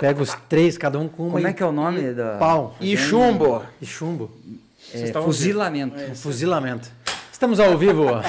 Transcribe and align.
pega 0.00 0.22
os 0.22 0.34
três, 0.48 0.78
cada 0.78 0.98
um 0.98 1.08
com 1.08 1.24
uma. 1.24 1.32
Como 1.32 1.46
é 1.46 1.52
que 1.52 1.62
é 1.62 1.66
o 1.66 1.72
nome 1.72 2.12
da. 2.12 2.36
Pau. 2.38 2.76
E 2.80 2.96
chumbo. 2.96 3.62
E 3.80 3.86
chumbo. 3.86 4.30
É, 4.94 5.12
fuzilamento. 5.12 5.96
Um 6.10 6.14
fuzilamento. 6.14 6.90
Estamos 7.32 7.60
ao 7.60 7.76
vivo. 7.76 8.06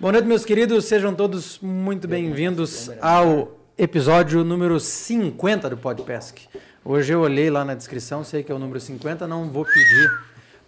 Boa 0.00 0.12
noite, 0.12 0.26
meus 0.26 0.44
queridos. 0.44 0.86
Sejam 0.86 1.14
todos 1.14 1.58
muito 1.60 2.08
bem-vindos 2.08 2.90
ao 3.00 3.58
episódio 3.76 4.42
número 4.44 4.80
50 4.80 5.70
do 5.70 5.76
Podpesc. 5.76 6.48
Hoje 6.84 7.12
eu 7.12 7.20
olhei 7.20 7.50
lá 7.50 7.64
na 7.64 7.74
descrição, 7.74 8.24
sei 8.24 8.42
que 8.42 8.52
é 8.52 8.54
o 8.54 8.58
número 8.58 8.80
50, 8.80 9.26
não 9.26 9.48
vou 9.48 9.64
pedir 9.64 10.10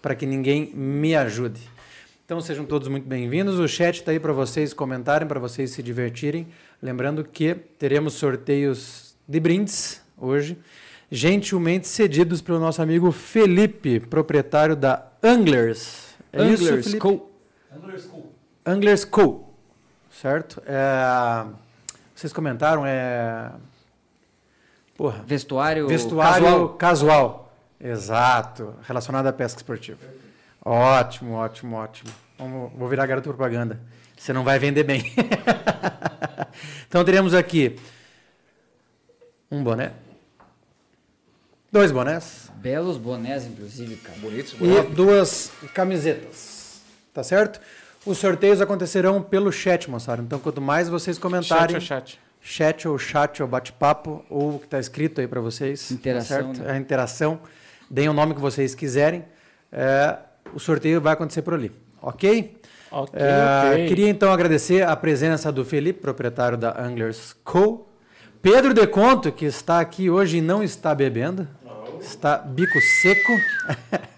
para 0.01 0.15
que 0.15 0.25
ninguém 0.25 0.73
me 0.75 1.17
ajude. 1.17 1.61
Então 2.25 2.41
sejam 2.41 2.65
todos 2.65 2.89
muito 2.89 3.07
bem-vindos. 3.07 3.59
O 3.59 3.69
chat 3.69 3.97
está 3.97 4.11
aí 4.11 4.19
para 4.19 4.33
vocês 4.33 4.75
comentarem, 4.75 5.29
para 5.29 5.39
vocês 5.39 5.71
se 5.71 5.83
divertirem. 5.83 6.47
Lembrando 6.83 7.25
que 7.25 7.55
teremos 7.55 8.15
sorteios 8.15 9.17
de 9.27 9.41
brindes 9.41 10.03
hoje, 10.17 10.59
gentilmente 11.11 11.89
cedidos 11.89 12.41
pelo 12.41 12.59
nosso 12.61 12.81
amigo 12.83 13.11
Felipe, 13.11 14.01
proprietário 14.01 14.77
da 14.77 15.07
Anglers. 15.23 16.15
É 16.33 16.45
isso, 16.45 16.65
Anglers 16.65 16.85
Felipe? 16.87 17.01
Co. 17.01 17.31
Anglers 18.65 19.05
Co. 19.05 19.55
Certo? 20.11 20.63
É, 20.67 21.47
Vocês 22.15 22.33
comentaram, 22.33 22.85
é. 22.87 23.51
Porra. 24.97 25.23
Vestuário, 25.27 25.87
Vestuário 25.87 26.45
casual. 26.47 26.69
casual. 26.71 27.57
Exato. 27.79 28.75
Relacionado 28.83 29.27
à 29.27 29.33
pesca 29.33 29.59
esportiva. 29.59 29.99
Ótimo, 30.65 31.35
ótimo, 31.35 31.77
ótimo. 31.77 32.11
Vamos- 32.39 32.73
vou 32.75 32.89
virar 32.89 33.07
garoto 33.07 33.29
propaganda. 33.29 33.79
Você 34.17 34.33
não 34.33 34.43
vai 34.43 34.59
vender 34.59 34.85
bem. 34.85 35.03
então 36.97 37.05
teremos 37.05 37.35
aqui 37.35 37.77
um 39.51 39.63
boné. 39.63 39.93
Dois 41.71 41.93
bonés. 41.93 42.51
Belos 42.55 42.97
bonés, 42.97 43.45
inclusive, 43.45 43.97
cara. 43.97 44.19
Bonito, 44.19 44.57
E 44.65 44.95
duas 44.95 45.53
camisetas. 45.75 46.81
Tá 47.13 47.23
certo? 47.23 47.61
Os 48.07 48.17
sorteios 48.17 48.63
acontecerão 48.63 49.21
pelo 49.21 49.53
chat, 49.53 49.91
moçada. 49.91 50.23
Então, 50.23 50.39
quanto 50.39 50.63
mais 50.63 50.89
vocês 50.89 51.17
Chat 51.17 51.23
comentarem, 51.23 51.75
ou 51.77 51.83
chat? 51.83 52.19
chat 52.41 52.89
ou 52.89 52.99
chat 52.99 53.43
ou 53.43 53.49
bate-papo, 53.49 54.25
ou 54.31 54.55
o 54.55 54.59
que 54.59 54.65
está 54.65 54.81
escrito 54.81 55.21
aí 55.21 55.29
para 55.29 55.43
vocês. 55.43 55.91
Interação, 55.91 56.49
tá 56.49 56.55
certo? 56.55 56.67
né? 56.67 56.73
A 56.73 56.79
interação. 56.79 57.39
Deem 57.91 58.09
o 58.09 58.15
nome 58.15 58.35
que 58.35 58.41
vocês 58.41 58.75
quiserem. 58.75 59.23
É, 59.71 60.17
o 60.55 60.59
sorteio 60.59 60.99
vai 60.99 61.13
acontecer 61.13 61.43
por 61.43 61.53
ali. 61.53 61.71
Ok? 62.01 62.56
Ok, 62.91 63.21
É, 63.21 63.71
ok. 63.73 63.89
Queria 63.89 64.09
então 64.09 64.31
agradecer 64.33 64.83
a 64.87 64.95
presença 64.97 65.51
do 65.53 65.65
Felipe, 65.65 66.01
proprietário 66.01 66.57
da 66.57 66.81
Anglers 66.81 67.35
Co. 67.45 67.87
Pedro 68.41 68.73
De 68.73 68.87
Conto, 68.87 69.33
que 69.33 69.45
está 69.45 69.81
aqui 69.81 70.09
hoje 70.09 70.39
e 70.39 70.41
não 70.41 70.63
está 70.63 70.95
bebendo. 70.95 71.49
Está 72.01 72.39
bico 72.39 72.79
seco. 73.03 73.33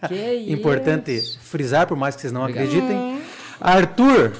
Que 0.09 0.47
Importante 0.53 1.17
isso? 1.17 1.39
frisar, 1.41 1.87
por 1.87 1.97
mais 1.97 2.15
que 2.15 2.21
vocês 2.21 2.33
não 2.33 2.43
Obrigado. 2.43 2.65
acreditem. 2.67 3.23
Arthur, 3.61 4.33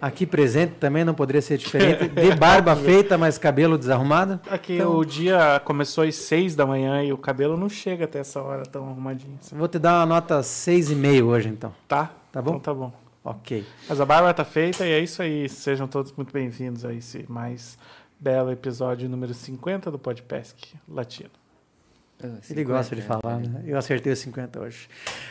aqui 0.00 0.26
presente 0.26 0.74
também 0.78 1.04
não 1.04 1.14
poderia 1.14 1.40
ser 1.40 1.56
diferente. 1.56 2.08
De 2.08 2.34
barba 2.36 2.74
feita, 2.76 3.16
mas 3.16 3.38
cabelo 3.38 3.78
desarrumado. 3.78 4.40
Aqui 4.50 4.74
Então- 4.74 4.96
o 4.96 5.04
dia 5.04 5.60
começou 5.64 6.04
às 6.04 6.16
6 6.16 6.54
da 6.54 6.66
manhã 6.66 7.02
e 7.02 7.12
o 7.12 7.16
cabelo 7.18 7.56
não 7.56 7.68
chega 7.68 8.04
até 8.04 8.18
essa 8.18 8.42
hora 8.42 8.64
tão 8.64 8.86
arrumadinho. 8.88 9.38
assim. 9.40 9.56
Vou 9.56 9.68
te 9.68 9.78
dar 9.78 10.00
uma 10.00 10.06
nota 10.06 10.42
6,5 10.42 11.22
hoje, 11.28 11.48
então. 11.48 11.72
Tá? 11.88 12.10
Tá 12.32 12.40
bom? 12.40 12.50
Então 12.56 12.60
tá 12.60 12.74
bom. 12.74 12.92
Ok. 13.24 13.64
Mas 13.88 14.00
a 14.00 14.04
barba 14.06 14.32
tá 14.32 14.44
feita 14.44 14.86
e 14.86 14.92
é 14.92 14.98
isso 15.00 15.20
aí. 15.22 15.48
Sejam 15.48 15.86
todos 15.86 16.12
muito 16.12 16.32
bem-vindos 16.32 16.84
a 16.84 16.92
esse 16.92 17.26
mais 17.28 17.76
belo 18.18 18.50
episódio 18.50 19.08
número 19.08 19.34
50 19.34 19.90
do 19.90 19.98
Podpesc 19.98 20.74
Latino. 20.88 21.30
Ah, 22.22 22.26
Ele 22.26 22.40
50, 22.42 22.64
gosta 22.64 22.94
de 22.94 23.00
é, 23.02 23.04
falar, 23.04 23.42
é. 23.42 23.48
né? 23.48 23.64
Eu 23.66 23.78
acertei 23.78 24.12
os 24.12 24.18
50 24.18 24.60
hoje. 24.60 24.88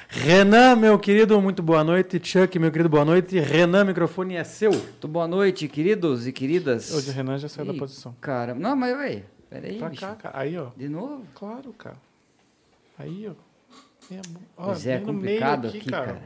Renan, 0.10 0.76
meu 0.76 0.98
querido, 1.00 1.40
muito 1.40 1.62
boa 1.62 1.84
noite. 1.84 2.20
Chuck, 2.22 2.58
meu 2.60 2.72
querido, 2.72 2.90
boa 2.90 3.06
noite. 3.06 3.40
Renan, 3.40 3.86
microfone 3.86 4.36
é 4.36 4.44
seu. 4.44 4.72
Muito 4.72 5.08
boa 5.08 5.28
noite, 5.28 5.68
queridos 5.68 6.26
e 6.28 6.32
queridas. 6.34 6.92
Hoje 6.92 7.12
o 7.12 7.14
Renan 7.14 7.38
já 7.38 7.48
saiu 7.48 7.68
da 7.68 7.74
Ih, 7.74 7.78
posição. 7.80 8.16
Cara, 8.20 8.56
não, 8.56 8.76
mas 8.76 8.96
ué, 8.98 9.24
peraí, 9.50 9.78
Pra 9.78 9.90
bicho. 9.90 10.02
cá, 10.02 10.16
cara. 10.16 10.40
Aí, 10.40 10.58
ó. 10.58 10.70
De 10.76 10.90
novo? 10.90 11.24
Claro, 11.36 11.72
cara. 11.74 11.98
Aí, 12.98 13.28
ó. 13.30 14.14
É. 14.14 14.22
Ó, 14.58 14.74
é, 14.74 14.98
complicado 15.00 15.68
aqui, 15.68 15.82
cara. 15.82 16.20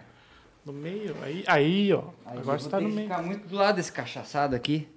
No 0.65 0.71
meio. 0.71 1.15
Aí, 1.21 1.43
aí 1.45 1.93
ó. 1.93 2.03
Aí 2.25 2.37
Agora 2.37 2.57
você 2.57 2.69
tá 2.69 2.79
no 2.79 2.87
que 2.89 2.95
meio. 2.95 3.07
ficar 3.09 3.21
muito 3.21 3.47
do 3.47 3.55
lado 3.55 3.75
desse 3.75 3.91
cachaçado 3.91 4.55
aqui. 4.55 4.87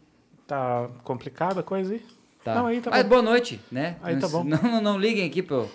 Tá 0.47 0.89
complicada 1.03 1.61
a 1.61 1.63
coisa 1.63 1.95
aí? 1.95 2.03
Tá. 2.45 2.55
Não, 2.55 2.67
aí 2.67 2.81
tá 2.81 2.91
Mas 2.91 3.03
bom. 3.03 3.09
boa 3.09 3.23
noite, 3.23 3.61
né? 3.71 3.97
Aí 4.03 4.15
não, 4.15 4.21
tá 4.21 4.29
bom. 4.29 4.45
Não, 4.45 4.63
não, 4.63 4.81
não 4.81 4.99
liguem 4.99 5.27
aqui 5.27 5.43
pro, 5.43 5.69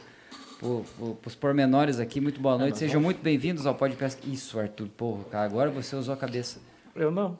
pro, 0.60 0.86
pro, 0.98 1.16
pros 1.16 1.36
pormenores 1.36 2.00
aqui. 2.00 2.22
Muito 2.22 2.40
boa 2.40 2.58
noite. 2.58 2.78
Sejam 2.78 3.02
muito 3.02 3.22
bem-vindos 3.22 3.66
ao 3.66 3.76
Podcast. 3.76 4.18
Isso, 4.32 4.58
Arthur. 4.58 4.88
Porra, 4.88 5.24
cara, 5.26 5.46
agora 5.46 5.70
você 5.70 5.94
usou 5.98 6.14
a 6.14 6.18
cabeça. 6.18 6.62
Eu 6.96 7.12
não. 7.12 7.38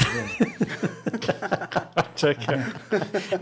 É. 0.00 0.04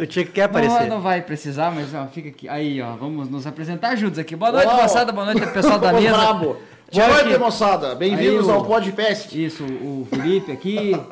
O 0.03 0.13
Chuck 0.13 0.33
quer 0.33 0.43
aparecer. 0.45 0.81
Não, 0.83 0.97
não 0.97 1.01
vai 1.01 1.23
precisar, 1.23 1.71
mas 1.71 1.95
ó, 1.95 2.07
fica 2.09 2.29
aqui. 2.29 2.49
Aí, 2.49 2.81
ó, 2.83 2.97
vamos 2.97 3.29
nos 3.29 3.47
apresentar 3.47 3.95
juntos 3.97 4.19
aqui. 4.19 4.35
Boa 4.35 4.51
noite, 4.51 4.67
Uau. 4.67 4.83
moçada. 4.83 5.13
Boa 5.13 5.27
noite, 5.27 5.47
pessoal 5.53 5.79
da 5.79 5.93
mesa. 5.93 6.17
Boa 6.91 7.23
noite, 7.23 7.39
moçada. 7.39 7.95
Bem-vindos 7.95 8.49
Aí, 8.49 8.55
ao 8.55 8.65
Podpesc. 8.65 9.35
Isso, 9.45 9.63
o 9.65 10.07
Felipe 10.11 10.53
aqui. 10.53 10.93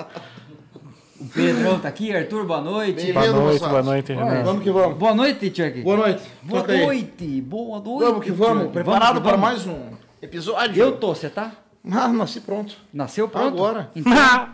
O 1.19 1.25
Pedrão 1.31 1.81
tá 1.81 1.89
aqui. 1.89 2.15
Arthur, 2.15 2.45
boa 2.45 2.61
noite. 2.61 3.11
Boa 3.11 3.27
noite, 3.29 3.55
moçada? 3.55 3.71
boa 3.71 3.83
noite, 3.83 4.13
Renan. 4.13 4.43
Vamos 4.43 4.63
que 4.63 4.71
vamos. 4.71 4.99
Boa 4.99 5.15
noite, 5.15 5.47
Chuck. 5.47 5.81
Boa 5.81 5.97
noite. 5.97 6.23
Boa 6.43 6.61
Toca 6.61 6.73
aí. 6.75 6.85
noite. 6.85 7.41
Boa 7.41 7.81
noite. 7.81 8.05
Vamos 8.05 8.25
que 8.25 8.31
vamos. 8.33 8.63
Chuck. 8.65 8.73
Preparado 8.75 9.15
que 9.15 9.21
para 9.27 9.37
vamos. 9.39 9.65
mais 9.65 9.67
um 9.67 9.93
episódio? 10.21 10.79
Eu 10.79 10.99
tô, 10.99 11.15
você 11.15 11.31
tá? 11.31 11.53
Ah, 11.91 12.09
nasci 12.09 12.41
pronto. 12.41 12.77
Nasceu 12.93 13.31
pronto? 13.31 13.47
Agora. 13.49 13.91
Então, 13.97 14.13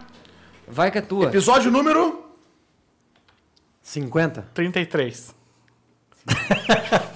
vai 0.69 0.93
que 0.93 0.99
é 0.99 1.03
tua. 1.03 1.27
Episódio 1.27 1.69
número... 1.69 2.27
50. 3.83 4.47
33. 4.55 5.35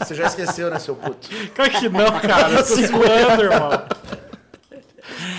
Você 0.00 0.14
já 0.14 0.26
esqueceu, 0.26 0.70
né, 0.70 0.78
seu 0.78 0.94
puto? 0.96 1.28
Claro 1.54 1.70
que 1.72 1.88
não, 1.88 2.20
cara. 2.20 2.50
Eu 2.50 2.58
tô 2.66 2.74
zoando, 2.74 3.42
irmão. 3.42 3.70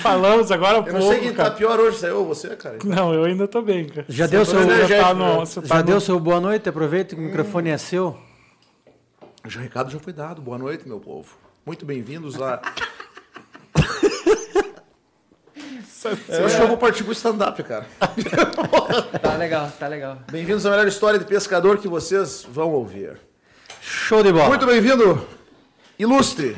Falamos 0.01 0.51
agora 0.51 0.77
Eu 0.77 0.83
pouco, 0.83 0.99
não 0.99 1.09
sei 1.09 1.19
quem 1.19 1.31
tá 1.33 1.43
cara. 1.45 1.51
pior 1.55 1.79
hoje, 1.79 1.97
saiu 1.99 2.23
você, 2.25 2.55
cara. 2.55 2.77
Não, 2.83 3.13
eu 3.13 3.25
ainda 3.25 3.47
tô 3.47 3.61
bem, 3.61 3.85
cara. 3.87 4.05
Já 4.07 4.25
deu 4.27 4.45
seu, 4.45 4.59
Você 4.61 4.95
tá 4.97 5.13
no, 5.13 5.35
você 5.39 5.61
tá 5.61 5.67
já 5.67 5.75
no- 5.77 5.83
deu 5.83 5.99
seu 5.99 6.19
boa 6.19 6.39
noite? 6.39 6.69
Aproveita 6.69 7.15
que 7.15 7.21
o 7.21 7.23
microfone 7.25 7.69
é 7.69 7.77
seu. 7.77 8.17
Já 9.45 9.59
o 9.59 9.63
recado 9.63 9.91
já 9.91 9.99
foi 9.99 10.13
dado. 10.13 10.41
Boa 10.41 10.57
noite, 10.57 10.87
meu 10.87 10.99
povo. 10.99 11.35
Muito 11.65 11.85
bem-vindos 11.85 12.41
a... 12.41 12.61
Eu 16.29 16.45
acho 16.45 16.55
que 16.55 16.61
eu 16.61 16.67
vou 16.67 16.77
partir 16.77 17.03
pro 17.03 17.11
stand-up, 17.13 17.61
cara. 17.63 17.85
Tá 19.21 19.35
legal, 19.35 19.69
tá 19.77 19.87
legal. 19.87 20.17
Bem-vindos 20.31 20.65
à 20.65 20.69
melhor 20.71 20.87
história 20.87 21.19
de 21.19 21.25
pescador 21.25 21.77
que 21.77 21.87
vocês 21.87 22.45
vão 22.49 22.71
ouvir. 22.71 23.17
Show 23.89 24.21
de 24.21 24.33
bola. 24.33 24.49
Muito 24.49 24.65
bem-vindo, 24.65 25.25
ilustre. 25.97 26.57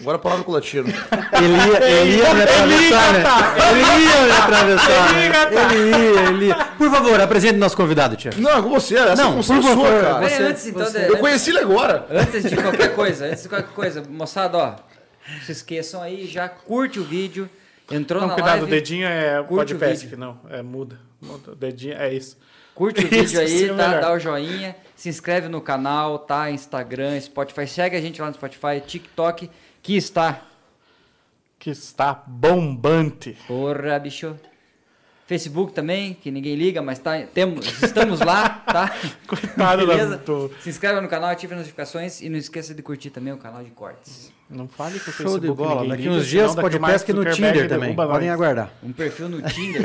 Agora 0.00 0.16
a 0.16 0.18
palavra 0.18 0.44
com 0.44 0.50
o 0.50 0.54
latino. 0.54 0.88
Ele 0.88 1.54
ia, 1.54 2.00
ele 2.00 2.16
ia 2.16 2.34
me 2.34 2.42
atravessar, 2.42 3.12
né? 3.12 3.22
Ele 3.70 3.80
ia 3.80 4.22
me 4.22 4.30
atravessar. 4.32 5.12
né? 5.12 5.30
Ele 5.72 5.90
ia, 5.90 6.20
ele 6.30 6.46
ia. 6.46 6.54
Por 6.76 6.90
favor, 6.90 7.20
apresente 7.20 7.54
nosso 7.58 7.76
convidado, 7.76 8.16
Tia. 8.16 8.32
Não, 8.36 8.50
é 8.58 8.60
com 8.60 8.70
você. 8.70 8.96
Essa 8.96 9.22
Não, 9.22 9.34
função 9.34 9.60
por 9.60 9.70
é 9.70 9.74
sua, 9.74 9.84
favor, 9.84 10.02
cara. 10.02 10.28
Você- 10.28 10.42
antes, 10.42 10.66
então, 10.66 10.84
você- 10.84 11.08
Eu 11.08 11.18
conheci 11.18 11.50
ele 11.50 11.60
agora. 11.60 12.06
antes 12.10 12.42
de 12.50 12.56
qualquer 12.56 12.92
coisa, 12.92 13.26
antes 13.26 13.44
de 13.44 13.48
qualquer 13.48 13.70
coisa, 13.72 14.02
moçada, 14.10 14.58
ó, 14.58 14.66
não 15.32 15.40
se 15.46 15.52
esqueçam 15.52 16.02
aí, 16.02 16.26
já 16.26 16.48
curte 16.48 16.98
o 16.98 17.04
vídeo, 17.04 17.48
entrou 17.88 18.20
Não, 18.20 18.28
na 18.28 18.34
cuidado, 18.34 18.56
o 18.56 18.60
live, 18.62 18.70
dedinho 18.72 19.06
é 19.06 19.40
o 19.48 19.56
vídeo. 19.64 20.18
não. 20.18 20.40
É 20.50 20.60
muda. 20.60 20.98
Dedinho 21.56 21.94
é 21.94 22.12
isso. 22.12 22.36
curte 22.74 23.04
o 23.04 23.06
Isso, 23.14 23.38
vídeo 23.38 23.40
aí, 23.40 23.64
é 23.64 23.68
tá? 23.68 23.74
melhor. 23.88 24.00
Dá 24.00 24.12
o 24.12 24.18
joinha, 24.18 24.76
se 24.96 25.08
inscreve 25.08 25.48
no 25.48 25.60
canal, 25.60 26.18
tá? 26.20 26.50
Instagram, 26.50 27.20
Spotify, 27.20 27.66
segue 27.66 27.96
a 27.96 28.00
gente 28.00 28.20
lá 28.20 28.28
no 28.28 28.34
Spotify, 28.34 28.80
TikTok, 28.86 29.50
que 29.82 29.96
está, 29.96 30.42
Que 31.58 31.70
está 31.70 32.12
bombante. 32.26 33.36
porra, 33.46 33.98
bicho. 33.98 34.36
Facebook 35.26 35.72
também, 35.72 36.12
que 36.14 36.30
ninguém 36.30 36.54
liga, 36.54 36.82
mas 36.82 36.98
tá, 36.98 37.18
temos, 37.32 37.66
estamos 37.82 38.20
lá, 38.20 38.62
tá? 38.66 38.94
Coitado 39.26 39.86
da- 39.86 39.94
Beleza? 39.94 40.20
Se 40.60 40.68
inscreva 40.68 41.00
no 41.00 41.08
canal, 41.08 41.30
ative 41.30 41.54
as 41.54 41.58
notificações 41.60 42.20
e 42.20 42.28
não 42.28 42.36
esqueça 42.36 42.74
de 42.74 42.82
curtir 42.82 43.08
também 43.10 43.32
o 43.32 43.38
canal 43.38 43.62
de 43.64 43.70
cortes. 43.70 44.30
Não 44.50 44.68
fale 44.68 45.00
que 45.00 45.08
o 45.08 45.12
Show 45.12 45.26
Facebook 45.26 45.40
de 45.46 45.52
bola. 45.54 45.74
ninguém 45.76 45.88
Daqui 45.90 46.02
liga, 46.02 46.14
uns 46.14 46.26
dias 46.26 46.54
pode 46.54 46.78
mais 46.78 47.02
pesca 47.02 47.12
no 47.14 47.24
Tinder 47.30 47.68
também. 47.68 47.94
Podem 47.94 48.28
aguardar. 48.28 48.70
Um 48.82 48.92
perfil 48.92 49.28
no 49.30 49.40
Tinder. 49.40 49.80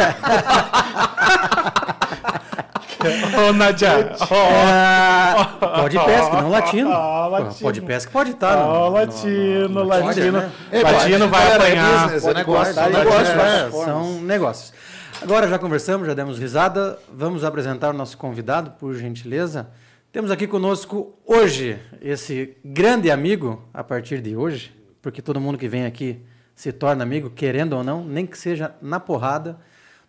Ô, 3.48 3.54
Nadia. 3.54 4.12
Ah, 4.30 5.58
pode 5.60 5.98
pesca, 5.98 6.42
não 6.42 6.50
latino. 6.50 6.90
Porra, 6.90 7.28
latino. 7.28 7.56
Pode 7.62 7.82
pesca 7.82 8.12
pode 8.12 8.32
estar. 8.32 8.58
Ó, 8.58 8.90
latino, 8.90 9.84
latino. 9.86 10.32
né? 10.40 10.52
É, 10.70 10.82
Latino 10.82 11.30
vai 11.30 11.48
é 11.50 11.56
apanhar. 11.56 12.04
business, 12.04 12.26
é 12.26 12.34
negócio, 12.34 12.80
é 12.80 12.90
negócio, 12.90 13.36
né? 13.38 13.64
né? 13.64 13.70
São 13.72 14.22
negócios. 14.22 14.74
Agora 15.22 15.50
já 15.50 15.60
conversamos, 15.60 16.08
já 16.08 16.14
demos 16.14 16.40
risada. 16.40 16.98
Vamos 17.12 17.44
apresentar 17.44 17.90
o 17.90 17.94
nosso 17.94 18.18
convidado, 18.18 18.72
por 18.72 18.96
gentileza. 18.96 19.70
Temos 20.14 20.32
aqui 20.32 20.48
conosco 20.48 21.14
hoje 21.26 21.78
esse 22.02 22.56
grande 22.64 23.12
amigo, 23.12 23.62
a 23.74 23.84
partir 23.84 24.22
de 24.22 24.38
hoje, 24.38 24.74
porque 25.02 25.22
todo 25.22 25.40
mundo 25.40 25.58
que 25.58 25.68
vem 25.68 25.86
aqui 25.86 26.22
se 26.56 26.72
torna 26.72 27.04
amigo, 27.04 27.30
querendo 27.30 27.74
ou 27.74 27.84
não, 27.84 28.02
nem 28.04 28.26
que 28.26 28.38
seja 28.38 28.74
na 28.82 28.98
porrada. 28.98 29.60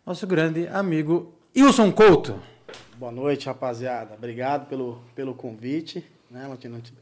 Nosso 0.06 0.28
grande 0.28 0.68
amigo 0.68 1.34
Wilson 1.56 1.90
Couto. 1.90 2.40
Boa 2.96 3.10
noite, 3.10 3.46
rapaziada. 3.46 4.14
Obrigado 4.14 4.68
pelo, 4.68 5.02
pelo 5.16 5.34
convite, 5.34 6.06
né? 6.30 6.48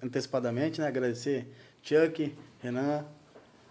Antecipadamente, 0.03 0.81
né? 0.81 0.89
Agradecer 0.89 1.47
Chuck, 1.83 2.35
Renan, 2.63 3.05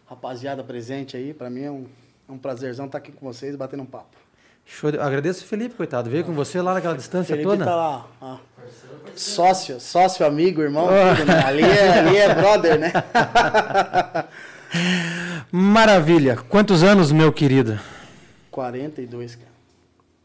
rapaziada 0.05 0.63
presente 0.63 1.17
aí. 1.17 1.33
Para 1.33 1.49
mim 1.49 1.63
é 1.63 1.71
um, 1.71 1.87
é 2.29 2.31
um 2.31 2.37
prazerzão 2.37 2.85
estar 2.85 2.99
aqui 2.99 3.11
com 3.11 3.25
vocês 3.25 3.55
batendo 3.55 3.81
um 3.81 3.85
papo. 3.85 4.26
Show 4.67 4.91
de... 4.91 4.99
Agradeço 4.99 5.43
o 5.43 5.47
Felipe, 5.47 5.75
coitado. 5.75 6.09
Veio 6.09 6.23
com 6.25 6.33
você 6.33 6.61
lá 6.61 6.73
naquela 6.73 6.95
distância 6.95 7.35
Felipe 7.35 7.49
toda. 7.49 7.65
tá 7.65 7.75
lá, 7.75 8.05
ó. 8.21 8.37
Sócio, 9.15 9.79
sócio, 9.79 10.25
amigo, 10.25 10.61
irmão, 10.61 10.87
tudo, 10.87 11.25
né? 11.25 11.43
Ali 11.45 11.63
é, 11.63 11.99
ali 11.99 12.17
é 12.17 12.35
brother, 12.35 12.77
né? 12.79 12.91
Maravilha. 15.51 16.35
Quantos 16.35 16.83
anos, 16.83 17.11
meu 17.11 17.31
querido? 17.31 17.79
42, 18.51 19.35
cara. 19.35 19.47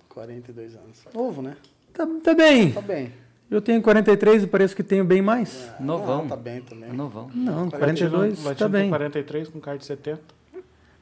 42 0.08 0.74
anos. 0.74 0.98
Novo, 1.14 1.40
né? 1.40 1.56
Tá, 1.94 2.06
tá 2.22 2.34
bem. 2.34 2.72
Tá 2.72 2.80
bem. 2.82 3.12
Eu 3.50 3.60
tenho 3.62 3.80
43 3.80 4.42
e 4.42 4.46
parece 4.46 4.74
que 4.74 4.82
tenho 4.82 5.04
bem 5.04 5.22
mais. 5.22 5.70
Novão. 5.78 6.22
Não, 6.22 6.28
tá 6.28 6.36
bem 6.36 6.60
também. 6.62 6.92
Novão. 6.92 7.30
Não, 7.34 7.64
Latino- 7.64 7.78
42 7.78 8.42
tá 8.56 8.68
bem. 8.68 8.82
tem 8.82 8.90
43 8.90 9.48
com 9.48 9.60
cara 9.60 9.78
de 9.78 9.84
70. 9.86 10.20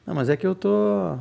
Não, 0.07 0.15
mas 0.15 0.29
é 0.29 0.37
que 0.37 0.47
eu 0.47 0.55
tô 0.55 1.17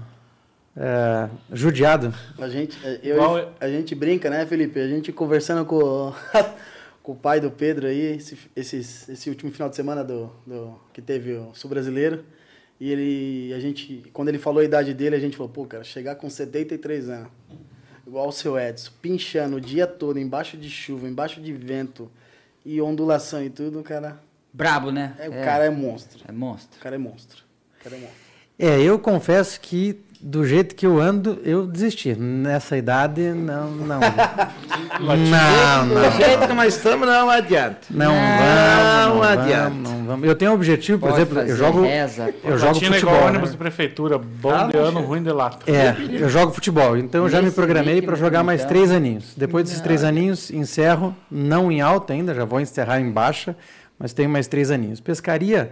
é, 0.80 1.30
judiado. 1.52 2.14
A 2.38 2.48
gente, 2.48 2.78
é, 2.88 3.00
eu, 3.04 3.16
Igual- 3.18 3.54
a 3.60 3.68
gente 3.68 3.94
brinca, 3.94 4.30
né, 4.30 4.46
Felipe? 4.46 4.80
A 4.80 4.88
gente 4.88 5.12
conversando 5.12 5.66
com, 5.66 6.14
com 7.04 7.12
o 7.12 7.16
pai 7.16 7.42
do 7.42 7.52
Pedro 7.52 7.86
aí, 7.88 8.16
esse, 8.16 8.38
esses- 8.56 9.10
esse 9.10 9.30
último 9.30 9.52
final 9.52 9.70
de 9.70 9.76
semana 9.76 10.04
do, 10.04 10.32
do, 10.48 10.80
que 10.94 11.02
teve 11.02 11.34
o 11.34 11.54
Sul 11.54 11.70
Brasileiro. 11.70 12.24
E 12.80 12.90
ele, 12.94 13.54
a 13.54 13.60
gente, 13.60 14.06
quando 14.14 14.30
ele 14.30 14.40
falou 14.40 14.62
a 14.62 14.64
idade 14.64 14.94
dele, 14.94 15.14
a 15.14 15.20
gente 15.20 15.36
falou, 15.36 15.52
pô, 15.52 15.66
cara, 15.66 15.84
chegar 15.84 16.16
com 16.16 16.30
73 16.30 17.10
anos, 17.10 17.28
igual 18.08 18.30
o 18.30 18.32
seu 18.32 18.58
Edson, 18.58 18.92
pinchando 19.02 19.58
o 19.58 19.62
dia 19.62 19.86
todo, 19.86 20.18
embaixo 20.18 20.56
de 20.56 20.70
chuva, 20.70 21.06
embaixo 21.10 21.42
de 21.42 21.52
vento 21.52 22.10
e 22.66 22.82
ondulação 22.82 23.44
e 23.44 23.50
tudo, 23.50 23.84
cara, 23.84 24.18
Brabo, 24.54 24.92
né? 24.92 25.14
é, 25.20 25.28
o 25.28 25.34
cara 25.44 25.66
é 25.66 25.70
monstro. 25.70 26.22
É 26.26 26.32
monstro. 26.32 26.80
O 26.80 26.82
cara 26.82 26.96
é 26.96 26.98
monstro. 26.98 27.44
O 27.80 27.84
cara 27.84 27.96
é 27.98 28.00
monstro. 28.00 28.18
É, 28.58 28.82
eu 28.82 28.98
confesso 28.98 29.60
que 29.60 30.00
do 30.22 30.46
jeito 30.46 30.76
que 30.76 30.86
eu 30.86 31.00
ando, 31.00 31.40
eu 31.46 31.66
desisti. 31.66 32.14
Nessa 32.14 32.76
idade, 32.76 33.22
não, 33.22 33.72
não. 33.72 34.00
não, 35.00 35.88
Do 35.88 35.94
não. 35.96 36.12
jeito 36.12 36.46
que 36.48 36.54
nós 36.54 36.76
estamos, 36.76 37.08
não 37.08 37.30
adianta. 37.30 37.80
Não, 37.90 38.14
Não 38.14 38.20
vamos, 38.20 39.16
não 39.16 39.24
adianta. 39.24 39.70
vamos, 39.70 39.92
não 39.92 40.04
vamos. 40.06 40.28
Eu 40.28 40.36
tenho 40.36 40.52
um 40.52 40.56
objetivo, 40.56 41.00
por 41.00 41.10
Pode 41.12 41.22
exemplo, 41.22 41.40
eu 41.42 41.56
jogo, 41.56 41.82
reza, 41.84 42.34
eu 42.44 42.58
jogo 42.58 42.72
é 42.72 42.80
futebol. 42.82 42.98
igual 43.00 43.16
né? 43.22 43.28
ônibus 43.30 43.52
de 43.52 43.58
prefeitura. 43.58 44.18
Bom 44.18 44.52
Ah, 44.52 44.64
de 44.68 44.78
ano, 44.78 45.00
ruim 45.02 45.24
de 45.24 45.32
lata. 45.32 45.60
É, 45.72 45.96
eu 46.22 46.28
jogo 46.28 46.52
futebol, 46.52 46.98
então 46.98 47.24
eu 47.24 47.30
já 47.30 47.42
me 47.42 47.52
programei 47.52 48.02
para 48.02 48.16
jogar 48.16 48.44
mais 48.44 48.60
então. 48.62 48.74
três 48.74 48.92
aninhos. 48.92 49.34
Depois 49.38 49.64
desses 49.66 49.80
três 49.82 50.04
aninhos, 50.04 50.52
encerro, 50.52 51.16
não 51.32 51.72
em 51.72 51.80
alta 51.80 52.12
ainda, 52.12 52.34
já 52.36 52.44
vou 52.44 52.60
encerrar 52.60 53.00
em 53.00 53.10
baixa, 53.10 53.56
mas 53.98 54.12
tenho 54.12 54.30
mais 54.30 54.48
três 54.48 54.70
aninhos. 54.70 55.00
Pescaria, 55.00 55.72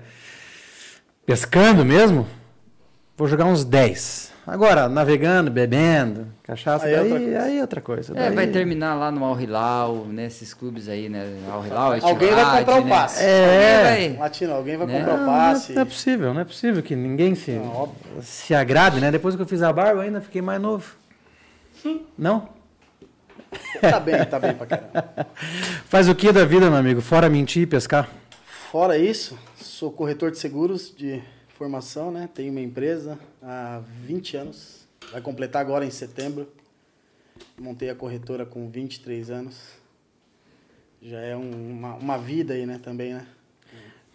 pescando 1.26 1.84
mesmo, 1.84 2.26
vou 3.18 3.28
jogar 3.28 3.44
uns 3.46 3.66
10. 3.66 4.37
Agora, 4.50 4.88
navegando, 4.88 5.52
bebendo, 5.52 6.28
cachaça, 6.42 6.86
Aí 6.86 6.94
é 6.94 6.98
daí, 7.00 7.12
outra 7.12 7.20
coisa. 7.26 7.42
aí 7.44 7.58
é 7.58 7.62
outra 7.62 7.82
coisa. 7.82 8.14
É, 8.14 8.16
daí- 8.28 8.36
vai 8.36 8.48
terminar 8.48 8.96
lá 8.96 9.12
no 9.12 9.26
Al 9.26 9.38
Hilal, 9.42 10.06
nesses 10.06 10.54
clubes 10.54 10.88
aí, 10.88 11.10
né? 11.10 11.26
Al 11.52 11.66
Hilal, 11.66 11.94
Alguém 12.02 12.32
vai 12.34 12.60
comprar 12.60 12.76
o 12.80 12.84
né? 12.86 12.90
passe. 12.90 13.24
É. 13.26 13.90
Alguém 13.92 14.10
vai. 14.12 14.20
Latino, 14.20 14.54
alguém 14.54 14.78
vai 14.78 14.88
Né? 14.88 15.00
comprar 15.00 15.14
o 15.16 15.18
Não, 15.18 15.26
passe. 15.26 15.74
não 15.74 15.82
é 15.82 15.86
possível, 15.86 16.34
não 16.34 16.40
é 16.42 16.46
possível 16.46 16.82
que 16.82 16.96
ninguém 16.96 17.36
se, 17.36 17.52
Não, 17.52 17.92
se 18.22 18.56
agrade, 18.56 19.02
né? 19.02 19.12
Depois 19.12 19.36
que 19.36 19.42
eu 19.42 19.46
fiz 19.46 19.62
a 19.62 19.74
barba, 19.74 20.02
ainda 20.02 20.22
fiquei 20.22 20.42
mais 20.42 20.62
novo. 20.62 20.96
Não? 22.18 22.48
Tá 23.82 24.00
bem, 24.00 24.26
tá 24.26 24.40
bem 24.40 24.54
pra 24.54 24.66
caramba. 24.66 25.28
Faz 25.88 26.08
o 26.08 26.16
que 26.16 26.32
da 26.32 26.46
vida, 26.46 26.70
meu 26.70 26.80
amigo? 26.80 27.02
Fora 27.02 27.30
mentir 27.30 27.64
e 27.64 27.68
pescar? 27.68 28.08
Fora 28.72 28.98
isso, 28.98 29.38
sou 29.58 29.92
corretor 29.92 30.32
de 30.32 30.38
seguros 30.38 30.94
de 30.96 31.22
formação, 31.58 32.12
né? 32.12 32.30
Tenho 32.34 32.52
uma 32.52 32.62
empresa 32.62 33.18
há 33.42 33.82
20 34.06 34.38
anos. 34.38 34.88
Vai 35.12 35.22
completar 35.22 35.62
agora 35.62 35.84
em 35.86 35.90
setembro. 35.92 36.48
Montei 37.60 37.90
a 37.90 37.96
corretora 37.96 38.46
com 38.46 38.70
23 38.70 39.30
anos. 39.30 39.56
Já 41.02 41.20
é 41.20 41.36
um- 41.36 41.72
uma, 41.78 41.96
uma 41.96 42.18
vida 42.18 42.54
aí, 42.54 42.66
né? 42.66 42.80
Também, 42.84 43.14
né? 43.14 43.26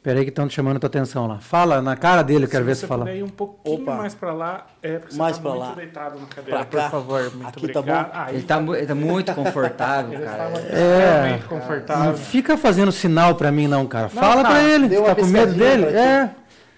Peraí 0.02 0.24
que 0.24 0.30
estão 0.30 0.48
te 0.48 0.54
chamando 0.54 0.80
tua 0.80 0.88
atenção 0.88 1.28
lá. 1.28 1.38
Fala 1.38 1.80
na 1.80 1.94
cara 1.96 2.22
dele, 2.24 2.46
eu 2.46 2.48
quero 2.48 2.64
ver 2.64 2.74
se 2.74 2.80
você 2.80 2.86
fala. 2.88 3.12
ir 3.12 3.22
um 3.22 3.28
pouquinho 3.28 3.82
Opa. 3.82 3.94
mais 3.94 4.12
pra 4.12 4.32
lá, 4.32 4.66
é 4.82 4.98
porque 4.98 5.14
Mais 5.16 5.36
você 5.36 5.42
tá 5.42 5.48
pra 5.48 5.58
muito 5.58 5.68
lá. 5.68 5.74
deitado 5.76 6.18
na 6.18 6.26
cadeira, 6.26 6.64
Pra 6.64 6.82
por 6.82 6.90
favor. 6.90 7.32
Muito 7.36 7.46
Aqui 7.46 7.68
tá 7.68 7.82
bom? 7.82 8.10
Aí, 8.12 8.34
Ele 8.34 8.42
tá, 8.42 8.58
ele 8.60 8.86
tá 8.86 8.94
muito 8.96 9.30
confortável, 9.34 10.14
ele 10.14 10.24
cara. 10.24 10.36
fala 10.38 10.58
É. 10.58 10.62
extremamente 10.62 11.42
Não 11.42 11.48
confortável. 11.48 12.14
fica 12.16 12.56
fazendo 12.58 12.90
sinal 12.90 13.36
pra 13.36 13.52
mim 13.52 13.68
não, 13.68 13.86
cara. 13.86 14.08
Fala 14.08 14.42
cara, 14.42 14.48
pra 14.56 14.62
ele. 14.64 14.88
deu 14.88 15.02
Você 15.04 15.08
tá 15.08 15.14
com 15.14 15.26
medo 15.28 15.54
dele? 15.54 15.84
É. 15.84 16.30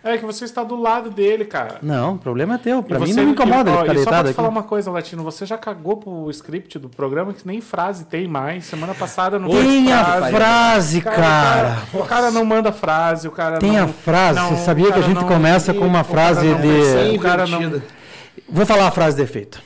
É 0.05 0.19
que 0.19 0.25
você 0.27 0.45
está 0.45 0.63
do 0.63 0.77
lado 0.77 1.09
dele, 1.11 1.47
cara. 1.47 1.79
Não, 1.83 2.15
o 2.15 2.19
problema 2.19 2.57
é 2.57 2.59
teu. 2.59 2.83
Pra 2.83 2.99
E 2.99 3.01
mim 3.01 3.07
você- 3.07 3.15
não 3.21 3.25
me 3.25 3.33
incomoda 3.33 3.71
e, 3.71 3.75
ele 3.75 3.81
ficar 3.81 3.95
e 3.95 3.99
Só 4.05 4.11
pra 4.11 4.19
te 4.23 4.27
aqui. 4.27 4.35
falar 4.35 4.49
uma 4.51 4.63
coisa, 4.63 4.91
Latino, 4.91 5.23
você 5.25 5.47
já 5.47 5.57
cagou 5.57 5.97
pro 5.97 6.31
script 6.31 6.79
do 6.79 6.91
programa 6.91 7.33
que 7.33 7.47
nem 7.47 7.63
frase 7.63 8.05
tem 8.05 8.29
mais. 8.29 8.67
Semana 8.67 8.95
passada 8.95 9.39
não 9.39 9.49
Tem 9.49 9.91
a 9.91 10.05
frase. 10.31 11.01
Cara, 11.01 11.17
cara. 11.17 11.69
o 11.95 11.97
cara, 11.97 12.05
o 12.05 12.07
cara 12.07 12.31
não 12.31 12.45
manda 12.45 12.71
frase, 12.71 13.27
o 13.27 13.31
cara 13.31 13.59
Tem 13.59 13.73
não, 13.73 13.85
a 13.85 13.89
frase. 13.89 14.39
não, 14.39 14.51
Você 14.51 14.65
sabia 14.65 14.93
que 14.93 14.99
a 14.99 15.03
gente 15.03 15.21
não- 15.23 15.27
começa 15.27 15.73
com 15.73 15.87
uma 15.87 16.03
o 16.03 16.05
cara 16.05 16.05
frase 16.05 16.47
não 16.49 16.61
de- 16.61 17.17
O 17.17 17.21
cara 17.21 17.47
não. 17.47 17.83
Vou 18.49 18.67
falar 18.67 18.89
a 18.89 18.91
frase 18.91 19.17
de 19.17 19.23
efeito. 19.23 19.61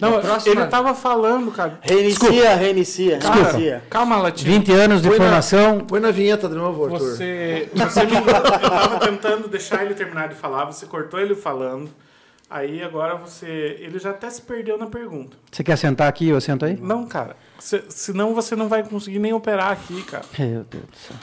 não 0.00 0.20
próxima- 0.20 0.54
ele 0.60 0.66
tava 0.70 0.94
falando, 0.94 1.50
cara. 1.52 1.78
Reinicia, 1.82 2.54
reinicia, 2.56 3.18
Cara, 3.18 3.34
reinicia. 3.34 3.82
calma, 3.90 4.16
Latino. 4.16 4.50
20 4.52 4.72
anos 4.72 5.02
de 5.02 5.08
Põe 5.08 5.18
na- 5.18 5.24
formação. 5.24 5.80
Põe 5.80 6.00
na 6.00 6.10
vinheta 6.10 6.48
de 6.48 6.54
novo, 6.54 6.84
Arthur. 6.84 6.98
Você, 6.98 7.68
você 7.74 8.04
me, 8.04 8.16
eu 8.16 8.24
tava 8.24 8.98
tentando 9.00 9.48
deixar 9.48 9.84
ele 9.84 9.94
terminar 9.94 10.28
de 10.28 10.34
falar, 10.34 10.64
você 10.66 10.86
cortou 10.86 11.20
ele 11.20 11.34
falando. 11.34 11.90
Aí 12.50 12.82
agora 12.82 13.16
você. 13.16 13.78
Ele 13.80 13.98
já 13.98 14.10
até 14.10 14.28
se 14.28 14.42
perdeu 14.42 14.76
na 14.76 14.86
pergunta. 14.86 15.36
Você 15.50 15.64
quer 15.64 15.76
sentar 15.78 16.06
aqui 16.08 16.28
ou 16.28 16.34
eu 16.36 16.40
sento 16.40 16.66
aí? 16.66 16.76
Não, 16.78 17.06
cara. 17.06 17.34
Se- 17.58 17.84
senão 17.88 18.34
você 18.34 18.54
não 18.54 18.68
vai 18.68 18.82
conseguir 18.82 19.18
nem 19.18 19.32
operar 19.32 19.70
aqui, 19.72 20.02
cara. 20.02 20.24
Meu 20.38 20.64
Deus 20.64 20.84
do 20.84 20.96
céu. 20.96 21.16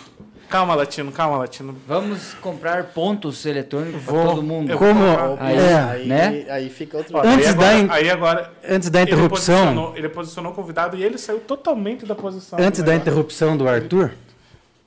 Calma, 0.49 0.73
Latino, 0.73 1.11
calma, 1.11 1.37
Latino. 1.37 1.75
Vamos 1.87 2.33
comprar 2.35 2.85
pontos 2.85 3.45
eletrônicos 3.45 4.01
Vou- 4.01 4.25
todo 4.25 4.41
mundo. 4.41 4.71
eu- 4.71 4.77
Como. 4.79 4.99
Aí, 5.39 5.55
é, 5.57 5.73
Aí, 5.75 6.07
né? 6.07 6.45
aí 6.49 6.69
fica 6.71 6.97
outro. 6.97 7.15
Ó, 7.17 7.21
Antes 7.23 7.49
aí 7.49 7.53
da 7.55 7.67
agora, 7.69 7.77
in- 7.77 7.87
aí 7.91 8.09
agora 8.09 8.53
Antes 8.67 8.89
da 8.89 9.01
ele 9.01 9.11
interrupção. 9.11 9.55
posicionou, 9.57 9.95
ele 9.97 10.09
posicionou 10.09 10.51
o 10.51 10.55
convidado 10.55 10.97
e 10.97 11.03
ele 11.03 11.19
saiu 11.19 11.39
totalmente 11.39 12.03
da 12.05 12.15
posição. 12.15 12.57
Antes 12.59 12.81
da 12.81 12.95
interrupção 12.95 13.55
do 13.55 13.67
Arthur, 13.69 14.11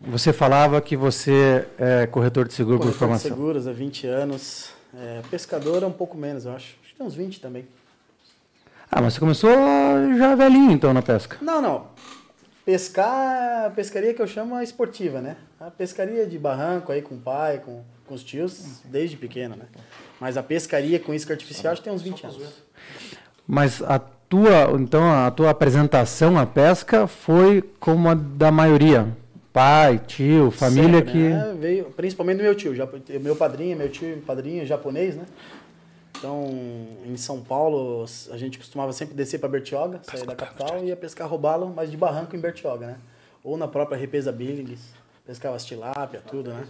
você 0.01 0.33
falava 0.33 0.81
que 0.81 0.97
você 0.97 1.65
é 1.79 2.07
corretor 2.07 2.49
de 2.49 2.55
seguro 2.55 2.79
por 2.79 2.87
Corretor 2.87 2.95
de 2.95 2.99
formação. 2.99 3.31
seguros 3.31 3.69
há 3.69 3.73
20 3.73 4.05
anos. 4.09 4.71
É, 4.99 5.21
pescador 5.31 5.85
é 5.85 5.87
um 5.87 5.93
pouco 5.93 6.19
menos, 6.19 6.45
eu 6.45 6.51
acho. 6.57 6.75
Acho 6.83 6.91
que 6.91 6.97
tem 6.99 7.07
uns 7.07 7.15
20 7.15 7.41
também. 7.41 7.65
Ah, 8.91 9.01
mas 9.01 9.15
você 9.15 9.21
começou 9.21 9.51
já 10.19 10.35
velhinho 10.35 10.73
então 10.73 10.93
na 10.93 11.01
pesca. 11.03 11.37
Não, 11.41 11.63
não. 11.63 11.87
Pescar, 12.65 13.67
a 13.67 13.71
pescaria 13.71 14.15
que 14.15 14.23
eu 14.23 14.27
chamo 14.27 14.57
é 14.57 14.63
esportiva, 14.63 15.21
né? 15.21 15.37
A 15.59 15.71
pescaria 15.71 16.25
de 16.27 16.39
barranco 16.39 16.93
aí 16.93 17.03
com 17.03 17.17
o 17.17 17.19
pai, 17.19 17.61
com, 17.65 17.83
com 18.07 18.15
os 18.15 18.23
tios, 18.23 18.81
desde 18.85 19.17
pequeno, 19.17 19.57
né? 19.57 19.65
Mas 20.21 20.37
a 20.37 20.43
pescaria 20.43 21.01
com 21.01 21.13
isca 21.13 21.33
artificial 21.33 21.73
acho 21.73 21.83
que 21.83 21.89
tem 21.89 21.93
uns 21.93 22.03
20 22.03 22.25
anos. 22.25 22.63
Mas 23.47 23.83
a 23.83 23.99
tua, 23.99 24.81
então 24.81 25.03
a 25.13 25.31
tua 25.33 25.51
apresentação 25.51 26.39
à 26.39 26.47
pesca 26.47 27.09
foi 27.09 27.63
como 27.81 28.09
a 28.09 28.15
da 28.15 28.53
maioria. 28.53 29.09
Pai, 29.53 30.01
tio, 30.07 30.51
família 30.51 31.01
Sempre, 31.01 31.13
que. 31.13 31.19
né? 31.19 31.57
Veio, 31.59 31.85
principalmente 31.97 32.39
do 32.39 32.45
meu 32.45 32.55
tio. 32.55 32.73
Meu 33.21 33.37
padrinho, 33.37 33.77
meu 33.77 33.91
tio 33.91 34.23
padrinho 34.25 34.65
japonês, 34.65 35.17
né? 35.17 35.25
Então, 36.23 36.49
em 37.05 37.17
São 37.17 37.43
Paulo, 37.43 38.07
a 38.31 38.37
gente 38.37 38.57
costumava 38.57 38.93
sempre 38.93 39.13
descer 39.13 39.41
para 39.41 39.49
Bertioga, 39.49 40.01
sair 40.05 40.25
da 40.25 40.37
capital 40.37 40.79
e 40.85 40.87
ia 40.87 40.97
pescar 40.97 41.29
robalo, 41.29 41.73
mas 41.75 41.91
de 41.91 41.97
barranco 41.97 42.37
em 42.37 42.39
Bertioga, 42.39 42.87
né? 42.87 42.97
Ou 43.43 43.57
na 43.57 43.67
própria 43.67 43.99
represa 43.99 44.31
Billings, 44.31 44.81
pescava 45.27 45.57
as 45.57 45.65
tilápia, 45.65 46.21
tudo, 46.25 46.51
né? 46.51 46.65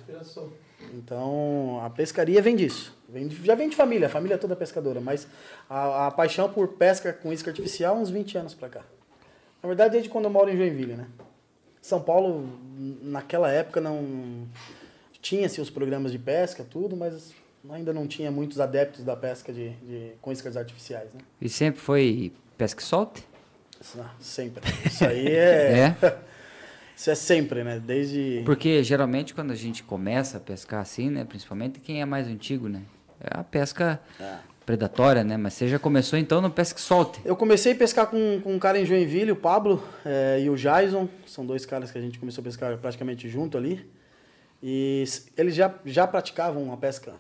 Então, 0.95 1.79
a 1.85 1.91
pescaria 1.91 2.41
vem 2.41 2.57
disso. 2.57 2.97
Vem 3.07 3.29
de- 3.29 3.45
já 3.45 3.55
vem 3.55 3.69
de 3.69 3.77
família, 3.77 4.07
a 4.07 4.11
família 4.11 4.39
toda 4.39 4.55
é 4.55 4.57
pescadora, 4.57 5.03
mas 5.03 5.29
a, 5.69 6.07
a 6.07 6.11
paixão 6.11 6.49
por 6.51 6.69
pesca 6.69 7.13
com 7.13 7.31
isca 7.31 7.51
artificial 7.51 7.95
uns 7.99 8.09
20 8.09 8.39
anos 8.39 8.55
pra 8.55 8.71
cá. 8.71 8.81
Na 9.63 9.67
verdade, 9.69 9.93
desde 9.93 10.09
quando 10.09 10.25
eu 10.25 10.31
moro 10.31 10.49
em 10.51 10.57
Joinville, 10.57 10.95
né? 10.95 11.07
São 11.83 12.01
Paulo, 12.01 12.49
naquela 13.03 13.51
época, 13.51 13.83
não 13.83 14.47
tinha-se 15.21 15.61
os 15.61 15.69
programas 15.69 16.11
de 16.11 16.19
pesca, 16.19 16.65
tudo, 16.69 16.97
mas 16.97 17.35
ainda 17.71 17.93
não 17.93 18.07
tinha 18.07 18.31
muitos 18.31 18.61
adeptos 18.61 19.05
da 19.05 19.17
pesca 19.17 19.53
de, 19.53 19.71
de 19.71 20.13
com 20.21 20.33
iscas 20.33 20.57
artificiais, 20.57 21.13
né? 21.15 21.21
E 21.41 21.49
sempre 21.49 21.81
foi 21.81 22.33
pesca 22.59 22.81
e 22.81 22.85
solte? 22.85 23.25
Sempre. 24.21 24.63
Isso 24.87 25.05
aí 25.05 25.27
é, 25.29 25.95
É? 26.03 26.19
Isso 26.97 27.11
é 27.11 27.15
sempre, 27.15 27.65
né? 27.65 27.81
Desde. 27.85 28.43
Porque 28.45 28.83
geralmente 28.85 29.35
quando 29.35 29.51
a 29.51 29.57
gente 29.57 29.83
começa 29.83 30.37
a 30.37 30.41
pescar 30.41 30.81
assim, 30.81 31.11
né? 31.11 31.25
Principalmente 31.25 31.81
quem 31.81 32.01
é 32.01 32.05
mais 32.05 32.29
antigo, 32.29 32.69
né? 32.69 32.83
É 33.21 33.39
a 33.41 33.43
pesca 33.43 34.01
É. 34.21 34.37
predatória, 34.65 35.25
né? 35.25 35.37
Mas 35.37 35.55
você 35.55 35.67
já 35.67 35.79
começou 35.81 36.17
então 36.19 36.41
no 36.41 36.51
pesca 36.51 36.79
e 36.79 36.83
solte. 36.83 37.21
Eu 37.25 37.35
comecei 37.35 37.73
a 37.73 37.77
pescar 37.77 38.07
com, 38.07 38.41
com 38.43 38.55
um 38.55 38.59
cara 38.59 38.79
em 38.79 38.85
Joinville, 38.85 39.33
o 39.33 39.37
Pablo 39.37 39.83
eh, 40.05 40.43
e 40.45 40.51
o 40.51 40.55
Jason. 40.57 41.09
São 41.27 41.45
dois 41.45 41.67
caras 41.67 41.91
que 41.91 41.99
a 41.99 42.01
gente 42.01 42.19
começou 42.21 42.43
a 42.43 42.45
pescar 42.45 42.77
praticamente 42.79 43.29
junto 43.29 43.59
ali. 43.59 43.85
E 44.63 45.03
eles 45.37 45.57
já, 45.57 45.75
já 45.85 46.07
praticavam 46.07 46.73
a 46.73 46.77
pesca 46.77 47.15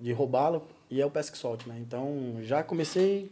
de 0.00 0.12
robalo 0.12 0.62
e 0.90 1.00
é 1.00 1.06
o 1.06 1.10
pesca 1.10 1.36
e 1.36 1.38
solte, 1.38 1.68
né? 1.68 1.76
Então 1.80 2.36
já 2.42 2.62
comecei 2.62 3.30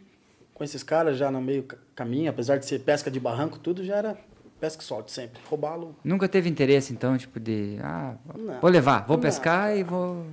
com 0.53 0.63
esses 0.63 0.83
caras 0.83 1.17
já 1.17 1.29
no 1.31 1.41
meio 1.41 1.63
ca- 1.63 1.77
caminho, 1.95 2.29
apesar 2.29 2.57
de 2.57 2.65
ser 2.65 2.79
pesca 2.79 3.09
de 3.11 3.19
barranco, 3.19 3.59
tudo 3.59 3.83
já 3.83 3.95
era 3.97 4.17
pesca 4.59 4.81
e 4.81 4.85
solte 4.85 5.11
sempre. 5.11 5.39
Robalo, 5.49 5.95
Nunca 6.03 6.27
teve 6.27 6.49
interesse 6.49 6.91
então, 6.93 7.15
tipo 7.17 7.39
de, 7.39 7.77
ah, 7.81 8.15
Não. 8.35 8.59
vou 8.59 8.69
levar, 8.69 9.05
vou 9.05 9.17
Não, 9.17 9.21
pescar 9.21 9.75
e 9.77 9.83
vou 9.83 10.25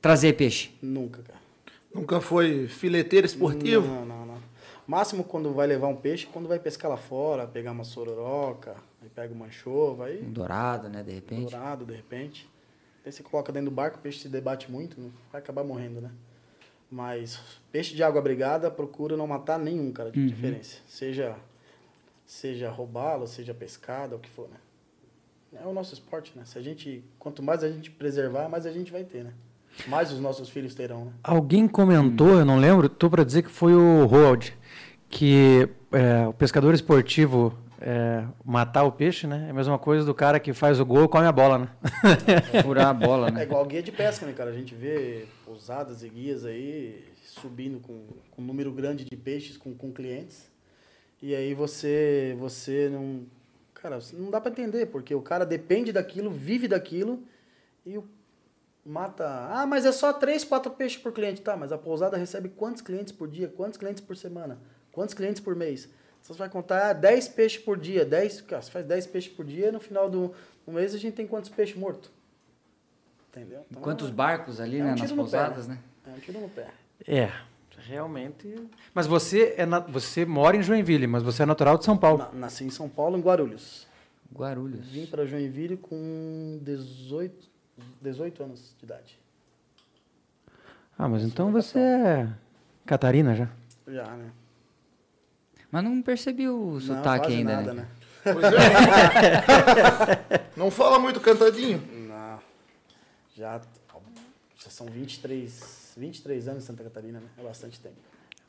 trazer 0.00 0.32
peixe. 0.34 0.70
nunca, 0.82 1.22
cara. 1.22 1.38
Nunca 1.94 2.20
foi 2.20 2.66
fileteiro 2.68 3.26
esportivo? 3.26 3.86
Não, 3.88 4.04
não, 4.04 4.26
não. 4.26 4.36
Máximo 4.86 5.24
quando 5.24 5.52
vai 5.52 5.66
levar 5.66 5.88
um 5.88 5.96
peixe, 5.96 6.26
quando 6.26 6.46
vai 6.48 6.58
pescar 6.58 6.90
lá 6.90 6.96
fora, 6.96 7.46
pegar 7.46 7.72
uma 7.72 7.84
sororoca, 7.84 8.76
aí 9.02 9.08
pega 9.08 9.34
uma 9.34 9.46
anchova, 9.46 10.04
aí 10.06 10.22
Um 10.22 10.30
dourado, 10.32 10.88
né? 10.88 11.02
De 11.02 11.12
repente. 11.12 11.50
dourado 11.50 11.84
de 11.84 11.94
repente. 11.94 12.48
Aí 13.06 13.12
você 13.12 13.22
coloca 13.22 13.52
dentro 13.52 13.70
do 13.70 13.74
barco, 13.74 13.98
o 13.98 14.00
peixe 14.00 14.18
se 14.18 14.28
debate 14.28 14.68
muito, 14.70 15.00
não- 15.00 15.12
vai 15.30 15.40
acabar 15.40 15.62
morrendo, 15.62 16.00
né? 16.00 16.10
Mas 16.90 17.40
peixe 17.70 17.94
de 17.94 18.02
água 18.02 18.20
brigada 18.20 18.68
procura 18.70 19.16
não 19.16 19.26
matar 19.28 19.58
nenhum, 19.60 19.92
cara, 19.92 20.10
de 20.10 20.20
preferência. 20.26 20.80
Seja, 20.88 21.36
seja 22.26 22.68
roubá-lo, 22.70 23.26
seja 23.28 23.54
pescada, 23.54 24.16
o 24.16 24.18
que 24.18 24.28
for, 24.28 24.48
né? 24.48 24.56
É 25.62 25.66
o 25.66 25.72
nosso 25.72 25.94
esporte, 25.94 26.32
né? 26.36 26.42
Se 26.44 26.58
a 26.58 26.62
gente, 26.62 27.04
quanto 27.18 27.42
mais 27.42 27.62
a 27.62 27.68
gente 27.70 27.90
preservar, 27.90 28.48
mais 28.48 28.66
a 28.66 28.72
gente 28.72 28.90
vai 28.92 29.04
ter, 29.04 29.22
né? 29.24 29.32
Mais 29.86 30.10
os 30.12 30.18
nossos 30.20 30.48
filhos 30.48 30.74
terão, 30.74 31.06
né? 31.06 31.12
Alguém 31.22 31.68
comentou, 31.68 32.38
eu 32.38 32.44
não 32.44 32.58
lembro, 32.58 32.88
tô 32.88 33.08
para 33.08 33.24
dizer 33.24 33.42
que 33.42 33.50
foi 33.50 33.74
o 33.74 34.04
Roald, 34.06 34.56
que 35.08 35.68
é, 35.92 36.26
o 36.26 36.32
pescador 36.32 36.74
esportivo 36.74 37.56
é, 37.80 38.24
matar 38.44 38.84
o 38.84 38.92
peixe, 38.92 39.26
né? 39.26 39.46
É 39.48 39.50
a 39.50 39.54
mesma 39.54 39.78
coisa 39.78 40.04
do 40.04 40.14
cara 40.14 40.40
que 40.40 40.52
faz 40.52 40.80
o 40.80 40.86
gol 40.86 41.04
e 41.04 41.08
come 41.08 41.26
a 41.26 41.32
bola, 41.32 41.58
né? 41.58 41.68
Furar 42.62 42.88
a 42.88 42.94
bola, 42.94 43.28
É 43.28 43.30
né? 43.30 43.42
igual 43.42 43.64
guia 43.66 43.82
de 43.82 43.92
pesca, 43.92 44.24
né, 44.26 44.32
cara? 44.32 44.50
A 44.50 44.54
gente 44.54 44.74
vê 44.74 45.26
pousadas 45.44 46.02
e 46.02 46.08
guias 46.08 46.44
aí 46.44 47.04
subindo 47.24 47.78
com, 47.80 48.06
com 48.30 48.42
um 48.42 48.44
número 48.44 48.72
grande 48.72 49.04
de 49.04 49.16
peixes 49.16 49.56
com, 49.56 49.74
com 49.74 49.92
clientes. 49.92 50.50
E 51.20 51.34
aí 51.34 51.54
você, 51.54 52.36
você 52.38 52.88
não. 52.90 53.24
Cara, 53.74 53.98
não 54.14 54.30
dá 54.30 54.40
pra 54.40 54.50
entender, 54.50 54.86
porque 54.86 55.14
o 55.14 55.22
cara 55.22 55.44
depende 55.44 55.92
daquilo, 55.92 56.30
vive 56.30 56.66
daquilo 56.66 57.22
e 57.84 57.98
o, 57.98 58.04
mata. 58.84 59.48
Ah, 59.50 59.66
mas 59.66 59.84
é 59.84 59.92
só 59.92 60.12
três, 60.12 60.44
quatro 60.44 60.70
peixes 60.72 60.98
por 60.98 61.12
cliente. 61.12 61.42
Tá, 61.42 61.56
mas 61.56 61.72
a 61.72 61.78
pousada 61.78 62.16
recebe 62.16 62.48
quantos 62.48 62.82
clientes 62.82 63.12
por 63.12 63.28
dia? 63.28 63.48
Quantos 63.48 63.78
clientes 63.78 64.00
por 64.00 64.16
semana? 64.16 64.58
Quantos 64.92 65.14
clientes 65.14 65.40
por 65.40 65.54
mês? 65.54 65.88
Você 66.26 66.38
vai 66.38 66.48
contar 66.48 66.90
ah, 66.90 66.92
10 66.92 67.28
peixes 67.28 67.62
por 67.62 67.78
dia. 67.78 68.04
10, 68.04 68.40
cara, 68.42 68.62
você 68.62 68.70
faz 68.70 68.84
10 68.86 69.06
peixes 69.06 69.32
por 69.32 69.44
dia, 69.44 69.70
no 69.70 69.78
final 69.80 70.10
do, 70.10 70.34
do 70.66 70.72
mês 70.72 70.94
a 70.94 70.98
gente 70.98 71.14
tem 71.14 71.26
quantos 71.26 71.50
peixes 71.50 71.76
mortos? 71.76 72.10
Entendeu? 73.30 73.64
Então, 73.70 73.82
Quantos 73.82 74.10
barcos 74.10 74.60
ali, 74.60 74.78
é 74.78 74.82
um 74.82 74.86
né? 74.86 74.94
tiro 74.94 75.02
Nas 75.02 75.10
pé, 75.10 75.16
pousadas, 75.16 75.68
né? 75.68 75.78
né? 76.06 76.12
É 76.12 76.16
um 76.16 76.20
tiro 76.20 76.40
no 76.40 76.48
pé. 76.48 76.68
É, 77.06 77.30
realmente. 77.86 78.54
Mas 78.94 79.06
você 79.06 79.54
é 79.58 79.66
na- 79.66 79.78
você 79.80 80.24
mora 80.24 80.56
em 80.56 80.62
Joinville, 80.62 81.06
mas 81.06 81.22
você 81.22 81.42
é 81.42 81.46
natural 81.46 81.76
de 81.78 81.84
São 81.84 81.96
Paulo. 81.96 82.18
Na- 82.18 82.32
nasci 82.32 82.64
em 82.64 82.70
São 82.70 82.88
Paulo, 82.88 83.16
em 83.16 83.20
Guarulhos. 83.20 83.86
Guarulhos. 84.34 84.86
Vim 84.88 85.06
para 85.06 85.26
Joinville 85.26 85.76
com 85.76 86.58
18, 86.62 87.48
18 88.02 88.42
anos 88.42 88.74
de 88.78 88.84
idade. 88.84 89.18
Ah, 90.98 91.08
mas 91.08 91.22
então 91.22 91.52
você 91.52 91.78
é 91.78 92.28
Catarina 92.86 93.34
já. 93.34 93.48
Já, 93.86 94.04
né? 94.16 94.30
Mas 95.76 95.84
não 95.84 96.00
percebi 96.00 96.48
o 96.48 96.72
Não, 96.72 96.80
sotaque 96.80 97.26
quase 97.26 97.36
ainda, 97.36 97.56
nada, 97.56 97.74
né? 97.74 97.82
né? 97.82 97.88
Pois 98.32 98.44
é. 98.46 100.46
Não 100.56 100.70
fala 100.70 100.98
muito 100.98 101.20
cantadinho. 101.20 101.82
Não. 102.08 102.38
Já, 103.36 103.60
já 104.56 104.70
são 104.70 104.86
23, 104.86 105.92
23 105.98 106.48
anos 106.48 106.64
em 106.64 106.66
Santa 106.66 106.82
Catarina, 106.82 107.20
né? 107.20 107.26
É 107.38 107.42
bastante 107.42 107.78
tempo. 107.78 107.94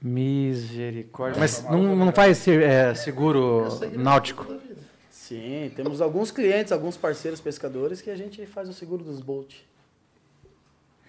Misericórdia. 0.01 1.37
Mas 1.37 1.61
não, 1.65 1.97
não 1.97 2.13
faz 2.13 2.37
se- 2.37 2.63
é, 2.63 2.95
seguro 2.95 3.67
náutico. 3.97 4.47
Sim, 5.11 5.69
temos 5.75 5.99
alguns 5.99 6.31
clientes, 6.31 6.71
alguns 6.71 6.95
parceiros 6.95 7.41
pescadores 7.41 8.01
que 8.01 8.09
a 8.09 8.15
gente 8.15 8.45
faz 8.45 8.69
o 8.69 8.73
seguro 8.73 9.03
dos 9.03 9.19
Bolt. 9.19 9.53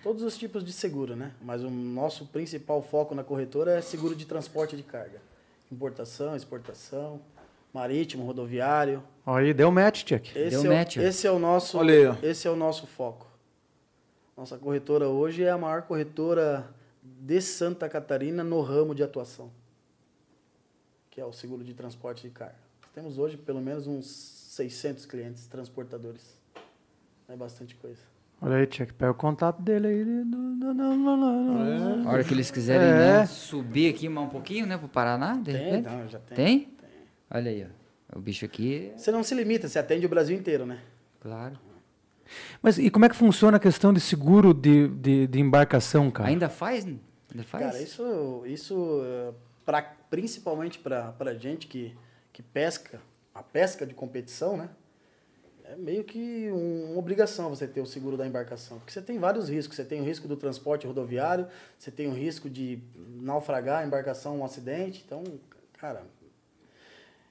Todos 0.03 0.25
os 0.25 0.37
tipos 0.37 0.65
de 0.65 0.73
seguro, 0.73 1.15
né? 1.15 1.31
Mas 1.41 1.63
o 1.63 1.71
nosso 1.71 2.27
principal 2.27 2.83
foco 2.83 3.15
na 3.15 3.23
corretora 3.23 3.79
é 3.79 3.81
seguro 3.81 4.17
de 4.17 4.27
transporte 4.27 4.77
de 4.77 4.83
carga. 4.83 5.21
Importação, 5.71 6.35
exportação, 6.35 7.21
marítimo, 7.73 8.25
rodoviário. 8.25 9.03
Aí 9.27 9.53
deu 9.53 9.71
match, 9.71 10.09
Chuck. 10.09 10.31
Esse, 10.37 10.51
Deu 10.51 10.65
é, 10.65 10.75
o- 10.75 10.79
match, 10.79 10.97
esse 10.97 11.27
é 11.27 11.31
o 11.31 11.39
nosso, 11.39 11.79
Olha 11.79 12.13
aí, 12.13 12.31
esse 12.31 12.47
é 12.49 12.51
o 12.51 12.57
nosso 12.57 12.87
foco. 12.87 13.27
Nossa 14.37 14.57
corretora 14.57 15.09
hoje 15.09 15.43
é 15.43 15.51
a 15.51 15.59
maior 15.59 15.83
corretora 15.83 16.69
de 17.03 17.41
Santa 17.41 17.89
Catarina 17.89 18.43
no 18.45 18.61
ramo 18.61 18.95
de 18.95 19.03
atuação, 19.03 19.51
que 21.11 21.21
é 21.21 21.25
o 21.25 21.33
seguro 21.33 21.65
de 21.65 21.75
transporte 21.75 22.23
de 22.23 22.31
carga. 22.31 22.55
Temos 22.95 23.19
hoje 23.19 23.37
pelo 23.37 23.61
menos 23.61 23.87
uns 23.87 24.07
600 24.07 25.05
clientes 25.07 25.47
transportadores. 25.47 26.39
É 27.29 27.37
bastante 27.37 27.75
coisa. 27.75 28.01
Olha 28.41 28.57
aí, 28.57 28.69
Chuck. 28.71 28.93
Pega 28.95 29.11
o 29.11 29.15
contato 29.15 29.61
dele 29.61 29.87
aí. 29.89 30.05
A 32.07 32.11
hora 32.11 32.23
que 32.25 32.33
eles 32.33 32.51
quiserem 32.51 32.87
É. 32.87 32.93
né, 33.21 33.27
subir 33.27 33.93
aqui 33.93 34.09
mais 34.09 34.27
um 34.27 34.31
pouquinho, 34.31 34.67
né? 34.67 34.79
Pro 34.79 34.89
Paraná, 34.89 35.35
de 35.37 35.53
Tem, 35.53 35.55
repente. 35.57 35.85
não, 35.89 36.09
já 36.09 36.19
tem. 36.21 36.37
Tem? 36.37 36.69
Olha 37.31 37.51
aí, 37.51 37.67
ó. 38.15 38.19
O 38.19 38.21
bicho 38.21 38.45
aqui, 38.45 38.91
Você 38.97 39.11
não 39.11 39.23
se 39.23 39.35
limita, 39.35 39.69
você 39.69 39.79
atende 39.79 40.07
o 40.07 40.09
Brasil 40.09 40.37
inteiro, 40.37 40.65
né? 40.65 40.79
claro. 41.21 41.59
Mas 42.63 42.79
e 42.79 42.91
como 42.91 43.07
é 43.07 43.09
que 43.09 43.17
funciona 43.17 43.57
a 43.57 43.61
questão 43.61 43.91
de 43.91 44.01
seguro 44.01 44.53
de, 44.53 44.87
de, 44.89 45.27
de 45.27 45.41
embarcação, 45.41 46.11
cara? 46.11 46.29
Ainda 46.29 46.49
faz? 46.51 46.85
Ainda 46.85 47.43
faz? 47.45 47.65
Cara, 47.65 47.83
isso, 47.83 48.43
isso 48.47 49.01
eh, 49.03 49.33
pra, 49.65 49.81
principalmente 50.11 50.79
para 50.79 51.15
a 51.19 51.35
gente 51.35 51.67
que, 51.67 51.97
que 52.31 52.43
pesca, 52.43 53.01
a 53.35 53.43
pesca 53.43 53.87
de 53.87 53.95
competição, 53.95 54.59
né? 54.59 54.69
É 55.71 55.77
meio 55.77 56.03
que 56.03 56.51
um- 56.51 56.93
uma 56.93 56.99
obrigação 56.99 57.51
você 57.51 57.67
ter 57.67 57.81
o 57.83 57.87
seguro 57.87 58.17
da 58.17 58.27
embarcação. 58.27 58.79
Porque 58.79 58.91
você 58.93 59.03
tem 59.03 59.19
vários 59.19 59.49
riscos. 59.51 59.77
Você 59.77 59.85
tem 59.85 60.01
o 60.01 60.05
risco 60.05 60.27
do 60.27 60.35
transporte 60.37 60.87
rodoviário, 60.87 61.47
você 61.79 61.91
tem 61.91 62.09
o 62.09 62.13
risco 62.13 62.49
de 62.49 62.79
naufragar 63.21 63.83
a 63.83 63.87
embarcação 63.87 64.39
um 64.39 64.45
acidente. 64.45 65.03
Então, 65.05 65.23
cara. 65.75 66.03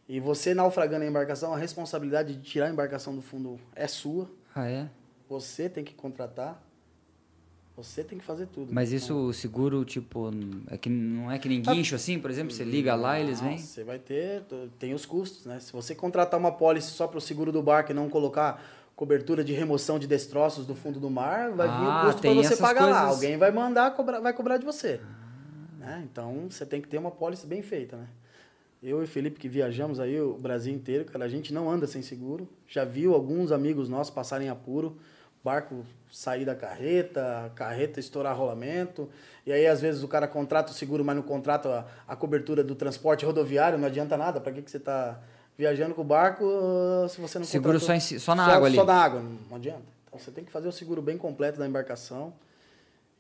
E 0.08 0.20
você 0.20 0.54
naufragando 0.54 1.04
a 1.04 1.08
embarcação, 1.08 1.54
a 1.54 1.58
responsabilidade 1.58 2.36
de 2.36 2.42
tirar 2.44 2.68
a 2.68 2.70
embarcação 2.70 3.16
do 3.16 3.22
fundo 3.22 3.60
é 3.76 3.88
sua. 3.88 4.30
Ah, 4.56 4.70
é? 4.70 4.88
Você 5.28 5.68
tem 5.68 5.84
que 5.84 5.94
contratar. 5.94 6.62
Você 7.78 8.04
tem 8.04 8.18
que 8.18 8.26
fazer 8.26 8.48
tudo. 8.48 8.74
Mas 8.74 8.90
Então, 8.92 8.98
isso, 8.98 9.16
o 9.16 9.32
seguro, 9.34 9.86
tipo, 9.86 10.32
é 10.70 10.78
que 10.80 10.90
não 10.90 11.32
é 11.32 11.38
que 11.38 11.48
nem 11.48 11.62
guincho 11.62 11.94
assim, 11.94 12.18
por 12.20 12.32
exemplo, 12.32 12.52
você 12.52 12.64
liga 12.64 12.96
lá 12.96 13.20
eles 13.20 13.40
Não, 13.40 13.50
vêm? 13.50 13.58
Você 13.60 13.84
vai 13.84 14.00
ter, 14.00 14.42
tem 14.80 14.96
os 14.96 15.06
custos, 15.06 15.46
né? 15.46 15.60
Se 15.60 15.72
você 15.72 15.94
contratar 15.94 16.40
uma 16.40 16.52
pólice 16.52 16.90
só 16.90 17.06
para 17.08 17.20
o 17.20 17.22
seguro 17.22 17.52
do 17.52 17.62
barco 17.62 17.92
e 17.92 17.94
não 17.94 18.10
colocar 18.10 18.60
cobertura 18.96 19.44
de 19.44 19.54
remoção 19.54 20.00
de 20.00 20.08
destroços 20.08 20.66
do 20.66 20.74
fundo 20.74 21.00
do 21.00 21.08
mar, 21.08 21.52
vai 21.52 21.68
vir 21.68 21.74
Ah, 21.76 22.02
o 22.02 22.06
custo 22.08 22.22
para 22.24 22.34
você 22.34 22.58
pagar 22.58 22.86
lá. 22.88 23.02
coisas. 23.04 23.16
Alguém 23.16 23.38
vai 23.38 23.52
mandar, 23.52 23.92
cobrar, 23.96 24.20
vai 24.22 24.34
cobrar 24.34 24.58
de 24.58 24.66
você. 24.66 25.00
Né? 25.78 26.04
Então, 26.12 26.48
você 26.50 26.66
tem 26.66 26.82
que 26.82 26.88
ter 26.88 26.98
uma 26.98 27.12
pólice 27.12 27.46
bem 27.46 27.62
feita, 27.62 27.96
né? 27.96 28.08
Eu 28.82 29.02
e 29.02 29.04
o 29.04 29.08
Felipe 29.08 29.40
que 29.40 29.48
viajamos 29.48 30.00
aí 30.00 30.20
o 30.20 30.34
Brasil 30.34 30.74
inteiro, 30.74 31.06
cara, 31.06 31.26
a 31.26 31.30
gente 31.30 31.54
não 31.54 31.70
anda 31.70 31.86
sem 31.86 32.02
seguro. 32.02 32.48
Já 32.68 32.84
viu 32.86 33.14
alguns 33.14 33.52
amigos 33.52 33.88
nossos 33.88 34.12
passarem 34.14 34.50
apuro, 34.50 34.98
barco 35.48 35.86
sair 36.12 36.46
da 36.46 36.56
carreta, 36.56 37.52
carreta 37.56 38.00
estourar 38.00 38.36
rolamento. 38.38 39.10
E 39.46 39.52
aí, 39.52 39.66
às 39.66 39.80
vezes, 39.80 40.04
o 40.04 40.08
cara 40.08 40.28
contrata 40.28 40.72
o 40.72 40.76
seguro, 40.76 41.04
mas 41.06 41.16
não 41.16 41.24
contrata 41.24 41.88
a, 42.08 42.14
a 42.14 42.16
cobertura 42.16 42.64
do 42.64 42.76
transporte 42.76 43.26
rodoviário, 43.26 43.78
não 43.78 43.88
adianta 43.88 44.18
nada. 44.18 44.42
Para 44.42 44.52
que, 44.52 44.62
que 44.62 44.70
você 44.70 44.78
está 44.78 45.20
viajando 45.58 45.96
com 45.96 46.02
o 46.02 46.04
barco 46.04 46.44
uh, 46.44 47.08
se 47.10 47.20
você 47.22 47.40
não 47.40 47.46
Seguro 47.46 47.80
só 47.80 47.94
em 47.94 48.00
si- 48.00 48.20
só 48.20 48.36
na 48.36 48.46
água 48.46 48.68
ali. 48.68 48.76
Só 48.76 48.84
na 48.86 48.94
água, 48.94 49.22
não 49.50 49.56
adianta. 49.58 49.84
Então, 50.08 50.20
você 50.20 50.32
tem 50.32 50.44
que 50.44 50.52
fazer 50.52 50.68
o 50.68 50.72
seguro 50.72 51.02
bem 51.02 51.18
completo 51.18 51.58
da 51.60 51.66
embarcação. 51.68 52.34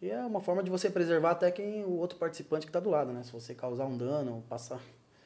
E 0.01 0.10
é 0.12 0.19
uma 0.19 0.41
forma 0.41 0.62
de 0.62 0.69
você 0.69 0.89
preservar 0.89 1.31
até 1.31 1.50
quem 1.50 1.84
o 1.84 1.91
outro 1.98 2.17
participante 2.19 2.65
que 2.65 2.69
está 2.69 2.79
do 2.79 2.89
lado, 2.89 3.12
né? 3.12 3.22
Se 3.24 3.31
você 3.31 3.53
causar 3.55 3.86
um 3.86 3.98
dano, 3.98 4.43
passar, 4.50 4.79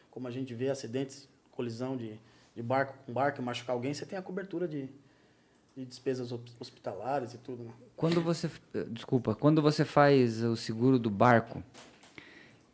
como 0.09 0.27
a 0.27 0.31
gente 0.31 0.53
vê, 0.53 0.69
acidentes, 0.69 1.27
colisão 1.51 1.97
de, 1.97 2.17
de 2.55 2.61
barco 2.63 2.93
com 3.05 3.11
barco 3.11 3.41
machucar 3.41 3.75
alguém, 3.75 3.93
você 3.93 4.05
tem 4.05 4.17
a 4.17 4.21
cobertura 4.21 4.67
de, 4.67 4.87
de 5.81 5.85
de 5.85 5.89
despesas 5.89 6.31
hos- 6.31 6.39
hospitalares 6.59 7.33
e 7.33 7.37
tudo. 7.37 7.63
Né? 7.63 7.71
Quando 7.95 8.21
você. 8.21 8.49
eh, 8.73 8.85
Desculpa, 8.89 9.35
quando 9.35 9.61
você 9.61 9.83
faz 9.83 10.43
o 10.43 10.55
seguro 10.55 10.97
do 10.99 11.09
barco, 11.09 11.63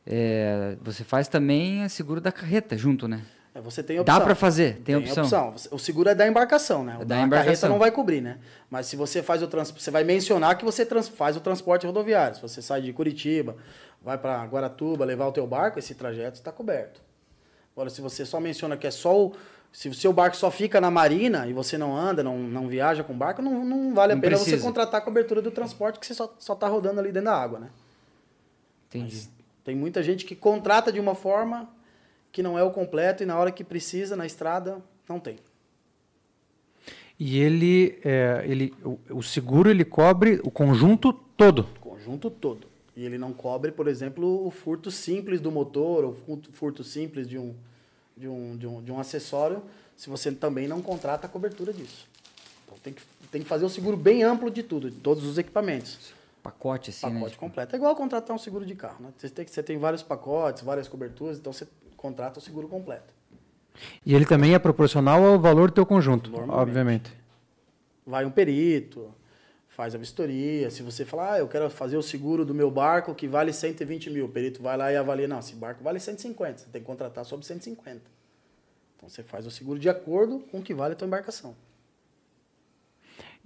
é, 0.06 0.78
você 0.82 1.04
faz 1.04 1.28
também 1.28 1.84
o 1.86 1.90
seguro 1.90 2.22
da 2.22 2.32
carreta 2.32 2.78
junto, 2.78 3.08
né? 3.08 3.24
É, 3.54 3.60
você 3.62 3.82
tem 3.82 4.00
opção. 4.00 4.20
Dá 4.20 4.24
pra 4.24 4.36
fazer, 4.36 4.78
tem, 4.84 4.96
opção. 4.96 5.52
Você- 5.54 5.70
O 5.72 5.80
seguro 5.80 6.10
é 6.10 6.16
da 6.16 6.28
embarcação, 6.28 6.84
né? 6.84 6.98
O 6.98 7.02
É 7.02 7.06
da 7.06 7.18
embarcação. 7.20 7.46
carreta 7.46 7.70
não 7.70 7.80
vai 7.80 7.92
cobrir, 7.92 8.22
né? 8.22 8.38
Mas 8.70 8.86
se 8.88 8.96
você 8.96 9.24
faz 9.24 9.42
o 9.42 9.48
trans... 9.48 9.72
você 9.72 9.90
vai 9.90 10.04
mencionar 10.04 10.58
que 10.58 10.64
você 10.64 10.86
faz 10.86 11.36
o 11.36 11.40
transporte 11.40 11.86
rodoviário. 11.86 12.36
Se 12.36 12.42
você 12.42 12.62
sai 12.62 12.82
de 12.82 12.94
Curitiba, 12.94 13.56
vai 14.02 14.18
para 14.18 14.46
Guaratuba, 14.46 15.04
levar 15.06 15.26
o 15.28 15.32
teu 15.32 15.48
barco, 15.48 15.80
esse 15.80 15.96
trajeto 15.96 16.36
está 16.38 16.52
coberto. 16.52 17.02
Agora, 17.76 17.90
se 17.90 18.00
você 18.02 18.26
só 18.26 18.40
menciona 18.40 18.78
que 18.78 18.88
é 18.88 18.92
só 18.92 19.26
o 19.26 19.34
se 19.72 19.90
o 19.90 19.94
seu 19.94 20.12
barco 20.12 20.36
só 20.36 20.50
fica 20.50 20.82
na 20.82 20.90
marina 20.90 21.48
e 21.48 21.54
você 21.54 21.78
não 21.78 21.96
anda, 21.96 22.24
não, 22.24 22.38
não 22.38 22.68
viaja 22.68 23.04
com 23.04 23.18
barco, 23.18 23.42
não, 23.42 23.64
não 23.64 23.94
vale 23.94 24.14
a 24.14 24.16
Não 24.16 24.22
pena 24.22 24.38
você 24.38 24.46
precisa. 24.46 24.66
contratar 24.66 25.02
a 25.02 25.04
cobertura 25.04 25.42
do 25.42 25.52
transporte 25.52 26.00
que 26.00 26.06
você 26.06 26.14
só, 26.14 26.34
só 26.40 26.56
tá 26.56 26.68
rodando 26.68 27.00
ali 27.00 27.12
dentro 27.12 27.26
da 27.26 27.36
água, 27.38 27.60
né? 27.60 27.70
Entendi. 28.88 29.30
Tem 29.64 29.76
muita 29.76 30.02
gente 30.02 30.26
que 30.26 30.36
contrata 30.36 30.92
de 30.92 31.00
uma 31.00 31.14
forma 31.14 31.70
que 32.32 32.42
não 32.42 32.58
é 32.58 32.64
o 32.64 32.72
completo 32.72 33.24
e 33.24 33.26
na 33.26 33.38
hora 33.38 33.52
que 33.52 33.64
precisa, 33.64 34.16
na 34.16 34.26
estrada, 34.26 34.82
não 35.08 35.20
tem. 35.20 35.40
E 37.20 37.40
ele, 37.40 38.00
é, 38.04 38.44
ele 38.48 38.74
o, 38.84 39.00
o 39.10 39.24
seguro 39.24 39.70
ele 39.70 39.84
cobre 39.84 40.40
o 40.44 40.52
conjunto 40.52 41.12
todo. 41.12 41.68
O 41.78 41.80
conjunto 41.80 42.30
todo. 42.30 42.68
E 42.96 43.06
ele 43.06 43.18
não 43.18 43.34
cobre, 43.34 43.72
por 43.72 43.88
exemplo, 43.88 44.46
o 44.46 44.50
furto 44.50 44.90
simples 44.90 45.40
do 45.40 45.52
motor, 45.52 46.04
ou 46.04 46.16
furto 46.52 46.84
simples 46.84 47.28
de 47.28 47.38
um, 47.38 47.54
de 48.18 48.28
um, 48.28 48.58
de 48.58 48.68
um, 48.68 48.82
de 48.82 48.92
um 48.92 49.00
acessório, 49.00 49.62
se 49.96 50.10
você 50.10 50.32
também 50.32 50.68
não 50.68 50.82
contrata 50.82 51.28
a 51.28 51.30
cobertura 51.30 51.72
disso. 51.72 52.08
Então 52.66 52.78
tem 52.84 52.94
que, 52.94 53.02
tem 53.32 53.42
que 53.42 53.48
fazer 53.48 53.66
o 53.66 53.70
seguro 53.70 53.96
bem 53.96 54.24
amplo 54.24 54.50
de 54.50 54.64
tudo, 54.64 54.90
de 54.90 54.98
todos 54.98 55.24
os 55.24 55.38
equipamentos. 55.38 56.14
Pacote 56.44 56.90
assim, 56.92 57.02
Pacote 57.12 57.32
né? 57.34 57.38
completo. 57.40 57.76
É 57.76 57.78
igual 57.78 57.96
contratar 57.96 58.36
um 58.36 58.40
seguro 58.40 58.66
de 58.66 58.74
carro, 58.76 58.98
né? 59.04 59.10
Você 59.18 59.30
tem, 59.30 59.44
que- 59.46 59.52
você 59.52 59.62
tem 59.62 59.78
vários 59.78 60.02
pacotes, 60.02 60.64
várias 60.64 60.88
coberturas, 60.88 61.38
então 61.38 61.52
você 61.52 61.68
contrata 61.96 62.40
o 62.40 62.42
seguro 62.42 62.68
completo. 62.68 63.14
E 64.06 64.16
ele 64.16 64.26
também 64.26 64.54
é 64.54 64.60
proporcional 64.60 65.24
ao 65.24 65.40
valor 65.40 65.70
do 65.70 65.74
teu 65.76 65.86
conjunto, 65.86 66.32
obviamente. 66.50 67.12
vai 68.06 68.26
um 68.26 68.32
perito, 68.32 69.14
faz 69.78 69.94
a 69.94 69.98
vistoria. 70.00 70.72
Se 70.72 70.82
você 70.82 71.06
falar, 71.06 71.34
ah, 71.34 71.38
eu 71.38 71.48
quero 71.48 71.70
fazer 71.70 71.98
o 71.98 72.02
seguro 72.02 72.44
do 72.44 72.54
meu 72.54 72.72
barco 72.72 73.14
que 73.14 73.28
vale 73.28 73.54
120 73.54 74.10
mil, 74.10 74.26
o 74.26 74.30
perito 74.30 74.62
vai 74.62 74.76
lá 74.76 74.92
e 74.92 74.98
avalia, 74.98 75.28
não, 75.28 75.38
esse 75.38 75.54
barco 75.54 75.84
vale 75.84 76.00
150, 76.00 76.58
você 76.58 76.66
tem 76.72 76.82
que 76.82 76.88
contratar 76.88 77.24
sobre 77.24 77.46
150. 77.46 78.02
Então 78.98 79.08
você 79.08 79.22
faz 79.22 79.46
o 79.46 79.52
seguro 79.52 79.78
de 79.78 79.88
acordo 79.88 80.40
com 80.52 80.58
o 80.58 80.64
que 80.64 80.74
vale 80.74 80.94
a 80.94 80.96
tua 80.96 81.06
embarcação. 81.06 81.56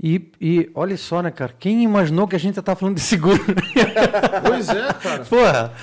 E, 0.02 0.32
e 0.40 0.72
olha 0.74 0.98
só, 0.98 1.22
né, 1.22 1.30
cara? 1.30 1.54
Quem 1.60 1.84
imaginou 1.84 2.26
que 2.26 2.36
a 2.36 2.40
gente 2.40 2.56
ia 2.56 2.62
estar 2.62 2.76
falando 2.78 2.96
de 2.96 3.02
seguro? 3.02 3.44
Pois 4.48 4.70
é, 4.70 4.94
cara. 4.94 5.26
Porra! 5.26 5.74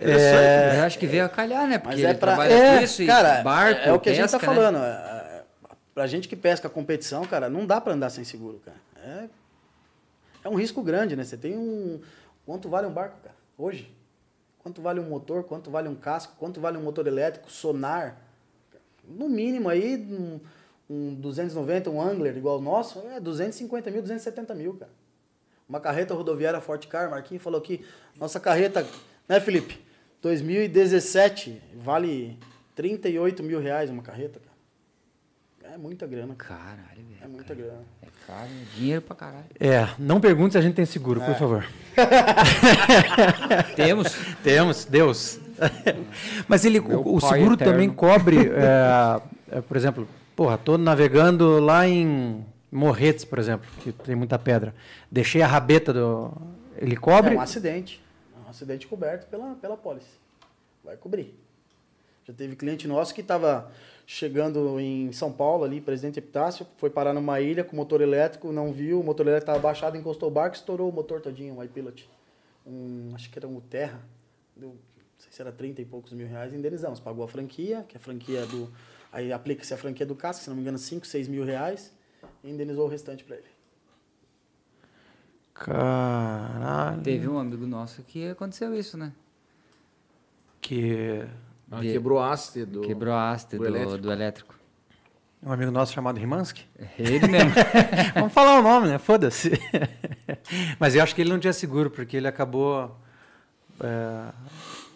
Eu 0.00 0.84
acho 0.84 0.96
que 0.96 1.06
veio 1.08 1.24
a 1.24 1.28
calhar, 1.28 1.66
né? 1.66 1.76
Porque 1.76 1.96
Mas 1.96 2.04
é 2.04 2.10
ele 2.10 2.18
pra. 2.18 2.28
trabalha 2.28 2.52
é, 2.52 2.84
isso, 2.84 3.02
e 3.02 3.06
cara, 3.06 3.42
barco, 3.42 3.80
é 3.80 3.92
o 3.92 3.98
que 3.98 4.10
a 4.10 4.14
gente 4.14 4.30
tá 4.30 4.38
pesca, 4.38 4.54
né? 4.54 4.56
falando. 4.56 4.78
é, 4.78 4.88
é, 4.88 5.42
Pra 5.92 6.06
gente 6.06 6.28
que 6.28 6.36
pesca 6.36 6.68
competição, 6.68 7.24
cara, 7.24 7.50
não 7.50 7.66
dá 7.66 7.80
pra 7.80 7.92
andar 7.92 8.10
sem 8.10 8.22
seguro, 8.22 8.62
cara. 8.64 8.76
É, 9.04 9.28
é 10.48 10.50
um 10.50 10.56
risco 10.56 10.82
grande, 10.82 11.14
né? 11.14 11.24
Você 11.24 11.36
tem 11.36 11.56
um. 11.56 12.00
Quanto 12.44 12.68
vale 12.68 12.86
um 12.86 12.92
barco, 12.92 13.20
cara? 13.22 13.36
Hoje? 13.56 13.94
Quanto 14.58 14.80
vale 14.80 14.98
um 14.98 15.08
motor? 15.08 15.44
Quanto 15.44 15.70
vale 15.70 15.88
um 15.88 15.94
casco? 15.94 16.34
Quanto 16.38 16.60
vale 16.60 16.78
um 16.78 16.82
motor 16.82 17.06
elétrico? 17.06 17.50
Sonar? 17.50 18.16
No 19.06 19.28
mínimo 19.28 19.68
aí, 19.68 19.96
um, 19.96 20.40
um 20.88 21.14
290, 21.14 21.90
um 21.90 22.00
Angler 22.00 22.36
igual 22.36 22.58
o 22.58 22.60
nosso, 22.60 23.00
é 23.08 23.20
250 23.20 23.90
mil, 23.90 24.02
270 24.02 24.54
mil, 24.54 24.74
cara. 24.74 24.90
Uma 25.68 25.80
carreta 25.80 26.14
rodoviária 26.14 26.60
Forte 26.60 26.88
Car, 26.88 27.10
Marquinhos 27.10 27.42
falou 27.42 27.58
aqui, 27.58 27.84
nossa 28.18 28.40
carreta, 28.40 28.86
né, 29.28 29.38
Felipe? 29.40 29.78
2017, 30.20 31.62
vale 31.76 32.38
38 32.74 33.42
mil 33.42 33.60
reais 33.60 33.90
uma 33.90 34.02
carreta, 34.02 34.40
cara. 34.40 34.47
É 35.72 35.76
muita 35.76 36.06
grana, 36.06 36.34
cara. 36.34 36.58
Caralho, 36.60 37.04
velho. 37.04 37.18
É 37.22 37.28
muita 37.28 37.54
grana. 37.54 37.82
É 38.02 38.06
caro, 38.26 38.48
é 38.48 38.76
dinheiro 38.76 39.02
pra 39.02 39.14
caralho. 39.14 39.44
É, 39.60 39.88
não 39.98 40.20
pergunte 40.20 40.52
se 40.52 40.58
a 40.58 40.60
gente 40.60 40.74
tem 40.74 40.86
seguro, 40.86 41.20
É. 41.22 41.26
por 41.26 41.34
favor. 41.36 41.66
Temos. 43.76 44.14
Temos, 44.42 44.84
Deus. 44.84 45.38
Mas 46.46 46.64
ele, 46.64 46.80
Meu 46.80 47.00
o, 47.00 47.16
o 47.16 47.20
seguro 47.20 47.54
eterno. 47.54 47.72
também 47.72 47.90
cobre, 47.90 48.48
é, 48.48 49.20
é, 49.58 49.60
por 49.60 49.76
exemplo, 49.76 50.08
porra, 50.36 50.56
tô 50.56 50.78
navegando 50.78 51.58
lá 51.60 51.86
em 51.86 52.44
Morretes, 52.70 53.24
por 53.24 53.38
exemplo, 53.38 53.68
que 53.82 53.92
tem 53.92 54.14
muita 54.14 54.38
pedra. 54.38 54.74
Deixei 55.10 55.42
a 55.42 55.46
rabeta 55.46 55.92
do. 55.92 56.32
Ele 56.76 56.96
cobre? 56.96 57.34
É 57.34 57.36
um 57.38 57.40
acidente. 57.40 58.00
É 58.36 58.46
um 58.46 58.50
acidente 58.50 58.86
coberto 58.86 59.26
pela, 59.26 59.54
pela 59.56 59.76
pólice. 59.76 60.06
Vai 60.84 60.96
cobrir. 60.96 61.34
Já 62.26 62.32
teve 62.32 62.54
cliente 62.56 62.86
nosso 62.86 63.14
que 63.14 63.20
estava 63.20 63.70
chegando 64.10 64.80
em 64.80 65.12
São 65.12 65.30
Paulo, 65.30 65.64
ali, 65.64 65.82
Presidente 65.82 66.18
Epitácio, 66.18 66.66
foi 66.78 66.88
parar 66.88 67.12
numa 67.12 67.42
ilha 67.42 67.62
com 67.62 67.76
motor 67.76 68.00
elétrico, 68.00 68.50
não 68.50 68.72
viu, 68.72 69.00
o 69.00 69.04
motor 69.04 69.26
elétrico 69.26 69.50
estava 69.50 69.58
baixado, 69.58 69.98
encostou 69.98 70.30
o 70.30 70.32
barco, 70.32 70.56
estourou 70.56 70.88
o 70.88 70.92
motor 70.92 71.20
todinho, 71.20 71.54
um 71.54 71.62
iPilot. 71.62 72.08
Um, 72.66 73.10
acho 73.14 73.30
que 73.30 73.38
era 73.38 73.46
um 73.46 73.60
Terra, 73.60 74.00
deu, 74.56 74.70
não 74.70 74.76
sei 75.18 75.30
se 75.30 75.42
era 75.42 75.52
30 75.52 75.82
e 75.82 75.84
poucos 75.84 76.14
mil 76.14 76.26
reais, 76.26 76.54
indenizamos. 76.54 76.98
Pagou 76.98 77.22
a 77.22 77.28
franquia, 77.28 77.84
que 77.86 77.98
é 77.98 78.00
a 78.00 78.00
franquia 78.00 78.46
do... 78.46 78.72
Aí 79.12 79.30
aplica-se 79.30 79.74
a 79.74 79.76
franquia 79.76 80.06
do 80.06 80.14
casco, 80.14 80.42
se 80.42 80.48
não 80.48 80.56
me 80.56 80.62
engano, 80.62 80.78
5, 80.78 81.06
6 81.06 81.28
mil 81.28 81.44
reais, 81.44 81.92
e 82.42 82.50
indenizou 82.50 82.86
o 82.86 82.88
restante 82.88 83.24
para 83.24 83.36
ele. 83.36 83.48
Caralho. 85.52 87.02
Teve 87.02 87.28
um 87.28 87.38
amigo 87.38 87.66
nosso 87.66 88.02
que 88.04 88.26
aconteceu 88.30 88.74
isso, 88.74 88.96
né? 88.96 89.12
Que. 90.62 91.28
Ah, 91.70 91.80
De- 91.80 91.92
quebrou 91.92 92.18
a 92.18 92.32
haste 92.32 92.64
do. 92.64 92.80
Quebrou 92.82 93.14
a 93.14 93.30
haste 93.30 93.50
do 93.56 93.58
do, 93.58 93.66
elétrico. 93.66 93.98
do 93.98 94.12
elétrico. 94.12 94.54
Um 95.42 95.52
amigo 95.52 95.70
nosso 95.70 95.92
chamado 95.92 96.18
Rimansky. 96.18 96.66
Ele 96.98 97.26
mesmo. 97.28 97.52
Vamos 98.14 98.32
falar 98.32 98.58
o 98.58 98.62
nome, 98.62 98.88
né? 98.88 98.98
Foda-se. 98.98 99.52
Mas 100.80 100.94
eu 100.94 101.02
acho 101.02 101.14
que 101.14 101.20
ele 101.20 101.30
não 101.30 101.38
tinha 101.38 101.52
seguro, 101.52 101.90
porque 101.90 102.16
ele 102.16 102.26
acabou 102.26 102.98
é, 103.80 104.32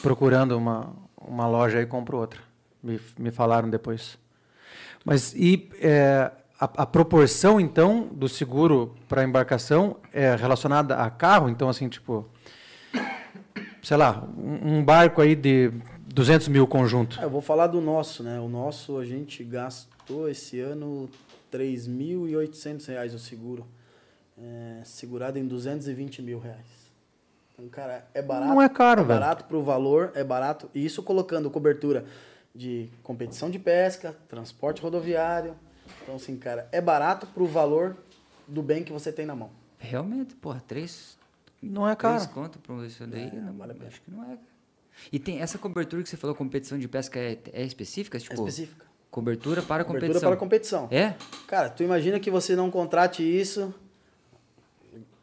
procurando 0.00 0.56
uma, 0.58 0.92
uma 1.16 1.46
loja 1.46 1.80
e 1.80 1.86
comprou 1.86 2.20
outra. 2.22 2.40
Me, 2.82 3.00
me 3.18 3.30
falaram 3.30 3.70
depois. 3.70 4.18
Mas 5.04 5.32
e 5.34 5.70
é, 5.80 6.32
a, 6.58 6.64
a 6.64 6.86
proporção, 6.86 7.60
então, 7.60 8.08
do 8.10 8.28
seguro 8.28 8.96
para 9.08 9.22
embarcação 9.22 9.96
é 10.12 10.34
relacionada 10.34 10.96
a 10.96 11.08
carro? 11.10 11.48
Então, 11.48 11.68
assim, 11.68 11.88
tipo, 11.88 12.28
sei 13.80 13.96
lá, 13.96 14.24
um, 14.36 14.78
um 14.78 14.84
barco 14.84 15.20
aí 15.20 15.36
de 15.36 15.70
200 16.08 16.48
mil 16.48 16.66
conjunto. 16.66 17.18
Ah, 17.20 17.24
eu 17.24 17.30
vou 17.30 17.40
falar 17.40 17.66
do 17.68 17.80
nosso, 17.80 18.22
né? 18.22 18.38
O 18.40 18.48
nosso 18.48 18.98
a 18.98 19.04
gente 19.04 19.42
gastou 19.44 20.28
esse 20.28 20.60
ano 20.60 21.08
3.800 21.52 22.86
reais 22.86 23.14
o 23.14 23.18
seguro. 23.18 23.66
É, 24.38 24.80
segurado 24.84 25.38
em 25.38 25.46
220 25.46 26.22
mil 26.22 26.38
reais. 26.38 26.66
Então, 27.52 27.68
cara, 27.68 28.06
é 28.14 28.22
barato. 28.22 28.48
Não 28.48 28.60
é 28.62 28.68
caro, 28.68 29.04
velho. 29.04 29.20
barato 29.20 29.44
pro 29.44 29.62
valor, 29.62 30.10
é 30.14 30.24
barato. 30.24 30.70
E 30.74 30.84
isso 30.84 31.02
colocando 31.02 31.50
cobertura 31.50 32.04
de 32.54 32.88
competição 33.02 33.50
de 33.50 33.58
pesca, 33.58 34.16
transporte 34.28 34.82
rodoviário. 34.82 35.54
Então, 36.02 36.16
assim, 36.16 36.36
cara, 36.36 36.68
é 36.72 36.80
barato 36.80 37.26
pro 37.26 37.46
valor 37.46 37.96
do 38.48 38.62
bem 38.62 38.82
que 38.82 38.92
você 38.92 39.12
tem 39.12 39.26
na 39.26 39.36
mão. 39.36 39.50
Realmente, 39.78 40.34
porra, 40.34 40.62
três, 40.66 41.18
Não 41.62 41.88
é 41.88 41.94
três 41.94 42.26
caro. 42.26 42.34
conto 42.34 42.58
pra 42.58 42.86
isso 42.86 43.06
daí. 43.06 43.28
É, 43.28 43.32
não, 43.32 43.52
vale 43.54 43.74
acho 43.86 44.00
que 44.00 44.10
não 44.10 44.22
é. 44.24 44.26
cara. 44.28 44.51
E 45.12 45.18
tem 45.18 45.40
essa 45.40 45.58
cobertura 45.58 46.02
que 46.02 46.08
você 46.08 46.16
falou, 46.16 46.34
competição 46.36 46.78
de 46.78 46.86
pesca, 46.88 47.18
é, 47.18 47.38
é 47.52 47.62
específica? 47.64 48.16
É 48.18 48.20
Tipo, 48.20 48.34
específica. 48.34 48.86
cobertura 49.10 49.62
para 49.62 49.84
Cobertura 49.84 50.08
competição. 50.12 50.30
para 50.30 50.38
competição. 50.38 50.88
É? 50.90 51.14
Cara, 51.46 51.68
tu 51.70 51.82
imagina 51.82 52.18
que 52.20 52.30
você 52.30 52.54
não 52.54 52.70
contrate 52.70 53.22
isso. 53.22 53.74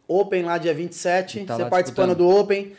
Open 0.08 0.44
lá 0.44 0.58
dia 0.58 0.74
27, 0.74 1.40
E 1.42 1.46
tá 1.46 1.56
você 1.56 1.66
participando 1.70 2.10
disputando. 2.10 2.34
do 2.36 2.40
Open, 2.42 2.76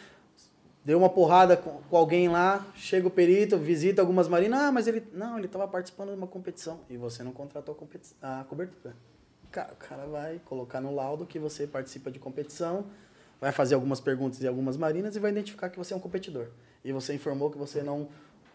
deu 0.84 0.98
uma 0.98 1.08
porrada 1.08 1.56
com, 1.56 1.80
com 1.88 1.96
alguém 1.96 2.28
lá, 2.28 2.66
chega 2.74 3.06
o 3.06 3.10
perito, 3.10 3.56
visita 3.56 4.02
algumas 4.02 4.26
marinas, 4.26 4.60
ah, 4.60 4.72
mas 4.72 4.88
ele. 4.88 5.06
Não, 5.12 5.36
ele 5.38 5.46
estava 5.46 5.68
participando 5.68 6.10
de 6.10 6.16
uma 6.16 6.26
competição. 6.26 6.80
E 6.90 6.96
você 6.96 7.22
não 7.22 7.30
contratou 7.30 7.76
a, 8.20 8.40
a 8.40 8.44
cobertura. 8.44 8.94
Cara, 9.52 9.72
o 9.72 9.76
cara 9.76 10.06
vai 10.06 10.40
colocar 10.44 10.80
no 10.80 10.92
laudo 10.94 11.24
que 11.24 11.38
você 11.38 11.66
participa 11.66 12.10
de 12.10 12.18
competição, 12.18 12.86
vai 13.40 13.52
fazer 13.52 13.74
algumas 13.76 14.00
perguntas 14.00 14.42
em 14.42 14.46
algumas 14.48 14.76
marinas 14.76 15.14
e 15.14 15.20
vai 15.20 15.30
identificar 15.30 15.68
que 15.70 15.78
você 15.78 15.92
é 15.94 15.96
um 15.96 16.00
competidor. 16.00 16.48
E 16.84 16.92
você 16.92 17.14
informou 17.14 17.50
que 17.50 17.58
você 17.58 17.82
não, 17.82 18.08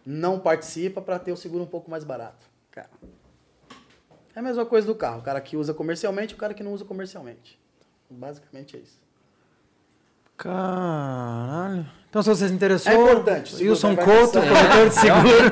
não 0.06 0.40
participa 0.40 1.02
para 1.02 1.20
ter 1.20 1.32
o 1.32 1.38
seguro 1.38 1.64
um 1.64 1.68
pouco 1.68 1.90
mais 1.90 2.04
barato. 2.04 2.48
Cara, 2.72 2.90
é 4.36 4.40
a 4.40 4.42
mesma 4.42 4.66
coisa 4.66 4.86
do 4.88 4.96
carro. 4.96 5.20
O 5.20 5.24
cara 5.24 5.40
que 5.40 5.56
usa 5.56 5.74
comercialmente 5.74 6.34
e 6.34 6.36
o 6.36 6.40
cara 6.40 6.54
que 6.54 6.64
não 6.64 6.74
usa 6.74 6.84
comercialmente. 6.84 7.60
Basicamente 8.10 8.76
é 8.76 8.80
isso. 8.80 9.06
Caralho. 10.38 11.86
Então, 12.10 12.24
se 12.24 12.30
você 12.30 12.48
se 12.48 12.54
interessou, 12.54 12.92
É 12.92 12.96
importante, 12.96 13.56
Wilson 13.56 13.96
Couto, 13.96 14.40
corretor 14.40 14.88
de 14.88 14.96
seguro. 14.96 15.50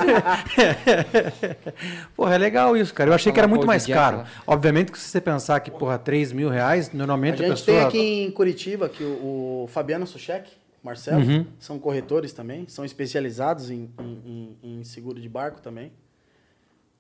porra, 2.15 2.35
é 2.35 2.37
legal 2.37 2.77
isso, 2.77 2.93
cara. 2.93 3.09
Eu 3.09 3.13
achei 3.13 3.33
que 3.33 3.39
era 3.39 3.47
muito 3.47 3.67
mais 3.67 3.85
caro. 3.85 4.23
Obviamente 4.47 4.91
que 4.91 4.97
se 4.97 5.09
você 5.09 5.19
pensar 5.19 5.59
que, 5.59 5.69
porra, 5.69 5.97
3 5.97 6.31
mil 6.31 6.49
reais, 6.49 6.89
A 6.93 6.97
normalmente 6.97 7.43
a, 7.43 7.47
gente 7.47 7.59
pessoa... 7.59 7.77
tem 7.77 7.87
aqui 7.87 8.23
em 8.23 8.31
Curitiba 8.31 8.87
que 8.87 9.03
o, 9.03 9.63
o 9.65 9.69
Fabiano 9.71 10.07
Suchek, 10.07 10.49
Marcelo, 10.83 11.23
Uhum. 11.23 11.45
são 11.59 11.79
corretores 11.79 12.33
também, 12.33 12.67
são 12.67 12.83
especializados 12.83 13.69
em, 13.69 13.89
em- 13.99 14.57
em- 14.63 14.79
em 14.79 14.83
seguro 14.83 15.19
de 15.21 15.29
barco 15.29 15.61
também. 15.61 15.91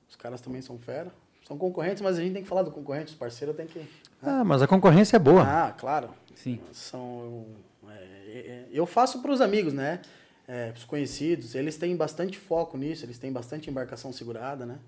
Os 0.09 0.15
caras 0.15 0.39
também 0.39 0.61
são 0.61 0.77
fera. 0.79 1.11
São 1.45 1.57
concorrentes, 1.57 2.01
mas 2.01 2.17
a 2.17 2.21
gente 2.21 2.33
tem 2.33 2.43
que 2.43 2.47
falar 2.47 2.61
do 2.63 2.71
concorrente, 2.71 3.11
os 3.11 3.15
parceiros 3.17 3.55
tem 3.57 3.67
que. 3.67 3.85
Ah, 4.21 4.43
mas 4.45 4.61
a 4.61 4.67
concorrência 4.67 5.17
é 5.17 5.19
boa. 5.19 5.43
Ah, 5.43 5.71
claro. 5.73 6.09
Sim. 6.33 6.61
São. 6.71 7.45
é, 7.89 7.93
é, 8.37 8.67
eu 8.71 8.85
faço 8.85 9.21
para 9.21 9.31
os 9.31 9.41
amigos, 9.41 9.73
né? 9.73 9.99
É, 10.47 10.71
para 10.71 10.77
os 10.77 10.85
conhecidos. 10.85 11.53
Eles 11.53 11.75
têm 11.77 11.95
bastante 11.97 12.37
foco 12.37 12.77
nisso, 12.77 13.05
eles 13.05 13.17
têm 13.17 13.31
bastante 13.33 13.69
embarcação 13.69 14.13
segurada, 14.13 14.65
né? 14.65 14.79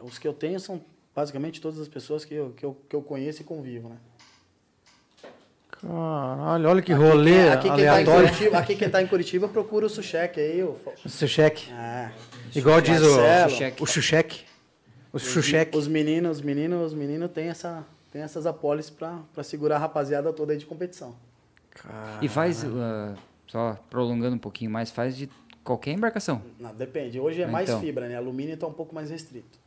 Os 0.00 0.18
que 0.18 0.26
eu 0.26 0.32
tenho 0.32 0.58
são 0.58 0.80
basicamente 1.14 1.60
todas 1.60 1.78
as 1.78 1.86
pessoas 1.88 2.24
que 2.24 2.34
eu, 2.34 2.50
que 2.56 2.64
eu, 2.64 2.76
que 2.88 2.96
eu 2.96 3.02
conheço 3.02 3.42
e 3.42 3.44
convivo, 3.44 3.88
né? 3.90 3.96
Caralho, 5.80 6.68
olha 6.68 6.82
que 6.82 6.92
rolê 6.92 7.48
aqui, 7.48 7.62
quem 7.68 7.76
tá 7.76 7.82
em 7.82 7.88
aleatório. 7.88 8.28
Curitiba, 8.28 8.58
aqui 8.58 8.76
quem 8.76 8.90
tá 8.90 9.02
em 9.02 9.06
Curitiba 9.06 9.48
procura 9.48 9.86
o 9.86 9.88
Suchek 9.88 10.38
aí. 10.38 10.62
O, 10.62 10.76
cheque. 11.08 11.70
ah, 11.72 12.10
Igual 12.54 12.80
diz 12.80 13.00
o, 13.00 13.06
o 13.80 13.86
Xuxeque. 13.86 14.44
O 15.12 15.18
Xuxeque. 15.18 15.76
Os 15.76 15.88
meninos, 15.88 16.38
os 16.38 16.42
meninos, 16.42 16.86
os 16.88 16.94
meninos 16.94 17.30
têm, 17.32 17.48
essa, 17.48 17.84
têm 18.12 18.22
essas 18.22 18.46
apólices 18.46 18.90
para 18.90 19.42
segurar 19.42 19.76
a 19.76 19.78
rapaziada 19.78 20.32
toda 20.32 20.52
aí 20.52 20.58
de 20.58 20.66
competição. 20.66 21.16
E 22.20 22.28
faz, 22.28 22.62
uh, 22.62 23.16
só 23.46 23.78
prolongando 23.88 24.36
um 24.36 24.38
pouquinho 24.38 24.70
mais, 24.70 24.90
faz 24.90 25.16
de 25.16 25.30
qualquer 25.64 25.92
embarcação. 25.92 26.42
Não, 26.58 26.74
depende. 26.74 27.18
Hoje 27.18 27.40
é 27.40 27.46
mais 27.46 27.68
Então. 27.70 27.80
fibra, 27.80 28.06
né? 28.06 28.16
Alumínio 28.16 28.56
tá 28.56 28.66
um 28.66 28.72
pouco 28.72 28.94
mais 28.94 29.08
restrito. 29.10 29.58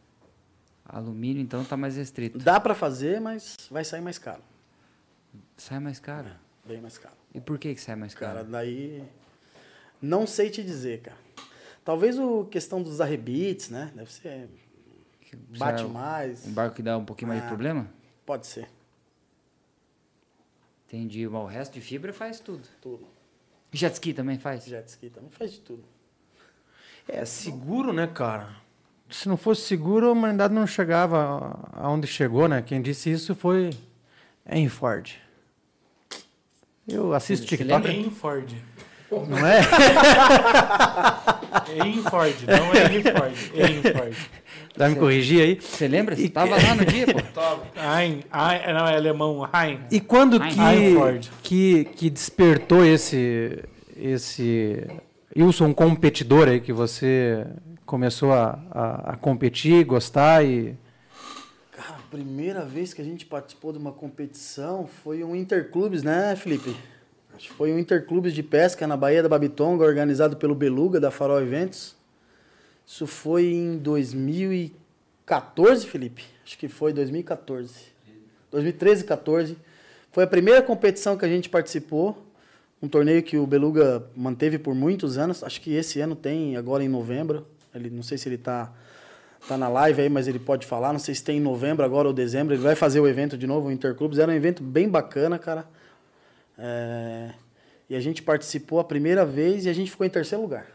Alumínio, 0.86 1.42
então, 1.42 1.64
tá 1.64 1.76
mais 1.76 1.96
restrito. 1.96 2.38
Dá 2.38 2.60
para 2.60 2.76
fazer, 2.76 3.20
mas 3.20 3.56
vai 3.72 3.84
sair 3.84 4.02
mais 4.02 4.18
caro. 4.20 4.42
Sai 5.58 5.80
mais 5.80 6.00
caro. 6.00 6.30
Bem 6.66 6.82
mais 6.82 6.98
caro. 6.98 7.16
E 7.34 7.40
por 7.42 7.58
que, 7.58 7.74
que 7.76 7.82
sai 7.82 7.96
mais 7.96 8.14
caro? 8.14 8.34
Cara, 8.36 8.44
daí. 8.46 9.04
Não 10.02 10.26
sei 10.28 10.50
te 10.50 10.64
dizer, 10.64 11.02
cara. 11.02 11.18
Talvez 11.84 12.18
o 12.18 12.46
questão 12.46 12.82
dos 12.82 13.02
arrebites, 13.02 13.70
né? 13.70 13.92
Deve 13.96 14.12
ser. 14.12 14.50
Bate 15.58 15.80
Será 15.82 15.90
mais. 15.90 16.46
Um 16.48 16.52
barco 16.54 16.76
que 16.76 16.82
dá 16.84 16.98
um 16.98 17.06
pouquinho 17.06 17.30
mais 17.30 17.42
de 17.42 17.46
Ah. 17.48 17.50
problema? 17.50 17.88
Pode 18.26 18.46
ser. 18.48 18.70
Entendi. 20.88 21.28
Mas 21.28 21.42
o 21.42 21.46
resto 21.46 21.74
de 21.74 21.82
fibra 21.82 22.14
faz 22.14 22.40
tudo. 22.40 22.68
Tudo. 22.82 23.08
Jet 23.72 23.94
ski 23.96 24.14
também 24.14 24.38
faz? 24.38 24.66
Jet 24.66 24.88
ski 24.88 25.10
também 25.10 25.32
faz 25.32 25.52
de 25.54 25.60
tudo. 25.60 25.84
É 27.08 27.26
seguro, 27.26 27.92
né, 27.92 28.06
cara? 28.08 28.56
Se 29.10 29.28
não 29.28 29.36
fosse 29.36 29.62
seguro, 29.64 30.08
a 30.08 30.12
humanidade 30.12 30.54
não 30.54 30.66
chegava 30.66 31.60
aonde 31.74 32.08
chegou, 32.08 32.48
né? 32.48 32.62
Quem 32.62 32.82
disse 32.82 33.12
isso 33.12 33.36
foi 33.36 33.72
Henry 34.46 34.70
Ford. 34.70 35.16
Eu 36.88 37.14
assisto 37.14 37.48
Você 37.48 37.58
TikTok. 37.58 37.88
Em 37.90 38.10
Ford. 38.10 38.50
Não 39.12 39.38
é? 39.48 39.62
Em 41.86 42.02
Ford, 42.02 42.34
não 42.48 42.74
é 42.74 42.96
em 42.96 43.04
Ford. 43.04 43.34
Em 43.54 43.82
Ford. 43.94 44.16
Dá 44.76 44.90
me 44.90 44.96
corrigir 44.96 45.42
aí. 45.42 45.60
Você 45.62 45.88
lembra? 45.88 46.16
Você 46.16 46.24
E- 46.24 46.30
tava 46.30 46.56
lá 46.56 46.76
no 46.76 46.84
dia, 46.86 47.06
pô? 47.06 47.20
Hein, 47.80 48.24
Hein, 48.34 48.74
não, 48.74 48.88
é 48.88 48.96
alemão, 48.96 49.48
Hein. 49.54 49.80
E 49.92 50.00
quando 50.00 50.42
Ai, 50.42 50.52
que, 50.90 50.96
Ford. 50.96 51.28
que, 51.44 51.84
que 51.96 52.10
despertou 52.10 52.84
esse, 52.84 53.60
esse 53.96 54.84
Wilson 55.38 55.74
competidor 55.74 56.48
aí 56.48 56.60
que 56.60 56.74
você 56.74 57.46
começou 57.86 58.34
a, 58.34 58.58
a, 58.72 59.12
a 59.12 59.16
competir, 59.16 59.86
gostar 59.86 60.44
e. 60.44 60.76
Primeira 62.14 62.64
vez 62.64 62.94
que 62.94 63.02
a 63.02 63.04
gente 63.04 63.26
participou 63.26 63.72
de 63.72 63.80
uma 63.80 63.92
competição 63.92 64.86
foi 64.86 65.24
um 65.24 65.36
Interclubes, 65.36 66.04
né, 66.04 66.36
Felipe? 66.36 66.76
Foi 67.58 67.74
um 67.74 67.80
Interclubes 67.80 68.36
de 68.36 68.44
pesca 68.44 68.86
na 68.86 68.96
Baía 68.96 69.24
da 69.24 69.28
Babitonga, 69.28 69.84
organizado 69.84 70.38
pelo 70.38 70.54
Beluga, 70.54 71.00
da 71.00 71.10
Farol 71.10 71.42
Eventos. 71.42 71.96
Isso 72.86 73.08
foi 73.08 73.48
em 73.48 73.80
2014, 73.80 75.88
Felipe? 75.88 76.24
Acho 76.46 76.56
que 76.56 76.68
foi 76.68 76.94
2014. 76.94 77.74
2013, 78.52 79.06
14. 79.06 79.58
Foi 80.12 80.24
a 80.24 80.28
primeira 80.28 80.62
competição 80.62 81.18
que 81.18 81.26
a 81.26 81.28
gente 81.28 81.50
participou. 81.50 82.24
Um 82.80 82.88
torneio 82.88 83.24
que 83.24 83.40
o 83.40 83.48
Beluga 83.48 84.06
manteve 84.16 84.60
por 84.60 84.76
muitos 84.76 85.18
anos. 85.18 85.44
Acho 85.44 85.60
que 85.60 85.74
esse 85.74 86.00
ano 86.00 86.16
tem, 86.16 86.58
agora 86.58 86.84
em 86.84 86.90
novembro. 86.90 87.44
Ele, 87.74 87.90
não 87.90 88.04
sei 88.04 88.20
se 88.20 88.30
ele 88.30 88.36
está 88.36 88.72
tá 89.48 89.58
na 89.58 89.68
live 89.68 90.02
aí, 90.02 90.10
mas 90.10 90.28
ele 90.28 90.40
pode 90.40 90.66
falar. 90.66 90.92
Não 90.94 91.00
sei 91.00 91.14
se 91.16 91.24
tem 91.24 91.38
em 91.38 91.42
novembro 91.42 91.84
agora 91.86 92.08
ou 92.08 92.14
dezembro. 92.14 92.54
Ele 92.54 92.62
vai 92.62 92.76
fazer 92.76 93.00
o 93.00 93.08
evento 93.08 93.38
de 93.38 93.46
novo, 93.48 93.68
o 93.68 93.72
Interclubes. 93.72 94.20
Era 94.20 94.32
um 94.32 94.36
evento 94.36 94.64
bem 94.64 94.88
bacana, 94.90 95.38
cara. 95.38 95.66
É, 96.58 97.32
E 97.90 97.96
a 97.96 98.00
gente 98.00 98.22
participou 98.22 98.80
a 98.80 98.84
primeira 98.84 99.26
vez 99.26 99.66
e 99.66 99.70
a 99.70 99.74
gente 99.74 99.92
ficou 99.92 100.06
em 100.06 100.10
terceiro 100.10 100.42
lugar. 100.42 100.68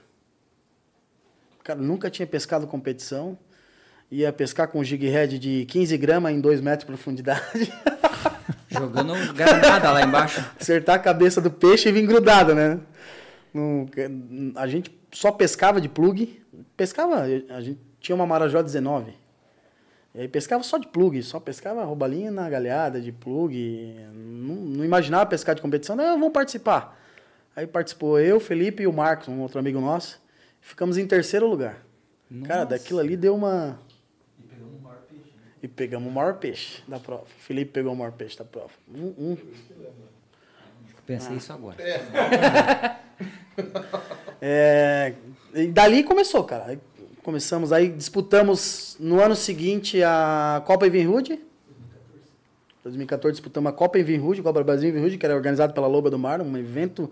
Cara, 1.64 1.80
nunca 1.80 2.10
tinha 2.10 2.26
pescado 2.26 2.66
competição. 2.66 3.38
Ia 4.10 4.32
pescar 4.32 4.68
com 4.68 4.80
um 4.80 4.84
jig 4.84 5.06
head 5.06 5.38
de 5.38 5.66
15 5.66 5.96
gramas 5.98 6.32
em 6.32 6.40
2 6.40 6.60
metros 6.60 6.80
de 6.80 6.86
profundidade. 6.86 7.72
Jogando 8.70 9.14
granada 9.34 9.92
lá 9.92 10.02
embaixo. 10.02 10.44
Acertar 10.58 10.96
a 10.96 10.98
cabeça 10.98 11.40
do 11.40 11.50
peixe 11.50 11.88
e 11.88 11.92
vir 11.92 12.06
grudado, 12.06 12.54
né? 12.54 12.80
A 14.56 14.66
gente 14.66 14.90
só 15.12 15.32
pescava 15.32 15.80
de 15.80 15.88
plug. 15.88 16.40
Pescava, 16.76 17.22
a 17.22 17.60
gente 17.60 17.80
tinha 18.00 18.14
uma 18.14 18.26
Marajó 18.26 18.62
19. 18.62 19.12
E 20.14 20.22
aí 20.22 20.28
pescava 20.28 20.62
só 20.62 20.78
de 20.78 20.88
plug, 20.88 21.22
só 21.22 21.38
pescava 21.38 21.84
roubalinha 21.84 22.30
na 22.30 22.48
galhada 22.48 23.00
de 23.00 23.12
plug. 23.12 23.94
Não, 24.12 24.54
não 24.54 24.84
imaginava 24.84 25.26
pescar 25.26 25.54
de 25.54 25.62
competição, 25.62 25.94
não, 25.94 26.18
vamos 26.18 26.32
participar. 26.32 26.98
Aí 27.54 27.66
participou 27.66 28.18
eu, 28.18 28.40
Felipe 28.40 28.82
e 28.82 28.86
o 28.86 28.92
Marcos, 28.92 29.28
um 29.28 29.40
outro 29.40 29.58
amigo 29.58 29.80
nosso. 29.80 30.20
Ficamos 30.60 30.96
em 30.96 31.06
terceiro 31.06 31.46
lugar. 31.46 31.84
Cara, 32.44 32.64
daquilo 32.64 33.00
ali 33.00 33.16
deu 33.16 33.34
uma. 33.34 33.80
E 35.62 35.66
pegamos 35.66 36.08
o 36.08 36.14
maior 36.14 36.34
peixe 36.34 36.82
da 36.86 37.00
prova. 37.00 37.24
Felipe 37.38 37.72
pegou 37.72 37.92
o 37.92 37.96
maior 37.96 38.12
peixe 38.12 38.38
da 38.38 38.44
prova. 38.44 38.70
Um, 38.88 39.32
um 39.32 39.36
Pensei 41.06 41.36
isso 41.36 41.52
agora. 41.52 41.76
É, 44.40 45.14
e 45.52 45.66
dali 45.66 46.04
começou, 46.04 46.44
cara. 46.44 46.78
Começamos, 47.28 47.74
aí 47.74 47.90
disputamos 47.90 48.96
no 48.98 49.20
ano 49.20 49.36
seguinte 49.36 50.02
a 50.02 50.62
Copa 50.64 50.86
Evinrude. 50.86 51.38
2014 52.82 53.34
disputamos 53.34 53.68
a 53.68 53.72
Copa 53.74 53.98
Evinrude, 53.98 54.40
Copa 54.40 54.64
Brasil 54.64 54.88
Evinrude, 54.88 55.18
que 55.18 55.26
era 55.26 55.34
organizado 55.34 55.74
pela 55.74 55.86
Loba 55.86 56.08
do 56.08 56.18
Mar, 56.18 56.40
um 56.40 56.56
evento 56.56 57.10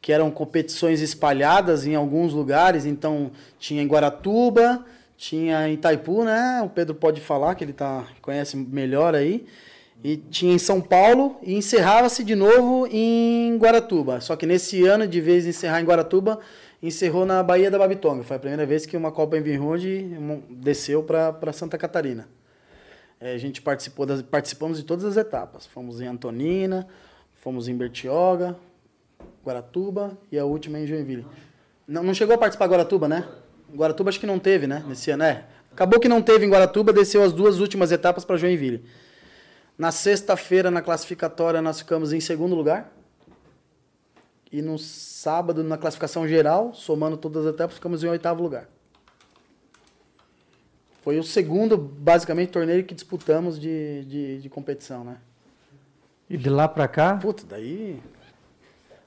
que 0.00 0.14
eram 0.14 0.30
competições 0.30 1.02
espalhadas 1.02 1.86
em 1.86 1.94
alguns 1.94 2.32
lugares. 2.32 2.86
Então 2.86 3.30
tinha 3.58 3.82
em 3.82 3.86
Guaratuba, 3.86 4.82
tinha 5.14 5.68
em 5.68 5.74
Itaipu, 5.74 6.24
né? 6.24 6.62
O 6.64 6.70
Pedro 6.70 6.94
pode 6.94 7.20
falar 7.20 7.54
que 7.54 7.62
ele 7.62 7.74
tá 7.74 8.06
conhece 8.22 8.56
melhor 8.56 9.14
aí. 9.14 9.44
E 10.02 10.16
tinha 10.16 10.54
em 10.54 10.58
São 10.58 10.80
Paulo 10.80 11.36
e 11.42 11.54
encerrava-se 11.54 12.24
de 12.24 12.34
novo 12.34 12.88
em 12.90 13.58
Guaratuba. 13.58 14.22
Só 14.22 14.36
que 14.36 14.46
nesse 14.46 14.86
ano, 14.86 15.06
de 15.06 15.20
vez 15.20 15.44
de 15.44 15.50
encerrar 15.50 15.82
em 15.82 15.84
Guaratuba, 15.84 16.40
encerrou 16.86 17.24
na 17.24 17.42
Baía 17.42 17.70
da 17.70 17.78
Babitonga. 17.78 18.22
Foi 18.22 18.36
a 18.36 18.38
primeira 18.38 18.66
vez 18.66 18.84
que 18.84 18.96
uma 18.96 19.10
Copa 19.10 19.38
em 19.38 20.44
desceu 20.50 21.02
para 21.02 21.52
Santa 21.52 21.78
Catarina. 21.78 22.28
É, 23.18 23.34
a 23.34 23.38
gente 23.38 23.62
participou 23.62 24.04
das, 24.04 24.20
participamos 24.20 24.76
de 24.76 24.84
todas 24.84 25.04
as 25.04 25.16
etapas. 25.16 25.66
Fomos 25.66 26.00
em 26.00 26.06
Antonina, 26.06 26.86
fomos 27.40 27.68
em 27.68 27.74
Bertioga, 27.74 28.54
Guaratuba 29.42 30.18
e 30.30 30.38
a 30.38 30.44
última 30.44 30.78
em 30.78 30.86
Joinville. 30.86 31.26
Não, 31.88 32.02
não 32.02 32.12
chegou 32.12 32.34
a 32.34 32.38
participar 32.38 32.66
Guaratuba, 32.66 33.08
né? 33.08 33.26
Guaratuba 33.74 34.10
acho 34.10 34.20
que 34.20 34.26
não 34.26 34.38
teve, 34.38 34.66
né? 34.66 34.84
Nesse 34.86 35.10
ano, 35.10 35.24
é. 35.24 35.46
Acabou 35.72 35.98
que 35.98 36.08
não 36.08 36.20
teve 36.20 36.44
em 36.44 36.50
Guaratuba, 36.50 36.92
desceu 36.92 37.22
as 37.22 37.32
duas 37.32 37.60
últimas 37.60 37.90
etapas 37.92 38.26
para 38.26 38.36
Joinville. 38.36 38.84
Na 39.76 39.90
sexta-feira, 39.90 40.70
na 40.70 40.82
classificatória, 40.82 41.62
nós 41.62 41.78
ficamos 41.78 42.12
em 42.12 42.20
segundo 42.20 42.54
lugar. 42.54 42.92
E 44.54 44.62
no 44.62 44.78
sábado, 44.78 45.64
na 45.64 45.76
classificação 45.76 46.28
geral, 46.28 46.72
somando 46.72 47.16
todas 47.16 47.44
as 47.44 47.52
etapas, 47.52 47.74
ficamos 47.74 48.04
em 48.04 48.06
oitavo 48.06 48.40
lugar. 48.40 48.68
Foi 51.02 51.18
o 51.18 51.24
segundo, 51.24 51.76
basicamente, 51.76 52.52
torneio 52.52 52.84
que 52.84 52.94
disputamos 52.94 53.58
de, 53.58 54.04
de, 54.04 54.38
de 54.42 54.48
competição, 54.48 55.02
né? 55.02 55.16
E 56.30 56.36
de 56.36 56.48
lá 56.48 56.68
pra 56.68 56.86
cá? 56.86 57.16
Puta, 57.16 57.42
daí. 57.44 58.00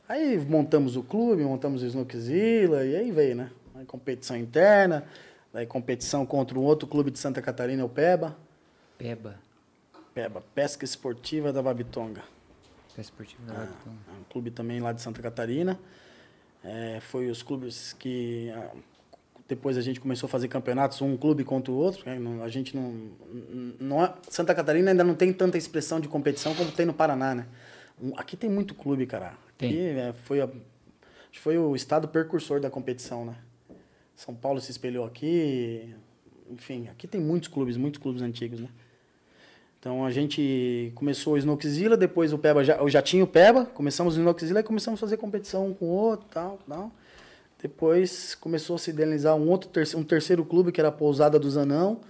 Aí 0.10 0.38
montamos 0.38 0.98
o 0.98 1.02
clube, 1.02 1.44
montamos 1.44 1.82
o 1.82 1.86
Snookzilla, 1.86 2.84
e 2.84 2.98
aí 2.98 3.10
veio, 3.10 3.38
né? 3.38 3.50
Aí 3.74 3.86
competição 3.86 4.36
interna, 4.36 5.06
daí 5.54 5.66
competição 5.66 6.26
contra 6.26 6.60
um 6.60 6.64
outro 6.64 6.90
clube 6.90 7.10
de 7.10 7.20
Santa 7.20 7.42
Catarina, 7.42 7.86
o 7.86 7.90
PEBA. 7.90 8.36
Peba. 8.98 9.36
PEBA, 10.14 10.44
Pesca 10.54 10.84
Esportiva 10.84 11.54
da 11.54 11.64
Babitonga. 11.64 12.22
Pesca 12.98 13.02
esportiva 13.14 13.44
Webtoon. 13.54 13.92
É 14.08 14.20
um 14.20 14.24
clube 14.28 14.50
também 14.50 14.80
lá 14.80 14.92
de 14.92 15.02
Santa 15.04 15.22
Catarina. 15.22 15.80
É, 16.64 17.00
foi 17.00 17.30
os 17.30 17.44
clubes 17.44 17.94
que 17.94 18.50
ah, 18.56 18.72
depois 19.48 19.78
a 19.78 19.82
gente 19.82 20.00
começou 20.00 20.26
a 20.26 20.30
fazer 20.30 20.48
campeonatos 20.48 21.00
um 21.04 21.16
clube 21.16 21.44
contra 21.44 21.72
o 21.72 21.76
outro. 21.76 22.04
né? 22.10 22.44
A 22.44 22.50
gente 22.50 22.76
não, 22.76 23.12
não 23.80 24.04
é- 24.04 24.12
Santa 24.30 24.56
Catarina 24.56 24.90
ainda 24.90 25.04
não 25.04 25.14
tem 25.14 25.32
tanta 25.32 25.60
expressão 25.60 26.00
de 26.00 26.08
competição 26.08 26.56
como 26.56 26.72
tem 26.72 26.88
no 26.88 26.94
Paraná, 26.94 27.36
né? 27.36 27.46
Aqui 28.16 28.36
tem 28.36 28.50
muito 28.50 28.74
clube, 28.74 29.06
cara. 29.06 29.28
Aqui 29.28 29.38
Tem. 29.70 29.78
é, 30.00 30.14
foi 30.24 30.42
a- 30.42 30.50
foi 31.34 31.56
o 31.58 31.76
estado 31.76 32.08
precursor 32.08 32.60
da 32.60 32.70
competição, 32.72 33.26
né? 33.26 33.36
São 34.16 34.34
Paulo 34.34 34.60
se 34.60 34.72
espelhou 34.72 35.06
aqui. 35.06 35.94
Enfim, 36.50 36.88
aqui 36.88 37.08
tem 37.08 37.22
muitos 37.22 37.48
clubes, 37.48 37.78
muitos 37.78 38.02
clubes 38.02 38.24
antigos, 38.24 38.60
né? 38.60 38.70
Então 39.80 40.04
a 40.04 40.12
gente 40.12 40.92
começou 40.96 41.34
o 41.34 41.38
Snookezilla, 41.38 41.96
depois 41.96 42.34
o 42.34 42.38
Peba 42.38 42.64
já, 42.64 42.78
eu 42.78 42.90
já 42.90 43.02
tinha 43.02 43.24
o 43.24 43.28
Peba, 43.28 43.66
começamos 43.66 44.16
o 44.16 44.20
Snookezilla 44.20 44.62
e 44.62 44.64
começamos 44.64 45.00
a 45.00 45.02
fazer 45.02 45.18
competição 45.18 45.68
um 45.68 45.74
com 45.74 45.86
o 45.86 45.90
outro, 45.90 46.26
tal, 46.32 46.60
tal. 46.68 46.92
Depois 47.62 48.36
começou 48.36 48.76
a 48.76 48.80
se 48.80 48.90
idealizar 48.90 49.36
um 49.36 49.48
outro 49.50 49.70
terceiro, 49.70 50.00
um 50.00 50.04
terceiro 50.04 50.46
clube 50.46 50.72
que 50.72 50.82
era 50.82 50.90
a 50.90 50.92
Pousada 50.92 51.40
do 51.40 51.50
Zanão, 51.50 52.02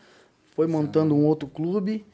foi 0.55 0.65
montando 0.67 1.13
um 1.13 1.25
outro 1.25 1.47
clube 1.47 2.05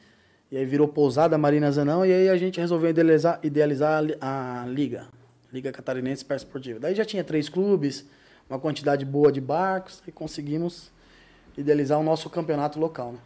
e 0.50 0.56
aí 0.56 0.66
virou 0.66 0.88
Pousada 0.88 1.38
Marina 1.38 1.70
Zanão 1.70 2.04
e 2.04 2.12
aí 2.12 2.28
a 2.28 2.36
gente 2.36 2.60
resolveu 2.60 2.90
idealizar, 2.90 3.40
idealizar 3.42 4.04
a 4.20 4.62
a, 4.62 4.66
liga, 4.66 5.08
Liga 5.52 5.72
Catarinense 5.72 6.24
Esportiva. 6.28 6.80
Daí 6.80 6.94
já 6.94 7.04
tinha 7.04 7.24
três 7.24 7.48
clubes, 7.48 8.06
uma 8.50 8.58
quantidade 8.58 9.04
boa 9.04 9.32
de 9.32 9.40
barcos 9.40 10.02
e 10.06 10.12
conseguimos 10.12 10.92
idealizar 11.56 11.98
o 11.98 12.02
nosso 12.02 12.28
campeonato 12.28 12.78
local, 12.78 13.12
né? 13.12 13.18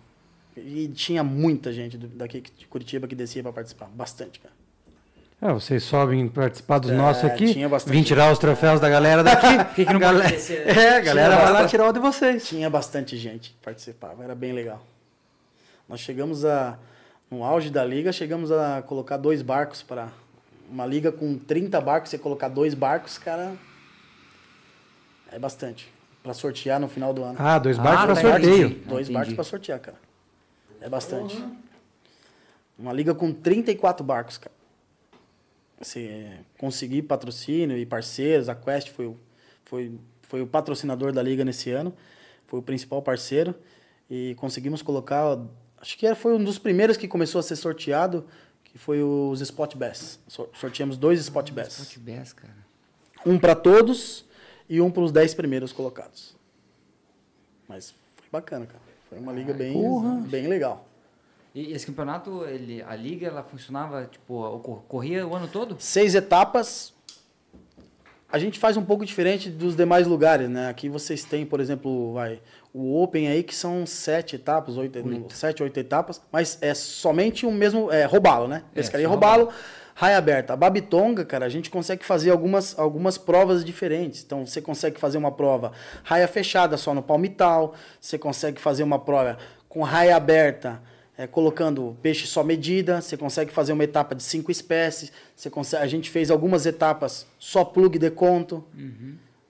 E 0.67 0.89
tinha 0.89 1.23
muita 1.25 1.73
gente 1.73 1.97
daqui 1.97 2.41
de 2.57 2.67
Curitiba 2.67 3.07
que 3.07 3.15
descia 3.15 3.43
para 3.43 3.53
participar. 3.53 3.87
Bastante, 3.87 4.41
cara. 4.41 4.55
É, 5.41 5.53
vocês 5.53 5.85
sobem 5.85 6.27
participar 6.29 6.79
dos 6.81 6.91
É, 6.91 6.95
nossos 6.97 7.25
aqui, 7.25 7.53
tinha 7.53 7.69
bastante. 7.69 7.95
vim 7.95 8.03
tirar 8.03 8.33
os 8.33 8.39
troféus 8.41 8.81
da 8.81 8.89
galera 8.89 9.23
daqui. 9.23 9.47
que 9.77 9.85
que 9.87 9.93
não 9.93 10.01
galera? 10.01 10.29
É, 10.67 10.97
a 10.97 11.01
galera 11.01 11.37
vai 11.37 11.53
lá 11.53 11.67
tirar 11.67 11.89
o 11.89 11.93
de 11.93 12.01
vocês. 12.01 12.49
Tinha 12.49 12.69
bastante 12.69 13.17
gente 13.17 13.51
que 13.51 13.57
participava. 13.63 14.25
Era 14.25 14.35
bem 14.35 14.53
legal. 14.53 14.83
Nós 15.89 16.01
chegamos 16.01 16.45
a... 16.45 16.77
No 17.31 17.45
auge 17.45 17.71
da 17.71 17.85
liga, 17.85 18.11
chegamos 18.11 18.51
a 18.51 18.83
colocar 18.83 19.17
dois 19.17 19.41
barcos 19.43 19.83
para... 19.83 20.09
Uma 20.71 20.85
liga 20.85 21.13
com 21.13 21.39
30 21.39 21.81
barcos, 21.81 22.11
você 22.11 22.19
colocar 22.19 22.49
dois 22.49 22.75
barcos, 22.75 23.17
cara... 23.17 23.53
É 25.31 25.39
bastante. 25.39 25.89
Para 26.23 26.35
sortear 26.35 26.81
no 26.81 26.89
final 26.89 27.13
do 27.15 27.23
ano. 27.23 27.37
Ah, 27.39 27.59
dois 27.59 27.79
Ah, 27.79 27.83
barcos 27.83 28.05
pra 28.07 28.15
tá, 28.15 28.21
sorteio. 28.33 28.69
Dois 28.87 29.03
entendi. 29.09 29.13
barcos 29.13 29.35
para 29.35 29.45
sortear, 29.45 29.79
cara. 29.79 29.97
É 30.81 30.89
bastante. 30.89 31.43
Uma 32.79 32.93
liga 32.93 33.15
com 33.15 33.33
34 33.33 34.05
barcos, 34.05 34.39
cara. 34.39 34.55
Assim, 35.81 36.05
é, 36.07 36.41
conseguir 36.59 37.03
patrocínio 37.03 37.77
e 37.77 37.87
parceiros, 37.87 38.49
a 38.49 38.55
Quest 38.55 38.89
foi 38.91 39.07
o, 39.07 39.17
foi, 39.65 39.99
foi 40.23 40.43
o 40.43 40.47
patrocinador 40.47 41.13
da 41.13 41.23
liga 41.23 41.45
nesse 41.45 41.71
ano, 41.71 41.95
foi 42.47 42.59
o 42.59 42.63
principal 42.63 43.01
parceiro 43.03 43.55
e 44.11 44.35
conseguimos 44.39 44.83
colocar, 44.83 45.39
acho 45.81 45.97
que 45.97 46.07
era- 46.07 46.17
foi 46.17 46.35
um 46.35 46.43
dos 46.43 46.59
primeiros 46.59 46.97
que 46.97 47.07
começou 47.07 47.39
a 47.39 47.43
ser 47.43 47.55
sorteado, 47.57 48.27
que 48.65 48.77
foi 48.77 49.03
os 49.03 49.41
Spot 49.41 49.75
Bass. 49.77 50.19
Sor- 50.27 50.49
Sorteamos 50.55 50.97
dois 50.97 51.21
Spot 51.21 51.49
Bass. 51.53 51.79
Spot 51.79 51.99
Bass, 52.01 52.33
cara. 52.33 52.55
Um 53.25 53.39
para 53.39 53.55
todos 53.55 54.25
e 54.69 54.81
um 54.81 54.91
para 54.91 55.03
os 55.03 55.13
10 55.13 55.35
primeiros 55.35 55.73
colocados. 55.73 56.35
Mas 57.69 57.91
foi 58.17 58.29
bacana, 58.33 58.67
cara. 58.67 58.81
Foi 59.09 59.19
uma 59.19 59.33
liga 59.33 59.55
bem, 59.55 59.75
bem 60.29 60.47
legal. 60.47 60.87
E 61.55 61.73
esse 61.73 61.87
campeonato, 61.87 62.45
ele, 62.45 62.83
a 62.83 62.95
liga, 62.95 63.27
ela 63.27 63.43
funcionava, 63.43 64.05
tipo, 64.05 64.61
corria 64.87 65.27
o 65.27 65.35
ano 65.35 65.49
todo? 65.49 65.77
Seis 65.79 66.15
etapas. 66.15 66.95
A 68.31 68.39
gente 68.39 68.59
faz 68.59 68.77
um 68.77 68.85
pouco 68.85 69.07
diferente 69.07 69.49
dos 69.49 69.75
demais 69.75 70.07
lugares, 70.07 70.51
né? 70.51 70.69
Aqui 70.69 70.91
vocês 70.91 71.25
têm, 71.25 71.47
por 71.47 71.61
exemplo, 71.61 72.13
vai, 72.13 72.43
o 72.75 73.03
Open 73.03 73.27
aí, 73.27 73.43
que 73.43 73.55
são 73.55 73.87
sete 73.87 74.37
etapas, 74.37 74.77
oito, 74.77 74.99
sete, 75.31 75.63
oito 75.63 75.81
etapas, 75.81 76.21
mas 76.31 76.59
é 76.61 76.75
somente 76.75 77.47
o 77.47 77.51
mesmo, 77.51 77.91
é 77.91 78.05
robalo, 78.05 78.47
né? 78.47 78.65
Pescaria 78.75 79.07
só 79.07 79.15
robalo, 79.15 79.49
raia 79.99 80.17
aberta. 80.17 80.53
A 80.53 80.57
Babitonga, 80.57 81.25
cara, 81.25 81.45
a 81.45 81.49
gente 81.49 81.71
consegue 81.71 82.05
fazer 82.05 82.31
algumas, 82.31 82.79
algumas 82.79 83.19
provas 83.19 83.65
diferentes. 83.65 84.23
Então, 84.23 84.47
você 84.47 84.61
consegue 84.61 84.97
fazer 84.97 85.19
uma 85.19 85.33
prova 85.33 85.73
raia 86.05 86.29
fechada 86.29 86.77
só 86.77 86.95
no 86.95 87.03
palmital, 87.03 87.75
você 88.01 88.17
consegue 88.17 88.61
fazer 88.61 88.85
uma 88.85 89.01
prova 89.01 89.37
com 89.69 89.83
raia 89.83 90.15
aberta, 90.15 90.81
é, 91.17 91.27
colocando 91.27 91.97
peixe 92.01 92.29
só 92.29 92.45
medida, 92.45 93.01
você 93.01 93.17
consegue 93.17 93.51
fazer 93.51 93.73
uma 93.73 93.83
etapa 93.83 94.15
de 94.15 94.23
cinco 94.23 94.53
espécies, 94.53 95.11
você 95.35 95.51
consegue, 95.51 95.83
a 95.83 95.87
gente 95.89 96.11
fez 96.11 96.31
algumas 96.31 96.65
etapas 96.65 97.27
só 97.37 97.65
plug 97.65 97.99
de 97.99 98.09
conto. 98.09 98.65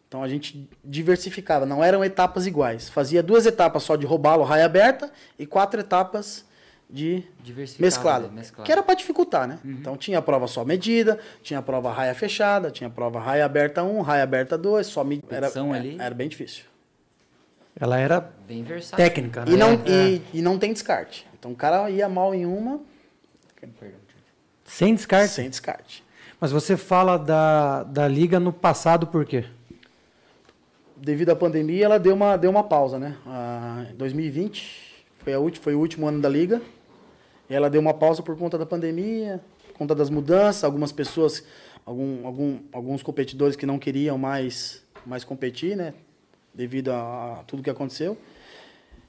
Então 0.08 0.22
a 0.22 0.28
gente 0.28 0.66
diversificava, 0.82 1.66
não 1.66 1.84
eram 1.84 2.02
etapas 2.02 2.46
iguais. 2.46 2.88
Fazia 2.88 3.22
duas 3.22 3.44
etapas 3.44 3.82
só 3.82 3.96
de 3.96 4.06
robalo, 4.06 4.44
raia 4.44 4.64
aberta 4.64 5.12
e 5.38 5.44
quatro 5.44 5.78
etapas 5.78 6.47
de 6.90 7.22
mesclado, 7.78 8.28
né? 8.28 8.36
Mesclado. 8.36 8.64
que 8.64 8.72
era 8.72 8.82
para 8.82 8.94
dificultar, 8.94 9.46
né? 9.46 9.58
Então 9.64 9.96
tinha 9.96 10.18
a 10.18 10.22
prova 10.22 10.46
só 10.46 10.64
medida, 10.64 11.18
tinha 11.42 11.58
a 11.58 11.62
prova 11.62 11.92
raia 11.92 12.14
fechada, 12.14 12.70
tinha 12.70 12.88
a 12.88 12.90
prova 12.90 13.20
raia 13.20 13.44
aberta 13.44 13.82
1, 13.84 14.00
raia 14.00 14.22
aberta 14.22 14.56
2, 14.56 14.86
só 14.86 15.04
medida. 15.04 15.26
Era, 15.36 15.46
Competição 15.50 15.72
ali. 15.74 15.96
era 16.00 16.14
bem 16.14 16.28
difícil. 16.28 16.64
Ela 17.78 17.98
era 17.98 18.32
Bem 18.46 18.62
versátil. 18.62 19.04
técnica, 19.04 19.44
né? 19.44 19.52
E 19.52 19.56
não, 19.56 19.72
É. 19.84 20.08
e, 20.08 20.22
e 20.34 20.42
não 20.42 20.58
tem 20.58 20.72
descarte. 20.72 21.26
Então 21.38 21.52
o 21.52 21.54
cara 21.54 21.88
ia 21.90 22.08
mal 22.08 22.34
em 22.34 22.44
uma, 22.46 22.80
Sem 24.64 24.94
descarte. 24.94 25.32
sem 25.34 25.48
descarte. 25.48 26.02
Mas 26.40 26.50
você 26.52 26.76
fala 26.76 27.16
da, 27.18 27.82
da 27.84 28.08
liga 28.08 28.40
no 28.40 28.52
passado 28.52 29.06
por 29.06 29.24
quê? 29.24 29.44
Devido 30.96 31.30
à 31.30 31.36
pandemia, 31.36 31.84
ela 31.84 31.98
deu 31.98 32.14
uma, 32.14 32.36
deu 32.36 32.50
uma 32.50 32.64
pausa, 32.64 32.98
né? 32.98 33.16
Ah, 33.26 33.86
em 33.92 33.94
2020 33.96 35.04
foi, 35.18 35.32
a 35.34 35.38
foi 35.60 35.74
o 35.74 35.78
último 35.78 36.06
ano 36.06 36.20
da 36.20 36.28
liga. 36.28 36.60
Ela 37.48 37.70
deu 37.70 37.80
uma 37.80 37.94
pausa 37.94 38.22
por 38.22 38.36
conta 38.36 38.58
da 38.58 38.66
pandemia, 38.66 39.40
por 39.68 39.78
conta 39.78 39.94
das 39.94 40.10
mudanças. 40.10 40.64
Algumas 40.64 40.92
pessoas, 40.92 41.42
algum, 41.84 42.26
algum, 42.26 42.58
alguns 42.72 43.02
competidores 43.02 43.56
que 43.56 43.64
não 43.64 43.78
queriam 43.78 44.18
mais, 44.18 44.82
mais 45.06 45.24
competir, 45.24 45.76
né? 45.76 45.94
Devido 46.52 46.90
a, 46.90 47.40
a 47.40 47.44
tudo 47.44 47.62
que 47.62 47.70
aconteceu. 47.70 48.16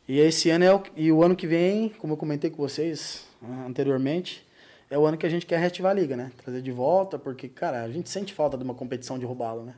E 0.07 0.19
esse 0.19 0.49
ano 0.49 0.65
é 0.65 0.73
o, 0.73 0.83
e 0.95 1.11
o 1.11 1.23
ano 1.23 1.35
que 1.35 1.45
vem, 1.45 1.89
como 1.89 2.13
eu 2.13 2.17
comentei 2.17 2.49
com 2.49 2.57
vocês 2.57 3.25
ah, 3.43 3.65
anteriormente, 3.67 4.45
é 4.89 4.97
o 4.97 5.05
ano 5.05 5.17
que 5.17 5.25
a 5.25 5.29
gente 5.29 5.45
quer 5.45 5.59
reativar 5.59 5.91
a 5.91 5.93
liga, 5.93 6.17
né? 6.17 6.31
Trazer 6.43 6.61
de 6.61 6.71
volta, 6.71 7.19
porque, 7.19 7.47
cara, 7.47 7.83
a 7.83 7.89
gente 7.89 8.09
sente 8.09 8.33
falta 8.33 8.57
de 8.57 8.63
uma 8.63 8.73
competição 8.73 9.19
de 9.19 9.25
robalo, 9.25 9.63
né? 9.63 9.75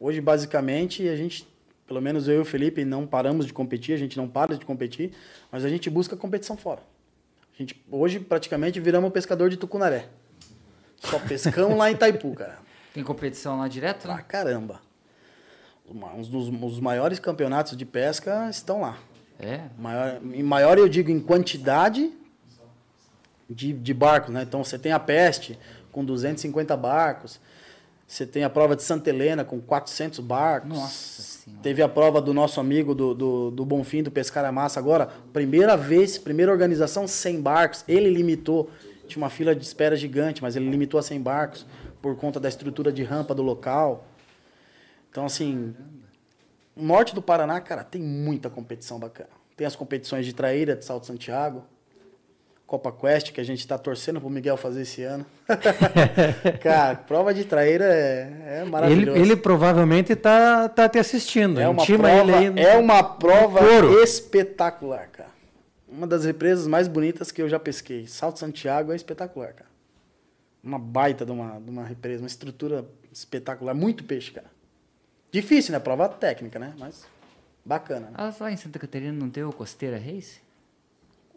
Hoje, 0.00 0.20
basicamente, 0.20 1.06
a 1.08 1.16
gente, 1.16 1.46
pelo 1.86 2.00
menos 2.00 2.28
eu 2.28 2.36
e 2.36 2.38
o 2.38 2.44
Felipe, 2.44 2.84
não 2.84 3.06
paramos 3.06 3.44
de 3.44 3.52
competir, 3.52 3.94
a 3.94 3.98
gente 3.98 4.16
não 4.16 4.26
para 4.26 4.56
de 4.56 4.64
competir, 4.64 5.12
mas 5.52 5.64
a 5.64 5.68
gente 5.68 5.90
busca 5.90 6.16
competição 6.16 6.56
fora. 6.56 6.80
A 7.58 7.62
gente, 7.62 7.84
hoje, 7.90 8.20
praticamente, 8.20 8.78
viramos 8.78 9.10
pescador 9.12 9.50
de 9.50 9.56
tucunaré. 9.56 10.06
Só 10.96 11.18
pescamos 11.18 11.76
lá 11.76 11.90
em 11.90 11.94
Itaipu, 11.94 12.32
cara. 12.34 12.58
Tem 12.94 13.02
competição 13.02 13.58
lá 13.58 13.66
direto, 13.66 14.02
Pra 14.02 14.16
né? 14.16 14.24
caramba. 14.26 14.80
Uns 16.16 16.28
dos 16.28 16.48
os 16.48 16.80
maiores 16.80 17.18
campeonatos 17.18 17.76
de 17.76 17.84
pesca 17.84 18.48
estão 18.48 18.82
lá. 18.82 18.98
É. 19.40 19.62
Maior, 19.76 20.20
em 20.22 20.42
maior 20.42 20.78
eu 20.78 20.88
digo 20.88 21.10
em 21.10 21.18
quantidade 21.18 22.12
de, 23.48 23.72
de 23.72 23.94
barcos, 23.94 24.32
né? 24.32 24.42
Então 24.42 24.62
você 24.62 24.78
tem 24.78 24.92
a 24.92 25.00
Peste 25.00 25.58
com 25.90 26.04
250 26.04 26.76
barcos, 26.76 27.40
você 28.06 28.26
tem 28.26 28.44
a 28.44 28.50
prova 28.50 28.76
de 28.76 28.82
Santa 28.82 29.08
Helena 29.10 29.44
com 29.44 29.60
400 29.60 30.20
barcos. 30.20 30.68
Nossa 30.68 31.37
Senhora. 31.48 31.62
Teve 31.62 31.82
a 31.82 31.88
prova 31.88 32.20
do 32.20 32.32
nosso 32.32 32.60
amigo 32.60 32.94
do, 32.94 33.14
do, 33.14 33.50
do 33.50 33.64
Bonfim, 33.64 34.02
do 34.02 34.10
Pescar 34.10 34.44
a 34.44 34.52
Massa 34.52 34.78
agora. 34.78 35.06
Primeira 35.32 35.76
vez, 35.76 36.18
primeira 36.18 36.52
organização, 36.52 37.06
100 37.06 37.40
barcos. 37.40 37.84
Ele 37.88 38.10
limitou, 38.10 38.70
tinha 39.06 39.22
uma 39.22 39.30
fila 39.30 39.54
de 39.54 39.64
espera 39.64 39.96
gigante, 39.96 40.42
mas 40.42 40.56
ele 40.56 40.68
limitou 40.68 40.98
a 40.98 41.02
100 41.02 41.20
barcos 41.20 41.66
por 42.00 42.16
conta 42.16 42.38
da 42.38 42.48
estrutura 42.48 42.92
de 42.92 43.02
rampa 43.02 43.34
do 43.34 43.42
local. 43.42 44.06
Então, 45.10 45.26
assim, 45.26 45.74
norte 46.76 47.14
do 47.14 47.22
Paraná, 47.22 47.60
cara, 47.60 47.82
tem 47.82 48.00
muita 48.00 48.48
competição 48.48 48.98
bacana. 48.98 49.30
Tem 49.56 49.66
as 49.66 49.74
competições 49.74 50.24
de 50.24 50.32
traíra, 50.32 50.76
de 50.76 50.84
Salto 50.84 51.06
Santiago, 51.06 51.64
Copa 52.68 52.92
Quest, 52.92 53.32
que 53.32 53.40
a 53.40 53.44
gente 53.44 53.60
está 53.60 53.78
torcendo 53.78 54.20
pro 54.20 54.28
Miguel 54.28 54.54
fazer 54.58 54.82
esse 54.82 55.02
ano. 55.02 55.24
cara, 56.60 56.96
prova 56.96 57.32
de 57.32 57.42
traíra 57.46 57.86
é, 57.86 58.30
é 58.44 58.60
Ele, 58.60 58.70
maravilhoso. 58.70 59.18
ele 59.18 59.36
provavelmente 59.36 60.14
tá, 60.14 60.68
tá 60.68 60.86
te 60.86 60.98
assistindo. 60.98 61.58
É 61.58 61.66
uma, 61.66 61.82
Intima 61.82 62.10
prova, 62.10 62.42
ele 62.44 62.60
aí. 62.60 62.66
é 62.66 62.76
uma 62.76 63.02
prova 63.02 63.60
espetacular, 64.02 65.08
cara. 65.08 65.30
Uma 65.88 66.06
das 66.06 66.26
represas 66.26 66.66
mais 66.66 66.86
bonitas 66.86 67.32
que 67.32 67.40
eu 67.40 67.48
já 67.48 67.58
pesquei. 67.58 68.06
Salto 68.06 68.38
Santiago 68.38 68.92
é 68.92 68.96
espetacular, 68.96 69.54
cara. 69.54 69.70
Uma 70.62 70.78
baita 70.78 71.24
de 71.24 71.32
uma, 71.32 71.58
de 71.58 71.70
uma 71.70 71.86
represa, 71.86 72.22
uma 72.22 72.28
estrutura 72.28 72.84
espetacular. 73.10 73.72
Muito 73.74 74.04
peixe, 74.04 74.30
cara. 74.30 74.50
Difícil, 75.32 75.72
né? 75.72 75.78
Prova 75.78 76.06
técnica, 76.06 76.58
né? 76.58 76.74
Mas 76.78 77.06
bacana. 77.64 78.08
Né? 78.08 78.12
Ah, 78.14 78.30
lá 78.38 78.52
em 78.52 78.58
Santa 78.58 78.78
Catarina 78.78 79.12
não 79.12 79.30
tem 79.30 79.42
o 79.42 79.52
Costeira 79.54 79.96
Race? 79.98 80.46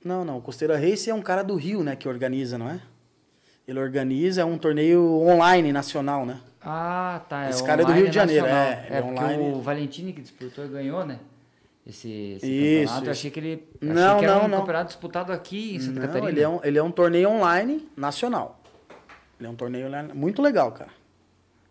Não, 0.04 0.26
não. 0.26 0.38
O 0.38 0.42
Costeira 0.42 0.78
Race 0.78 1.10
é 1.10 1.14
um 1.14 1.22
cara 1.22 1.44
do 1.44 1.56
Rio, 1.56 1.84
né? 1.84 1.96
Que 1.96 2.08
organiza, 2.08 2.58
não 2.58 2.70
é? 2.70 2.80
Ele 3.68 3.80
organiza, 3.80 4.42
é 4.42 4.46
um 4.46 4.58
torneio 4.58 5.02
online 5.22 5.72
nacional, 5.72 6.26
né? 6.26 6.40
Ah, 6.62 7.22
tá. 7.30 7.50
Esse 7.50 7.64
é 7.64 7.66
cara 7.66 7.82
é 7.84 7.86
do 7.86 7.92
Rio 7.92 8.10
de 8.10 8.16
Janeiro, 8.16 8.46
é, 8.46 8.88
É, 8.90 8.98
é 8.98 9.02
porque 9.02 9.20
online. 9.20 9.52
o 9.54 9.62
Valentini 9.62 10.14
que 10.14 10.22
disputou 10.22 10.66
e 10.66 10.68
ganhou, 10.68 11.06
né? 11.06 11.20
Esse, 11.86 12.10
esse 12.38 12.46
Isso, 12.48 12.80
campeonato. 12.86 13.06
Eu 13.06 13.12
achei 13.12 13.32
que 13.32 13.40
ele. 13.40 13.68
Não, 13.82 13.92
achei 13.94 14.20
que 14.20 14.26
era 14.26 14.36
não, 14.36 14.46
um 14.46 14.48
não. 14.48 14.60
campeonato 14.60 14.88
disputado 14.88 15.32
aqui 15.32 15.76
em 15.76 15.80
Santa 15.80 16.00
Não, 16.00 16.08
Catarina. 16.08 16.30
ele 16.30 16.42
é, 16.42 16.50
um, 16.50 16.60
ele 16.64 16.78
é 16.78 16.84
um 16.84 16.92
torneio 16.92 17.30
online 17.30 17.88
nacional. 17.98 18.60
Ele 19.40 19.48
é 19.48 19.50
um 19.52 19.56
torneio 19.56 19.88
online 19.88 20.14
muito 20.14 20.42
legal, 20.42 20.72
cara. 20.72 20.92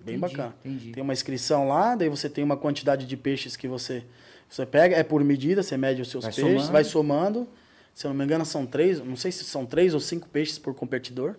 Bem 0.01 0.17
Entendi, 0.17 0.37
bacana. 0.37 0.55
entendi. 0.65 0.93
Tem 0.93 1.03
uma 1.03 1.13
inscrição 1.13 1.69
lá, 1.69 1.95
daí 1.95 2.09
você 2.09 2.29
tem 2.29 2.43
uma 2.43 2.57
quantidade 2.57 3.07
de 3.07 3.17
peixes 3.17 3.55
que 3.57 3.69
você, 3.69 4.03
você 4.49 4.65
pega, 4.67 4.97
é 4.97 5.03
por 5.05 5.23
medida, 5.23 5.63
você 5.63 5.77
mede 5.77 6.01
os 6.03 6.11
seus 6.11 6.25
Vai 6.25 6.33
peixes, 6.33 6.53
somando. 6.55 6.73
vai 6.73 6.85
somando. 6.85 7.49
Se 7.95 8.07
eu 8.07 8.11
não 8.11 8.17
me 8.17 8.25
engano, 8.25 8.45
são 8.45 8.67
três, 8.67 9.01
não 9.01 9.17
sei 9.17 9.31
se 9.33 9.45
são 9.45 9.67
três 9.67 9.95
ou 9.95 10.01
cinco 10.01 10.29
peixes 10.29 10.59
por 10.59 10.75
competidor. 10.75 11.37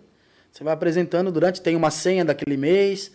Você 0.50 0.62
vai 0.62 0.74
apresentando 0.74 1.32
durante, 1.32 1.62
tem 1.62 1.74
uma 1.74 1.90
senha 1.90 2.24
daquele 2.24 2.56
mês, 2.56 3.10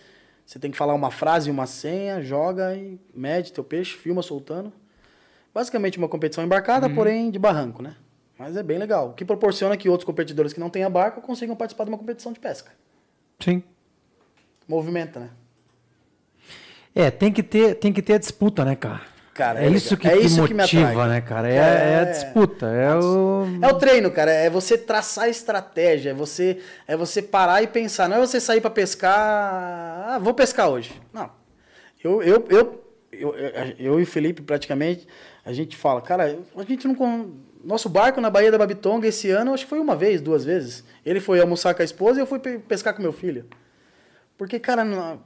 você 0.46 0.58
tem 0.58 0.72
que 0.72 0.78
falar 0.78 0.94
uma 0.94 1.12
frase 1.12 1.50
e 1.50 1.52
uma 1.52 1.66
senha, 1.66 2.22
joga 2.22 2.76
e 2.76 3.00
mede 3.14 3.54
teu 3.54 3.64
peixe, 3.64 3.96
filma 3.96 4.22
soltando. 4.22 4.74
Basicamente 5.54 5.98
uma 5.98 6.08
competição 6.08 6.44
embarcada, 6.44 6.90
porém 6.90 7.30
de 7.30 7.38
barranco, 7.38 7.82
né? 7.82 7.96
Mas 8.38 8.56
é 8.56 8.64
bem 8.64 8.78
legal. 8.78 9.10
O 9.10 9.14
que 9.14 9.26
proporciona 9.26 9.76
que 9.76 9.90
outros 9.90 10.06
competidores 10.06 10.54
que 10.54 10.60
não 10.60 10.70
têm 10.70 10.84
a 10.84 10.90
barca 10.90 11.20
consigam 11.22 11.56
participar 11.56 11.84
de 11.86 11.90
uma 11.90 11.98
competição 11.98 12.32
de 12.32 12.40
pesca. 12.40 12.72
Sim. 13.40 13.64
Movimenta, 14.68 15.20
né? 15.20 15.30
É, 16.94 17.12
tem 17.12 17.32
que 17.32 17.44
ter, 17.44 17.76
tem 17.76 17.94
que 17.94 18.02
ter 18.02 18.14
a 18.14 18.18
disputa, 18.18 18.66
né, 18.66 18.76
cara? 18.76 19.02
Cara, 19.38 19.62
é, 19.64 19.68
é 19.68 19.70
isso 19.70 19.96
que 19.96 20.08
É 20.08 20.18
isso 20.18 20.44
que 20.48 20.54
me 20.54 20.62
motiva, 20.64 20.90
atrai. 20.90 21.08
né, 21.10 21.22
cara? 21.22 21.48
É, 21.48 21.56
Cara, 21.60 21.80
é 21.80 21.96
a 21.96 22.02
é- 22.02 22.06
disputa, 22.06 22.66
é 22.66 22.96
o... 22.96 23.46
É 23.62 23.68
o 23.68 23.74
treino, 23.76 24.10
cara. 24.10 24.32
É 24.32 24.50
você 24.50 24.76
traçar 24.78 25.30
estratégia. 25.30 26.10
É 26.10 26.14
você, 26.14 26.58
é 26.88 26.98
você 26.98 27.22
parar 27.22 27.62
e 27.62 27.68
pensar. 27.68 28.10
Não 28.10 28.18
é 28.18 28.20
você 28.20 28.40
sair 28.40 28.62
pra 28.62 28.72
pescar. 28.72 29.14
Ah, 30.10 30.20
vou 30.20 30.34
pescar 30.34 30.70
hoje. 30.70 31.00
Não. 31.14 31.30
Eu, 32.04 32.22
eu, 32.24 32.46
eu, 32.50 32.84
eu, 33.12 33.36
eu, 33.36 33.52
eu 33.78 34.00
e 34.00 34.04
o 34.04 34.08
Felipe, 34.08 34.42
praticamente, 34.42 35.08
a 35.46 35.54
gente 35.54 35.78
fala, 35.78 36.02
cara, 36.02 36.38
a 36.56 36.64
gente 36.64 36.88
não. 36.88 37.32
Nosso 37.64 37.90
barco 37.90 38.20
na 38.22 38.30
Baía 38.30 38.52
da 38.52 38.58
Babitonga 38.58 39.08
esse 39.08 39.30
ano, 39.30 39.54
acho 39.54 39.66
que 39.66 39.70
foi 39.70 39.80
uma 39.80 39.96
vez, 39.96 40.20
duas 40.22 40.46
vezes. 40.46 40.84
Ele 41.06 41.20
foi 41.20 41.40
almoçar 41.42 41.74
com 41.76 41.82
a 41.82 41.86
esposa 41.86 42.20
e 42.20 42.22
eu 42.24 42.28
fui 42.28 42.40
pe- 42.40 42.60
pescar 42.60 42.94
com 42.96 43.02
meu 43.02 43.12
filho. 43.12 43.46
Porque, 44.38 44.60
cara, 44.60 44.86
não, 44.86 45.20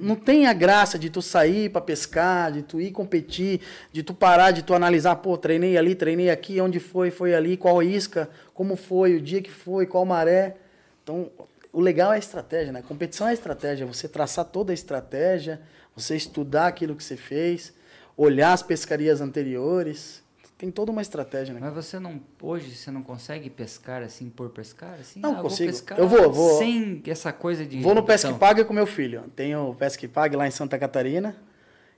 não 0.00 0.16
tem 0.16 0.46
a 0.46 0.52
graça 0.54 0.98
de 0.98 1.10
tu 1.10 1.20
sair 1.20 1.68
pra 1.68 1.80
pescar, 1.80 2.50
de 2.50 2.62
tu 2.62 2.80
ir 2.80 2.92
competir, 2.92 3.60
de 3.92 4.02
tu 4.02 4.14
parar, 4.14 4.52
de 4.52 4.62
tu 4.62 4.72
analisar, 4.72 5.16
pô, 5.16 5.36
treinei 5.36 5.76
ali, 5.76 5.94
treinei 5.94 6.30
aqui, 6.30 6.60
onde 6.60 6.80
foi, 6.80 7.10
foi 7.10 7.34
ali, 7.34 7.58
qual 7.58 7.82
isca, 7.82 8.30
como 8.54 8.74
foi, 8.74 9.16
o 9.16 9.20
dia 9.20 9.42
que 9.42 9.50
foi, 9.50 9.86
qual 9.86 10.06
maré. 10.06 10.56
Então, 11.02 11.30
o 11.72 11.80
legal 11.80 12.12
é 12.12 12.16
a 12.16 12.18
estratégia, 12.18 12.72
né? 12.72 12.82
Competição 12.86 13.26
é 13.26 13.30
a 13.30 13.34
estratégia, 13.34 13.84
você 13.84 14.08
traçar 14.08 14.46
toda 14.46 14.72
a 14.72 14.74
estratégia, 14.74 15.60
você 15.94 16.16
estudar 16.16 16.68
aquilo 16.68 16.96
que 16.96 17.04
você 17.04 17.16
fez, 17.16 17.74
olhar 18.16 18.52
as 18.52 18.62
pescarias 18.62 19.20
anteriores. 19.20 20.22
Tem 20.56 20.70
toda 20.70 20.92
uma 20.92 21.02
estratégia, 21.02 21.52
né? 21.52 21.60
Mas 21.60 21.74
você 21.74 21.98
não. 21.98 22.20
Hoje 22.40 22.70
você 22.70 22.90
não 22.90 23.02
consegue 23.02 23.50
pescar 23.50 24.02
assim 24.02 24.30
por 24.30 24.50
pescar? 24.50 24.94
Assim? 25.00 25.18
Não 25.18 25.30
ah, 25.30 25.34
vou 25.34 25.42
consigo. 25.44 25.70
pescar 25.70 25.98
Eu 25.98 26.08
vou, 26.08 26.30
vou. 26.30 26.58
Sem 26.58 27.02
essa 27.06 27.32
coisa 27.32 27.66
de. 27.66 27.80
Vou 27.80 27.94
no 27.94 28.04
Pesque. 28.04 28.32
Pague 28.34 28.64
com 28.64 28.72
meu 28.72 28.86
filho. 28.86 29.24
Tem 29.34 29.54
o 29.56 29.74
Pesque 29.74 30.06
Pague 30.06 30.36
lá 30.36 30.46
em 30.46 30.52
Santa 30.52 30.78
Catarina, 30.78 31.36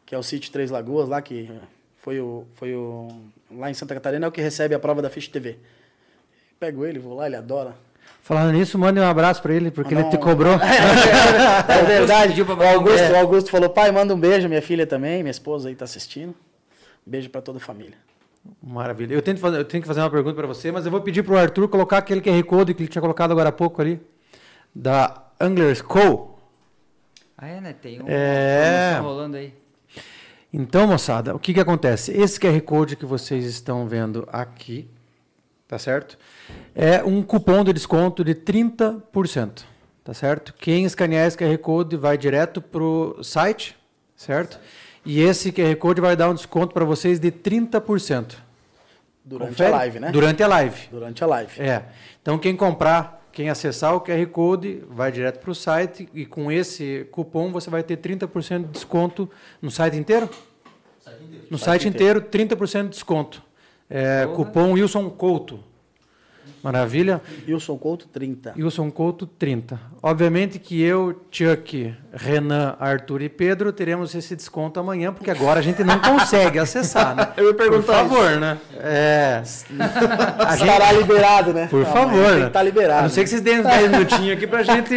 que 0.07 0.15
é 0.15 0.19
o 0.19 0.23
sítio 0.23 0.51
Três 0.51 0.71
Lagoas, 0.71 1.09
lá 1.09 1.21
que 1.21 1.51
foi 1.99 2.19
o, 2.19 2.47
foi 2.55 2.75
o. 2.75 3.09
Lá 3.51 3.71
em 3.71 3.75
Santa 3.75 3.95
Catarina 3.95 4.25
é 4.25 4.29
o 4.29 4.33
que 4.33 4.41
recebe 4.41 4.75
a 4.75 4.79
prova 4.79 5.03
da 5.03 5.11
Fish 5.11 5.29
TV. 5.29 5.59
Pego 6.59 6.87
ele, 6.87 6.99
vou 6.99 7.15
lá, 7.15 7.27
ele 7.27 7.37
adora. 7.37 7.77
Falando 8.23 8.53
nisso, 8.53 8.79
mande 8.79 8.99
um 8.99 9.05
abraço 9.05 9.43
pra 9.43 9.53
ele, 9.53 9.71
porque 9.71 9.95
Não. 9.95 10.01
ele 10.01 10.11
te 10.11 10.19
cobrou. 10.19 10.55
É 11.69 11.83
verdade. 11.85 12.41
O 12.41 12.63
Augusto, 12.63 13.13
o 13.13 13.17
Augusto 13.17 13.51
falou: 13.51 13.69
pai, 13.69 13.93
manda 13.93 14.15
um 14.15 14.19
beijo, 14.19 14.49
minha 14.49 14.63
filha 14.63 14.87
também, 14.87 15.23
minha 15.23 15.31
esposa 15.31 15.69
aí 15.69 15.75
tá 15.75 15.85
assistindo. 15.85 16.35
Beijo 17.05 17.29
pra 17.29 17.43
toda 17.43 17.59
a 17.59 17.61
família. 17.61 18.06
Maravilha. 18.63 19.15
Eu, 19.15 19.23
tento 19.23 19.39
fazer, 19.41 19.59
eu 19.59 19.65
tenho 19.65 19.83
que 19.83 19.87
fazer 19.89 20.01
uma 20.01 20.11
pergunta 20.11 20.35
para 20.37 20.47
você, 20.47 20.71
mas 20.73 20.85
eu 20.85 20.91
vou 20.91 21.01
pedir 21.01 21.23
pro 21.23 21.37
Arthur 21.37 21.69
colocar 21.69 21.99
aquele 21.99 22.21
QR 22.21 22.43
Code 22.45 22.75
que 22.75 22.83
ele 22.83 22.89
tinha 22.89 23.03
colocado 23.03 23.31
agora 23.31 23.49
há 23.51 23.53
pouco 23.53 23.81
ali, 23.81 24.01
da 24.75 25.23
Anglers 25.41 25.81
Co. 25.83 26.39
Ah, 27.37 27.49
é, 27.49 27.61
né? 27.61 27.73
Tem 27.75 28.03
um 28.03 28.07
É. 28.09 28.99
rolando 29.01 29.37
aí. 29.37 29.53
Então, 30.53 30.87
moçada, 30.87 31.35
o 31.35 31.39
que, 31.39 31.53
que 31.53 31.61
acontece? 31.61 32.13
Esse 32.13 32.41
QR 32.41 32.61
Code 32.63 32.97
que 32.97 33.05
vocês 33.05 33.45
estão 33.45 33.87
vendo 33.87 34.27
aqui, 34.33 34.89
tá 35.69 35.79
certo? 35.79 36.17
É 36.75 37.03
um 37.05 37.23
cupom 37.23 37.63
de 37.63 37.73
desconto 37.73 38.25
de 38.25 38.35
30%, 38.35 39.65
tá 40.03 40.15
certo? 40.15 40.55
Quem 40.59 40.85
escanear 40.85 41.27
esse 41.27 41.37
QR 41.37 41.59
Code 41.59 41.97
vai 41.97 42.17
direto 42.17 42.63
pro 42.63 43.19
site, 43.23 43.77
certo? 44.17 44.59
E 45.07 45.21
esse 45.21 45.53
QR 45.53 45.77
Code 45.77 46.01
vai 46.01 46.17
dar 46.17 46.29
um 46.29 46.35
desconto 46.35 46.75
para 46.75 46.85
vocês 46.85 47.21
de 47.21 47.31
30%. 47.31 48.35
Durante 49.25 49.51
Confere? 49.51 49.73
a 49.73 49.77
live, 49.77 50.01
né? 50.01 50.11
Durante 50.11 50.43
a 50.43 50.49
live. 50.49 50.89
Durante 50.91 51.25
a 51.25 51.27
live. 51.29 51.63
É. 51.63 51.85
Então, 52.21 52.37
quem 52.39 52.57
comprar, 52.57 53.25
quem 53.33 53.49
acessar 53.49 53.95
o 53.95 54.01
QR 54.01 54.27
Code, 54.27 54.83
vai 54.91 55.13
direto 55.13 55.39
para 55.39 55.51
o 55.51 55.55
site 55.55 56.09
e 56.13 56.27
com 56.27 56.51
esse 56.51 57.07
cupom 57.13 57.53
você 57.53 57.71
vai 57.71 57.85
ter 57.85 57.99
30% 57.99 58.63
de 58.63 58.69
desconto 58.69 59.31
no 59.63 59.71
site 59.71 59.97
inteiro? 59.97 60.29
No 61.49 61.57
site 61.57 61.87
inteiro, 61.87 62.21
30% 62.21 62.85
de 62.85 62.89
desconto. 62.89 63.43
É, 63.89 64.29
cupom 64.35 64.73
Wilson 64.73 65.09
Couto. 65.11 65.61
Maravilha? 66.63 67.21
Wilson 67.47 67.77
Couto, 67.79 68.09
30. 68.09 68.55
Wilson 68.57 68.91
Couto 68.91 69.27
30. 69.27 69.81
Obviamente 70.03 70.59
que 70.59 70.83
eu, 70.83 71.23
Chuck, 71.31 71.95
Renan, 72.13 72.77
Arthur 72.81 73.23
e 73.23 73.29
Pedro 73.29 73.73
teremos 73.73 74.15
esse 74.15 74.35
desconto 74.35 74.81
amanhã, 74.81 75.13
porque 75.13 75.31
agora 75.31 75.61
a 75.61 75.63
gente 75.63 75.85
não 75.85 76.01
consegue 76.01 76.59
acessar, 76.59 77.15
né? 77.15 77.29
Eu 77.37 77.47
ia 77.49 77.55
Por 77.55 77.63
perguntar 77.69 77.93
favor, 77.93 78.31
né? 78.41 78.59
É. 78.79 79.43
A 80.39 80.57
gente- 80.57 80.69
Estará 80.69 80.93
liberado, 80.93 81.53
né? 81.53 81.67
por 81.69 81.85
Amanhã 81.87 81.93
favor, 81.95 82.37
né? 82.39 82.47
estar 82.47 82.63
liberado. 82.63 82.99
A 83.01 83.03
não 83.03 83.09
ser 83.11 83.25
que 83.25 83.31
né? 83.33 83.39
vocês 83.39 83.41
deem 83.43 83.61
uns 83.61 83.67
10 83.67 83.91
minutinhos 83.91 84.37
aqui 84.37 84.47
pra 84.47 84.63
gente 84.63 84.95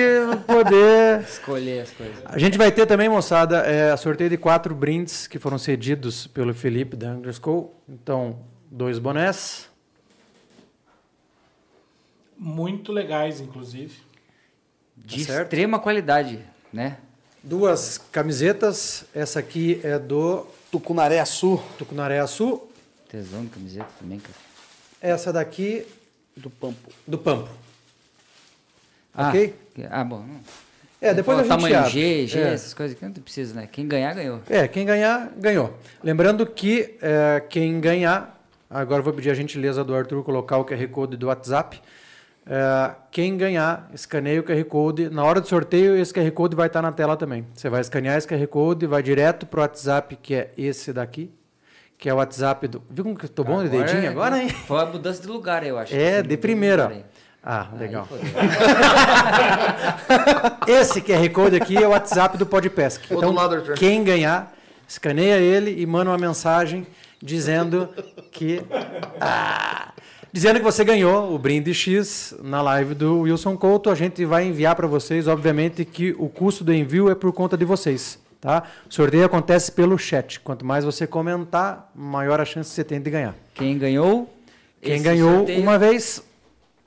poder. 0.47 1.21
Escolher 1.21 1.81
as 1.81 1.91
coisas. 1.91 2.15
A 2.25 2.37
gente 2.39 2.57
vai 2.57 2.71
ter 2.71 2.85
também, 2.85 3.09
moçada, 3.09 3.59
é, 3.59 3.95
sorteio 3.97 4.29
de 4.29 4.37
quatro 4.37 4.73
brindes 4.75 5.27
que 5.27 5.37
foram 5.39 5.57
cedidos 5.57 6.27
pelo 6.27 6.53
Felipe 6.53 6.95
da 6.95 7.09
Underscore. 7.09 7.67
Então, 7.87 8.39
dois 8.71 8.99
bonés. 8.99 9.68
Muito 12.39 12.91
legais, 12.93 13.41
inclusive. 13.41 13.97
De 14.95 15.25
certo. 15.25 15.43
extrema 15.43 15.77
qualidade, 15.79 16.39
né? 16.71 16.97
Duas 17.43 17.97
camisetas. 18.11 19.05
Essa 19.13 19.39
aqui 19.39 19.79
é 19.83 19.99
do 19.99 20.45
Tucunaré 20.71 21.23
Sul, 21.25 21.61
Tucunaré 21.77 22.25
Sul. 22.27 22.71
Tesão 23.09 23.43
de 23.43 23.49
camiseta 23.49 23.89
também, 23.99 24.19
cara. 24.19 24.35
Essa 25.01 25.33
daqui 25.33 25.85
do 26.35 26.49
Pampo. 26.49 26.89
do 27.07 27.17
Pampo. 27.17 27.49
Ah, 29.13 29.29
Ok? 29.29 29.55
Ah, 29.89 30.03
bom. 30.03 30.19
Não. 30.19 30.39
É, 31.01 31.13
depois 31.13 31.39
a 31.39 31.43
Fala 31.43 31.59
gente 31.59 31.69
tamanho 31.69 31.79
abre. 31.79 31.91
G, 31.91 32.27
G, 32.27 32.39
É. 32.39 32.53
essas 32.53 32.73
coisas 32.73 32.97
que 32.97 33.03
não 33.05 33.11
precisa, 33.13 33.53
né? 33.53 33.67
Quem 33.71 33.87
ganhar, 33.87 34.13
ganhou. 34.13 34.41
É, 34.49 34.67
quem 34.67 34.85
ganhar, 34.85 35.31
ganhou. 35.37 35.73
Lembrando 36.03 36.45
que 36.45 36.97
é, 37.01 37.41
quem 37.49 37.79
ganhar, 37.79 38.37
agora 38.69 38.99
eu 38.99 39.03
vou 39.03 39.13
pedir 39.13 39.29
a 39.29 39.33
gentileza 39.33 39.81
do 39.83 39.95
Arthur 39.95 40.23
colocar 40.23 40.57
o 40.57 40.65
QR 40.65 40.87
Code 40.89 41.15
do 41.15 41.27
WhatsApp. 41.27 41.81
É, 42.51 42.91
quem 43.11 43.37
ganhar, 43.37 43.87
escaneia 43.93 44.39
o 44.39 44.43
QR 44.43 44.63
Code. 44.65 45.07
Na 45.11 45.23
hora 45.23 45.39
do 45.39 45.47
sorteio, 45.47 45.95
esse 45.95 46.11
QR 46.11 46.31
Code 46.31 46.55
vai 46.55 46.65
estar 46.65 46.81
na 46.81 46.91
tela 46.91 47.15
também. 47.15 47.45
Você 47.53 47.69
vai 47.69 47.79
escanear 47.79 48.17
esse 48.17 48.27
QR 48.27 48.47
Code, 48.47 48.87
vai 48.87 49.03
direto 49.03 49.45
pro 49.45 49.61
WhatsApp, 49.61 50.17
que 50.19 50.33
é 50.33 50.51
esse 50.57 50.91
daqui, 50.91 51.31
que 51.95 52.09
é 52.09 52.13
o 52.13 52.17
WhatsApp 52.17 52.67
do. 52.67 52.81
Viu 52.89 53.03
como 53.03 53.15
que 53.15 53.25
eu 53.25 53.29
tô 53.29 53.43
bom 53.43 53.63
de 53.63 53.69
dedinho 53.69 54.09
agora, 54.09 54.41
hein? 54.41 54.49
Foi 54.49 54.81
a 54.81 54.85
mudança 54.87 55.21
de 55.21 55.27
lugar, 55.27 55.63
eu 55.63 55.77
acho. 55.77 55.95
É, 55.95 56.23
de 56.23 56.35
primeira. 56.37 57.05
Ah, 57.43 57.67
legal. 57.77 58.07
Esse 60.67 61.01
QR 61.01 61.29
Code 61.29 61.55
aqui 61.55 61.77
é 61.77 61.87
o 61.87 61.91
WhatsApp 61.91 62.35
do 62.35 62.47
Podpesc. 62.47 63.13
Então, 63.13 63.35
quem 63.77 64.03
ganhar, 64.03 64.51
escaneia 64.87 65.37
ele 65.37 65.79
e 65.79 65.85
manda 65.85 66.09
uma 66.09 66.17
mensagem 66.17 66.87
dizendo 67.21 67.89
que. 68.31 68.63
Ah, 69.21 69.88
dizendo 70.31 70.57
que 70.59 70.63
você 70.65 70.83
ganhou 70.83 71.33
o 71.33 71.39
brinde 71.39 71.73
X 71.73 72.35
na 72.41 72.61
live 72.61 72.93
do 72.95 73.21
Wilson 73.21 73.57
Couto. 73.57 73.89
A 73.89 73.95
gente 73.95 74.23
vai 74.25 74.45
enviar 74.45 74.75
para 74.75 74.87
vocês, 74.87 75.27
obviamente, 75.27 75.83
que 75.85 76.15
o 76.17 76.29
custo 76.29 76.63
do 76.63 76.73
envio 76.73 77.09
é 77.09 77.15
por 77.15 77.31
conta 77.33 77.57
de 77.57 77.65
vocês. 77.65 78.19
Tá? 78.41 78.63
O 78.89 78.93
sorteio 78.93 79.25
acontece 79.25 79.71
pelo 79.71 79.97
chat. 79.97 80.39
Quanto 80.39 80.65
mais 80.65 80.85
você 80.85 81.05
comentar, 81.05 81.91
maior 81.93 82.39
a 82.39 82.45
chance 82.45 82.69
você 82.69 82.83
tem 82.83 83.01
de 83.01 83.09
ganhar. 83.09 83.35
Quem 83.53 83.77
ganhou? 83.77 84.33
Quem 84.81 84.95
esse 84.95 85.03
ganhou 85.03 85.37
sorteio- 85.39 85.61
uma 85.61 85.77
vez 85.77 86.23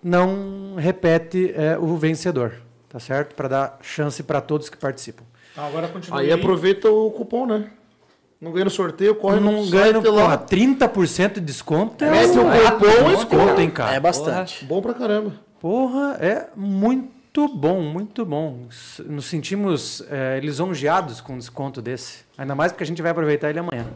não 0.02 0.76
repete 0.76 1.52
é, 1.54 1.76
o 1.78 1.96
vencedor, 1.96 2.54
tá 2.88 2.98
certo? 2.98 3.34
Para 3.34 3.48
dar 3.48 3.78
chance 3.82 4.22
para 4.22 4.40
todos 4.40 4.68
que 4.70 4.76
participam. 4.78 5.24
Então, 5.52 5.66
agora 5.66 5.88
continua 5.88 6.20
Aí 6.20 6.32
aproveita 6.32 6.90
o 6.90 7.10
cupom, 7.10 7.44
né? 7.46 7.70
Não 8.42 8.50
ganha 8.50 8.64
no 8.64 8.70
sorteio, 8.72 9.14
corre 9.14 9.38
não 9.38 9.52
no 9.52 9.70
ganha 9.70 9.92
site 9.92 10.04
no 10.04 10.10
lá. 10.10 10.36
porra, 10.36 10.38
30% 10.38 11.34
de 11.34 11.40
desconto. 11.40 12.04
É 12.04 12.26
o 12.26 12.40
um 12.40 12.78
cupom 12.80 13.10
e 13.12 13.14
desconto, 13.14 13.60
hein, 13.60 13.70
cara? 13.70 13.94
É 13.94 14.00
bastante. 14.00 14.64
Bom 14.64 14.82
pra 14.82 14.92
caramba. 14.92 15.34
Porra, 15.60 16.16
é 16.20 16.48
muito 16.56 17.46
bom, 17.46 17.80
muito 17.82 18.26
bom. 18.26 18.66
Nos 19.06 19.26
sentimos 19.26 20.04
é, 20.10 20.40
lisonjeados 20.40 21.20
com 21.20 21.34
um 21.34 21.38
desconto 21.38 21.80
desse. 21.80 22.24
Ainda 22.36 22.56
mais 22.56 22.72
porque 22.72 22.82
a 22.82 22.86
gente 22.86 23.00
vai 23.00 23.12
aproveitar 23.12 23.48
ele 23.48 23.60
amanhã. 23.60 23.86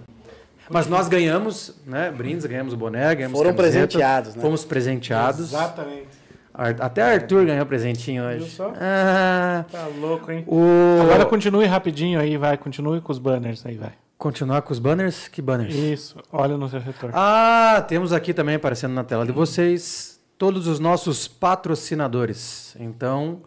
Mas 0.70 0.86
nós 0.86 1.09
ganhamos, 1.09 1.74
né? 1.84 2.12
Brindes, 2.16 2.47
ganhamos 2.47 2.72
o 2.72 2.76
boné, 2.76 3.16
ganhamos 3.16 3.36
Foram 3.36 3.53
camiseta, 3.53 3.86
presenteados, 3.88 4.36
né? 4.36 4.42
Fomos 4.42 4.64
presenteados. 4.64 5.40
Exatamente. 5.40 6.07
Até 6.55 7.03
Arthur 7.03 7.47
ganhou 7.47 7.66
presentinho 7.66 8.22
hoje. 8.24 8.38
Viu 8.38 8.47
só? 8.47 8.72
Ah, 8.80 9.64
Tá 9.72 9.88
louco, 10.01 10.30
hein? 10.30 10.44
o... 10.47 11.03
Agora 11.03 11.26
continue 11.26 11.66
rapidinho 11.66 12.20
aí, 12.20 12.36
vai. 12.36 12.57
Continue 12.57 13.01
com 13.01 13.11
os 13.11 13.18
banners 13.18 13.66
aí, 13.66 13.76
vai. 13.76 13.92
Continuar 14.19 14.62
com 14.62 14.73
os 14.73 14.79
banners? 14.79 15.29
Que 15.29 15.43
banners? 15.43 15.75
Isso, 15.75 16.17
olha 16.33 16.57
no 16.57 16.69
seu 16.69 16.81
retorno. 16.81 17.14
Ah, 17.17 17.85
temos 17.87 18.12
aqui 18.12 18.33
também 18.33 18.55
aparecendo 18.55 18.95
na 18.95 19.05
tela 19.05 19.27
de 19.27 19.33
vocês 19.33 20.19
todos 20.39 20.67
os 20.67 20.81
nossos 20.81 21.29
patrocinadores. 21.29 22.75
Então, 22.81 23.43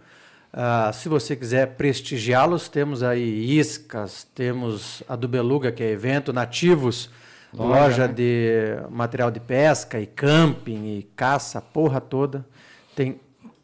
ah, 0.54 0.92
se 0.94 1.10
você 1.10 1.36
quiser 1.36 1.76
prestigiá-los, 1.76 2.70
temos 2.70 3.02
aí 3.02 3.58
Iscas, 3.58 4.28
temos 4.36 5.02
a 5.10 5.16
do 5.16 5.28
Beluga, 5.28 5.72
que 5.72 5.82
é 5.82 5.90
evento, 5.90 6.32
Nativos, 6.32 7.10
loja, 7.54 7.82
Loja, 7.82 8.08
né? 8.08 8.14
de 8.14 8.92
material 8.92 9.32
de 9.32 9.40
pesca 9.40 10.00
e 10.00 10.06
camping 10.06 10.98
e 10.98 11.04
caça, 11.16 11.58
a 11.58 11.62
porra 11.62 12.00
toda. 12.00 12.46
Tem 12.96 13.20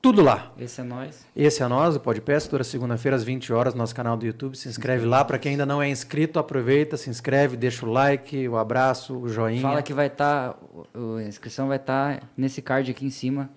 tudo 0.06 0.22
lá. 0.22 0.53
Esse 0.56 0.82
é 0.82 0.84
nós. 0.84 1.26
Esse 1.36 1.64
é 1.64 1.68
nós, 1.68 1.95
o 1.95 1.99
Podpest, 1.99 2.47
toda 2.47 2.64
segunda-feira 2.64 3.18
às 3.18 3.24
20 3.24 3.51
horas 3.51 3.74
no 3.74 3.80
nosso 3.80 3.95
canal 3.95 4.16
do 4.16 4.24
YouTube. 4.24 4.56
Se 4.56 4.70
inscreve 4.70 5.03
lá. 5.03 5.26
Para 5.26 5.39
quem 5.39 5.53
ainda 5.53 5.66
não 5.66 5.82
é 5.82 5.89
inscrito, 5.89 6.38
aproveita, 6.38 6.95
se 6.95 7.10
inscreve, 7.10 7.58
deixa 7.58 7.84
o 7.84 7.89
like, 7.89 8.47
o 8.47 8.56
abraço, 8.56 9.18
o 9.18 9.28
joinha. 9.28 9.64
Fala 9.64 9.82
que 9.82 9.95
vai 9.95 10.06
estar. 10.06 10.60
a 10.93 11.24
inscrição 11.24 11.68
vai 11.70 11.78
estar 11.78 12.22
nesse 12.38 12.62
card 12.62 12.91
aqui 12.91 13.03
em 13.03 13.10
cima. 13.10 13.49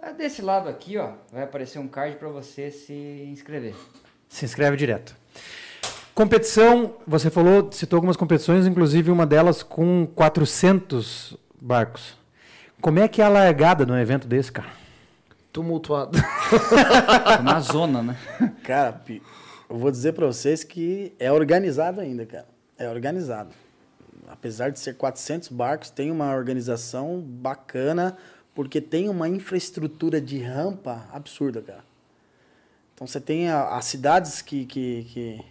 Ah, 0.00 0.12
Desse 0.12 0.40
lado 0.40 0.68
aqui, 0.68 0.96
ó, 0.96 1.14
vai 1.32 1.42
aparecer 1.42 1.80
um 1.80 1.88
card 1.88 2.16
para 2.16 2.28
você 2.28 2.70
se 2.70 2.94
inscrever. 3.32 3.74
Se 4.28 4.44
inscreve 4.44 4.76
direto. 4.76 5.16
Competição, 6.14 6.94
você 7.04 7.28
falou, 7.28 7.72
citou 7.72 7.96
algumas 7.96 8.16
competições, 8.16 8.68
inclusive 8.68 9.10
uma 9.10 9.26
delas 9.26 9.64
com 9.64 10.06
400 10.14 11.36
barcos. 11.60 12.16
Como 12.80 12.98
é 12.98 13.08
que 13.08 13.20
é 13.20 13.24
a 13.24 13.28
largada 13.28 13.84
num 13.84 13.98
evento 13.98 14.28
desse, 14.28 14.52
cara? 14.52 14.68
Tumultuado. 15.52 16.16
Na 17.42 17.60
zona, 17.60 18.02
né? 18.02 18.16
Cara, 18.62 19.02
eu 19.68 19.76
vou 19.76 19.90
dizer 19.90 20.12
pra 20.12 20.26
vocês 20.26 20.62
que 20.62 21.12
é 21.18 21.32
organizado 21.32 22.00
ainda, 22.00 22.24
cara. 22.24 22.46
É 22.78 22.88
organizado. 22.88 23.50
Apesar 24.28 24.70
de 24.70 24.78
ser 24.78 24.94
400 24.94 25.48
barcos, 25.48 25.90
tem 25.90 26.10
uma 26.10 26.34
organização 26.34 27.20
bacana, 27.20 28.16
porque 28.54 28.80
tem 28.80 29.08
uma 29.08 29.28
infraestrutura 29.28 30.20
de 30.20 30.38
rampa 30.38 31.06
absurda, 31.12 31.60
cara. 31.60 31.84
Então 32.94 33.06
você 33.06 33.20
tem 33.20 33.48
as 33.48 33.84
cidades 33.84 34.42
que, 34.42 34.64
que, 34.66 35.04
que, 35.04 35.44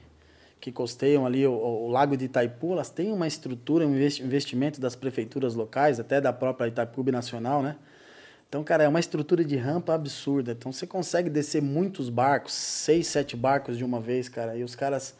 que 0.59 0.71
costeiam 0.71 1.25
ali 1.25 1.45
o, 1.45 1.51
o 1.53 1.89
Lago 1.89 2.17
de 2.17 2.25
Itaipu, 2.25 2.73
elas 2.73 2.89
têm 2.89 3.11
uma 3.11 3.27
estrutura, 3.27 3.85
um 3.85 3.93
investi- 3.93 4.23
investimento 4.23 4.81
das 4.81 4.95
prefeituras 4.95 5.55
locais, 5.55 5.99
até 5.99 6.19
da 6.19 6.33
própria 6.33 6.67
Itaipu 6.67 7.03
Nacional, 7.11 7.61
né? 7.61 7.75
Então, 8.49 8.63
cara, 8.63 8.83
é 8.83 8.87
uma 8.87 8.99
estrutura 8.99 9.43
de 9.43 9.57
rampa 9.57 9.93
absurda. 9.93 10.53
Então, 10.53 10.71
você 10.71 10.87
consegue 10.87 11.29
descer 11.29 11.61
muitos 11.61 12.09
barcos, 12.09 12.53
seis, 12.53 13.07
sete 13.07 13.35
barcos 13.35 13.77
de 13.77 13.83
uma 13.83 13.99
vez, 13.99 14.29
cara. 14.29 14.55
E 14.55 14.63
os 14.63 14.73
caras, 14.73 15.15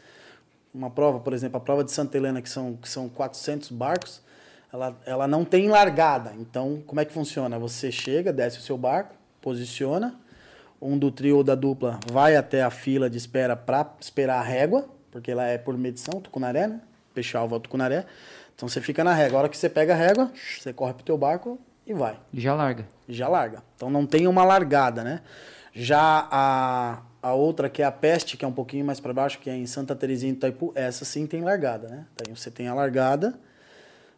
uma 0.72 0.88
prova, 0.88 1.20
por 1.20 1.34
exemplo, 1.34 1.58
a 1.58 1.60
prova 1.60 1.84
de 1.84 1.92
Santa 1.92 2.16
Helena, 2.16 2.40
que 2.40 2.48
são, 2.48 2.76
que 2.76 2.88
são 2.88 3.06
400 3.06 3.70
barcos, 3.70 4.22
ela, 4.72 4.98
ela 5.04 5.28
não 5.28 5.44
tem 5.44 5.68
largada. 5.68 6.32
Então, 6.38 6.82
como 6.86 7.00
é 7.00 7.04
que 7.04 7.12
funciona? 7.12 7.58
Você 7.58 7.92
chega, 7.92 8.32
desce 8.32 8.58
o 8.58 8.62
seu 8.62 8.78
barco, 8.78 9.14
posiciona, 9.42 10.18
um 10.80 10.96
do 10.96 11.10
trio 11.10 11.38
ou 11.38 11.44
da 11.44 11.54
dupla 11.54 11.98
vai 12.10 12.36
até 12.36 12.62
a 12.62 12.70
fila 12.70 13.10
de 13.10 13.18
espera 13.18 13.56
para 13.56 13.94
esperar 14.00 14.38
a 14.38 14.42
régua, 14.42 14.88
porque 15.10 15.30
ela 15.30 15.46
é 15.46 15.58
por 15.58 15.76
medição, 15.76 16.20
Tucunaré, 16.20 16.66
né? 16.66 16.80
Peixalva, 17.14 17.58
Tucunaré. 17.60 18.06
Então, 18.54 18.68
você 18.68 18.80
fica 18.80 19.04
na 19.04 19.14
régua. 19.14 19.38
A 19.38 19.42
hora 19.42 19.48
que 19.48 19.56
você 19.56 19.68
pega 19.68 19.94
a 19.94 19.96
régua, 19.96 20.30
você 20.58 20.72
corre 20.72 20.92
pro 20.94 21.04
teu 21.04 21.16
barco 21.16 21.58
e 21.86 21.94
vai 21.94 22.18
E 22.32 22.40
já 22.40 22.54
larga. 22.54 22.86
já 23.08 23.28
larga. 23.28 23.62
Então 23.74 23.88
não 23.88 24.04
tem 24.04 24.26
uma 24.26 24.44
largada, 24.44 25.02
né? 25.02 25.22
Já 25.72 26.28
a, 26.30 27.02
a 27.22 27.32
outra, 27.32 27.70
que 27.70 27.82
é 27.82 27.84
a 27.86 27.92
Peste, 27.92 28.36
que 28.36 28.44
é 28.44 28.48
um 28.48 28.52
pouquinho 28.52 28.84
mais 28.84 29.00
para 29.00 29.12
baixo, 29.14 29.38
que 29.38 29.48
é 29.48 29.56
em 29.56 29.64
Santa 29.66 29.94
Terezinha 29.94 30.32
e 30.32 30.36
Itaipu, 30.36 30.72
essa 30.74 31.04
sim 31.04 31.26
tem 31.26 31.42
largada, 31.42 31.88
né? 31.88 32.04
Daí 32.16 32.34
você 32.34 32.50
tem 32.50 32.68
a 32.68 32.74
largada, 32.74 33.38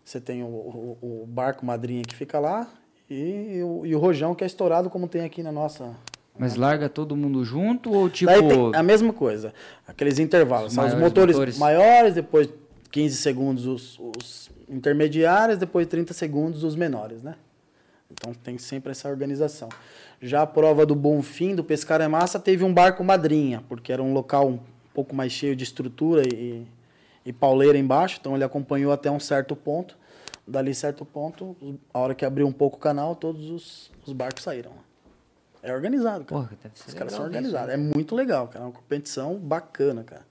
você 0.04 0.20
tem 0.20 0.42
o, 0.42 0.46
o, 0.46 1.22
o 1.22 1.26
barco 1.26 1.64
madrinha 1.64 2.02
que 2.02 2.14
fica 2.14 2.40
lá 2.40 2.66
e, 3.08 3.58
e 3.58 3.62
o, 3.62 3.86
e 3.86 3.94
o 3.94 3.98
rojão 3.98 4.34
que 4.34 4.42
é 4.42 4.46
estourado, 4.46 4.90
como 4.90 5.06
tem 5.06 5.22
aqui 5.24 5.42
na 5.42 5.52
nossa... 5.52 5.94
Mas 6.38 6.56
larga 6.56 6.88
todo 6.88 7.14
mundo 7.14 7.44
junto 7.44 7.92
ou 7.92 8.08
tipo. 8.08 8.30
A 8.74 8.82
mesma 8.82 9.12
coisa, 9.12 9.52
aqueles 9.86 10.18
intervalos. 10.18 10.68
Os 10.68 10.74
São 10.74 10.86
os 10.86 10.94
motores, 10.94 11.34
motores. 11.36 11.58
maiores, 11.58 12.14
depois 12.14 12.48
15 12.90 13.16
segundos 13.16 13.66
os, 13.66 13.98
os 13.98 14.50
intermediários, 14.68 15.58
depois 15.58 15.86
30 15.86 16.14
segundos 16.14 16.64
os 16.64 16.74
menores, 16.74 17.22
né? 17.22 17.34
Então 18.10 18.32
tem 18.32 18.58
sempre 18.58 18.90
essa 18.90 19.08
organização. 19.08 19.68
Já 20.20 20.42
a 20.42 20.46
prova 20.46 20.84
do 20.84 20.94
Bonfim, 20.94 21.54
do 21.54 21.62
Pescar 21.64 22.00
é 22.00 22.08
Massa, 22.08 22.38
teve 22.38 22.64
um 22.64 22.72
barco 22.72 23.02
madrinha, 23.04 23.62
porque 23.68 23.92
era 23.92 24.02
um 24.02 24.12
local 24.12 24.48
um 24.48 24.58
pouco 24.92 25.14
mais 25.14 25.32
cheio 25.32 25.54
de 25.54 25.64
estrutura 25.64 26.22
e, 26.26 26.66
e 27.24 27.32
pauleira 27.32 27.78
embaixo, 27.78 28.18
então 28.20 28.34
ele 28.34 28.44
acompanhou 28.44 28.92
até 28.92 29.10
um 29.10 29.20
certo 29.20 29.54
ponto. 29.54 29.98
Dali 30.46 30.74
certo 30.74 31.04
ponto, 31.04 31.56
a 31.94 31.98
hora 31.98 32.14
que 32.14 32.24
abriu 32.24 32.46
um 32.46 32.52
pouco 32.52 32.76
o 32.76 32.80
canal, 32.80 33.14
todos 33.14 33.50
os, 33.50 33.90
os 34.04 34.12
barcos 34.12 34.42
saíram. 34.42 34.72
É 35.62 35.74
organizado, 35.74 36.24
cara. 36.24 36.42
Porra, 36.42 36.58
deve 36.62 36.78
ser 36.78 36.88
Os 36.88 36.94
caras 36.94 37.12
legal 37.12 37.30
são 37.30 37.30
isso, 37.30 37.36
organizados. 37.36 37.74
É 37.74 37.76
muito 37.76 38.14
legal, 38.14 38.48
cara. 38.48 38.64
É 38.64 38.66
uma 38.68 38.72
competição 38.72 39.36
bacana, 39.38 40.02
cara. 40.04 40.22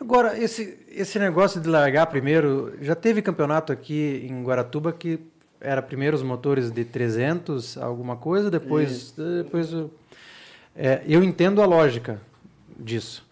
Agora, 0.00 0.38
esse, 0.38 0.78
esse 0.88 1.18
negócio 1.18 1.60
de 1.60 1.68
largar 1.68 2.06
primeiro, 2.06 2.76
já 2.80 2.94
teve 2.94 3.20
campeonato 3.20 3.72
aqui 3.72 4.26
em 4.28 4.42
Guaratuba 4.42 4.92
que 4.92 5.20
era 5.60 5.82
primeiro 5.82 6.16
os 6.16 6.22
motores 6.22 6.70
de 6.70 6.84
300, 6.84 7.76
alguma 7.76 8.16
coisa, 8.16 8.50
depois... 8.50 9.12
depois 9.12 9.68
é, 10.74 11.02
eu 11.06 11.22
entendo 11.22 11.60
a 11.60 11.66
lógica 11.66 12.18
disso, 12.78 13.26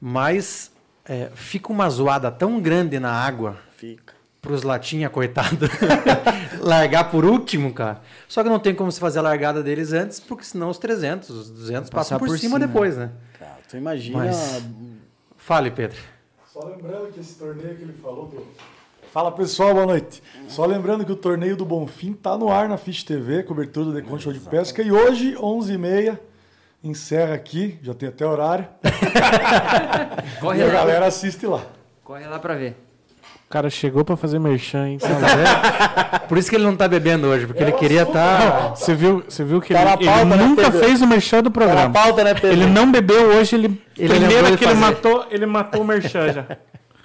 mas 0.00 0.72
é, 1.04 1.30
fica 1.34 1.70
uma 1.70 1.90
zoada 1.90 2.30
tão 2.30 2.60
grande 2.62 2.98
na 2.98 3.12
água 3.12 3.58
Fica. 3.76 4.14
Pros 4.44 4.62
latinha, 4.62 5.08
coitado, 5.10 5.68
largar 6.60 7.10
por 7.10 7.24
último, 7.24 7.72
cara. 7.72 8.00
Só 8.28 8.42
que 8.42 8.48
não 8.48 8.58
tem 8.58 8.74
como 8.74 8.92
se 8.92 9.00
fazer 9.00 9.18
a 9.18 9.22
largada 9.22 9.62
deles 9.62 9.92
antes, 9.92 10.20
porque 10.20 10.44
senão 10.44 10.68
os 10.68 10.78
300, 10.78 11.30
os 11.30 11.50
200 11.50 11.90
passam 11.90 12.18
por, 12.18 12.28
por 12.28 12.38
cima, 12.38 12.56
cima. 12.58 12.66
depois, 12.66 12.96
né? 12.96 13.10
Cara, 13.38 13.56
tu 13.68 13.76
imagina. 13.76 14.18
Mas- 14.18 14.62
Fale, 15.36 15.70
Pedro. 15.70 15.98
Só 16.52 16.60
lembrando 16.64 17.12
que 17.12 17.20
esse 17.20 17.34
torneio 17.34 17.74
que 17.76 17.82
ele 17.82 17.92
falou 17.94 18.26
do... 18.28 18.46
Fala 19.12 19.30
pessoal, 19.32 19.74
boa 19.74 19.86
noite. 19.86 20.22
Só 20.48 20.64
lembrando 20.66 21.04
que 21.04 21.12
o 21.12 21.16
torneio 21.16 21.56
do 21.56 21.64
Bonfim 21.64 22.12
tá 22.12 22.36
no 22.36 22.50
ar 22.50 22.68
na 22.68 22.76
Fish 22.76 23.02
TV, 23.04 23.42
cobertura 23.44 23.86
do 23.86 23.92
Decon 23.92 24.18
Show 24.18 24.32
de 24.32 24.40
Pesca. 24.40 24.82
E 24.82 24.90
hoje, 24.90 25.34
11h30, 25.36 26.18
encerra 26.82 27.34
aqui, 27.34 27.78
já 27.82 27.94
tem 27.94 28.08
até 28.08 28.26
horário. 28.26 28.66
Corre 30.40 30.58
E 30.60 30.62
a 30.62 30.66
lá. 30.66 30.72
galera 30.72 31.06
assiste 31.06 31.46
lá. 31.46 31.62
Corre 32.02 32.26
lá 32.26 32.38
pra 32.38 32.54
ver. 32.56 32.76
O 33.54 33.56
cara 33.56 33.70
chegou 33.70 34.04
pra 34.04 34.16
fazer 34.16 34.40
merchan, 34.40 34.88
hein? 34.88 34.98
Por 36.28 36.36
isso 36.36 36.50
que 36.50 36.56
ele 36.56 36.64
não 36.64 36.74
tá 36.74 36.88
bebendo 36.88 37.28
hoje, 37.28 37.46
porque 37.46 37.62
ele 37.62 37.70
queria 37.70 38.02
estar... 38.02 38.70
Você 38.74 38.96
viu, 38.96 39.22
você 39.28 39.44
viu 39.44 39.60
que 39.60 39.72
Tá 39.72 39.80
ele, 39.80 39.88
pauta, 40.08 40.20
ele 40.22 40.24
né, 40.24 40.36
nunca 40.38 40.62
Pedro? 40.72 40.80
fez 40.80 41.00
o 41.00 41.06
merchan 41.06 41.40
do 41.40 41.50
Tá 41.50 41.60
programa. 41.60 41.90
pauta, 41.92 42.24
né, 42.24 42.34
Pedro? 42.34 42.48
Ele 42.50 42.66
não 42.66 42.90
bebeu 42.90 43.28
hoje, 43.28 43.54
ele, 43.54 43.80
Ele 43.96 44.08
primeiro 44.12 44.58
que 44.58 44.64
ele 44.64 44.74
matou, 44.74 45.26
ele 45.30 45.46
matou 45.46 45.82
o 45.82 45.84
merchan 45.84 46.32
já. 46.32 46.44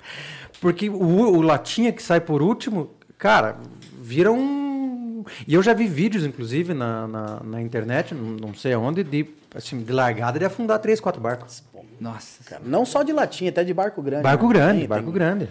Porque 0.59 0.89
o, 0.89 0.95
o 1.37 1.41
latinha 1.43 1.91
que 1.91 2.01
sai 2.01 2.19
por 2.19 2.41
último, 2.41 2.89
cara, 3.15 3.57
vira 4.01 4.31
um. 4.31 5.23
E 5.47 5.53
eu 5.53 5.61
já 5.61 5.75
vi 5.75 5.85
vídeos, 5.85 6.25
inclusive, 6.25 6.73
na, 6.73 7.07
na, 7.07 7.39
na 7.43 7.61
internet, 7.61 8.15
não 8.15 8.47
não 8.47 8.53
sei 8.55 8.73
aonde, 8.73 9.03
de, 9.03 9.27
assim, 9.53 9.83
de 9.83 9.93
largada 9.93 10.39
de 10.39 10.45
afundar 10.45 10.79
três, 10.79 10.99
quatro 10.99 11.21
barcos. 11.21 11.63
Nossa. 12.01 12.43
Cara, 12.43 12.61
não 12.65 12.85
só 12.85 13.03
de 13.03 13.13
latinha, 13.13 13.51
até 13.51 13.63
de 13.63 13.71
barco 13.73 14.01
grande. 14.01 14.23
Barco 14.23 14.47
né? 14.47 14.53
grande, 14.53 14.79
Tem- 14.79 14.87
barco 14.87 15.05
tem- 15.05 15.13
grande. 15.13 15.49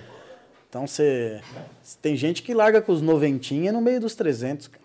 Então 0.68 0.86
você. 0.86 1.40
Tem 2.02 2.16
gente 2.16 2.42
que 2.42 2.52
larga 2.52 2.80
com 2.82 2.92
os 2.92 3.00
noventinha 3.00 3.72
no 3.72 3.80
meio 3.80 4.00
dos 4.00 4.14
300. 4.14 4.68
cara. 4.68 4.84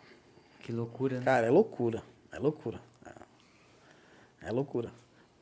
Que 0.62 0.72
loucura, 0.72 1.18
né? 1.18 1.22
Cara, 1.26 1.48
é 1.48 1.50
loucura. 1.50 2.02
É 2.32 2.40
loucura. 2.40 2.80
É, 3.06 4.48
é 4.48 4.52
loucura. 4.52 4.90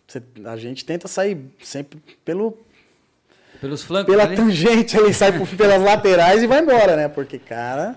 Você- 0.07 0.21
a 0.45 0.57
gente 0.57 0.83
tenta 0.83 1.07
sair 1.07 1.37
sempre 1.61 2.01
pelo, 2.25 2.57
Pelos 3.61 3.83
flancos 3.83 4.11
pela 4.11 4.23
ali. 4.23 4.35
tangente 4.35 4.97
ali, 4.97 5.13
sai 5.13 5.37
por- 5.37 5.47
pelas 5.47 5.81
laterais 5.81 6.41
e 6.41 6.47
vai 6.47 6.59
embora, 6.61 6.95
né? 6.95 7.07
Porque, 7.07 7.37
cara. 7.37 7.95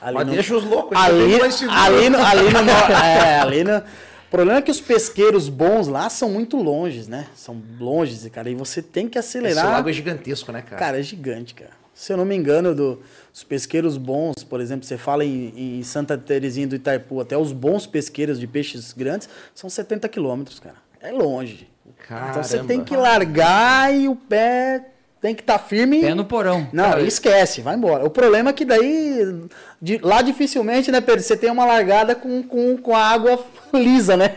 Ali 0.00 0.14
Mas 0.14 0.26
no- 0.26 0.32
deixa 0.32 0.56
os 0.56 0.64
loucos, 0.64 0.96
Ali, 0.98 1.32
seguros. 1.32 1.62
ali, 1.70 2.10
no, 2.10 2.18
ali 2.18 2.42
no. 2.52 2.70
É, 2.92 3.40
ali 3.40 3.64
no. 3.64 3.82
O 4.28 4.30
problema 4.30 4.58
é 4.58 4.62
que 4.62 4.70
os 4.70 4.80
pesqueiros 4.80 5.48
bons 5.48 5.88
lá 5.88 6.10
são 6.10 6.30
muito 6.30 6.58
longes, 6.58 7.08
né? 7.08 7.26
São 7.34 7.60
longes, 7.80 8.26
e, 8.26 8.30
cara. 8.30 8.50
E 8.50 8.54
você 8.54 8.82
tem 8.82 9.08
que 9.08 9.18
Esse 9.18 9.38
acelerar. 9.38 9.64
lago 9.64 9.88
é 9.88 9.92
gigantesco, 9.92 10.52
né, 10.52 10.60
cara? 10.60 10.76
Cara, 10.76 11.00
é 11.00 11.02
gigante, 11.02 11.54
cara. 11.54 11.70
Se 11.94 12.12
eu 12.12 12.16
não 12.18 12.26
me 12.26 12.36
engano, 12.36 12.74
do, 12.74 13.02
os 13.32 13.42
pesqueiros 13.42 13.96
bons, 13.96 14.44
por 14.44 14.60
exemplo, 14.60 14.86
você 14.86 14.98
fala 14.98 15.24
em, 15.24 15.78
em 15.78 15.82
Santa 15.82 16.16
Terezinha 16.16 16.68
do 16.68 16.76
Itaipu, 16.76 17.20
até 17.20 17.36
os 17.38 17.52
bons 17.52 17.86
pesqueiros 17.86 18.38
de 18.38 18.46
peixes 18.46 18.92
grandes 18.92 19.28
são 19.54 19.68
70 19.70 20.08
quilômetros, 20.08 20.60
cara. 20.60 20.76
É 21.00 21.10
longe. 21.10 21.68
Então 22.04 22.42
você 22.42 22.62
tem 22.64 22.84
que 22.84 22.94
largar 22.94 23.92
e 23.92 24.08
o 24.08 24.14
pé 24.14 24.84
tem 25.20 25.34
que 25.34 25.42
estar 25.42 25.58
firme. 25.58 26.00
Pé 26.00 26.14
no 26.14 26.24
porão. 26.24 26.68
Não, 26.72 26.84
Cara, 26.90 27.02
esquece, 27.02 27.60
vai 27.60 27.74
embora. 27.74 28.04
O 28.04 28.10
problema 28.10 28.50
é 28.50 28.52
que 28.52 28.64
daí, 28.64 29.44
de- 29.80 29.98
lá 29.98 30.22
dificilmente, 30.22 30.90
né, 30.90 31.00
Pedro, 31.00 31.22
você 31.22 31.36
tem 31.36 31.50
uma 31.50 31.64
largada 31.64 32.14
com, 32.14 32.42
com, 32.42 32.76
com 32.76 32.94
a 32.94 33.02
água 33.04 33.44
lisa, 33.74 34.16
né? 34.16 34.36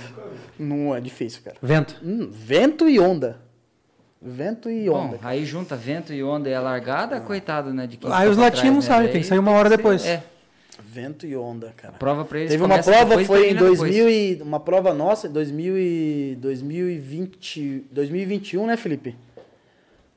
Não 0.58 0.94
é 0.94 1.00
difícil, 1.00 1.40
cara. 1.42 1.56
Vento. 1.62 1.96
Hum, 2.04 2.28
vento 2.30 2.88
e 2.88 3.00
onda. 3.00 3.38
Vento 4.20 4.68
e 4.68 4.90
onda. 4.90 5.16
Bom, 5.16 5.26
aí 5.26 5.46
junta 5.46 5.74
vento 5.74 6.12
e 6.12 6.22
onda 6.22 6.50
e 6.50 6.54
a 6.54 6.60
largada, 6.60 7.18
coitado, 7.22 7.72
né? 7.72 7.86
De 7.86 7.96
quem 7.96 8.10
Aí 8.12 8.18
fica 8.18 8.30
os 8.30 8.36
latinos 8.36 8.84
né? 8.84 8.88
sabem, 8.88 9.04
Daí 9.04 9.12
tem 9.12 9.20
que 9.22 9.26
sair 9.26 9.38
uma 9.38 9.52
hora 9.52 9.70
depois. 9.70 10.04
É, 10.04 10.22
Vento 10.92 11.24
e 11.26 11.34
onda, 11.36 11.72
cara. 11.76 11.94
prova 11.94 12.24
pra 12.24 12.38
eles 12.40 12.50
Teve 12.50 12.62
uma 12.64 12.78
prova, 12.82 13.04
depois 13.06 13.26
foi 13.26 13.38
em 13.38 13.54
termina 13.54 13.60
depois. 13.70 13.78
2000 13.78 14.10
e, 14.10 14.42
uma 14.42 14.60
prova 14.60 14.92
nossa 14.92 15.28
em 15.28 15.30
2000 15.30 15.78
e, 15.78 16.36
2020, 16.40 17.84
2021, 17.90 18.66
né, 18.66 18.76
Felipe? 18.76 19.16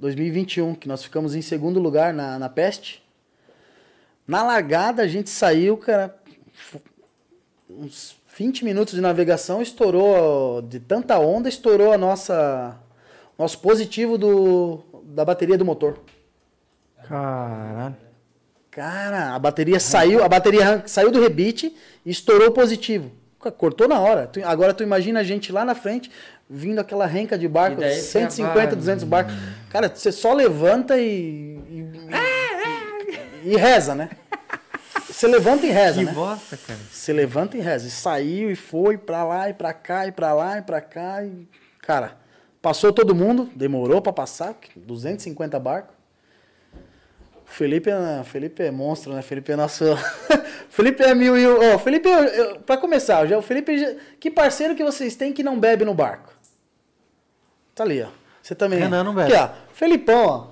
2021, 0.04 0.76
que 0.76 0.86
nós 0.86 1.01
ficamos 1.01 1.34
em 1.34 1.41
segundo 1.41 1.80
lugar 1.80 2.14
na, 2.14 2.38
na 2.38 2.49
peste. 2.49 3.01
Na 4.28 4.43
largada 4.43 5.01
a 5.01 5.08
gente 5.08 5.30
saiu, 5.30 5.78
cara, 5.78 6.14
uns 7.70 8.18
20 8.38 8.66
minutos 8.66 8.95
de 8.95 8.99
navegação, 8.99 9.62
estourou 9.62 10.62
de 10.62 10.82
tanta 10.82 11.18
onda, 11.20 11.47
estourou 11.47 11.93
a 11.93 11.97
nossa 11.97 12.78
nosso 13.39 13.60
positivo 13.60 14.18
do, 14.18 14.84
da 15.06 15.24
bateria 15.24 15.58
do 15.58 15.66
motor. 15.66 15.97
Caralho. 17.08 17.95
Cara, 18.70 19.34
a 19.34 19.39
bateria 19.39 19.80
saiu, 19.80 20.22
a 20.22 20.28
bateria 20.28 20.84
saiu 20.86 21.12
do 21.12 21.22
rebite 21.22 21.74
e 22.06 22.12
estourou 22.12 22.51
positivo. 22.51 23.10
Cortou 23.52 23.88
na 23.88 24.00
hora. 24.00 24.30
Agora 24.46 24.74
tu 24.74 24.84
imagina 24.84 25.20
a 25.20 25.24
gente 25.24 25.52
lá 25.52 25.64
na 25.66 25.76
frente, 25.76 26.10
vindo 26.50 26.80
aquela 26.80 27.06
renca 27.06 27.38
de 27.38 27.48
barco, 27.48 27.78
E 27.82 27.86
daí 27.86 27.96
150, 28.00 28.62
fica- 28.62 28.76
200 28.76 29.04
barcos. 29.04 29.34
Cara, 29.70 29.91
você 29.94 30.12
só 30.12 30.34
levanta 30.34 30.98
e. 30.98 31.60
e, 33.44 33.50
e- 33.52 33.58
reza, 33.58 33.94
né? 33.96 34.10
Você 35.08 35.28
levanta 35.28 35.66
e 35.66 35.70
reza, 35.70 36.00
Que 36.00 36.06
né? 36.06 36.12
bosta, 36.12 36.58
cara. 36.58 36.80
Você 36.91 37.14
levanta 37.14 37.58
e 37.58 37.62
reza. 37.62 37.88
E 37.88 37.91
saiu 37.91 38.50
e 38.52 38.56
foi 38.56 38.98
pra 38.98 39.24
lá 39.24 39.50
e 39.50 39.54
pra 39.54 39.74
cá 39.74 40.08
e 40.08 40.12
pra 40.12 40.34
lá 40.34 40.58
e 40.58 40.62
pra 40.62 40.82
cá. 40.82 41.24
E... 41.24 41.48
Cara, 41.82 42.18
passou 42.62 42.91
todo 42.91 43.14
mundo, 43.14 43.50
demorou 43.56 44.02
pra 44.02 44.12
passar, 44.12 44.56
250 44.76 45.60
barcos. 45.60 45.96
Felipe 47.54 47.89
é, 47.89 48.24
Felipe 48.24 48.64
é 48.64 48.72
monstro, 48.72 49.14
né? 49.14 49.22
Felipe 49.22 49.51
é 49.51 49.56
nosso. 49.56 49.86
Felipe 50.70 51.04
é 51.04 51.14
mil 51.14 51.38
e. 51.38 51.47
um- 51.47 51.74
Ó, 51.76 51.78
Felipe, 51.78 52.10
eu, 52.10 52.24
eu, 52.24 52.60
pra 52.62 52.78
começar, 52.78 53.26
já, 53.28 53.38
o 53.38 53.41
Felipe. 53.43 53.78
já- 53.78 53.93
Que 54.20 54.32
parceiro 54.32 54.76
que 54.76 54.84
vocês 54.84 55.16
têm 55.16 55.32
que 55.32 55.43
não 55.43 55.60
bebe 55.60 55.86
no 55.86 55.93
barco? 55.93 56.34
Tá 57.76 57.84
ali, 57.84 58.01
ó. 58.01 58.08
Você 58.41 58.56
também. 58.56 58.80
Renan 58.80 59.04
não 59.04 59.14
bebe. 59.14 59.34
Aqui, 59.36 59.41
ó. 59.41 59.49
Felipão, 59.74 60.26
ó. 60.26 60.47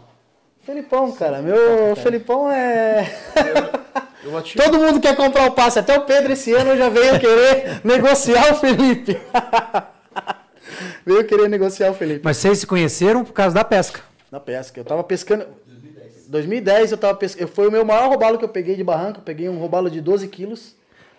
Felipão, 0.63 1.11
cara. 1.13 1.41
Meu 1.41 1.95
Felipão 1.95 2.51
é. 2.51 3.11
Eu 4.23 4.37
ati- 4.37 4.55
Todo 4.61 4.77
mundo 4.77 4.99
quer 5.01 5.15
comprar 5.15 5.47
o 5.47 5.51
passe. 5.53 5.79
Até 5.79 5.97
o 5.97 6.01
Pedro 6.05 6.33
esse 6.33 6.53
ano 6.53 6.77
já 6.77 6.87
veio 6.87 7.19
querer 7.19 7.81
negociar 7.83 8.51
o 8.53 8.55
Felipe. 8.57 9.19
veio 11.05 11.25
querer 11.25 11.49
negociar 11.49 11.89
o 11.89 11.93
Felipe. 11.95 12.21
Mas 12.23 12.37
vocês 12.37 12.59
se 12.59 12.67
conheceram 12.67 13.23
por 13.25 13.33
causa 13.33 13.55
da 13.55 13.63
pesca. 13.63 14.01
Na 14.31 14.39
pesca. 14.39 14.79
Eu 14.79 14.85
tava 14.85 15.03
pescando. 15.03 15.45
2010 16.31 16.93
eu 16.93 16.97
tava 16.97 17.13
pescando. 17.15 17.51
Foi 17.51 17.67
o 17.67 17.71
meu 17.71 17.83
maior 17.83 18.09
robalo 18.09 18.37
que 18.37 18.45
eu 18.45 18.49
peguei 18.49 18.75
de 18.75 18.83
barranco. 18.83 19.19
Eu 19.19 19.23
peguei 19.23 19.49
um 19.49 19.59
robalo 19.59 19.91
de 19.91 19.99
12 19.99 20.29
quilos. 20.29 20.73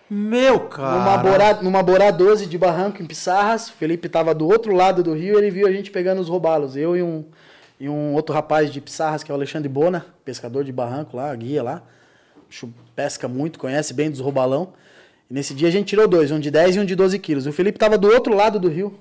Meu, 0.09 0.61
cara. 0.61 0.97
Numa 0.97 1.17
borá, 1.17 1.53
numa 1.61 1.83
borá 1.83 2.09
12 2.09 2.47
de 2.47 2.57
barranco 2.57 3.01
em 3.01 3.05
Pissarras. 3.05 3.69
O 3.69 3.73
Felipe 3.73 4.09
tava 4.09 4.33
do 4.33 4.47
outro 4.47 4.75
lado 4.75 5.03
do 5.03 5.13
rio. 5.13 5.37
Ele 5.37 5.51
viu 5.51 5.67
a 5.67 5.71
gente 5.71 5.91
pegando 5.91 6.19
os 6.19 6.27
robalos. 6.27 6.75
Eu 6.75 6.97
e 6.97 7.03
um, 7.03 7.23
e 7.79 7.87
um 7.87 8.13
outro 8.15 8.33
rapaz 8.33 8.73
de 8.73 8.81
Pissarras, 8.81 9.23
que 9.23 9.31
é 9.31 9.33
o 9.33 9.37
Alexandre 9.37 9.69
Bona, 9.69 10.03
pescador 10.25 10.63
de 10.63 10.71
barranco 10.71 11.15
lá, 11.15 11.33
guia 11.35 11.61
lá. 11.61 11.83
Pesca 12.95 13.27
muito, 13.27 13.59
conhece 13.59 13.93
bem 13.93 14.09
dos 14.09 14.19
robalão. 14.19 14.73
E 15.29 15.33
nesse 15.33 15.53
dia 15.53 15.67
a 15.67 15.71
gente 15.71 15.87
tirou 15.87 16.07
dois, 16.07 16.31
um 16.31 16.39
de 16.39 16.49
10 16.49 16.75
e 16.75 16.79
um 16.79 16.85
de 16.85 16.95
12 16.95 17.19
quilos. 17.19 17.45
O 17.45 17.53
Felipe 17.53 17.77
tava 17.77 17.99
do 17.99 18.07
outro 18.07 18.35
lado 18.35 18.59
do 18.59 18.67
rio. 18.67 18.99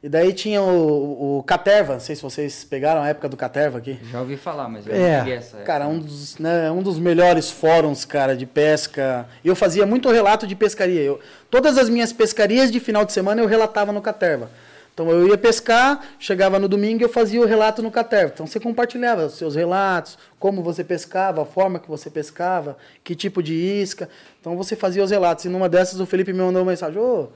E 0.00 0.08
daí 0.08 0.32
tinha 0.32 0.62
o, 0.62 1.38
o 1.38 1.42
Caterva, 1.42 1.94
não 1.94 2.00
sei 2.00 2.14
se 2.14 2.22
vocês 2.22 2.62
pegaram 2.62 3.02
a 3.02 3.08
época 3.08 3.28
do 3.28 3.36
Caterva 3.36 3.78
aqui. 3.78 3.98
Já 4.12 4.20
ouvi 4.20 4.36
falar, 4.36 4.68
mas 4.68 4.86
eu 4.86 4.94
É. 4.94 5.16
não 5.16 5.24
peguei 5.24 5.38
essa. 5.38 5.56
Cara, 5.58 5.88
um 5.88 5.98
dos, 5.98 6.38
né, 6.38 6.70
um 6.70 6.82
dos 6.82 7.00
melhores 7.00 7.50
fóruns, 7.50 8.04
cara, 8.04 8.36
de 8.36 8.46
pesca. 8.46 9.26
Eu 9.44 9.56
fazia 9.56 9.84
muito 9.84 10.08
relato 10.08 10.46
de 10.46 10.54
pescaria. 10.54 11.00
Eu, 11.02 11.18
todas 11.50 11.76
as 11.76 11.88
minhas 11.88 12.12
pescarias 12.12 12.70
de 12.70 12.78
final 12.78 13.04
de 13.04 13.12
semana 13.12 13.42
eu 13.42 13.46
relatava 13.48 13.90
no 13.90 14.00
Caterva. 14.00 14.48
Então 14.94 15.10
eu 15.10 15.28
ia 15.28 15.38
pescar, 15.38 16.00
chegava 16.18 16.58
no 16.60 16.68
domingo 16.68 17.00
e 17.02 17.04
eu 17.04 17.08
fazia 17.08 17.40
o 17.40 17.44
relato 17.44 17.82
no 17.82 17.90
Caterva. 17.90 18.32
Então 18.34 18.46
você 18.46 18.60
compartilhava 18.60 19.26
os 19.26 19.34
seus 19.34 19.54
relatos, 19.56 20.16
como 20.38 20.62
você 20.62 20.82
pescava, 20.84 21.42
a 21.42 21.44
forma 21.44 21.78
que 21.80 21.88
você 21.88 22.08
pescava, 22.08 22.76
que 23.02 23.14
tipo 23.16 23.42
de 23.42 23.54
isca. 23.54 24.08
Então 24.40 24.56
você 24.56 24.76
fazia 24.76 25.02
os 25.02 25.10
relatos. 25.10 25.44
E 25.44 25.48
numa 25.48 25.68
dessas 25.68 25.98
o 25.98 26.06
Felipe 26.06 26.32
me 26.32 26.38
mandou 26.40 26.62
uma 26.62 26.70
mensagem: 26.70 27.00
Ô, 27.00 27.24
te 27.24 27.30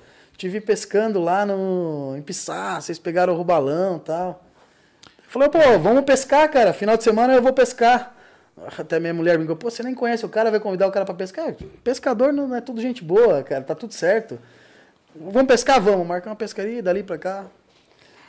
vi 0.48 0.60
pescando 0.60 1.20
lá 1.20 1.44
no, 1.46 2.14
em 2.16 2.22
Pissá, 2.22 2.80
vocês 2.80 2.98
pegaram 2.98 3.32
o 3.32 3.36
robalão 3.36 3.96
e 3.96 4.00
tal. 4.00 4.44
Falou, 5.28 5.48
pô, 5.48 5.58
vamos 5.78 6.04
pescar, 6.04 6.50
cara. 6.50 6.72
Final 6.72 6.96
de 6.96 7.04
semana 7.04 7.32
eu 7.34 7.42
vou 7.42 7.52
pescar. 7.52 8.14
Até 8.78 9.00
minha 9.00 9.14
mulher 9.14 9.38
brincou, 9.38 9.56
pô, 9.56 9.70
você 9.70 9.82
nem 9.82 9.94
conhece 9.94 10.24
o 10.26 10.28
cara, 10.28 10.50
vai 10.50 10.60
convidar 10.60 10.86
o 10.86 10.92
cara 10.92 11.06
pra 11.06 11.14
pescar? 11.14 11.54
Pescador 11.82 12.32
não 12.32 12.54
é 12.54 12.60
tudo 12.60 12.80
gente 12.80 13.02
boa, 13.02 13.42
cara, 13.42 13.62
tá 13.62 13.74
tudo 13.74 13.94
certo. 13.94 14.38
Vamos 15.14 15.46
pescar? 15.48 15.80
Vamos, 15.80 16.06
marcar 16.06 16.30
uma 16.30 16.36
pescaria, 16.36 16.82
dali 16.82 17.02
pra 17.02 17.18
cá. 17.18 17.46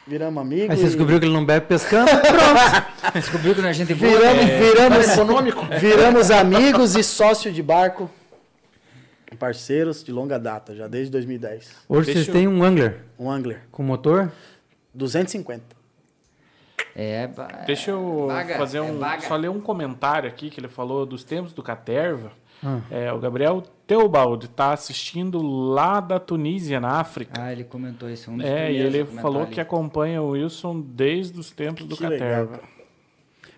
Viramos 0.06 0.42
amigos. 0.42 0.72
Aí 0.72 0.78
você 0.78 0.84
e- 0.84 0.88
descobriu 0.88 1.20
que 1.20 1.26
ele 1.26 1.34
não 1.34 1.46
bebe 1.46 1.66
pescando. 1.66 2.12
Descobriu 3.14 3.56
que 3.56 3.62
não 3.62 3.70
é 3.70 3.74
gente 3.74 3.94
boa. 3.94 4.12
Viramos, 4.12 4.46
né? 4.46 4.60
viramos, 4.60 5.10
econômico. 5.10 5.66
viramos 5.80 6.32
amigos 6.32 6.96
e 6.96 7.04
sócio 7.04 7.52
de 7.54 7.64
barco. 7.64 8.10
Parceiros 9.36 10.04
de 10.04 10.12
longa 10.12 10.38
data, 10.40 10.76
já 10.76 10.88
desde 10.88 11.12
2010. 11.12 11.72
Hoje 11.90 12.06
Deixa 12.14 12.24
vocês 12.26 12.34
têm 12.36 12.48
um 12.48 12.64
angler 12.64 13.04
Um 13.20 13.30
angler. 13.30 13.62
com 13.72 13.84
motor. 13.84 14.32
250. 14.94 15.64
É, 16.96 17.28
ba- 17.28 17.64
Deixa 17.66 17.92
eu 17.92 18.26
Baga, 18.28 18.58
fazer 18.58 18.78
é 18.78 18.82
um. 18.82 19.00
baga. 19.00 19.22
só 19.22 19.36
ler 19.36 19.50
um 19.50 19.60
comentário 19.60 20.30
aqui 20.30 20.50
que 20.50 20.60
ele 20.60 20.68
falou 20.68 21.06
dos 21.06 21.24
tempos 21.24 21.52
do 21.54 21.64
Caterva. 21.64 22.32
Ah. 22.64 22.80
É, 22.92 23.12
o 23.12 23.20
Gabriel 23.20 23.64
Teobaldi 23.88 24.46
está 24.46 24.72
assistindo 24.72 25.42
lá 25.42 26.00
da 26.00 26.20
Tunísia, 26.20 26.80
na 26.80 27.00
África. 27.00 27.42
Ah, 27.42 27.52
ele 27.52 27.64
comentou 27.64 28.10
isso. 28.10 28.30
Um 28.32 28.38
dos 28.38 28.46
é, 28.46 28.72
e 28.72 28.78
ele 28.78 29.04
falou 29.06 29.42
ali. 29.44 29.52
que 29.52 29.60
acompanha 29.60 30.22
o 30.22 30.30
Wilson 30.30 30.80
desde 30.82 31.38
os 31.40 31.52
tempos 31.52 31.86
do 31.86 31.98
Que 31.98 32.06
legal, 32.08 32.30
Caterva. 32.30 32.58
cara. 32.60 32.64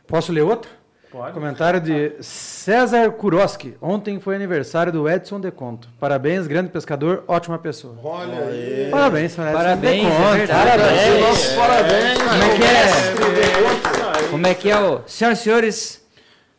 Posso 0.08 0.32
ler 0.32 0.42
outro? 0.42 0.72
Pode. 1.16 1.32
Comentário 1.32 1.80
de 1.80 2.12
César 2.20 3.10
Kuroski. 3.12 3.78
Ontem 3.82 4.20
foi 4.20 4.36
aniversário 4.36 4.92
do 4.92 5.10
Edson 5.10 5.40
Deconto. 5.40 5.88
Parabéns, 5.98 6.46
grande 6.46 6.70
pescador, 6.70 7.24
ótima 7.26 7.58
pessoa. 7.58 7.98
Olha 8.04 8.50
aí. 8.50 8.90
Parabéns, 8.92 9.32
senhor 9.32 9.48
Edson 9.48 9.58
Parabéns, 9.58 10.06
é 10.06 10.10
Deconto. 10.10 10.32
verdade. 10.34 10.70
Parabéns, 10.70 11.22
nossos 11.22 11.54
parabéns. 11.54 12.18
Como 12.18 12.44
é 12.44 12.58
que 12.58 12.64
é? 12.66 14.28
Como 14.30 14.46
é 14.48 14.54
que 14.54 14.70
é 14.70 14.78
o... 14.78 15.04
Senhoras 15.08 15.40
e 15.40 15.44
senhores, 15.44 16.04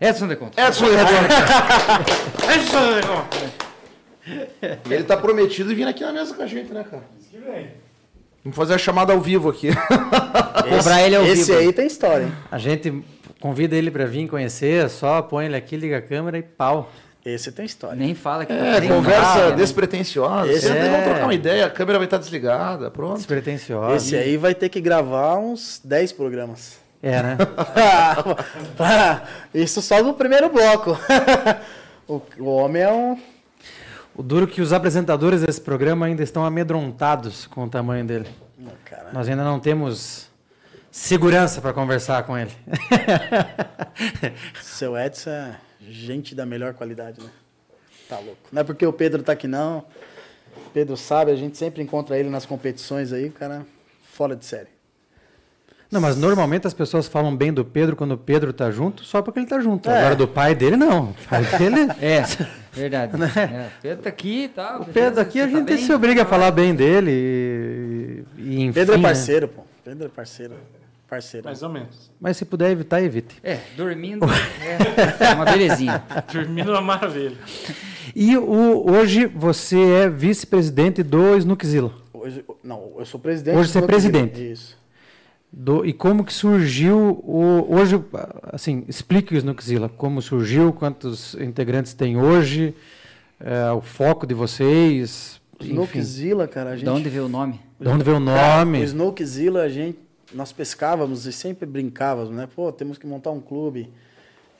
Edson 0.01 0.27
de 0.27 0.37
Conto. 0.37 0.59
Edson 0.59 0.87
E 4.89 4.95
ele 4.95 5.05
tá 5.05 5.19
prometido 5.19 5.75
vir 5.75 5.87
aqui 5.87 6.03
na 6.03 6.15
mesa 6.15 6.35
com 6.35 6.43
a 6.43 6.47
gente, 6.47 6.73
né, 6.73 6.83
cara? 6.83 7.03
Vamos 8.43 8.57
fazer 8.57 8.73
a 8.73 8.79
chamada 8.79 9.13
ao 9.13 9.21
vivo 9.21 9.51
aqui. 9.51 9.69
Cobrar 9.75 11.03
ele 11.03 11.15
ao 11.15 11.27
Esse 11.27 11.51
vivo. 11.51 11.59
aí 11.59 11.71
tem 11.75 11.87
história, 11.87 12.25
hein? 12.25 12.33
A 12.51 12.57
gente 12.57 13.05
convida 13.47 13.77
ele 13.77 13.91
para 13.93 14.07
vir 14.07 14.27
conhecer, 14.29 14.91
só 14.91 15.23
põe 15.23 15.47
ele 15.47 15.57
aqui, 15.57 15.77
liga 15.77 15.99
a 15.99 16.03
câmera 16.03 16.37
e 16.37 16.43
pau. 16.43 16.91
Esse 17.25 17.51
tem 17.53 17.65
história. 17.65 17.97
Nem 17.97 18.13
fala 18.15 18.45
que 18.45 18.53
tá 18.53 18.59
É, 18.59 18.75
fazendo 18.75 18.95
conversa 18.95 19.23
nada, 19.35 19.51
né? 19.51 19.57
despretensiosa. 19.57 20.53
Esse 20.53 20.69
é- 20.69 20.89
vamos 20.91 21.05
trocar 21.05 21.23
uma 21.25 21.35
ideia, 21.35 21.67
a 21.67 21.71
câmera 21.71 21.99
vai 21.99 22.07
estar 22.07 22.19
desligada, 22.19 22.91
pronto. 22.91 23.17
Despretensiosa. 23.19 23.97
Esse 23.97 24.17
aí 24.17 24.37
vai 24.37 24.55
ter 24.55 24.69
que 24.69 24.81
gravar 24.81 25.37
uns 25.37 25.81
10 25.85 26.13
programas. 26.13 26.79
É, 27.03 27.23
né? 27.23 27.37
Isso 29.55 29.81
só 29.83 30.03
no 30.03 30.15
primeiro 30.15 30.49
bloco. 30.49 30.99
o, 32.09 32.21
o 32.39 32.45
homem 32.47 32.83
é 32.83 32.93
um. 32.93 33.19
O 34.17 34.23
duro 34.23 34.45
é 34.45 34.49
que 34.49 34.61
os 34.61 34.73
apresentadores 34.73 35.43
desse 35.43 35.61
programa 35.61 36.07
ainda 36.07 36.23
estão 36.23 36.45
amedrontados 36.45 37.47
com 37.47 37.65
o 37.65 37.69
tamanho 37.69 38.05
dele. 38.05 38.27
Cara, 38.85 39.11
Nós 39.13 39.29
ainda 39.29 39.45
não 39.45 39.61
temos 39.61 40.27
segurança 40.97 41.61
para 41.61 41.75
conversar 41.75 42.23
com 42.25 42.37
ele. 42.39 42.51
seu 44.63 44.97
Edson 44.97 45.31
é 45.31 45.57
gente 45.89 46.35
da 46.35 46.47
melhor 46.47 46.73
qualidade, 46.73 47.23
né? 47.23 47.31
Tá 48.09 48.19
louco. 48.19 48.39
Não 48.51 48.63
é 48.63 48.65
porque 48.65 48.87
o 48.87 48.93
Pedro 48.93 49.23
tá 49.23 49.33
aqui, 49.33 49.47
não. 49.47 49.85
O 50.57 50.71
Pedro 50.73 50.97
sabe, 50.97 51.31
a 51.31 51.37
gente 51.37 51.59
sempre 51.59 51.83
encontra 51.83 52.19
ele 52.19 52.31
nas 52.31 52.47
competições 52.47 53.13
aí, 53.13 53.29
o 53.29 53.33
cara 53.33 53.67
fora 54.03 54.35
de 54.35 54.47
série. 54.47 54.69
Não, 55.91 56.01
mas 56.01 56.17
normalmente 56.17 56.67
as 56.67 56.75
pessoas 56.75 57.07
falam 57.07 57.37
bem 57.37 57.53
do 57.53 57.65
Pedro 57.65 57.95
quando 57.95 58.13
o 58.13 58.19
Pedro 58.19 58.53
tá 58.53 58.71
junto, 58.71 59.05
só 59.05 59.21
porque 59.21 59.39
ele 59.39 59.47
tá 59.47 59.61
junto. 59.61 59.91
É. 59.91 59.99
Agora 59.99 60.17
do 60.17 60.27
pai 60.27 60.55
dele, 60.55 60.77
não. 60.77 61.11
O 61.11 61.15
pai 61.29 61.45
dele. 61.59 61.93
É, 62.01 62.23
verdade. 62.73 63.13
É, 63.39 63.71
Pedro 63.83 64.03
tá 64.03 64.09
aqui 64.09 64.45
e 64.45 64.49
tal. 64.49 64.81
O 64.81 64.87
Pedro 64.87 65.21
aqui 65.21 65.41
a 65.41 65.47
gente 65.47 65.77
se 65.77 65.93
obriga 65.93 66.23
a 66.23 66.27
falar 66.27 66.51
bem 66.51 66.75
dele 66.75 67.11
e, 67.11 68.25
e 68.39 68.63
enfim, 68.63 68.73
Pedro 68.73 68.95
é 68.95 68.97
né? 68.97 69.03
parceiro, 69.03 69.49
pô. 69.49 69.63
Pedro 69.85 70.07
é 70.07 70.09
parceiro. 70.09 70.55
Parceiro. 71.09 71.47
Mais 71.47 71.63
ou 71.63 71.69
menos. 71.69 72.11
Mas 72.21 72.37
se 72.37 72.45
puder 72.45 72.71
evitar, 72.71 73.01
evite. 73.01 73.37
É, 73.43 73.61
dormindo 73.77 74.27
é 75.21 75.35
uma 75.35 75.45
belezinha. 75.45 76.03
Dormindo 76.33 76.71
é 76.71 76.73
uma 76.73 76.81
maravilha. 76.81 77.37
E 78.15 78.37
o, 78.37 78.91
hoje 78.91 79.27
você 79.27 79.79
é 79.79 80.11
vice-presidente 80.11 81.05
do 81.05 81.37
Snookzilla. 81.37 81.93
Hoje, 82.13 82.45
não, 82.63 82.95
eu 82.99 83.07
sou 83.07 83.21
presidente. 83.21 83.57
Hoje 83.57 83.71
você 83.71 83.79
é 83.79 83.83
presidente. 83.83 84.53
Isso. 84.53 84.77
Do, 85.53 85.87
e 85.87 85.93
como 85.93 86.25
que 86.25 86.33
surgiu 86.33 87.23
o 87.25 87.67
hoje 87.73 88.03
assim 88.53 88.85
explique 88.89 89.33
o 89.33 89.39
Snookzilla 89.39 89.89
como 89.89 90.21
surgiu 90.21 90.73
quantos 90.73 91.35
integrantes 91.35 91.95
tem 91.95 92.19
hoje 92.19 92.75
é, 93.41 93.71
o 93.71 93.81
foco 93.81 94.27
de 94.27 94.35
vocês 94.35 95.41
Snookzilla, 95.61 96.47
cara, 96.47 96.71
a 96.71 96.77
gente... 96.77 96.85
De 96.85 96.91
onde 96.91 97.09
veio 97.09 97.27
o 97.27 97.29
nome? 97.29 97.61
de 97.81 97.89
onde 97.89 98.05
veio 98.05 98.19
o 98.19 98.25
Cara, 98.25 98.59
nome 98.59 98.81
o 98.81 98.85
Snookzilla, 98.85 99.63
a 99.63 99.69
gente... 99.69 99.99
Nós 100.33 100.53
pescávamos 100.53 101.27
e 101.27 101.33
sempre 101.33 101.67
brincávamos, 101.67 102.35
né? 102.35 102.49
Pô, 102.55 102.73
temos 102.73 102.99
que 102.99 103.07
montar 103.07 103.31
um 103.31 103.41
clube. 103.41 103.89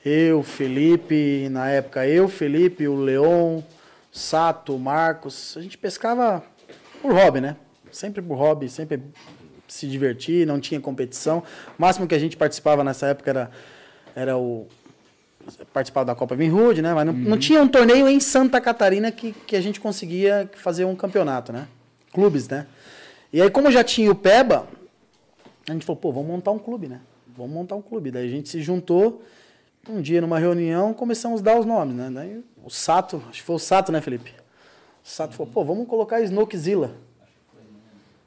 Eu, 0.05 0.41
Felipe, 0.41 1.49
na 1.49 1.69
época 1.69 2.07
eu, 2.07 2.29
Felipe, 2.29 2.87
o 2.87 2.95
Leon, 2.95 3.61
Sato, 4.11 4.75
o 4.75 4.79
Marcos. 4.79 5.55
A 5.57 5.61
gente 5.61 5.77
pescava 5.77 6.43
por 7.01 7.11
hobby, 7.13 7.41
né? 7.41 7.57
Sempre 7.91 8.21
por 8.21 8.35
hobby, 8.35 8.69
sempre 8.69 9.01
se 9.67 9.87
divertir, 9.87 10.47
não 10.47 10.59
tinha 10.59 10.79
competição. 10.79 11.43
O 11.77 11.81
máximo 11.81 12.07
que 12.07 12.15
a 12.15 12.19
gente 12.19 12.37
participava 12.37 12.83
nessa 12.83 13.07
época 13.07 13.29
era, 13.29 13.51
era 14.15 14.37
o 14.37 14.67
participar 15.73 16.03
da 16.03 16.15
Copa 16.15 16.35
Vinhood, 16.35 16.81
né? 16.81 16.93
Mas 16.93 17.05
não, 17.05 17.13
não 17.13 17.37
tinha 17.37 17.61
um 17.61 17.67
torneio 17.67 18.07
em 18.07 18.19
Santa 18.19 18.61
Catarina 18.61 19.11
que, 19.11 19.33
que 19.45 19.55
a 19.55 19.61
gente 19.61 19.79
conseguia 19.79 20.49
fazer 20.55 20.85
um 20.85 20.95
campeonato, 20.95 21.51
né? 21.51 21.67
Clubes, 22.13 22.47
né? 22.47 22.67
E 23.31 23.41
aí, 23.41 23.49
como 23.49 23.69
já 23.69 23.83
tinha 23.83 24.09
o 24.09 24.15
PEBA, 24.15 24.67
a 25.67 25.73
gente 25.73 25.85
falou, 25.85 25.99
pô, 25.99 26.11
vamos 26.11 26.29
montar 26.29 26.51
um 26.51 26.59
clube, 26.59 26.87
né? 26.87 27.01
Vamos 27.35 27.51
montar 27.51 27.75
um 27.75 27.81
clube. 27.81 28.09
Daí 28.11 28.27
a 28.27 28.29
gente 28.31 28.49
se 28.49 28.61
juntou, 28.61 29.21
um 29.89 30.01
dia 30.01 30.21
numa 30.21 30.39
reunião, 30.39 30.93
começamos 30.93 31.41
a 31.41 31.43
dar 31.43 31.59
os 31.59 31.65
nomes, 31.65 31.95
né? 31.95 32.09
Daí 32.13 32.43
o 32.63 32.69
Sato, 32.69 33.17
acho 33.29 33.39
que 33.39 33.43
foi 33.43 33.55
o 33.55 33.59
Sato, 33.59 33.91
né, 33.91 34.01
Felipe? 34.01 34.31
O 35.03 35.07
Sato 35.09 35.33
falou, 35.35 35.51
pô, 35.51 35.63
vamos 35.63 35.87
colocar 35.87 36.19
Snookzilla. 36.21 36.91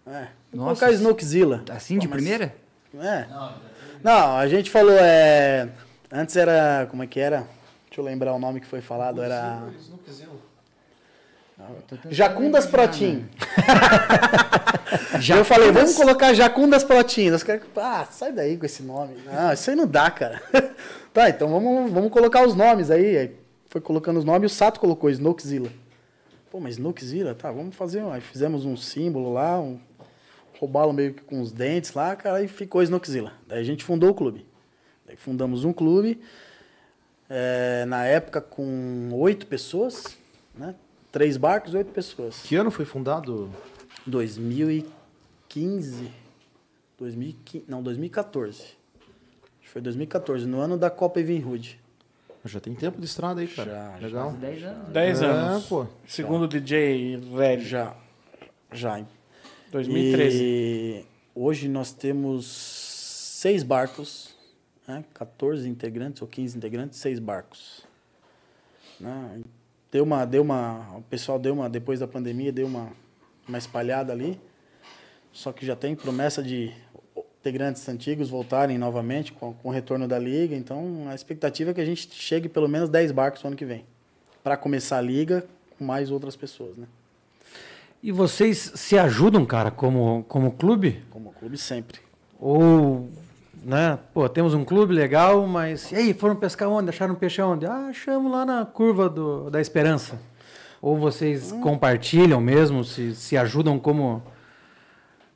É, 0.07 0.11
vamos 0.11 0.67
Nossa, 0.67 0.81
colocar 0.81 0.93
Snookzilla. 0.93 1.65
Assim 1.71 1.99
de 1.99 2.09
Pô, 2.09 2.15
mas- 2.15 2.23
primeira? 2.23 2.55
é. 2.99 3.27
Não, 4.03 4.37
a 4.37 4.49
gente 4.49 4.71
falou, 4.71 4.95
é. 4.99 5.69
Antes 6.11 6.35
era. 6.37 6.87
Como 6.91 7.03
é 7.03 7.07
que 7.07 7.21
era? 7.21 7.47
Deixa 7.87 8.01
eu 8.01 8.05
lembrar 8.05 8.33
o 8.35 8.39
nome 8.39 8.61
que 8.61 8.67
foi 8.67 8.81
falado. 8.81 9.23
Era. 9.23 9.63
Jacundas 12.11 12.67
Protim. 12.67 13.29
Já 15.21 15.37
eu 15.39 15.45
falei, 15.45 15.71
vamos 15.71 15.95
colocar 15.95 16.33
Jacundas 16.35 16.85
Protim. 16.85 17.31
Os 17.31 17.43
caras, 17.43 17.63
ah, 17.77 18.07
sai 18.11 18.33
daí 18.33 18.57
com 18.57 18.67
esse 18.67 18.83
nome. 18.83 19.17
Não, 19.25 19.53
isso 19.53 19.71
aí 19.71 19.77
não 19.77 19.87
dá, 19.87 20.11
cara. 20.11 20.43
tá, 21.13 21.29
então 21.29 21.49
vamos, 21.49 21.91
vamos 21.91 22.11
colocar 22.11 22.47
os 22.47 22.55
nomes 22.55 22.91
aí. 22.91 23.17
Aí 23.17 23.37
foi 23.69 23.81
colocando 23.81 24.19
os 24.19 24.25
nomes 24.25 24.51
e 24.51 24.55
o 24.55 24.57
Sato 24.57 24.81
colocou 24.81 25.11
Snookzilla. 25.11 25.71
Pô, 26.51 26.59
mas 26.59 26.73
Snookzilla? 26.73 27.35
Tá, 27.35 27.51
vamos 27.51 27.77
fazer. 27.77 28.03
Aí 28.05 28.21
fizemos 28.21 28.65
um 28.65 28.77
símbolo 28.77 29.33
lá, 29.33 29.61
um, 29.61 29.79
roubaram 30.59 30.93
meio 30.93 31.15
que 31.15 31.23
com 31.23 31.41
os 31.41 31.53
dentes 31.53 31.95
lá, 31.95 32.15
cara, 32.17 32.43
e 32.43 32.49
ficou 32.49 32.83
Snookzilla. 32.83 33.33
Daí 33.47 33.61
a 33.61 33.65
gente 33.65 33.85
fundou 33.85 34.11
o 34.11 34.15
clube. 34.15 34.47
Daí 35.07 35.17
fundamos 35.17 35.65
um 35.65 35.73
clube, 35.73 36.21
é, 37.29 37.85
na 37.87 38.05
época 38.05 38.41
com 38.41 39.09
oito 39.13 39.47
pessoas, 39.47 40.17
né? 40.55 40.75
Três 41.13 41.37
barcos, 41.37 41.75
oito 41.75 41.93
pessoas. 41.93 42.43
Que 42.43 42.57
ano 42.57 42.71
foi 42.71 42.85
fundado? 42.85 43.51
2015, 44.07 46.11
2015 46.99 47.65
não, 47.69 47.83
2014. 47.83 48.63
Acho 48.63 48.77
que 49.63 49.69
foi 49.69 49.83
2014, 49.83 50.47
no 50.47 50.61
ano 50.61 50.77
da 50.79 50.89
Copa 50.91 51.21
Evinrude. 51.21 51.79
Já 52.45 52.59
tem 52.59 52.75
tempo 52.75 52.99
de 52.99 53.05
estrada 53.05 53.43
aí, 53.43 53.49
cara. 53.49 53.71
Já, 53.71 53.99
já. 54.01 54.07
Legal. 54.07 54.33
10 54.33 54.63
anos. 54.65 54.89
10 54.89 55.23
É, 55.23 55.27
anos. 55.27 55.67
pô. 55.67 55.87
Segundo 56.07 56.49
DJ 56.49 57.19
velho. 57.19 57.63
Já, 57.63 57.95
já. 58.73 59.05
2013. 59.71 60.39
E 60.43 61.05
hoje 61.35 61.69
nós 61.69 61.93
temos 61.93 62.47
seis 62.47 63.63
barcos, 63.63 64.35
né? 64.89 65.05
14 65.13 65.69
integrantes 65.69 66.23
ou 66.23 66.29
15 66.29 66.57
integrantes, 66.57 66.99
seis 66.99 67.19
barcos. 67.19 67.83
Né? 68.99 69.43
Deu 69.91 70.05
uma, 70.05 70.25
deu 70.25 70.43
uma, 70.43 70.97
o 70.97 71.03
pessoal 71.03 71.39
deu 71.39 71.53
uma, 71.55 71.69
depois 71.69 72.01
da 72.01 72.07
pandemia, 72.07 72.53
deu 72.53 72.67
uma, 72.67 72.93
uma 73.49 73.59
espalhada 73.59 74.13
ali. 74.13 74.41
Só 75.33 75.53
que 75.53 75.65
já 75.65 75.77
tem 75.77 75.95
promessa 75.95 76.43
de 76.43 76.73
integrantes 77.41 77.89
antigos 77.89 78.29
voltarem 78.29 78.77
novamente 78.79 79.33
com, 79.33 79.55
com 79.55 79.69
o 79.69 79.73
retorno 79.73 80.07
da 80.07 80.19
liga. 80.19 80.55
Então 80.55 81.07
a 81.09 81.15
expectativa 81.15 81.71
é 81.71 81.75
que 81.75 81.81
a 81.81 81.85
gente 81.85 82.09
chegue 82.13 82.49
pelo 82.49 82.69
menos 82.69 82.89
10 82.89 83.13
barcos 83.13 83.43
no 83.43 83.49
ano 83.49 83.57
que 83.57 83.65
vem. 83.65 83.85
Para 84.43 84.57
começar 84.57 84.99
a 84.99 85.03
liga 85.03 85.45
com 85.79 85.85
mais 85.85 86.11
outras 86.11 86.37
pessoas, 86.37 86.77
né? 86.77 86.87
e 88.03 88.11
vocês 88.11 88.73
se 88.75 88.99
ajudam 88.99 89.45
cara 89.45 89.71
como 89.71 90.25
como 90.29 90.53
clube 90.53 91.03
Como 91.11 91.33
clube 91.33 91.59
sempre. 91.59 92.01
ou 92.39 93.11
né 93.63 93.99
pô 94.15 94.29
temos 94.29 94.55
um 94.55 94.65
clube 94.65 94.95
legal 94.95 95.47
mas 95.47 95.91
e 95.93 95.97
aí 95.97 96.15
foram 96.15 96.37
pescar 96.37 96.69
onde 96.69 96.89
acharam 96.89 97.15
peixe 97.15 97.43
onde 97.43 97.67
ah 97.67 97.89
achamos 97.91 98.31
lá 98.31 98.45
na 98.47 98.65
curva 98.65 99.09
do, 99.09 99.51
da 99.51 99.61
Esperança 99.61 100.19
ou 100.81 100.97
vocês 100.97 101.53
Hum. 101.53 101.61
compartilham 101.61 102.41
mesmo 102.41 102.85
se, 102.85 103.15
se 103.15 103.37
ajudam 103.37 103.79
como 103.79 104.23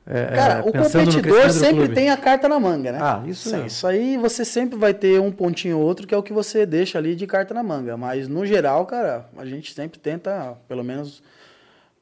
é, 0.07 0.35
Cara, 0.35 0.53
é, 0.59 0.61
o 0.61 0.71
pensando 0.71 1.05
no 1.07 1.13
competidor 1.17 1.49
sempre 1.49 1.89
tem 1.89 2.11
a 2.11 2.17
carta 2.17 2.47
na 2.47 2.59
manga, 2.59 2.91
né? 2.91 2.99
Ah, 3.01 3.23
isso 3.25 3.49
Sim, 3.49 3.63
é. 3.63 3.65
Isso 3.65 3.87
aí 3.87 4.17
você 4.17 4.45
sempre 4.45 4.77
vai 4.77 4.93
ter 4.93 5.19
um 5.19 5.31
pontinho 5.31 5.79
ou 5.79 5.83
outro 5.83 6.05
que 6.05 6.13
é 6.13 6.17
o 6.17 6.21
que 6.21 6.31
você 6.31 6.63
deixa 6.63 6.99
ali 6.99 7.15
de 7.15 7.25
carta 7.25 7.55
na 7.55 7.63
manga. 7.63 7.97
Mas 7.97 8.27
no 8.27 8.45
geral, 8.45 8.85
cara, 8.85 9.27
a 9.35 9.43
gente 9.45 9.73
sempre 9.73 9.97
tenta, 9.97 10.55
pelo 10.67 10.83
menos 10.83 11.23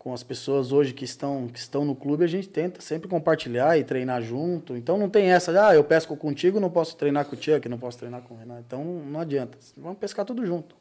com 0.03 0.13
as 0.13 0.21
pessoas 0.21 0.73
hoje 0.73 0.93
que 0.93 1.05
estão, 1.05 1.47
que 1.47 1.57
estão 1.57 1.85
no 1.85 1.95
clube, 1.95 2.25
a 2.25 2.27
gente 2.27 2.49
tenta 2.49 2.81
sempre 2.81 3.07
compartilhar 3.07 3.77
e 3.79 3.85
treinar 3.85 4.21
junto. 4.21 4.75
Então 4.75 4.97
não 4.97 5.09
tem 5.09 5.31
essa, 5.31 5.53
de, 5.53 5.57
ah, 5.57 5.73
eu 5.73 5.83
pesco 5.83 6.17
contigo, 6.17 6.59
não 6.59 6.69
posso 6.69 6.97
treinar 6.97 7.23
com 7.25 7.37
o 7.37 7.41
Chuck, 7.41 7.69
não 7.69 7.77
posso 7.77 7.97
treinar 7.99 8.21
com 8.21 8.33
o 8.33 8.37
Renato. 8.37 8.61
Então 8.67 8.83
não 8.83 9.21
adianta. 9.21 9.57
Vamos 9.77 9.97
pescar 9.97 10.25
tudo 10.25 10.45
junto. 10.45 10.75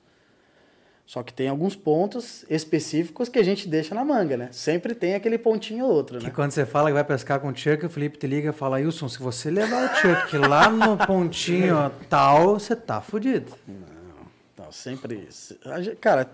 Só 1.07 1.23
que 1.23 1.33
tem 1.33 1.49
alguns 1.49 1.77
pontos 1.77 2.45
específicos 2.51 3.29
que 3.29 3.39
a 3.39 3.43
gente 3.45 3.69
deixa 3.69 3.95
na 3.95 4.05
manga, 4.05 4.37
né? 4.37 4.49
Sempre 4.51 4.95
tem 4.95 5.15
aquele 5.15 5.37
pontinho 5.39 5.85
ou 5.85 5.93
outro, 5.93 6.19
Que 6.19 6.25
né? 6.27 6.33
quando 6.35 6.51
você 6.53 6.65
fala 6.67 6.89
que 6.89 6.95
vai 6.95 7.05
pescar 7.05 7.39
com 7.39 7.49
o 7.49 7.57
Chuck, 7.57 7.85
o 7.87 7.91
Felipe 7.91 8.19
te 8.19 8.27
liga 8.27 8.51
e 8.51 8.53
fala, 8.53 8.79
Wilson, 8.79 9.09
se 9.09 9.19
você 9.21 9.51
levar 9.51 9.85
o 9.85 9.95
Chuck 9.97 10.37
lá 10.39 10.69
no 10.71 10.97
pontinho 10.97 11.77
tal, 12.09 12.55
você 12.59 12.75
tá 12.75 13.01
fudido. 13.01 13.53
Não, 14.57 14.71
sempre. 14.73 15.27
se- 15.31 15.59
a 15.67 15.81
gen- 15.83 15.97
Cara, 15.97 16.25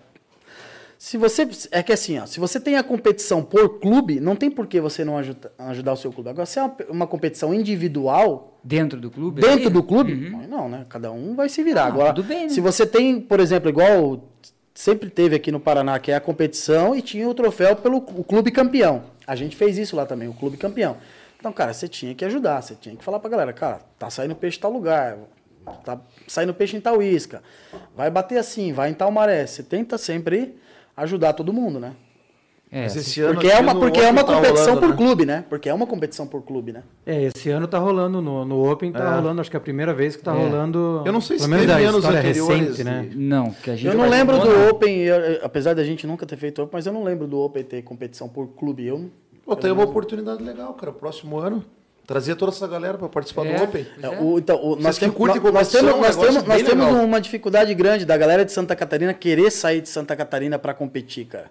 se 0.99 1.17
você. 1.17 1.49
É 1.71 1.83
que 1.83 1.93
assim, 1.93 2.19
ó, 2.19 2.27
se 2.27 2.41
você 2.41 2.59
tem 2.59 2.77
a 2.77 2.83
competição 2.83 3.43
por 3.43 3.79
clube, 3.79 4.19
não 4.19 4.35
tem 4.35 4.51
por 4.51 4.67
que 4.67 4.81
você 4.81 5.05
não 5.05 5.17
ajuda, 5.17 5.53
ajudar 5.59 5.93
o 5.93 5.97
seu 5.97 6.13
clube. 6.13 6.29
Agora, 6.29 6.45
se 6.45 6.59
é 6.59 6.63
uma, 6.63 6.77
uma 6.91 7.07
competição 7.07 7.55
individual, 7.55 8.59
Dentro 8.65 9.01
do 9.01 9.11
clube? 9.11 9.41
dentro 9.41 9.67
ali? 9.67 9.71
do 9.71 9.83
clube, 9.83 10.13
Uhum. 10.13 10.41
aí 10.41 10.47
não, 10.49 10.69
né? 10.69 10.85
Cada 10.89 11.11
um 11.13 11.35
vai 11.37 11.49
se 11.49 11.63
virar. 11.63 11.85
Ah, 11.85 11.87
Agora, 11.87 12.13
tudo 12.13 12.27
bem, 12.27 12.43
né? 12.43 12.49
se 12.49 12.61
você 12.61 12.85
tem, 12.87 13.21
por 13.21 13.39
exemplo, 13.41 13.69
igual 13.71 14.29
sempre 14.75 15.09
teve 15.09 15.37
aqui 15.37 15.51
no 15.53 15.59
Paraná, 15.61 15.99
que 15.99 16.11
é 16.11 16.17
a 16.17 16.21
competição 16.21 16.95
e 16.95 17.01
tinha 17.03 17.29
o 17.29 17.35
troféu 17.35 17.77
pelo 17.77 17.99
o 17.99 18.25
clube 18.25 18.51
campeão. 18.51 19.05
A 19.27 19.35
gente 19.37 19.57
fez 19.57 19.79
isso 19.79 19.95
lá 19.97 20.05
também, 20.05 20.29
o 20.29 20.35
clube 20.35 20.57
campeão. 20.57 20.97
Então, 21.39 21.53
cara, 21.53 21.73
você 21.73 21.87
tinha 21.87 22.15
que 22.15 22.25
ajudar, 22.25 22.61
você 22.61 22.75
tinha 22.75 22.97
que 22.97 23.05
falar 23.05 23.21
pra 23.21 23.31
galera, 23.31 23.53
cara, 23.53 23.81
tá 23.99 24.11
saindo 24.11 24.35
peixe 24.35 24.59
em 24.59 24.61
tal 24.61 24.73
lugar, 24.73 25.17
tá 25.85 26.01
saindo 26.27 26.53
peixe 26.53 26.77
em 26.77 26.81
tal 26.81 27.01
isca, 27.01 27.43
vai 27.97 28.11
bater 28.11 28.39
assim, 28.39 28.73
vai 28.73 28.91
em 28.91 28.95
tal 28.95 29.11
maré. 29.13 29.47
Você 29.47 29.63
tenta 29.63 29.97
sempre 29.97 30.57
ajudar 30.99 31.33
todo 31.33 31.53
mundo, 31.53 31.79
né? 31.81 31.95
É, 32.71 32.85
esse 32.85 33.23
ano 33.23 33.33
Porque 33.33 33.47
é 33.49 33.59
uma, 33.59 33.75
porque 33.75 33.99
é 33.99 34.11
uma 34.11 34.23
tá 34.23 34.35
competição 34.35 34.75
rolando, 34.75 34.81
por 34.81 34.89
né? 34.91 34.97
clube, 34.97 35.25
né? 35.25 35.45
Porque 35.49 35.69
é 35.71 35.73
uma 35.75 35.87
competição 35.87 36.27
por 36.27 36.43
clube, 36.43 36.71
né? 36.71 36.83
É, 37.07 37.23
esse 37.35 37.49
ano 37.49 37.67
tá 37.67 37.79
rolando 37.79 38.21
no, 38.21 38.45
no 38.45 38.71
Open, 38.71 38.93
tá 38.93 39.05
É. 39.05 39.15
rolando, 39.21 39.41
acho 39.41 39.49
que 39.51 39.57
é 39.57 39.59
a 39.59 39.63
primeira 39.63 39.95
vez 39.95 40.17
que 40.17 40.23
tá 40.23 40.35
É. 40.35 40.39
rolando. 40.39 41.03
Eu 41.07 41.11
não 41.13 41.21
sei 41.23 41.39
se 41.39 41.49
teve 41.49 41.73
anos 41.73 42.05
recente, 42.05 42.85
né? 42.85 43.09
Não, 43.15 43.51
que 43.53 43.71
a 43.71 43.75
gente 43.75 43.87
Eu 43.87 43.95
não 43.95 44.07
lembro 44.11 44.39
do 44.39 44.45
Não. 44.51 44.69
Open, 44.69 44.99
eu- 44.99 45.41
apesar 45.43 45.75
da 45.75 45.83
gente 45.83 46.07
nunca 46.07 46.27
ter 46.27 46.37
feito 46.37 46.61
Open, 46.61 46.71
mas 46.75 46.87
eu 46.87 46.93
não 46.93 47.03
lembro 47.03 47.27
do 47.27 47.39
Open 47.39 47.65
ter 47.65 47.81
competição 47.81 48.29
por 48.29 48.49
clube. 48.49 48.87
Eu, 48.87 49.11
Pô, 49.47 49.57
tem 49.57 49.73
uma 49.73 49.85
oportunidade 49.85 50.43
legal, 50.45 50.75
cara. 50.75 50.93
Próximo 50.93 51.39
ano, 51.39 51.65
trazer 52.09 52.35
toda 52.37 52.51
essa 52.51 52.67
galera 52.67 52.97
pra 52.97 53.07
participar 53.07 53.45
É. 53.47 53.55
do 53.55 53.65
Open. 53.65 53.87
É, 54.03 54.07
é. 54.07 54.09
o- 54.19 54.39
então, 54.39 54.57
o- 54.65 54.77
nós, 54.77 54.99
curtem 54.99 55.41
nós, 55.43 55.53
nós 55.53 55.69
temos, 55.71 55.93
é 55.93 55.97
nós 56.01 56.17
temos, 56.17 56.43
nós 56.45 56.63
temos 56.63 56.87
uma 57.03 57.21
dificuldade 57.21 57.75
grande 57.75 58.07
da 58.07 58.17
galera 58.17 58.47
de 58.47 58.51
Santa 58.51 58.75
Catarina 58.75 59.13
querer 59.13 59.51
sair 59.53 59.83
de 59.83 59.91
Santa 59.91 60.17
Catarina 60.17 60.59
para 60.59 60.73
competir, 60.73 61.27
cara. 61.27 61.51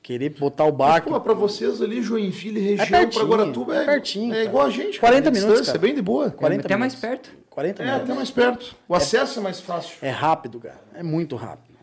Querer 0.00 0.28
botar 0.30 0.64
o 0.64 0.68
Mas, 0.68 0.76
barco. 0.76 1.10
pô, 1.10 1.20
pra 1.20 1.34
vocês 1.34 1.82
ali, 1.82 2.00
Joinville, 2.02 2.60
região, 2.60 2.86
pertinho, 2.86 3.26
pra 3.26 3.36
Guaratuba, 3.36 3.74
é, 3.76 3.84
pertinho, 3.84 4.32
é 4.32 4.36
cara. 4.36 4.44
igual 4.48 4.66
a 4.66 4.70
gente. 4.70 5.00
40 5.00 5.22
cara, 5.22 5.30
minutos, 5.34 5.60
distância, 5.60 5.72
cara. 5.72 5.78
É 5.78 5.86
bem 5.88 5.94
de 5.94 6.02
boa. 6.02 6.30
40 6.30 6.66
até 6.66 6.76
mais 6.76 6.94
minutos. 6.94 7.20
perto. 7.22 7.36
40 7.50 7.82
É, 7.82 7.86
minutos. 7.86 8.04
até 8.04 8.14
mais 8.14 8.30
perto. 8.30 8.76
O 8.88 8.94
acesso 8.94 9.38
é 9.40 9.42
mais 9.42 9.60
fácil. 9.60 9.96
É 10.02 10.10
rápido, 10.10 10.60
cara. 10.60 10.80
É 10.94 11.02
muito 11.02 11.34
rápido. 11.36 11.73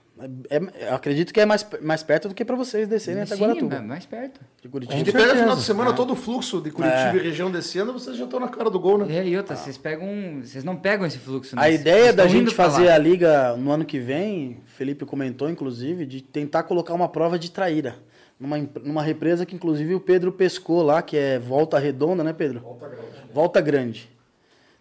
É- 0.49 0.55
é- 0.57 0.89
eu 0.89 0.95
acredito 0.95 1.33
que 1.33 1.39
é 1.39 1.45
mais, 1.45 1.65
mais 1.81 2.03
perto 2.03 2.27
do 2.29 2.35
que 2.35 2.45
pra 2.45 2.55
vocês 2.55 2.87
descerem 2.87 3.23
até 3.23 3.35
Sim, 3.35 3.41
Guaratuba. 3.41 3.75
é 3.75 3.81
mais 3.81 4.05
perto. 4.05 4.39
De 4.61 4.67
A 4.67 4.71
Curitiba. 4.71 4.97
gente 4.97 5.07
Com 5.07 5.11
pega 5.13 5.23
certeza. 5.25 5.43
final 5.43 5.55
de 5.57 5.63
semana 5.63 5.93
todo 5.93 6.13
o 6.13 6.15
fluxo 6.15 6.61
de 6.61 6.69
Curitiba 6.71 7.15
e 7.17 7.19
região 7.19 7.49
descendo, 7.51 7.91
vocês 7.93 8.15
já 8.15 8.25
estão 8.25 8.39
na 8.39 8.47
cara 8.47 8.69
do 8.69 8.79
gol, 8.79 8.97
né? 8.99 9.15
É, 9.17 9.25
e 9.27 9.35
outra, 9.37 9.55
vocês 9.55 9.77
pegam. 9.77 10.41
Vocês 10.43 10.63
não 10.63 10.75
pegam 10.75 11.05
esse 11.05 11.17
fluxo, 11.17 11.55
né? 11.55 11.61
A 11.63 11.69
ideia 11.69 12.13
da 12.13 12.27
gente 12.27 12.53
fazer 12.53 12.85
lá. 12.87 12.95
a 12.95 12.97
liga 12.97 13.55
no 13.57 13.71
ano 13.71 13.83
que 13.85 13.99
vem, 13.99 14.61
Felipe 14.65 15.05
comentou 15.05 15.49
inclusive, 15.49 16.05
de 16.05 16.21
tentar 16.21 16.63
colocar 16.63 16.93
uma 16.93 17.09
prova 17.09 17.39
de 17.39 17.49
traíra. 17.49 17.95
Numa, 18.39 18.57
numa 18.83 19.03
represa 19.03 19.45
que 19.45 19.55
inclusive 19.55 19.93
o 19.93 19.99
Pedro 19.99 20.31
pescou 20.31 20.81
lá, 20.81 21.01
que 21.01 21.15
é 21.15 21.37
Volta 21.37 21.77
Redonda, 21.77 22.23
né, 22.23 22.33
Pedro? 22.33 22.59
Volta 22.59 22.87
Grande. 22.87 23.07
Volta 23.33 23.61
Grande. 23.61 24.09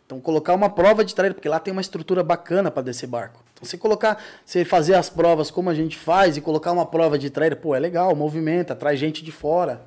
Então 0.06 0.18
colocar 0.20 0.54
uma 0.54 0.68
prova 0.70 1.04
de 1.04 1.14
traíra, 1.14 1.34
porque 1.34 1.48
lá 1.48 1.60
tem 1.60 1.70
uma 1.70 1.80
estrutura 1.80 2.22
bacana 2.24 2.70
para 2.70 2.82
descer 2.82 3.06
barco. 3.06 3.44
Então 3.60 3.68
você 3.68 3.76
colocar, 3.76 4.22
você 4.44 4.64
fazer 4.64 4.94
as 4.94 5.10
provas 5.10 5.50
como 5.50 5.68
a 5.68 5.74
gente 5.74 5.96
faz 5.96 6.36
e 6.36 6.40
colocar 6.40 6.72
uma 6.72 6.86
prova 6.86 7.18
de 7.18 7.28
traíra, 7.28 7.54
pô, 7.54 7.74
é 7.74 7.78
legal, 7.78 8.16
movimenta, 8.16 8.74
traz 8.74 8.98
gente 8.98 9.22
de 9.22 9.30
fora. 9.30 9.82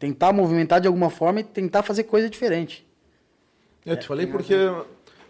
Tentar 0.00 0.32
movimentar 0.32 0.80
de 0.80 0.86
alguma 0.88 1.08
forma 1.10 1.40
e 1.40 1.44
tentar 1.44 1.82
fazer 1.82 2.04
coisa 2.04 2.28
diferente. 2.28 2.84
Eu 3.86 3.96
te 3.96 4.06
falei 4.06 4.26
porque 4.26 4.54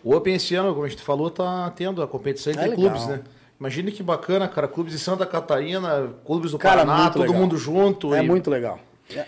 o 0.02 0.14
Open 0.14 0.34
esse 0.34 0.54
ano, 0.54 0.72
como 0.72 0.84
a 0.84 0.88
gente 0.88 1.02
falou, 1.02 1.30
tá 1.30 1.70
tendo 1.76 2.02
a 2.02 2.08
competição 2.08 2.52
entre 2.52 2.70
É 2.70 2.74
clubes, 2.74 3.06
né? 3.06 3.20
Imagine 3.60 3.92
que 3.92 4.02
bacana, 4.02 4.46
cara. 4.48 4.66
Clubes 4.68 4.92
de 4.92 4.98
Santa 4.98 5.26
Catarina, 5.26 6.10
clubes 6.24 6.52
do 6.52 6.58
Cara, 6.58 6.84
Paraná, 6.86 7.10
todo 7.10 7.22
legal. 7.22 7.36
mundo 7.40 7.56
junto. 7.58 8.14
É 8.14 8.22
e- 8.22 8.26
muito 8.26 8.50
legal. 8.50 8.78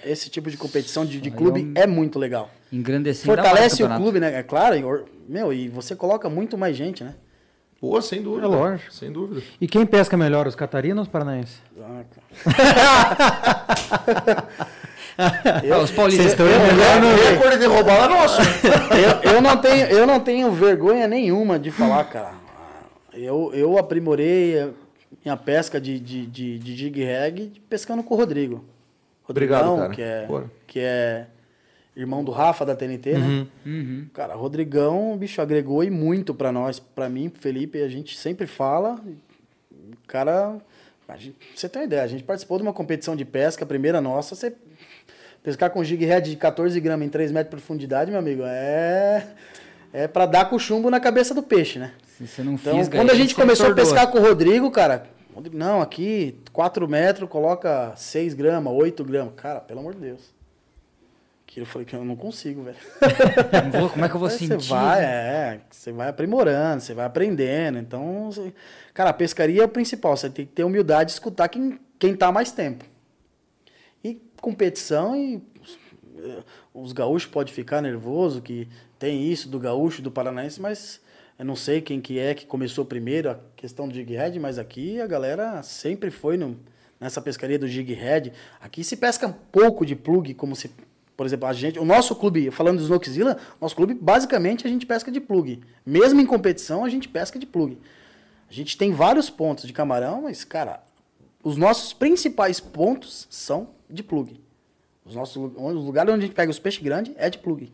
Esse 0.04 0.28
tipo 0.28 0.50
de 0.50 0.56
competição 0.56 1.04
de, 1.06 1.20
de 1.20 1.30
clube 1.30 1.72
eu- 1.74 1.82
é 1.82 1.86
muito 1.86 2.18
legal. 2.18 2.50
Engrandecendo 2.72 3.34
Fortalece 3.34 3.76
o 3.76 3.78
campeonato. 3.78 4.02
clube, 4.02 4.20
né? 4.20 4.34
É 4.38 4.42
claro, 4.42 5.06
meu, 5.28 5.52
e 5.52 5.68
você 5.68 5.96
coloca 5.96 6.28
muito 6.28 6.56
mais 6.56 6.76
gente, 6.76 7.02
né? 7.02 7.14
Pô, 7.80 8.00
sem 8.02 8.22
dúvida. 8.22 8.46
É 8.46 8.48
lógico. 8.48 8.92
Sem 8.92 9.10
dúvida. 9.10 9.42
E 9.60 9.66
quem 9.66 9.86
pesca 9.86 10.16
melhor, 10.16 10.46
os 10.46 10.54
catarinos 10.54 10.98
ou 10.98 11.02
os 11.04 11.08
paranaenses? 11.08 11.60
Ah, 11.80 12.02
cara. 12.10 12.26
Ah, 15.22 15.78
os 15.82 15.90
paulistas. 15.90 16.28
Estão 16.28 16.46
eu- 16.46 16.60
melhor 16.60 16.98
no... 17.00 17.08
O 17.08 17.30
recorde 17.30 17.58
de 17.58 17.66
roubar 17.66 18.04
é 18.04 18.08
nosso. 18.08 18.40
eu, 18.40 19.32
eu 19.34 19.40
não 19.42 19.56
tenho, 19.58 19.86
eu 19.88 20.06
não 20.06 20.18
tenho 20.20 20.50
vergonha 20.50 21.06
nenhuma 21.06 21.58
de 21.58 21.70
falar, 21.70 22.04
cara. 22.04 22.32
Eu, 23.12 23.50
eu 23.52 23.76
aprimorei 23.76 24.72
minha 25.22 25.36
pesca 25.36 25.78
de, 25.80 26.00
de, 26.00 26.24
de, 26.26 26.58
de 26.58 26.74
jig 26.76 27.04
rag 27.04 27.52
pescando 27.68 28.02
com 28.02 28.14
o 28.14 28.16
Rodrigo. 28.16 28.64
Obrigado, 29.28 29.66
Rodrigão, 29.66 29.76
cara. 29.76 29.94
Que 29.94 30.02
é, 30.02 30.26
que 30.66 30.80
é 30.80 31.26
irmão 31.96 32.24
do 32.24 32.30
Rafa 32.30 32.64
da 32.64 32.74
TNT, 32.74 33.18
né? 33.18 33.46
Uhum. 33.66 34.06
Cara, 34.14 34.34
Rodrigão, 34.34 35.16
bicho, 35.16 35.40
agregou 35.40 35.82
e 35.84 35.90
muito 35.90 36.34
pra 36.34 36.52
nós, 36.52 36.78
pra 36.78 37.08
mim, 37.08 37.28
pro 37.28 37.40
Felipe, 37.40 37.82
a 37.82 37.88
gente 37.88 38.16
sempre 38.16 38.46
fala. 38.46 39.00
O 39.70 40.06
cara, 40.06 40.58
a 41.08 41.16
gente, 41.16 41.36
você 41.54 41.68
tem 41.68 41.82
uma 41.82 41.86
ideia, 41.86 42.02
a 42.02 42.06
gente 42.06 42.22
participou 42.22 42.58
de 42.58 42.62
uma 42.62 42.72
competição 42.72 43.16
de 43.16 43.24
pesca, 43.24 43.64
a 43.64 43.66
primeira 43.66 44.00
nossa, 44.00 44.34
você 44.34 44.54
pescar 45.42 45.70
com 45.70 45.82
jig 45.82 46.04
head 46.04 46.30
de 46.30 46.36
14 46.36 46.78
gramas 46.80 47.06
em 47.06 47.10
3 47.10 47.32
metros 47.32 47.50
de 47.50 47.56
profundidade, 47.56 48.10
meu 48.10 48.20
amigo, 48.20 48.42
é 48.44 49.26
é 49.92 50.06
para 50.06 50.26
dar 50.26 50.48
com 50.48 50.58
chumbo 50.58 50.88
na 50.90 51.00
cabeça 51.00 51.34
do 51.34 51.42
peixe, 51.42 51.78
né? 51.78 51.92
Se 52.16 52.26
você 52.26 52.42
não 52.42 52.54
Então, 52.54 52.76
fisga 52.76 52.96
quando 52.96 53.10
a 53.10 53.14
gente 53.14 53.34
começou 53.34 53.66
a 53.66 53.74
pescar 53.74 54.08
com 54.08 54.18
o 54.18 54.22
Rodrigo, 54.22 54.70
cara, 54.70 55.04
não, 55.52 55.80
aqui 55.80 56.38
4 56.52 56.86
metros, 56.88 57.28
coloca 57.28 57.92
6 57.96 58.34
gramas, 58.34 58.72
8 58.72 59.04
gramas. 59.04 59.34
Cara, 59.36 59.60
pelo 59.60 59.80
amor 59.80 59.94
de 59.94 60.00
Deus. 60.00 60.39
Aquilo 61.50 61.64
eu 61.64 61.68
falei 61.68 61.84
que 61.84 61.96
eu 61.96 62.04
não 62.04 62.14
consigo, 62.14 62.62
velho. 62.62 62.76
Não 63.64 63.70
vou- 63.80 63.90
como 63.90 64.04
é 64.04 64.08
que 64.08 64.14
eu 64.14 64.20
vou 64.20 64.28
Aí 64.28 64.38
sentir? 64.38 64.54
Você 64.54 64.68
vai, 64.68 65.02
é, 65.04 65.60
você 65.68 65.90
vai 65.90 66.08
aprimorando, 66.08 66.80
você 66.80 66.94
vai 66.94 67.04
aprendendo. 67.04 67.76
Então, 67.76 68.30
você- 68.30 68.54
cara, 68.94 69.10
a 69.10 69.12
pescaria 69.12 69.62
é 69.62 69.64
o 69.64 69.68
principal. 69.68 70.16
Você 70.16 70.30
tem 70.30 70.46
que 70.46 70.52
ter 70.52 70.62
humildade 70.62 71.08
de 71.08 71.14
escutar 71.14 71.48
quem, 71.48 71.80
quem 71.98 72.14
tá 72.14 72.30
mais 72.30 72.52
tempo. 72.52 72.84
E 74.04 74.22
competição 74.40 75.16
e 75.16 75.42
eh, 76.18 76.42
os 76.72 76.92
gaúchos 76.92 77.28
podem 77.28 77.52
ficar 77.52 77.80
nervoso 77.82 78.40
que 78.40 78.68
tem 78.96 79.24
isso 79.28 79.48
do 79.48 79.58
gaúcho, 79.58 80.00
do 80.00 80.10
paranaense, 80.10 80.60
mas 80.60 81.00
eu 81.36 81.44
não 81.44 81.56
sei 81.56 81.80
quem 81.80 82.00
que 82.00 82.16
é 82.20 82.32
que 82.32 82.46
começou 82.46 82.84
primeiro 82.84 83.28
a 83.28 83.36
questão 83.56 83.88
do 83.88 83.94
jig 83.94 84.14
head, 84.14 84.38
mas 84.38 84.56
aqui 84.56 85.00
a 85.00 85.06
galera 85.08 85.64
sempre 85.64 86.12
foi 86.12 86.36
no, 86.36 86.56
nessa 87.00 87.20
pescaria 87.20 87.58
do 87.58 87.66
jig 87.66 87.92
head. 87.92 88.32
Aqui 88.60 88.84
se 88.84 88.96
pesca 88.96 89.28
pouco 89.50 89.84
de 89.84 89.96
plug, 89.96 90.32
como 90.34 90.54
se, 90.54 90.70
por 91.20 91.26
exemplo, 91.26 91.46
a 91.46 91.52
gente, 91.52 91.78
o 91.78 91.84
nosso 91.84 92.16
clube, 92.16 92.50
falando 92.50 92.78
do 92.78 92.84
Snookzilla, 92.84 93.36
nosso 93.60 93.76
clube 93.76 93.92
basicamente 93.92 94.66
a 94.66 94.70
gente 94.70 94.86
pesca 94.86 95.12
de 95.12 95.20
plug. 95.20 95.60
Mesmo 95.84 96.18
em 96.18 96.24
competição, 96.24 96.82
a 96.82 96.88
gente 96.88 97.10
pesca 97.10 97.38
de 97.38 97.44
plug. 97.44 97.76
A 98.48 98.52
gente 98.54 98.74
tem 98.78 98.90
vários 98.90 99.28
pontos 99.28 99.66
de 99.66 99.72
camarão, 99.74 100.22
mas 100.22 100.44
cara, 100.44 100.82
os 101.42 101.58
nossos 101.58 101.92
principais 101.92 102.58
pontos 102.58 103.26
são 103.28 103.68
de 103.90 104.02
plug. 104.02 104.40
Os 105.04 105.14
nossos 105.14 105.36
os 105.36 105.84
lugares 105.84 106.10
onde 106.10 106.24
a 106.24 106.26
gente 106.26 106.34
pega 106.34 106.50
os 106.50 106.58
peixes 106.58 106.82
grandes 106.82 107.12
é 107.18 107.28
de 107.28 107.36
plug. 107.36 107.70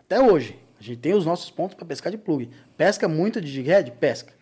Até 0.00 0.18
hoje, 0.18 0.58
a 0.80 0.82
gente 0.82 0.96
tem 0.96 1.12
os 1.12 1.26
nossos 1.26 1.50
pontos 1.50 1.76
para 1.76 1.84
pescar 1.84 2.10
de 2.10 2.16
plug. 2.16 2.48
Pesca 2.74 3.06
muito 3.06 3.38
de 3.38 3.60
head? 3.60 3.90
Pesca. 4.00 4.32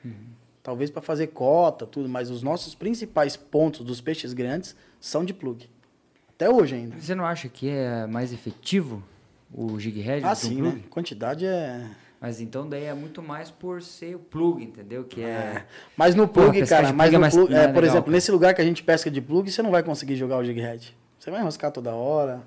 Talvez 0.63 0.89
para 0.89 1.03
fazer 1.03 1.27
cota, 1.27 1.85
tudo, 1.85 2.09
mas 2.09 2.31
os 2.31 2.45
nossos 2.45 2.77
principais 2.77 3.35
pontos 3.37 3.85
dos 3.85 4.01
peixes 4.01 4.33
grandes 4.33 4.77
são 5.01 5.25
de 5.25 5.35
plug. 5.35 5.69
Até 6.41 6.49
hoje 6.49 6.75
ainda. 6.75 6.97
Você 6.99 7.15
não 7.15 7.27
acha 7.27 7.51
que 7.51 7.69
é 7.69 8.07
mais 8.07 8.33
efetivo 8.33 9.03
o 9.53 9.79
jig 9.79 10.01
head 10.01 10.25
Ah, 10.25 10.35
sim, 10.35 10.57
plug? 10.57 10.75
né? 10.77 10.83
Quantidade 10.89 11.45
é. 11.45 11.83
Mas 12.19 12.41
então 12.41 12.67
daí 12.67 12.85
é 12.85 12.95
muito 12.95 13.23
mais 13.23 13.51
por 13.51 13.83
ser 13.83 14.15
o 14.15 14.19
plug, 14.19 14.65
entendeu? 14.65 15.05
Que 15.05 15.23
é... 15.23 15.65
Mas 15.95 16.15
no 16.15 16.27
plug, 16.27 16.59
pescar 16.59 16.81
cara, 16.83 16.95
mas 16.95 17.11
plug 17.11 17.15
é 17.15 17.19
no 17.19 17.21
mais- 17.21 17.35
plug, 17.35 17.55
é, 17.55 17.57
é 17.57 17.61
por 17.69 17.75
legal, 17.75 17.85
exemplo, 17.85 18.03
cara. 18.05 18.13
nesse 18.15 18.33
lugar 18.33 18.55
que 18.55 18.63
a 18.63 18.65
gente 18.65 18.83
pesca 18.83 19.11
de 19.11 19.21
plug, 19.21 19.51
você 19.51 19.63
não 19.63 19.71
vai 19.71 19.83
conseguir 19.83 20.17
jogar 20.17 20.39
o 20.39 20.45
jig 20.45 20.59
head. 20.61 20.97
Você 21.19 21.31
vai 21.31 21.41
enroscar 21.41 21.71
toda 21.71 21.93
hora, 21.95 22.41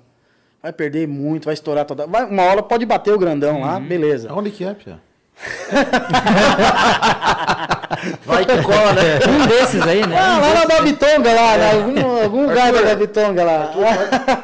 vai 0.60 0.72
perder 0.72 1.06
muito, 1.06 1.44
vai 1.44 1.54
estourar 1.54 1.84
toda 1.84 2.04
vai, 2.06 2.24
Uma 2.24 2.42
hora 2.42 2.62
pode 2.64 2.84
bater 2.84 3.14
o 3.14 3.18
grandão 3.18 3.60
lá, 3.60 3.76
Uhum. 3.78 3.86
beleza. 3.86 4.28
Aonde 4.30 4.50
que 4.50 4.64
é, 4.64 4.74
Pia? 4.74 4.98
Vai 8.24 8.44
que 8.44 8.62
cola, 8.62 8.92
né? 8.92 9.18
Um 9.28 9.46
desses 9.46 9.82
aí, 9.82 10.06
né? 10.06 10.16
Ah, 10.16 10.38
lá 10.38 10.54
na. 10.54 10.66
Babitonga, 10.66 11.32
lá, 11.32 11.56
né? 11.56 11.72
algum, 11.72 12.22
algum 12.22 12.42
lugar 12.48 12.72
da 12.72 12.82
Babitonga 12.82 13.44
lá. 13.44 13.72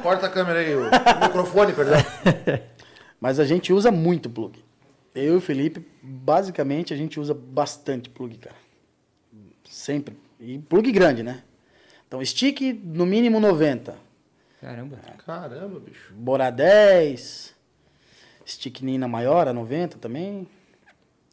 Corta 0.03 0.27
a 0.27 0.31
câmera 0.31 0.61
aí, 0.61 0.75
o, 0.75 0.83
o 0.83 1.25
microfone, 1.27 1.73
perdão. 1.73 1.97
Mas 3.21 3.39
a 3.39 3.45
gente 3.45 3.73
usa 3.73 3.91
muito 3.91 4.31
plug. 4.31 4.63
Eu 5.15 5.35
e 5.35 5.37
o 5.37 5.41
Felipe, 5.41 5.87
basicamente, 6.03 6.95
a 6.95 6.97
gente 6.97 7.19
usa 7.19 7.35
bastante 7.35 8.09
plug, 8.09 8.39
cara. 8.39 8.57
Sempre. 9.69 10.17
E 10.39 10.59
plug 10.59 10.91
grande, 10.93 11.23
né? 11.23 11.43
Então, 12.07 12.25
stick 12.25 12.61
no 12.85 13.05
mínimo 13.05 13.39
90. 13.39 13.97
Caramba. 14.61 14.99
Caramba, 15.25 15.81
bicho. 15.81 16.13
Bora 16.15 16.51
10. 16.51 17.55
Stick 18.47 18.83
Nina 18.83 19.07
maior, 19.07 19.47
a 19.49 19.53
90 19.53 19.99
também. 19.99 20.47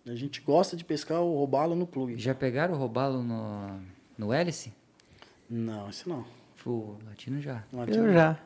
A 0.09 0.15
gente 0.15 0.41
gosta 0.41 0.75
de 0.77 0.83
pescar 0.85 1.19
o 1.21 1.37
robalo 1.37 1.75
no 1.75 1.85
plug. 1.85 2.17
Já 2.17 2.33
pegaram 2.33 2.73
o 2.73 2.77
robalo 2.77 3.21
no, 3.21 3.79
no 4.17 4.33
hélice? 4.33 4.71
Não, 5.49 5.89
isso 5.89 6.07
não. 6.07 6.23
O 6.65 6.95
latino 7.07 7.41
já. 7.41 7.63
No, 7.71 7.83
Eu 7.85 8.13
já. 8.13 8.37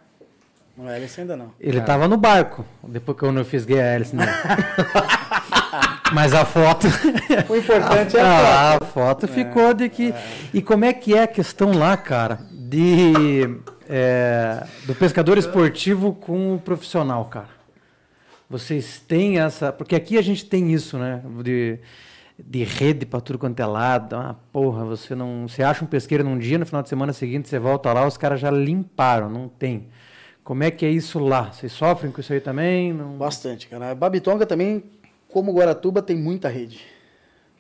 no 0.77 0.89
hélice 0.89 1.21
ainda 1.21 1.35
não. 1.35 1.51
Ele 1.59 1.81
tava 1.81 2.07
no 2.07 2.17
barco, 2.17 2.65
depois 2.87 3.17
que 3.17 3.23
eu 3.23 3.31
não 3.31 3.43
fisguei 3.45 3.79
a 3.79 3.85
hélice 3.85 4.15
nele. 4.15 4.29
Mas 6.13 6.33
a 6.33 6.45
foto... 6.45 6.87
O 7.49 7.55
importante 7.55 8.17
é 8.17 8.21
a 8.21 8.73
Ah, 8.73 8.73
foto. 8.73 8.83
a 8.83 8.85
foto 8.87 9.27
ficou 9.27 9.73
de 9.73 9.87
que... 9.89 10.13
E 10.53 10.61
como 10.61 10.83
é 10.85 10.93
que 10.93 11.15
é 11.15 11.23
a 11.23 11.27
questão 11.27 11.71
lá, 11.71 11.95
cara, 11.95 12.39
de... 12.51 13.43
é, 13.87 14.65
do 14.85 14.93
pescador 14.93 15.37
esportivo 15.37 16.13
com 16.13 16.55
o 16.55 16.59
profissional, 16.59 17.25
cara? 17.25 17.60
Vocês 18.51 18.99
têm 18.99 19.39
essa... 19.39 19.71
Porque 19.71 19.95
aqui 19.95 20.17
a 20.17 20.21
gente 20.21 20.45
tem 20.45 20.73
isso, 20.73 20.97
né? 20.97 21.23
De, 21.41 21.79
de 22.37 22.65
rede 22.65 23.05
para 23.05 23.21
tudo 23.21 23.39
quanto 23.39 23.57
é 23.61 23.65
lado. 23.65 24.17
Ah, 24.17 24.35
porra, 24.51 24.83
você 24.83 25.15
não... 25.15 25.47
Você 25.47 25.63
acha 25.63 25.85
um 25.85 25.87
pesqueiro 25.87 26.21
num 26.21 26.37
dia, 26.37 26.57
no 26.57 26.65
final 26.65 26.83
de 26.83 26.89
semana 26.89 27.13
seguinte 27.13 27.47
você 27.47 27.57
volta 27.57 27.93
lá, 27.93 28.05
os 28.05 28.17
caras 28.17 28.41
já 28.41 28.51
limparam, 28.51 29.29
não 29.29 29.47
tem. 29.47 29.87
Como 30.43 30.63
é 30.63 30.69
que 30.69 30.85
é 30.85 30.89
isso 30.89 31.17
lá? 31.17 31.53
Vocês 31.53 31.71
sofrem 31.71 32.11
com 32.11 32.19
isso 32.19 32.33
aí 32.33 32.41
também? 32.41 32.91
Não... 32.91 33.17
Bastante, 33.17 33.69
cara. 33.69 33.95
Babitonga 33.95 34.45
também, 34.45 34.83
como 35.29 35.53
Guaratuba, 35.53 36.01
tem 36.01 36.17
muita 36.17 36.49
rede. 36.49 36.81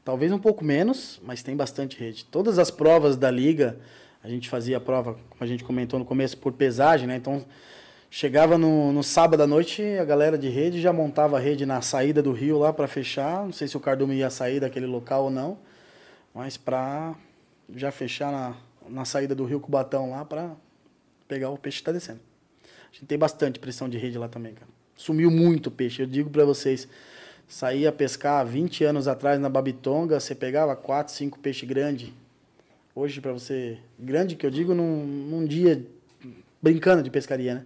Talvez 0.03 0.29
um 0.33 0.39
pouco 0.39 0.61
menos, 0.61 1.21
mas 1.23 1.41
tem 1.41 1.55
bastante 1.55 1.97
rede. 1.97 2.25
Todas 2.25 2.59
as 2.59 2.69
provas 2.69 3.15
da 3.15 3.31
liga, 3.31 3.77
a 4.21 4.27
gente 4.27 4.49
fazia 4.49 4.75
a 4.75 4.81
prova, 4.81 5.13
como 5.13 5.41
a 5.41 5.45
gente 5.45 5.63
comentou 5.63 5.97
no 5.97 6.03
começo, 6.03 6.37
por 6.37 6.51
pesagem, 6.51 7.07
né? 7.07 7.15
Então, 7.15 7.45
chegava 8.13 8.57
no, 8.57 8.91
no 8.91 9.01
sábado 9.01 9.41
à 9.41 9.47
noite, 9.47 9.81
a 9.97 10.03
galera 10.03 10.37
de 10.37 10.49
rede 10.49 10.81
já 10.81 10.91
montava 10.91 11.37
a 11.37 11.39
rede 11.39 11.65
na 11.65 11.81
saída 11.81 12.21
do 12.21 12.33
rio 12.33 12.59
lá 12.59 12.73
para 12.73 12.85
fechar. 12.85 13.45
Não 13.45 13.53
sei 13.53 13.69
se 13.69 13.77
o 13.77 13.79
cardume 13.79 14.15
ia 14.15 14.29
sair 14.29 14.59
daquele 14.59 14.85
local 14.85 15.23
ou 15.23 15.29
não, 15.31 15.57
mas 16.35 16.57
para 16.57 17.15
já 17.73 17.89
fechar 17.89 18.29
na, 18.29 18.57
na 18.89 19.05
saída 19.05 19.33
do 19.33 19.45
rio 19.45 19.61
Cubatão 19.61 20.11
lá 20.11 20.25
para 20.25 20.51
pegar 21.25 21.49
o 21.51 21.57
peixe 21.57 21.77
que 21.77 21.85
tá 21.85 21.93
descendo. 21.93 22.19
A 22.65 22.93
gente 22.93 23.05
tem 23.05 23.17
bastante 23.17 23.57
pressão 23.57 23.87
de 23.87 23.97
rede 23.97 24.17
lá 24.17 24.27
também, 24.27 24.53
cara. 24.53 24.67
Sumiu 24.97 25.31
muito 25.31 25.71
peixe. 25.71 26.01
Eu 26.01 26.05
digo 26.05 26.29
para 26.29 26.43
vocês, 26.43 26.89
saía 27.47 27.93
pescar 27.93 28.45
20 28.45 28.83
anos 28.83 29.07
atrás 29.07 29.39
na 29.39 29.47
Babitonga, 29.47 30.19
você 30.19 30.35
pegava 30.35 30.75
4, 30.75 31.13
5 31.13 31.39
peixes 31.39 31.67
grandes. 31.67 32.11
Hoje, 32.93 33.21
para 33.21 33.31
você, 33.31 33.77
grande 33.97 34.35
que 34.35 34.45
eu 34.45 34.51
digo 34.51 34.75
num, 34.75 35.05
num 35.05 35.45
dia 35.45 35.81
brincando 36.61 37.01
de 37.01 37.09
pescaria, 37.09 37.55
né? 37.55 37.65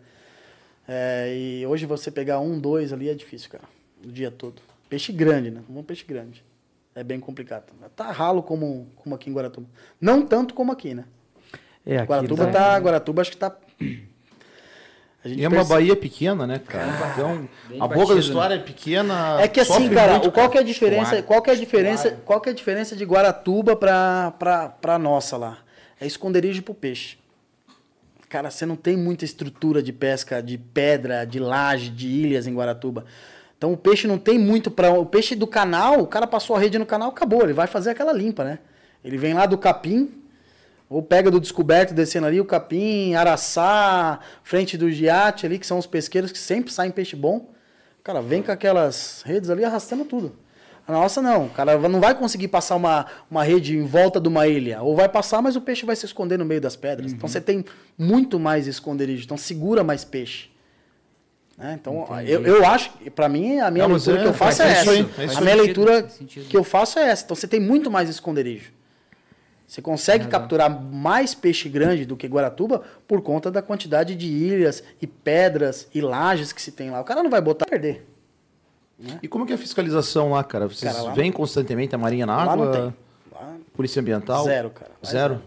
É, 0.88 1.34
e 1.36 1.66
hoje 1.66 1.86
você 1.86 2.12
pegar 2.12 2.40
um, 2.40 2.60
dois 2.60 2.94
ali 2.94 3.10
é 3.10 3.14
difícil, 3.14 3.50
cara. 3.50 3.64
O 4.04 4.12
dia 4.12 4.30
todo. 4.30 4.62
Peixe 4.90 5.12
grande, 5.12 5.50
né? 5.50 5.62
Um 5.70 5.82
peixe 5.84 6.06
grande. 6.06 6.44
É 6.94 7.04
bem 7.04 7.20
complicado. 7.20 7.66
Tá 7.96 8.12
ralo 8.12 8.42
como, 8.44 8.88
como 8.96 9.16
aqui 9.16 9.30
em 9.30 9.34
Guaratuba. 9.34 9.68
Não 10.00 10.22
tanto 10.26 10.54
como 10.54 10.72
aqui, 10.72 10.94
né? 10.94 11.06
É, 11.86 11.98
aqui 11.98 12.08
Guaratuba 12.08 12.46
tá- 12.48 12.52
tá. 12.52 12.78
Guaratuba 12.80 13.22
acho 13.22 13.32
que 13.32 13.38
tá. 13.38 13.56
A 15.24 15.28
gente 15.28 15.40
E 15.42 15.44
é 15.44 15.48
uma 15.48 15.58
perce- 15.58 15.70
Bahia 15.70 15.96
pequena, 15.96 16.46
né, 16.46 16.60
cara? 16.60 17.12
Então, 17.14 17.50
bem 17.68 17.82
a 17.82 17.88
boca 17.88 18.14
da 18.14 18.20
história 18.20 18.54
é 18.56 18.60
pequena. 18.60 19.42
É 19.42 19.48
que 19.48 19.60
assim, 19.60 19.90
cara, 19.90 20.14
muito, 20.14 20.30
o- 20.30 20.32
qual 20.32 20.50
que 20.52 20.58
é 20.58 20.62
a 20.62 20.64
diferença? 20.64 21.22
Qual 21.24 21.42
que 21.42 21.50
é 21.50 21.54
a 21.54 21.56
diferença? 21.56 22.12
Qual 22.24 22.40
que 22.40 22.50
é 22.50 22.52
a 22.52 22.56
diferença 22.56 22.96
de 22.96 23.04
Guaratuba 23.04 23.76
pra, 23.76 24.34
pra, 24.38 24.70
pra 24.70 25.00
nossa 25.00 25.36
lá? 25.36 25.58
É 26.00 26.06
esconderijo 26.06 26.62
pro 26.62 26.76
peixe. 26.76 27.18
Cara, 28.30 28.50
você 28.50 28.66
não 28.66 28.76
tem 28.76 28.98
muita 28.98 29.24
estrutura 29.24 29.82
de 29.82 29.94
pesca 29.94 30.42
de 30.42 30.58
pedra, 30.58 31.26
de 31.26 31.40
laje, 31.40 31.90
de 31.90 32.08
ilhas 32.08 32.48
em 32.48 32.56
Guaratuba. 32.56 33.06
Então 33.58 33.72
o 33.72 33.78
peixe 33.78 34.08
não 34.08 34.18
tem 34.18 34.38
muito 34.38 34.70
para 34.70 34.92
o 34.92 35.06
peixe 35.06 35.36
do 35.36 35.48
canal, 35.48 36.02
o 36.02 36.08
cara 36.08 36.28
passou 36.28 36.56
a 36.56 36.60
rede 36.60 36.78
no 36.78 36.86
canal, 36.86 37.10
acabou, 37.10 37.44
ele 37.44 37.54
vai 37.54 37.68
fazer 37.68 37.92
aquela 37.92 38.12
limpa, 38.12 38.44
né? 38.44 38.60
Ele 39.04 39.18
vem 39.18 39.34
lá 39.34 39.46
do 39.46 39.58
capim, 39.58 40.12
ou 40.90 41.02
pega 41.02 41.32
do 41.32 41.40
descoberto 41.40 41.94
descendo 41.94 42.28
ali 42.28 42.40
o 42.40 42.46
capim, 42.46 43.14
araçá, 43.16 44.20
frente 44.44 44.78
do 44.78 44.92
giate 44.92 45.46
ali, 45.46 45.58
que 45.58 45.66
são 45.66 45.78
os 45.78 45.88
pesqueiros 45.88 46.32
que 46.32 46.38
sempre 46.38 46.72
saem 46.72 46.92
peixe 46.92 47.16
bom. 47.16 47.50
Cara, 48.04 48.22
vem 48.22 48.42
com 48.42 48.52
aquelas 48.52 49.24
redes 49.26 49.50
ali 49.50 49.64
arrastando 49.64 50.06
tudo. 50.06 50.36
A 50.88 50.92
nossa 50.92 51.20
não, 51.22 51.46
o 51.48 51.50
cara 51.50 51.78
não 51.90 52.00
vai 52.00 52.14
conseguir 52.14 52.48
passar 52.48 52.76
uma, 52.76 53.08
uma 53.30 53.44
rede 53.44 53.76
em 53.76 53.86
volta 53.86 54.20
de 54.20 54.28
uma 54.28 54.48
ilha. 54.48 54.82
Ou 54.84 54.96
vai 54.96 55.10
passar, 55.10 55.42
mas 55.42 55.56
o 55.56 55.62
peixe 55.62 55.86
vai 55.86 55.96
se 55.96 56.06
esconder 56.06 56.38
no 56.38 56.46
meio 56.46 56.62
das 56.62 56.76
pedras. 56.76 57.12
Então 57.12 57.28
você 57.28 57.42
tem 57.42 57.66
muito 57.98 58.40
mais 58.40 58.68
esconderijo, 58.68 59.24
então 59.26 59.36
segura 59.38 59.84
mais 59.84 60.06
peixe. 60.06 60.50
Né? 61.58 61.78
Então, 61.80 62.06
eu, 62.28 62.44
eu 62.46 62.66
acho, 62.66 62.92
pra 63.16 63.28
mim, 63.30 63.60
a 63.60 63.72
minha 63.72 63.88
Não, 63.88 63.96
leitura 63.96 64.20
é- 64.20 64.22
que 64.22 64.28
eu 64.28 64.34
faço 64.34 64.62
é 64.62 64.68
é, 64.68 64.72
essa. 64.72 64.92
aí, 64.92 65.10
é 65.18 65.38
a 65.38 65.42
minha 65.42 65.56
leitura 65.56 66.04
que 66.04 66.56
eu 66.56 66.64
faço 66.64 67.00
é 67.00 67.10
essa. 67.10 67.24
Então 67.24 67.36
você 67.36 67.48
tem 67.48 67.60
muito 67.60 67.90
mais 67.90 68.10
esconderijo. 68.10 68.72
Você 69.68 69.82
consegue 69.82 70.28
capturar 70.28 70.70
mais 70.70 71.34
peixe 71.34 71.68
grande 71.68 72.06
do 72.06 72.16
que 72.16 72.28
Guaratuba 72.28 72.84
por 73.08 73.22
conta 73.24 73.50
da 73.50 73.64
quantidade 73.64 74.14
de 74.14 74.28
ilhas 74.28 74.84
e 75.02 75.08
pedras 75.08 75.88
e 75.94 76.02
lajes 76.02 76.54
que 76.54 76.62
se 76.62 76.72
tem 76.72 76.92
lá. 76.92 77.02
O 77.02 77.04
cara 77.04 77.24
não 77.24 77.32
vai 77.32 77.42
botar 77.42 77.66
perder. 77.66 78.06
E 79.22 79.28
como 79.28 79.46
que 79.46 79.52
é 79.52 79.56
a 79.56 79.58
fiscalização 79.58 80.32
lá, 80.32 80.44
cara? 80.44 80.68
Vocês 80.68 80.92
Cara, 80.92 81.04
lá- 81.06 81.14
veem 81.14 81.32
constantemente 81.32 81.94
a 81.94 81.98
Marinha 81.98 82.26
na 82.26 82.38
Lá 82.38 82.54
água? 82.54 82.66
não 82.66 82.72
tem. 82.72 82.96
Lá, 83.32 83.58
Polícia 83.74 84.00
Ambiental? 84.00 84.44
Zero, 84.46 84.70
cara. 84.70 84.92
Lá 85.04 85.10
é 85.10 85.12
Zero? 85.12 85.42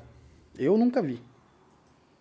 Eu 0.59 0.76
nunca 0.76 1.01
vi. 1.01 1.22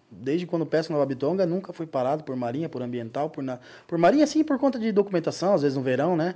Desde 0.09 0.45
quando 0.47 0.65
pesco 0.65 0.93
na 0.93 0.99
Babitonga, 0.99 1.45
nunca 1.45 1.73
fui 1.73 1.85
parado 1.85 2.23
por 2.23 2.33
marinha, 2.35 2.69
por 2.69 2.81
ambiental, 2.81 3.29
por 3.29 3.43
na... 3.43 3.59
por 3.85 3.97
marinha 3.97 4.25
sim 4.25 4.41
por 4.41 4.57
conta 4.57 4.79
de 4.79 4.89
documentação, 4.93 5.53
às 5.53 5.63
vezes 5.63 5.77
no 5.77 5.83
verão, 5.83 6.15
né? 6.15 6.35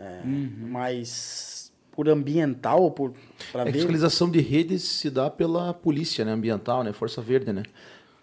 É, 0.00 0.20
Mas 0.24 1.70
por 1.92 2.08
ambiental 2.08 2.82
ou 2.82 2.90
por 2.90 3.12
para 3.52 3.62
É 3.62 3.64
ver 3.66 3.72
fiscalização 3.72 4.30
de 4.30 4.40
redes 4.40 4.82
se 4.82 5.10
dá 5.10 5.28
pela 5.30 5.72
polícia, 5.74 6.24
né? 6.24 6.32
Ambiental, 6.32 6.82
né? 6.82 6.92
Força 6.92 7.20
Verde, 7.20 7.52
né? 7.52 7.62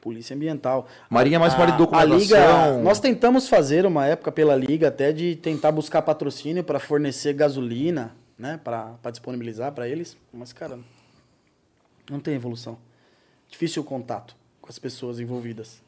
Polícia 0.04 0.36
ambiental. 0.36 0.86
Marinha 1.10 1.38
é 1.38 1.39
mais 1.39 1.54
para 1.54 1.68
de 1.68 1.72
a 1.72 1.78
documentação. 1.78 2.18
liga, 2.20 2.78
nós 2.84 2.99
tentamos 2.99 3.47
fazer 3.47 3.86
uma 3.86 4.06
época 4.06 4.34
pela 4.34 4.54
liga 4.54 4.89
até 4.89 5.14
de 5.14 5.38
tentar 5.38 5.72
buscar 5.72 6.01
patrocínio 6.01 6.62
para 6.62 6.78
fornecer 6.78 7.32
gasolina, 7.32 8.14
né, 8.38 8.60
para 8.62 8.97
disponibilizar 9.10 9.72
para 9.72 9.88
eles, 9.88 10.18
mas 10.34 10.51
cara, 10.51 10.78
não 12.12 12.20
tem 12.20 12.36
evolução. 12.36 12.78
Difícil 13.49 13.82
o 13.82 13.86
contato 13.86 14.36
com 14.62 14.70
as 14.70 14.78
pessoas 14.78 15.22
envolvidas. 15.22 15.82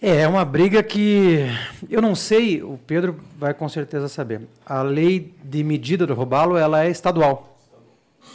É, 0.00 0.20
é 0.20 0.28
uma 0.28 0.44
briga 0.44 0.80
que 0.80 1.46
eu 1.90 2.00
não 2.00 2.14
sei, 2.14 2.62
o 2.62 2.78
Pedro 2.86 3.18
vai 3.36 3.52
com 3.52 3.68
certeza 3.68 4.08
saber. 4.08 4.42
A 4.64 4.82
lei 4.82 5.34
de 5.42 5.64
medida 5.64 6.06
do 6.06 6.14
robalo, 6.14 6.56
ela 6.56 6.84
é 6.84 6.90
estadual. 6.90 7.58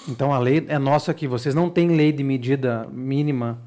Então 0.09 0.33
a 0.33 0.39
lei 0.39 0.65
é 0.67 0.77
nossa 0.77 1.11
aqui. 1.11 1.27
Vocês 1.27 1.53
não 1.53 1.69
têm 1.69 1.95
lei 1.95 2.11
de 2.11 2.23
medida 2.23 2.87
mínima. 2.91 3.66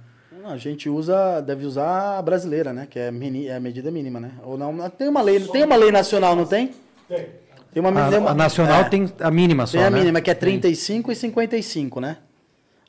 A 0.53 0.57
gente 0.57 0.89
usa, 0.89 1.41
deve 1.41 1.65
usar 1.67 2.19
a 2.19 2.23
brasileira, 2.23 2.73
né, 2.73 2.87
que 2.89 2.99
é, 2.99 3.11
mini, 3.11 3.47
é 3.47 3.57
a 3.57 3.61
medida 3.61 3.91
mínima, 3.91 4.19
né? 4.21 4.33
Ou 4.45 4.57
não, 4.59 4.89
tem 4.91 5.09
uma 5.09 5.23
lei, 5.23 5.41
tem 5.41 5.65
uma 5.65 5.77
lei 5.77 5.91
nacional, 5.93 6.35
não 6.37 6.47
tem? 6.47 6.73
Tem. 7.09 7.27
Tem 7.73 7.81
uma, 7.81 7.91
A, 7.91 8.11
tem 8.11 8.19
uma- 8.19 8.31
a 8.31 8.35
nacional 8.35 8.81
é. 8.81 8.89
tem 8.89 9.13
a 9.21 9.31
mínima 9.31 9.65
só, 9.67 9.79
Tem 9.79 9.87
a 9.87 9.91
né? 9.91 9.99
mínima, 10.01 10.21
que 10.21 10.31
é 10.31 10.35
35 10.35 11.13
e 11.13 11.15
55, 11.17 12.01
né? 12.01 12.17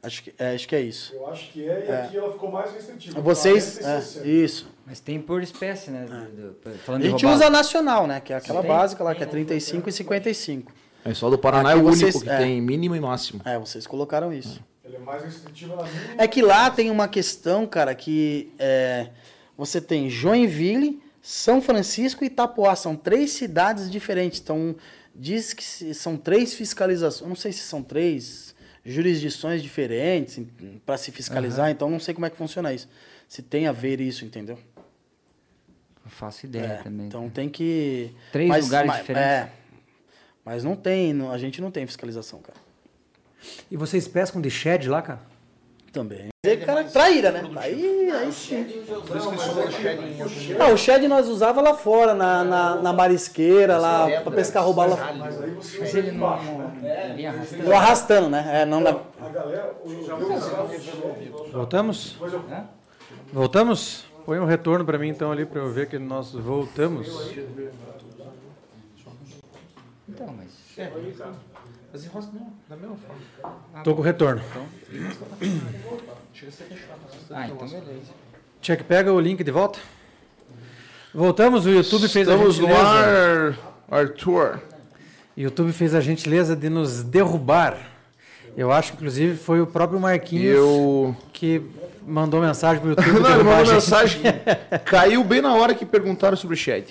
Acho 0.04 0.24
que, 0.24 0.34
é, 0.40 0.56
acho 0.56 0.68
que 0.68 0.76
é 0.76 0.82
isso. 0.82 1.14
Eu 1.14 1.28
acho 1.28 1.52
que 1.52 1.70
é, 1.70 1.86
e 1.88 1.92
aqui 1.92 2.18
ela 2.18 2.32
ficou 2.34 2.50
mais 2.52 2.74
restritiva. 2.74 3.22
Vocês. 3.22 3.78
40 3.78 3.88
e 3.88 3.98
É, 3.98 4.02
60. 4.02 4.28
isso. 4.28 4.70
Mas 4.88 5.00
tem 5.00 5.22
por 5.22 5.44
espécie, 5.44 5.92
né? 5.92 6.06
do- 6.10 6.54
do- 6.72 6.78
falando 6.80 7.04
A 7.04 7.10
gente 7.10 7.24
usa 7.24 7.46
a 7.46 7.50
nacional, 7.52 8.08
né? 8.08 8.20
Que 8.20 8.34
é 8.34 8.38
aquela 8.38 8.62
Tem? 8.62 8.68
básica 8.72 9.04
lá, 9.04 9.14
que 9.14 9.22
é 9.22 9.28
35 9.28 9.88
e 9.88 9.92
55. 9.92 10.72
É 11.06 11.14
só 11.14 11.30
do 11.30 11.38
Paraná 11.38 11.70
Aqui 11.70 11.80
é 11.80 11.82
o 11.84 11.86
único 11.86 11.98
vocês- 12.00 12.24
que 12.24 12.30
é. 12.30 12.38
tem 12.40 12.60
mínimo 12.60 12.96
e 12.96 13.00
máximo. 13.00 13.42
É, 13.46 13.60
vocês 13.60 13.86
colocaram 13.86 14.34
isso. 14.34 14.60
Ele 14.92 14.98
é 14.98 15.06
mais 15.06 15.24
restritiva 15.24 15.76
na 15.78 15.84
mínima. 15.84 16.16
É 16.18 16.28
que 16.28 16.42
lá 16.42 16.70
tem 16.70 16.92
uma 16.92 17.08
questão, 17.08 17.66
cara, 17.66 17.96
que 17.96 18.52
é, 18.60 19.10
você 19.58 19.80
tem 19.80 20.10
Joinville, 20.10 21.02
São 21.22 21.62
Francisco 21.62 22.26
e 22.26 22.28
Itapoá. 22.28 22.76
São 22.76 22.94
três 22.94 23.32
cidades 23.32 23.90
diferentes. 23.90 24.42
Então, 24.42 24.76
diz 25.16 25.54
que 25.54 25.94
são 25.94 26.18
três 26.18 26.54
fiscalizações. 26.54 27.30
Não 27.30 27.36
sei 27.38 27.54
se 27.54 27.60
são 27.60 27.82
três 27.82 28.54
jurisdições 28.84 29.64
diferentes 29.64 30.42
para 30.86 30.98
se 30.98 31.10
fiscalizar. 31.12 31.70
Então, 31.72 31.90
não 31.90 32.00
sei 32.00 32.14
como 32.14 32.26
é 32.26 32.30
que 32.30 32.36
funciona 32.36 32.74
isso. 32.74 32.90
Se 33.30 33.42
tem 33.42 33.68
a 33.68 33.72
ver 33.72 34.02
isso, 34.02 34.26
entendeu? 34.26 34.60
Não 36.04 36.12
faço 36.12 36.46
ideia 36.46 36.66
É, 36.66 36.84
também. 36.84 37.08
então 37.08 37.30
tem 37.30 37.48
que. 37.48 38.12
Três 38.34 38.66
lugares 38.66 38.92
diferentes? 38.98 39.30
É. 39.30 39.52
Mas 40.44 40.66
não 40.66 40.76
tem, 40.76 41.14
a 41.30 41.38
gente 41.38 41.62
não 41.62 41.72
tem 41.72 41.88
fiscalização, 41.88 42.42
cara. 42.42 42.60
E 43.70 43.78
vocês 43.78 44.08
pescam 44.08 44.42
de 44.42 44.50
shed 44.50 44.88
lá, 44.88 45.02
cara? 45.02 45.20
Também. 45.92 46.30
Dizer, 46.44 46.66
cara, 46.66 46.84
traíra, 46.86 47.32
né? 47.32 47.44
Aí, 47.58 48.10
aí 48.12 48.32
sim. 48.32 48.66
Ah, 50.60 50.70
o 50.70 50.78
shed 50.78 51.08
nós 51.08 51.28
usava 51.28 51.62
lá 51.62 51.74
fora, 51.74 52.14
na, 52.14 52.44
na, 52.44 52.76
na 52.78 52.94
marisqueira, 52.94 53.78
lá, 53.78 54.08
pra 54.22 54.32
pescar 54.32 54.64
roubar 54.64 54.90
lá. 54.90 55.14
Mas 55.14 55.42
aí 55.42 55.52
você 55.52 55.80
Mas 55.80 55.94
não, 55.94 56.14
embaixo, 56.14 56.46
não, 56.46 56.58
né? 56.82 57.16
não 57.18 57.30
arrastando. 57.30 57.64
Tô 57.64 57.74
arrastando, 57.74 58.30
né? 58.30 58.62
É, 58.62 58.66
não 58.66 58.82
dá. 58.82 59.00
Voltamos? 61.52 62.18
Voltamos? 63.32 64.06
Põe 64.26 64.40
um 64.40 64.46
retorno 64.46 64.86
para 64.86 64.98
mim 64.98 65.10
então 65.10 65.32
ali 65.32 65.46
para 65.46 65.60
eu 65.60 65.72
ver 65.72 65.90
que 65.90 66.00
nós 66.00 66.32
voltamos. 66.32 67.36
Então, 70.08 70.36
mas... 70.38 70.62
Mas 71.94 72.06
enrosca 72.06 72.32
não, 72.34 72.54
da 72.70 72.76
mesma 72.78 72.96
forma. 72.96 73.84
Tô 73.84 73.94
com 73.96 74.02
retorno. 74.02 74.42
Ah, 77.32 77.48
então 77.48 77.68
beleza. 77.68 78.12
Check, 78.62 78.84
pega 78.84 79.12
o 79.12 79.20
link 79.20 79.44
de 79.44 79.52
volta. 79.52 79.80
Voltamos, 81.14 81.66
o 81.66 81.70
YouTube 81.70 82.08
fez 82.08 82.28
a 82.28 82.34
Estamos 82.34 82.60
no 82.60 82.68
gentileza. 82.68 82.88
ar, 82.90 84.00
Arthur. 84.00 84.60
O 85.36 85.40
YouTube 85.40 85.74
fez 85.74 85.94
a 85.96 86.00
gentileza 86.00 86.56
de 86.56 86.70
nos 86.70 87.04
derrubar. 87.04 87.78
Eu 88.56 88.72
acho 88.72 88.92
que 88.92 88.98
inclusive 88.98 89.38
foi 89.38 89.62
o 89.62 89.68
próprio 89.68 90.00
Marquinhos 90.00 90.56
Eu. 90.58 91.16
que 91.34 91.62
mandou 92.06 92.42
mensagem 92.42 92.82
pro 92.82 92.90
YouTube 92.92 93.20
Não, 93.20 93.34
ele 93.36 93.44
mandou 93.44 93.74
mensagem. 93.74 94.22
Caiu 94.86 95.24
bem 95.24 95.42
na 95.42 95.54
hora 95.56 95.74
que 95.74 95.86
perguntaram 95.86 96.36
sobre 96.38 96.56
o 96.56 96.58
Shed. 96.58 96.86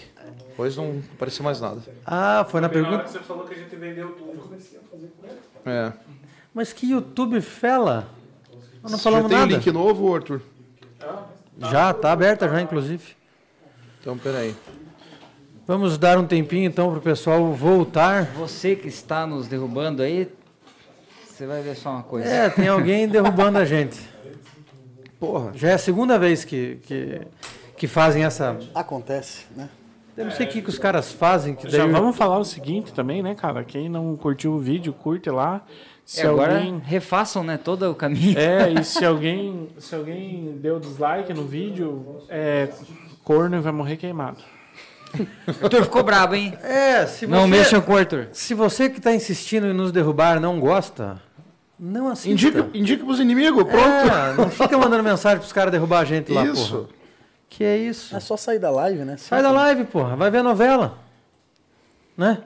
Depois 0.51 0.77
não 0.77 1.03
apareceu 1.15 1.45
mais 1.45 1.61
nada. 1.61 1.81
Ah, 2.05 2.45
foi 2.49 2.61
na 2.61 2.69
Na 2.69 2.75
hora 2.75 2.83
pergunta. 2.83 3.05
que 3.05 3.11
você 3.11 3.19
falou 3.21 3.45
que 3.45 3.55
a 3.55 3.59
gente 3.59 3.75
vendeu 3.77 4.11
tudo. 4.13 4.51
É. 5.65 5.93
Mas 6.53 6.73
que 6.73 6.91
YouTube 6.91 7.41
fela? 7.41 8.09
Nós 8.83 8.93
não 8.93 8.99
Já 8.99 9.05
falamos 9.05 9.29
tem 9.29 9.39
nada. 9.39 9.53
um 9.53 9.57
link 9.57 9.71
novo, 9.73 10.15
Arthur? 10.15 10.41
Já, 11.59 11.93
tá 11.93 12.13
aberta 12.13 12.49
já, 12.49 12.61
inclusive. 12.61 13.05
Então, 14.01 14.17
peraí. 14.19 14.55
Vamos 15.67 15.97
dar 15.99 16.19
um 16.19 16.27
tempinho 16.27 16.67
então 16.67 16.91
pro 16.91 17.01
pessoal 17.01 17.53
voltar. 17.53 18.25
Você 18.33 18.75
que 18.75 18.89
está 18.89 19.27
nos 19.27 19.47
derrubando 19.47 20.03
aí, 20.03 20.29
você 21.29 21.47
vai 21.47 21.63
ver 21.63 21.77
só 21.77 21.91
uma 21.91 22.03
coisa. 22.03 22.29
É, 22.29 22.49
tem 22.51 22.67
alguém 22.67 23.07
derrubando 23.07 23.59
a 23.59 23.65
gente. 23.65 24.01
Porra. 25.21 25.53
Já 25.55 25.69
é 25.71 25.75
a 25.75 25.79
segunda 25.79 26.19
vez 26.19 26.45
que, 26.45 26.77
que, 26.83 27.21
que 27.77 27.87
fazem 27.87 28.25
essa. 28.25 28.59
Acontece, 28.75 29.47
né? 29.55 29.69
Eu 30.21 30.25
não 30.27 30.33
sei 30.33 30.47
o 30.47 30.49
que, 30.51 30.63
que 30.63 30.69
os 30.69 30.79
caras 30.79 31.11
fazem. 31.13 31.55
Que 31.55 31.69
Já 31.69 31.79
daí- 31.85 31.91
vamos 31.93 32.17
falar 32.17 32.39
o 32.39 32.45
seguinte 32.45 32.93
também, 32.93 33.23
né, 33.23 33.35
cara? 33.35 33.65
Quem 33.65 33.89
não 33.89 34.15
curtiu 34.17 34.53
o 34.53 34.59
vídeo, 34.59 34.93
curte 34.93 35.31
lá. 35.31 35.63
Se 36.05 36.23
E 36.25 36.27
agora 36.27 36.57
alguém... 36.57 36.79
refaçam, 36.85 37.43
né, 37.45 37.57
todo 37.57 37.91
o 37.91 37.95
caminho. 37.95 38.37
É, 38.39 38.71
e 38.75 38.85
se 38.85 39.05
alguém, 39.05 39.69
se 39.79 39.95
alguém 39.95 40.59
deu 40.61 40.79
dislike 40.81 41.33
no 41.33 41.45
vídeo, 41.45 42.17
é 42.29 42.69
corno 43.23 43.57
e 43.57 43.61
vai 43.61 43.73
morrer 43.73 43.97
queimado. 43.97 44.39
O 45.61 45.65
Arthur 45.65 45.85
ficou 45.85 46.03
brabo, 46.05 46.35
hein? 46.35 46.53
É, 46.63 47.07
se 47.07 47.27
Não 47.27 47.43
você- 47.43 47.47
mexam 47.49 47.81
com 47.81 47.93
o 47.93 47.97
Arthur. 47.97 48.29
Se 48.33 48.55
você 48.55 48.89
que 48.91 48.99
está 48.99 49.15
insistindo 49.15 49.67
em 49.69 49.73
nos 49.73 49.91
derrubar 49.93 50.41
não 50.41 50.59
gosta, 50.61 51.21
não 51.79 52.09
assista. 52.09 52.31
Indica, 52.31 52.69
indica 52.75 53.05
pros 53.05 53.19
inimigos, 53.21 53.65
pronto. 53.65 53.87
É, 53.87 54.35
não 54.37 54.51
fica 54.51 54.77
mandando 54.79 55.03
mensagem 55.03 55.39
pros 55.39 55.53
caras 55.53 55.73
derrubar 55.73 56.01
a 56.01 56.05
gente 56.05 56.33
lá, 56.33 56.45
Isso. 56.45 56.77
porra. 56.77 57.00
Que 57.51 57.65
é 57.65 57.77
isso? 57.77 58.17
É 58.17 58.21
só 58.21 58.37
sair 58.37 58.61
da 58.61 58.71
live, 58.71 59.05
né? 59.05 59.17
Sai 59.19 59.43
da 59.43 59.51
live, 59.51 59.85
porra. 59.85 60.15
Vai 60.17 60.31
ver 60.31 60.39
a 60.39 60.43
novela. 60.43 60.99
Né? 62.17 62.39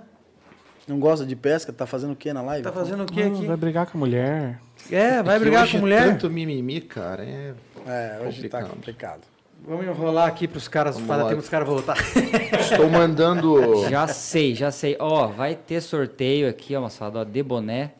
Não 0.89 0.99
gosta 0.99 1.25
de 1.25 1.37
pesca, 1.37 1.73
tá 1.73 1.87
fazendo 1.87 2.13
o 2.13 2.17
que 2.17 2.33
na 2.33 2.43
live? 2.43 2.65
Tá 2.65 2.73
fazendo 2.73 3.05
o 3.05 3.07
que 3.07 3.23
Não, 3.25 3.37
aqui? 3.37 3.47
vai 3.47 3.57
brigar 3.57 3.87
com 3.87 3.99
a 3.99 4.01
mulher. 4.01 4.59
É, 4.91 5.23
vai 5.23 5.37
Que 5.37 5.45
brigar 5.45 5.63
hoje 5.63 5.73
com 5.73 5.79
é 5.79 5.81
mulher. 5.81 6.09
Tanto 6.09 6.31
mimimi, 6.31 6.81
cara. 6.81 7.23
É... 7.23 7.55
É, 7.87 8.19
hoje 8.27 8.49
tá 8.49 8.63
Complicado. 8.63 8.71
complicado. 8.71 9.21
Vamos 9.67 9.87
enrolar 9.87 10.27
aqui 10.29 10.47
pros 10.49 10.69
caras, 10.69 10.95
Vamos 10.95 11.09
para 11.09 11.23
lá. 11.23 11.29
tempo 11.31 11.41
os 11.41 11.49
caras 11.49 11.67
voltar. 11.69 11.97
Estou 12.61 12.89
mandando. 12.91 13.89
Já 13.89 14.07
sei, 14.07 14.55
já 14.55 14.71
sei. 14.71 14.97
Ó, 14.99 15.27
vai 15.29 15.55
ter 15.55 15.81
sorteio 15.81 16.49
aqui, 16.49 16.75
ó, 16.77 16.83
moçada, 16.83 17.21
ó, 17.21 17.25
de 17.25 17.43
boné. 17.43 17.93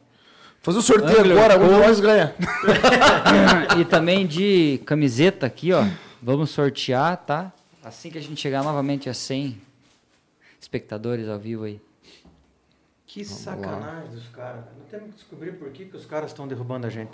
Fazer 0.61 0.79
o 0.79 0.83
sorteio 0.83 1.21
Angler 1.21 1.39
agora, 1.39 1.59
um 1.59 1.63
de 1.69 1.75
Code. 1.75 1.87
nós 1.87 2.01
ganha. 2.01 2.35
e 3.79 3.85
também 3.85 4.27
de 4.27 4.81
camiseta 4.85 5.47
aqui, 5.47 5.73
ó. 5.73 5.85
Vamos 6.25 6.51
sortear, 6.53 7.18
tá? 7.18 7.53
Assim 7.85 8.11
que 8.11 8.16
a 8.16 8.20
gente 8.22 8.41
chegar 8.41 8.64
novamente 8.64 9.11
a 9.11 9.14
100 9.14 9.61
espectadores 10.59 11.29
ao 11.29 11.39
vivo 11.39 11.64
aí. 11.64 11.79
Que 13.07 13.22
sacanagem 13.27 14.11
dos 14.11 14.27
caras. 14.29 14.64
Não 14.79 14.87
temos 14.87 15.11
que 15.11 15.16
descobrir 15.16 15.53
por 15.59 15.68
que, 15.68 15.85
que 15.85 15.95
os 15.95 16.07
caras 16.07 16.31
estão 16.31 16.49
derrubando 16.49 16.87
a 16.87 16.91
gente. 16.91 17.12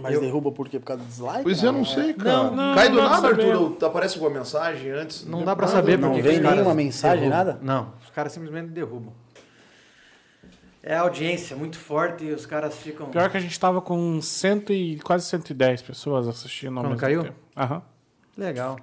Mas 0.00 0.20
derruba 0.20 0.52
por 0.52 0.68
quê? 0.68 0.78
Por 0.78 0.86
causa 0.86 1.02
do 1.02 1.08
dislike? 1.08 1.42
Pois 1.42 1.62
é, 1.62 1.66
eu 1.66 1.72
não 1.72 1.84
sei, 1.84 2.14
cara. 2.14 2.44
Não, 2.44 2.54
não, 2.54 2.74
Cai 2.76 2.88
do 2.88 2.94
não 2.94 3.10
nada. 3.10 3.28
Arthur. 3.28 3.84
Aparece 3.84 4.14
alguma 4.14 4.38
mensagem 4.38 4.90
antes. 4.92 5.24
Não 5.26 5.44
dá 5.44 5.56
pra 5.56 5.66
saber 5.66 5.98
Não 5.98 6.10
por 6.10 6.14
que 6.14 6.22
vem 6.22 6.36
os 6.36 6.42
caras 6.42 6.56
nenhuma 6.58 6.74
mensagem, 6.76 7.28
derrubam. 7.28 7.44
nada? 7.46 7.58
Não, 7.60 7.92
os 8.00 8.10
caras 8.10 8.32
simplesmente 8.32 8.68
derrubam. 8.68 9.12
É 10.82 10.96
a 10.96 11.02
audiência 11.02 11.54
muito 11.56 11.78
forte 11.78 12.24
e 12.24 12.32
os 12.32 12.44
caras 12.44 12.76
ficam. 12.76 13.08
Pior 13.08 13.30
que 13.30 13.36
a 13.36 13.40
gente 13.40 13.58
tava 13.58 13.80
com 13.80 14.20
cento 14.20 14.72
e, 14.72 14.98
quase 14.98 15.26
110 15.26 15.80
pessoas 15.82 16.26
assistindo 16.26 16.70
ao 16.78 16.82
Quando 16.84 16.86
mesmo 16.88 17.00
caiu? 17.00 17.22
tempo. 17.22 17.36
Aham. 17.56 17.82
Legal. 18.36 18.76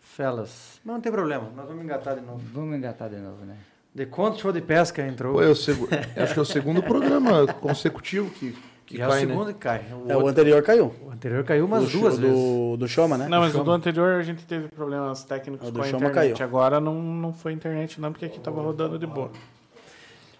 Felas. 0.00 0.80
Mas 0.84 0.94
não 0.94 1.00
tem 1.00 1.12
problema, 1.12 1.48
nós 1.56 1.66
vamos 1.66 1.82
engatar 1.84 2.14
de 2.14 2.20
novo. 2.20 2.40
Vamos 2.52 2.76
engatar 2.76 3.08
de 3.08 3.16
novo, 3.16 3.44
né? 3.44 3.56
De 3.94 4.06
quanto 4.06 4.40
show 4.40 4.52
de 4.52 4.60
pesca 4.60 5.06
entrou? 5.06 5.34
Pô, 5.34 5.42
é 5.42 5.48
o 5.48 5.54
segu... 5.54 5.88
acho 6.16 6.32
que 6.34 6.38
é 6.38 6.42
o 6.42 6.44
segundo 6.44 6.82
programa 6.82 7.46
consecutivo 7.54 8.30
que, 8.30 8.56
que 8.84 8.96
Já 8.98 9.04
é 9.04 9.08
cai, 9.08 9.24
o 9.24 9.28
né? 9.28 9.32
segundo 9.32 9.52
que 9.54 9.58
cai. 9.60 9.78
O, 9.92 10.10
É, 10.10 10.14
o 10.14 10.16
outro- 10.18 10.28
anterior 10.30 10.62
caiu. 10.62 10.94
o 11.06 11.10
anterior 11.10 11.44
caiu 11.44 11.64
umas 11.64 11.84
do, 11.90 11.98
duas 11.98 12.18
do, 12.18 12.20
vezes. 12.26 12.78
Do 12.78 12.88
Choma, 12.88 13.16
né? 13.16 13.28
Não, 13.28 13.40
mas 13.40 13.54
no 13.54 13.64
do 13.64 13.70
anterior 13.70 14.14
a 14.20 14.22
gente 14.22 14.44
teve 14.44 14.68
problemas 14.68 15.24
técnicos 15.24 15.68
O 15.68 15.70
do 15.72 15.78
com 15.78 15.84
a 15.84 15.88
Chama 15.88 16.08
internet. 16.08 16.32
caiu. 16.34 16.46
Agora 16.46 16.80
não, 16.80 16.94
não 17.00 17.32
foi 17.32 17.52
internet 17.52 18.00
não, 18.00 18.12
porque 18.12 18.26
aqui 18.26 18.38
tava 18.40 18.60
rodando 18.60 18.98
de 18.98 19.06
boa. 19.06 19.30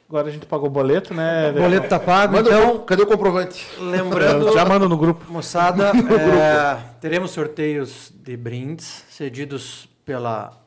Agora 0.09 0.29
a 0.29 0.31
gente 0.31 0.47
pagou 0.47 0.69
o 0.69 0.71
boleto, 0.71 1.13
né? 1.13 1.51
O 1.51 1.55
boleto 1.55 1.87
tá 1.89 2.01
pago, 2.01 2.33
Manda 2.33 2.49
então, 2.49 2.77
o- 2.77 2.79
Cadê 2.81 3.03
o 3.03 3.07
comprovante? 3.07 3.67
lembrando, 3.79 4.53
Já 4.55 4.65
manda 4.65 4.89
no 4.89 4.97
grupo. 4.97 5.31
moçada, 5.31 5.93
é, 6.33 6.83
teremos 6.99 7.31
sorteios 7.33 8.11
de 8.15 8.35
brindes 8.37 9.05
cedidos 9.11 9.87
pela 10.07 10.59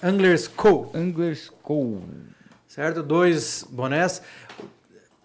Anglers 0.00 0.46
Co. 0.46 0.88
Anglers 0.94 1.50
Co. 1.62 2.00
certo? 2.68 3.02
Dois 3.02 3.64
bonés. 3.68 4.22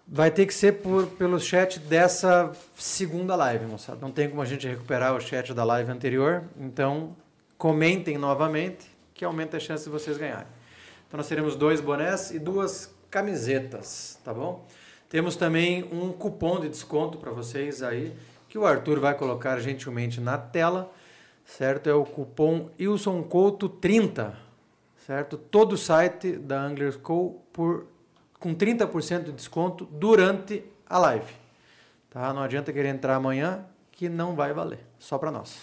Vai 0.08 0.30
ter 0.30 0.46
que 0.46 0.54
ser 0.54 0.72
por, 0.82 1.06
pelo 1.06 1.38
chat 1.38 1.78
dessa 1.80 2.50
segunda 2.76 3.34
live, 3.36 3.66
moçada. 3.66 3.98
Não 4.00 4.10
tem 4.10 4.28
como 4.28 4.42
a 4.42 4.44
gente 4.44 4.66
recuperar 4.66 5.14
o 5.14 5.20
chat 5.20 5.54
da 5.54 5.62
live 5.64 5.90
anterior. 5.90 6.42
Então, 6.58 7.16
comentem 7.56 8.18
novamente, 8.18 8.86
que 9.14 9.24
aumenta 9.24 9.56
a 9.56 9.60
chance 9.60 9.84
de 9.84 9.90
vocês 9.90 10.16
ganharem. 10.16 10.46
Então, 11.08 11.16
nós 11.18 11.28
teremos 11.28 11.54
dois 11.56 11.80
bonés 11.80 12.30
e 12.32 12.38
duas 12.38 12.94
camisetas, 13.10 14.18
tá 14.24 14.32
bom? 14.32 14.66
Temos 15.08 15.36
também 15.36 15.84
um 15.92 16.12
cupom 16.12 16.60
de 16.60 16.68
desconto 16.68 17.18
para 17.18 17.30
vocês 17.30 17.82
aí, 17.82 18.16
que 18.48 18.58
o 18.58 18.66
Arthur 18.66 19.00
vai 19.00 19.14
colocar 19.14 19.58
gentilmente 19.60 20.20
na 20.20 20.36
tela, 20.36 20.92
certo? 21.44 21.88
É 21.88 21.94
o 21.94 22.04
cupom 22.04 22.70
Wilson 22.78 23.22
Couto 23.22 23.68
30, 23.68 24.36
certo? 25.06 25.36
Todo 25.36 25.72
o 25.72 25.78
site 25.78 26.32
da 26.32 26.60
Anglers 26.60 26.96
Co 26.96 27.40
por 27.52 27.86
com 28.38 28.54
30% 28.54 29.24
de 29.24 29.32
desconto 29.32 29.84
durante 29.86 30.64
a 30.88 30.98
live. 30.98 31.32
Tá? 32.10 32.32
Não 32.32 32.42
adianta 32.42 32.72
querer 32.72 32.88
entrar 32.88 33.16
amanhã 33.16 33.64
que 33.90 34.08
não 34.08 34.34
vai 34.36 34.52
valer, 34.52 34.80
só 34.98 35.18
para 35.18 35.30
nós. 35.30 35.56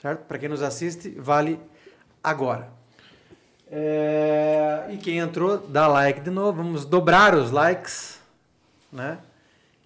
Certo? 0.00 0.24
Para 0.26 0.38
quem 0.38 0.48
nos 0.48 0.62
assiste, 0.62 1.10
vale 1.10 1.60
agora. 2.22 2.81
É, 3.74 4.88
E 4.90 4.98
quem 4.98 5.16
entrou, 5.16 5.56
dá 5.56 5.86
like 5.86 6.20
de 6.20 6.30
novo. 6.30 6.62
Vamos 6.62 6.84
dobrar 6.84 7.34
os 7.34 7.50
likes, 7.50 8.20
né? 8.92 9.16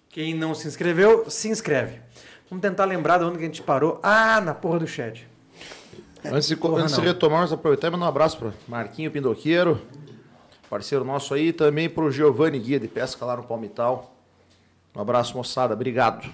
Quem 0.09 0.33
não 0.33 0.53
se 0.53 0.67
inscreveu, 0.67 1.29
se 1.29 1.47
inscreve. 1.47 2.01
Vamos 2.49 2.61
tentar 2.61 2.83
lembrar 2.83 3.17
de 3.19 3.23
onde 3.23 3.37
que 3.37 3.43
a 3.43 3.47
gente 3.47 3.61
parou. 3.61 3.99
Ah, 4.03 4.41
na 4.41 4.53
porra 4.53 4.79
do 4.79 4.87
chat. 4.87 5.25
Antes 6.25 6.49
de, 6.49 6.57
Porra, 6.57 6.81
antes 6.81 6.95
de 6.95 7.01
retomar, 7.01 7.37
vamos 7.37 7.53
aproveitar 7.53 7.87
e 7.87 7.91
mandar 7.91 8.05
um 8.05 8.09
abraço 8.09 8.37
para 8.37 8.51
Marquinho 8.67 9.09
Pindoqueiro, 9.09 9.79
parceiro 10.69 11.05
nosso 11.05 11.33
aí, 11.33 11.49
e 11.49 11.53
também 11.53 11.89
para 11.89 12.03
o 12.03 12.11
Giovanni 12.11 12.59
Guia 12.59 12.79
de 12.79 12.87
Pesca 12.87 13.23
lá 13.23 13.37
no 13.37 13.43
Palmital. 13.43 14.13
Um 14.93 14.99
abraço, 14.99 15.37
moçada. 15.37 15.73
Obrigado. 15.73 16.29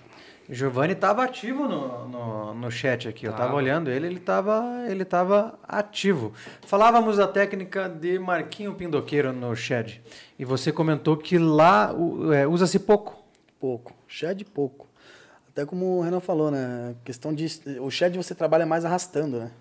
Giovanni 0.49 0.93
estava 0.93 1.23
ativo 1.23 1.67
no, 1.67 2.07
no, 2.07 2.53
no 2.53 2.71
chat 2.71 3.07
aqui. 3.07 3.25
Eu 3.25 3.31
estava 3.31 3.53
olhando 3.55 3.89
ele, 3.89 4.07
ele 4.07 4.17
estava 4.17 4.85
ele 4.89 5.05
tava 5.05 5.57
ativo. 5.67 6.33
Falávamos 6.65 7.17
da 7.17 7.27
técnica 7.27 7.87
de 7.87 8.19
Marquinho 8.19 8.73
Pindoqueiro 8.73 9.31
no 9.31 9.55
chat. 9.55 10.01
E 10.37 10.43
você 10.43 10.71
comentou 10.71 11.15
que 11.15 11.37
lá 11.37 11.93
é, 12.35 12.45
usa-se 12.45 12.79
pouco. 12.79 13.23
Pouco. 13.59 13.93
Shed 14.07 14.43
pouco. 14.43 14.87
Até 15.53 15.67
como 15.67 15.99
o 15.99 16.01
Renan 16.01 16.19
falou, 16.19 16.49
né? 16.49 16.91
A 16.91 17.05
questão 17.05 17.31
de. 17.31 17.45
O 17.79 17.91
shed 17.91 18.17
você 18.17 18.33
trabalha 18.33 18.65
mais 18.65 18.83
arrastando, 18.85 19.37
né? 19.37 19.51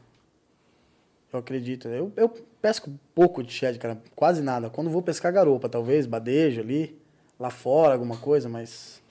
Eu 1.31 1.39
acredito. 1.39 1.87
Eu, 1.87 2.11
eu 2.17 2.31
pesco 2.63 2.91
pouco 3.15 3.43
de 3.43 3.53
shed, 3.53 3.79
cara. 3.79 4.01
Quase 4.17 4.41
nada. 4.41 4.71
Quando 4.71 4.89
vou 4.89 5.03
pescar 5.03 5.31
garopa, 5.31 5.69
talvez, 5.69 6.07
badejo 6.07 6.63
ali, 6.63 6.99
lá 7.39 7.51
fora, 7.51 7.93
alguma 7.93 8.17
coisa, 8.17 8.49
mas. 8.49 9.02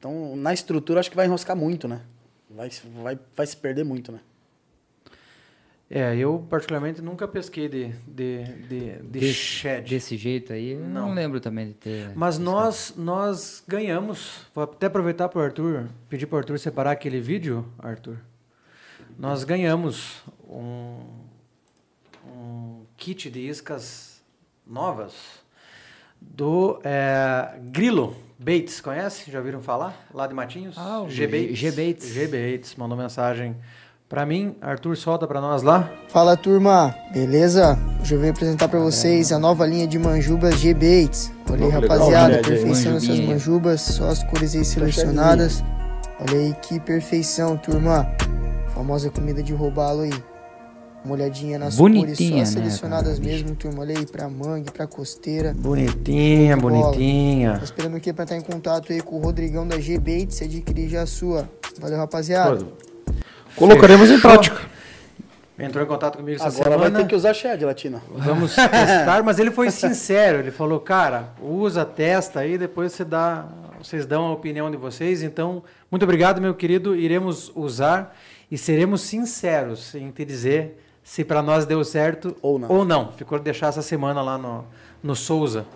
Então, 0.00 0.34
na 0.34 0.52
estrutura, 0.54 0.98
acho 0.98 1.10
que 1.10 1.16
vai 1.16 1.26
enroscar 1.26 1.54
muito, 1.54 1.86
né? 1.86 2.00
Vai, 2.48 2.70
vai, 3.02 3.18
vai 3.36 3.46
se 3.46 3.54
perder 3.54 3.84
muito, 3.84 4.10
né? 4.10 4.20
É, 5.90 6.16
eu 6.16 6.46
particularmente 6.48 7.02
nunca 7.02 7.28
pesquei 7.28 7.68
de, 7.68 7.88
de, 8.06 8.44
de, 8.44 8.92
de 8.92 9.02
Desse- 9.02 9.34
shed. 9.34 9.90
Desse 9.90 10.16
jeito 10.16 10.52
aí, 10.54 10.74
não, 10.76 11.08
Não. 11.08 11.14
lembro 11.14 11.38
também 11.40 11.66
de 11.68 11.74
ter. 11.74 12.12
Mas 12.16 12.38
nós, 12.38 12.94
nós 12.96 13.62
ganhamos. 13.68 14.46
Vou 14.54 14.64
até 14.64 14.86
aproveitar 14.86 15.28
para 15.28 15.38
o 15.40 15.42
Arthur, 15.42 15.88
pedir 16.08 16.26
para 16.26 16.36
o 16.36 16.38
Arthur 16.38 16.58
separar 16.58 16.92
aquele 16.92 17.20
vídeo, 17.20 17.66
Arthur. 17.78 18.16
Nós 19.18 19.44
ganhamos 19.44 20.22
um, 20.48 21.00
um 22.24 22.84
kit 22.96 23.28
de 23.28 23.40
iscas 23.40 24.22
novas 24.66 25.12
do 26.20 26.80
é, 26.84 27.58
Grilo 27.64 28.16
Bates. 28.42 28.80
Conhece? 28.80 29.30
Já 29.30 29.38
ouviram 29.38 29.60
falar? 29.60 29.94
Lá 30.14 30.26
de 30.26 30.32
Matinhos? 30.32 30.74
Ah, 30.78 31.02
o 31.02 31.10
G 31.10 31.26
Bates. 31.26 31.58
G 31.58 31.70
Bates. 31.70 32.08
G 32.08 32.26
Bates 32.26 32.74
mandou 32.74 32.96
mensagem 32.96 33.54
para 34.08 34.24
mim. 34.24 34.56
Arthur, 34.62 34.96
solta 34.96 35.26
para 35.26 35.42
nós 35.42 35.62
lá. 35.62 35.90
Fala 36.08 36.38
turma, 36.38 36.94
beleza? 37.12 37.78
Hoje 38.00 38.14
eu 38.14 38.18
venho 38.18 38.32
apresentar 38.32 38.66
pra 38.68 38.80
vocês 38.80 39.30
a 39.30 39.38
nova 39.38 39.66
linha 39.66 39.86
de 39.86 39.98
manjubas 39.98 40.58
G-Baits. 40.58 41.30
Olha 41.50 41.66
aí, 41.66 41.70
Legal, 41.70 41.80
rapaziada, 41.82 42.36
né, 42.36 42.42
perfeição 42.42 42.92
manjubinha. 42.94 43.26
manjubas, 43.28 43.80
só 43.82 44.08
as 44.08 44.24
cores 44.24 44.54
aí 44.56 44.64
selecionadas. 44.64 45.62
Olha 46.18 46.38
aí 46.38 46.54
que 46.62 46.80
perfeição, 46.80 47.58
turma. 47.58 48.10
Famosa 48.74 49.10
comida 49.10 49.42
de 49.42 49.52
roubalo 49.52 50.00
aí. 50.00 50.29
Uma 51.04 51.14
olhadinha 51.14 51.58
nas 51.58 51.76
Bonitinha, 51.76 52.04
né, 52.04 52.34
cores 52.36 52.48
só 52.48 52.54
selecionadas 52.58 53.18
cara, 53.18 53.30
mesmo, 53.30 53.54
turma. 53.54 53.80
Olha 53.80 53.96
aí, 53.96 54.04
pra 54.04 54.28
mangue, 54.28 54.70
pra 54.70 54.86
costeira. 54.86 55.54
Bonitinha, 55.56 56.54
de 56.54 56.60
bonitinha. 56.60 57.58
Tá 57.58 57.64
esperando 57.64 57.96
o 57.96 58.00
que 58.00 58.12
pra 58.12 58.24
estar 58.24 58.36
em 58.36 58.42
contato 58.42 58.92
aí 58.92 59.00
com 59.00 59.16
o 59.16 59.22
Rodrigão 59.22 59.66
da 59.66 59.80
G-Baits 59.80 60.40
e 60.42 60.44
adquirir 60.44 60.88
já 60.90 61.02
a 61.02 61.06
sua. 61.06 61.48
Valeu, 61.80 61.96
rapaziada. 61.96 62.66
Colocaremos 63.56 64.10
em 64.10 64.20
prática. 64.20 64.60
Entrou 65.58 65.84
em 65.84 65.86
contato 65.86 66.16
comigo 66.16 66.36
essa 66.36 66.48
Agora 66.48 66.70
semana. 66.72 66.90
vai 66.90 67.02
ter 67.02 67.08
que 67.08 67.14
usar 67.14 67.34
shed, 67.34 67.64
Latina. 67.64 68.02
Vamos 68.10 68.54
testar, 68.56 69.22
mas 69.22 69.38
ele 69.38 69.50
foi 69.50 69.70
sincero. 69.70 70.38
Ele 70.38 70.50
falou, 70.50 70.80
cara, 70.80 71.34
usa, 71.40 71.84
testa 71.84 72.40
aí, 72.40 72.56
depois 72.56 72.92
você 72.92 73.04
dá, 73.04 73.46
vocês 73.78 74.06
dão 74.06 74.26
a 74.26 74.32
opinião 74.32 74.70
de 74.70 74.78
vocês. 74.78 75.22
Então, 75.22 75.62
muito 75.90 76.02
obrigado, 76.02 76.40
meu 76.40 76.54
querido. 76.54 76.96
Iremos 76.96 77.52
usar 77.54 78.16
e 78.50 78.56
seremos 78.56 79.02
sinceros 79.02 79.94
em 79.94 80.10
te 80.10 80.24
dizer 80.24 80.78
se 81.10 81.24
para 81.24 81.42
nós 81.42 81.66
deu 81.66 81.82
certo 81.84 82.36
Ou 82.40 82.56
não. 82.56 82.68
Ou 82.70 82.84
não. 82.84 83.10
Ficou 83.10 83.36
de 83.36 83.42
deixar 83.42 83.66
essa 83.66 83.82
semana 83.82 84.22
lá 84.22 84.38
no, 84.38 84.64
no 85.02 85.16
Souza 85.16 85.66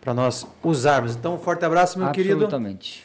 para 0.00 0.14
nós 0.14 0.46
usarmos. 0.62 1.16
Então, 1.16 1.34
um 1.34 1.38
forte 1.40 1.64
abraço, 1.64 1.98
meu 1.98 2.08
querido. 2.12 2.34
Absolutamente. 2.36 3.04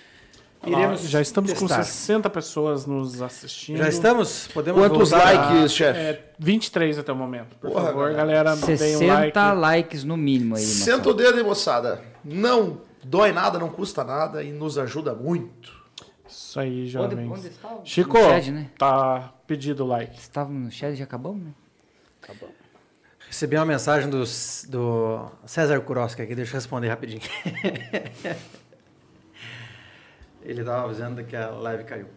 Iremos 0.63 1.01
já 1.09 1.19
estamos 1.19 1.51
com 1.53 1.65
testar. 1.65 1.81
60 1.83 2.29
pessoas 2.29 2.85
nos 2.85 3.19
assistindo. 3.19 3.77
Já 3.79 3.89
estamos? 3.89 4.47
Podemos 4.53 4.79
Quantos 4.79 5.09
voltar? 5.09 5.49
likes, 5.49 5.73
chefe? 5.73 5.99
É, 5.99 6.31
23 6.37 6.99
até 6.99 7.11
o 7.11 7.15
momento. 7.15 7.57
Por 7.57 7.71
Porra, 7.71 7.85
favor, 7.87 8.13
galera, 8.13 8.55
deem 8.55 8.77
60 8.77 9.03
um 9.03 9.07
like. 9.07 9.59
likes 9.59 10.03
no 10.03 10.15
mínimo 10.15 10.55
aí. 10.57 10.61
Senta 10.61 11.09
o 11.09 11.15
dedo 11.15 11.39
aí, 11.39 11.43
moçada. 11.43 11.99
Não 12.23 12.77
dói 13.03 13.31
nada, 13.31 13.57
não 13.57 13.69
custa 13.69 14.03
nada 14.03 14.43
e 14.43 14.51
nos 14.51 14.77
ajuda 14.77 15.15
muito. 15.15 15.73
Isso 16.29 16.59
aí, 16.59 16.81
Onde, 16.81 16.89
jovens. 16.91 17.31
onde 17.31 17.47
está? 17.47 17.67
o- 17.69 17.81
Chico, 17.83 18.15
No 18.19 18.23
chat, 18.23 18.51
né? 18.51 18.69
tá 18.77 19.33
pedido 19.47 19.83
o 19.83 19.87
like. 19.87 20.15
Estávamos 20.15 20.61
no 20.61 20.69
chat 20.71 20.93
e 20.93 20.97
já 20.97 21.05
acabamos, 21.05 21.41
né? 21.43 21.51
Recebi 23.27 23.55
uma 23.55 23.65
mensagem 23.65 24.09
do, 24.09 24.23
do 24.67 25.31
César 25.45 25.79
Kuroski 25.81 26.21
aqui, 26.21 26.35
deixa 26.35 26.51
eu 26.51 26.55
responder 26.55 26.89
rapidinho. 26.89 27.21
Ele 30.43 30.61
estava 30.61 30.85
avisando 30.85 31.23
que 31.23 31.35
a 31.35 31.49
live 31.49 31.83
caiu. 31.83 32.07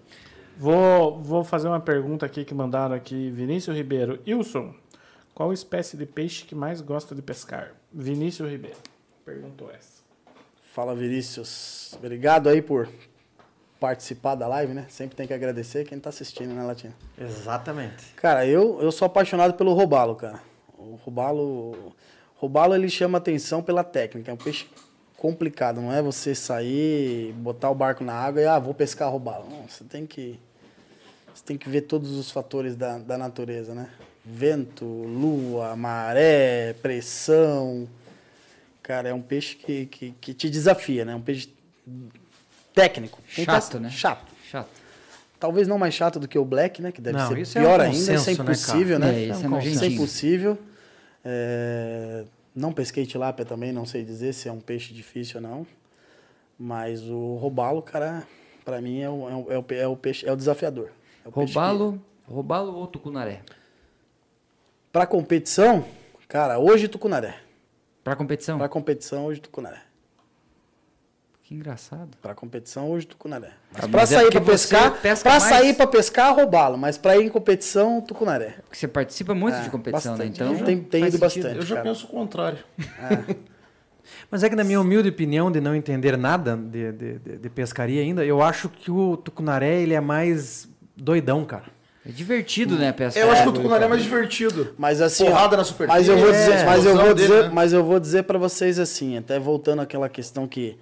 Vou, 0.57 1.23
vou 1.23 1.45
fazer 1.45 1.69
uma 1.69 1.81
pergunta 1.81 2.25
aqui 2.27 2.45
que 2.45 2.55
mandaram 2.55 2.95
aqui. 2.95 3.31
Vinícius 3.31 3.77
Ribeiro. 3.77 4.21
Wilson, 4.27 4.75
qual 5.35 5.53
espécie 5.53 5.97
de 5.97 6.07
peixe 6.07 6.45
que 6.45 6.55
mais 6.55 6.81
gosta 6.81 7.15
de 7.15 7.23
pescar? 7.23 7.75
Vinícius 7.93 8.51
Ribeiro. 8.51 8.79
Perguntou 9.25 9.71
essa. 9.71 10.03
Fala, 10.73 10.95
Vinícius. 10.95 11.95
Obrigado 11.99 12.49
aí 12.49 12.63
por 12.63 12.89
participar 13.85 14.35
da 14.35 14.49
live, 14.49 14.73
né? 14.73 14.87
Sempre 14.89 15.15
tem 15.15 15.27
que 15.27 15.35
agradecer 15.35 15.85
quem 15.85 16.01
tá 16.01 16.09
assistindo, 16.09 16.55
né, 16.55 16.63
Latinha? 16.63 16.95
Exatamente. 17.21 18.15
Cara, 18.17 18.47
eu, 18.47 18.81
eu 18.81 18.91
sou 18.91 19.05
apaixonado 19.05 19.53
pelo 19.53 19.75
robalo, 19.75 20.17
cara. 20.17 20.41
O 20.79 20.99
robalo, 21.05 21.95
robalo 22.37 22.75
ele 22.75 22.89
chama 22.89 23.19
atenção 23.19 23.63
pela 23.63 23.85
técnica. 23.85 24.31
É 24.31 24.35
um 24.35 24.39
peixe 24.39 24.67
complicado, 25.19 25.83
não 25.83 25.93
é 25.93 26.01
você 26.01 26.35
sair, 26.35 27.35
botar 27.35 27.69
o 27.69 27.75
barco 27.75 28.03
na 28.03 28.15
água 28.15 28.41
e 28.41 28.47
ah, 28.47 28.59
vou 28.59 28.73
pescar 28.73 29.13
robalo. 29.13 29.51
Não, 29.51 29.69
você 29.69 29.85
tem 29.85 30.07
que 30.07 30.41
você 31.35 31.45
tem 31.45 31.59
que 31.59 31.69
ver 31.69 31.83
todos 31.83 32.13
os 32.13 32.31
fatores 32.31 32.75
da, 32.75 32.97
da 32.97 33.19
natureza, 33.19 33.75
né? 33.75 33.91
Vento, 34.25 34.87
lua, 34.87 35.77
maré, 35.77 36.73
pressão. 36.81 37.87
Cara, 38.83 39.11
é 39.11 39.13
um 39.13 39.21
peixe 39.21 39.57
que, 39.57 39.85
que, 39.85 40.15
que 40.19 40.33
te 40.33 40.49
desafia, 40.49 41.05
né? 41.05 41.13
É 41.13 41.17
um 41.17 41.21
peixe 41.21 41.53
técnico. 42.75 43.19
Quem 43.35 43.45
tá- 43.47 43.61
Chato, 43.61 43.79
né? 43.81 43.89
Chato. 43.91 44.33
Chato. 44.51 44.69
Talvez 45.41 45.67
não 45.69 45.79
mais 45.79 45.95
chato 45.95 46.19
do 46.19 46.27
que 46.29 46.39
o 46.39 46.45
Black, 46.45 46.81
né? 46.83 46.91
Que 46.93 47.01
deve 47.01 47.17
Não, 47.19 47.29
ser 47.29 47.39
isso 47.39 47.59
é 47.59 47.61
pior 47.61 47.79
um 47.81 47.83
ainda, 47.83 47.97
isso 47.97 48.11
é 48.11 48.15
consenso, 48.17 48.43
né, 48.43 48.51
impossível, 48.51 49.01
cara? 49.01 49.13
né? 49.13 49.19
É, 49.19 49.23
isso 49.23 49.33
é 49.33 49.37
Isso 49.37 49.45
é 49.45 49.49
nojentinho. 49.49 49.93
impossível. 49.93 50.59
É, 51.25 52.25
Não 52.55 52.73
pesquei 52.73 53.05
tilápia 53.05 53.45
também, 53.45 53.73
não 53.73 53.85
sei 53.85 54.05
dizer 54.05 54.33
se 54.33 54.49
é 54.49 54.53
um 54.53 54.61
peixe 54.61 54.95
difícil 54.95 55.37
ou 55.37 55.43
não. 55.43 55.67
Mas 56.57 57.03
o 57.03 57.35
robalo, 57.35 57.83
cara, 57.83 58.23
pra 58.65 58.81
mim 58.81 59.01
é 59.01 59.11
o, 59.11 59.29
é 59.29 59.35
o, 59.35 59.53
é 59.55 59.59
o 59.59 59.63
pe- 59.63 59.75
é 59.77 59.89
o 59.89 59.97
peixe, 59.97 60.25
é 60.27 60.33
o 60.33 60.37
desafiador. 60.37 60.91
É 61.25 61.29
o 61.29 61.33
peixe 61.33 61.53
que- 61.53 61.59
roubalo 62.33 62.77
ou 62.77 62.87
tucunaré? 62.87 63.41
Pra 64.93 65.05
competição, 65.05 65.85
cara, 66.29 66.59
hoje 66.61 66.87
tucunaré. 66.87 67.37
Pra 68.05 68.15
competição? 68.15 68.57
Pra 68.57 68.69
competição, 68.69 69.25
hoje 69.27 69.41
tucunaré. 69.41 69.83
Que 71.55 71.61
engraçado. 71.61 72.09
Pra 72.21 72.35
competição, 72.35 72.91
hoje 72.91 73.07
tucunaré. 73.07 73.51
Mas 73.91 74.11
é 74.11 74.17
sair 74.17 74.25
porque 74.25 74.41
pra 74.41 74.57
você 74.59 74.69
pescar, 74.69 75.31
mais. 75.33 75.43
sair 75.45 75.75
pra 75.75 75.87
pescar, 75.87 76.35
roubalo. 76.35 76.77
Mas 76.77 76.99
pra 76.99 77.17
ir 77.17 77.27
em 77.27 77.29
competição, 77.29 78.01
tucunaré. 78.01 78.57
Porque 78.65 78.77
você 78.77 78.89
participa 78.89 79.35
muito 79.37 79.55
É, 79.57 79.63
de 79.63 79.71
competição, 79.71 80.13
bastante. 80.17 80.43
né? 80.43 80.51
Então 80.53 80.65
Tem- 80.65 80.81
tem 80.81 81.03
ido 81.03 81.13
sentido. 81.13 81.21
bastante. 81.21 81.57
Eu 81.57 81.63
já 81.63 81.77
cara. 81.77 81.89
penso 81.89 82.07
o 82.07 82.09
contrário. 82.09 82.59
Mas 84.31 84.43
é 84.43 84.51
que 84.51 84.57
na 84.57 84.65
minha 84.65 84.81
humilde 84.81 85.09
opinião 85.09 85.51
de 85.51 85.61
não 85.61 85.75
entender 85.77 86.17
nada 86.17 86.57
de, 86.57 86.93
de, 86.93 87.19
de- 87.21 87.39
de 87.39 87.49
pescaria 87.51 88.03
ainda, 88.03 88.25
eu 88.25 88.43
acho 88.43 88.69
que 88.69 88.91
o 88.91 89.17
tucunaré 89.17 89.81
ele 89.81 89.95
é 89.95 90.01
mais 90.01 90.69
doidão, 90.97 91.45
cara. 91.45 91.65
É 92.07 92.11
divertido, 92.11 92.77
né, 92.77 92.93
pescar? 92.93 93.23
Eu 93.23 93.31
acho 93.31 93.43
que 93.45 93.49
o 93.49 93.53
tucunaré 93.53 93.85
é 93.85 93.89
mais 93.89 94.03
divertido. 94.03 94.75
Mas 94.77 95.01
assim, 95.01 95.25
ó, 95.25 95.31
Porrada 95.31 95.57
na 95.57 95.65
superfície. 95.65 95.99
Mas 95.99 96.09
eu 96.09 96.19
vou 96.19 96.29
É, 96.29 96.33
dizer, 96.33 96.65
mas 96.67 96.85
eu 96.85 96.95
vou 96.97 97.15
dele, 97.15 97.29
dizer, 97.29 97.43
né? 97.45 97.51
mas 97.53 97.73
eu 97.73 97.85
vou 97.85 98.01
dizer 98.01 98.25
para 98.25 98.39
vocês 98.39 98.79
assim, 98.79 99.17
até 99.17 99.39
voltando 99.39 99.81
àquela 99.81 100.09
questão 100.09 100.47
que 100.47 100.77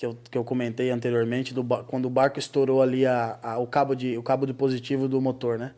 que 0.00 0.06
eu, 0.06 0.16
que 0.30 0.38
eu 0.38 0.42
comentei 0.42 0.90
anteriormente 0.90 1.52
do 1.52 1.62
quando 1.62 2.06
o 2.06 2.10
barco 2.10 2.38
estourou 2.38 2.80
ali 2.80 3.04
a, 3.04 3.38
a- 3.42 3.58
o 3.58 3.66
cabo 3.66 3.94
de 3.94 4.16
o 4.16 4.22
cabo 4.22 4.46
de 4.46 4.54
positivo 4.54 5.06
do 5.06 5.20
motor, 5.20 5.58
né? 5.58 5.72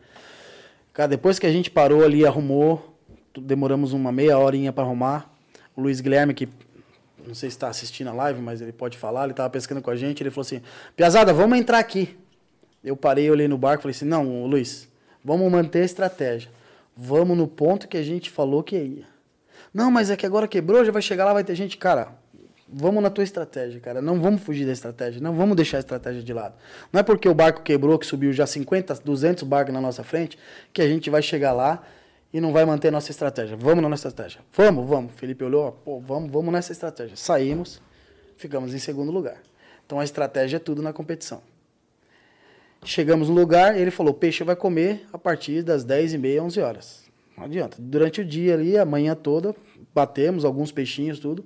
Cara, 0.93 1.09
depois 1.09 1.37
que 1.37 1.45
a 1.45 1.51
gente 1.51 1.69
parou 1.69 2.05
ali, 2.05 2.25
arrumou, 2.25 2.95
demoramos 3.37 3.91
uma 3.91 4.13
meia 4.13 4.39
horinha 4.39 4.71
para 4.71 4.85
arrumar. 4.85 5.29
O 5.75 5.81
Luiz 5.81 5.99
Guilherme 5.99 6.33
que 6.33 6.47
não 7.27 7.35
sei 7.35 7.49
se 7.49 7.57
está 7.57 7.67
assistindo 7.67 8.11
a 8.11 8.13
live, 8.13 8.39
mas 8.41 8.61
ele 8.61 8.71
pode 8.71 8.97
falar, 8.97 9.25
ele 9.25 9.33
tava 9.33 9.49
pescando 9.49 9.81
com 9.81 9.91
a 9.91 9.95
gente, 9.97 10.23
ele 10.23 10.31
falou 10.31 10.43
assim: 10.43 10.61
"Piazada, 10.95 11.33
vamos 11.33 11.57
entrar 11.57 11.79
aqui". 11.79 12.17
Eu 12.81 12.95
parei, 12.95 13.29
olhei 13.29 13.49
no 13.49 13.57
barco 13.57 13.81
falei 13.83 13.93
assim: 13.93 14.05
"Não, 14.05 14.45
Luiz, 14.45 14.87
vamos 15.21 15.51
manter 15.51 15.81
a 15.81 15.85
estratégia. 15.85 16.49
Vamos 16.95 17.37
no 17.37 17.45
ponto 17.45 17.89
que 17.89 17.97
a 17.97 18.03
gente 18.03 18.29
falou 18.29 18.63
que 18.63 18.77
ia". 18.77 19.07
Não, 19.73 19.91
mas 19.91 20.09
é 20.09 20.15
que 20.15 20.25
agora 20.25 20.47
quebrou, 20.47 20.85
já 20.85 20.93
vai 20.93 21.01
chegar 21.01 21.25
lá, 21.25 21.33
vai 21.33 21.43
ter 21.43 21.55
gente, 21.55 21.75
cara. 21.77 22.22
Vamos 22.75 23.03
na 23.03 23.11
tua 23.11 23.23
estratégia, 23.23 23.79
cara. 23.79 24.01
Não 24.01 24.19
vamos 24.19 24.41
fugir 24.41 24.65
da 24.65 24.71
estratégia. 24.71 25.21
Não 25.21 25.35
vamos 25.35 25.55
deixar 25.55 25.77
a 25.77 25.79
estratégia 25.79 26.23
de 26.23 26.33
lado. 26.33 26.55
Não 26.91 26.99
é 26.99 27.03
porque 27.03 27.29
o 27.29 27.33
barco 27.33 27.61
quebrou, 27.61 27.99
que 27.99 28.05
subiu 28.05 28.33
já 28.33 28.47
50, 28.47 28.95
200 28.95 29.43
barcos 29.43 29.71
na 29.71 29.79
nossa 29.79 30.03
frente, 30.03 30.39
que 30.73 30.81
a 30.81 30.87
gente 30.87 31.09
vai 31.09 31.21
chegar 31.21 31.53
lá 31.53 31.83
e 32.33 32.41
não 32.41 32.51
vai 32.51 32.65
manter 32.65 32.87
a 32.87 32.91
nossa 32.91 33.11
estratégia. 33.11 33.55
Vamos 33.55 33.83
na 33.83 33.89
nossa 33.89 34.07
estratégia. 34.07 34.41
Vamos, 34.51 34.87
vamos. 34.87 35.13
Felipe 35.13 35.43
olhou, 35.43 35.73
pô, 35.85 35.99
vamos, 35.99 36.31
vamos 36.31 36.51
nessa 36.51 36.71
estratégia. 36.71 37.15
Saímos, 37.15 37.79
ficamos 38.37 38.73
em 38.73 38.79
segundo 38.79 39.11
lugar. 39.11 39.37
Então 39.85 39.99
a 39.99 40.03
estratégia 40.03 40.57
é 40.57 40.59
tudo 40.59 40.81
na 40.81 40.91
competição. 40.91 41.43
Chegamos 42.83 43.29
no 43.29 43.35
lugar, 43.35 43.77
ele 43.77 43.91
falou: 43.91 44.15
peixe 44.15 44.43
vai 44.43 44.55
comer 44.55 45.05
a 45.13 45.17
partir 45.17 45.61
das 45.61 45.85
10h30, 45.85 46.41
11 46.41 46.59
horas. 46.59 47.03
Não 47.37 47.45
adianta. 47.45 47.77
Durante 47.79 48.21
o 48.21 48.25
dia 48.25 48.55
ali, 48.55 48.77
a 48.77 48.85
manhã 48.85 49.15
toda, 49.15 49.55
batemos 49.93 50.43
alguns 50.43 50.71
peixinhos, 50.71 51.19
tudo. 51.19 51.45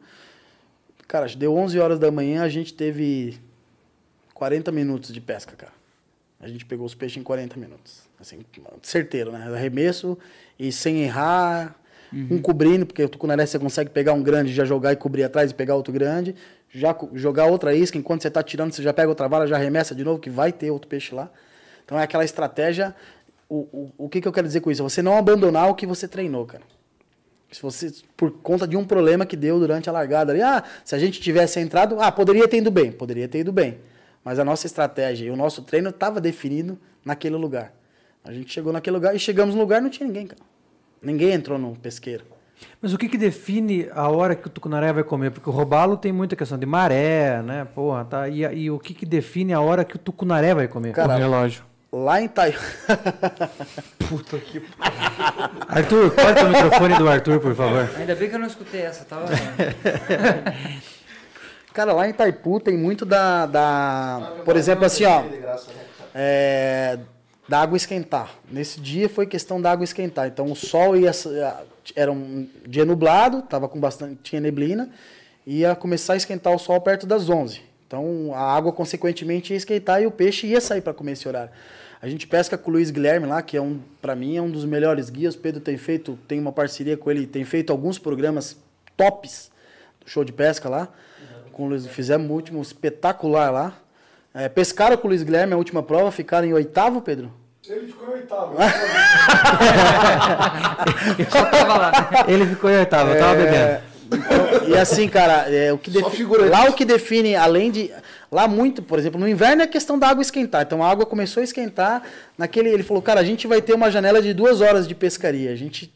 Cara, 1.07 1.27
deu 1.27 1.55
11 1.55 1.79
horas 1.79 1.99
da 1.99 2.11
manhã, 2.11 2.43
a 2.43 2.49
gente 2.49 2.73
teve 2.73 3.39
40 4.33 4.71
minutos 4.71 5.13
de 5.13 5.21
pesca, 5.21 5.55
cara. 5.55 5.71
A 6.39 6.47
gente 6.47 6.65
pegou 6.65 6.85
os 6.85 6.93
peixes 6.93 7.17
em 7.17 7.23
40 7.23 7.57
minutos. 7.57 8.03
Assim, 8.19 8.45
certeiro, 8.81 9.31
né? 9.31 9.47
Arremesso 9.53 10.17
e 10.59 10.71
sem 10.71 11.03
errar, 11.03 11.75
um 12.13 12.41
cobrindo, 12.41 12.85
porque 12.85 13.03
o 13.03 13.09
tucunaré 13.09 13.45
você 13.45 13.59
consegue 13.59 13.89
pegar 13.89 14.13
um 14.13 14.21
grande, 14.21 14.53
já 14.53 14.65
jogar 14.65 14.93
e 14.93 14.95
cobrir 14.95 15.23
atrás 15.23 15.51
e 15.51 15.53
pegar 15.53 15.75
outro 15.75 15.91
grande, 15.91 16.35
já 16.69 16.95
jogar 17.13 17.45
outra 17.45 17.73
isca, 17.73 17.97
enquanto 17.97 18.21
você 18.21 18.27
está 18.27 18.43
tirando, 18.43 18.73
você 18.73 18.81
já 18.81 18.93
pega 18.93 19.09
outra 19.09 19.27
vara, 19.27 19.47
já 19.47 19.55
arremessa 19.55 19.95
de 19.95 20.03
novo, 20.03 20.19
que 20.19 20.29
vai 20.29 20.51
ter 20.51 20.71
outro 20.71 20.87
peixe 20.87 21.13
lá. 21.13 21.29
Então 21.83 21.99
é 21.99 22.03
aquela 22.03 22.23
estratégia. 22.23 22.95
O, 23.49 23.59
o, 23.71 23.93
o 23.97 24.09
que, 24.09 24.21
que 24.21 24.27
eu 24.27 24.31
quero 24.31 24.47
dizer 24.47 24.61
com 24.61 24.69
isso? 24.69 24.83
Você 24.83 25.01
não 25.01 25.17
abandonar 25.17 25.69
o 25.69 25.75
que 25.75 25.85
você 25.85 26.07
treinou, 26.07 26.45
cara. 26.45 26.63
Se 27.51 27.61
você, 27.61 27.93
por 28.15 28.31
conta 28.31 28.67
de 28.67 28.75
um 28.75 28.83
problema 28.83 29.25
que 29.25 29.37
deu 29.37 29.59
durante 29.59 29.89
a 29.89 29.93
largada 29.93 30.33
ali, 30.33 30.41
ah, 30.41 30.63
se 30.83 30.93
a 30.93 30.99
gente 30.99 31.21
tivesse 31.21 31.59
entrado, 31.59 31.99
ah, 31.99 32.11
poderia 32.11 32.47
ter 32.47 32.57
ido 32.57 32.69
bem, 32.69 32.91
poderia 32.91 33.27
ter 33.27 33.39
ido 33.39 33.53
bem. 33.53 33.79
Mas 34.23 34.37
a 34.39 34.43
nossa 34.43 34.67
estratégia 34.67 35.27
e 35.27 35.29
o 35.29 35.35
nosso 35.35 35.61
treino 35.61 35.89
estava 35.89 36.19
definido 36.19 36.77
naquele 37.05 37.35
lugar. 37.35 37.73
A 38.23 38.33
gente 38.33 38.51
chegou 38.51 38.73
naquele 38.73 38.95
lugar 38.95 39.15
e 39.15 39.19
chegamos 39.19 39.55
no 39.55 39.61
lugar 39.61 39.79
e 39.79 39.83
não 39.83 39.89
tinha 39.89 40.05
ninguém, 40.05 40.27
cara. 40.27 40.41
Ninguém 41.01 41.31
entrou 41.31 41.57
no 41.57 41.75
pesqueiro. 41.77 42.25
Mas 42.81 42.93
o 42.93 42.97
que, 42.97 43.07
que 43.07 43.17
define 43.17 43.87
a 43.93 44.09
hora 44.09 44.35
que 44.35 44.47
o 44.47 44.49
tucunaré 44.49 44.91
vai 44.91 45.03
comer? 45.03 45.31
Porque 45.31 45.49
o 45.49 45.53
robalo 45.53 45.95
tem 45.95 46.11
muita 46.11 46.35
questão 46.35 46.57
de 46.57 46.65
maré, 46.65 47.41
né? 47.41 47.65
Porra, 47.65 48.03
tá. 48.03 48.27
E, 48.27 48.41
e 48.41 48.71
o 48.71 48.79
que, 48.79 48.93
que 48.93 49.05
define 49.05 49.53
a 49.53 49.61
hora 49.61 49.85
que 49.85 49.95
o 49.95 49.99
tucunaré 49.99 50.53
vai 50.53 50.67
comer? 50.67 50.91
Cara, 50.91 51.15
o 51.15 51.17
relógio. 51.17 51.63
Lá 51.91 52.21
em 52.21 52.27
Tai... 52.27 52.53
Arthur, 55.67 56.11
corta 56.15 56.45
o 56.45 56.49
microfone 56.49 56.97
do 56.97 57.09
Arthur, 57.09 57.39
por 57.39 57.55
favor. 57.55 57.89
Ainda 57.97 58.15
bem 58.15 58.29
que 58.29 58.35
eu 58.35 58.39
não 58.39 58.47
escutei 58.47 58.81
essa, 58.81 59.03
tava. 59.05 59.27
Cara, 61.73 61.93
lá 61.93 62.07
em 62.07 62.09
Itaipu 62.09 62.59
tem 62.59 62.75
muito 62.75 63.05
da. 63.05 63.45
da 63.45 64.33
por 64.43 64.55
exemplo, 64.55 64.85
assim, 64.85 65.05
ó. 65.05 65.23
é, 66.15 66.97
da 67.47 67.61
água 67.61 67.77
esquentar. 67.77 68.31
Nesse 68.51 68.79
dia 68.79 69.07
foi 69.07 69.27
questão 69.27 69.61
da 69.61 69.71
água 69.71 69.83
esquentar. 69.83 70.27
Então 70.27 70.51
o 70.51 70.55
sol 70.55 70.97
ia. 70.97 71.11
Era 71.95 72.11
um 72.11 72.49
dia 72.65 72.83
nublado, 72.83 73.43
tava 73.43 73.69
com 73.69 73.79
bastante. 73.79 74.19
tinha 74.23 74.41
neblina, 74.41 74.89
ia 75.45 75.75
começar 75.75 76.13
a 76.13 76.17
esquentar 76.17 76.51
o 76.53 76.57
sol 76.57 76.81
perto 76.81 77.05
das 77.05 77.29
11. 77.29 77.61
Então 77.87 78.31
a 78.33 78.55
água, 78.55 78.73
consequentemente, 78.73 79.53
ia 79.53 79.57
esquentar 79.57 80.01
e 80.01 80.05
o 80.05 80.11
peixe 80.11 80.45
ia 80.45 80.59
sair 80.59 80.81
para 80.81 80.93
comer 80.93 81.13
esse 81.13 81.27
horário. 81.27 81.49
A 81.99 82.07
gente 82.07 82.27
pesca 82.27 82.57
com 82.57 82.69
o 82.69 82.73
Luiz 82.73 82.91
Guilherme 82.91 83.25
lá, 83.25 83.41
que 83.41 83.57
é 83.57 83.61
um, 83.61 83.79
para 84.01 84.15
mim, 84.15 84.37
é 84.37 84.41
um 84.41 84.51
dos 84.51 84.65
melhores 84.65 85.09
guias. 85.09 85.33
O 85.33 85.39
Pedro 85.39 85.59
tem 85.59 85.77
feito, 85.77 86.19
tem 86.27 86.39
uma 86.39 86.51
parceria 86.51 86.95
com 86.95 87.09
ele, 87.09 87.25
tem 87.25 87.43
feito 87.43 87.71
alguns 87.71 87.97
programas 87.97 88.55
tops 88.95 89.49
do 89.99 90.09
show 90.09 90.23
de 90.23 90.31
pesca 90.31 90.69
lá. 90.69 90.89
Com 91.51 91.65
o 91.65 91.69
Luiz, 91.69 91.87
fizemos 91.87 92.29
o 92.29 92.33
último 92.33 92.61
espetacular 92.61 93.49
lá. 93.49 93.79
É, 94.31 94.47
pescaram 94.47 94.95
com 94.95 95.07
o 95.07 95.09
Luiz 95.09 95.23
Guilherme 95.23 95.53
a 95.53 95.57
última 95.57 95.81
prova, 95.81 96.11
ficaram 96.11 96.47
em 96.47 96.53
oitavo, 96.53 97.01
Pedro? 97.01 97.33
Ele 97.67 97.87
ficou 97.87 98.09
em 98.09 98.19
oitavo. 98.19 98.55
Eu 101.17 101.25
só 101.25 101.45
tava 101.45 101.77
lá. 101.77 101.91
Ele 102.29 102.45
ficou 102.45 102.69
em 102.69 102.77
oitavo, 102.77 103.11
eu 103.11 103.19
tava 103.19 103.35
bebendo. 103.35 103.81
Então, 104.07 104.69
e 104.69 104.77
assim, 104.77 105.07
cara, 105.07 105.49
é, 105.53 105.71
o 105.73 105.77
que 105.77 105.89
defi- 105.91 106.23
lá 106.49 106.65
o 106.69 106.73
que 106.73 106.85
define, 106.85 107.35
além 107.35 107.71
de. 107.71 107.91
Lá 108.31 108.47
muito, 108.47 108.81
por 108.83 108.99
exemplo, 108.99 109.19
no 109.19 109.27
inverno 109.27 109.61
é 109.61 109.65
a 109.65 109.67
questão 109.67 109.97
da 109.97 110.07
água 110.09 110.21
esquentar. 110.21 110.61
Então 110.63 110.83
a 110.83 110.89
água 110.89 111.05
começou 111.05 111.39
a 111.41 111.43
esquentar. 111.43 112.03
Naquele, 112.37 112.69
ele 112.69 112.83
falou, 112.83 113.01
cara, 113.01 113.19
a 113.21 113.23
gente 113.23 113.47
vai 113.47 113.61
ter 113.61 113.73
uma 113.73 113.89
janela 113.89 114.21
de 114.21 114.33
duas 114.33 114.59
horas 114.61 114.87
de 114.87 114.93
pescaria. 114.93 115.51
A 115.51 115.55
gente. 115.55 115.93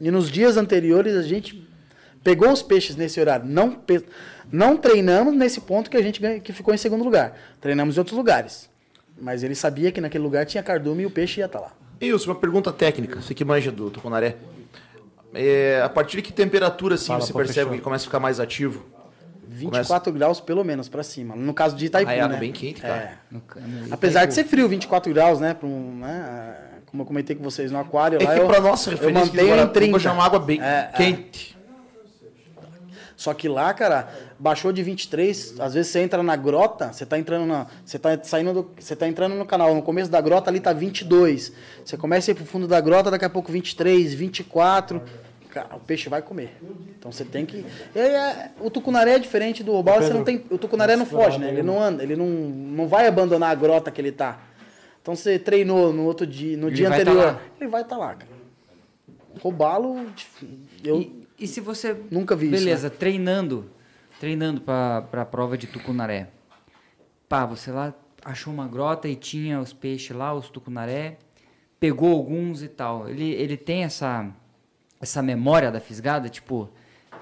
E 0.00 0.10
nos 0.10 0.30
dias 0.30 0.56
anteriores 0.56 1.14
a 1.16 1.22
gente 1.22 1.66
pegou 2.22 2.50
os 2.50 2.62
peixes 2.62 2.96
nesse 2.96 3.18
horário. 3.20 3.46
Não, 3.46 3.70
pe- 3.70 4.04
não 4.52 4.76
treinamos 4.76 5.34
nesse 5.34 5.60
ponto 5.60 5.88
que 5.88 5.96
a 5.96 6.02
gente 6.02 6.20
ganha- 6.20 6.38
que 6.40 6.52
ficou 6.52 6.74
em 6.74 6.78
segundo 6.78 7.02
lugar. 7.04 7.38
Treinamos 7.60 7.96
em 7.96 7.98
outros 8.00 8.16
lugares. 8.16 8.68
Mas 9.18 9.42
ele 9.42 9.54
sabia 9.54 9.90
que 9.92 10.00
naquele 10.00 10.24
lugar 10.24 10.44
tinha 10.44 10.62
cardume 10.62 11.04
e 11.04 11.06
o 11.06 11.10
peixe 11.10 11.40
ia 11.40 11.46
estar 11.46 11.60
lá. 11.60 11.72
Wilson, 12.02 12.30
uma 12.30 12.34
pergunta 12.38 12.70
técnica. 12.72 13.22
Você 13.22 13.32
que 13.32 13.44
manja 13.44 13.70
do 13.72 13.88
tucunaré. 13.88 14.36
É, 15.34 15.82
a 15.84 15.88
partir 15.88 16.16
de 16.18 16.22
que 16.22 16.32
temperatura 16.32 16.94
assim, 16.94 17.08
Fala, 17.08 17.20
você 17.20 17.32
percebe 17.32 17.76
que 17.76 17.80
começa 17.82 18.04
a 18.04 18.06
ficar 18.06 18.20
mais 18.20 18.38
ativo? 18.40 18.84
24 19.46 20.12
graus 20.12 20.40
pelo 20.40 20.64
menos 20.64 20.88
pra 20.88 21.02
cima. 21.02 21.36
No 21.36 21.52
caso 21.54 21.76
de 21.76 21.86
Itaipu, 21.86 22.10
Ah, 22.10 22.14
é 22.14 22.20
água 22.20 22.34
né? 22.34 22.40
bem 22.40 22.52
quente, 22.52 22.80
cara. 22.80 22.94
É. 22.94 23.14
No 23.30 23.40
ca- 23.40 23.60
no- 23.60 23.92
Apesar 23.94 24.24
de 24.26 24.34
ser 24.34 24.44
frio, 24.44 24.68
24 24.68 25.12
graus, 25.12 25.38
né? 25.40 25.54
pra 25.54 25.66
um, 25.68 25.98
né, 25.98 26.56
Como 26.86 27.02
eu 27.02 27.06
comentei 27.06 27.34
com 27.36 27.42
vocês 27.42 27.70
no 27.72 27.78
aquário 27.78 28.20
É 28.20 28.24
lá, 28.24 28.34
que 28.34 28.40
eu, 28.40 28.46
pra 28.46 28.60
nossa 28.60 28.90
eu 28.92 29.10
mantenho 29.12 29.46
em 29.46 29.50
Guaratuba 29.50 29.72
30. 29.72 29.98
já 29.98 30.10
é 30.10 30.12
uma 30.12 30.24
água 30.24 30.38
bem 30.38 30.60
É, 30.62 30.90
é. 30.92 30.96
quente. 30.96 31.54
Só 33.16 33.32
que 33.32 33.48
lá, 33.48 33.72
cara, 33.72 34.08
baixou 34.38 34.72
de 34.72 34.82
23. 34.82 35.54
Às 35.60 35.74
vezes 35.74 35.90
você 35.92 36.00
entra 36.00 36.22
na 36.22 36.34
grota, 36.36 36.92
você 36.92 37.06
tá 37.06 37.16
entrando 37.18 37.46
na. 37.46 37.66
Você 37.84 37.98
tá 37.98 38.18
saindo 38.22 38.52
do. 38.52 38.70
Você 38.78 38.94
tá 38.96 39.06
entrando 39.06 39.34
no 39.36 39.46
canal. 39.46 39.72
No 39.74 39.82
começo 39.82 40.10
da 40.10 40.20
grota 40.20 40.50
ali 40.50 40.58
tá 40.60 40.72
22. 40.72 41.52
Você 41.84 41.96
começa 41.96 42.30
a 42.30 42.32
ir 42.32 42.34
pro 42.34 42.44
fundo 42.44 42.66
da 42.66 42.80
grota, 42.80 43.10
daqui 43.12 43.24
a 43.24 43.30
pouco 43.30 43.52
23, 43.52 44.12
24. 44.14 45.00
Cara, 45.54 45.76
o 45.76 45.80
peixe 45.80 46.08
vai 46.08 46.20
comer. 46.20 46.56
Então 46.98 47.12
você 47.12 47.24
tem 47.24 47.46
que. 47.46 47.64
E 47.94 47.98
aí, 47.98 48.08
é- 48.10 48.50
o 48.60 48.68
tucunaré 48.68 49.12
é 49.12 49.18
diferente 49.20 49.62
do 49.62 49.70
robalo, 49.72 50.02
você 50.02 50.12
não 50.12 50.24
tem. 50.24 50.44
O 50.50 50.58
tucunaré 50.58 50.96
não 50.96 51.06
foge, 51.06 51.38
né? 51.38 51.48
Ele 51.48 51.62
não 51.62 51.80
anda, 51.80 52.02
ele 52.02 52.16
não, 52.16 52.26
não 52.26 52.88
vai 52.88 53.06
abandonar 53.06 53.52
a 53.52 53.54
grota 53.54 53.88
que 53.90 54.00
ele 54.00 54.10
tá. 54.10 54.40
Então 55.00 55.14
você 55.14 55.38
treinou 55.38 55.92
no 55.92 56.02
outro 56.04 56.26
dia, 56.26 56.56
no 56.56 56.66
Ele 56.68 56.76
dia 56.76 56.88
vai 56.88 57.04
tá 57.04 57.10
anterior, 57.10 57.32
lá. 57.34 57.40
ele 57.60 57.70
vai 57.70 57.82
estar 57.82 57.96
lá, 57.96 58.14
cara. 58.14 58.32
Roubá-lo, 59.40 60.06
eu 60.82 61.00
E, 61.00 61.26
e 61.40 61.46
se 61.46 61.60
você. 61.60 61.96
nunca 62.10 62.34
vi 62.34 62.46
isso, 62.46 62.54
né? 62.54 62.58
Beleza, 62.60 62.90
treinando. 62.90 63.70
Treinando 64.18 64.60
pra, 64.60 65.02
pra 65.02 65.24
prova 65.24 65.58
de 65.58 65.66
tucunaré. 65.66 66.28
Pá, 67.28 67.44
você 67.44 67.70
lá 67.70 67.92
achou 68.24 68.52
uma 68.52 68.66
grota 68.66 69.06
e 69.08 69.14
tinha 69.16 69.60
os 69.60 69.72
peixes 69.72 70.16
lá, 70.16 70.32
os 70.34 70.48
tucunaré. 70.48 71.18
Pegou 71.78 72.12
alguns 72.12 72.62
e 72.62 72.68
tal. 72.68 73.08
Ele, 73.08 73.30
ele 73.32 73.56
tem 73.56 73.84
essa, 73.84 74.26
essa 75.00 75.22
memória 75.22 75.70
da 75.70 75.80
fisgada, 75.80 76.28
tipo. 76.28 76.68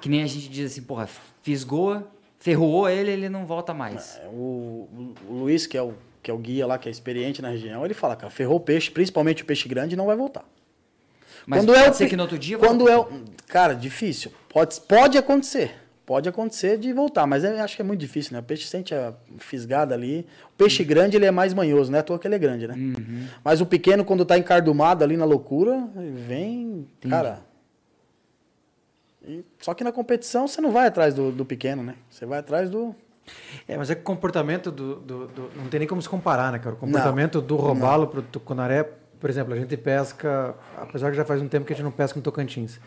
Que 0.00 0.08
nem 0.08 0.22
a 0.22 0.26
gente 0.26 0.48
diz 0.48 0.72
assim, 0.72 0.82
porra, 0.82 1.08
fisgou, 1.42 2.02
ferroou 2.40 2.88
ele, 2.88 3.10
ele 3.10 3.28
não 3.28 3.46
volta 3.46 3.72
mais. 3.72 4.20
O, 4.32 4.36
o- 4.36 5.14
o 5.28 5.32
Luiz, 5.34 5.64
que 5.66 5.76
é 5.78 5.82
o, 5.82 5.94
que 6.20 6.28
é 6.30 6.34
o 6.34 6.38
guia 6.38 6.66
lá, 6.66 6.76
que 6.76 6.88
é 6.88 6.92
experiente 6.92 7.40
na 7.40 7.48
região, 7.50 7.84
ele 7.84 7.94
fala, 7.94 8.16
cara, 8.16 8.30
ferrou 8.30 8.56
o 8.56 8.60
peixe, 8.60 8.90
principalmente 8.90 9.42
o 9.44 9.46
peixe 9.46 9.68
grande, 9.68 9.94
não 9.94 10.06
vai 10.06 10.16
voltar. 10.16 10.44
Mas 11.46 11.60
quando 11.60 11.72
pode 11.74 11.86
é 11.86 11.90
o 11.90 11.94
ser 11.94 12.08
que 12.08 12.16
no 12.16 12.22
outro 12.22 12.38
dia 12.38 12.58
Quando 12.58 12.88
é 12.88 12.96
o, 12.98 13.08
Cara, 13.48 13.74
difícil. 13.74 14.32
Pode, 14.48 14.80
pode 14.82 15.16
acontecer. 15.18 15.74
Pode 16.04 16.28
acontecer 16.28 16.78
de 16.78 16.92
voltar, 16.92 17.26
mas 17.26 17.44
eu 17.44 17.56
acho 17.60 17.76
que 17.76 17.82
é 17.82 17.84
muito 17.84 18.00
difícil, 18.00 18.32
né? 18.32 18.40
O 18.40 18.42
peixe 18.42 18.66
sente 18.66 18.92
a 18.92 19.14
fisgada 19.38 19.94
ali. 19.94 20.26
O 20.52 20.56
peixe 20.58 20.82
grande, 20.82 21.16
ele 21.16 21.26
é 21.26 21.30
mais 21.30 21.54
manhoso, 21.54 21.92
né? 21.92 22.00
À 22.00 22.02
toa 22.02 22.18
que 22.18 22.26
ele 22.26 22.34
é 22.34 22.38
grande, 22.38 22.66
né? 22.66 22.74
Uhum. 22.74 23.26
Mas 23.44 23.60
o 23.60 23.66
pequeno, 23.66 24.04
quando 24.04 24.24
tá 24.24 24.36
encardumado 24.36 25.04
ali 25.04 25.16
na 25.16 25.24
loucura, 25.24 25.88
vem, 26.26 26.88
cara... 27.08 27.40
E- 29.26 29.44
só 29.60 29.72
que 29.74 29.84
na 29.84 29.92
competição 29.92 30.46
você 30.48 30.60
não 30.60 30.72
vai 30.72 30.86
atrás 30.86 31.14
do, 31.14 31.30
do 31.32 31.44
pequeno, 31.44 31.82
né? 31.82 31.94
Você 32.10 32.26
vai 32.26 32.38
atrás 32.38 32.68
do... 32.70 32.94
É, 33.68 33.76
mas 33.76 33.88
é 33.90 33.94
que 33.94 34.00
o 34.00 34.04
comportamento 34.04 34.70
do, 34.72 34.96
do- 34.96 35.26
do- 35.28 35.50
Não 35.56 35.68
tem 35.68 35.78
nem 35.80 35.88
como 35.88 36.02
se 36.02 36.08
comparar, 36.08 36.50
né, 36.50 36.58
cara? 36.58 36.74
O 36.74 36.78
comportamento 36.78 37.40
do 37.40 37.54
robalo 37.56 38.08
pro 38.08 38.20
tucunaré, 38.22 38.82
por 39.20 39.30
exemplo, 39.30 39.54
a 39.54 39.56
gente 39.56 39.76
pesca, 39.76 40.54
apesar 40.76 41.10
que 41.10 41.16
já 41.16 41.24
faz 41.24 41.40
um 41.40 41.46
tempo 41.48 41.64
que 41.64 41.72
a 41.72 41.76
gente 41.76 41.84
não 41.84 41.92
pesca 41.92 42.18
no 42.18 42.22
Tocantins. 42.22 42.80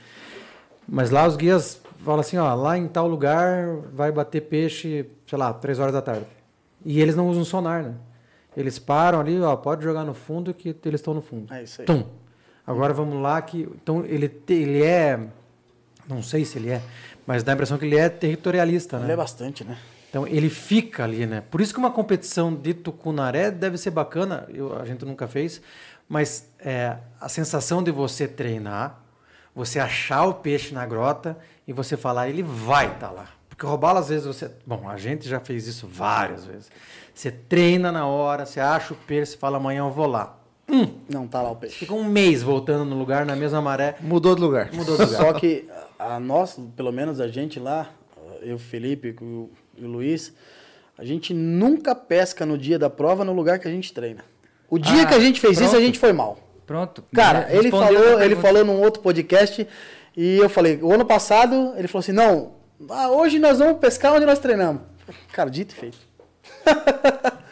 Mas 0.88 1.10
lá 1.10 1.26
os 1.26 1.36
guias 1.38 1.82
falam 2.04 2.20
assim, 2.20 2.38
ó, 2.38 2.54
lá 2.54 2.78
em 2.78 2.88
tal 2.88 3.08
lugar 3.08 3.66
vai 3.94 4.12
bater 4.12 4.42
peixe, 4.42 5.06
sei 5.26 5.38
lá, 5.38 5.54
três 5.54 5.80
horas 5.80 5.94
da 5.94 6.02
tarde. 6.02 6.26
E 6.84 7.02
eles 7.02 7.16
não 7.16 7.28
usam 7.30 7.44
sonar, 7.46 7.82
né? 7.82 7.96
Eles 8.56 8.78
param 8.78 9.20
ali, 9.22 9.40
ó, 9.42 9.56
pode 9.56 9.84
jogar 9.84 10.04
no 10.04 10.14
fundo 10.14 10.54
que 10.54 10.76
eles 10.86 11.00
estão 11.00 11.14
no 11.14 11.22
fundo. 11.22 11.52
É 11.54 11.64
isso 11.64 11.82
aí. 11.82 11.88
Tum. 11.88 12.04
Agora 12.68 12.94
vamos 12.94 13.22
lá 13.22 13.42
que 13.42 13.62
então 13.82 14.04
ele 14.06 14.32
ele 14.50 14.84
é 14.84 15.20
não 16.08 16.22
sei 16.22 16.46
se 16.46 16.58
ele 16.58 16.70
é, 16.70 16.82
mas 17.26 17.44
dá 17.44 17.52
a 17.52 17.56
impressão 17.56 17.78
que 17.78 17.86
ele 17.86 17.98
é 17.98 18.10
territorialista, 18.10 18.98
né? 18.98 19.06
Ele 19.06 19.14
é 19.14 19.18
bastante, 19.18 19.64
né? 19.64 19.78
Então 20.10 20.26
ele 20.26 20.50
fica 20.50 21.04
ali, 21.04 21.26
né? 21.26 21.44
Por 21.52 21.60
isso 21.60 21.74
que 21.74 21.80
uma 21.80 21.92
competição 21.92 22.54
de 22.54 22.74
tucunaré 22.74 23.52
deve 23.52 23.78
ser 23.78 23.92
bacana. 23.92 24.48
Eu, 24.54 24.80
a 24.80 24.86
gente 24.86 25.04
nunca 25.04 25.28
fez, 25.28 25.62
mas 26.08 26.50
é, 26.60 26.96
a 27.20 27.28
sensação 27.28 27.84
de 27.84 27.92
você 27.92 28.28
treinar, 28.28 29.00
você 29.54 29.80
achar 29.80 30.24
o 30.26 30.36
peixe 30.36 30.74
na 30.74 30.86
grota 30.86 31.38
e 31.68 31.74
você 31.74 31.98
falar, 31.98 32.30
ele 32.30 32.44
vai 32.44 32.94
estar 32.94 33.12
lá. 33.12 33.30
Porque 33.50 33.66
roubá-lo 33.66 34.00
às 34.00 34.10
vezes 34.10 34.26
você, 34.26 34.52
bom, 34.66 34.88
a 34.90 34.98
gente 34.98 35.28
já 35.28 35.40
fez 35.40 35.68
isso 35.68 35.88
várias 35.88 36.46
vezes. 36.46 36.72
Você 37.14 37.32
treina 37.32 37.92
na 37.92 38.06
hora, 38.06 38.46
você 38.46 38.60
acha 38.60 38.94
o 38.94 38.98
peixe, 38.98 39.32
você 39.32 39.38
fala 39.38 39.58
amanhã 39.58 39.80
eu 39.80 39.92
vou 39.92 40.08
lá. 40.08 40.38
Não 41.10 41.28
tá 41.28 41.42
lá 41.42 41.52
o 41.52 41.56
peixe. 41.56 41.76
Fica 41.76 41.94
um 41.94 42.04
mês 42.04 42.42
voltando 42.44 42.86
no 42.86 42.98
lugar 42.98 43.26
na 43.26 43.36
mesma 43.36 43.62
maré, 43.62 43.96
Mudou 44.02 44.36
de 44.36 44.42
lugar. 44.42 44.70
mudou 44.74 44.98
de 44.98 45.04
lugar. 45.06 45.22
Só 45.22 45.34
que 45.34 45.66
a 45.98 46.20
nós, 46.20 46.58
pelo 46.76 46.92
menos 46.92 47.20
a 47.20 47.28
gente 47.28 47.60
lá, 47.60 47.90
eu, 48.42 48.58
Felipe 48.60 49.16
e 49.20 49.24
o, 49.24 49.50
o 49.82 49.88
Luiz, 49.88 50.34
a 50.98 51.04
gente 51.06 51.34
nunca 51.34 51.94
pesca 51.96 52.46
no 52.46 52.58
dia 52.58 52.78
da 52.80 52.90
prova 52.90 53.24
no 53.26 53.34
lugar 53.34 53.60
que 53.60 53.68
a 53.68 53.72
gente 53.72 53.94
treina. 53.94 54.24
O 54.70 54.78
dia 54.80 55.04
Ah, 55.04 55.06
que 55.06 55.14
a 55.14 55.20
gente 55.20 55.40
fez 55.40 55.54
isso, 55.58 55.66
a 55.66 55.70
pronto. 55.70 55.86
gente 55.86 56.00
foi 56.00 56.14
mal. 56.14 56.38
Pronto. 56.66 57.04
Cara, 57.14 57.48
ele 57.52 57.70
falou, 57.70 58.22
ele 58.22 58.36
falou 58.36 58.66
num 58.66 58.82
outro 58.82 59.02
podcast 59.02 59.68
e 60.18 60.38
eu 60.38 60.50
falei, 60.50 60.80
o 60.82 60.92
ano 60.92 61.06
passado, 61.06 61.74
ele 61.78 61.88
falou 61.88 62.00
assim, 62.00 62.12
não, 62.12 62.54
ah, 62.90 63.10
hoje 63.10 63.38
nós 63.40 63.60
vamos 63.60 63.78
pescar 63.80 64.14
onde 64.14 64.26
nós 64.26 64.40
treinamos. 64.40 64.82
Cara, 65.32 65.50
dito 65.52 65.74
e 65.74 65.76
feito. 65.76 65.98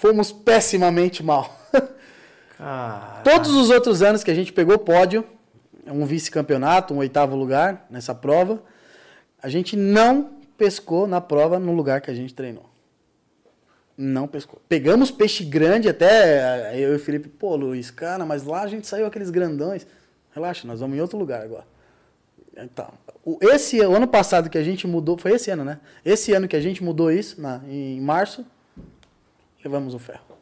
Fomos 0.00 0.30
pessimamente 0.32 1.22
mal. 1.22 1.58
Ah, 2.66 3.20
Todos 3.22 3.54
os 3.54 3.68
outros 3.68 4.00
anos 4.00 4.24
que 4.24 4.30
a 4.30 4.34
gente 4.34 4.50
pegou 4.50 4.78
pódio, 4.78 5.22
um 5.86 6.06
vice-campeonato, 6.06 6.94
um 6.94 6.96
oitavo 6.96 7.36
lugar 7.36 7.86
nessa 7.90 8.14
prova, 8.14 8.62
a 9.42 9.50
gente 9.50 9.76
não 9.76 10.30
pescou 10.56 11.06
na 11.06 11.20
prova 11.20 11.58
no 11.58 11.74
lugar 11.74 12.00
que 12.00 12.10
a 12.10 12.14
gente 12.14 12.32
treinou. 12.32 12.64
Não 13.98 14.26
pescou. 14.26 14.62
Pegamos 14.66 15.10
peixe 15.10 15.44
grande 15.44 15.90
até, 15.90 16.68
aí 16.68 16.82
eu 16.82 16.94
e 16.94 16.96
o 16.96 16.98
Felipe, 16.98 17.28
pô, 17.28 17.54
Luiz, 17.54 17.90
cara, 17.90 18.24
mas 18.24 18.44
lá 18.44 18.62
a 18.62 18.66
gente 18.66 18.86
saiu 18.86 19.04
aqueles 19.04 19.28
grandões. 19.28 19.86
Relaxa, 20.32 20.66
nós 20.66 20.80
vamos 20.80 20.96
em 20.96 21.02
outro 21.02 21.18
lugar 21.18 21.42
agora. 21.42 21.66
Então, 22.56 22.88
esse 23.42 23.78
o 23.82 23.94
ano 23.94 24.08
passado 24.08 24.48
que 24.48 24.56
a 24.56 24.64
gente 24.64 24.86
mudou, 24.86 25.18
foi 25.18 25.32
esse 25.32 25.50
ano, 25.50 25.66
né? 25.66 25.80
Esse 26.02 26.32
ano 26.32 26.48
que 26.48 26.56
a 26.56 26.60
gente 26.60 26.82
mudou 26.82 27.12
isso, 27.12 27.38
na, 27.38 27.60
em 27.68 28.00
março, 28.00 28.42
levamos 29.62 29.92
o 29.92 29.98
ferro. 29.98 30.33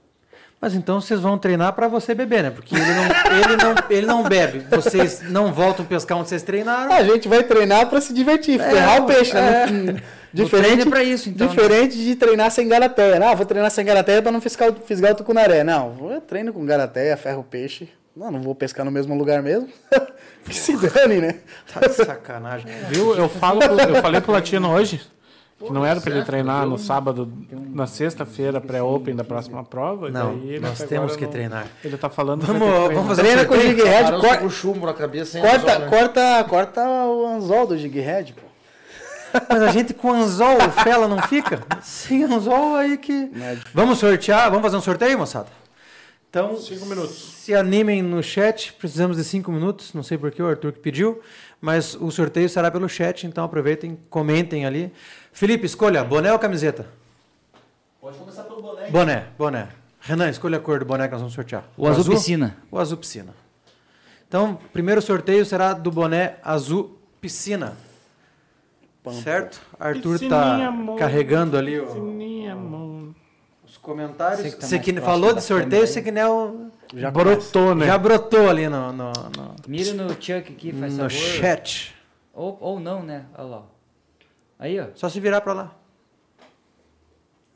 Mas 0.62 0.76
então 0.76 1.00
vocês 1.00 1.18
vão 1.18 1.36
treinar 1.36 1.72
para 1.72 1.88
você 1.88 2.14
beber, 2.14 2.44
né? 2.44 2.50
Porque 2.50 2.72
ele 2.72 2.84
não, 2.84 3.02
ele, 3.36 3.56
não, 3.56 3.74
ele 3.90 4.06
não 4.06 4.22
bebe. 4.22 4.60
Vocês 4.70 5.20
não 5.28 5.52
voltam 5.52 5.84
pescar 5.84 6.16
onde 6.16 6.28
vocês 6.28 6.44
treinaram. 6.44 6.92
A 6.92 7.02
gente 7.02 7.26
vai 7.28 7.42
treinar 7.42 7.88
para 7.88 8.00
se 8.00 8.14
divertir, 8.14 8.60
ferrar 8.60 9.02
o 9.02 9.06
peixe, 9.06 9.34
né? 9.34 9.66
Hum, 9.66 9.96
Diferente, 10.32 10.82
é 10.86 10.88
pra 10.88 11.02
isso, 11.02 11.28
então, 11.28 11.48
né? 11.48 11.52
Diferente 11.52 11.96
de 11.96 12.14
treinar 12.14 12.48
sem 12.52 12.68
garateia. 12.68 13.18
Não, 13.18 13.34
vou 13.34 13.44
treinar 13.44 13.72
sem 13.72 13.84
garateia 13.84 14.22
para 14.22 14.30
não 14.30 14.40
fisgar, 14.40 14.70
o- 14.70 14.74
fisgar 14.86 15.12
o 15.12 15.14
tucunaré. 15.16 15.64
Não, 15.64 16.10
eu 16.12 16.20
treino 16.20 16.52
com 16.52 16.64
garateia, 16.64 17.16
ferro 17.16 17.40
o 17.40 17.44
peixe. 17.44 17.88
Não, 18.16 18.30
não 18.30 18.40
vou 18.40 18.54
pescar 18.54 18.84
no 18.84 18.90
mesmo 18.92 19.16
lugar 19.16 19.42
mesmo. 19.42 19.68
que 20.46 20.54
se 20.54 20.76
dane, 20.76 21.16
né? 21.16 21.34
Tá 21.74 21.80
de 21.80 21.92
sacanagem. 21.92 22.66
Viu? 22.88 23.16
Eu, 23.16 23.28
falo 23.28 23.60
eu 23.62 24.00
falei 24.00 24.20
pro 24.20 24.30
Latino 24.32 24.70
hoje 24.70 25.00
que 25.66 25.72
não 25.72 25.84
era 25.86 26.00
pra 26.00 26.14
ele 26.14 26.24
treinar 26.24 26.66
no 26.66 26.78
sábado, 26.78 27.32
na 27.50 27.86
sexta-feira, 27.86 28.60
pré-open 28.60 29.14
da 29.14 29.24
próxima 29.24 29.62
prova. 29.64 30.08
e 30.08 30.12
Não, 30.12 30.36
daí 30.38 30.48
ele 30.50 30.60
nós 30.60 30.78
temos 30.82 31.16
que 31.16 31.24
não- 31.24 31.30
treinar. 31.30 31.66
Ele 31.84 31.96
tá 31.96 32.08
falando 32.10 32.40
que 32.40 32.46
Vamos- 32.52 32.92
vamos 32.94 33.08
fazer 33.08 33.22
Treina 33.22 33.44
com 33.44 33.54
o 33.54 33.60
jig 33.60 33.82
head, 33.82 34.02
Parou 34.04 34.20
cor- 34.20 34.38
com 34.38 34.50
chumbo 34.50 34.86
na 34.86 34.94
cabeça. 34.94 35.40
corta, 35.40 35.56
anzol, 35.72 35.78
né? 35.80 35.88
corta, 35.88 36.44
corta 36.48 36.80
o 37.06 37.26
anzol 37.26 37.66
do 37.66 37.78
jig 37.78 37.98
head, 38.00 38.32
pô. 38.34 38.42
Mas 39.48 39.62
a 39.62 39.68
gente 39.72 39.94
com 39.94 40.12
anzol, 40.12 40.56
o 40.58 40.70
fela 40.82 41.08
não 41.08 41.20
fica? 41.22 41.62
Sem 41.80 42.24
anzol 42.24 42.74
aí 42.76 42.98
que... 42.98 43.30
Vamos 43.72 43.98
sortear? 43.98 44.50
Vamos 44.50 44.62
fazer 44.62 44.76
um 44.76 44.80
sorteio, 44.82 45.18
moçada? 45.18 45.48
Então, 46.28 46.56
Cinco 46.56 46.86
minutos. 46.86 47.14
se 47.42 47.54
animem 47.54 48.02
no 48.02 48.22
chat. 48.22 48.72
Precisamos 48.74 49.16
de 49.18 49.24
cinco 49.24 49.52
minutos. 49.52 49.92
Não 49.94 50.02
sei 50.02 50.16
porquê, 50.16 50.42
o 50.42 50.46
Arthur 50.48 50.72
que 50.72 50.80
pediu. 50.80 51.20
Mas 51.62 51.94
o 51.94 52.10
sorteio 52.10 52.48
será 52.48 52.72
pelo 52.72 52.88
chat, 52.88 53.24
então 53.24 53.44
aproveitem, 53.44 53.96
comentem 54.10 54.66
ali. 54.66 54.92
Felipe, 55.32 55.64
escolha, 55.64 56.02
boné 56.02 56.32
ou 56.32 56.38
camiseta? 56.38 56.88
Pode 58.00 58.18
começar 58.18 58.42
pelo 58.42 58.60
boné. 58.60 58.90
Boné, 58.90 59.26
boné. 59.38 59.68
Renan, 60.00 60.28
escolha 60.28 60.58
a 60.58 60.60
cor 60.60 60.80
do 60.80 60.84
boné 60.84 61.06
que 61.06 61.12
nós 61.12 61.20
vamos 61.20 61.34
sortear. 61.34 61.62
O 61.76 61.86
azul 61.86 62.04
piscina. 62.16 62.56
O 62.68 62.80
azul 62.80 62.98
piscina. 62.98 63.32
Então, 64.26 64.58
primeiro 64.72 65.00
sorteio 65.00 65.46
será 65.46 65.72
do 65.72 65.88
boné 65.92 66.34
azul 66.42 66.98
piscina. 67.20 67.76
Certo? 69.22 69.60
Arthur 69.78 70.18
tá 70.28 70.66
amor. 70.66 70.98
carregando 70.98 71.56
ali 71.56 71.78
o- 71.78 73.12
comentários. 73.82 74.54
Você 74.54 74.78
que 74.78 74.92
tá 74.92 75.02
falou 75.02 75.34
de 75.34 75.42
sorteio, 75.42 75.86
você 75.86 75.98
aí. 75.98 76.04
que 76.04 76.10
nem 76.10 76.22
é 76.22 76.28
o... 76.28 76.70
Já 76.94 77.10
Brotou, 77.10 77.74
né? 77.74 77.86
Já 77.86 77.98
brotou 77.98 78.48
ali 78.48 78.68
no, 78.68 78.92
no, 78.92 79.12
no, 79.12 79.56
Mira 79.66 79.92
no 79.94 80.08
Chuck 80.10 80.32
aqui, 80.32 80.72
faz 80.72 80.92
no 80.92 80.98
favor. 80.98 81.10
chat. 81.10 81.94
Ou, 82.32 82.56
ou 82.60 82.80
não, 82.80 83.02
né? 83.02 83.24
Olha 83.36 83.46
lá. 83.46 83.62
Aí, 84.58 84.78
ó. 84.80 84.86
Só 84.94 85.08
se 85.08 85.18
virar 85.18 85.40
pra 85.40 85.52
lá. 85.52 85.74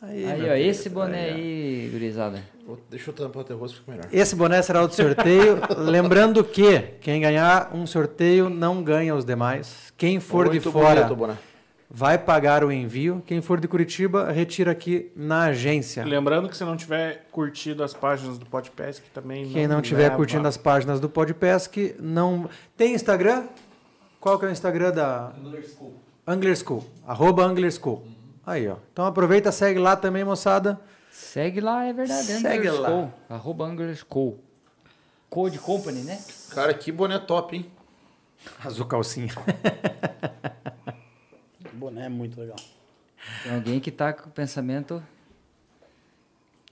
Aí, 0.03 0.25
Aí, 0.25 0.33
ó. 0.33 0.37
querido. 0.37 0.57
Esse 0.57 0.89
boné 0.89 1.25
aí, 1.31 1.89
gurizada. 1.93 2.43
Vou- 2.67 2.79
Deixa 2.91 3.11
eu 3.11 3.15
tampar 3.15 3.43
o 3.43 3.45
teu 3.45 3.57
rosto, 3.59 3.79
fica 3.79 3.93
melhor. 3.93 4.07
Esse 4.13 4.35
boné 4.35 4.61
será 4.63 4.83
o 4.83 4.91
sorteio. 4.91 5.61
Lembrando 5.79 6.43
que 6.43 6.81
quem 7.01 7.21
ganhar 7.21 7.71
um 7.75 7.87
sorteio 7.87 8.49
não 8.51 8.83
ganha 8.83 9.15
os 9.15 9.25
demais. 9.25 9.93
Quem 9.97 10.19
for 10.21 10.47
Muito 10.47 10.63
de 10.65 10.71
fora 10.73 11.03
bonito, 11.03 11.17
Boné. 11.17 11.35
Vai 11.91 12.19
pagar 12.19 12.65
o 12.65 12.73
envio. 12.73 13.23
Quem 13.27 13.41
for 13.41 13.61
de 13.61 13.69
Curitiba, 13.69 14.31
retira 14.31 14.71
aqui 14.73 15.11
na 15.15 15.45
agência. 15.45 16.05
Lembrando 16.05 16.49
que 16.49 16.57
se 16.57 16.65
não 16.65 16.77
tiver 16.77 17.27
curtido 17.31 17.83
as 17.83 17.95
páginas 17.95 18.39
do 18.39 18.47
que 18.47 19.11
também 19.13 19.49
Quem 19.51 19.67
não 19.67 19.81
estiver 19.81 20.05
leva. 20.05 20.17
curtindo 20.17 20.47
as 20.47 20.57
páginas 20.57 21.01
do 21.01 21.09
Podpesc, 21.09 21.95
não. 21.99 22.49
Tem 22.77 22.95
Instagram? 22.95 23.45
Qual 24.21 24.39
que 24.39 24.45
é 24.45 24.49
o 24.49 24.53
Instagram 24.53 24.93
da. 24.93 25.33
Angler 25.39 25.65
School. 25.69 25.95
Angler 26.27 26.57
School. 26.57 26.85
Arroba 27.07 27.45
Angler 27.45 27.73
School. 27.73 28.07
Aí, 28.45 28.69
ó. 28.69 28.77
Então 28.93 29.05
aproveita, 29.05 29.51
segue 29.53 29.79
lá 29.79 29.97
também, 29.97 30.25
moçada. 30.25 30.81
Segue 31.11 31.61
lá, 31.61 31.85
é 31.85 31.93
verdade. 31.93 32.27
Segue 32.27 32.69
Angler 32.69 32.81
lá. 32.81 32.89
School. 32.89 33.13
Arroba 33.29 33.65
Angler 33.65 33.97
School. 33.97 34.39
Code 35.31 35.59
Company, 35.59 36.03
né? 36.03 36.19
Cara, 36.55 36.73
que 36.73 36.91
boné 36.93 37.19
top, 37.19 37.57
hein? 37.57 37.67
Azul 38.65 38.87
calcinha. 38.87 39.33
O 41.77 41.79
boné 41.79 42.07
é 42.07 42.09
muito 42.09 42.41
legal. 42.41 42.57
Tem 43.43 43.55
alguém 43.55 43.79
que 43.79 43.91
tá 43.91 44.11
com 44.15 44.31
o 44.31 44.33
pensamento... 44.33 45.03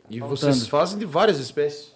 E 0.09 0.19
Faltando. 0.19 0.37
vocês 0.41 0.67
fazem 0.67 0.99
de 0.99 1.05
várias 1.05 1.39
espécies. 1.39 1.93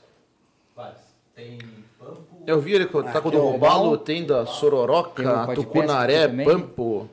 Vários. 0.76 1.00
Tem 1.34 1.58
pampo. 1.98 2.26
Eu 2.46 2.60
vi 2.60 2.72
ele 2.72 2.86
que 2.86 2.92
tá 2.92 3.20
com 3.20 3.28
o 3.28 3.30
Aqui, 3.30 3.30
do 3.30 3.42
robalo, 3.42 3.96
tem 3.96 4.26
da 4.26 4.44
Tem 4.44 4.54
sororoca, 4.54 5.44
pode 5.46 5.60
tucunaré, 5.60 6.28
pampo. 6.28 7.08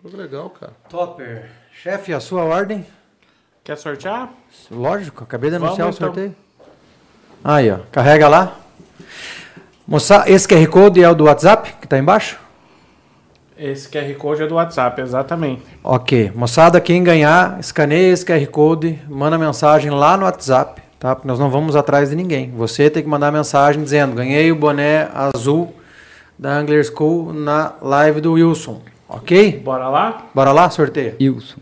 Pô, 0.00 0.16
legal, 0.16 0.50
cara. 0.50 0.72
Topper. 0.88 1.50
Chefe, 1.72 2.12
a 2.12 2.20
sua 2.20 2.44
ordem? 2.44 2.86
Quer 3.62 3.76
sortear? 3.76 4.32
Lógico, 4.70 5.24
acabei 5.24 5.50
de 5.50 5.56
anunciar 5.56 5.86
Vamos, 5.86 5.96
o 5.96 5.98
então. 5.98 6.08
sorteio. 6.08 6.36
Aí, 7.42 7.70
ó. 7.70 7.78
Carrega 7.90 8.28
lá. 8.28 8.60
Moça, 9.86 10.24
esse 10.28 10.46
QR 10.46 10.66
Code 10.68 11.02
é 11.02 11.08
o 11.08 11.14
do 11.14 11.24
WhatsApp, 11.24 11.72
que 11.80 11.86
tá 11.88 11.98
embaixo? 11.98 12.43
Esse 13.56 13.88
QR 13.88 14.12
Code 14.18 14.42
é 14.42 14.46
do 14.46 14.56
WhatsApp, 14.56 15.00
exatamente. 15.00 15.62
Ok. 15.82 16.32
Moçada, 16.34 16.80
quem 16.80 17.04
ganhar, 17.04 17.58
escaneia 17.60 18.12
esse 18.12 18.26
QR 18.26 18.44
Code, 18.48 18.98
manda 19.08 19.38
mensagem 19.38 19.92
lá 19.92 20.16
no 20.16 20.24
WhatsApp, 20.24 20.82
tá? 20.98 21.14
Porque 21.14 21.28
nós 21.28 21.38
não 21.38 21.48
vamos 21.48 21.76
atrás 21.76 22.10
de 22.10 22.16
ninguém. 22.16 22.50
Você 22.56 22.90
tem 22.90 23.02
que 23.02 23.08
mandar 23.08 23.30
mensagem 23.30 23.82
dizendo: 23.82 24.16
ganhei 24.16 24.50
o 24.50 24.56
boné 24.56 25.08
azul 25.14 25.72
da 26.36 26.52
Angler 26.52 26.84
School 26.84 27.32
na 27.32 27.74
live 27.80 28.20
do 28.20 28.32
Wilson. 28.32 28.82
Ok? 29.08 29.60
Bora 29.64 29.88
lá? 29.88 30.26
Bora 30.34 30.50
lá, 30.50 30.68
sorteia. 30.68 31.14
Wilson. 31.20 31.60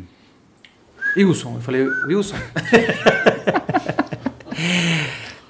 Wilson, 1.14 1.56
eu 1.56 1.60
falei 1.60 1.86
Wilson. 2.06 2.36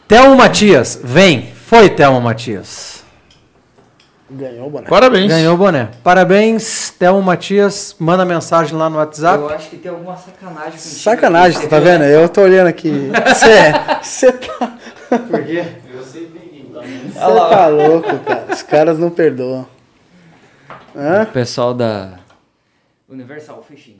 Thelmo 0.08 0.36
Matias, 0.36 1.00
vem. 1.04 1.52
Foi, 1.52 1.88
Thelmo 1.88 2.20
Matias. 2.20 2.91
Ganhou 4.34 4.66
o 4.66 4.70
boné. 4.70 4.88
Parabéns. 4.88 5.28
Ganhou 5.28 5.54
o 5.54 5.58
boné. 5.58 5.90
Parabéns, 6.02 6.90
Thelmo 6.98 7.22
Matias. 7.22 7.94
Manda 7.98 8.24
mensagem 8.24 8.76
lá 8.76 8.88
no 8.88 8.96
WhatsApp. 8.96 9.38
Eu 9.42 9.48
acho 9.50 9.68
que 9.68 9.76
tem 9.76 9.90
alguma 9.90 10.16
sacanagem 10.16 10.72
contigo. 10.72 10.94
Sacanagem, 11.00 11.58
aqui. 11.58 11.68
tá 11.68 11.78
vendo? 11.80 12.04
Eu 12.04 12.28
tô 12.28 12.40
olhando 12.40 12.68
aqui. 12.68 13.10
Você 14.02 14.32
tá. 14.32 14.76
Por 15.08 15.44
quê? 15.44 15.64
Eu 15.94 16.02
sei 16.02 16.26
bem 16.26 16.48
quem 16.48 16.64
tá. 16.72 16.80
Você 16.80 17.54
tá 17.54 17.66
louco, 17.66 18.18
cara. 18.20 18.46
Os 18.50 18.62
caras 18.62 18.98
não 18.98 19.10
perdoam. 19.10 19.66
Hã? 20.96 21.22
O 21.24 21.26
pessoal 21.26 21.74
da 21.74 22.18
Universal 23.08 23.62
Fishing. 23.68 23.98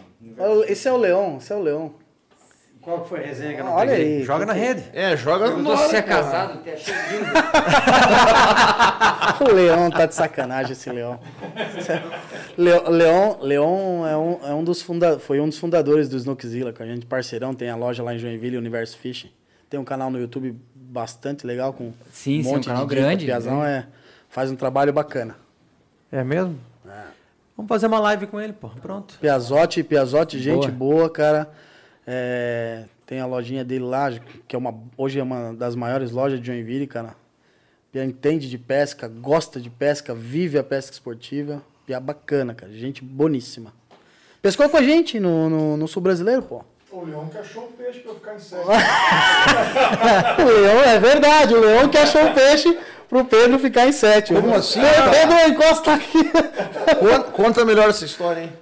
Esse 0.67 0.89
é 0.89 0.93
o 0.93 0.97
Leão, 0.97 1.37
esse 1.39 1.53
é 1.53 1.57
o 1.57 1.61
Leão. 1.61 1.93
Qual 2.83 3.01
que 3.03 3.09
foi 3.11 3.21
a 3.21 3.23
resenha 3.27 3.55
que 3.55 3.61
eu 3.61 3.65
não 3.65 3.73
Olha 3.75 3.93
peguei? 3.93 4.17
aí, 4.19 4.25
Joga 4.25 4.45
na 4.45 4.53
rede. 4.53 4.83
É, 4.93 5.17
joga 5.17 5.51
no 5.51 5.77
se 5.77 5.83
você 5.89 5.97
é 5.99 6.03
casado, 6.03 6.63
de 6.65 6.71
dúvida. 6.73 7.43
O 9.41 9.53
Leão 9.55 9.91
tá 9.91 10.05
de 10.07 10.15
sacanagem, 10.15 10.73
esse 10.73 10.91
Leão. 10.91 11.19
Leão, 12.59 13.39
Leão 13.41 14.07
é 14.07 14.17
um, 14.17 14.39
é 14.51 14.55
um 14.55 14.65
dos 14.65 14.83
funda 14.83 15.19
foi 15.19 15.41
um 15.41 15.49
dos 15.49 15.59
fundadores 15.59 16.09
do 16.09 16.17
Snookzilla, 16.17 16.73
com 16.73 16.83
a 16.83 16.87
gente 16.87 17.07
parceirão, 17.07 17.55
tem 17.55 17.71
a 17.71 17.77
loja 17.77 18.03
lá 18.03 18.15
em 18.15 18.19
Joinville, 18.19 18.57
Universo 18.57 18.97
Fishing. 18.99 19.31
Tem 19.71 19.79
um 19.81 19.85
canal 19.85 20.11
no 20.11 20.19
YouTube 20.19 20.55
bastante 20.75 21.47
legal 21.47 21.73
com 21.73 21.93
Sim, 22.13 22.41
um 22.41 22.43
sim, 22.43 22.49
é 22.49 22.51
um 22.51 22.55
monte 22.57 22.67
canal 22.69 22.87
de 22.87 22.95
grande, 22.95 23.25
O 23.25 23.27
Piazão 23.27 23.61
né? 23.63 23.87
é, 23.89 23.93
faz 24.29 24.51
um 24.51 24.57
trabalho 24.57 24.93
bacana. 24.93 25.37
É 26.11 26.23
mesmo? 26.23 26.59
Vamos 27.57 27.69
fazer 27.69 27.87
uma 27.87 28.01
live 28.01 28.27
com 28.27 28.41
ele, 28.41 28.53
pô. 28.53 28.69
Pronto. 28.69 29.19
Piazotti, 29.21 29.83
Piazotti, 29.83 30.39
gente 30.39 30.71
Boa. 30.71 30.97
boa, 30.97 31.11
cara. 31.11 31.49
É, 32.07 32.85
tem 33.07 33.21
a 33.21 33.27
lojinha 33.27 33.65
dele 33.65 33.85
lá, 33.85 34.11
que 34.49 34.57
é 34.57 34.59
uma, 34.59 34.75
hoje 34.97 35.19
é 35.19 35.23
uma 35.23 35.55
das 35.55 35.75
maiores 35.75 36.11
lojas 36.11 36.41
de 36.41 36.47
Joinville, 36.47 36.87
cara. 36.87 37.15
Pia 37.93 38.05
entende 38.05 38.49
de 38.49 38.57
pesca, 38.57 39.07
gosta 39.07 39.61
de 39.61 39.69
pesca, 39.69 40.15
vive 40.15 40.59
a 40.59 40.65
pesca 40.65 40.93
esportiva. 40.93 41.63
Pia 41.87 42.01
bacana, 42.01 42.55
cara. 42.55 42.73
Gente 42.73 43.05
boníssima. 43.05 43.73
Pescou 44.41 44.69
com 44.69 44.77
a 44.77 44.83
gente 44.83 45.21
no, 45.21 45.51
no, 45.51 45.77
no 45.77 45.87
Sul 45.87 46.01
Brasileiro, 46.03 46.43
pô. 46.43 46.65
O 46.91 47.05
Leão 47.05 47.27
que 47.29 47.39
achou 47.39 47.65
um 47.65 47.73
peixe 47.73 48.01
pra 48.01 48.13
eu 48.13 48.15
ficar 48.17 48.35
em 48.35 48.39
sério. 48.39 48.67
O 50.39 50.61
Leão, 50.61 50.83
é 50.85 50.99
verdade, 50.99 51.55
o 51.55 51.61
Leão 51.61 51.89
que 51.89 51.97
achou 51.97 52.23
o 52.25 52.35
peixe 52.35 52.79
pro 53.09 53.25
Pedro 53.25 53.59
ficar 53.59 53.87
em 53.87 53.93
sétimo. 53.93 54.41
Como 54.41 54.55
assim, 54.55 54.81
Pedro, 55.11 55.49
encosta 55.49 55.95
aqui. 55.95 56.19
Conta 57.33 57.65
melhor 57.65 57.89
essa 57.89 58.05
história, 58.05 58.43
hein? 58.43 58.53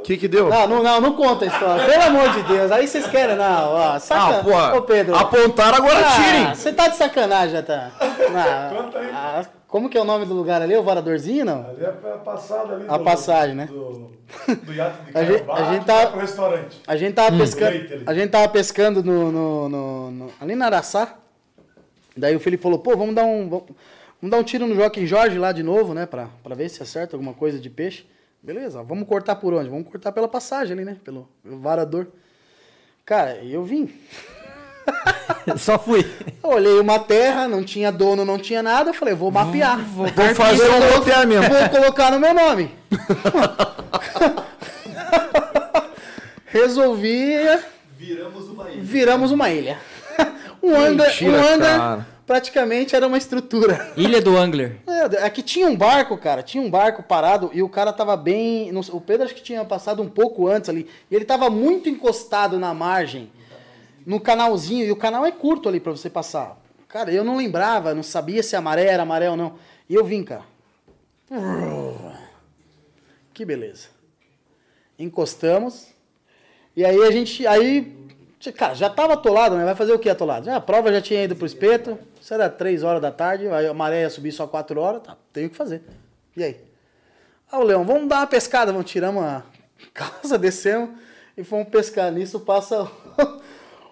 O 0.00 0.02
que 0.02 0.16
que 0.16 0.26
deu? 0.28 0.48
Não, 0.48 0.66
não, 0.66 0.82
não, 0.82 1.00
não 1.00 1.12
conta 1.14 1.44
a 1.44 1.48
história. 1.48 1.86
Pelo 1.86 2.02
amor 2.02 2.30
de 2.32 2.42
Deus. 2.44 2.72
Aí 2.72 2.88
vocês 2.88 3.06
querem, 3.06 3.36
não. 3.36 3.68
Ó, 3.74 3.98
saca... 3.98 4.38
Ah, 4.38 4.42
porra. 4.42 4.74
Ô, 4.76 4.82
Pedro. 4.82 5.14
Apontaram, 5.14 5.76
agora 5.76 6.00
Ah, 6.04 6.10
tirem. 6.16 6.54
Você 6.54 6.72
tá 6.72 6.88
de 6.88 6.96
sacanagem, 6.96 7.52
já 7.56 7.62
tá. 7.62 7.90
Não, 8.32 8.90
ah, 9.14 9.44
como 9.68 9.88
que 9.90 9.96
é 9.96 10.00
o 10.00 10.04
nome 10.04 10.24
do 10.24 10.34
lugar 10.34 10.62
ali? 10.62 10.74
O 10.76 10.82
Varadorzinho, 10.82 11.44
não? 11.44 11.68
Ali 11.68 11.84
é 11.84 11.88
a 11.88 11.92
passada 12.18 12.74
ali 12.74 12.84
A 12.88 12.96
do- 12.98 13.04
passagem, 13.04 13.54
né? 13.54 13.66
Do, 13.66 14.10
do 14.64 14.72
iate 14.72 14.96
de 15.12 15.16
A 15.18 15.22
gente- 15.24 15.44
Caiobá, 15.44 15.54
a 15.54 15.64
gente 15.72 15.80
que 15.80 15.86
tá- 15.86 16.06
pro 16.06 16.20
restaurante. 16.20 16.80
A 16.86 16.96
gente 16.96 17.14
tava 17.14 17.36
pescando. 17.36 17.70
leite 17.70 17.92
ali. 17.92 18.04
A 18.06 18.14
gente 18.14 18.30
tava 18.30 18.48
pescando 18.48 19.04
no, 19.04 19.30
no- 19.30 19.68
no- 19.68 20.10
no- 20.10 20.30
ali 20.40 20.54
na 20.56 20.66
Araçá. 20.66 21.14
Daí 22.16 22.34
o 22.34 22.40
Felipe 22.40 22.62
falou, 22.62 22.78
pô, 22.78 22.96
vamos 22.96 23.14
dar 23.14 23.24
um. 23.24 23.48
Vamos, 23.48 23.64
vamos 24.20 24.30
dar 24.30 24.38
um 24.38 24.42
tiro 24.42 24.66
no 24.66 24.74
Joaquim 24.74 25.06
Jorge 25.06 25.38
lá 25.38 25.52
de 25.52 25.62
novo, 25.62 25.94
né? 25.94 26.06
Pra, 26.06 26.28
pra 26.42 26.54
ver 26.56 26.68
se 26.68 26.82
acerta 26.82 27.14
alguma 27.16 27.34
coisa 27.34 27.58
de 27.60 27.68
peixe. 27.70 28.04
Beleza, 28.42 28.82
vamos 28.82 29.06
cortar 29.06 29.36
por 29.36 29.52
onde? 29.52 29.68
Vamos 29.68 29.86
cortar 29.86 30.12
pela 30.12 30.26
passagem 30.26 30.72
ali, 30.72 30.84
né? 30.84 30.96
Pelo, 31.04 31.28
varador. 31.44 32.06
Cara, 33.04 33.36
eu 33.44 33.62
vim. 33.62 33.92
Só 35.58 35.78
fui. 35.78 36.10
Eu 36.42 36.50
olhei 36.50 36.80
uma 36.80 36.98
terra, 36.98 37.46
não 37.46 37.62
tinha 37.62 37.92
dono, 37.92 38.24
não 38.24 38.38
tinha 38.38 38.62
nada. 38.62 38.90
Eu 38.90 38.94
falei, 38.94 39.14
vou 39.14 39.30
mapear. 39.30 39.78
Vou, 39.78 40.06
Vou 40.06 40.34
fazer 40.34 40.70
um 40.70 40.94
loteamento. 40.94 41.48
Vou 41.48 41.68
colocar 41.68 42.10
no 42.12 42.18
meu 42.18 42.32
nome. 42.32 42.74
Resolvi. 46.46 47.34
Viramos 47.96 48.48
uma 48.48 48.70
ilha. 48.70 48.82
Viramos 48.82 49.32
uma 49.32 49.50
ilha. 49.50 49.78
Um 50.62 50.94
Mentira, 50.94 51.30
um 51.30 51.34
hangar 51.36 51.78
cara. 51.78 52.06
Praticamente 52.30 52.94
era 52.94 53.08
uma 53.08 53.18
estrutura. 53.18 53.92
Ilha 53.96 54.22
do 54.22 54.36
Angler. 54.38 54.76
É, 54.86 55.26
é 55.26 55.30
que 55.30 55.42
tinha 55.42 55.66
um 55.66 55.74
barco, 55.74 56.16
cara. 56.16 56.44
Tinha 56.44 56.62
um 56.62 56.70
barco 56.70 57.02
parado 57.02 57.50
e 57.52 57.60
o 57.60 57.68
cara 57.68 57.92
tava 57.92 58.16
bem. 58.16 58.70
sei, 58.84 58.94
O 58.94 59.00
Pedro 59.00 59.24
acho 59.26 59.34
que 59.34 59.42
tinha 59.42 59.64
passado 59.64 60.00
um 60.00 60.08
pouco 60.08 60.46
antes 60.46 60.70
ali. 60.70 60.88
E 61.10 61.16
ele 61.16 61.24
tava 61.24 61.50
muito 61.50 61.88
encostado 61.88 62.56
na 62.56 62.72
margem, 62.72 63.32
no 64.06 64.20
canalzinho. 64.20 64.86
E 64.86 64.92
o 64.92 64.96
canal 64.96 65.26
é 65.26 65.32
curto 65.32 65.68
ali 65.68 65.80
pra 65.80 65.90
você 65.90 66.08
passar. 66.08 66.56
Cara, 66.86 67.12
eu 67.12 67.24
não 67.24 67.36
lembrava, 67.36 67.96
não 67.96 68.02
sabia 68.04 68.44
se 68.44 68.54
a 68.54 68.60
maré 68.60 68.84
era 68.84 69.04
maré 69.04 69.28
ou 69.28 69.36
não. 69.36 69.54
E 69.88 69.94
eu 69.96 70.04
vim, 70.04 70.22
cara. 70.22 70.44
Que 73.34 73.44
beleza. 73.44 73.88
Encostamos. 74.96 75.88
E 76.76 76.84
aí 76.84 77.02
a 77.02 77.10
gente. 77.10 77.44
Aí. 77.44 77.92
Cara, 78.56 78.74
já 78.74 78.88
tava 78.88 79.14
atolado, 79.14 79.56
né? 79.56 79.64
Vai 79.64 79.74
fazer 79.74 79.92
o 79.92 79.98
que 79.98 80.08
atolado? 80.08 80.46
Já, 80.46 80.54
a 80.54 80.60
prova 80.60 80.92
já 80.92 81.00
tinha 81.00 81.24
ido 81.24 81.34
pro 81.34 81.44
espeto. 81.44 81.98
Isso 82.20 82.34
era 82.34 82.50
3 82.50 82.82
horas 82.82 83.00
da 83.00 83.10
tarde. 83.10 83.48
A 83.48 83.72
maré 83.72 84.02
ia 84.02 84.10
subir 84.10 84.32
só 84.32 84.46
4 84.46 84.78
horas. 84.80 85.02
Tá, 85.02 85.16
tenho 85.32 85.46
o 85.46 85.50
que 85.50 85.56
fazer. 85.56 85.82
E 86.36 86.44
aí? 86.44 86.60
Ah, 87.50 87.58
o 87.58 87.64
Leão, 87.64 87.84
vamos 87.84 88.08
dar 88.08 88.18
uma 88.18 88.26
pescada. 88.26 88.72
Vamos, 88.72 88.90
tiramos 88.90 89.22
a 89.22 89.42
casa, 89.94 90.38
descemos 90.38 90.90
e 91.36 91.42
fomos 91.42 91.68
pescar. 91.68 92.12
Nisso 92.12 92.40
passa 92.40 92.88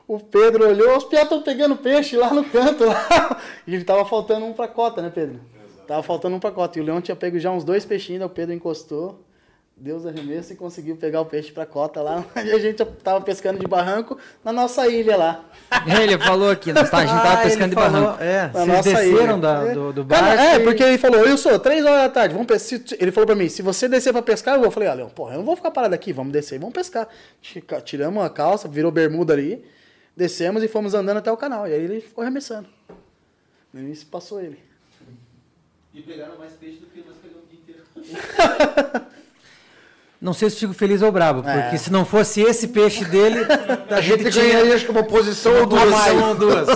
O 0.06 0.20
Pedro 0.20 0.68
olhou, 0.68 0.96
os 0.96 1.04
piá 1.04 1.22
estão 1.22 1.42
pegando 1.42 1.76
peixe 1.76 2.16
lá 2.16 2.32
no 2.32 2.44
canto. 2.44 2.84
Lá. 2.84 3.40
E 3.66 3.74
ele 3.74 3.84
tava 3.84 4.04
faltando 4.04 4.44
um 4.44 4.52
pra 4.52 4.68
cota, 4.68 5.00
né, 5.00 5.10
Pedro? 5.12 5.40
Tava 5.86 6.02
faltando 6.02 6.36
um 6.36 6.40
pra 6.40 6.50
cota. 6.50 6.78
E 6.78 6.82
o 6.82 6.84
Leão 6.84 7.00
tinha 7.00 7.16
pego 7.16 7.38
já 7.38 7.50
uns 7.50 7.64
dois 7.64 7.84
peixinhos, 7.84 8.24
o 8.24 8.28
Pedro 8.28 8.54
encostou. 8.54 9.24
Deus 9.80 10.04
arremesso 10.04 10.52
e 10.52 10.56
conseguiu 10.56 10.96
pegar 10.96 11.20
o 11.20 11.26
peixe 11.26 11.52
pra 11.52 11.64
cota 11.64 12.02
lá. 12.02 12.24
E 12.44 12.50
a 12.50 12.58
gente 12.58 12.84
tava 12.84 13.20
pescando 13.20 13.60
de 13.60 13.66
barranco 13.66 14.18
na 14.44 14.52
nossa 14.52 14.88
ilha 14.88 15.16
lá. 15.16 15.44
Ele 16.02 16.18
falou 16.18 16.50
aqui, 16.50 16.72
nós 16.72 16.90
tá- 16.90 16.98
a 16.98 17.06
gente 17.06 17.10
tava 17.14 17.32
Ah, 17.34 17.42
pescando 17.44 17.68
de 17.68 17.74
falou, 17.74 17.90
barranco. 18.02 18.22
É, 18.22 18.42
Na 18.42 18.48
vocês 18.52 18.66
nossa 18.66 18.82
desceram 18.90 19.22
ilha. 19.24 19.36
da- 19.36 19.64
É. 19.68 19.72
do, 19.74 19.92
do 19.92 20.04
barco. 20.04 20.24
Cara, 20.26 20.42
é, 20.42 20.56
e- 20.56 20.64
porque 20.64 20.82
ele 20.82 20.98
falou, 20.98 21.24
eu 21.24 21.38
sou 21.38 21.58
três 21.60 21.84
horas 21.84 22.02
da 22.02 22.08
tarde, 22.08 22.34
vamos 22.34 22.48
pescar. 22.48 22.80
Ele 23.00 23.12
falou 23.12 23.26
pra 23.26 23.36
mim, 23.36 23.48
se 23.48 23.62
você 23.62 23.88
descer 23.88 24.12
pra 24.12 24.20
pescar, 24.22 24.54
eu 24.54 24.58
vou. 24.60 24.66
Eu 24.66 24.72
falei, 24.72 24.88
ah, 24.88 24.96
porra, 25.14 25.34
eu 25.34 25.38
não 25.38 25.44
vou 25.44 25.54
ficar 25.54 25.70
parado 25.70 25.94
aqui, 25.94 26.12
vamos 26.12 26.32
descer 26.32 26.56
e 26.56 26.58
vamos 26.58 26.74
pescar. 26.74 27.06
Tiramos 27.84 28.24
a 28.24 28.28
calça, 28.30 28.66
virou 28.66 28.90
bermuda 28.90 29.32
ali, 29.32 29.64
descemos 30.16 30.60
e 30.64 30.68
fomos 30.68 30.92
andando 30.92 31.18
até 31.18 31.30
o 31.30 31.36
canal. 31.36 31.68
E 31.68 31.72
aí 31.72 31.82
ele 31.84 32.00
ficou 32.00 32.22
arremessando. 32.22 32.68
No 33.72 33.80
início 33.80 34.06
passou 34.08 34.40
ele. 34.40 34.58
E 35.94 36.02
pegaram 36.02 36.36
mais 36.36 36.52
peixe 36.54 36.78
do 36.80 36.86
que 36.86 37.00
nós 37.06 37.16
pegamos 37.18 37.44
o 37.44 37.48
dia 37.48 37.60
inteiro. 37.60 39.06
Não 40.20 40.32
sei 40.32 40.50
se 40.50 40.56
fico 40.56 40.72
feliz 40.74 41.00
ou 41.00 41.12
bravo, 41.12 41.42
porque 41.42 41.74
É. 41.74 41.78
se 41.78 41.92
não 41.92 42.04
fosse 42.04 42.40
esse 42.42 42.68
peixe 42.68 43.04
dele, 43.04 43.40
a 43.90 44.00
gente 44.00 44.30
tinha 44.30 44.44
ganharia, 44.44 44.74
acho 44.74 44.84
que 44.84 44.90
uma 44.90 45.04
posição 45.04 45.52
ou 45.52 45.58
uma 45.60 45.66
duas. 45.66 45.84
posição 45.94 46.28
ou 46.28 46.34
duas. 46.34 46.68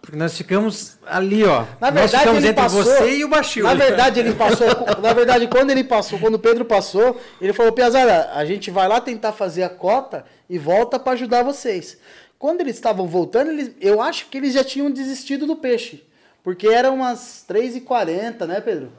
Porque 0.00 0.16
nós 0.16 0.34
ficamos 0.34 0.96
ali, 1.06 1.44
ó. 1.44 1.64
Na 1.78 1.90
nós 1.90 2.10
verdade, 2.10 2.18
ficamos 2.18 2.38
ele 2.38 2.48
entre 2.48 2.62
passou, 2.62 2.82
você 2.82 3.10
e 3.16 3.24
o 3.24 3.28
Baixio. 3.28 3.64
Na 3.64 3.74
verdade, 3.74 4.20
ele 4.20 4.32
passou. 4.32 4.66
na 5.02 5.12
verdade, 5.12 5.46
quando 5.48 5.70
ele 5.70 5.84
passou, 5.84 6.18
quando 6.18 6.36
o 6.36 6.38
Pedro 6.38 6.64
passou, 6.64 7.20
ele 7.38 7.52
falou: 7.52 7.72
Piazara, 7.72 8.30
a 8.34 8.42
gente 8.46 8.70
vai 8.70 8.88
lá 8.88 8.98
tentar 9.02 9.32
fazer 9.32 9.64
a 9.64 9.68
cota 9.68 10.24
e 10.48 10.56
volta 10.58 10.98
pra 10.98 11.12
ajudar 11.12 11.42
vocês. 11.42 11.98
Quando 12.38 12.62
eles 12.62 12.76
estavam 12.76 13.06
voltando, 13.06 13.50
eles, 13.50 13.72
eu 13.80 14.00
acho 14.00 14.28
que 14.30 14.38
eles 14.38 14.54
já 14.54 14.64
tinham 14.64 14.90
desistido 14.90 15.46
do 15.46 15.56
peixe. 15.56 16.02
Porque 16.42 16.66
eram 16.68 16.94
umas 16.94 17.44
3h40, 17.46 18.46
né, 18.46 18.60
Pedro? 18.62 18.90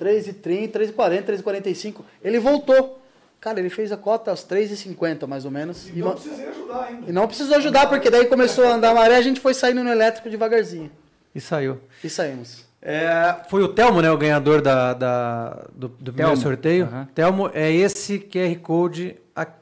3h30, 0.00 0.70
3h40, 0.70 1.22
3h45. 1.24 1.94
Ele 2.22 2.38
voltou. 2.38 3.02
Cara, 3.40 3.60
ele 3.60 3.70
fez 3.70 3.92
a 3.92 3.96
cota 3.96 4.32
às 4.32 4.44
3h50, 4.44 5.26
mais 5.26 5.44
ou 5.44 5.50
menos. 5.50 5.88
E, 5.90 5.98
Não 6.00 6.08
ma- 6.08 6.14
precisei 6.14 6.48
ajudar 6.48 6.82
ainda. 6.84 7.08
e 7.10 7.12
não 7.12 7.26
precisou 7.28 7.56
ajudar, 7.56 7.86
porque 7.88 8.10
daí 8.10 8.26
começou 8.26 8.64
a 8.66 8.74
andar 8.74 8.90
a 8.90 8.94
maré, 8.94 9.16
a 9.16 9.22
gente 9.22 9.38
foi 9.40 9.54
saindo 9.54 9.84
no 9.84 9.90
elétrico 9.90 10.28
devagarzinho. 10.30 10.90
E 11.34 11.40
saiu. 11.40 11.78
E 12.02 12.08
saímos. 12.08 12.64
É, 12.80 13.36
foi 13.50 13.62
o 13.62 13.68
Telmo, 13.68 14.00
né, 14.00 14.10
o 14.10 14.16
ganhador 14.16 14.62
da, 14.62 14.94
da- 14.94 15.66
do, 15.74 15.88
do 15.88 16.12
primeiro 16.12 16.36
sorteio. 16.40 16.86
Aham. 16.86 17.08
Telmo, 17.14 17.50
é 17.52 17.70
esse 17.72 18.18
QR 18.18 18.56
Code 18.60 19.16
aqui. 19.34 19.52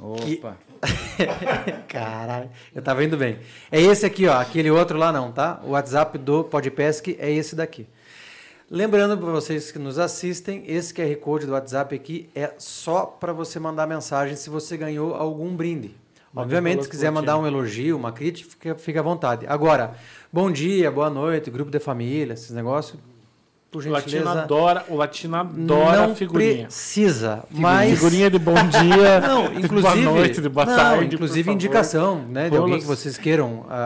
Opa. 0.00 0.56
Caralho, 1.88 2.50
eu 2.74 2.82
tava 2.82 3.02
indo 3.04 3.16
bem. 3.16 3.38
É 3.70 3.80
esse 3.80 4.04
aqui, 4.06 4.26
ó. 4.26 4.38
Aquele 4.40 4.70
outro 4.70 4.98
lá 4.98 5.12
não, 5.12 5.32
tá? 5.32 5.60
O 5.64 5.70
WhatsApp 5.70 6.18
do 6.18 6.44
Podpesc 6.44 7.16
é 7.18 7.30
esse 7.30 7.54
daqui. 7.56 7.86
Lembrando 8.68 9.16
para 9.16 9.30
vocês 9.30 9.70
que 9.70 9.78
nos 9.78 9.96
assistem, 9.96 10.64
esse 10.66 10.92
QR 10.92 11.14
Code 11.20 11.46
do 11.46 11.52
WhatsApp 11.52 11.94
aqui 11.94 12.28
é 12.34 12.52
só 12.58 13.06
para 13.06 13.32
você 13.32 13.60
mandar 13.60 13.86
mensagem 13.86 14.34
se 14.34 14.50
você 14.50 14.76
ganhou 14.76 15.14
algum 15.14 15.54
brinde. 15.54 15.94
Obviamente, 16.34 16.82
se 16.82 16.90
quiser 16.90 17.12
mandar 17.12 17.38
um 17.38 17.46
elogio, 17.46 17.96
uma 17.96 18.10
crítica, 18.10 18.50
fica, 18.50 18.74
fica 18.74 18.98
à 18.98 19.02
vontade. 19.04 19.46
Agora, 19.46 19.94
bom 20.32 20.50
dia, 20.50 20.90
boa 20.90 21.08
noite, 21.08 21.48
grupo 21.48 21.70
de 21.70 21.78
família, 21.78 22.32
esses 22.32 22.50
negócios, 22.50 22.98
por 23.82 23.86
O 23.86 23.92
latino 23.92 24.10
gentileza. 24.18 24.42
adora, 24.42 24.84
o 24.88 24.94
latino 24.96 25.36
adora 25.36 26.06
não 26.08 26.14
figurinha. 26.14 26.64
precisa, 26.66 27.44
mas... 27.50 27.90
Figurinha 27.98 28.30
de 28.30 28.38
bom 28.38 28.54
dia, 28.68 29.20
Não, 29.20 29.48
de 29.52 29.58
inclusive, 29.64 30.02
boa 30.04 30.14
noite, 30.16 30.40
de 30.40 30.48
boa 30.48 30.66
não, 30.66 30.76
tarde. 30.76 31.14
inclusive 31.14 31.50
indicação, 31.52 32.20
né, 32.28 32.48
de 32.50 32.56
alguém 32.56 32.78
que 32.78 32.84
vocês 32.84 33.16
queiram 33.18 33.66
a- 33.68 33.76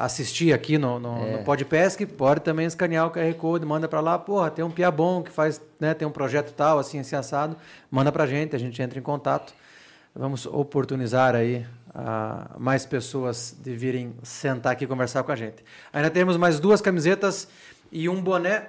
a- 0.00 0.04
assistir 0.04 0.52
aqui 0.52 0.78
no, 0.78 0.98
no, 0.98 1.32
no 1.32 1.38
Podpesc, 1.44 2.04
pode 2.06 2.40
também 2.40 2.66
escanear 2.66 3.06
o 3.06 3.10
QR 3.10 3.32
Code, 3.34 3.64
manda 3.66 3.86
para 3.88 4.00
lá, 4.00 4.18
porra, 4.18 4.50
tem 4.50 4.64
um 4.64 4.70
pia 4.70 4.90
bom 4.90 5.22
que 5.22 5.30
faz, 5.30 5.60
né, 5.80 5.94
tem 5.94 6.06
um 6.06 6.10
projeto 6.10 6.52
tal, 6.52 6.78
assim, 6.78 6.98
assim, 6.98 7.16
assado, 7.16 7.56
manda 7.90 8.10
pra 8.10 8.26
gente, 8.26 8.54
a 8.56 8.58
gente 8.58 8.80
entra 8.80 8.98
em 8.98 9.02
contato. 9.02 9.52
Vamos 10.16 10.46
oportunizar 10.46 11.34
aí 11.34 11.66
a 11.92 12.50
mais 12.56 12.86
pessoas 12.86 13.56
de 13.62 13.74
virem 13.74 14.14
sentar 14.22 14.72
aqui 14.72 14.84
e 14.84 14.86
conversar 14.86 15.22
com 15.24 15.32
a 15.32 15.36
gente. 15.36 15.56
Ainda 15.92 16.08
temos 16.08 16.36
mais 16.36 16.60
duas 16.60 16.80
camisetas 16.80 17.48
e 17.90 18.08
um 18.08 18.22
boné, 18.22 18.66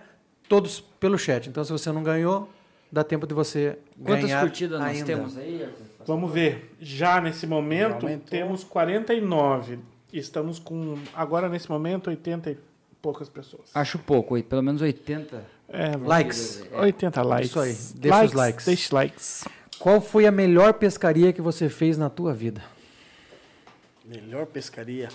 todos 0.48 0.80
pelo 0.80 1.18
chat. 1.18 1.50
Então, 1.50 1.64
se 1.64 1.72
você 1.72 1.92
não 1.92 2.04
ganhou, 2.04 2.50
dá 2.92 3.04
tempo 3.04 3.26
de 3.28 3.34
você 3.34 3.78
Quantas 4.04 4.26
ganhar 4.26 4.42
curtidas 4.42 4.80
nós 4.80 4.90
ainda. 4.90 5.06
temos 5.06 5.38
aí? 5.38 5.68
Vamos 6.06 6.32
ver. 6.32 6.76
Já 6.80 7.20
nesse 7.20 7.48
momento, 7.48 8.08
Já 8.08 8.18
temos 8.18 8.64
49. 8.64 9.80
Estamos 10.14 10.60
com, 10.60 10.98
agora 11.14 11.50
nesse 11.50 11.70
momento, 11.70 12.10
80 12.10 12.52
e 12.52 12.58
poucas 13.02 13.28
pessoas. 13.28 13.70
Acho 13.74 14.00
pouco, 14.00 14.42
pelo 14.44 14.62
menos 14.62 14.82
80. 14.82 15.44
É, 15.68 15.98
Likes. 15.98 16.64
80 16.72 17.22
likes. 17.24 17.50
Isso 17.50 17.60
aí, 17.60 17.76
deixa 17.96 18.24
os 18.24 18.34
likes. 18.34 18.66
Deixa 18.66 18.84
os 18.86 18.92
likes. 18.92 19.46
Qual 19.80 20.00
foi 20.00 20.26
a 20.26 20.32
melhor 20.32 20.74
pescaria 20.76 21.34
que 21.34 21.42
você 21.42 21.68
fez 21.68 21.98
na 21.98 22.10
tua 22.10 22.34
vida? 22.34 22.64
Melhor 24.06 24.46
pescaria. 24.46 25.10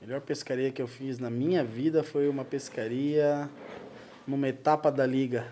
Melhor 0.00 0.20
pescaria 0.20 0.70
que 0.70 0.80
eu 0.80 0.86
fiz 0.86 1.18
na 1.18 1.28
minha 1.30 1.64
vida 1.64 2.02
foi 2.04 2.28
uma 2.28 2.44
pescaria 2.44 3.48
numa 4.26 4.48
etapa 4.48 4.90
da 4.92 5.04
liga. 5.06 5.46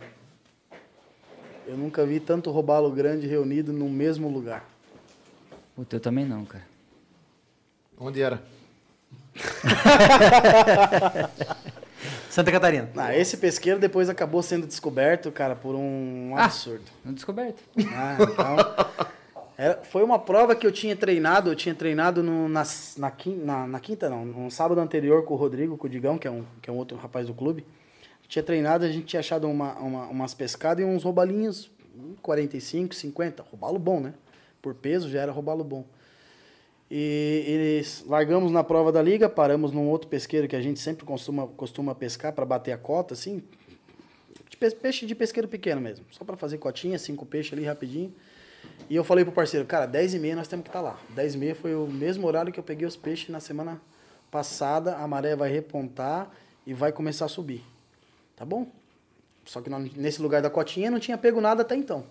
Eu 1.66 1.76
nunca 1.76 2.06
vi 2.06 2.20
tanto 2.20 2.50
robalo 2.50 2.90
grande 2.92 3.26
reunido 3.26 3.72
no 3.72 3.88
mesmo 3.88 4.28
lugar. 4.28 4.64
O 5.76 5.84
teu 5.84 5.98
também 5.98 6.24
não, 6.24 6.44
cara. 6.44 6.64
Onde 7.98 8.22
era? 8.22 8.40
Santa 12.30 12.52
Catarina. 12.52 12.88
Ah, 12.96 13.16
esse 13.16 13.36
pesqueiro 13.38 13.80
depois 13.80 14.08
acabou 14.08 14.42
sendo 14.42 14.66
descoberto, 14.66 15.32
cara, 15.32 15.56
por 15.56 15.74
um 15.74 16.34
Ah. 16.36 16.44
absurdo. 16.44 16.84
Não 17.04 17.12
descoberto. 17.12 17.62
Ah, 17.94 18.16
então, 18.20 18.56
era- 19.56 19.82
foi 19.84 20.02
uma 20.02 20.18
prova 20.18 20.54
que 20.54 20.66
eu 20.66 20.72
tinha 20.72 20.94
treinado, 20.96 21.50
eu 21.50 21.56
tinha 21.56 21.74
treinado 21.74 22.22
no- 22.22 22.48
na, 22.48 22.62
na, 22.98 23.12
na- 23.44 23.66
na 23.66 23.80
quinta, 23.80 24.08
não, 24.10 24.24
no 24.24 24.50
sábado 24.50 24.80
anterior 24.80 25.24
com 25.24 25.34
o 25.34 25.36
Rodrigo, 25.36 25.76
com 25.76 25.86
o 25.86 25.90
Digão, 25.90 26.18
que 26.18 26.28
é 26.28 26.30
um, 26.30 26.44
que 26.60 26.68
é 26.68 26.72
um 26.72 26.76
outro 26.76 26.96
rapaz 26.96 27.26
do 27.26 27.34
clube. 27.34 27.64
Tinha 28.28 28.42
treinado, 28.42 28.84
a 28.84 28.88
gente 28.90 29.06
tinha 29.06 29.20
achado 29.20 29.48
uma, 29.48 29.74
uma- 29.78 30.06
umas 30.08 30.34
pescadas 30.34 30.84
e 30.84 30.86
uns 30.86 31.02
robalinhos, 31.04 31.70
hum, 31.96 32.14
45, 32.20 32.94
50, 32.94 33.42
robalo 33.50 33.78
bom, 33.78 34.00
né? 34.00 34.14
Por 34.60 34.74
peso 34.74 35.08
já 35.08 35.20
era 35.22 35.30
robalo 35.32 35.62
bom. 35.64 35.84
E 36.90 37.42
eles 37.46 38.04
largamos 38.06 38.52
na 38.52 38.62
prova 38.62 38.92
da 38.92 39.02
liga, 39.02 39.28
paramos 39.28 39.72
num 39.72 39.88
outro 39.88 40.08
pesqueiro 40.08 40.46
que 40.46 40.54
a 40.54 40.60
gente 40.60 40.78
sempre 40.78 41.04
costuma, 41.04 41.46
costuma 41.48 41.94
pescar 41.94 42.32
para 42.32 42.44
bater 42.44 42.72
a 42.72 42.78
cota, 42.78 43.14
assim, 43.14 43.42
de 44.48 44.56
pe- 44.56 44.70
peixe 44.70 45.04
de 45.06 45.14
pesqueiro 45.14 45.48
pequeno 45.48 45.80
mesmo. 45.80 46.04
Só 46.12 46.24
para 46.24 46.36
fazer 46.36 46.58
cotinha, 46.58 46.96
cinco 46.98 47.26
peixes 47.26 47.52
ali 47.52 47.64
rapidinho. 47.64 48.12
E 48.88 48.94
eu 48.94 49.02
falei 49.02 49.24
pro 49.24 49.32
parceiro, 49.32 49.66
cara, 49.66 49.84
10 49.86 50.14
e 50.14 50.18
meia 50.18 50.36
nós 50.36 50.46
temos 50.48 50.62
que 50.64 50.68
estar 50.68 50.80
lá. 50.80 50.98
10 51.10 51.34
e 51.34 51.38
meia 51.38 51.54
foi 51.54 51.74
o 51.74 51.86
mesmo 51.86 52.26
horário 52.26 52.52
que 52.52 52.60
eu 52.60 52.64
peguei 52.64 52.86
os 52.86 52.96
peixes 52.96 53.28
na 53.30 53.40
semana 53.40 53.80
passada. 54.30 54.96
A 54.96 55.06
maré 55.08 55.34
vai 55.34 55.50
repontar 55.50 56.30
e 56.66 56.72
vai 56.72 56.92
começar 56.92 57.24
a 57.24 57.28
subir. 57.28 57.64
Tá 58.36 58.44
bom? 58.44 58.70
Só 59.44 59.60
que 59.60 59.68
nós- 59.70 59.92
nesse 59.94 60.20
lugar 60.22 60.40
da 60.42 60.50
cotinha 60.50 60.90
não 60.90 61.00
tinha 61.00 61.18
pego 61.18 61.40
nada 61.40 61.62
até 61.62 61.74
então. 61.74 62.04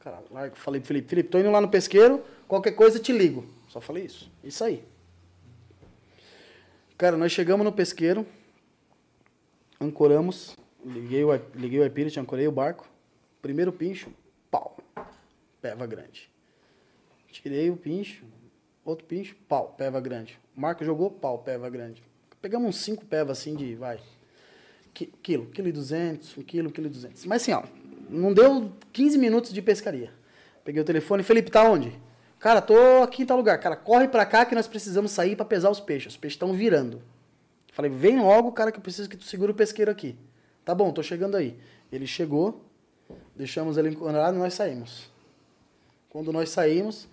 Cara, 0.00 0.22
largo, 0.30 0.56
falei 0.56 0.80
pro 0.80 0.88
Felipe, 0.88 1.08
Felipe, 1.08 1.28
tô 1.28 1.38
indo 1.38 1.50
lá 1.50 1.60
no 1.60 1.68
pesqueiro, 1.68 2.22
qualquer 2.46 2.72
coisa 2.72 2.98
te 2.98 3.12
ligo. 3.12 3.44
Só 3.68 3.80
falei 3.80 4.04
isso. 4.04 4.30
Isso 4.44 4.62
aí. 4.64 4.84
Cara, 6.96 7.16
nós 7.16 7.32
chegamos 7.32 7.64
no 7.64 7.72
pesqueiro, 7.72 8.26
ancoramos, 9.80 10.56
liguei 10.84 11.24
o, 11.24 11.30
liguei 11.54 11.78
o 11.80 11.84
iPilot, 11.86 12.18
ancorei 12.20 12.46
o 12.48 12.52
barco. 12.52 12.86
Primeiro 13.40 13.72
pincho, 13.72 14.10
pau. 14.50 14.76
Peva 15.60 15.86
grande. 15.86 16.30
Tirei 17.30 17.70
o 17.70 17.76
pincho, 17.76 18.24
outro 18.84 19.04
pincho, 19.06 19.36
pau, 19.48 19.74
peva 19.76 20.00
grande. 20.00 20.38
Marco 20.56 20.84
jogou, 20.84 21.10
pau, 21.10 21.38
peva 21.38 21.68
grande. 21.68 22.02
Pegamos 22.40 22.68
uns 22.68 22.76
cinco 22.82 23.04
pevas 23.04 23.38
assim 23.38 23.54
de, 23.54 23.74
vai, 23.74 24.00
qui- 24.94 25.12
quilo, 25.22 25.46
quilo 25.46 25.68
e 25.68 25.72
duzentos, 25.72 26.36
um 26.38 26.42
quilo, 26.42 26.70
quilo 26.70 26.86
e 26.86 26.90
duzentos. 26.90 27.24
Mas 27.26 27.42
assim, 27.42 27.52
ó, 27.52 27.64
não 28.08 28.32
deu 28.32 28.72
15 28.92 29.18
minutos 29.18 29.52
de 29.52 29.60
pescaria. 29.60 30.12
Peguei 30.64 30.80
o 30.80 30.84
telefone, 30.84 31.22
Felipe, 31.22 31.50
tá 31.50 31.62
onde? 31.64 31.92
Cara, 32.38 32.60
tô 32.62 33.02
aqui 33.02 33.22
em 33.22 33.26
tal 33.26 33.36
lugar. 33.36 33.58
Cara, 33.58 33.74
corre 33.76 34.06
pra 34.08 34.24
cá 34.24 34.44
que 34.46 34.54
nós 34.54 34.68
precisamos 34.68 35.10
sair 35.10 35.34
pra 35.34 35.44
pesar 35.44 35.70
os 35.70 35.80
peixes. 35.80 36.12
Os 36.12 36.16
peixes 36.18 36.36
estão 36.36 36.52
virando. 36.52 37.02
Falei, 37.72 37.90
vem 37.90 38.20
logo, 38.20 38.52
cara, 38.52 38.70
que 38.70 38.78
eu 38.78 38.82
preciso 38.82 39.08
que 39.08 39.16
tu 39.16 39.24
segure 39.24 39.50
o 39.50 39.54
pesqueiro 39.54 39.90
aqui. 39.90 40.16
Tá 40.64 40.74
bom, 40.74 40.92
tô 40.92 41.02
chegando 41.02 41.36
aí. 41.36 41.56
Ele 41.90 42.06
chegou, 42.06 42.64
deixamos 43.34 43.76
ele 43.76 43.88
encontrado 43.90 44.36
e 44.36 44.38
nós 44.38 44.54
saímos. 44.54 45.10
Quando 46.10 46.32
nós 46.32 46.50
saímos, 46.50 47.06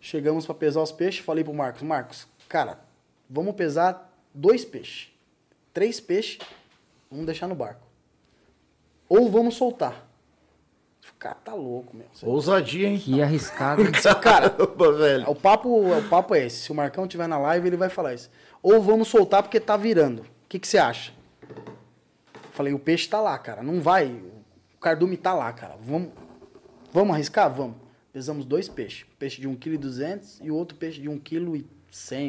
chegamos 0.00 0.44
para 0.46 0.54
pesar 0.54 0.82
os 0.82 0.92
peixes, 0.92 1.24
falei 1.24 1.42
pro 1.42 1.54
Marcos, 1.54 1.82
Marcos, 1.82 2.26
cara, 2.48 2.78
vamos 3.28 3.54
pesar 3.54 4.12
dois 4.34 4.64
peixes. 4.64 5.08
Três 5.72 6.00
peixes, 6.00 6.38
vamos 7.10 7.26
deixar 7.26 7.46
no 7.46 7.54
barco. 7.54 7.86
Ou 9.08 9.30
vamos 9.30 9.54
soltar. 9.56 10.06
Cara, 11.18 11.36
tá 11.36 11.54
louco, 11.54 11.96
meu. 11.96 12.06
Ousadia, 12.22 12.88
hein? 12.88 12.98
Que 12.98 13.22
arriscado. 13.22 13.82
Cara, 14.20 14.50
Caramba, 14.50 14.92
velho. 14.92 15.30
o 15.30 15.34
papo, 15.34 15.68
o 15.98 16.08
papo 16.08 16.34
é 16.34 16.44
esse. 16.44 16.58
Se 16.64 16.72
o 16.72 16.74
Marcão 16.74 17.08
tiver 17.08 17.26
na 17.26 17.38
live, 17.38 17.66
ele 17.68 17.76
vai 17.76 17.88
falar 17.88 18.12
isso. 18.12 18.30
Ou 18.62 18.82
vamos 18.82 19.08
soltar 19.08 19.42
porque 19.42 19.58
tá 19.58 19.76
virando. 19.76 20.20
O 20.22 20.26
que, 20.48 20.58
que 20.58 20.68
você 20.68 20.76
acha? 20.76 21.12
Falei, 22.52 22.74
o 22.74 22.78
peixe 22.78 23.08
tá 23.08 23.18
lá, 23.20 23.36
cara. 23.38 23.62
Não 23.62 23.80
vai. 23.80 24.08
O 24.76 24.78
cardume 24.80 25.16
tá 25.16 25.32
lá, 25.32 25.50
cara. 25.52 25.76
Vamos, 25.80 26.10
vamos 26.92 27.14
arriscar? 27.14 27.50
Vamos. 27.52 27.76
Pesamos 28.16 28.46
dois 28.46 28.66
peixes. 28.66 29.02
Um 29.04 29.16
peixe 29.18 29.42
de 29.42 29.46
1,2 29.46 29.58
kg 29.58 30.20
e 30.42 30.50
o 30.50 30.54
outro 30.54 30.74
peixe 30.78 31.02
de 31.02 31.06
1,1 31.06 31.20
kg, 31.20 31.64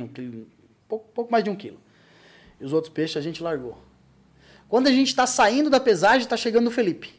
1 0.04 0.08
kg, 0.10 0.46
pouco, 0.86 1.08
pouco 1.14 1.32
mais 1.32 1.46
de 1.46 1.50
1 1.50 1.56
kg. 1.56 1.76
E 2.60 2.66
os 2.66 2.74
outros 2.74 2.92
peixes 2.94 3.16
a 3.16 3.22
gente 3.22 3.42
largou. 3.42 3.78
Quando 4.68 4.88
a 4.88 4.92
gente 4.92 5.16
tá 5.16 5.26
saindo 5.26 5.70
da 5.70 5.80
pesagem, 5.80 6.28
tá 6.28 6.36
chegando 6.36 6.68
o 6.68 6.72
Felipe. 6.72 7.16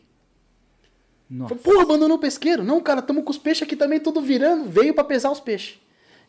Nossa. 1.30 1.54
Porra, 1.54 1.80
abandonou 1.80 2.18
o 2.18 2.20
pesqueiro? 2.20 2.62
Não, 2.62 2.78
cara, 2.78 3.00
tamo 3.00 3.22
com 3.22 3.30
os 3.30 3.38
peixes 3.38 3.62
aqui 3.62 3.74
também, 3.74 3.98
tudo 4.00 4.20
virando. 4.20 4.68
Veio 4.68 4.92
pra 4.92 5.02
pesar 5.02 5.30
os 5.30 5.40
peixes. 5.40 5.78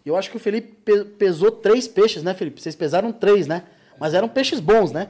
Eu 0.05 0.15
acho 0.15 0.31
que 0.31 0.37
o 0.37 0.39
Felipe 0.39 0.77
pe- 0.85 1.03
pesou 1.03 1.51
três 1.51 1.89
peixes, 1.89 2.23
né, 2.23 2.33
Felipe? 2.33 2.61
Vocês 2.61 2.73
pesaram 2.73 3.11
três, 3.11 3.47
né? 3.47 3.63
Mas 3.99 4.13
eram 4.13 4.29
peixes 4.29 4.61
bons, 4.61 4.93
né? 4.93 5.09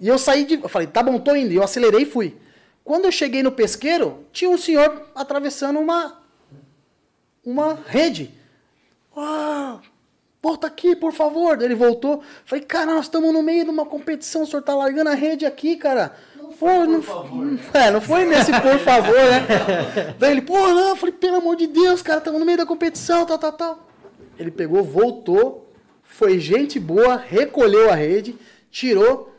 E 0.00 0.08
eu 0.08 0.18
saí 0.18 0.46
de. 0.46 0.54
Eu 0.54 0.68
falei, 0.70 0.86
tá 0.88 1.02
bom, 1.02 1.18
tô 1.18 1.34
indo. 1.36 1.52
E 1.52 1.56
eu 1.56 1.62
acelerei 1.62 2.04
e 2.04 2.06
fui. 2.06 2.38
Quando 2.82 3.04
eu 3.04 3.12
cheguei 3.12 3.42
no 3.42 3.52
pesqueiro, 3.52 4.24
tinha 4.32 4.48
um 4.50 4.56
senhor 4.56 5.10
atravessando 5.14 5.78
uma. 5.78 6.18
Uma 7.50 7.76
rede. 7.84 8.30
Ah, 9.16 9.80
volta 10.40 10.68
aqui, 10.68 10.94
por 10.94 11.12
favor. 11.12 11.56
Daí 11.56 11.66
Ele 11.66 11.74
voltou. 11.74 12.22
Falei, 12.44 12.64
cara, 12.64 12.94
nós 12.94 13.06
estamos 13.06 13.32
no 13.32 13.42
meio 13.42 13.64
de 13.64 13.70
uma 13.70 13.84
competição, 13.84 14.42
o 14.42 14.46
senhor 14.46 14.62
tá 14.62 14.72
largando 14.72 15.10
a 15.10 15.14
rede 15.14 15.44
aqui, 15.44 15.76
cara. 15.76 16.14
Pô, 16.60 16.84
não, 16.86 17.02
é, 17.74 17.90
não 17.90 18.00
foi 18.00 18.24
nesse 18.24 18.52
por 18.60 18.78
favor, 18.78 19.14
né? 19.14 20.14
Daí 20.18 20.30
ele, 20.30 20.42
pô, 20.42 20.58
não, 20.58 20.90
eu 20.90 20.96
falei, 20.96 21.14
pelo 21.14 21.36
amor 21.36 21.56
de 21.56 21.66
Deus, 21.66 22.02
cara, 22.02 22.18
estamos 22.18 22.38
no 22.38 22.46
meio 22.46 22.58
da 22.58 22.66
competição, 22.66 23.26
tal, 23.26 23.38
tal, 23.38 23.52
tal. 23.52 23.88
Ele 24.38 24.50
pegou, 24.52 24.84
voltou, 24.84 25.72
foi 26.04 26.38
gente 26.38 26.78
boa, 26.78 27.16
recolheu 27.16 27.90
a 27.90 27.94
rede, 27.96 28.38
tirou, 28.70 29.34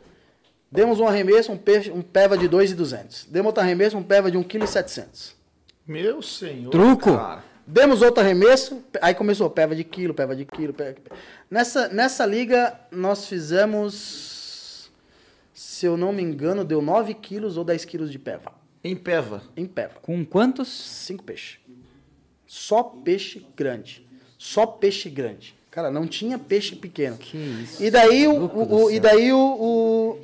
demos 0.70 1.00
um 1.00 1.06
arremesso, 1.06 1.50
um, 1.50 1.56
peixe, 1.56 1.90
um 1.90 2.02
peva 2.02 2.36
de 2.36 2.46
2,200. 2.46 3.26
Demos 3.30 3.46
outro 3.46 3.62
arremesso, 3.62 3.96
um 3.96 4.02
peva 4.02 4.30
de 4.30 4.36
1,7 4.36 5.02
kg. 5.02 5.08
Meu 5.86 6.20
senhor. 6.20 6.70
Truco. 6.70 7.16
cara. 7.16 7.51
Demos 7.66 8.02
outro 8.02 8.22
arremesso, 8.22 8.82
aí 9.00 9.14
começou 9.14 9.48
peva 9.48 9.74
de 9.74 9.84
quilo, 9.84 10.12
peva 10.12 10.34
de 10.34 10.44
quilo. 10.44 10.72
Peva... 10.74 10.96
Nessa, 11.50 11.88
nessa 11.88 12.26
liga, 12.26 12.78
nós 12.90 13.26
fizemos, 13.26 14.90
se 15.54 15.86
eu 15.86 15.96
não 15.96 16.12
me 16.12 16.22
engano, 16.22 16.64
deu 16.64 16.82
9 16.82 17.14
quilos 17.14 17.56
ou 17.56 17.64
10 17.64 17.84
quilos 17.84 18.10
de 18.10 18.18
peva. 18.18 18.52
Em 18.82 18.96
peva. 18.96 19.42
Em 19.56 19.64
peva. 19.66 19.94
Com 20.02 20.24
quantos? 20.24 20.68
Cinco 20.68 21.22
peixes. 21.22 21.58
Só 22.46 22.82
peixe 22.82 23.46
grande. 23.56 24.06
Só 24.36 24.66
peixe 24.66 25.08
grande. 25.08 25.54
Cara, 25.70 25.90
não 25.90 26.06
tinha 26.06 26.38
peixe 26.38 26.74
pequeno. 26.76 27.16
Que 27.16 27.36
isso. 27.38 27.82
E 27.82 27.90
daí 27.90 28.26
o, 28.26 28.32
o- 28.44 28.82
o- 28.84 28.90
e 28.90 28.98
daí 29.00 29.32
o, 29.32 29.38
o, 29.38 30.18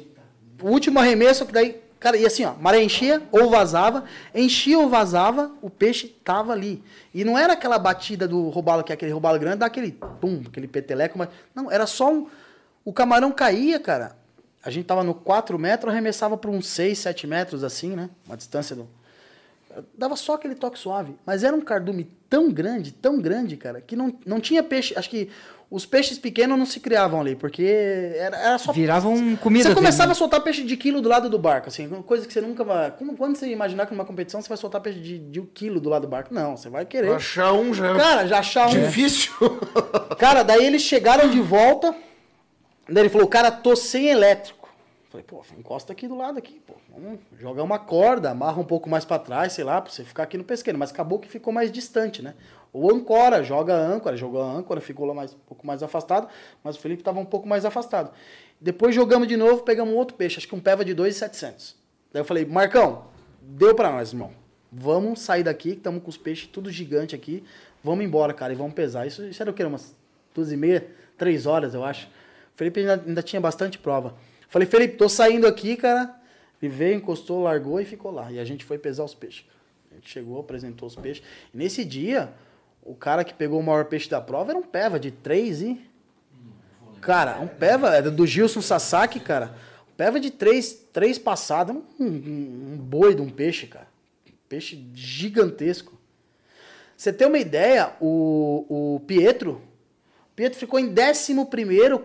o 0.62 0.70
último 0.70 0.98
arremesso, 0.98 1.46
que 1.46 1.52
daí, 1.52 1.80
cara, 1.98 2.16
e 2.16 2.26
assim, 2.26 2.44
ó, 2.44 2.54
maré 2.54 2.82
enchia 2.82 3.22
ou 3.30 3.50
vazava, 3.50 4.04
enchia 4.34 4.78
ou 4.78 4.88
vazava, 4.88 5.50
o 5.60 5.68
peixe 5.70 6.08
tava 6.24 6.52
ali. 6.52 6.82
E 7.12 7.24
não 7.24 7.38
era 7.38 7.52
aquela 7.52 7.78
batida 7.78 8.26
do 8.28 8.48
robalo, 8.48 8.84
que 8.84 8.92
é 8.92 8.94
aquele 8.94 9.12
robalo 9.12 9.38
grande, 9.38 9.58
dá 9.58 9.66
aquele 9.66 9.92
pum, 9.92 10.42
aquele 10.46 10.68
peteleco, 10.68 11.18
mas 11.18 11.28
não, 11.54 11.70
era 11.70 11.86
só 11.86 12.12
um 12.12 12.26
o 12.84 12.92
camarão 12.92 13.30
caía, 13.30 13.78
cara. 13.78 14.16
A 14.64 14.70
gente 14.70 14.86
tava 14.86 15.04
no 15.04 15.14
4 15.14 15.58
metros, 15.58 15.92
arremessava 15.92 16.38
para 16.38 16.50
uns 16.50 16.66
6, 16.68 16.98
7 16.98 17.26
metros 17.26 17.62
assim, 17.62 17.94
né? 17.94 18.08
Uma 18.26 18.36
distância 18.36 18.74
do 18.74 18.88
dava 19.96 20.16
só 20.16 20.34
aquele 20.34 20.54
toque 20.54 20.78
suave. 20.78 21.14
Mas 21.24 21.44
era 21.44 21.54
um 21.54 21.60
cardume 21.60 22.10
tão 22.28 22.50
grande, 22.50 22.92
tão 22.92 23.20
grande, 23.20 23.56
cara, 23.56 23.80
que 23.80 23.94
não, 23.94 24.14
não 24.24 24.40
tinha 24.40 24.62
peixe. 24.62 24.94
Acho 24.96 25.10
que 25.10 25.30
os 25.70 25.84
peixes 25.84 26.18
pequenos 26.18 26.58
não 26.58 26.64
se 26.64 26.80
criavam 26.80 27.20
ali, 27.20 27.36
porque 27.36 27.62
era, 28.16 28.36
era 28.38 28.58
só. 28.58 28.72
Viravam 28.72 29.36
comida. 29.36 29.68
Você 29.68 29.74
começava 29.74 30.04
dele, 30.04 30.12
a 30.12 30.14
soltar 30.14 30.40
peixe 30.40 30.62
de 30.64 30.76
quilo 30.78 31.02
do 31.02 31.08
lado 31.08 31.28
do 31.28 31.38
barco, 31.38 31.68
assim, 31.68 31.86
coisa 32.06 32.26
que 32.26 32.32
você 32.32 32.40
nunca 32.40 32.64
vai. 32.64 32.90
Como, 32.92 33.14
quando 33.16 33.36
você 33.36 33.48
imaginar 33.48 33.84
que 33.84 33.92
numa 33.92 34.04
competição 34.04 34.40
você 34.40 34.48
vai 34.48 34.56
soltar 34.56 34.80
peixe 34.80 34.98
de, 34.98 35.18
de 35.18 35.40
um 35.40 35.44
quilo 35.44 35.78
do 35.78 35.90
lado 35.90 36.02
do 36.02 36.08
barco? 36.08 36.32
Não, 36.32 36.56
você 36.56 36.70
vai 36.70 36.86
querer. 36.86 37.12
Achar 37.12 37.52
um 37.52 37.74
já 37.74 37.94
é 37.94 37.96
Cara, 37.98 38.26
já 38.26 38.38
achar 38.38 38.68
um. 38.68 38.70
difícil. 38.70 39.32
Cara, 40.18 40.42
daí 40.42 40.64
eles 40.64 40.80
chegaram 40.80 41.28
de 41.28 41.40
volta. 41.40 41.94
Daí 42.88 43.02
ele 43.02 43.10
falou, 43.10 43.28
cara, 43.28 43.50
tô 43.50 43.76
sem 43.76 44.08
elétrico. 44.08 44.57
Falei, 45.10 45.24
pô, 45.24 45.42
encosta 45.56 45.92
aqui 45.92 46.06
do 46.06 46.14
lado 46.14 46.38
aqui, 46.38 46.60
pô. 46.66 46.74
Vamos 46.90 47.20
jogar 47.38 47.62
uma 47.62 47.78
corda, 47.78 48.30
amarra 48.30 48.60
um 48.60 48.64
pouco 48.64 48.90
mais 48.90 49.06
pra 49.06 49.18
trás, 49.18 49.54
sei 49.54 49.64
lá, 49.64 49.80
pra 49.80 49.90
você 49.90 50.04
ficar 50.04 50.24
aqui 50.24 50.36
no 50.36 50.44
pesqueiro. 50.44 50.78
Mas 50.78 50.90
acabou 50.90 51.18
que 51.18 51.26
ficou 51.26 51.50
mais 51.50 51.72
distante, 51.72 52.20
né? 52.20 52.34
Ou 52.74 52.94
ancora, 52.94 53.42
joga 53.42 53.74
âncora, 53.74 54.18
jogou 54.18 54.42
âncora, 54.42 54.82
ficou 54.82 55.06
lá 55.06 55.14
mais, 55.14 55.32
um 55.32 55.38
pouco 55.38 55.66
mais 55.66 55.82
afastado, 55.82 56.28
mas 56.62 56.76
o 56.76 56.80
Felipe 56.80 57.02
tava 57.02 57.18
um 57.18 57.24
pouco 57.24 57.48
mais 57.48 57.64
afastado. 57.64 58.12
Depois 58.60 58.94
jogamos 58.94 59.26
de 59.26 59.36
novo, 59.36 59.62
pegamos 59.62 59.94
outro 59.94 60.14
peixe, 60.14 60.36
acho 60.36 60.48
que 60.48 60.54
um 60.54 60.60
peva 60.60 60.84
de 60.84 60.92
2,700. 60.92 61.74
Daí 62.12 62.20
eu 62.20 62.24
falei, 62.26 62.44
Marcão, 62.44 63.06
deu 63.40 63.74
pra 63.74 63.90
nós, 63.90 64.12
irmão. 64.12 64.32
Vamos 64.70 65.20
sair 65.20 65.42
daqui, 65.42 65.70
que 65.70 65.78
estamos 65.78 66.02
com 66.02 66.10
os 66.10 66.18
peixes 66.18 66.48
tudo 66.48 66.70
gigante 66.70 67.14
aqui. 67.14 67.42
Vamos 67.82 68.04
embora, 68.04 68.34
cara, 68.34 68.52
e 68.52 68.56
vamos 68.56 68.74
pesar. 68.74 69.06
Isso, 69.06 69.24
isso 69.24 69.42
era 69.42 69.50
o 69.50 69.54
quê? 69.54 69.64
Umas 69.64 69.96
duas 70.34 70.52
e 70.52 70.56
meia, 70.56 70.86
três 71.16 71.46
horas, 71.46 71.72
eu 71.72 71.82
acho. 71.82 72.06
O 72.06 72.56
Felipe 72.56 72.80
ainda, 72.80 73.02
ainda 73.06 73.22
tinha 73.22 73.40
bastante 73.40 73.78
prova. 73.78 74.14
Falei, 74.48 74.66
Felipe, 74.66 74.96
tô 74.96 75.08
saindo 75.08 75.46
aqui, 75.46 75.76
cara. 75.76 76.14
Ele 76.60 76.72
veio, 76.72 76.96
encostou, 76.96 77.42
largou 77.42 77.80
e 77.80 77.84
ficou 77.84 78.10
lá. 78.10 78.32
E 78.32 78.38
a 78.38 78.44
gente 78.44 78.64
foi 78.64 78.78
pesar 78.78 79.04
os 79.04 79.14
peixes. 79.14 79.44
A 79.90 79.94
gente 79.94 80.10
chegou, 80.10 80.40
apresentou 80.40 80.88
os 80.88 80.96
peixes. 80.96 81.22
E 81.52 81.56
nesse 81.56 81.84
dia, 81.84 82.32
o 82.82 82.94
cara 82.94 83.24
que 83.24 83.34
pegou 83.34 83.60
o 83.60 83.62
maior 83.62 83.84
peixe 83.84 84.08
da 84.08 84.20
prova 84.20 84.52
era 84.52 84.58
um 84.58 84.62
peva 84.62 84.98
de 84.98 85.10
três 85.10 85.62
e... 85.62 85.80
Cara, 87.00 87.38
um 87.38 87.46
peva, 87.46 87.94
era 87.94 88.10
do 88.10 88.26
Gilson 88.26 88.60
Sasaki, 88.60 89.20
cara. 89.20 89.54
Um 89.88 89.94
peva 89.96 90.18
de 90.18 90.30
três, 90.30 90.72
três 90.92 91.16
passadas, 91.16 91.76
um, 91.76 91.82
um, 92.00 92.72
um 92.72 92.76
boi 92.76 93.14
de 93.14 93.22
um 93.22 93.30
peixe, 93.30 93.68
cara. 93.68 93.86
Peixe 94.48 94.84
gigantesco. 94.94 95.96
Você 96.96 97.12
tem 97.12 97.28
uma 97.28 97.38
ideia, 97.38 97.92
o, 98.00 98.96
o 98.96 99.00
Pietro, 99.00 99.62
Pietro 100.38 100.56
ficou 100.56 100.78
em 100.78 100.94
11 100.96 101.34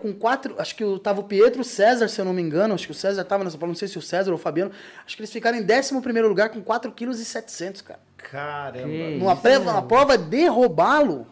com 0.00 0.12
quatro. 0.12 0.56
Acho 0.58 0.74
que 0.74 0.84
o- 0.84 0.98
tava 0.98 1.20
o 1.20 1.22
Pietro 1.22 1.60
o 1.60 1.64
César, 1.64 2.08
se 2.08 2.20
eu 2.20 2.24
não 2.24 2.32
me 2.32 2.42
engano. 2.42 2.74
Acho 2.74 2.86
que 2.86 2.90
o 2.90 2.94
César 2.94 3.22
tava 3.24 3.44
nessa 3.44 3.56
prova, 3.56 3.68
não 3.70 3.76
sei 3.78 3.86
se 3.86 3.96
o 3.96 4.02
César 4.02 4.32
ou 4.32 4.34
o 4.34 4.38
Fabiano. 4.38 4.72
Acho 5.06 5.14
que 5.14 5.22
eles 5.22 5.30
ficaram 5.32 5.56
em 5.56 5.62
11 5.64 5.92
lugar 6.22 6.48
com 6.48 6.60
4,7 6.60 6.92
kg, 6.92 7.82
cara. 7.84 8.00
Caramba. 8.16 8.88
Que 8.88 9.18
Numa 9.20 9.32
isso, 9.34 9.40
prova, 9.42 9.70
uma 9.70 9.82
prova 9.82 10.18
de 10.18 10.48
roubá-lo, 10.48 11.28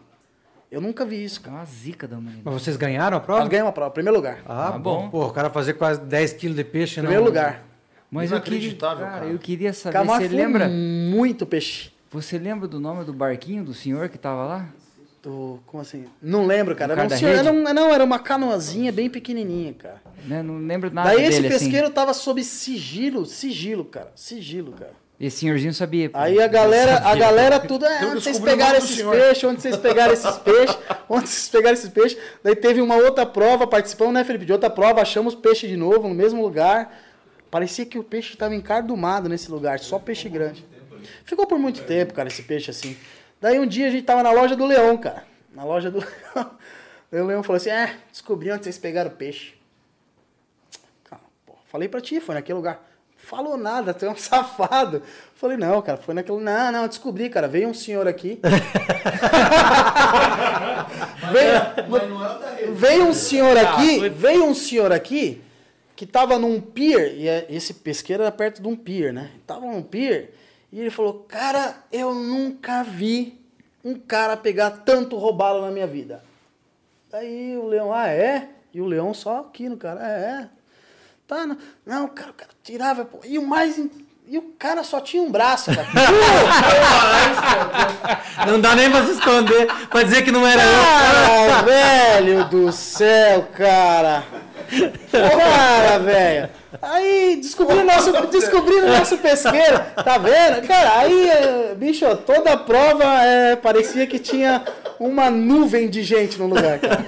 eu 0.71 0.79
nunca 0.79 1.03
vi 1.03 1.21
isso, 1.25 1.41
É 1.41 1.43
cara. 1.43 1.57
uma 1.57 1.65
zica 1.65 2.07
da 2.07 2.15
humanidade. 2.15 2.43
Mas 2.45 2.53
vocês 2.53 2.77
ganharam 2.77 3.17
a 3.17 3.19
Nós 3.19 3.25
prova? 3.25 3.47
ganhamos 3.49 3.69
a 3.71 3.73
prova, 3.73 3.91
primeiro 3.91 4.15
lugar. 4.15 4.39
Ah, 4.45 4.69
Ah, 4.69 4.79
bom. 4.79 5.09
Pô, 5.09 5.25
o 5.27 5.31
cara 5.33 5.49
fazer 5.49 5.73
quase 5.73 5.99
10 5.99 6.31
quilos 6.31 6.55
de 6.55 6.63
peixe, 6.63 7.01
não. 7.01 7.07
Primeiro 7.07 7.25
lugar. 7.25 7.65
Mas 8.09 8.31
eu 8.31 8.39
queria, 8.39 8.59
Inacreditável, 8.59 9.05
cara, 9.05 9.19
cara. 9.19 9.31
eu 9.31 9.39
queria 9.39 9.73
saber, 9.73 10.03
mas 10.05 10.21
você 10.23 10.27
lembra? 10.33 10.69
muito 10.69 11.45
peixe. 11.45 11.91
Você 12.11 12.37
lembra 12.37 12.65
do 12.65 12.79
nome 12.79 13.03
do 13.03 13.11
barquinho 13.11 13.61
do 13.65 13.73
senhor 13.73 14.07
que 14.07 14.17
tava 14.17 14.45
lá? 14.45 14.67
Do- 15.23 15.61
como 15.65 15.81
assim? 15.81 16.05
Não 16.21 16.45
lembro, 16.45 16.75
cara. 16.75 16.93
No 16.97 17.01
Era, 17.01 17.15
um 17.15 17.27
era 17.27 17.51
um- 17.53 17.63
não, 17.73 17.93
era 17.93 18.03
uma 18.03 18.19
canoazinha 18.19 18.91
bem 18.91 19.09
pequenininha, 19.09 19.73
cara. 19.73 20.01
Né? 20.25 20.43
Não 20.43 20.57
lembro 20.57 20.91
nada 20.93 21.07
Daí 21.09 21.19
dele 21.19 21.29
esse 21.29 21.39
assim. 21.47 21.49
pesqueiro 21.65 21.89
tava 21.89 22.13
sob 22.13 22.43
sigilo, 22.43 23.25
sigilo, 23.25 23.85
cara. 23.85 24.11
Sigilo, 24.15 24.73
cara. 24.73 24.91
Esse 25.17 25.37
senhorzinho 25.37 25.73
sabia. 25.73 26.09
pô. 26.09 26.17
Aí 26.17 26.41
a 26.41 26.47
galera, 26.47 26.97
a 26.97 27.15
galera 27.15 27.57
tudo, 27.57 27.85
é, 27.85 27.97
Então 27.99 28.11
onde 28.11 28.21
vocês 28.21 28.37
pegaram 28.37 28.77
esses 28.77 29.01
peixes, 29.01 29.43
onde 29.45 29.61
vocês 29.61 29.77
pegaram 29.77 30.11
esses 30.13 30.37
peixes, 30.39 30.77
onde 31.07 31.29
vocês 31.29 31.47
pegaram 31.47 31.73
esses 31.73 31.89
peixes. 31.89 32.17
Daí 32.43 32.55
teve 32.57 32.81
uma 32.81 32.95
outra 32.97 33.25
prova, 33.25 33.65
participamos, 33.65 34.13
né, 34.13 34.25
Felipe, 34.25 34.43
de 34.45 34.51
outra 34.51 34.69
prova, 34.69 35.01
achamos 35.01 35.33
peixe 35.33 35.65
de 35.69 35.77
novo 35.77 36.09
no 36.09 36.13
mesmo 36.13 36.41
lugar. 36.41 36.93
Parecia 37.49 37.85
que 37.85 37.97
o 37.97 38.03
peixe 38.03 38.33
estava 38.33 38.53
encardumado 38.53 39.29
nesse 39.29 39.49
lugar, 39.49 39.79
só 39.79 39.97
peixe 39.97 40.27
grande. 40.27 40.65
Ficou 41.23 41.47
por 41.47 41.57
muito 41.57 41.83
tempo, 41.83 42.13
cara, 42.13 42.27
esse 42.27 42.41
peixe 42.43 42.69
assim. 42.71 42.97
Daí 43.43 43.59
um 43.59 43.67
dia 43.67 43.87
a 43.87 43.89
gente 43.89 44.05
tava 44.05 44.23
na 44.23 44.31
loja 44.31 44.55
do 44.55 44.65
Leão, 44.65 44.95
cara. 44.95 45.25
Na 45.53 45.65
loja 45.65 45.91
do 45.91 45.97
Leão. 45.99 46.51
Daí 47.11 47.19
o 47.19 47.25
Leão 47.25 47.43
falou 47.43 47.57
assim: 47.57 47.71
É, 47.71 47.97
descobri 48.09 48.49
onde 48.49 48.63
vocês 48.63 48.77
pegaram 48.77 49.11
o 49.11 49.13
peixe. 49.13 49.53
Cara, 51.03 51.21
pô, 51.45 51.53
falei 51.65 51.89
pra 51.89 51.99
ti, 51.99 52.21
foi 52.21 52.35
naquele 52.35 52.55
lugar. 52.55 52.81
Falou 53.17 53.57
nada, 53.57 53.93
tu 53.93 54.05
é 54.05 54.09
um 54.09 54.15
safado. 54.15 55.03
Falei, 55.35 55.57
não, 55.57 55.81
cara, 55.81 55.97
foi 55.97 56.13
naquele. 56.13 56.39
Não, 56.39 56.71
não, 56.71 56.87
descobri, 56.87 57.29
cara. 57.29 57.49
Veio 57.49 57.67
um 57.67 57.73
senhor 57.73 58.07
aqui. 58.07 58.39
veio, 61.33 61.49
é 61.49 61.75
rede. 62.61 62.71
veio 62.71 63.03
um 63.07 63.13
senhor 63.13 63.57
aqui, 63.57 64.07
veio 64.07 64.45
um 64.45 64.53
senhor 64.55 64.93
aqui 64.93 65.41
que 65.97 66.05
tava 66.05 66.39
num 66.39 66.61
pier, 66.61 67.13
e 67.17 67.27
é- 67.27 67.45
esse 67.49 67.73
pesqueiro 67.73 68.23
era 68.23 68.31
perto 68.31 68.61
de 68.61 68.69
um 68.69 68.75
pier, 68.77 69.11
né? 69.11 69.31
Tava 69.45 69.65
num 69.65 69.83
pier, 69.83 70.31
e 70.73 70.79
ele 70.79 70.89
falou, 70.89 71.23
cara, 71.29 71.75
eu 71.91 72.15
nunca 72.15 72.81
vi 72.81 73.39
um 73.85 73.93
cara 73.93 74.35
pegar 74.35 74.71
tanto 74.71 75.17
robalo 75.17 75.61
na 75.61 75.69
minha 75.69 75.85
vida. 75.85 76.23
Daí 77.11 77.55
o 77.55 77.67
leão, 77.67 77.93
ah, 77.93 78.07
é? 78.07 78.49
E 78.73 78.81
o 78.81 78.87
leão 78.87 79.13
só 79.13 79.41
aqui 79.41 79.69
no 79.69 79.77
cara, 79.77 80.01
é, 80.01 80.41
é. 80.41 80.49
Tá, 81.27 81.45
não, 81.45 81.55
não 81.85 82.07
cara, 82.07 82.31
o 82.31 82.33
cara 82.33 82.49
tirava, 82.63 83.05
pô. 83.05 83.19
E 83.23 83.37
o 83.37 83.45
mais, 83.45 83.79
E 84.27 84.35
o 84.35 84.41
cara 84.57 84.83
só 84.83 84.99
tinha 84.99 85.21
um 85.21 85.31
braço, 85.31 85.69
cara. 85.75 85.87
Não 88.47 88.59
dá 88.59 88.75
nem 88.75 88.89
pra 88.89 89.05
se 89.05 89.11
esconder, 89.11 89.67
pra 89.91 90.01
dizer 90.01 90.23
que 90.23 90.31
não 90.31 90.45
era 90.45 90.63
eu. 90.63 91.53
Ah, 91.53 91.61
velho 91.61 92.45
do 92.45 92.71
céu, 92.71 93.47
cara. 93.55 94.23
Cara, 95.11 95.99
velho. 95.99 96.49
Aí 96.81 97.35
descobri 97.41 97.77
o 97.77 97.83
nosso, 97.85 98.11
descobri 98.27 98.75
o 98.75 98.87
nosso 98.87 99.17
pesqueiro, 99.17 99.79
tá 100.03 100.17
vendo? 100.17 100.67
Cara, 100.67 100.99
aí, 100.99 101.29
eh, 101.29 101.75
bicho, 101.75 102.05
toda 102.25 102.53
a 102.53 102.57
prova 102.57 103.03
eh, 103.23 103.55
parecia 103.55 104.07
que 104.07 104.19
tinha 104.19 104.63
uma 104.99 105.29
nuvem 105.29 105.89
de 105.89 106.01
gente 106.03 106.37
no 106.39 106.47
lugar, 106.47 106.79
cara. 106.79 107.05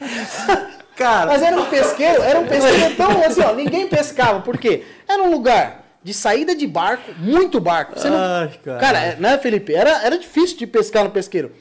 Cara, 0.96 1.28
Mas 1.28 1.40
era 1.42 1.58
um 1.58 1.64
pesqueiro, 1.64 2.22
era 2.22 2.38
um 2.38 2.46
pesqueiro 2.46 2.94
tão 2.94 3.22
assim, 3.24 3.40
ó, 3.40 3.54
ninguém 3.54 3.86
pescava. 3.86 4.40
Por 4.40 4.58
quê? 4.58 4.84
Era 5.08 5.22
um 5.22 5.30
lugar 5.30 5.82
de 6.02 6.12
saída 6.12 6.54
de 6.54 6.66
barco, 6.66 7.10
muito 7.18 7.58
barco. 7.58 7.98
Você 7.98 8.10
não- 8.10 8.18
Ai, 8.18 8.50
cara. 8.62 8.78
cara, 8.78 8.98
é, 8.98 9.16
né, 9.16 9.38
Felipe? 9.38 9.74
Era, 9.74 10.04
era 10.04 10.18
difícil 10.18 10.58
de 10.58 10.66
pescar 10.66 11.02
no 11.04 11.10
pesqueiro. 11.10 11.52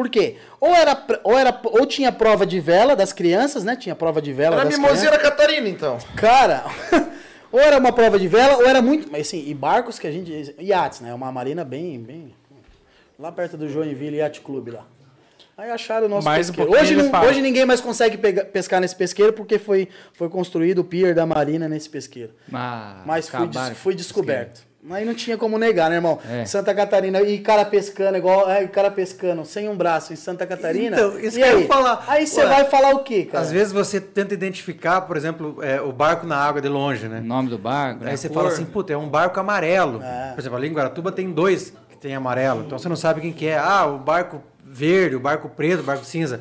Por 0.00 0.08
quê? 0.08 0.36
Ou, 0.58 0.74
era, 0.74 1.06
ou, 1.22 1.38
era, 1.38 1.60
ou 1.62 1.84
tinha 1.84 2.10
prova 2.10 2.46
de 2.46 2.58
vela 2.58 2.96
das 2.96 3.12
crianças, 3.12 3.64
né? 3.64 3.76
Tinha 3.76 3.94
prova 3.94 4.22
de 4.22 4.32
vela 4.32 4.56
Era 4.56 4.64
das 4.64 4.78
Mimoseira 4.78 5.18
Catarina, 5.18 5.68
então. 5.68 5.98
Cara, 6.16 6.64
ou 7.52 7.60
era 7.60 7.76
uma 7.76 7.92
prova 7.92 8.18
de 8.18 8.26
vela, 8.26 8.56
ou 8.56 8.66
era 8.66 8.80
muito. 8.80 9.12
Mas 9.12 9.26
assim, 9.26 9.44
e 9.46 9.52
barcos 9.52 9.98
que 9.98 10.06
a 10.06 10.10
gente. 10.10 10.54
Iates, 10.58 11.00
né? 11.02 11.12
Uma 11.12 11.30
marina 11.30 11.66
bem. 11.66 12.00
bem 12.00 12.34
lá 13.18 13.30
perto 13.30 13.58
do 13.58 13.68
Joinville 13.68 14.16
Yacht 14.16 14.40
Club 14.40 14.68
lá. 14.68 14.86
Aí 15.58 15.70
acharam 15.70 16.06
o 16.06 16.08
nosso 16.08 16.24
Mais 16.24 16.48
um 16.48 16.52
pesqueiro. 16.54 16.70
pouquinho 16.72 17.00
Hoje, 17.02 17.10
não- 17.12 17.22
hoje 17.28 17.42
ninguém 17.42 17.66
mais 17.66 17.82
consegue 17.82 18.16
pega- 18.16 18.46
pescar 18.46 18.80
nesse 18.80 18.96
pesqueiro 18.96 19.34
porque 19.34 19.58
foi, 19.58 19.86
foi 20.14 20.30
construído 20.30 20.78
o 20.78 20.84
pier 20.84 21.14
da 21.14 21.26
marina 21.26 21.68
nesse 21.68 21.90
pesqueiro. 21.90 22.32
Ah, 22.50 23.02
Mas 23.04 23.28
fui, 23.28 23.46
des- 23.48 23.68
fui 23.76 23.94
descoberto. 23.94 24.62
Aí 24.88 25.04
não 25.04 25.12
tinha 25.14 25.36
como 25.36 25.58
negar, 25.58 25.90
né, 25.90 25.96
irmão? 25.96 26.18
É. 26.26 26.46
Santa 26.46 26.74
Catarina, 26.74 27.20
e 27.20 27.38
cara 27.40 27.66
pescando, 27.66 28.16
igual. 28.16 28.50
É, 28.50 28.62
e 28.62 28.68
cara 28.68 28.90
pescando 28.90 29.44
sem 29.44 29.68
um 29.68 29.76
braço 29.76 30.12
em 30.12 30.16
Santa 30.16 30.46
Catarina. 30.46 30.96
Então, 30.96 31.18
isso 31.20 31.38
e 31.38 31.42
que 31.42 31.48
eu 31.48 31.56
aí? 31.56 31.62
ia 31.62 31.68
falar. 31.68 32.04
Aí 32.08 32.26
você 32.26 32.46
vai 32.46 32.64
falar 32.64 32.94
o 32.94 33.00
quê, 33.00 33.26
cara? 33.26 33.44
às 33.44 33.52
vezes 33.52 33.74
você 33.74 34.00
tenta 34.00 34.32
identificar, 34.32 35.02
por 35.02 35.18
exemplo, 35.18 35.58
é, 35.62 35.82
o 35.82 35.92
barco 35.92 36.26
na 36.26 36.36
água 36.36 36.62
de 36.62 36.68
longe, 36.68 37.08
né? 37.08 37.18
O 37.18 37.24
nome 37.24 37.50
do 37.50 37.58
barco, 37.58 38.04
né? 38.04 38.12
Aí 38.12 38.16
você 38.16 38.28
a 38.28 38.30
fala 38.30 38.46
cor. 38.46 38.54
assim, 38.54 38.64
puta, 38.64 38.92
é 38.94 38.96
um 38.96 39.08
barco 39.08 39.38
amarelo. 39.38 40.02
É. 40.02 40.32
Por 40.32 40.40
exemplo, 40.40 40.56
ali 40.56 40.68
em 40.68 40.72
Guaratuba 40.72 41.12
tem 41.12 41.30
dois 41.30 41.74
que 41.90 41.96
tem 41.98 42.14
amarelo. 42.14 42.62
Então 42.64 42.78
você 42.78 42.88
não 42.88 42.96
sabe 42.96 43.20
quem 43.20 43.32
que 43.32 43.46
é. 43.46 43.58
Ah, 43.58 43.84
o 43.84 43.98
barco 43.98 44.42
verde, 44.64 45.14
o 45.14 45.20
barco 45.20 45.48
preto, 45.50 45.80
o 45.80 45.84
barco 45.84 46.06
cinza. 46.06 46.40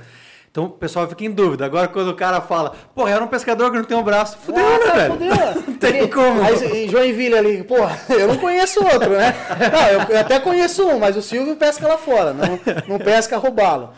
Então 0.51 0.65
o 0.65 0.69
pessoal 0.69 1.07
fica 1.07 1.23
em 1.23 1.31
dúvida. 1.31 1.65
Agora 1.65 1.87
quando 1.87 2.09
o 2.09 2.15
cara 2.15 2.41
fala, 2.41 2.71
porra, 2.95 3.11
era 3.11 3.23
um 3.23 3.27
pescador 3.27 3.69
que 3.71 3.77
não 3.77 3.83
tem 3.83 3.95
um 3.97 4.03
braço. 4.03 4.37
Fudeu, 4.39 4.65
Ah, 4.65 4.79
né, 4.79 4.93
velho? 4.93 5.13
fudeu. 5.13 5.63
Não 5.67 5.73
tem 5.77 6.07
como. 6.09 6.41
Aí, 6.41 6.85
em 6.85 6.89
Joinville 6.89 7.37
ali, 7.37 7.63
porra, 7.63 7.99
eu 8.09 8.27
não 8.27 8.37
conheço 8.37 8.83
outro, 8.83 9.11
né? 9.11 9.33
Não, 9.71 9.87
eu, 9.89 10.01
eu 10.09 10.19
até 10.19 10.39
conheço 10.39 10.87
um, 10.87 10.97
mas 10.99 11.15
o 11.15 11.21
Silvio 11.21 11.55
pesca 11.55 11.87
lá 11.87 11.97
fora, 11.97 12.33
não, 12.33 12.59
não 12.87 12.97
pesca 12.97 13.37
roubá-lo. 13.37 13.91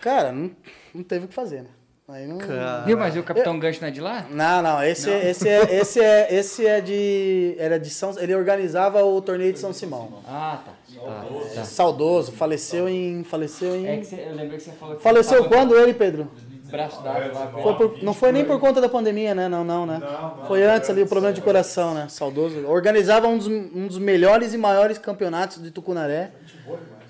Cara, 0.00 0.32
não, 0.32 0.50
não 0.94 1.02
teve 1.02 1.26
o 1.26 1.28
que 1.28 1.34
fazer, 1.34 1.62
né? 1.62 1.68
Aí 2.10 2.26
não, 2.26 2.38
Viu, 2.86 2.96
mas 2.96 3.14
e 3.14 3.18
o 3.18 3.22
Capitão 3.22 3.58
Gancho 3.58 3.82
não 3.82 3.88
é 3.88 3.90
de 3.90 4.00
lá? 4.00 4.24
não, 4.30 4.62
não, 4.62 4.82
esse, 4.82 5.10
Esse, 5.10 5.46
é, 5.46 5.74
esse, 5.74 6.00
é, 6.00 6.34
esse 6.34 6.66
é 6.66 6.80
de. 6.80 7.54
Era 7.58 7.78
de 7.78 7.90
São. 7.90 8.18
Ele 8.18 8.34
organizava 8.34 9.04
o 9.04 9.20
torneio 9.20 9.52
de 9.52 9.58
São 9.58 9.74
Simão. 9.74 10.22
Ah, 10.26 10.58
tá. 10.64 10.72
tá, 10.98 11.24
tá. 11.54 11.64
Saudoso, 11.64 12.32
faleceu 12.32 12.88
em. 12.88 13.22
Faleceu 13.24 13.76
em. 13.76 13.86
É 13.86 13.96
que 13.98 14.06
você, 14.06 14.24
eu 14.26 14.34
lembrei 14.34 14.56
que 14.56 14.64
você 14.64 14.70
falou 14.72 14.96
que 14.96 15.02
Faleceu 15.02 15.42
você 15.42 15.48
quando 15.50 15.76
ele, 15.76 15.92
Pedro? 15.92 16.30
braço 16.70 17.02
lá. 17.02 17.14
Foi 17.62 17.74
por- 17.74 18.02
não 18.02 18.14
foi 18.14 18.32
nem 18.32 18.44
por 18.44 18.58
conta 18.58 18.80
da 18.80 18.88
pandemia, 18.88 19.34
né? 19.34 19.46
Não, 19.48 19.62
não, 19.64 19.84
né? 19.84 20.00
foi 20.46 20.62
antes 20.64 20.88
ali 20.88 21.02
o 21.02 21.06
problema 21.06 21.34
de 21.34 21.42
coração, 21.42 21.92
né? 21.92 22.06
Saudoso. 22.08 22.66
Organizava 22.66 23.26
um 23.26 23.36
dos, 23.36 23.46
um 23.46 23.86
dos 23.86 23.98
melhores 23.98 24.54
e 24.54 24.58
maiores 24.58 24.96
campeonatos 24.96 25.62
de 25.62 25.70
Tucunaré. 25.70 26.30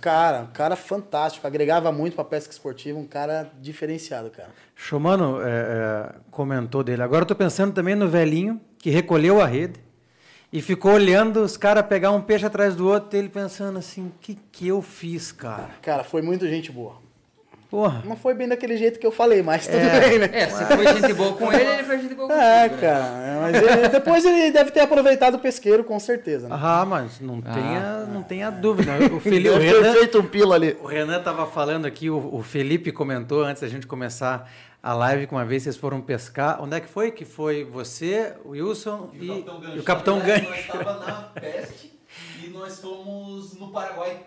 Cara, 0.01 0.43
um 0.43 0.53
cara 0.53 0.77
fantástico, 0.77 1.45
agregava 1.45 1.91
muito 1.91 2.15
pra 2.15 2.25
pesca 2.25 2.53
esportiva, 2.53 2.97
um 2.99 3.07
cara 3.07 3.51
diferenciado, 3.61 4.31
cara. 4.31 4.51
Chomano 4.81 5.43
é, 5.43 5.51
é, 5.51 6.15
comentou 6.31 6.85
dele. 6.85 7.03
Agora 7.03 7.27
tô 7.27 7.35
pensando 7.35 7.75
também 7.75 7.97
no 7.97 8.09
velhinho 8.09 8.61
que 8.79 8.91
recolheu 8.91 9.41
a 9.41 9.45
rede 9.45 9.81
e 10.53 10.63
ficou 10.63 10.93
olhando 10.93 11.43
os 11.43 11.57
caras 11.57 11.85
pegar 11.85 12.13
um 12.13 12.23
peixe 12.23 12.47
atrás 12.47 12.77
do 12.77 12.87
outro 12.87 13.17
e 13.17 13.19
ele 13.19 13.29
pensando 13.29 13.77
assim, 13.77 14.07
o 14.07 14.13
que 14.21 14.39
que 14.53 14.69
eu 14.69 14.81
fiz, 14.81 15.33
cara? 15.33 15.69
Cara, 15.83 16.05
foi 16.05 16.23
muito 16.23 16.47
gente 16.47 16.71
boa. 16.71 16.97
Porra. 17.71 18.03
Não 18.07 18.17
foi 18.17 18.33
bem 18.33 18.49
daquele 18.49 18.79
jeito 18.79 18.99
que 18.99 19.07
eu 19.07 19.13
falei, 19.13 19.43
mas 19.43 19.67
tudo 19.67 19.77
É. 19.77 20.01
bem, 20.09 20.19
né? 20.19 20.31
É, 20.33 20.49
se 20.49 20.65
foi 20.65 20.87
gente 20.87 21.13
boa 21.13 21.35
com 21.35 21.53
ele, 21.53 21.65
ele 21.71 21.85
foi 21.85 21.99
gente 22.01 22.15
boa 22.15 22.29
com 22.29 22.35
É, 22.35 22.69
cara. 22.71 23.41
Mas 23.43 23.57
ele- 23.63 23.89
depois 23.89 24.25
ele 24.25 24.51
deve 24.51 24.71
ter 24.71 24.81
aproveitado 24.81 25.35
o 25.35 25.39
pesqueiro, 25.39 25.85
com 25.85 26.01
certeza. 26.01 26.49
Né? 26.49 26.59
Ah, 26.59 26.87
mas 26.87 27.21
não, 27.21 27.43
tenha, 27.43 28.07
não 28.07 28.23
tenha 28.23 28.51
dúvida. 28.51 28.93
O 29.15 29.21
Felipe, 29.21 29.51
o 29.51 29.59
Renan, 29.59 29.93
feito 29.93 30.19
um 30.19 30.27
pila 30.27 30.55
ali. 30.55 30.79
o 30.83 30.87
Renan 30.87 31.21
tava 31.23 31.47
falando 31.47 31.85
aqui, 31.85 32.09
o, 32.09 32.35
o 32.35 32.43
Felipe 32.43 32.91
comentou 32.91 33.45
antes 33.45 33.61
da 33.61 33.69
gente 33.69 33.87
começar 33.87 34.51
a 34.83 34.95
live 34.95 35.27
que 35.27 35.33
uma 35.35 35.45
vez 35.45 35.65
vocês 35.65 35.77
foram 35.77 36.01
pescar. 36.01 36.63
Onde 36.63 36.75
é 36.77 36.81
que 36.81 36.89
foi? 36.89 37.11
Que 37.11 37.27
foi 37.27 37.65
você, 37.65 38.33
o 38.47 38.51
Wilson 38.51 39.11
e, 39.13 39.27
e 39.75 39.79
o 39.79 39.83
Capitão 39.83 40.21
Gancho. 40.21 40.49
Nós 40.49 40.59
estava 40.61 40.95
na 41.05 41.13
peste 41.39 41.93
e 42.43 42.49
nós 42.49 42.81
fomos 42.81 43.53
no 43.59 43.69
Paraguai. 43.69 44.21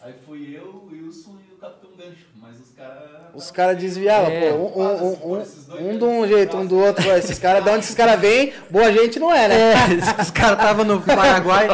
Aí 0.00 0.12
fui 0.26 0.54
eu, 0.54 0.66
o 0.66 0.90
Wilson 0.92 1.38
e 1.48 1.53
o 1.53 1.53
Capitão 1.64 1.90
Gancho. 1.96 2.26
Mas 2.40 2.60
os 2.60 2.70
caras. 2.76 3.02
Os 3.34 3.50
caras 3.50 3.78
desviavam, 3.78 4.30
É. 4.30 4.50
pô. 4.52 4.56
Um, 4.56 4.82
um, 4.82 5.32
um, 5.32 5.34
um, 5.34 5.88
um 5.90 5.98
de 5.98 6.04
um 6.04 6.26
jeito, 6.28 6.56
um 6.56 6.66
do 6.66 6.78
outro. 6.78 7.08
Esses 7.16 7.38
caras, 7.38 7.64
de 7.64 7.70
onde 7.70 7.80
esses 7.80 7.94
caras 7.94 8.20
vêm, 8.20 8.52
boa 8.70 8.92
gente 8.92 9.18
não 9.18 9.32
é, 9.34 9.48
né? 9.48 9.72
É, 9.72 10.22
os 10.22 10.30
caras 10.30 10.58
estavam 10.58 10.84
no 10.84 11.00
Paraguai, 11.00 11.68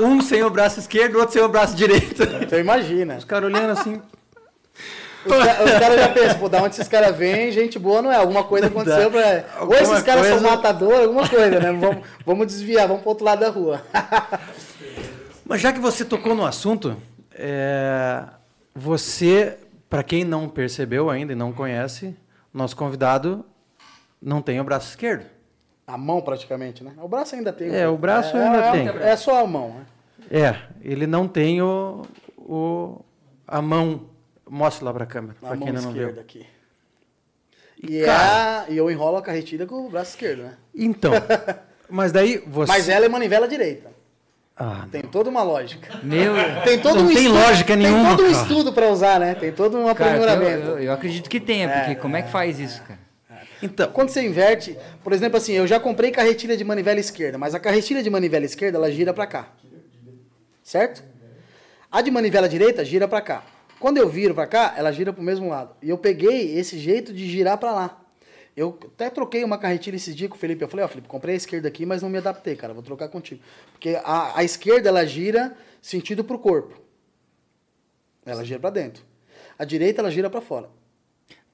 um 0.00 0.20
sem 0.22 0.42
o 0.42 0.50
braço 0.50 0.80
esquerdo, 0.80 1.16
o 1.16 1.18
outro 1.18 1.32
sem 1.34 1.42
o 1.42 1.48
braço 1.48 1.74
direito. 1.76 2.22
Então 2.42 2.58
imagina. 2.58 3.16
Os 3.16 3.24
caras 3.24 3.52
olhando 3.52 3.70
assim. 3.78 4.00
Os, 5.26 5.32
ca- 5.32 5.64
os 5.64 5.70
caras 5.80 5.98
já 6.00 6.08
pensam, 6.10 6.38
pô, 6.38 6.48
da 6.50 6.58
onde 6.62 6.74
esses 6.74 6.86
caras 6.88 7.16
vêm, 7.16 7.50
gente 7.50 7.78
boa 7.78 8.02
não 8.02 8.12
é. 8.12 8.16
Alguma 8.16 8.44
coisa 8.44 8.66
aconteceu 8.66 9.10
pra. 9.10 9.44
Ou 9.62 9.74
esses 9.74 10.02
caras 10.02 10.26
são 10.26 10.38
coisa- 10.38 10.50
matadores, 10.56 11.00
alguma 11.00 11.28
coisa, 11.28 11.60
né? 11.60 11.72
Vamos, 11.72 12.06
vamos 12.26 12.46
desviar, 12.46 12.86
vamos 12.86 13.02
pro 13.02 13.10
outro 13.10 13.24
lado 13.24 13.40
da 13.40 13.48
rua. 13.50 13.82
Mas 15.44 15.60
já 15.60 15.72
que 15.72 15.78
você 15.80 16.04
tocou 16.04 16.34
no 16.34 16.44
assunto, 16.46 16.96
é, 17.34 18.22
você, 18.74 19.58
para 19.88 20.02
quem 20.02 20.24
não 20.24 20.48
percebeu 20.48 21.08
ainda 21.10 21.32
e 21.32 21.36
não 21.36 21.52
conhece, 21.52 22.16
nosso 22.52 22.76
convidado 22.76 23.44
não 24.20 24.42
tem 24.42 24.60
o 24.60 24.64
braço 24.64 24.90
esquerdo. 24.90 25.26
A 25.86 25.98
mão 25.98 26.20
praticamente, 26.22 26.82
né? 26.82 26.92
O 26.98 27.06
braço 27.08 27.34
ainda 27.34 27.52
tem. 27.52 27.74
É, 27.74 27.86
o 27.86 27.96
braço 27.96 28.36
ainda 28.36 28.58
é, 28.58 28.70
tem. 28.72 28.88
É 29.02 29.16
só 29.16 29.44
a 29.44 29.46
mão, 29.46 29.74
né? 29.74 29.86
É, 30.30 30.58
ele 30.80 31.06
não 31.06 31.28
tem 31.28 31.60
o, 31.60 32.02
o- 32.38 33.00
a 33.46 33.60
mão. 33.60 34.08
Mostra 34.48 34.84
lá 34.86 34.92
para 34.94 35.04
a 35.04 35.06
câmera, 35.06 35.36
para 35.40 35.50
quem 35.50 35.58
mão 35.58 35.68
ainda 35.68 35.80
não 35.82 35.90
esquerda 35.90 36.12
viu. 36.12 36.20
aqui. 36.22 36.46
E, 37.82 37.92
E, 37.92 38.00
é 38.02 38.04
cara- 38.06 38.62
a- 38.62 38.70
e 38.70 38.76
eu 38.76 38.90
enrolo 38.90 39.16
a 39.18 39.22
carretilha 39.22 39.66
com 39.66 39.86
o 39.86 39.90
braço 39.90 40.10
esquerdo, 40.12 40.42
né? 40.44 40.54
Então, 40.74 41.12
mas 41.88 42.12
daí 42.12 42.38
você. 42.46 42.70
Mas 42.72 42.88
ela 42.88 43.04
é 43.04 43.08
manivela 43.08 43.46
direita. 43.46 43.90
Ah, 44.56 44.86
Tem 44.90 45.02
toda 45.02 45.28
uma 45.30 45.42
lógica. 45.42 45.98
Meu. 46.02 46.32
Tem 46.64 46.78
todo 46.78 46.96
Não 46.98 47.04
um 47.04 47.08
tem 47.08 47.16
estudo, 47.16 47.34
lógica 47.34 47.74
nenhuma, 47.76 48.08
Tem 48.08 48.16
todo 48.16 48.26
um 48.28 48.32
cara. 48.32 48.42
estudo 48.42 48.72
pra 48.72 48.88
usar, 48.88 49.18
né? 49.18 49.34
Tem 49.34 49.50
todo 49.52 49.76
um 49.78 49.92
Cara, 49.92 50.16
eu, 50.16 50.22
aprimoramento. 50.22 50.66
eu, 50.68 50.78
eu 50.78 50.92
acredito 50.92 51.28
que 51.28 51.40
tenha, 51.40 51.68
porque 51.68 51.94
como 51.96 52.16
é 52.16 52.22
que 52.22 52.30
faz 52.30 52.60
isso, 52.60 52.80
cara? 52.82 53.00
então, 53.60 53.90
Quando 53.90 54.10
você 54.10 54.22
inverte, 54.22 54.78
por 55.02 55.12
exemplo, 55.12 55.38
assim, 55.38 55.54
eu 55.54 55.66
já 55.66 55.80
comprei 55.80 56.12
carretilha 56.12 56.56
de 56.56 56.62
manivela 56.62 57.00
esquerda, 57.00 57.36
mas 57.36 57.52
a 57.54 57.58
carretilha 57.58 58.00
de 58.02 58.08
manivela 58.10 58.44
esquerda, 58.44 58.78
ela 58.78 58.92
gira 58.92 59.12
pra 59.12 59.26
cá. 59.26 59.48
Certo? 60.62 61.02
A 61.90 62.00
de 62.00 62.10
manivela 62.12 62.48
direita 62.48 62.84
gira 62.84 63.08
pra 63.08 63.20
cá. 63.20 63.42
Quando 63.80 63.98
eu 63.98 64.08
viro 64.08 64.34
pra 64.34 64.46
cá, 64.46 64.72
ela 64.76 64.92
gira 64.92 65.12
pro 65.12 65.22
mesmo 65.22 65.48
lado. 65.48 65.74
E 65.82 65.90
eu 65.90 65.98
peguei 65.98 66.56
esse 66.56 66.78
jeito 66.78 67.12
de 67.12 67.28
girar 67.28 67.58
pra 67.58 67.72
lá. 67.72 68.00
Eu 68.56 68.78
até 68.84 69.10
troquei 69.10 69.42
uma 69.42 69.58
carretilha 69.58 69.96
esse 69.96 70.14
dia 70.14 70.28
com 70.28 70.36
o 70.36 70.38
Felipe. 70.38 70.62
Eu 70.62 70.68
falei, 70.68 70.84
ó, 70.84 70.88
Felipe, 70.88 71.08
comprei 71.08 71.34
a 71.34 71.36
esquerda 71.36 71.66
aqui, 71.66 71.84
mas 71.84 72.02
não 72.02 72.08
me 72.08 72.18
adaptei, 72.18 72.54
cara. 72.54 72.72
Vou 72.72 72.82
trocar 72.82 73.08
contigo. 73.08 73.40
Porque 73.72 73.98
a, 74.04 74.38
a 74.38 74.44
esquerda, 74.44 74.88
ela 74.88 75.04
gira 75.04 75.56
sentido 75.82 76.22
pro 76.22 76.38
corpo. 76.38 76.80
Ela 78.24 78.44
gira 78.44 78.60
pra 78.60 78.70
dentro. 78.70 79.02
A 79.58 79.64
direita, 79.64 80.00
ela 80.00 80.10
gira 80.10 80.30
pra 80.30 80.40
fora. 80.40 80.68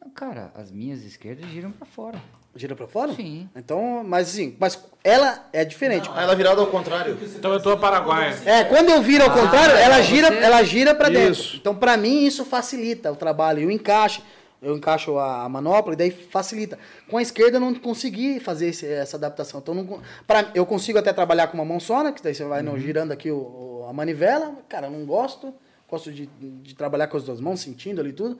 Não, 0.00 0.10
Cara, 0.10 0.50
as 0.54 0.70
minhas 0.70 1.02
esquerdas 1.04 1.48
giram 1.50 1.70
pra 1.70 1.86
fora. 1.86 2.20
Gira 2.54 2.74
pra 2.74 2.86
fora? 2.88 3.12
Sim. 3.14 3.48
Então, 3.54 4.02
mas 4.04 4.28
assim, 4.28 4.56
mas 4.58 4.82
ela 5.04 5.48
é 5.52 5.64
diferente. 5.64 6.10
Ah, 6.12 6.22
ela 6.22 6.34
virada 6.34 6.60
ao 6.60 6.66
contrário. 6.66 7.16
Então 7.36 7.52
eu 7.52 7.62
tô 7.62 7.76
Paraguai. 7.78 8.36
É, 8.44 8.64
quando 8.64 8.88
eu 8.90 9.00
viro 9.02 9.22
ao 9.24 9.30
contrário, 9.32 9.74
ela 9.76 9.94
pra 9.96 10.02
gira, 10.02 10.28
você- 10.28 10.38
ela 10.38 10.62
gira 10.64 10.94
para 10.94 11.08
dentro. 11.08 11.30
Isso. 11.32 11.56
Então, 11.56 11.74
para 11.76 11.96
mim 11.96 12.24
isso 12.24 12.44
facilita 12.44 13.10
o 13.12 13.16
trabalho 13.16 13.60
e 13.60 13.66
o 13.66 13.70
encaixe. 13.70 14.22
Eu 14.62 14.76
encaixo 14.76 15.18
a, 15.18 15.48
manopla 15.48 15.94
e 15.94 15.96
daí 15.96 16.10
facilita. 16.10 16.78
Com 17.08 17.16
a 17.16 17.22
esquerda 17.22 17.56
eu 17.56 17.60
não 17.60 17.74
consegui 17.74 18.38
fazer 18.40 18.68
esse- 18.68 18.86
essa 18.86 19.16
adaptação. 19.16 19.60
Então, 19.60 19.74
não, 19.74 20.02
pra, 20.26 20.50
eu 20.54 20.66
consigo 20.66 20.98
até 20.98 21.12
trabalhar 21.12 21.46
com 21.48 21.54
uma 21.56 21.64
mão 21.64 21.80
só, 21.80 22.02
né? 22.02 22.12
Que 22.12 22.22
daí 22.22 22.34
você 22.34 22.44
vai 22.44 22.60
no, 22.62 22.78
girando 22.78 23.12
aqui 23.12 23.30
o, 23.30 23.36
o- 23.38 23.86
a 23.88 23.92
manivela. 23.92 24.54
Cara, 24.68 24.88
eu 24.88 24.90
não 24.90 25.06
gosto. 25.06 25.54
Gosto 25.88 26.12
de, 26.12 26.26
de 26.26 26.74
trabalhar 26.74 27.06
com 27.08 27.16
as 27.16 27.24
duas 27.24 27.40
mãos, 27.40 27.60
sentindo 27.60 28.00
ali 28.00 28.12
tudo. 28.12 28.38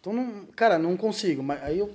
Então, 0.00 0.12
não, 0.12 0.44
cara, 0.54 0.78
não 0.78 0.96
consigo. 0.96 1.42
Mas 1.42 1.62
aí 1.62 1.78
eu 1.78 1.90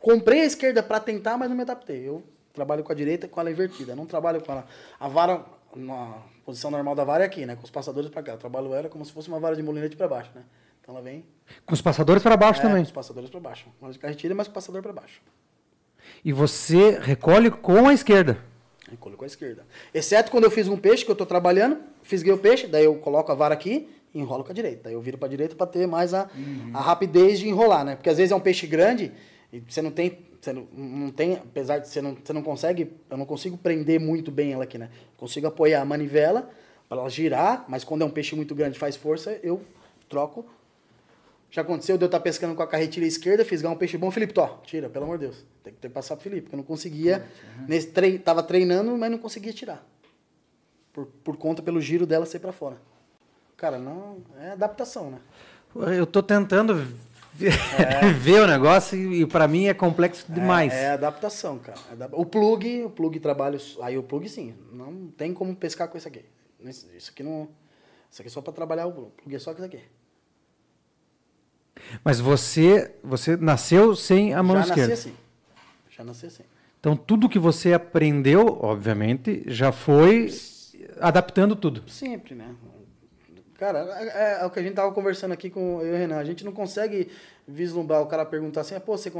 comprei 0.00 0.40
a 0.40 0.44
esquerda 0.46 0.82
para 0.82 0.98
tentar, 0.98 1.36
mas 1.36 1.48
não 1.48 1.56
me 1.56 1.62
adaptei. 1.62 2.08
Eu 2.08 2.22
trabalho 2.54 2.82
com 2.82 2.90
a 2.90 2.94
direita 2.94 3.28
com 3.28 3.38
ela 3.40 3.50
invertida. 3.50 3.94
Não 3.94 4.06
trabalho 4.06 4.40
com 4.42 4.50
ela. 4.50 4.66
A 4.98 5.08
vara, 5.08 5.44
na 5.76 6.22
posição 6.44 6.70
normal 6.70 6.94
da 6.94 7.04
vara 7.04 7.22
é 7.24 7.26
aqui, 7.26 7.44
né? 7.44 7.54
Com 7.54 7.64
os 7.64 7.70
passadores 7.70 8.08
pra 8.10 8.22
cá. 8.22 8.32
Eu 8.32 8.38
trabalho 8.38 8.72
ela 8.74 8.88
como 8.88 9.04
se 9.04 9.12
fosse 9.12 9.28
uma 9.28 9.38
vara 9.38 9.54
de 9.56 9.62
molinete 9.62 9.94
pra 9.94 10.08
baixo, 10.08 10.30
né? 10.34 10.42
Então 10.80 10.94
ela 10.94 11.02
vem 11.04 11.24
Com 11.66 11.74
os 11.74 11.80
passadores 11.80 12.22
para 12.22 12.36
baixo 12.36 12.60
é, 12.60 12.62
também. 12.62 12.82
com 12.82 12.88
os 12.88 12.92
passadores 12.92 13.30
pra 13.30 13.40
baixo. 13.40 13.66
Uma 13.80 13.92
de 13.92 13.98
carretilha, 13.98 14.34
mas 14.34 14.46
com 14.46 14.52
o 14.52 14.54
passador 14.54 14.82
pra 14.82 14.92
baixo. 14.92 15.20
E 16.24 16.32
você 16.32 16.98
recolhe 17.00 17.50
com 17.50 17.88
a 17.88 17.94
esquerda. 17.94 18.38
Recolho 18.90 19.16
com 19.16 19.24
a 19.24 19.26
esquerda. 19.26 19.66
Exceto 19.92 20.30
quando 20.30 20.44
eu 20.44 20.50
fiz 20.50 20.68
um 20.68 20.76
peixe, 20.76 21.04
que 21.04 21.10
eu 21.10 21.16
tô 21.16 21.24
trabalhando, 21.24 21.78
fisguei 22.02 22.32
o 22.32 22.38
peixe, 22.38 22.66
daí 22.66 22.84
eu 22.84 22.94
coloco 22.96 23.32
a 23.32 23.34
vara 23.34 23.54
aqui 23.54 23.88
e 24.12 24.20
enrolo 24.20 24.44
com 24.44 24.52
a 24.52 24.54
direita. 24.54 24.82
Daí 24.84 24.92
eu 24.92 25.00
viro 25.00 25.18
pra 25.18 25.26
direita 25.26 25.56
pra 25.56 25.66
ter 25.66 25.86
mais 25.86 26.14
a, 26.14 26.28
a 26.72 26.80
rapidez 26.80 27.38
de 27.38 27.48
enrolar, 27.48 27.84
né? 27.84 27.96
Porque 27.96 28.10
às 28.10 28.18
vezes 28.18 28.30
é 28.30 28.36
um 28.36 28.40
peixe 28.40 28.66
grande 28.66 29.12
e 29.52 29.60
você 29.60 29.82
não 29.82 29.90
tem. 29.90 30.18
Você 30.40 30.52
não, 30.52 30.68
não 30.74 31.10
tem, 31.10 31.36
apesar 31.36 31.78
de 31.78 31.88
você 31.88 32.02
não, 32.02 32.18
você 32.22 32.32
não 32.34 32.42
consegue, 32.42 32.92
eu 33.08 33.16
não 33.16 33.24
consigo 33.24 33.56
prender 33.56 33.98
muito 33.98 34.30
bem 34.30 34.52
ela 34.52 34.64
aqui, 34.64 34.76
né? 34.76 34.90
Consigo 35.16 35.46
apoiar 35.46 35.80
a 35.80 35.84
manivela 35.86 36.50
para 36.86 37.00
ela 37.00 37.08
girar, 37.08 37.64
mas 37.66 37.82
quando 37.82 38.02
é 38.02 38.04
um 38.04 38.10
peixe 38.10 38.36
muito 38.36 38.54
grande 38.54 38.78
faz 38.78 38.94
força, 38.94 39.38
eu 39.42 39.62
troco. 40.06 40.44
Já 41.54 41.62
aconteceu 41.62 41.96
de 41.96 42.02
eu 42.02 42.06
estar 42.06 42.18
pescando 42.18 42.52
com 42.56 42.64
a 42.64 42.66
carretilha 42.66 43.06
esquerda, 43.06 43.44
fisgar 43.44 43.70
um 43.70 43.76
peixe 43.76 43.96
bom, 43.96 44.10
Felipe, 44.10 44.32
tó, 44.32 44.60
tira, 44.66 44.90
pelo 44.90 45.04
amor 45.04 45.18
de 45.18 45.26
Deus. 45.26 45.46
Tem 45.62 45.72
que 45.72 45.78
ter 45.78 45.86
que 45.86 45.94
passar 45.94 46.16
pro 46.16 46.24
Felipe, 46.24 46.42
porque 46.42 46.56
eu 46.56 46.58
não 46.58 46.64
conseguia. 46.64 47.24
Nesse 47.68 47.92
tre 47.92 48.18
tava 48.18 48.42
treinando, 48.42 48.98
mas 48.98 49.08
não 49.08 49.18
conseguia 49.18 49.52
tirar. 49.52 49.86
Por, 50.92 51.06
por 51.22 51.36
conta 51.36 51.62
pelo 51.62 51.80
giro 51.80 52.06
dela 52.06 52.26
ser 52.26 52.40
para 52.40 52.50
fora. 52.50 52.76
Cara, 53.56 53.78
não. 53.78 54.16
É 54.36 54.50
adaptação, 54.50 55.12
né? 55.12 55.18
Eu 55.96 56.04
tô 56.08 56.24
tentando 56.24 56.74
ver, 57.32 57.52
ver 58.18 58.40
o 58.40 58.48
negócio 58.48 58.98
e, 58.98 59.24
para 59.24 59.46
mim 59.46 59.66
é 59.66 59.74
complexo 59.74 60.26
demais. 60.28 60.72
É, 60.72 60.86
é 60.86 60.90
adaptação, 60.90 61.60
cara. 61.60 61.78
É 61.88 62.08
O 62.10 62.26
plug, 62.26 62.82
o 62.82 62.90
plug 62.90 63.20
trabalha. 63.20 63.60
Aí 63.80 63.96
o 63.96 64.02
plug 64.02 64.28
sim. 64.28 64.56
Não 64.72 65.06
tem 65.16 65.32
como 65.32 65.54
pescar 65.54 65.86
com 65.86 65.96
isso 65.96 66.08
aqui. 66.08 66.24
Isso 66.64 67.12
aqui 67.12 67.22
não. 67.22 67.48
Isso 68.10 68.22
aqui 68.22 68.28
é 68.28 68.32
só 68.32 68.40
para 68.42 68.52
trabalhar 68.52 68.86
o 68.86 68.92
plug. 68.92 69.06
O 69.06 69.10
plug 69.22 69.36
é 69.36 69.38
só 69.38 69.52
com 69.52 69.58
isso 69.58 69.66
aqui. 69.66 69.80
Mas 72.04 72.20
você, 72.20 72.92
você 73.02 73.36
nasceu 73.36 73.94
sem 73.96 74.34
a 74.34 74.42
mão 74.42 74.56
Já 74.56 74.62
esquerda. 74.62 74.90
nasci 74.90 75.08
assim. 75.08 75.16
Já 75.90 76.04
nasci 76.04 76.26
assim. 76.26 76.42
Então 76.80 76.96
tudo 76.96 77.28
que 77.28 77.38
você 77.38 77.72
aprendeu, 77.72 78.58
obviamente, 78.60 79.42
já 79.46 79.72
foi 79.72 80.30
adaptando 81.00 81.56
tudo. 81.56 81.82
Sempre, 81.88 82.34
né? 82.34 82.46
Cara, 83.58 83.78
é, 84.00 84.42
é 84.42 84.44
o 84.46 84.50
que 84.50 84.58
a 84.58 84.62
gente 84.62 84.74
tava 84.74 84.92
conversando 84.92 85.32
aqui 85.32 85.48
com 85.48 85.80
eu 85.80 85.92
e 85.92 85.92
o 85.92 85.96
Renan. 85.96 86.16
A 86.18 86.24
gente 86.24 86.44
não 86.44 86.52
consegue 86.52 87.08
vislumbrar 87.46 88.02
o 88.02 88.06
cara 88.06 88.24
perguntar 88.24 88.62
assim, 88.62 88.74
ah, 88.74 88.80
pô, 88.80 88.96
você, 88.98 89.10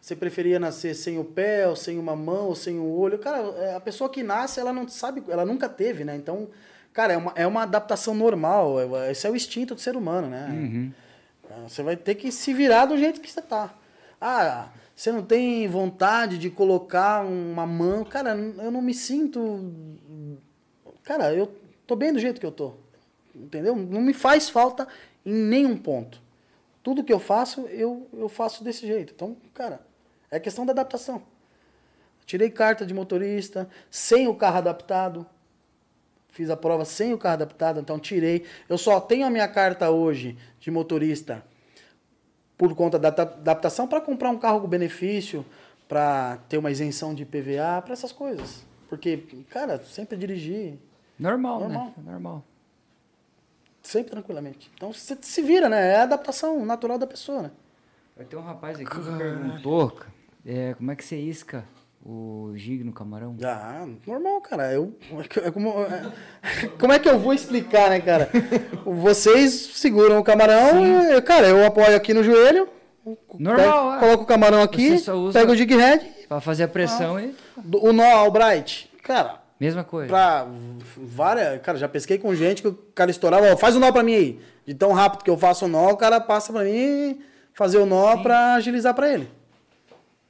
você 0.00 0.16
preferia 0.16 0.58
nascer 0.58 0.94
sem 0.94 1.18
o 1.18 1.24
pé, 1.24 1.68
ou 1.68 1.76
sem 1.76 1.98
uma 1.98 2.16
mão, 2.16 2.46
ou 2.46 2.54
sem 2.54 2.78
o 2.78 2.84
olho? 2.84 3.18
Cara, 3.18 3.38
é, 3.58 3.74
a 3.76 3.80
pessoa 3.80 4.10
que 4.10 4.22
nasce, 4.22 4.58
ela 4.58 4.72
não 4.72 4.88
sabe, 4.88 5.22
ela 5.28 5.44
nunca 5.44 5.68
teve, 5.68 6.04
né? 6.04 6.16
Então, 6.16 6.48
cara, 6.92 7.12
é 7.12 7.16
uma, 7.16 7.32
é 7.36 7.46
uma 7.46 7.62
adaptação 7.62 8.12
normal. 8.14 8.80
é- 8.96 9.12
Esse 9.12 9.26
é 9.26 9.30
o 9.30 9.36
instinto 9.36 9.74
do 9.74 9.80
ser 9.80 9.96
humano, 9.96 10.28
né? 10.28 10.92
É, 10.92 11.05
Você 11.62 11.82
vai 11.82 11.96
ter 11.96 12.14
que 12.14 12.30
se 12.30 12.52
virar 12.52 12.86
do 12.86 12.96
jeito 12.96 13.20
que 13.20 13.30
você 13.30 13.42
tá. 13.42 13.74
Ah, 14.20 14.68
você 14.94 15.12
não 15.12 15.22
tem 15.22 15.68
vontade 15.68 16.38
de 16.38 16.50
colocar 16.50 17.24
uma 17.24 17.66
mão. 17.66 18.04
Cara, 18.04 18.30
eu 18.30 18.70
não 18.70 18.80
me 18.80 18.94
sinto. 18.94 19.72
Cara, 21.02 21.34
eu 21.34 21.54
tô 21.86 21.94
bem 21.94 22.12
do 22.12 22.18
jeito 22.18 22.40
que 22.40 22.46
eu 22.46 22.52
tô. 22.52 22.74
Entendeu? 23.34 23.76
Não 23.76 24.00
me 24.00 24.14
faz 24.14 24.48
falta 24.48 24.88
em 25.24 25.34
nenhum 25.34 25.76
ponto. 25.76 26.20
Tudo 26.82 27.04
que 27.04 27.12
eu 27.12 27.18
faço, 27.18 27.62
eu, 27.68 28.08
eu 28.12 28.28
faço 28.28 28.64
desse 28.64 28.86
jeito. 28.86 29.12
Então, 29.14 29.36
cara, 29.52 29.80
é 30.30 30.40
questão 30.40 30.64
da 30.64 30.72
adaptação. 30.72 31.22
Tirei 32.24 32.50
carta 32.50 32.86
de 32.86 32.94
motorista, 32.94 33.68
sem 33.90 34.26
o 34.26 34.34
carro 34.34 34.58
adaptado. 34.58 35.26
Fiz 36.36 36.50
a 36.50 36.56
prova 36.56 36.84
sem 36.84 37.14
o 37.14 37.18
carro 37.18 37.32
adaptado, 37.34 37.80
então 37.80 37.98
tirei. 37.98 38.44
Eu 38.68 38.76
só 38.76 39.00
tenho 39.00 39.26
a 39.26 39.30
minha 39.30 39.48
carta 39.48 39.88
hoje 39.90 40.36
de 40.60 40.70
motorista 40.70 41.42
por 42.58 42.74
conta 42.74 42.98
da 42.98 43.08
adap- 43.08 43.38
adaptação 43.38 43.88
para 43.88 44.02
comprar 44.02 44.28
um 44.28 44.38
carro 44.38 44.60
com 44.60 44.68
benefício, 44.68 45.46
para 45.88 46.36
ter 46.46 46.58
uma 46.58 46.70
isenção 46.70 47.14
de 47.14 47.24
PVA, 47.24 47.80
para 47.82 47.94
essas 47.94 48.12
coisas. 48.12 48.66
Porque, 48.86 49.16
cara, 49.48 49.82
sempre 49.82 50.14
dirigi, 50.18 50.78
Normal, 51.18 51.60
Normal. 51.60 51.94
né? 51.96 52.12
Normal. 52.12 52.44
sempre 53.82 54.10
tranquilamente. 54.10 54.70
Então 54.74 54.92
você 54.92 55.16
se 55.22 55.40
vira, 55.40 55.70
né? 55.70 55.92
É 55.94 55.96
a 56.00 56.02
adaptação 56.02 56.66
natural 56.66 56.98
da 56.98 57.06
pessoa, 57.06 57.42
né? 57.44 57.50
Vai 58.14 58.26
ter 58.26 58.36
um 58.36 58.42
rapaz 58.42 58.76
aqui 58.78 58.84
que 58.90 59.16
perguntou 59.16 60.00
é, 60.44 60.74
como 60.74 60.90
é 60.90 60.96
que 60.96 61.02
você 61.04 61.16
isca 61.16 61.64
o 62.08 62.52
gig 62.54 62.84
no 62.84 62.92
camarão. 62.92 63.36
Ah, 63.42 63.84
normal, 64.06 64.40
cara. 64.40 64.72
Eu, 64.72 64.96
é 65.44 65.50
como, 65.50 65.70
é- 65.82 66.68
como 66.78 66.92
é 66.92 66.98
que 67.00 67.08
eu 67.08 67.18
vou 67.18 67.34
explicar, 67.34 67.90
né, 67.90 68.00
cara? 68.00 68.30
Vocês 68.84 69.52
seguram 69.74 70.18
o 70.18 70.24
camarão, 70.24 70.84
e, 71.16 71.20
cara, 71.22 71.48
eu 71.48 71.64
apoio 71.66 71.96
aqui 71.96 72.14
no 72.14 72.22
joelho, 72.22 72.68
Normal, 73.38 73.84
pego- 73.90 73.94
é. 73.94 73.98
coloco 73.98 74.22
o 74.22 74.26
camarão 74.26 74.62
aqui, 74.62 74.96
pego 75.32 75.52
o 75.52 75.56
jig 75.56 75.74
head, 75.76 76.06
Pra 76.28 76.40
fazer 76.40 76.64
a 76.64 76.68
pressão 76.68 77.18
e... 77.20 77.34
do- 77.56 77.84
o 77.84 77.92
nó 77.92 78.04
Albright. 78.04 78.90
Cara, 79.02 79.40
Mesma 79.58 79.82
coisa. 79.84 80.08
pra 80.08 80.46
várias. 80.96 81.60
Cara, 81.62 81.78
já 81.78 81.88
pesquei 81.88 82.18
com 82.18 82.34
gente 82.34 82.62
que 82.62 82.68
o 82.68 82.74
cara 82.94 83.10
estourava, 83.10 83.52
ó, 83.52 83.56
faz 83.56 83.74
o 83.76 83.80
nó 83.80 83.90
pra 83.92 84.02
mim 84.02 84.14
aí. 84.14 84.40
De 84.66 84.74
tão 84.74 84.92
rápido 84.92 85.22
que 85.24 85.30
eu 85.30 85.36
faço 85.38 85.64
o 85.64 85.68
nó, 85.68 85.90
o 85.90 85.96
cara 85.96 86.20
passa 86.20 86.52
pra 86.52 86.64
mim 86.64 87.20
fazer 87.54 87.78
o 87.78 87.86
nó 87.86 88.16
pra 88.18 88.54
agilizar 88.54 88.92
pra 88.94 89.12
ele. 89.12 89.28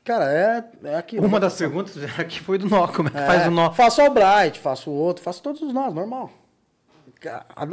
Cara, 0.07 0.33
é, 0.33 0.65
é 0.85 0.97
aquilo. 0.97 1.27
Uma 1.27 1.39
das 1.41 1.55
perguntas 1.57 1.95
aqui 2.19 2.41
foi 2.41 2.57
do 2.59 2.69
nó, 2.69 2.87
como 2.89 3.09
é 3.09 3.11
que 3.13 3.19
É, 3.19 3.27
faz 3.27 3.47
o 3.47 3.51
nó? 3.51 3.73
Faço 3.73 4.01
Albright, 4.01 4.59
faço 4.61 4.89
o 4.91 4.95
outro, 4.95 5.23
faço 5.23 5.43
todos 5.43 5.61
os 5.61 5.73
nós, 5.75 5.93
normal. 5.93 6.31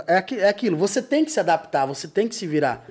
É, 0.07 0.17
aqui- 0.17 0.39
é 0.39 0.49
aquilo, 0.49 0.75
você 0.75 1.01
tem 1.01 1.23
que 1.23 1.31
se 1.31 1.39
adaptar, 1.39 1.85
você 1.85 2.07
tem 2.07 2.27
que 2.27 2.35
se 2.35 2.47
virar. 2.47 2.85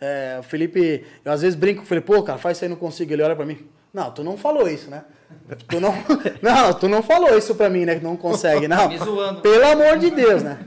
É, 0.00 0.36
o 0.38 0.42
Felipe, 0.42 1.04
eu 1.24 1.32
às 1.32 1.42
vezes 1.42 1.54
brinco 1.58 1.78
com 1.80 1.84
o 1.84 1.86
Felipe, 1.86 2.06
pô, 2.06 2.22
cara, 2.22 2.38
faz 2.38 2.56
isso 2.56 2.64
aí, 2.64 2.68
não 2.70 2.76
consigo. 2.76 3.12
Ele 3.12 3.22
olha 3.22 3.36
pra 3.36 3.44
mim, 3.46 3.66
não, 3.92 4.10
tu 4.10 4.22
não 4.24 4.36
falou 4.36 4.68
isso, 4.68 4.88
né? 4.90 5.04
Tu 5.68 5.80
não, 5.80 5.92
não, 6.40 6.72
tu 6.74 6.88
não 6.88 7.02
falou 7.02 7.36
isso 7.36 7.54
pra 7.54 7.68
mim, 7.68 7.84
né? 7.84 7.96
Que 7.96 8.04
não 8.04 8.16
consegue, 8.16 8.66
não. 8.68 8.88
Me 8.88 8.98
zoando. 8.98 9.40
Pelo 9.40 9.66
amor 9.66 9.98
de 9.98 10.10
Deus, 10.10 10.42
né? 10.42 10.58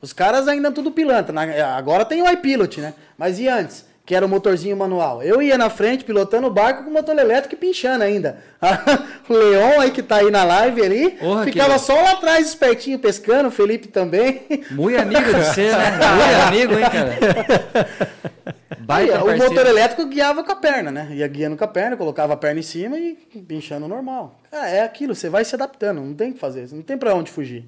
Os 0.00 0.12
caras 0.12 0.46
ainda 0.46 0.70
tudo 0.70 0.90
pilantra. 0.92 1.32
né? 1.32 1.60
Agora 1.62 2.04
tem 2.04 2.22
o 2.22 2.30
iPilot, 2.30 2.80
né? 2.80 2.94
Mas 3.18 3.38
e 3.38 3.48
antes? 3.48 3.84
Que 4.06 4.14
era 4.14 4.24
o 4.24 4.28
motorzinho 4.28 4.76
manual. 4.76 5.20
Eu 5.20 5.42
ia 5.42 5.58
na 5.58 5.68
frente 5.68 6.04
pilotando 6.04 6.46
o 6.46 6.50
barco 6.50 6.84
com 6.84 6.90
o 6.90 6.92
motor 6.92 7.18
elétrico 7.18 7.56
e 7.56 7.58
pinchando 7.58 8.04
ainda. 8.04 8.38
o 9.28 9.32
Leon 9.34 9.80
aí 9.80 9.90
que 9.90 10.00
tá 10.00 10.18
aí 10.18 10.30
na 10.30 10.44
live 10.44 10.80
ali, 10.80 11.10
Porra, 11.10 11.42
ficava 11.42 11.72
que- 11.74 11.80
só 11.80 11.92
lá 12.00 12.12
atrás 12.12 12.46
espertinho 12.46 13.00
pescando, 13.00 13.48
o 13.48 13.50
Felipe 13.50 13.88
também. 13.88 14.42
Muito 14.70 14.98
amigo 15.00 15.24
de 15.24 15.32
você, 15.32 15.72
né? 15.72 15.90
Muito 16.14 16.46
amigo, 16.46 16.74
hein, 16.78 16.84
cara? 16.88 17.88
Baita 18.78 19.24
o 19.24 19.36
motor 19.36 19.66
elétrico 19.66 20.06
guiava 20.06 20.44
com 20.44 20.52
a 20.52 20.56
perna, 20.56 20.92
né? 20.92 21.08
Ia 21.10 21.26
guiando 21.26 21.56
com 21.56 21.64
a 21.64 21.68
perna, 21.68 21.96
colocava 21.96 22.34
a 22.34 22.36
perna 22.36 22.60
em 22.60 22.62
cima 22.62 22.96
e 22.96 23.14
pinchando 23.48 23.88
normal. 23.88 24.38
Cara, 24.50 24.68
é 24.68 24.82
aquilo, 24.82 25.16
você 25.16 25.28
vai 25.28 25.44
se 25.44 25.56
adaptando, 25.56 26.00
não 26.00 26.14
tem 26.14 26.30
o 26.30 26.34
que 26.34 26.38
fazer, 26.38 26.68
não 26.72 26.82
tem 26.82 26.96
pra 26.96 27.12
onde 27.12 27.30
fugir. 27.32 27.64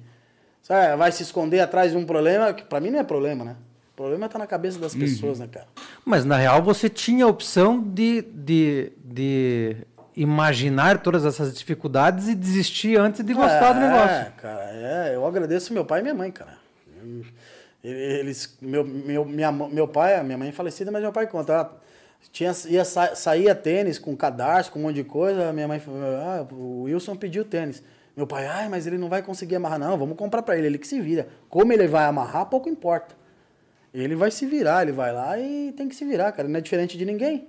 Sabe, 0.61 0.95
vai 0.95 1.11
se 1.11 1.23
esconder 1.23 1.59
atrás 1.59 1.91
de 1.91 1.97
um 1.97 2.05
problema, 2.05 2.53
que 2.53 2.63
pra 2.63 2.79
mim 2.79 2.89
não 2.91 2.99
é 2.99 3.03
problema, 3.03 3.43
né? 3.43 3.55
O 3.99 4.01
problema 4.01 4.29
tá 4.29 4.39
na 4.39 4.47
cabeça 4.47 4.79
das 4.79 4.95
pessoas, 4.95 5.39
né, 5.39 5.47
cara? 5.51 5.67
Mas 6.05 6.23
na 6.23 6.37
real 6.37 6.63
você 6.63 6.87
tinha 6.87 7.25
a 7.25 7.27
opção 7.27 7.81
de, 7.81 8.21
de, 8.21 8.93
de 9.03 9.75
imaginar 10.15 11.01
todas 11.01 11.25
essas 11.25 11.53
dificuldades 11.53 12.29
e 12.29 12.33
desistir 12.33 12.97
antes 12.97 13.21
de 13.21 13.33
gostar 13.33 13.73
do 13.73 13.81
negócio. 13.81 14.15
É, 14.15 14.31
cara, 14.37 14.69
é, 14.71 15.15
eu 15.15 15.25
agradeço 15.25 15.73
meu 15.73 15.83
pai 15.83 15.99
e 15.99 16.03
minha 16.03 16.15
mãe, 16.15 16.31
cara. 16.31 16.53
Eles, 17.83 18.57
meu, 18.61 18.85
meu, 18.85 19.25
minha, 19.25 19.51
meu 19.51 19.85
pai, 19.85 20.23
minha 20.23 20.37
mãe 20.37 20.47
é 20.47 20.53
falecida, 20.53 20.89
mas 20.89 21.01
meu 21.01 21.11
pai 21.11 21.27
conta. 21.27 21.59
ah, 21.59 21.69
Tinha, 22.31 22.53
ia, 22.67 22.85
sa, 22.85 23.13
saía 23.17 23.53
tênis 23.53 23.99
com 23.99 24.15
cadarço, 24.15 24.71
com 24.71 24.79
um 24.79 24.83
monte 24.83 24.95
de 24.95 25.03
coisa. 25.03 25.51
Minha 25.51 25.67
mãe 25.67 25.81
falou: 25.81 25.99
ah, 26.01 26.47
o 26.53 26.83
Wilson 26.83 27.17
pediu 27.17 27.43
tênis. 27.43 27.83
Meu 28.15 28.25
pai, 28.25 28.47
ai, 28.47 28.69
mas 28.69 28.87
ele 28.87 28.97
não 28.97 29.09
vai 29.09 29.21
conseguir 29.21 29.57
amarrar. 29.57 29.77
Não, 29.77 29.97
vamos 29.97 30.15
comprar 30.15 30.41
pra 30.41 30.57
ele, 30.57 30.67
ele 30.67 30.77
que 30.77 30.87
se 30.87 31.01
vira. 31.01 31.27
Como 31.49 31.73
ele 31.73 31.85
vai 31.85 32.05
amarrar, 32.05 32.45
pouco 32.45 32.69
importa. 32.69 33.18
Ele 33.93 34.15
vai 34.15 34.29
se 34.31 34.45
virar, 34.45 34.83
ele 34.83 34.91
vai 34.91 35.11
lá 35.11 35.39
e 35.39 35.73
tem 35.75 35.87
que 35.89 35.95
se 35.95 36.05
virar, 36.05 36.31
cara. 36.31 36.47
Não 36.47 36.57
é 36.57 36.61
diferente 36.61 36.97
de 36.97 37.05
ninguém. 37.05 37.47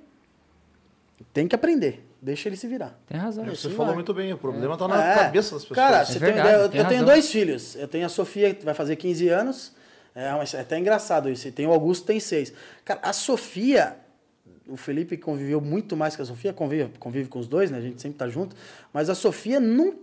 Tem 1.33 1.47
que 1.47 1.55
aprender. 1.55 2.07
Deixa 2.23 2.49
ele 2.49 2.57
se 2.57 2.67
virar. 2.67 2.99
Tem 3.07 3.19
razão. 3.19 3.45
Você 3.47 3.69
Sim, 3.69 3.75
falou 3.75 3.87
vai. 3.87 3.95
muito 3.95 4.13
bem, 4.13 4.33
o 4.33 4.39
problema 4.39 4.77
tá 4.77 4.87
na 4.89 5.03
É. 5.13 5.15
cabeça 5.17 5.55
das 5.55 5.65
pessoas. 5.65 5.77
Cara, 5.77 5.99
É 6.03 6.05
você 6.05 6.13
tem 6.19 6.21
verdade, 6.21 6.49
ideia, 6.49 6.63
eu, 6.63 6.69
tem 6.69 6.81
eu 6.81 6.87
tenho 6.89 7.05
dois 7.05 7.31
filhos. 7.31 7.77
Eu 7.77 7.89
tenho 7.89 8.05
a 8.07 8.09
Sofia, 8.09 8.55
que 8.55 8.65
vai 8.65 8.75
fazer 8.75 8.97
15 8.97 9.29
anos. 9.29 9.73
É, 10.15 10.31
mas 10.33 10.53
é 10.55 10.61
até 10.61 10.79
engraçado 10.79 11.31
isso. 11.31 11.47
E 11.49 11.53
tem 11.53 11.67
o 11.67 11.73
Augusto, 11.73 12.05
tem 12.07 12.19
6. 12.21 12.53
Cara, 12.85 13.01
a 13.03 13.13
Sofia, 13.13 13.97
o 14.67 14.77
Felipe 14.77 15.17
conviveu 15.17 15.61
muito 15.61 15.97
mais 15.97 16.15
que 16.17 16.21
a 16.23 16.25
Sofia, 16.25 16.53
convive, 16.53 16.91
convive 16.99 17.29
com 17.29 17.39
os 17.39 17.49
dois, 17.49 17.71
né? 17.71 17.79
A 17.79 17.83
gente 17.83 18.03
sempre 18.03 18.19
tá 18.19 18.29
junto. 18.29 18.55
Mas 18.93 19.09
a 19.09 19.15
Sofia 19.15 19.59
nunca 19.61 19.99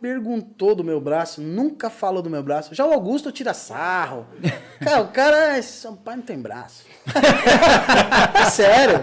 perguntou 0.00 0.74
do 0.74 0.84
meu 0.84 1.00
braço, 1.00 1.40
nunca 1.40 1.88
falou 1.88 2.22
do 2.22 2.28
meu 2.28 2.42
braço. 2.42 2.74
Já 2.74 2.84
o 2.84 2.92
Augusto 2.92 3.32
tira 3.32 3.54
sarro. 3.54 4.26
Cara, 4.82 5.00
o 5.00 5.08
cara, 5.08 5.58
esse 5.58 5.80
seu 5.80 5.92
pai 5.92 6.16
não 6.16 6.22
tem 6.22 6.38
braço. 6.38 6.84
é 8.34 8.44
sério, 8.46 8.98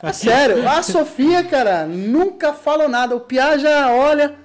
é 0.00 0.12
sério. 0.12 0.68
A 0.68 0.80
Sofia, 0.80 1.42
cara, 1.42 1.86
nunca 1.86 2.52
falou 2.52 2.88
nada. 2.88 3.16
O 3.16 3.20
Piá 3.20 3.58
já 3.58 3.92
olha. 3.92 4.43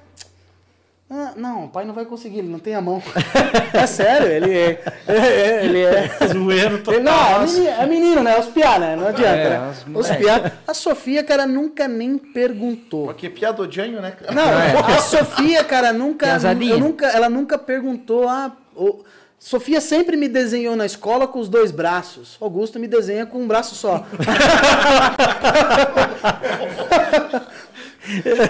Ah, 1.11 1.31
não, 1.35 1.65
o 1.65 1.69
pai 1.69 1.85
não 1.85 1.93
vai 1.95 2.05
conseguir, 2.05 2.37
ele 2.37 2.49
não 2.49 2.59
tem 2.59 2.75
a 2.75 2.81
mão. 2.81 3.01
é 3.73 3.87
sério, 3.87 4.27
ele 4.27 4.55
é. 4.55 4.83
é- 5.07 5.15
é- 5.17 5.65
ele 5.65 5.81
é. 5.81 6.07
Zoeiro 6.31 6.77
total. 6.83 6.93
Ele, 6.93 7.03
não, 7.03 7.35
é 7.41 7.45
menino, 7.45 7.67
é 7.67 7.85
menino, 7.87 8.23
né? 8.23 8.37
Os 8.39 8.45
piá, 8.45 8.77
né? 8.77 8.95
Não 8.95 9.07
adianta, 9.07 9.27
É, 9.37 9.49
né? 9.49 9.73
os 9.95 10.07
Os 10.07 10.15
piá. 10.15 10.51
A 10.67 10.73
Sofia, 10.75 11.23
cara, 11.23 11.47
nunca 11.47 11.87
nem 11.87 12.15
perguntou. 12.17 13.07
Porque 13.07 13.27
piada 13.27 13.59
odianho, 13.63 13.99
né? 14.01 14.13
Não, 14.31 14.85
a 14.95 14.99
Sofia, 15.01 15.63
cara, 15.63 15.91
nunca, 15.91 16.37
nunca. 16.77 17.07
Ela 17.07 17.27
nunca 17.27 17.57
perguntou. 17.57 18.27
Ah, 18.27 18.51
o- 18.75 19.03
Sofia 19.39 19.79
sempre 19.79 20.17
me 20.17 20.27
desenhou 20.27 20.75
na 20.75 20.85
escola 20.85 21.25
com 21.25 21.39
os 21.39 21.47
dois 21.47 21.71
braços. 21.71 22.35
Augusto 22.41 22.77
me 22.77 22.87
desenha 22.89 23.25
com 23.25 23.39
um 23.39 23.47
braço 23.47 23.73
só. 23.73 24.05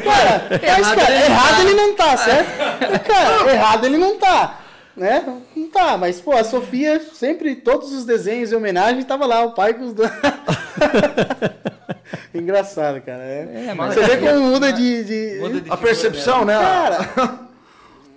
cara, 0.03 0.80
mas, 0.80 0.95
cara, 0.95 1.15
errado 1.26 1.61
ele 1.61 1.73
não 1.73 1.95
tá, 1.95 2.18
certo? 2.18 2.49
Cara, 3.06 3.52
errado 3.53 3.86
ele 3.86 3.98
não 3.98 4.18
tá. 4.18 4.60
Né? 4.95 5.23
Não 5.56 5.69
tá, 5.69 5.98
mas, 5.98 6.19
pô, 6.19 6.34
a 6.34 6.44
Sofia, 6.44 6.99
sempre, 7.14 7.56
todos 7.56 7.94
os 7.94 8.06
desenhos 8.06 8.52
e 8.52 8.56
homenagem, 8.56 9.03
tava 9.03 9.26
lá, 9.26 9.44
o 9.45 9.53
pai 9.53 9.73
com 9.73 9.86
os 9.86 9.94
dois. 9.94 10.11
Engraçado, 12.34 13.02
cara. 13.02 13.23
É. 13.23 13.68
É, 13.69 13.73
mas- 13.73 13.94
Você 13.94 14.02
vê 14.03 14.18
como 14.18 14.40
muda 14.41 14.72
de. 14.73 15.03
de- 15.03 15.38
Muda 15.40 15.61
de 15.61 15.72
A 15.72 15.77
percepção, 15.77 16.44
né? 16.45 16.57
Cara! 16.57 17.40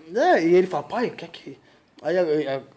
né, 0.09 0.45
E 0.45 0.55
ele 0.55 0.67
fala, 0.67 0.83
pai, 0.83 1.07
o 1.09 1.11
que 1.13 1.25
é 1.25 1.29
que. 1.29 1.59
Aí 2.05 2.17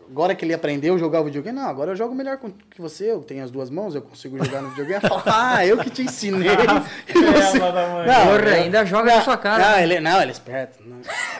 agora 0.07 0.35
que 0.35 0.45
ele 0.45 0.53
aprendeu 0.53 0.93
a 0.93 0.97
jogar 0.99 1.19
o 1.21 1.23
videogame, 1.25 1.57
não, 1.57 1.67
agora 1.67 1.91
eu 1.91 1.95
jogo 1.95 2.13
melhor 2.13 2.37
que 2.69 2.79
você, 2.79 3.09
eu 3.11 3.21
tenho 3.21 3.43
as 3.43 3.49
duas 3.49 3.71
mãos, 3.71 3.95
eu 3.95 4.01
consigo 4.03 4.37
jogar 4.43 4.61
no 4.61 4.69
videogame. 4.69 5.01
Fala, 5.01 5.23
ah, 5.25 5.65
eu 5.65 5.77
que 5.79 5.89
te 5.89 6.03
ensinei. 6.03 6.49
Você- 7.11 7.57
Ela 7.57 7.71
da 7.71 7.87
mãe. 7.87 8.07
Não, 8.07 8.25
Porra, 8.27 8.49
eu- 8.49 8.63
ainda 8.63 8.85
joga 8.85 9.15
na 9.15 9.21
sua 9.23 9.35
cara. 9.35 9.71
Não, 9.71 9.79
ele, 9.79 9.99
não, 9.99 10.21
ele 10.21 10.29
é 10.29 10.31
esperto. 10.31 10.77
Não. 10.85 10.97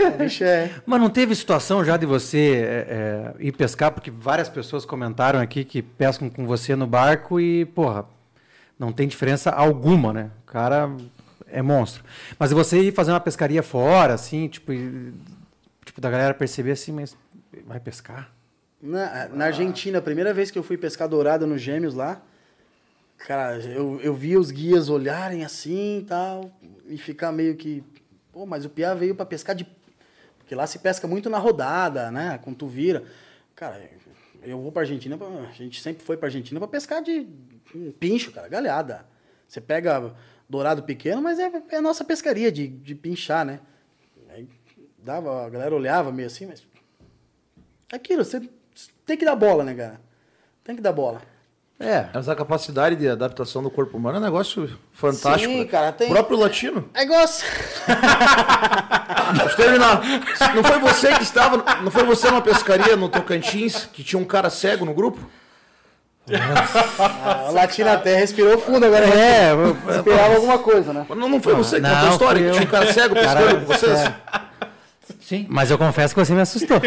O 0.10 0.18
bicho 0.18 0.44
é. 0.44 0.72
Mas 0.86 1.00
não 1.00 1.10
teve 1.12 1.36
situação 1.36 1.86
já 1.86 1.96
de 1.96 2.08
você 2.08 2.56
é, 2.66 3.34
é, 3.40 3.44
ir 3.46 3.52
pescar, 3.52 3.92
porque 3.92 4.10
várias 4.10 4.50
pessoas 4.50 4.84
comentaram 4.84 5.40
aqui 5.40 5.64
que 5.64 5.84
pescam 5.84 6.28
com 6.28 6.48
você 6.48 6.76
no 6.76 6.88
barco 6.88 7.40
e, 7.40 7.66
porra, 7.66 8.06
não 8.80 8.92
tem 8.92 9.08
diferença 9.08 9.52
alguma, 9.52 10.12
né? 10.12 10.32
O 10.42 10.52
cara 10.52 10.90
é 11.48 11.62
monstro. 11.62 12.04
Mas 12.40 12.52
você 12.52 12.80
ir 12.80 12.92
fazer 12.94 13.12
uma 13.12 13.20
pescaria 13.20 13.62
fora, 13.62 14.16
assim, 14.16 14.48
tipo, 14.48 14.74
e- 14.74 15.14
tipo 15.86 16.02
da 16.02 16.10
galera 16.10 16.34
perceber 16.34 16.72
assim, 16.72 16.92
mas 16.92 17.16
vai 17.66 17.80
pescar? 17.80 18.34
Na, 18.82 19.28
na 19.30 19.46
Argentina, 19.46 20.00
a 20.00 20.02
primeira 20.02 20.34
vez 20.34 20.52
que 20.52 20.58
eu 20.60 20.64
fui 20.64 20.78
pescar 20.78 21.08
dourado 21.08 21.48
nos 21.48 21.62
Gêmeos 21.62 21.94
lá, 21.96 22.22
cara, 23.18 23.58
eu, 23.60 24.00
eu 24.02 24.14
vi 24.14 24.38
os 24.38 24.52
guias 24.52 24.90
olharem 24.90 25.44
assim 25.44 26.00
e 26.00 26.04
tal, 26.04 26.52
e 26.88 26.98
ficar 26.98 27.32
meio 27.32 27.56
que. 27.56 27.84
Pô, 28.32 28.46
mas 28.46 28.66
o 28.66 28.70
Piá 28.70 28.94
veio 28.94 29.16
pra 29.16 29.26
pescar 29.26 29.56
de. 29.56 29.66
Porque 30.38 30.54
lá 30.54 30.68
se 30.68 30.80
pesca 30.80 31.08
muito 31.08 31.30
na 31.30 31.38
rodada, 31.40 32.12
né? 32.12 32.38
Com 32.44 32.54
tu 32.54 32.68
vira. 32.68 33.04
Cara, 33.56 33.82
eu 34.44 34.62
vou 34.62 34.72
pra 34.72 34.84
Argentina, 34.84 35.18
pra- 35.18 35.28
a 35.28 35.52
gente 35.54 35.82
sempre 35.82 36.04
foi 36.04 36.18
pra 36.18 36.28
Argentina 36.28 36.60
pra 36.60 36.68
pescar 36.68 37.02
de 37.02 37.28
um 37.74 37.92
pincho, 37.92 38.32
cara, 38.32 38.48
galhada. 38.48 39.06
Você 39.48 39.60
pega 39.62 40.14
dourado 40.48 40.84
pequeno, 40.84 41.22
mas 41.22 41.40
é, 41.40 41.52
é 41.72 41.78
a 41.78 41.82
nossa 41.82 42.04
pescaria 42.04 42.52
de, 42.52 42.68
de 42.68 42.94
pinchar, 42.94 43.46
né? 43.46 43.60
Aí 44.30 44.48
dava, 45.00 45.46
a 45.46 45.50
galera 45.50 45.74
olhava 45.74 46.12
meio 46.12 46.28
assim, 46.28 46.46
mas 46.46 46.62
Aquilo, 47.92 48.24
você 48.26 48.42
tem 49.06 49.18
que 49.18 49.26
dar 49.26 49.36
bola, 49.36 49.64
né, 49.64 49.74
cara? 49.74 50.02
Tem 50.64 50.76
que 50.76 50.82
dar 50.82 50.92
bola. 50.92 51.22
É. 51.80 52.06
Mas 52.14 52.30
a 52.30 52.36
capacidade 52.36 52.96
de 52.96 53.08
adaptação 53.08 53.62
do 53.62 53.70
corpo 53.70 53.98
humano 53.98 54.16
é 54.18 54.20
um 54.22 54.24
negócio 54.24 54.80
fantástico. 54.94 55.52
Sim, 55.52 55.60
né? 55.60 55.66
cara, 55.66 55.92
tem- 55.92 56.08
O 56.08 56.12
próprio 56.14 56.38
latino. 56.40 56.90
É 56.94 57.04
igual. 57.04 57.22
assim. 57.24 57.46
Deixa 59.36 59.52
eu 59.52 59.56
terminar. 59.58 60.02
Não 60.56 60.64
foi 60.64 60.80
você 60.80 61.14
que 61.16 61.24
estava. 61.24 61.58
Não 61.82 61.92
foi 61.92 62.04
você 62.04 62.30
numa 62.30 62.42
pescaria 62.42 62.96
no 62.96 63.10
Tocantins 63.10 63.90
que 63.92 64.04
tinha 64.06 64.20
um 64.20 64.24
cara 64.26 64.50
cego 64.50 64.86
no 64.86 64.94
grupo? 64.94 65.20
A 66.28 67.52
Latina 67.52 67.94
até 67.94 68.16
respirou 68.16 68.58
fundo 68.58 68.86
agora. 68.86 69.06
É, 69.06 69.52
Esperava 69.98 70.36
alguma 70.36 70.58
coisa, 70.60 70.92
né? 70.94 71.06
Não, 71.10 71.30
não 71.30 71.42
foi 71.42 71.54
você 71.56 71.76
que 71.76 71.82
Não, 71.82 71.90
contou 71.92 72.08
a 72.08 72.12
história 72.12 72.40
fui 72.42 72.44
que 72.44 72.50
eu. 72.50 72.54
tinha 72.54 72.68
um 72.68 72.72
cara 72.72 72.94
cego 72.94 73.14
pescando 73.16 73.60
com 73.60 73.66
vocês? 73.66 74.00
é. 74.00 74.16
Sim. 75.28 75.48
Mas 75.50 75.72
eu 75.72 75.78
confesso 75.80 76.14
que 76.14 76.24
você 76.24 76.34
me 76.34 76.42
assustou. 76.42 76.78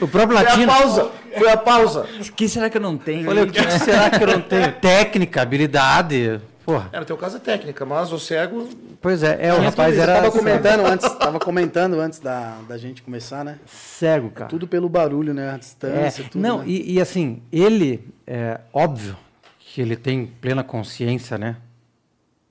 o 0.00 0.08
próprio 0.08 0.36
Foi 0.38 0.46
a 0.46 0.50
latino. 0.50 0.66
pausa. 0.72 1.10
Foi 1.38 1.50
a 1.50 1.56
pausa. 1.56 2.06
O 2.20 2.32
que 2.32 2.48
será 2.48 2.68
que 2.68 2.76
eu 2.76 2.80
não 2.80 2.98
tenho? 2.98 3.24
Falei, 3.24 3.44
o 3.44 3.46
que 3.46 3.62
será 3.78 4.10
que 4.10 4.22
eu 4.24 4.26
não 4.26 4.40
tenho? 4.40 4.72
Técnica, 4.82 5.40
habilidade. 5.42 6.40
Porra. 6.64 6.88
É, 6.92 6.98
no 6.98 7.04
teu 7.06 7.16
caso 7.16 7.36
é 7.36 7.40
técnica, 7.40 7.84
mas 7.86 8.12
o 8.12 8.18
cego. 8.18 8.68
Pois 9.00 9.22
é, 9.22 9.38
é 9.40 9.54
o 9.54 9.60
rapaz 9.60 9.96
era 9.96 10.12
Eu 10.12 10.22
tava 10.22 10.32
comentando 10.32 10.86
antes, 10.86 11.08
tava 11.18 11.38
comentando 11.40 12.00
antes 12.00 12.18
da, 12.18 12.56
da 12.68 12.76
gente 12.78 13.00
começar, 13.02 13.44
né? 13.44 13.58
cego, 13.66 14.30
cara. 14.30 14.48
Tudo 14.50 14.66
pelo 14.66 14.88
barulho, 14.88 15.32
né? 15.32 15.50
A 15.50 15.54
É, 15.54 15.58
distância, 15.58 16.24
tudo. 16.30 16.40
não, 16.42 16.58
né? 16.58 16.64
e, 16.66 16.94
e 16.94 17.00
assim, 17.00 17.40
ele, 17.52 18.08
é 18.26 18.60
óbvio 18.72 19.16
que 19.58 19.80
ele 19.80 19.96
tem 19.96 20.26
plena 20.26 20.62
consciência, 20.62 21.36
né, 21.38 21.56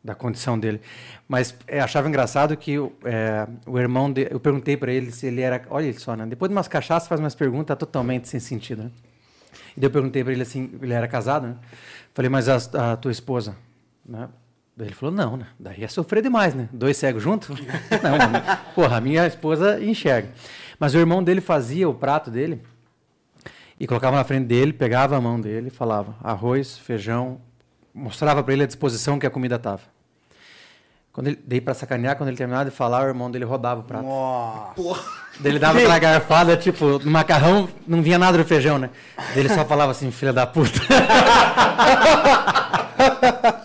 da 0.03 0.15
condição 0.15 0.57
dele. 0.57 0.81
Mas 1.27 1.55
é, 1.67 1.79
achava 1.79 2.07
engraçado 2.07 2.55
que 2.57 2.75
é, 3.05 3.47
o 3.65 3.77
irmão 3.77 4.11
dele, 4.11 4.29
eu 4.31 4.39
perguntei 4.39 4.75
para 4.75 4.91
ele 4.91 5.11
se 5.11 5.27
ele 5.27 5.41
era, 5.41 5.61
olha 5.69 5.85
ele 5.85 5.99
só, 5.99 6.15
né, 6.15 6.25
depois 6.25 6.49
de 6.49 6.55
umas 6.55 6.67
cachaças 6.67 7.07
faz 7.07 7.19
umas 7.19 7.35
perguntas 7.35 7.77
totalmente 7.77 8.27
sem 8.27 8.39
sentido, 8.39 8.83
né? 8.83 8.91
E 9.75 9.79
daí 9.79 9.87
eu 9.87 9.91
perguntei 9.91 10.23
para 10.23 10.33
ele 10.33 10.41
assim, 10.41 10.71
ele 10.81 10.93
era 10.93 11.07
casado, 11.07 11.47
né? 11.47 11.55
Falei, 12.13 12.29
mas 12.29 12.49
a, 12.49 12.93
a 12.93 12.97
tua 12.97 13.11
esposa, 13.11 13.55
né? 14.05 14.27
Daí 14.75 14.87
ele 14.87 14.95
falou, 14.95 15.13
não, 15.13 15.37
né? 15.37 15.47
Daí 15.59 15.83
é 15.83 15.87
sofrer 15.87 16.23
demais, 16.23 16.53
né? 16.53 16.67
Dois 16.71 16.97
cegos 16.97 17.21
juntos? 17.21 17.49
não, 18.01 18.17
mano. 18.17 18.43
porra, 18.73 18.97
a 18.97 19.01
minha 19.01 19.27
esposa 19.27 19.81
enxerga. 19.83 20.29
Mas 20.79 20.93
o 20.93 20.97
irmão 20.97 21.23
dele 21.23 21.41
fazia 21.41 21.87
o 21.87 21.93
prato 21.93 22.31
dele, 22.31 22.61
e 23.81 23.87
colocava 23.87 24.15
na 24.15 24.23
frente 24.23 24.45
dele, 24.45 24.71
pegava 24.71 25.17
a 25.17 25.21
mão 25.21 25.41
dele 25.41 25.69
e 25.69 25.71
falava 25.71 26.15
arroz, 26.21 26.77
feijão, 26.77 27.41
mostrava 27.93 28.43
para 28.43 28.53
ele 28.53 28.63
a 28.63 28.67
disposição 28.67 29.19
que 29.19 29.25
a 29.25 29.29
comida 29.29 29.55
estava. 29.55 29.81
Quando 31.13 31.27
ele 31.27 31.39
dei 31.45 31.59
para 31.59 31.73
sacanear, 31.73 32.15
quando 32.15 32.29
ele 32.29 32.37
terminava 32.37 32.69
de 32.69 32.75
falar, 32.75 33.03
o 33.03 33.07
irmão 33.09 33.29
dele 33.29 33.43
rodava 33.43 33.81
o 33.81 33.83
prato. 33.83 34.05
Nossa. 34.05 35.03
Daí 35.39 35.51
ele 35.51 35.59
dava 35.59 35.77
aquela 35.77 35.99
garfada, 35.99 36.55
tipo, 36.55 36.99
no 36.99 37.11
macarrão, 37.11 37.67
não 37.85 38.01
vinha 38.01 38.17
nada 38.17 38.37
do 38.37 38.45
feijão, 38.45 38.77
né? 38.77 38.89
Daí 39.17 39.39
ele 39.39 39.49
só 39.49 39.65
falava 39.65 39.91
assim, 39.91 40.09
filha 40.09 40.31
da 40.31 40.47
puta. 40.47 40.79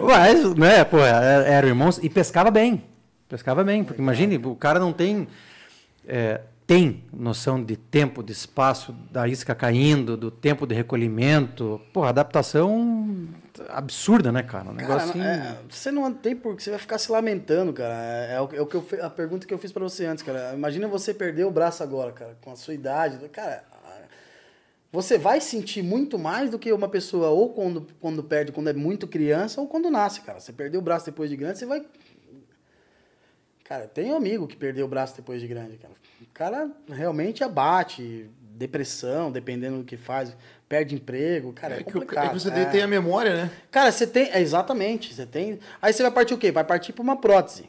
Mas, 0.00 0.54
né, 0.54 0.82
pô, 0.84 0.98
era, 0.98 1.46
era 1.46 1.66
o 1.66 1.70
irmão 1.70 1.90
e 2.02 2.10
pescava 2.10 2.50
bem. 2.50 2.82
Pescava 3.28 3.62
bem, 3.62 3.84
porque 3.84 4.02
imagine, 4.02 4.38
o 4.38 4.56
cara 4.56 4.80
não 4.80 4.92
tem. 4.92 5.28
é, 6.06 6.40
tem 6.68 7.02
noção 7.10 7.64
de 7.64 7.78
tempo, 7.78 8.22
de 8.22 8.30
espaço, 8.30 8.92
da 9.10 9.26
isca 9.26 9.54
caindo, 9.54 10.18
do 10.18 10.30
tempo 10.30 10.66
de 10.66 10.74
recolhimento. 10.74 11.80
Pô, 11.94 12.04
adaptação 12.04 13.26
absurda, 13.70 14.30
né, 14.30 14.42
cara? 14.42 14.64
Um 14.70 14.76
Cara, 14.76 14.86
negócio 14.86 15.08
assim. 15.08 15.22
é, 15.22 15.58
você 15.66 15.90
não 15.90 16.12
tem 16.12 16.36
por 16.36 16.54
que 16.54 16.62
você 16.62 16.68
vai 16.68 16.78
ficar 16.78 16.98
se 16.98 17.10
lamentando, 17.10 17.72
cara. 17.72 17.94
É, 17.94 18.34
é 18.34 18.40
o, 18.42 18.48
é 18.52 18.60
o 18.60 18.66
que 18.66 18.74
eu, 18.74 18.86
a 19.00 19.08
pergunta 19.08 19.46
que 19.46 19.54
eu 19.54 19.56
fiz 19.56 19.72
pra 19.72 19.82
você 19.82 20.04
antes, 20.04 20.22
cara. 20.22 20.52
Imagina 20.54 20.86
você 20.86 21.14
perder 21.14 21.44
o 21.44 21.50
braço 21.50 21.82
agora, 21.82 22.12
cara, 22.12 22.36
com 22.42 22.52
a 22.52 22.56
sua 22.56 22.74
idade. 22.74 23.26
Cara, 23.30 23.64
você 24.92 25.16
vai 25.16 25.40
sentir 25.40 25.82
muito 25.82 26.18
mais 26.18 26.50
do 26.50 26.58
que 26.58 26.70
uma 26.70 26.88
pessoa 26.88 27.30
ou 27.30 27.48
quando, 27.48 27.86
quando 27.98 28.22
perde, 28.22 28.52
quando 28.52 28.68
é 28.68 28.74
muito 28.74 29.08
criança, 29.08 29.58
ou 29.58 29.66
quando 29.66 29.90
nasce, 29.90 30.20
cara. 30.20 30.38
Você 30.38 30.52
perdeu 30.52 30.80
o 30.80 30.84
braço 30.84 31.06
depois 31.06 31.30
de 31.30 31.36
grande, 31.36 31.58
você 31.58 31.64
vai. 31.64 31.82
Cara, 33.64 33.88
tem 33.88 34.12
um 34.12 34.16
amigo 34.16 34.46
que 34.46 34.56
perdeu 34.56 34.84
o 34.84 34.88
braço 34.88 35.16
depois 35.16 35.40
de 35.40 35.46
grande, 35.48 35.78
cara. 35.78 35.94
O 36.20 36.26
cara 36.34 36.70
realmente 36.88 37.42
abate, 37.44 38.28
depressão, 38.54 39.30
dependendo 39.30 39.78
do 39.78 39.84
que 39.84 39.96
faz, 39.96 40.36
perde 40.68 40.94
emprego, 40.94 41.52
cara, 41.52 41.74
é, 41.76 41.80
É 41.80 41.82
que, 41.82 41.90
o- 41.90 42.00
complicado. 42.00 42.24
é 42.26 42.28
que 42.28 42.34
você 42.40 42.50
é. 42.50 42.64
tem 42.66 42.82
a 42.82 42.86
memória, 42.86 43.34
né? 43.34 43.50
Cara, 43.70 43.90
você 43.92 44.06
tem. 44.06 44.30
É, 44.30 44.40
exatamente. 44.40 45.14
Você 45.14 45.24
tem. 45.26 45.58
Aí 45.80 45.92
você 45.92 46.02
vai 46.02 46.10
partir 46.12 46.34
o 46.34 46.38
quê? 46.38 46.50
Vai 46.50 46.64
partir 46.64 46.92
pra 46.92 47.02
uma 47.02 47.16
prótese. 47.16 47.68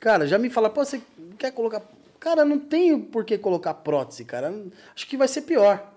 Cara, 0.00 0.26
já 0.26 0.38
me 0.38 0.48
fala, 0.50 0.70
pô, 0.70 0.84
você 0.84 1.00
quer 1.38 1.50
colocar. 1.52 1.82
Cara, 2.20 2.44
não 2.44 2.58
tenho 2.58 3.00
por 3.00 3.24
que 3.24 3.38
colocar 3.38 3.74
prótese, 3.74 4.24
cara. 4.24 4.52
Acho 4.94 5.06
que 5.06 5.16
vai 5.16 5.28
ser 5.28 5.42
pior. 5.42 5.94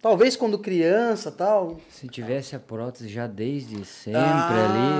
Talvez 0.00 0.36
quando 0.36 0.56
criança 0.60 1.28
tal. 1.32 1.76
Se 1.90 2.06
tivesse 2.06 2.54
a 2.54 2.60
prótese 2.60 3.08
já 3.08 3.26
desde 3.26 3.84
sempre 3.84 4.20
Ah, 4.20 4.48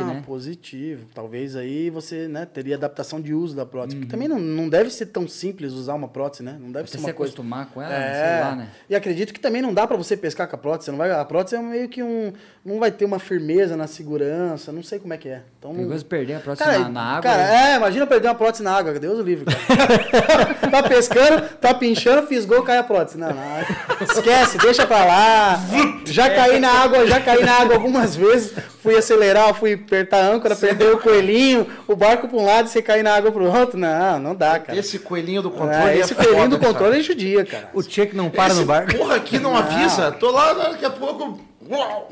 ali, 0.02 0.04
né? 0.14 0.22
Positivo. 0.26 1.06
Talvez 1.14 1.54
aí 1.54 1.88
você 1.88 2.26
né, 2.26 2.44
teria 2.44 2.74
adaptação 2.74 3.20
de 3.20 3.32
uso 3.32 3.54
da 3.54 3.64
prótese. 3.64 3.94
Uhum. 3.94 4.00
Porque 4.02 4.10
também 4.10 4.26
não, 4.26 4.40
não 4.40 4.68
deve 4.68 4.90
ser 4.90 5.06
tão 5.06 5.28
simples 5.28 5.72
usar 5.72 5.94
uma 5.94 6.08
prótese, 6.08 6.42
né? 6.42 6.56
Não 6.60 6.72
deve 6.72 6.88
Você 6.88 6.92
ser 6.92 6.98
se 6.98 7.04
uma 7.04 7.12
coisa. 7.14 7.30
acostumar 7.32 7.66
com 7.66 7.80
ela, 7.80 7.94
É, 7.94 8.12
sei 8.40 8.44
lá, 8.50 8.56
né? 8.56 8.68
E 8.90 8.96
acredito 8.96 9.32
que 9.32 9.38
também 9.38 9.62
não 9.62 9.72
dá 9.72 9.86
pra 9.86 9.96
você 9.96 10.16
pescar 10.16 10.48
com 10.48 10.56
a 10.56 10.58
prótese. 10.58 10.90
Não 10.90 10.98
vai, 10.98 11.12
a 11.12 11.24
prótese 11.24 11.54
é 11.54 11.60
meio 11.62 11.88
que 11.88 12.02
um. 12.02 12.32
Não 12.64 12.80
vai 12.80 12.90
ter 12.90 13.04
uma 13.04 13.20
firmeza 13.20 13.76
na 13.76 13.86
segurança. 13.86 14.72
Não 14.72 14.82
sei 14.82 14.98
como 14.98 15.14
é 15.14 15.16
que 15.16 15.28
é. 15.28 15.42
Então, 15.60 15.70
não- 15.70 15.78
Perigoso 15.78 16.04
perder 16.06 16.34
a 16.34 16.40
prótese 16.40 16.68
Cara, 16.68 16.78
na, 16.80 16.88
na 16.88 17.02
água. 17.02 17.22
cara, 17.22 17.44
né? 17.46 17.72
é, 17.72 17.76
imagina 17.76 18.04
perder 18.04 18.26
uma 18.28 18.34
prótese 18.34 18.64
na 18.64 18.72
água, 18.76 18.92
Deus 18.98 19.20
o 19.20 19.22
livre, 19.22 19.44
cara. 19.44 20.54
tá 20.70 20.82
pescando, 20.82 21.48
tá 21.60 21.72
pinchando, 21.72 22.26
fisgou, 22.26 22.64
cai 22.64 22.78
a 22.78 22.82
prótese. 22.82 23.16
Não, 23.16 23.28
não, 23.28 23.42
esquece, 24.02 24.58
deixa, 24.58 24.87
pra 24.88 25.04
lá. 25.04 25.60
Já 26.06 26.30
caí 26.30 26.58
na 26.58 26.70
água, 26.70 27.06
já 27.06 27.20
caí 27.20 27.44
na 27.44 27.52
água 27.60 27.74
algumas 27.74 28.16
vezes. 28.16 28.52
Fui 28.82 28.96
acelerar, 28.96 29.52
fui 29.54 29.74
apertar 29.74 30.24
a 30.24 30.28
âncora, 30.28 30.56
perder 30.56 30.92
o 30.94 30.98
coelhinho, 30.98 31.66
o 31.86 31.94
barco 31.94 32.26
pra 32.26 32.38
um 32.38 32.44
lado 32.46 32.66
e 32.66 32.70
você 32.70 32.80
cair 32.80 33.02
na 33.02 33.14
água 33.14 33.30
pro 33.30 33.44
outro. 33.44 33.78
Não, 33.78 34.18
não 34.18 34.34
dá, 34.34 34.58
cara. 34.58 34.78
Esse 34.78 34.98
coelhinho 34.98 35.42
do 35.42 35.48
Ah, 35.48 35.52
controle 35.52 35.98
esse 36.00 36.12
é 36.12 36.16
coelhinho 36.16 36.42
foda, 36.42 36.56
do 36.56 36.64
controle 36.66 36.90
cara. 36.92 37.00
é 37.00 37.02
judia, 37.02 37.44
cara. 37.44 37.68
O 37.74 37.82
Chuck 37.82 38.16
não 38.16 38.30
para 38.30 38.52
Esse 38.52 38.60
no 38.60 38.66
barco. 38.66 38.96
porra 38.96 39.16
aqui 39.16 39.38
não 39.38 39.54
avisa. 39.56 40.10
Tô 40.12 40.30
lá, 40.30 40.52
daqui 40.54 40.84
a 40.84 40.90
pouco... 40.90 41.38
uau, 41.70 42.10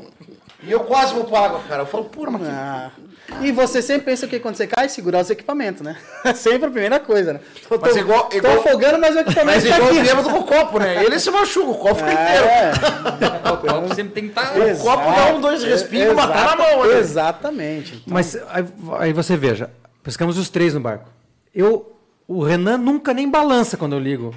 E 0.63 0.71
eu 0.71 0.81
quase 0.81 1.13
vou 1.13 1.23
pra 1.23 1.39
água, 1.45 1.61
cara. 1.67 1.81
Eu 1.83 1.87
falo, 1.87 2.05
porra, 2.05 2.31
mas 2.31 2.41
que 2.43 2.47
Ah. 2.49 2.91
E 3.41 3.51
você 3.51 3.81
sempre 3.81 4.05
pensa 4.05 4.25
que 4.25 4.39
quando 4.39 4.55
você 4.55 4.65
cai, 4.65 4.87
segurar 4.89 5.19
os 5.21 5.29
equipamentos, 5.29 5.81
né? 5.81 5.97
sempre 6.35 6.67
a 6.67 6.71
primeira 6.71 6.99
coisa, 6.99 7.33
né? 7.33 7.39
Tô, 7.67 7.77
Mas 7.79 7.93
tô- 7.93 7.99
igual- 7.99 8.23
tô 8.29 8.37
igual- 8.37 8.57
afogando, 8.59 8.99
mas 8.99 9.15
o 9.15 9.19
equipamento 9.19 9.45
Mas 9.45 9.63
tá 9.69 9.75
igual 9.77 9.93
o 9.93 10.29
aqui. 10.29 10.39
o 10.39 10.43
copo, 10.43 10.79
né? 10.79 11.03
Ele 11.03 11.19
se 11.19 11.29
machuca, 11.29 11.69
o 11.71 11.75
copo 11.75 11.95
fica 11.95 12.13
inteiro. 12.13 12.45
É, 12.45 13.51
O 13.51 13.57
copo 13.57 13.95
sempre 13.95 14.13
tem 14.13 14.23
que 14.23 14.29
estar. 14.29 14.53
O 14.57 14.77
copo 14.79 15.03
dá 15.11 15.33
um, 15.33 15.41
dois 15.41 15.63
respiros 15.63 16.11
e 16.11 16.15
matar 16.15 16.55
na 16.57 16.63
mão, 16.63 16.87
né? 16.87 16.99
Exatamente. 16.99 18.03
Mas 18.07 18.35
aí, 18.49 18.65
aí 18.99 19.13
você 19.13 19.35
veja, 19.35 19.69
pescamos 20.01 20.37
os 20.37 20.49
três 20.49 20.73
no 20.73 20.79
barco. 20.79 21.09
Eu, 21.53 21.95
o 22.27 22.43
Renan 22.43 22.77
nunca 22.77 23.13
nem 23.13 23.29
balança 23.29 23.75
quando 23.77 23.93
eu 23.93 23.99
ligo 23.99 24.33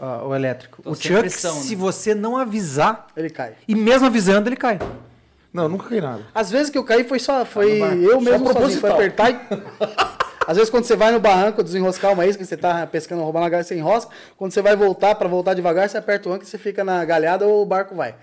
ah, 0.00 0.22
o 0.24 0.34
elétrico. 0.34 0.82
Tô 0.82 0.90
o 0.90 0.94
Chuck, 0.94 1.18
pressão, 1.18 1.54
né? 1.56 1.60
se 1.62 1.74
você 1.74 2.14
não 2.14 2.36
avisar, 2.36 3.06
Ele 3.16 3.30
cai. 3.30 3.54
e 3.66 3.74
mesmo 3.74 4.06
avisando, 4.06 4.48
ele 4.48 4.56
cai. 4.56 4.78
Não, 5.54 5.68
nunca 5.68 5.88
caí 5.88 6.00
nada. 6.00 6.26
Às 6.34 6.50
vezes 6.50 6.68
que 6.68 6.76
eu 6.76 6.82
caí 6.84 7.04
foi 7.04 7.20
só, 7.20 7.44
foi 7.44 7.74
no 7.74 7.80
barco. 7.80 8.02
eu 8.02 8.10
Só 8.14 8.20
mesmo 8.20 8.52
sozinho, 8.52 8.80
foi 8.80 8.90
apertar 8.90 9.30
e... 9.30 9.38
Às 10.46 10.56
vezes 10.58 10.68
quando 10.68 10.84
você 10.84 10.94
vai 10.94 11.10
no 11.10 11.18
barranco 11.20 11.62
desenroscar 11.62 12.12
uma 12.12 12.26
isca, 12.26 12.44
você 12.44 12.54
tá 12.56 12.86
pescando, 12.86 13.22
roubando 13.22 13.46
a 13.46 13.48
galha, 13.48 13.64
você 13.64 13.74
enrosca. 13.76 14.10
Quando 14.36 14.52
você 14.52 14.60
vai 14.60 14.76
voltar, 14.76 15.14
pra 15.14 15.26
voltar 15.26 15.54
devagar, 15.54 15.88
você 15.88 15.96
aperta 15.96 16.28
o 16.28 16.32
âncora, 16.32 16.46
você 16.46 16.58
fica 16.58 16.84
na 16.84 17.02
galhada 17.04 17.46
ou 17.46 17.62
o 17.62 17.64
barco 17.64 17.94
vai. 17.94 18.14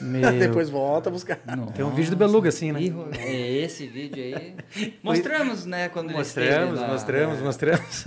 Meu, 0.00 0.30
Depois 0.38 0.70
volta 0.70 1.10
buscar. 1.10 1.38
Tem 1.74 1.84
um 1.84 1.90
vídeo 1.90 2.12
do 2.12 2.16
Beluga 2.16 2.48
assim, 2.48 2.72
né? 2.72 2.80
É 3.18 3.52
esse 3.58 3.86
vídeo 3.86 4.22
aí. 4.22 4.54
Mostramos, 5.02 5.66
né, 5.66 5.90
quando 5.90 6.08
ele 6.10 6.18
Mostramos, 6.18 6.68
esteve 6.74 6.80
lá. 6.80 6.88
mostramos, 6.94 7.40
mostramos. 7.42 8.04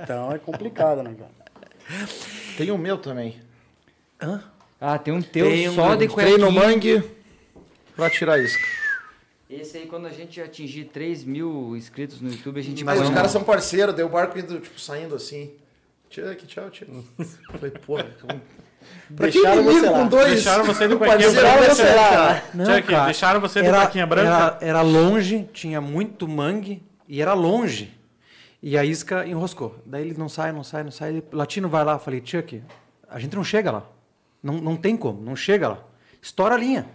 Então 0.00 0.30
é 0.30 0.38
complicado, 0.38 1.02
né, 1.02 1.12
cara? 1.18 2.06
Tem 2.56 2.70
o 2.70 2.78
meu 2.78 2.98
também. 2.98 3.40
Ah, 4.80 4.96
tem 4.98 5.12
um 5.12 5.20
teu 5.22 5.46
Tem 5.46 5.68
um- 5.70 5.74
só 5.74 5.96
de 5.96 6.04
Entrei 6.04 6.38
no 6.38 6.52
cuequinha. 6.52 6.66
mangue 6.68 7.04
pra 7.96 8.10
tirar 8.10 8.38
isca. 8.38 8.62
Esse 9.48 9.76
aí, 9.76 9.86
quando 9.86 10.06
a 10.06 10.10
gente 10.10 10.40
atingir 10.40 10.84
3 10.86 11.24
mil 11.24 11.76
inscritos 11.76 12.20
no 12.20 12.30
YouTube, 12.30 12.58
a 12.58 12.62
gente 12.62 12.82
Mas 12.84 13.00
os 13.00 13.10
caras 13.10 13.30
são 13.30 13.44
parceiros, 13.44 13.94
daí 13.94 14.04
o 14.04 14.08
barco 14.08 14.38
indo, 14.38 14.58
tipo, 14.60 14.80
saindo 14.80 15.14
assim. 15.14 15.52
Tira 16.08 16.32
aqui, 16.32 16.46
tchau, 16.46 16.70
tchau. 16.70 16.88
Falei, 17.52 17.70
porra. 17.70 18.04
Pra 19.14 19.28
que 19.28 19.32
Deixaram 19.32 19.62
você 19.62 19.90
lá. 19.90 19.98
com 19.98 20.08
dois? 20.08 20.32
Deixaram 20.32 20.64
você 20.64 20.86
um 20.86 20.98
cuequinha 20.98 21.30
branca. 21.30 21.74
você 21.74 21.94
lá. 21.94 22.42
Não, 22.54 22.82
cara, 22.82 23.04
deixaram 23.04 23.40
você 23.40 23.58
era, 23.60 23.78
plaquinha 23.78 24.06
branca? 24.06 24.28
Era, 24.28 24.58
era 24.60 24.82
longe, 24.82 25.48
tinha 25.52 25.80
muito 25.80 26.26
mangue 26.26 26.82
e 27.06 27.20
era 27.20 27.34
longe. 27.34 27.92
E 28.62 28.78
a 28.78 28.84
isca 28.84 29.26
enroscou. 29.26 29.78
Daí 29.84 30.02
ele 30.02 30.14
não 30.16 30.28
sai, 30.28 30.52
não 30.52 30.64
sai, 30.64 30.82
não 30.84 30.90
sai. 30.90 31.22
O 31.32 31.36
latino 31.36 31.68
vai 31.68 31.84
lá, 31.84 31.94
eu 31.94 31.98
falei, 31.98 32.22
Chuck, 32.24 32.62
a 33.08 33.18
gente 33.18 33.36
não 33.36 33.44
chega 33.44 33.70
lá. 33.70 33.86
Não, 34.42 34.54
não 34.54 34.76
tem 34.76 34.96
como, 34.96 35.20
não 35.22 35.36
chega 35.36 35.68
lá. 35.68 35.78
Estoura 36.20 36.54
a 36.54 36.58
linha. 36.58 36.86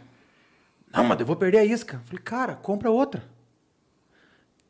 Não, 0.98 1.04
mas 1.06 1.20
eu 1.20 1.26
vou 1.26 1.36
perder 1.36 1.60
a 1.60 1.66
isca. 1.66 1.96
Eu 1.98 2.00
falei, 2.02 2.22
cara, 2.24 2.56
compra 2.56 2.90
outra. 2.92 3.24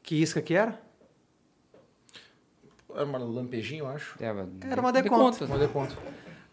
Que 0.04 0.16
isca 0.22 0.42
que 0.42 0.54
era? 0.54 0.80
Era 2.94 3.06
uma 3.06 3.18
lampejinho, 3.18 3.86
eu 3.86 3.88
acho. 3.90 4.16
É, 4.22 4.32
mas- 4.34 4.48
Era 4.62 4.82
uma 4.82 4.92
de 4.92 5.02
deconto. 5.02 5.46
deu 5.46 5.70
conta. 5.70 5.96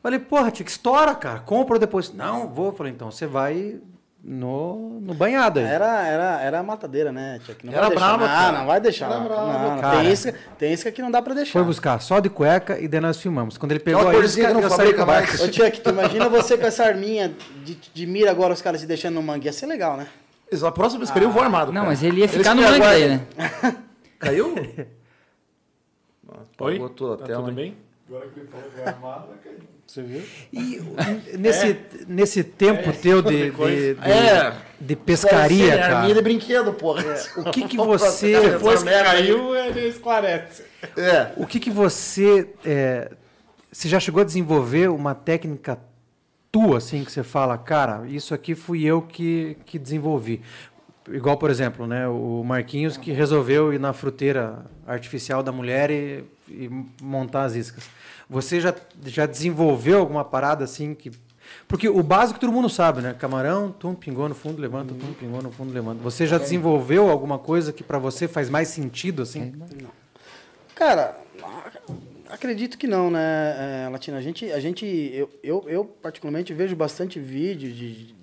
Falei, 0.03 0.19
porra, 0.19 0.55
Chuck, 0.55 0.69
estoura, 0.71 1.15
cara. 1.15 1.41
Compra 1.41 1.79
depois. 1.79 2.13
Não, 2.13 2.49
vou. 2.53 2.73
Falei, 2.73 2.93
então 2.93 3.11
você 3.11 3.27
vai 3.27 3.81
no, 4.27 5.01
no 5.01 5.13
banhado 5.13 5.61
aí. 5.61 5.67
Era, 5.67 6.07
era, 6.07 6.41
era 6.41 6.59
a 6.61 6.63
matadeira, 6.63 7.13
né, 7.13 7.39
Chuck? 7.45 7.65
Não 7.67 7.73
Era 7.75 7.83
vai 7.83 7.91
deixar. 7.91 8.17
braba, 8.17 8.53
não, 8.59 8.67
vai 8.67 8.81
deixar. 8.81 9.07
Era 9.11 9.19
não, 9.19 9.25
braba, 9.25 9.53
não, 9.75 9.81
cara. 9.81 9.99
Tem, 10.01 10.11
isca, 10.13 10.35
tem 10.59 10.73
isca 10.73 10.91
que 10.91 11.03
não 11.03 11.11
dá 11.11 11.21
pra 11.21 11.35
deixar. 11.35 11.53
Foi 11.53 11.63
buscar 11.63 12.01
só 12.01 12.21
de 12.21 12.31
cueca 12.31 12.79
e 12.81 12.89
daí 12.89 13.01
nós 13.01 13.21
filmamos. 13.21 13.59
Quando 13.59 13.73
ele 13.73 13.81
pegou 13.81 14.01
Aquela 14.01 14.23
a 14.23 14.25
isca, 14.25 14.47
que 14.47 14.53
não 14.55 14.61
eu 14.63 14.71
saí 14.71 14.95
com 14.95 15.05
mais. 15.05 15.41
Ô, 15.41 15.53
Chuck, 15.53 15.79
tu 15.81 15.91
imagina 15.91 16.29
você 16.31 16.57
com 16.57 16.67
essa 16.67 16.85
arminha 16.85 17.35
de, 17.65 17.75
de 17.75 18.07
mira 18.07 18.31
agora, 18.31 18.55
os 18.55 18.63
caras 18.63 18.81
se 18.81 18.87
deixando 18.87 19.15
no 19.17 19.23
mangue. 19.23 19.45
Ia 19.47 19.53
ser 19.53 19.67
legal, 19.67 19.97
né? 19.97 20.07
A 20.67 20.71
próxima 20.73 21.01
pescaria 21.01 21.27
eu 21.29 21.33
vou 21.33 21.43
armado. 21.43 21.71
Não, 21.73 21.83
cara. 21.83 21.91
mas 21.91 22.03
ele 22.03 22.21
ia 22.21 22.29
ficar 22.29 22.55
no 22.55 22.63
me 22.63 22.69
mangue 22.69 22.81
daí, 22.81 23.05
aguardam. 23.05 23.27
né? 23.37 23.77
Caiu? 24.19 24.55
Oi? 26.61 26.75
Apagou 26.77 26.89
toda 26.89 27.15
a 27.15 27.19
Tá 27.19 27.25
tela, 27.27 27.39
tudo 27.45 27.51
hein? 27.51 27.55
bem? 27.57 27.77
Agora 28.09 28.31
que 28.31 28.41
ele 28.41 28.49
falou 28.49 28.71
que 28.71 28.77
vai 28.77 28.87
armado, 28.95 29.27
vai 29.29 29.39
cair. 29.39 29.74
Você 29.86 30.02
viu? 30.02 30.23
E 30.52 30.81
nesse, 31.39 31.77
nesse 32.09 32.43
tempo 32.43 32.93
teu 32.93 33.23
de, 33.23 33.51
de, 33.51 33.94
de, 33.94 34.01
É. 34.02 34.56
de 34.81 34.97
pescaria, 34.97 35.77
cara, 35.78 36.12
de 36.12 36.23
brinquedo, 36.23 36.73
porra. 36.73 37.05
o 37.36 37.51
que 37.51 37.69
que 37.69 37.77
você... 37.77 38.51
Depois 38.51 38.82
que 38.82 38.90
caiu, 38.90 39.55
ele 39.55 39.89
esclarece. 39.89 40.65
É. 40.97 41.32
O 41.36 41.47
que 41.47 41.61
que 41.61 41.70
você... 41.70 42.48
é, 42.65 43.11
você 43.70 43.89
já 43.89 44.01
chegou 44.01 44.23
a 44.23 44.24
desenvolver 44.24 44.89
uma 44.89 45.15
técnica 45.15 45.78
tua, 46.51 46.78
assim, 46.78 47.05
que 47.05 47.11
você 47.11 47.24
fala, 47.24 47.59
cara, 47.59 48.06
isso 48.06 48.32
aqui 48.32 48.55
fui 48.55 48.85
eu 48.85 49.02
que, 49.02 49.56
que 49.66 49.78
desenvolvi. 49.78 50.40
Igual, 51.09 51.36
por 51.36 51.51
exemplo, 51.51 51.86
né, 51.86 52.06
o 52.09 52.43
Marquinhos 52.44 52.97
que 52.97 53.11
resolveu 53.11 53.73
ir 53.73 53.81
na 53.81 53.93
fruteira 53.93 54.65
artificial 54.86 55.43
da 55.43 55.51
mulher 55.51 55.90
e, 55.90 56.24
e 56.48 56.70
montar 57.02 57.44
as 57.44 57.55
iscas. 57.55 57.85
Você 58.29 58.61
já, 58.61 58.75
já 59.05 59.27
desenvolveu 59.27 59.99
alguma 59.99 60.25
parada 60.25 60.65
assim 60.65 60.95
que... 60.95 61.11
Porque 61.69 61.89
o 61.89 62.03
básico 62.03 62.41
todo 62.41 62.53
mundo 62.53 62.69
sabe, 62.69 63.01
né? 63.01 63.15
Camarão, 63.15 63.71
tum, 63.71 63.95
pingou 63.95 64.29
no 64.29 64.35
fundo, 64.35 64.61
levanta, 64.61 64.95
tum, 64.95 65.13
pingou 65.15 65.43
no 65.43 65.51
fundo, 65.53 65.73
levanta. 65.73 66.03
Você 66.03 66.27
já 66.27 66.39
desenvolveu 66.39 67.11
alguma 67.11 67.39
coisa 67.39 67.73
que 67.73 67.83
para 67.83 67.99
você 67.99 68.27
faz 68.27 68.49
mais 68.49 68.69
sentido, 68.69 69.23
assim? 69.23 69.53
Cara, 70.75 71.17
acredito 72.29 72.77
que 72.79 72.87
não, 72.87 73.11
né, 73.11 73.85
é, 73.87 73.89
Latina? 73.91 74.17
A 74.19 74.21
gente, 74.23 74.51
a 74.51 74.59
gente 74.61 74.85
eu, 74.87 75.31
eu, 75.43 75.65
eu 75.69 75.85
particularmente 75.85 76.53
vejo 76.53 76.75
bastante 76.75 77.21
vídeo 77.21 77.71
de, 77.73 78.07
de- 78.07 78.15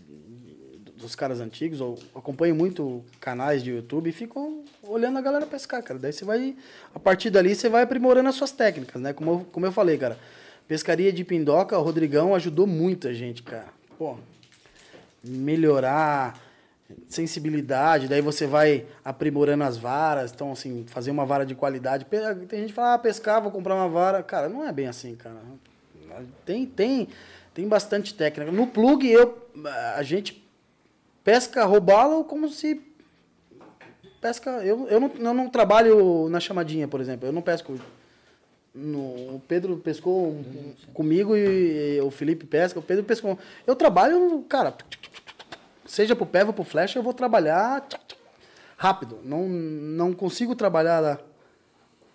dos 0.98 1.16
caras 1.16 1.40
antigos, 1.40 1.80
ou 1.82 1.98
acompanho 2.14 2.54
muito 2.56 3.04
canais 3.20 3.64
de 3.64 3.72
YouTube 3.72 4.10
e 4.10 4.14
fico 4.14 4.64
olhando 4.92 5.18
a 5.18 5.22
galera 5.22 5.46
pescar, 5.46 5.82
cara. 5.82 6.00
Daí 6.00 6.14
você 6.14 6.26
vai, 6.26 6.56
a 6.94 7.00
partir 7.00 7.30
dali, 7.30 7.56
você 7.56 7.70
vai 7.70 7.84
aprimorando 7.84 8.30
as 8.30 8.36
suas 8.36 8.52
técnicas, 8.52 9.02
né? 9.02 9.14
Como 9.14 9.32
eu, 9.32 9.48
como 9.52 9.66
eu 9.66 9.72
falei, 9.72 9.98
cara, 9.98 10.18
pescaria 10.68 11.12
de 11.12 11.24
pindoca, 11.24 11.78
o 11.78 11.82
Rodrigão 11.82 12.36
ajudou 12.36 12.68
muita 12.68 13.14
gente, 13.14 13.44
cara. 13.44 13.70
Pô, 13.98 14.18
melhorar 15.24 16.40
sensibilidade, 17.08 18.08
daí 18.08 18.22
você 18.22 18.46
vai 18.46 18.86
aprimorando 19.04 19.64
as 19.64 19.78
varas, 19.78 20.32
então 20.32 20.52
assim, 20.52 20.86
fazer 20.88 21.10
uma 21.12 21.26
vara 21.26 21.46
de 21.46 21.56
qualidade. 21.56 22.06
Tem 22.06 22.60
gente 22.60 22.70
que 22.70 22.74
fala, 22.74 22.96
ah, 22.96 23.00
pescar, 23.00 23.42
vou 23.42 23.52
comprar 23.52 23.76
uma 23.76 23.88
vara. 23.88 24.22
Cara, 24.22 24.50
não 24.50 24.68
é 24.68 24.72
bem 24.72 24.88
assim, 24.88 25.16
cara. 25.16 25.38
Tem, 26.46 26.66
tem, 26.66 27.08
tem 27.54 27.68
bastante 27.68 28.14
técnica. 28.14 28.52
No 28.52 28.68
plug, 28.68 29.10
eu, 29.10 29.48
a 29.96 30.04
gente 30.04 30.46
pesca 31.24 31.64
robalo 31.66 32.24
como 32.24 32.50
se 32.50 32.76
pesca. 34.22 34.50
Eu, 34.64 34.88
eu, 34.88 35.00
não, 35.00 35.12
eu 35.18 35.34
não 35.34 35.50
trabalho 35.50 36.30
na 36.30 36.40
chamadinha, 36.40 36.88
por 36.88 37.02
exemplo. 37.02 37.28
Eu 37.28 37.34
não 37.34 37.42
pesco. 37.42 37.76
No, 38.74 39.00
o 39.36 39.42
Pedro 39.48 39.76
pescou 39.78 40.30
um- 40.30 40.74
comigo 40.94 41.36
e, 41.36 42.00
o 42.02 42.10
Felipe 42.10 42.46
pesca. 42.46 42.80
O 42.80 42.84
Pedro 42.84 43.04
pescou. 43.04 43.38
Eu 43.68 43.76
trabalho, 43.76 44.46
cara, 44.48 44.76
seja 45.86 46.16
pro 46.16 46.26
pé 46.26 46.46
ou 46.46 46.54
pro 46.54 46.64
flecha, 46.64 46.98
eu 46.98 47.04
vou 47.04 47.14
trabalhar 47.14 47.86
rápido. 48.78 49.20
Não, 49.26 49.48
não 49.50 50.14
consigo 50.14 50.56
trabalhar 50.56 51.00
lá. 51.02 51.20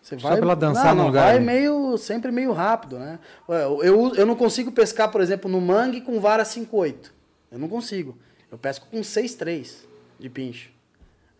Você 0.00 0.18
Só 0.18 0.28
pra 0.28 0.38
ela 0.38 0.54
dançar 0.54 0.86
não, 0.86 0.92
no 0.94 0.98
não, 1.00 1.06
lugar 1.08 1.24
Vai 1.24 1.36
ali. 1.36 1.44
meio, 1.44 1.98
sempre 1.98 2.30
meio 2.30 2.52
rápido, 2.52 2.96
né? 2.96 3.18
Eu, 3.48 3.82
eu, 3.82 4.14
eu 4.14 4.24
não 4.26 4.36
consigo 4.36 4.70
pescar, 4.70 5.10
por 5.10 5.20
exemplo, 5.20 5.50
no 5.50 5.60
mangue 5.60 6.00
com 6.00 6.20
vara 6.20 6.44
5.8. 6.44 7.10
Eu 7.50 7.58
não 7.58 7.68
consigo. 7.68 8.16
Eu 8.50 8.56
pesco 8.56 8.86
com 8.88 9.00
6.3 9.00 9.84
de 10.18 10.30
pincho. 10.30 10.70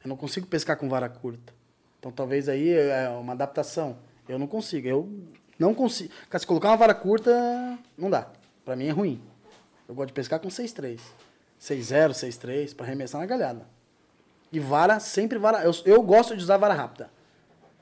Eu 0.06 0.08
não 0.08 0.16
consigo 0.16 0.46
pescar 0.46 0.76
com 0.76 0.88
vara 0.88 1.08
curta. 1.08 1.52
Então 1.98 2.12
talvez 2.12 2.48
aí 2.48 2.70
é 2.70 3.08
uma 3.08 3.32
adaptação. 3.32 3.98
Eu 4.28 4.38
não 4.38 4.46
consigo. 4.46 4.86
Eu 4.86 5.10
não 5.58 5.74
consigo. 5.74 6.12
Se 6.38 6.46
colocar 6.46 6.68
uma 6.68 6.76
vara 6.76 6.94
curta, 6.94 7.76
não 7.98 8.08
dá. 8.08 8.28
Pra 8.64 8.76
mim 8.76 8.86
é 8.86 8.92
ruim. 8.92 9.20
Eu 9.88 9.96
gosto 9.96 10.06
de 10.06 10.12
pescar 10.12 10.38
com 10.38 10.46
6.3. 10.46 11.00
6.0, 11.60 12.10
6.3, 12.10 12.76
pra 12.76 12.86
arremessar 12.86 13.20
na 13.20 13.26
galhada. 13.26 13.66
E 14.52 14.60
vara, 14.60 15.00
sempre 15.00 15.38
vara. 15.38 15.64
Eu, 15.64 15.72
eu 15.84 16.00
gosto 16.04 16.36
de 16.36 16.42
usar 16.44 16.56
vara 16.56 16.74
rápida. 16.74 17.10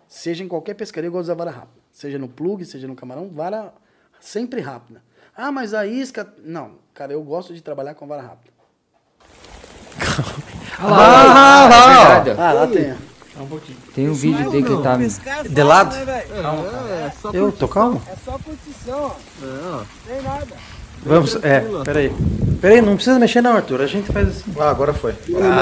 Seja 0.09 0.42
em 0.42 0.48
qualquer 0.48 0.72
pescaria, 0.72 1.09
eu 1.09 1.12
gosto 1.12 1.26
de 1.26 1.32
usar 1.32 1.34
vara 1.34 1.51
rápida. 1.51 1.82
Seja 1.92 2.18
no 2.18 2.28
plug, 2.28 2.64
seja 2.64 2.88
no 2.88 2.96
camarão, 2.96 3.28
vara 3.28 3.74
sempre 4.18 4.62
rápida. 4.62 5.02
Ah, 5.36 5.52
mas 5.52 5.74
a 5.74 5.86
isca. 5.86 6.32
Não, 6.38 6.78
cara, 6.94 7.12
eu 7.12 7.22
gosto 7.22 7.52
de 7.52 7.60
trabalhar 7.60 7.94
com 7.94 8.06
vara 8.06 8.22
rápida. 8.22 8.53
Ah, 10.78 10.88
lá, 10.88 11.64
é 11.64 12.06
verdade, 12.06 12.30
ó. 12.30 12.42
Ah, 12.42 12.52
lá 12.52 12.66
tem. 12.66 12.94
Tem 13.94 14.09
um 14.09 14.14
vídeo 14.14 14.51
dele 14.51 14.62
que 14.62 14.72
ele 14.72 14.82
tá... 14.82 14.96
De 15.48 15.62
lado? 15.62 15.96
É, 15.96 17.12
só 17.20 17.30
Eu 17.32 17.51
tô 17.51 17.66
calmo? 17.66 18.01
É 18.09 18.14
só 18.24 18.38
curtição, 18.38 19.01
ó. 19.01 19.14
Não. 19.44 19.86
Tem 20.06 20.22
nada. 20.22 20.55
Vamos, 21.02 21.36
é, 21.44 21.60
peraí. 21.84 22.12
Peraí, 22.60 22.80
não 22.80 22.94
precisa 22.94 23.18
mexer 23.18 23.42
não, 23.42 23.56
Arthur. 23.56 23.82
A 23.82 23.86
gente 23.86 24.10
faz 24.10 24.28
assim. 24.28 24.55
Ah, 24.59 24.70
agora 24.70 24.94
foi. 24.94 25.14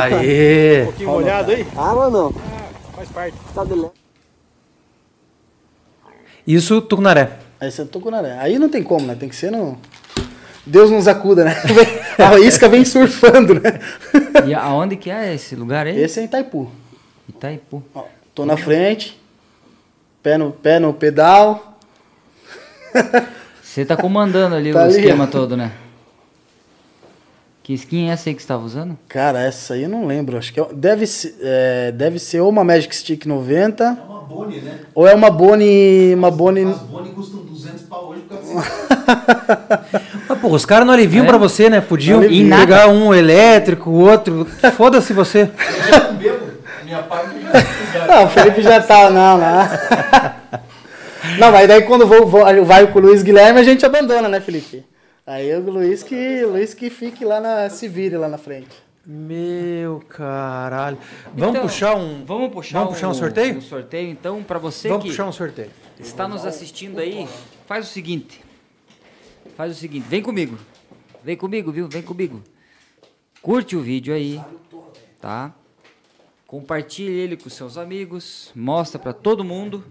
Aê! 0.03 0.85
pouquinho 0.85 1.11
molhado 1.11 1.51
aí? 1.51 1.67
Água 1.77 2.11
não. 2.11 2.33
Faz 2.95 3.09
parte. 3.09 3.37
Tá 3.53 3.65
de 3.65 3.75
leve. 3.75 3.91
Isso, 6.47 6.81
Tucunaré. 6.83 7.39
Aí 7.61 7.71
você 7.71 7.85
tucunaré. 7.85 8.37
Aí 8.41 8.59
não 8.59 8.69
tem 8.69 8.83
como, 8.83 9.07
né? 9.07 9.15
Tem 9.15 9.29
que 9.29 9.37
ser 9.37 9.53
no. 9.53 9.79
Deus 10.65 10.91
nos 10.91 11.09
acuda, 11.09 11.45
né? 11.45 11.57
A 12.19 12.39
isca 12.39 12.69
vem 12.69 12.85
surfando, 12.85 13.55
né? 13.55 13.81
E 14.47 14.55
aonde 14.55 14.97
que 14.97 15.11
é 15.11 15.35
esse 15.35 15.57
lugar 15.57 15.87
aí? 15.87 15.99
Esse 16.01 16.21
é 16.21 16.25
Itaipu. 16.25 16.71
Itaipu. 17.29 17.83
Ó, 17.95 18.05
tô 18.35 18.45
na 18.47 18.57
frente, 18.57 19.21
pé 20.23 20.39
no, 20.39 20.53
pé 20.53 20.79
no 20.79 20.93
pedal. 20.95 21.79
Você 23.63 23.85
tá 23.85 23.97
comandando 23.97 24.55
ali 24.55 24.71
Tá 24.75 24.81
o 24.81 24.83
ali, 24.83 24.93
esquema 24.99 25.27
todo, 25.27 25.57
né? 25.57 25.73
Que 27.65 27.73
skin 27.75 28.09
é 28.09 28.13
essa 28.13 28.29
aí 28.29 28.35
que 28.35 28.43
você 28.43 28.49
tava 28.49 28.65
usando? 28.65 28.99
Cara, 29.09 29.41
essa 29.41 29.75
aí 29.75 29.85
eu 29.85 29.89
não 29.89 30.05
lembro. 30.07 30.37
Acho 30.37 30.53
que 30.53 30.61
é- 30.61 30.67
deve, 30.75 31.07
ser- 31.07 31.37
é, 31.41 31.93
deve 31.93 32.19
ser 32.19 32.41
ou 32.41 32.49
uma 32.49 32.65
Magic 32.65 32.95
Stick 32.95 33.25
90 33.25 33.85
É 33.85 33.89
uma 34.11 34.21
Boni, 34.23 34.61
né? 34.61 34.81
ou 34.95 35.07
é 35.07 35.15
uma 35.15 35.31
Boni. 35.31 36.13
Uma 36.15 36.31
Boni. 36.31 36.65
As 36.65 36.79
Boni 36.81 37.11
custam 37.11 37.41
200 37.45 37.83
pau 37.83 38.09
hoje 38.09 38.23
por 38.23 38.37
causa 38.37 38.53
disso. 38.53 40.12
Pô, 40.43 40.49
os 40.49 40.67
caras 40.67 40.85
não 40.87 40.93
aliviam 40.93 41.25
É? 41.25 41.29
pra 41.29 41.39
você, 41.39 41.71
né? 41.71 41.81
Podiam 41.81 42.21
pegar 42.21 42.89
um 42.89 43.15
elétrico, 43.15 43.89
o 43.89 44.01
outro. 44.11 44.45
Foda-se 44.77 45.13
você. 45.15 45.43
Eu 45.43 45.89
já 45.91 46.01
não 46.11 46.15
bebo. 46.17 46.47
Minha 46.85 47.03
parte 47.05 47.31
já. 47.95 48.07
Não, 48.07 48.25
o 48.25 48.29
Felipe 48.29 48.61
já 48.63 48.83
tá, 48.83 49.09
não, 49.09 49.39
não. 49.39 49.69
Não, 51.39 51.53
mas 51.53 51.69
daí 51.69 51.83
quando 51.83 52.07
vou, 52.07 52.27
vou- 52.27 52.65
vai 52.65 52.87
com 52.89 52.99
o 52.99 53.03
Luiz 53.03 53.23
Guilherme, 53.23 53.61
a 53.61 53.63
gente 53.63 53.87
abandona, 53.87 54.29
né, 54.29 54.41
Felipe? 54.41 54.85
Aí 55.27 55.55
o 55.55 55.61
Luiz 55.71 56.03
que, 56.03 56.45
Luiz 56.45 56.75
que 56.75 56.91
fique 56.91 57.25
lá 57.25 57.41
na. 57.41 57.71
se 57.71 57.87
vire 57.89 58.17
lá 58.17 58.29
na 58.29 58.37
frente. 58.39 58.71
Meu 59.07 60.03
caralho. 60.09 60.99
Vamos 61.35 61.51
Então, 61.57 61.63
puxar 61.69 61.95
um. 61.97 62.25
Vamos 62.27 62.53
puxar, 62.53 62.79
Vamos 62.81 62.95
puxar 62.95 63.09
um 63.09 63.15
sorteio? 63.15 63.57
Um 63.57 63.61
sorteio, 63.61 64.11
então, 64.11 64.43
pra 64.43 64.59
você 64.59 64.89
Vamos 64.89 65.05
que 65.05 65.11
puxar 65.11 65.27
um 65.27 65.33
sorteio. 65.33 65.71
está 66.01 66.27
nos 66.29 66.45
assistindo 66.45 66.99
aí, 66.99 67.27
faz 67.67 67.87
o 67.89 67.89
seguinte. 67.89 68.41
Faz 69.57 69.73
o 69.73 69.75
seguinte, 69.75 70.07
vem 70.09 70.23
comigo. 70.23 70.59
Vem 71.23 71.37
comigo, 71.37 71.71
viu? 71.71 71.89
Vem 71.89 72.03
comigo. 72.03 72.43
Curte 73.41 73.77
o 73.77 73.81
vídeo 73.81 74.15
aí, 74.15 74.41
tá? 75.21 75.55
Compartilhe 76.47 77.13
ele 77.13 77.37
com 77.37 77.49
seus 77.51 77.77
amigos, 77.77 78.51
mostra 78.55 78.99
pra 78.99 79.13
todo 79.13 79.45
mundo, 79.45 79.85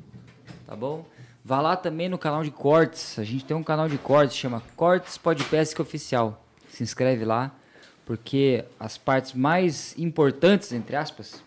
tá 0.66 0.76
bom? 0.76 1.06
Vá 1.44 1.60
lá 1.60 1.76
também 1.76 2.08
no 2.08 2.18
canal 2.18 2.44
de 2.44 2.52
cortes. 2.52 3.18
A 3.18 3.24
gente 3.24 3.44
tem 3.46 3.58
um 3.58 3.64
canal 3.64 3.90
de 3.90 3.98
cortes, 3.98 4.38
chama 4.38 4.62
Cortes 4.76 5.18
Podcast 5.18 5.82
Oficial. 5.82 6.46
Se 6.70 6.84
inscreve 6.84 7.26
lá, 7.26 7.52
porque 8.06 8.64
as 8.80 8.98
partes 8.98 9.34
mais 9.34 9.98
importantes, 9.98 10.72
entre 10.72 10.96
aspas, 10.96 11.44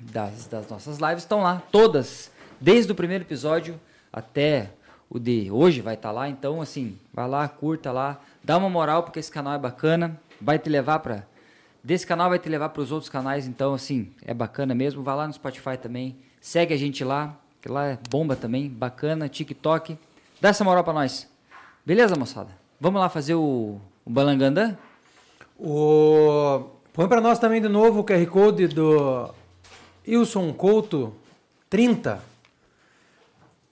das, 0.00 0.46
das 0.46 0.68
nossas 0.68 0.98
lives 0.98 1.24
estão 1.24 1.42
lá, 1.42 1.62
todas, 1.72 2.30
desde 2.60 2.90
o 2.92 2.94
primeiro 2.94 3.24
episódio 3.24 3.78
até 4.12 4.70
o 5.10 5.18
de 5.18 5.50
hoje 5.50 5.80
vai 5.80 5.94
estar 5.94 6.12
lá. 6.12 6.28
Então, 6.28 6.60
assim, 6.60 6.98
vai 7.12 7.28
lá, 7.28 7.48
curta 7.48 7.92
lá, 7.92 8.20
dá 8.42 8.56
uma 8.56 8.68
moral 8.68 9.02
porque 9.02 9.18
esse 9.18 9.30
canal 9.30 9.54
é 9.54 9.58
bacana, 9.58 10.18
vai 10.40 10.58
te 10.58 10.68
levar 10.68 10.98
para 11.00 11.24
desse 11.82 12.06
canal 12.06 12.28
vai 12.28 12.38
te 12.38 12.48
levar 12.48 12.68
para 12.68 12.82
os 12.82 12.92
outros 12.92 13.08
canais. 13.08 13.46
Então, 13.46 13.72
assim, 13.72 14.10
é 14.24 14.34
bacana 14.34 14.74
mesmo. 14.74 15.02
Vai 15.02 15.16
lá 15.16 15.26
no 15.26 15.32
Spotify 15.32 15.76
também, 15.80 16.16
segue 16.40 16.74
a 16.74 16.76
gente 16.76 17.02
lá, 17.02 17.34
que 17.62 17.68
lá 17.68 17.86
é 17.86 17.98
bomba 18.10 18.36
também, 18.36 18.68
bacana, 18.68 19.28
TikTok. 19.28 19.96
Dá 20.40 20.50
essa 20.50 20.64
moral 20.64 20.84
para 20.84 20.92
nós. 20.92 21.26
Beleza, 21.84 22.14
moçada? 22.14 22.50
Vamos 22.80 23.00
lá 23.00 23.08
fazer 23.08 23.34
o, 23.34 23.80
o 24.04 24.10
Balangandã? 24.10 24.76
O... 25.58 26.64
Põe 26.92 27.08
pra 27.08 27.20
nós 27.20 27.38
também 27.38 27.62
de 27.62 27.68
novo 27.68 28.00
o 28.00 28.04
QR 28.04 28.26
Code 28.26 28.68
do 28.68 29.32
Wilson 30.06 30.52
Couto 30.52 31.14
30. 31.70 32.22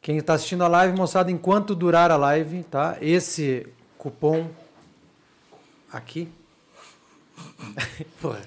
Quem 0.07 0.19
está 0.19 0.35
assistindo 0.35 0.63
a 0.63 0.69
live, 0.69 0.97
moçada, 0.97 1.33
enquanto 1.33 1.75
durar 1.75 2.13
a 2.13 2.17
live, 2.17 2.63
tá? 2.63 2.97
Esse 3.01 3.67
cupom 3.99 4.49
aqui. 5.93 6.29
Porra. 8.23 8.41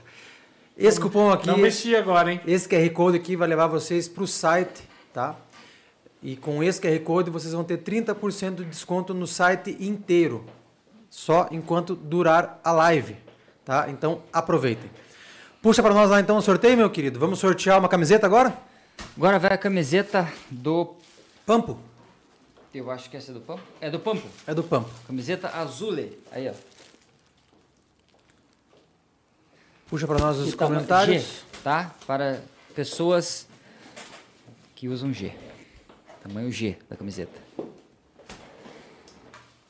Esse 0.78 0.98
cupom 1.02 1.30
aqui, 1.30 1.48
Não 1.48 1.58
mexi 1.58 1.98
agora, 1.98 2.32
hein? 2.32 2.40
esse 2.48 2.66
QR 2.66 2.90
Code 2.92 3.18
aqui 3.18 3.36
vai 3.36 3.46
levar 3.46 3.68
vocês 3.68 4.08
para 4.08 4.24
o 4.24 4.26
site, 4.26 4.84
tá? 5.14 5.36
E 6.24 6.38
com 6.38 6.64
esse 6.64 6.80
QR 6.80 6.98
Code 7.02 7.30
vocês 7.30 7.52
vão 7.52 7.66
ter 7.66 7.80
30% 7.80 8.56
de 8.56 8.64
desconto 8.64 9.14
no 9.14 9.28
site 9.28 9.76
inteiro, 9.82 10.46
só 11.10 11.50
enquanto 11.52 11.94
durar 11.94 12.62
a 12.64 12.72
live, 12.72 13.18
tá? 13.66 13.90
Então 13.90 14.22
aproveitem. 14.32 14.90
Puxa 15.62 15.84
para 15.84 15.94
nós 15.94 16.10
lá 16.10 16.22
então 16.22 16.38
o 16.38 16.42
sorteio, 16.42 16.78
meu 16.78 16.90
querido. 16.90 17.20
Vamos 17.20 17.38
sortear 17.38 17.80
uma 17.80 17.90
camiseta 17.90 18.26
agora? 18.26 18.58
Agora 19.18 19.38
vai 19.38 19.52
a 19.52 19.58
camiseta 19.58 20.26
do. 20.50 20.96
Pampo. 21.50 21.80
Eu 22.72 22.92
acho 22.92 23.10
que 23.10 23.18
essa 23.18 23.32
é 23.32 23.34
do 23.34 23.42
Pampo. 23.42 23.64
É 23.82 23.90
do 23.90 24.00
Pampo. 24.00 24.28
É 24.46 24.54
do 24.54 24.64
Pampo. 24.64 24.92
Camiseta 25.08 25.48
azule. 25.48 26.22
Aí, 26.32 26.48
ó. 26.48 26.54
Puxa 29.88 30.06
para 30.06 30.20
nós 30.20 30.38
os 30.38 30.54
comentários. 30.54 31.24
G, 31.24 31.30
tá? 31.64 31.96
Para 32.06 32.40
pessoas 32.76 33.48
que 34.76 34.88
usam 34.88 35.12
G. 35.12 35.34
Tamanho 36.22 36.52
G 36.52 36.78
da 36.88 36.96
camiseta. 36.96 37.42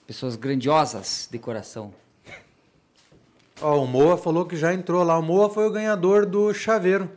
Pessoas 0.06 0.35
grandiosas 0.35 1.30
de 1.31 1.39
coração. 1.39 1.93
Ó, 3.61 3.81
o 3.81 3.88
Moa 3.88 4.18
falou 4.18 4.45
que 4.45 4.57
já 4.57 4.73
entrou 4.73 5.01
lá. 5.01 5.18
O 5.18 5.22
Moa 5.22 5.49
foi 5.49 5.65
o 5.65 5.72
ganhador 5.72 6.26
do 6.26 6.53
chaveiro 6.53 7.10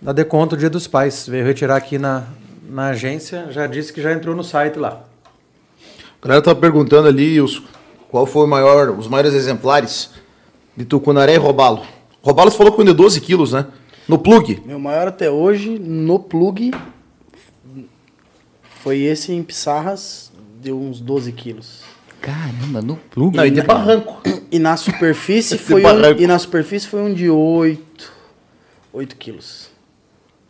da 0.00 0.14
Deconto 0.14 0.56
Dia 0.56 0.70
dos 0.70 0.86
Pais. 0.86 1.28
Veio 1.28 1.44
retirar 1.44 1.76
aqui 1.76 1.98
na, 1.98 2.26
na 2.70 2.88
agência, 2.88 3.48
já 3.50 3.66
disse 3.66 3.92
que 3.92 4.00
já 4.00 4.12
entrou 4.12 4.34
no 4.34 4.44
site 4.44 4.78
lá. 4.78 5.04
A 6.22 6.28
galera 6.28 6.42
tá 6.42 6.54
perguntando 6.54 7.08
ali, 7.08 7.40
Wilson, 7.40 7.62
qual 8.08 8.26
foi 8.26 8.44
o 8.44 8.48
maior, 8.48 8.90
os 8.90 9.08
maiores 9.08 9.34
exemplares 9.34 10.10
de 10.76 10.84
Tucunaré 10.84 11.34
e 11.34 11.38
Robalo. 11.38 11.82
Robalo 12.22 12.50
você 12.50 12.56
falou 12.56 12.72
que 12.72 12.78
vendeu 12.78 12.94
12 12.94 13.20
quilos, 13.20 13.52
né? 13.52 13.66
No 14.06 14.18
plug. 14.18 14.62
Meu 14.64 14.78
maior 14.78 15.08
até 15.08 15.30
hoje 15.30 15.78
no 15.78 16.18
plug 16.18 16.72
foi 18.80 19.00
esse 19.00 19.32
em 19.32 19.42
Pissarras, 19.42 20.30
deu 20.60 20.80
uns 20.80 21.00
12 21.00 21.32
quilos. 21.32 21.82
Caramba, 22.20 22.82
no 22.82 22.96
plug. 22.96 23.36
Não, 23.36 23.46
e 23.46 23.50
de 23.50 23.62
barranco. 23.62 24.20
E 24.50 24.58
na 24.58 24.76
superfície 24.78 25.56
foi 25.58 25.80
um, 25.80 25.84
barranco. 25.84 26.20
e 26.20 26.26
na 26.26 26.38
superfície 26.38 26.86
foi 26.86 27.00
um 27.00 27.12
de 27.12 27.30
8, 27.30 28.12
8 28.92 29.16
quilos. 29.16 29.70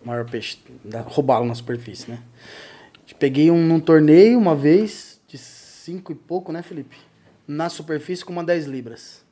Maior 0.05 0.29
peixe, 0.29 0.59
da, 0.85 1.01
roubalo 1.01 1.45
na 1.45 1.55
superfície, 1.55 2.11
né? 2.11 2.23
Peguei 3.19 3.51
um 3.51 3.63
num 3.63 3.79
torneio 3.79 4.39
uma 4.39 4.55
vez, 4.55 5.21
de 5.29 5.37
5 5.37 6.13
e 6.13 6.15
pouco, 6.15 6.53
né, 6.53 6.63
Felipe? 6.63 6.97
Na 7.47 7.69
superfície 7.69 8.25
com 8.25 8.33
uma 8.33 8.43
10 8.43 8.65
libras. 8.67 9.23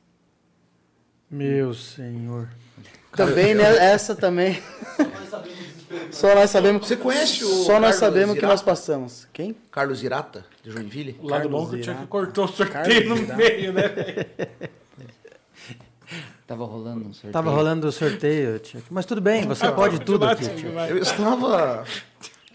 Meu 1.29 1.73
senhor. 1.73 2.49
Também, 3.15 3.55
né? 3.55 3.63
Essa 3.77 4.15
também. 4.15 4.61
Só 6.11 6.35
nós 6.35 6.51
sabemos. 6.51 6.87
Você 6.87 6.95
conhece 6.95 7.43
o 7.43 7.47
Só 7.47 7.79
nós 7.79 7.95
sabemos 7.95 8.33
que 8.33 8.39
Irata? 8.39 8.53
nós 8.53 8.61
passamos. 8.61 9.27
Quem? 9.33 9.55
Carlos 9.71 10.03
Irata, 10.03 10.45
de 10.61 10.69
Joinville. 10.69 11.17
O 11.19 11.27
lado 11.27 11.49
Carlos 11.49 11.51
bom 11.51 11.69
que 11.69 11.75
o 11.77 11.83
Chuck 11.83 12.07
cortou 12.07 12.45
o 12.45 12.47
sorteio 12.47 13.07
Carlos 13.07 13.27
no 13.27 13.35
meio, 13.35 13.73
né? 13.73 13.83
Tava 16.49 16.65
rolando 16.65 17.07
um 17.07 17.13
sorteio. 17.13 17.31
Tava 17.31 17.51
rolando 17.51 17.87
o 17.87 17.91
sorteio, 17.91 18.57
Tiago. 18.57 18.87
Mas 18.89 19.05
tudo 19.05 19.21
bem, 19.21 19.45
você 19.45 19.71
pode 19.71 19.99
tudo 19.99 20.25
aqui, 20.25 20.49
Tiago. 20.49 20.79
Eu 20.89 20.97
estava. 20.97 21.83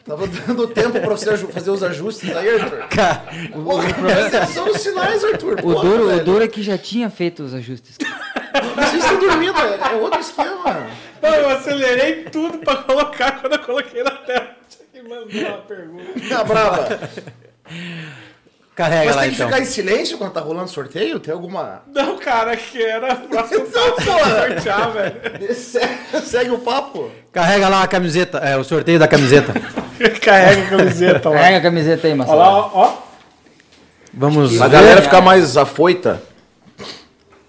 Tava 0.05 0.27
dando 0.27 0.67
tempo 0.67 0.99
pra 0.99 1.11
você 1.11 1.37
fazer 1.39 1.71
os 1.71 1.81
ajustes 1.81 2.37
aí, 2.37 2.61
Arthur. 2.61 2.89
Pô, 3.55 3.81
esses 3.81 4.49
são 4.53 4.69
os 4.69 4.81
sinais, 4.81 5.23
Arthur. 5.23 5.61
O 5.63 5.75
duro, 5.77 6.13
o 6.13 6.25
duro 6.25 6.43
é 6.43 6.49
que 6.49 6.61
já 6.61 6.77
tinha 6.77 7.09
feito 7.09 7.45
os 7.45 7.55
ajustes. 7.55 7.97
Vocês 8.75 9.05
estão 9.05 9.21
dormindo, 9.21 9.57
é 9.61 9.93
é 9.93 9.95
outro 9.95 10.19
esquema. 10.21 10.89
Não, 11.23 11.31
eu 11.33 11.49
acelerei 11.51 12.25
tudo 12.25 12.59
pra 12.59 12.77
colocar 12.79 13.41
quando 13.41 13.53
eu 13.53 13.61
coloquei 13.61 14.03
na 14.03 14.11
tela. 14.11 14.57
Tinha 14.69 15.03
que 15.05 15.09
mandar 15.09 15.51
uma 15.51 15.59
pergunta. 15.59 16.29
Tá 16.29 16.43
brava. 16.43 17.11
Carrega 18.75 19.05
Mas 19.07 19.15
lá 19.17 19.23
tem 19.23 19.31
que 19.31 19.37
então. 19.37 19.49
ficar 19.49 19.61
em 19.61 19.65
silêncio 19.65 20.19
quando 20.19 20.33
tá 20.33 20.41
rolando 20.41 20.69
sorteio? 20.69 21.21
Tem 21.21 21.33
alguma. 21.33 21.83
Não, 21.95 22.19
cara, 22.19 22.57
que 22.57 22.83
era 22.83 23.13
a 23.13 23.17
próxima 23.17 23.65
Então, 23.65 23.95
sortear, 24.49 24.91
velho. 24.91 25.55
Segue, 25.55 26.51
o 26.51 26.59
papo. 26.59 27.09
Carrega 27.33 27.69
lá 27.69 27.85
a 27.85 27.87
camiseta, 27.87 28.39
é, 28.39 28.57
o 28.57 28.65
sorteio 28.65 28.99
da 28.99 29.07
camiseta. 29.07 29.53
Carrega 30.21 30.63
a 30.63 30.71
camiseta 30.71 31.29
lá. 31.31 31.39
Pega 31.39 31.59
a 31.59 31.61
camiseta 31.61 32.07
aí, 32.09 32.13
Olha 32.13 32.19
Marcelo. 32.19 32.39
lá, 32.41 32.51
ó. 32.51 32.71
ó. 32.75 32.95
Vamos 34.13 34.61
A 34.61 34.67
galera 34.69 35.03
ficar 35.03 35.21
mais 35.21 35.57
afoita. 35.57 36.21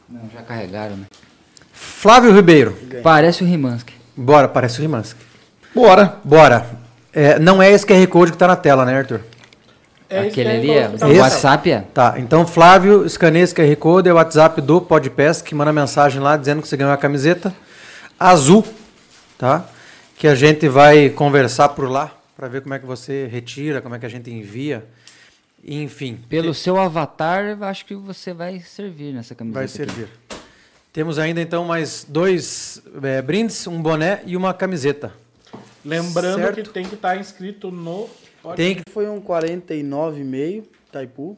Não, 0.07 0.29
já 0.33 0.41
carregaram, 0.43 0.95
né? 0.95 1.05
Flávio 1.73 2.31
Ribeiro. 2.33 2.77
Parece 3.01 3.43
o 3.43 3.47
Rimansky. 3.47 3.93
Bora, 4.15 4.47
parece 4.47 4.77
o 4.79 4.81
Rimansky. 4.81 5.19
Bora. 5.73 6.17
Bora. 6.23 6.67
É, 7.11 7.39
não 7.39 7.61
é 7.61 7.71
esse 7.71 7.85
QR 7.85 8.05
Code 8.07 8.31
que 8.31 8.37
tá 8.37 8.47
na 8.47 8.55
tela, 8.55 8.85
né, 8.85 8.95
Arthur? 8.97 9.21
É 10.15 10.27
Aquele 10.27 10.31
que 10.31 10.41
ali 10.57 10.71
é 10.71 10.89
falou. 10.89 11.07
o 11.07 11.11
Esse? 11.11 11.21
WhatsApp, 11.21 11.71
é? 11.71 11.81
Tá, 11.93 12.15
então 12.17 12.45
Flávio, 12.47 13.05
escaneia 13.05 13.43
esse 13.43 13.53
QR 13.53 13.75
Code, 13.75 14.09
é 14.09 14.13
o 14.13 14.15
WhatsApp 14.15 14.61
do 14.61 14.81
Podpesc, 14.81 15.53
manda 15.53 15.73
mensagem 15.73 16.21
lá 16.21 16.37
dizendo 16.37 16.61
que 16.61 16.67
você 16.67 16.77
ganhou 16.77 16.93
a 16.93 16.97
camiseta 16.97 17.53
azul, 18.19 18.65
tá? 19.37 19.65
Que 20.17 20.27
a 20.27 20.35
gente 20.35 20.67
vai 20.69 21.09
conversar 21.09 21.69
por 21.69 21.89
lá 21.89 22.11
para 22.35 22.47
ver 22.47 22.61
como 22.61 22.73
é 22.73 22.79
que 22.79 22.85
você 22.85 23.27
retira, 23.31 23.81
como 23.81 23.95
é 23.95 23.99
que 23.99 24.05
a 24.05 24.09
gente 24.09 24.29
envia, 24.31 24.85
enfim. 25.63 26.19
Pelo 26.29 26.53
seu 26.53 26.77
avatar, 26.77 27.43
eu 27.45 27.63
acho 27.63 27.85
que 27.85 27.95
você 27.95 28.33
vai 28.33 28.59
servir 28.59 29.13
nessa 29.13 29.33
camiseta. 29.35 29.59
Vai 29.59 29.65
aqui. 29.65 29.73
servir. 29.73 30.07
Temos 30.93 31.19
ainda 31.19 31.41
então 31.41 31.65
mais 31.65 32.05
dois 32.07 32.81
é, 33.03 33.21
brindes, 33.21 33.67
um 33.67 33.81
boné 33.81 34.21
e 34.25 34.37
uma 34.37 34.53
camiseta. 34.53 35.11
Lembrando 35.83 36.39
Certo. 36.41 36.63
que 36.63 36.69
tem 36.69 36.85
que 36.85 36.95
estar 36.95 37.17
inscrito 37.17 37.69
no. 37.69 38.09
Tem 38.55 38.75
que 38.75 38.83
Foi 38.91 39.07
um 39.07 39.21
49,5 39.21 40.65
taipu, 40.91 41.37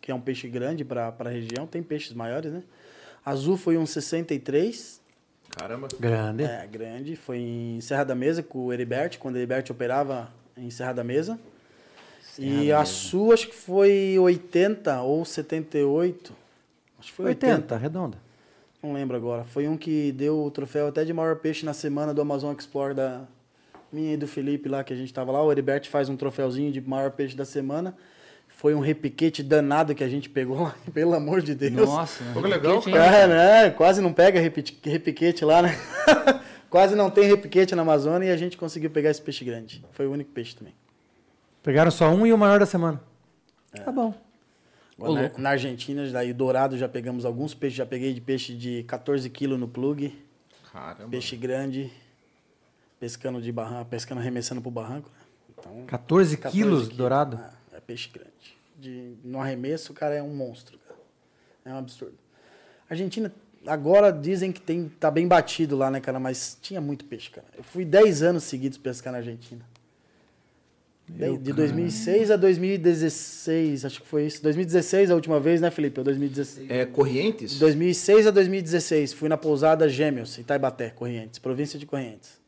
que 0.00 0.10
é 0.10 0.14
um 0.14 0.20
peixe 0.20 0.48
grande 0.48 0.84
para 0.84 1.14
a 1.18 1.28
região. 1.28 1.66
Tem 1.66 1.82
peixes 1.82 2.12
maiores, 2.12 2.52
né? 2.52 2.62
Azul 3.24 3.56
foi 3.56 3.76
um 3.76 3.84
63, 3.86 5.00
Caramba. 5.50 5.88
grande. 5.98 6.42
é, 6.42 6.66
grande. 6.66 7.16
Foi 7.16 7.38
em 7.38 7.80
Serra 7.80 8.04
da 8.04 8.14
Mesa 8.14 8.42
com 8.42 8.66
o 8.66 8.72
Heribert, 8.72 9.18
quando 9.18 9.34
o 9.34 9.38
Heribert 9.38 9.70
operava 9.70 10.28
em 10.56 10.70
Serra 10.70 10.94
da 10.94 11.04
Mesa. 11.04 11.38
e 12.38 12.72
a 12.72 12.84
Sul 12.84 13.32
acho 13.32 13.48
que 13.48 13.54
foi 13.54 14.18
80 14.18 15.02
ou 15.02 15.24
78. 15.24 16.34
Acho 16.98 17.08
que 17.08 17.14
foi 17.14 17.26
80. 17.26 17.54
80, 17.54 17.76
redonda. 17.76 18.18
Não 18.82 18.94
lembro 18.94 19.16
agora. 19.16 19.44
Foi 19.44 19.68
um 19.68 19.76
que 19.76 20.12
deu 20.12 20.42
o 20.44 20.50
troféu 20.50 20.88
até 20.88 21.04
de 21.04 21.12
maior 21.12 21.36
peixe 21.36 21.66
na 21.66 21.74
semana 21.74 22.14
do 22.14 22.22
Amazon 22.22 22.54
Explore 22.56 22.94
da 22.94 23.24
minha 23.92 24.14
e 24.14 24.16
do 24.16 24.26
Felipe 24.26 24.68
lá, 24.68 24.82
que 24.84 24.92
a 24.92 24.96
gente 24.96 25.12
tava 25.12 25.32
lá. 25.32 25.42
O 25.42 25.50
Heribert 25.50 25.88
faz 25.88 26.08
um 26.08 26.16
troféuzinho 26.16 26.70
de 26.72 26.80
maior 26.80 27.10
peixe 27.10 27.36
da 27.36 27.44
semana. 27.44 27.96
Foi 28.48 28.74
um 28.74 28.80
repiquete 28.80 29.42
danado 29.42 29.94
que 29.94 30.04
a 30.04 30.08
gente 30.08 30.28
pegou 30.28 30.62
lá, 30.64 30.74
pelo 30.92 31.14
amor 31.14 31.40
de 31.40 31.54
Deus. 31.54 31.72
Nossa, 31.72 32.22
Pô, 32.34 32.42
que 32.42 32.48
legal, 32.48 32.82
hein? 32.86 32.94
É, 32.96 33.26
né? 33.26 33.70
Quase 33.70 34.00
não 34.00 34.12
pega 34.12 34.40
repi- 34.40 34.76
repiquete 34.82 35.44
lá, 35.44 35.62
né? 35.62 35.76
Quase 36.68 36.94
não 36.94 37.10
tem 37.10 37.24
repiquete 37.24 37.74
na 37.74 37.82
Amazônia 37.82 38.28
e 38.28 38.30
a 38.30 38.36
gente 38.36 38.56
conseguiu 38.56 38.90
pegar 38.90 39.10
esse 39.10 39.20
peixe 39.20 39.44
grande. 39.44 39.84
Foi 39.92 40.06
o 40.06 40.12
único 40.12 40.30
peixe 40.30 40.54
também. 40.54 40.74
Pegaram 41.62 41.90
só 41.90 42.08
um 42.10 42.26
e 42.26 42.32
o 42.32 42.38
maior 42.38 42.60
da 42.60 42.66
semana. 42.66 43.00
É. 43.72 43.80
Tá 43.80 43.90
bom. 43.90 44.14
Ô, 44.96 45.12
na, 45.14 45.30
na 45.36 45.50
Argentina, 45.50 46.06
daí 46.10 46.32
Dourado 46.32 46.76
já 46.78 46.88
pegamos 46.88 47.24
alguns 47.24 47.54
peixes. 47.54 47.78
Já 47.78 47.86
peguei 47.86 48.12
de 48.12 48.20
peixe 48.20 48.54
de 48.54 48.82
14 48.84 49.28
quilos 49.30 49.58
no 49.58 49.66
plug. 49.66 50.12
Caramba. 50.72 51.08
Peixe 51.10 51.34
grande. 51.36 51.90
Pescando 53.00 53.40
de 53.40 53.50
barranco, 53.50 53.90
pescando, 53.90 54.20
arremessando 54.20 54.60
pro 54.60 54.70
barranco. 54.70 55.08
né? 55.08 55.24
Então, 55.58 55.84
14, 55.86 56.36
14 56.36 56.56
quilos 56.56 56.88
dourado. 56.88 57.40
Ah, 57.42 57.52
é 57.72 57.80
peixe 57.80 58.10
grande. 58.10 58.30
De, 58.78 59.14
no 59.24 59.40
arremesso, 59.40 59.92
o 59.92 59.94
cara 59.94 60.14
é 60.14 60.22
um 60.22 60.34
monstro. 60.34 60.78
Cara. 60.78 61.00
É 61.64 61.74
um 61.74 61.78
absurdo. 61.78 62.14
Argentina, 62.88 63.32
agora 63.66 64.10
dizem 64.12 64.52
que 64.52 64.60
tem, 64.60 64.88
tá 64.88 65.10
bem 65.10 65.26
batido 65.26 65.76
lá, 65.76 65.90
né, 65.90 66.00
cara? 66.00 66.20
Mas 66.20 66.58
tinha 66.60 66.80
muito 66.80 67.04
peixe, 67.06 67.30
cara. 67.30 67.46
Eu 67.56 67.64
fui 67.64 67.84
10 67.84 68.22
anos 68.22 68.44
seguidos 68.44 68.78
pescar 68.78 69.12
na 69.12 69.18
Argentina. 69.18 69.64
De, 71.08 71.38
de 71.38 71.52
2006 71.52 72.30
a 72.30 72.36
2016, 72.36 73.84
acho 73.84 74.00
que 74.00 74.06
foi 74.06 74.26
isso. 74.26 74.42
2016 74.42 75.10
a 75.10 75.14
última 75.14 75.40
vez, 75.40 75.60
né, 75.60 75.70
Felipe? 75.70 75.98
Ou 75.98 76.04
2016? 76.04 76.70
É 76.70 76.86
Corrientes? 76.86 77.58
2006 77.58 78.28
a 78.28 78.30
2016, 78.30 79.12
fui 79.12 79.28
na 79.28 79.36
pousada 79.36 79.88
Gêmeos, 79.88 80.38
em 80.38 80.42
Taibaté, 80.44 80.90
Corrientes, 80.90 81.38
província 81.40 81.78
de 81.78 81.84
Corrientes. 81.86 82.39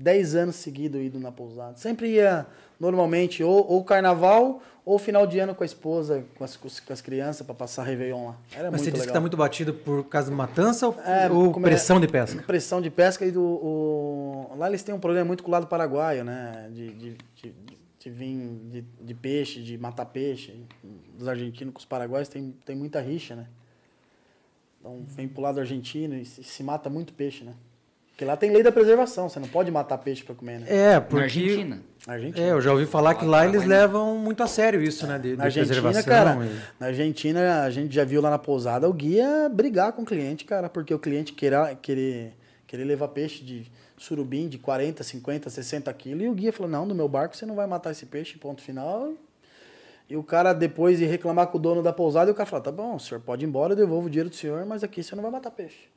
Dez 0.00 0.34
anos 0.34 0.56
seguidos 0.56 1.00
indo 1.00 1.20
na 1.20 1.30
pousada. 1.30 1.76
Sempre 1.76 2.08
ia, 2.14 2.46
normalmente, 2.78 3.44
ou, 3.44 3.66
ou 3.70 3.84
carnaval, 3.84 4.62
ou 4.82 4.98
final 4.98 5.26
de 5.26 5.38
ano 5.38 5.54
com 5.54 5.62
a 5.62 5.66
esposa, 5.66 6.24
com 6.38 6.42
as, 6.42 6.56
com 6.56 6.92
as 6.92 7.00
crianças, 7.02 7.44
para 7.44 7.54
passar 7.54 7.82
Réveillon 7.82 8.28
lá. 8.28 8.36
Era 8.56 8.70
Mas 8.70 8.80
você 8.80 8.86
disse 8.86 8.92
que 8.92 8.98
legal. 9.00 9.06
está 9.12 9.20
muito 9.20 9.36
batido 9.36 9.74
por 9.74 10.04
causa 10.04 10.30
de 10.30 10.34
matança 10.36 10.88
ou, 10.88 10.96
É, 11.04 11.30
ou 11.30 11.50
é- 11.50 11.60
pressão 11.60 12.00
de 12.00 12.08
pesca? 12.08 12.42
Pressão 12.44 12.80
de 12.80 12.88
pesca 12.90 13.26
e 13.26 13.30
do. 13.30 13.42
o- 13.42 14.54
lá 14.56 14.68
eles 14.68 14.82
têm 14.82 14.94
um 14.94 14.98
problema 14.98 15.26
muito 15.26 15.42
com 15.42 15.50
o 15.50 15.52
lado 15.52 15.66
paraguaio, 15.66 16.24
né? 16.24 16.70
De, 16.72 16.90
de, 16.94 17.16
de, 17.36 17.54
de 17.98 18.10
vir 18.10 18.58
de, 18.70 18.84
de 19.02 19.14
peixe, 19.14 19.60
de 19.62 19.76
matar 19.76 20.06
peixe. 20.06 20.54
Dos 21.18 21.28
argentinos 21.28 21.74
com 21.74 21.78
os 21.78 21.84
paraguaios 21.84 22.28
tem, 22.28 22.54
tem 22.64 22.74
muita 22.74 23.00
rixa, 23.02 23.36
né? 23.36 23.46
Então 24.80 25.04
vem 25.08 25.28
pro 25.28 25.42
lado 25.42 25.60
argentino 25.60 26.14
e 26.14 26.24
se, 26.24 26.42
se 26.42 26.62
mata 26.62 26.88
muito 26.88 27.12
peixe, 27.12 27.44
né? 27.44 27.52
Porque 28.20 28.28
lá 28.28 28.36
tem 28.36 28.50
lei 28.50 28.62
da 28.62 28.70
preservação, 28.70 29.30
você 29.30 29.40
não 29.40 29.48
pode 29.48 29.70
matar 29.70 29.96
peixe 29.96 30.22
para 30.22 30.34
comer, 30.34 30.60
né? 30.60 30.66
É, 30.68 30.92
Na 30.96 31.00
porque... 31.00 31.22
Argentina. 31.24 31.80
Na 32.06 32.12
Argentina. 32.12 32.46
É, 32.46 32.50
eu 32.50 32.60
já 32.60 32.70
ouvi 32.70 32.84
falar 32.84 33.14
que 33.14 33.24
lá 33.24 33.46
eles 33.46 33.64
levam 33.64 34.18
muito 34.18 34.42
a 34.42 34.46
sério 34.46 34.82
isso, 34.82 35.06
né? 35.06 35.18
De, 35.18 35.30
Na 35.30 35.48
de 35.48 35.58
Argentina, 35.58 35.80
preservação. 35.90 36.04
cara, 36.04 36.44
e- 36.44 36.60
na 36.78 36.86
Argentina 36.88 37.62
a 37.62 37.70
gente 37.70 37.94
já 37.94 38.04
viu 38.04 38.20
lá 38.20 38.28
na 38.28 38.38
pousada 38.38 38.86
o 38.86 38.92
guia 38.92 39.48
brigar 39.50 39.94
com 39.94 40.02
o 40.02 40.04
cliente, 40.04 40.44
cara, 40.44 40.68
porque 40.68 40.92
o 40.92 40.98
cliente 40.98 41.32
queira, 41.32 41.74
querer, 41.80 42.34
querer 42.66 42.84
levar 42.84 43.08
peixe 43.08 43.42
de 43.42 43.72
surubim 43.96 44.48
de 44.50 44.58
40, 44.58 45.02
50, 45.02 45.48
60 45.48 45.90
quilos 45.94 46.22
e 46.22 46.28
o 46.28 46.34
guia 46.34 46.52
falou, 46.52 46.70
não, 46.70 46.84
no 46.84 46.94
meu 46.94 47.08
barco 47.08 47.34
você 47.34 47.46
não 47.46 47.54
vai 47.54 47.66
matar 47.66 47.90
esse 47.92 48.04
peixe, 48.04 48.36
ponto 48.36 48.60
final. 48.60 49.14
E 50.10 50.14
o 50.14 50.22
cara 50.22 50.52
depois 50.52 51.00
ir 51.00 51.06
reclamar 51.06 51.46
com 51.46 51.56
o 51.56 51.60
dono 51.60 51.82
da 51.82 51.90
pousada 51.94 52.30
e 52.30 52.32
o 52.32 52.34
cara 52.34 52.44
falou, 52.46 52.62
tá 52.62 52.70
bom, 52.70 52.96
o 52.96 53.00
senhor 53.00 53.22
pode 53.22 53.46
ir 53.46 53.48
embora, 53.48 53.72
eu 53.72 53.76
devolvo 53.78 54.08
o 54.08 54.10
dinheiro 54.10 54.28
do 54.28 54.36
senhor, 54.36 54.66
mas 54.66 54.84
aqui 54.84 55.02
você 55.02 55.14
não 55.16 55.22
vai 55.22 55.32
matar 55.32 55.50
peixe. 55.52 55.88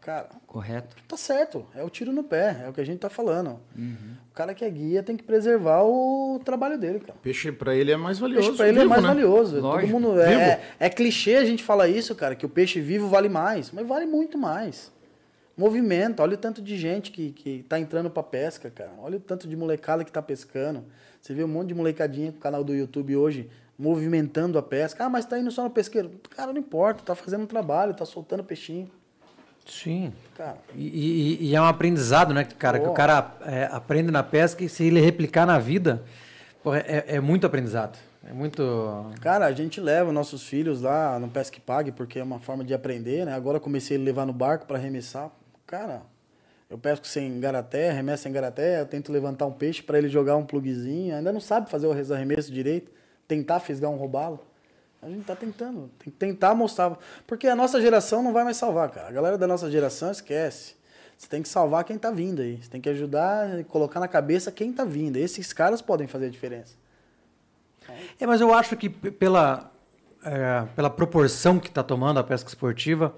Cara, 0.00 0.28
Correto. 0.46 0.96
tá 1.06 1.16
certo, 1.16 1.66
é 1.74 1.84
o 1.84 1.90
tiro 1.90 2.10
no 2.10 2.24
pé, 2.24 2.62
é 2.64 2.68
o 2.68 2.72
que 2.72 2.80
a 2.80 2.84
gente 2.84 2.98
tá 3.00 3.10
falando. 3.10 3.60
Uhum. 3.76 4.16
O 4.30 4.34
cara 4.34 4.54
que 4.54 4.64
é 4.64 4.70
guia 4.70 5.02
tem 5.02 5.14
que 5.14 5.22
preservar 5.22 5.82
o 5.82 6.40
trabalho 6.42 6.78
dele, 6.78 7.00
cara. 7.00 7.18
Peixe 7.22 7.52
pra 7.52 7.74
ele 7.74 7.92
é 7.92 7.96
mais 7.96 8.18
valioso. 8.18 8.46
Peixe 8.46 8.56
pra 8.56 8.68
ele 8.68 8.78
é 8.78 8.82
vivo, 8.82 8.90
mais 8.90 9.02
né? 9.02 9.08
valioso. 9.08 9.56
Todo 9.56 9.62
Lógico. 9.64 9.92
mundo 9.92 10.20
é, 10.20 10.34
é, 10.34 10.60
é 10.78 10.88
clichê 10.88 11.36
a 11.36 11.44
gente 11.44 11.62
falar 11.62 11.88
isso, 11.88 12.14
cara, 12.14 12.34
que 12.34 12.46
o 12.46 12.48
peixe 12.48 12.80
vivo 12.80 13.08
vale 13.08 13.28
mais, 13.28 13.70
mas 13.70 13.86
vale 13.86 14.06
muito 14.06 14.38
mais. 14.38 14.90
Movimento, 15.54 16.20
olha 16.20 16.34
o 16.34 16.38
tanto 16.38 16.62
de 16.62 16.78
gente 16.78 17.10
que, 17.10 17.32
que 17.32 17.62
tá 17.68 17.78
entrando 17.78 18.08
pra 18.08 18.22
pesca, 18.22 18.70
cara. 18.70 18.92
Olha 18.98 19.18
o 19.18 19.20
tanto 19.20 19.46
de 19.46 19.54
molecada 19.54 20.02
que 20.02 20.10
tá 20.10 20.22
pescando. 20.22 20.84
Você 21.20 21.34
vê 21.34 21.44
um 21.44 21.48
monte 21.48 21.68
de 21.68 21.74
molecadinha 21.74 22.32
com 22.32 22.38
o 22.38 22.40
canal 22.40 22.64
do 22.64 22.74
YouTube 22.74 23.14
hoje 23.14 23.50
movimentando 23.78 24.58
a 24.58 24.62
pesca. 24.62 25.04
Ah, 25.04 25.10
mas 25.10 25.26
tá 25.26 25.38
indo 25.38 25.50
só 25.50 25.62
no 25.62 25.70
pesqueiro. 25.70 26.10
Cara, 26.30 26.52
não 26.52 26.60
importa, 26.60 27.02
tá 27.02 27.14
fazendo 27.14 27.42
um 27.42 27.46
trabalho, 27.46 27.92
tá 27.92 28.06
soltando 28.06 28.42
peixinho. 28.42 28.90
Sim. 29.70 30.12
Cara, 30.36 30.56
E, 30.74 31.38
e- 31.42 31.46
e 31.50 31.54
é 31.54 31.60
um 31.60 31.64
aprendizado, 31.64 32.34
né, 32.34 32.44
cara? 32.44 32.78
Que 32.80 32.88
o 32.88 32.92
cara 32.92 33.36
é, 33.42 33.68
aprende 33.70 34.10
na 34.10 34.22
pesca 34.22 34.64
e 34.64 34.68
se 34.68 34.84
ele 34.84 35.00
replicar 35.00 35.46
na 35.46 35.58
vida, 35.58 36.02
pô, 36.62 36.74
é, 36.74 37.04
é 37.06 37.20
muito 37.20 37.46
aprendizado. 37.46 37.96
É 38.28 38.32
muito. 38.32 38.62
Cara, 39.20 39.46
a 39.46 39.52
gente 39.52 39.80
leva 39.80 40.12
nossos 40.12 40.42
filhos 40.46 40.82
lá 40.82 41.18
no 41.18 41.28
Pesque 41.28 41.60
Pague, 41.60 41.90
porque 41.92 42.18
é 42.18 42.22
uma 42.22 42.38
forma 42.38 42.62
de 42.64 42.74
aprender, 42.74 43.24
né? 43.24 43.32
Agora 43.32 43.56
eu 43.56 43.60
comecei 43.60 43.96
a 43.96 44.00
levar 44.00 44.26
no 44.26 44.32
barco 44.32 44.66
para 44.66 44.76
arremessar. 44.76 45.30
Cara, 45.66 46.02
eu 46.68 46.76
pesco 46.76 47.06
sem 47.06 47.40
garaté, 47.40 47.90
arremesso 47.90 48.24
sem 48.24 48.32
garaté, 48.32 48.80
eu 48.80 48.86
tento 48.86 49.10
levantar 49.10 49.46
um 49.46 49.52
peixe 49.52 49.82
para 49.82 49.96
ele 49.98 50.08
jogar 50.08 50.36
um 50.36 50.44
plugzinho. 50.44 51.16
Ainda 51.16 51.32
não 51.32 51.40
sabe 51.40 51.70
fazer 51.70 51.86
o 51.86 51.92
arremesso 52.12 52.52
direito, 52.52 52.90
tentar 53.26 53.58
fisgar 53.60 53.90
um 53.90 53.96
robalo. 53.96 54.40
A 55.02 55.08
gente 55.08 55.24
tá 55.24 55.34
tentando, 55.34 55.90
tem 55.98 56.12
que 56.12 56.18
tentar 56.18 56.54
mostrar. 56.54 56.98
Porque 57.26 57.46
a 57.48 57.56
nossa 57.56 57.80
geração 57.80 58.22
não 58.22 58.32
vai 58.32 58.44
mais 58.44 58.58
salvar, 58.58 58.90
cara. 58.90 59.08
A 59.08 59.12
galera 59.12 59.38
da 59.38 59.46
nossa 59.46 59.70
geração 59.70 60.10
esquece. 60.10 60.74
Você 61.16 61.26
tem 61.28 61.42
que 61.42 61.48
salvar 61.48 61.84
quem 61.84 61.98
tá 61.98 62.10
vindo 62.10 62.42
aí. 62.42 62.62
Você 62.62 62.68
tem 62.68 62.80
que 62.80 62.88
ajudar 62.88 63.64
colocar 63.64 64.00
na 64.00 64.08
cabeça 64.08 64.50
quem 64.52 64.72
tá 64.72 64.84
vindo. 64.84 65.16
Esses 65.16 65.52
caras 65.52 65.80
podem 65.80 66.06
fazer 66.06 66.26
a 66.26 66.30
diferença. 66.30 66.74
É, 68.18 68.26
mas 68.26 68.40
eu 68.40 68.52
acho 68.52 68.76
que 68.76 68.88
pela, 68.88 69.72
é, 70.24 70.66
pela 70.76 70.90
proporção 70.90 71.58
que 71.58 71.68
está 71.68 71.82
tomando 71.82 72.20
a 72.20 72.24
pesca 72.24 72.48
esportiva, 72.48 73.14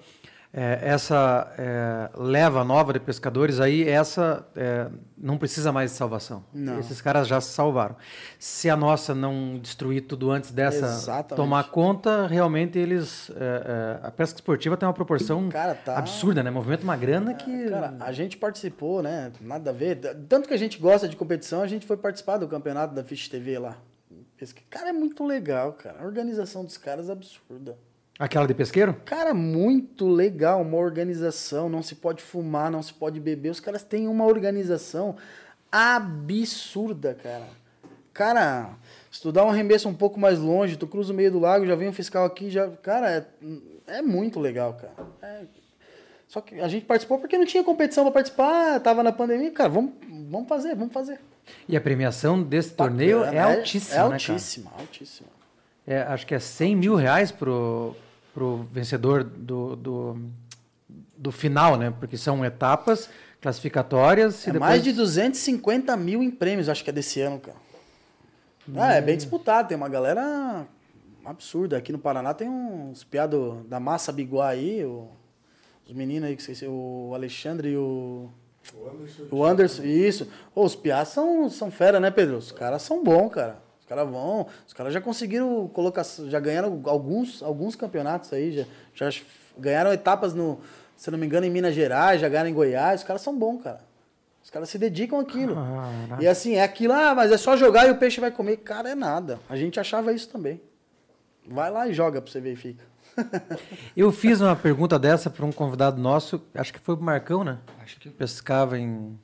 é, 0.55 0.81
essa 0.83 1.51
é, 1.57 2.11
leva 2.15 2.63
nova 2.63 2.93
de 2.93 3.01
pescadores 3.01 3.59
aí, 3.59 3.89
essa 3.89 4.47
é, 4.55 4.87
não 5.17 5.39
precisa 5.39 5.73
mais 5.73 5.93
de 5.93 5.97
salvação. 5.97 6.45
Não. 6.53 6.79
Esses 6.79 7.01
caras 7.01 7.27
já 7.27 7.41
se 7.41 7.53
salvaram. 7.53 7.97
Se 8.39 8.69
a 8.69 8.77
nossa 8.77 9.15
não 9.15 9.59
destruir 9.59 10.03
tudo 10.03 10.31
antes 10.31 10.53
dessa 10.53 10.85
Exatamente. 10.85 11.37
tomar 11.37 11.71
conta, 11.71 12.27
realmente 12.27 12.79
eles. 12.79 13.31
é, 13.31 14.01
é, 14.03 14.07
a 14.07 14.11
pesca 14.11 14.37
esportiva 14.37 14.77
tem 14.77 14.87
uma 14.87 14.93
proporção 14.93 15.49
Cara, 15.49 15.75
tá- 15.75 15.97
absurda, 15.97 16.43
né? 16.43 16.51
Movimenta 16.51 16.85
uma 16.85 16.97
grana 16.99 17.33
que. 17.33 17.71
Cara, 17.71 17.95
a 17.99 18.13
gente 18.13 18.37
participou, 18.37 19.03
né? 19.03 19.33
Nada 19.41 19.71
a 19.71 19.73
ver. 19.73 19.97
Tanto 20.29 20.49
que 20.49 20.55
a 20.55 20.59
gente 20.59 20.79
gosta 20.79 21.09
de 21.09 21.17
competição, 21.17 21.63
a 21.63 21.67
gente 21.67 21.87
foi 21.87 21.97
participar 21.97 22.37
do 22.37 22.47
campeonato 22.47 22.95
da 22.95 23.03
Fish 23.03 23.27
TV 23.29 23.59
lá. 23.59 23.79
Cara, 24.69 24.89
é 24.91 24.93
muito 24.93 25.25
legal, 25.25 25.73
cara. 25.73 26.03
A 26.03 26.05
organização 26.05 26.65
dos 26.65 26.77
caras 26.77 27.09
é 27.09 27.13
absurda. 27.13 27.79
Aquela 28.19 28.47
de 28.47 28.55
pesqueiro? 28.55 28.95
Cara, 29.05 29.35
muito 29.35 30.07
legal, 30.09 30.63
uma 30.63 30.77
organização. 30.77 31.69
Não 31.69 31.83
se 31.83 31.95
pode 31.95 32.23
fumar, 32.23 32.71
não 32.71 32.83
se 32.83 32.93
pode 32.95 33.19
beber. 33.19 33.51
Os 33.51 33.59
caras 33.61 33.83
têm 33.83 34.07
uma 34.07 34.25
organização 34.27 35.17
absurda, 35.71 37.17
cara. 37.23 37.47
Cara, 38.13 38.71
se 39.11 39.21
tu 39.23 39.33
dá 39.33 39.45
um 39.45 39.49
arremesso 39.49 39.89
um 39.89 39.95
pouco 39.95 40.21
mais 40.21 40.39
longe, 40.39 40.77
tu 40.77 40.87
cruza 40.87 41.13
o 41.13 41.17
meio 41.17 41.33
do 41.33 41.39
lago, 41.41 41.67
já 41.67 41.75
vem 41.75 41.89
um 41.89 41.93
fiscal 41.93 42.25
aqui, 42.27 42.51
já. 42.51 42.69
Cara, 42.83 43.11
é, 43.11 43.97
é 43.99 44.03
muito 44.03 44.39
legal, 44.39 44.75
cara. 44.75 44.93
É- 45.23 45.45
Só 46.29 46.41
que 46.41 46.61
a 46.61 46.69
gente 46.69 46.85
participou 46.85 47.19
porque 47.19 47.37
não 47.39 47.47
tinha 47.47 47.65
competição 47.65 48.05
pra 48.05 48.13
participar, 48.13 48.79
tava 48.81 49.03
na 49.03 49.13
pandemia. 49.13 49.51
Cara, 49.51 49.69
vamos, 49.71 49.93
vamos 50.31 50.49
fazer, 50.49 50.75
vamos 50.77 50.93
fazer. 50.93 51.19
E 51.69 51.77
a 51.77 51.81
premiação 51.81 52.43
desse 52.43 52.73
torneio 52.75 53.25
é 53.25 53.39
altíssima, 53.39 53.95
É 53.95 53.99
né, 53.99 54.19
cara? 54.19 54.33
altíssima, 54.33 54.71
altíssima. 54.79 55.29
É, 55.87 56.03
acho 56.03 56.27
que 56.27 56.35
é 56.35 56.39
100 56.39 56.77
mil 56.77 56.95
reais 56.95 57.33
pro, 57.33 57.95
pro 58.33 58.59
vencedor 58.71 59.25
do, 59.25 59.75
do, 59.77 60.17
do 61.17 61.33
final, 61.33 61.77
né? 61.77 61.93
Porque 61.99 62.17
são 62.17 62.45
etapas 62.45 63.09
classificatórias. 63.41 64.47
e 64.47 64.51
É 64.51 64.53
depois... 64.53 64.71
mais 64.71 64.83
de 64.85 64.93
250 64.93 65.97
mil 65.97 66.23
em 66.23 66.31
prêmios, 66.31 66.69
acho 66.69 66.85
que 66.85 66.91
é 66.91 66.93
desse 66.93 67.21
ano, 67.21 67.39
cara. 67.41 67.57
Ah, 68.77 68.93
é 68.95 69.01
bem 69.01 69.17
disputado, 69.17 69.67
tem 69.69 69.77
uma 69.77 69.89
galera 69.89 70.65
absurda. 71.25 71.77
Aqui 71.77 71.91
no 71.91 71.99
Paraná 71.99 72.33
tem 72.33 72.49
uns 72.49 73.03
piados 73.03 73.57
da 73.67 73.81
massa 73.81 74.13
biguá 74.13 74.49
aí, 74.51 74.85
o- 74.85 75.09
os 75.85 75.93
meninos 75.93 76.29
aí, 76.29 76.37
que 76.37 76.43
sei 76.45 76.55
se 76.55 76.65
o 76.67 77.11
Alexandre 77.13 77.71
e 77.71 77.77
o. 77.77 78.29
O 79.33 79.45
Anderson, 79.45 79.83
isso. 79.83 80.29
Ô, 80.55 80.65
os 80.65 80.77
piás 80.77 81.09
são, 81.09 81.51
são 81.51 81.73
fera, 81.73 81.99
né, 81.99 82.13
Pedro? 82.13 82.37
Os 82.37 82.53
caras 82.53 82.83
são 82.83 83.03
bons, 83.03 83.31
cara. 83.31 83.61
Os 83.83 83.87
caras 83.89 84.09
vão. 84.09 84.47
Os 84.67 84.73
caras 84.73 84.95
já 84.95 85.01
conseguiram 85.01 85.69
colocar. 85.69 86.05
Já 86.05 86.39
ganharam 86.39 86.81
alguns, 86.87 87.43
alguns 87.43 87.75
campeonatos 87.75 88.33
aí. 88.33 88.65
Já, 88.95 89.11
já 89.11 89.21
ganharam 89.59 89.93
etapas 89.93 90.33
no. 90.33 90.61
Se 90.97 91.11
não 91.11 91.19
me 91.19 91.27
engano, 91.27 91.45
em 91.45 91.51
Minas 91.51 91.75
Gerais, 91.75 92.21
já 92.21 92.29
ganharam 92.29 92.49
em 92.49 92.55
Goiás. 92.55 93.01
Os 93.01 93.07
caras 93.07 93.23
são 93.23 93.37
bons, 93.37 93.61
cara. 93.61 93.81
Os 94.43 94.51
caras 94.51 94.69
se 94.69 94.79
dedicam 94.79 95.19
àquilo. 95.19 95.57
E 96.21 96.29
assim, 96.29 96.55
é 96.55 96.63
aquilo, 96.63 96.93
ah, 96.93 97.13
mas 97.15 97.33
é 97.33 97.37
só 97.37 97.57
jogar 97.57 97.89
e 97.89 97.91
o 97.91 97.97
peixe 97.97 98.21
vai 98.21 98.31
comer. 98.31 98.59
Cara, 98.59 98.91
é 98.91 98.95
nada. 98.95 99.41
A 99.49 99.57
gente 99.57 99.81
achava 99.81 100.13
isso 100.13 100.29
também. 100.29 100.61
Vai 101.47 101.71
lá 101.71 101.89
e 101.89 101.93
joga 101.93 102.23
pra 102.23 102.31
você 102.31 102.41
ver 102.41 102.53
e 102.53 102.57
fica. 102.57 102.85
Eu 103.97 104.13
fiz 104.13 104.41
uma 104.41 104.55
pergunta 104.55 104.99
dessa 104.99 105.29
para 105.29 105.45
um 105.45 105.53
convidado 105.53 106.01
nosso, 106.01 106.41
acho 106.55 106.73
que 106.73 106.79
foi 106.79 106.95
o 106.95 107.01
Marcão, 107.01 107.43
né? 107.43 107.59
Acho 107.83 107.99
que 107.99 108.11
Pescava 108.11 108.79
em. 108.79 109.19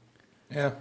É. 0.51 0.73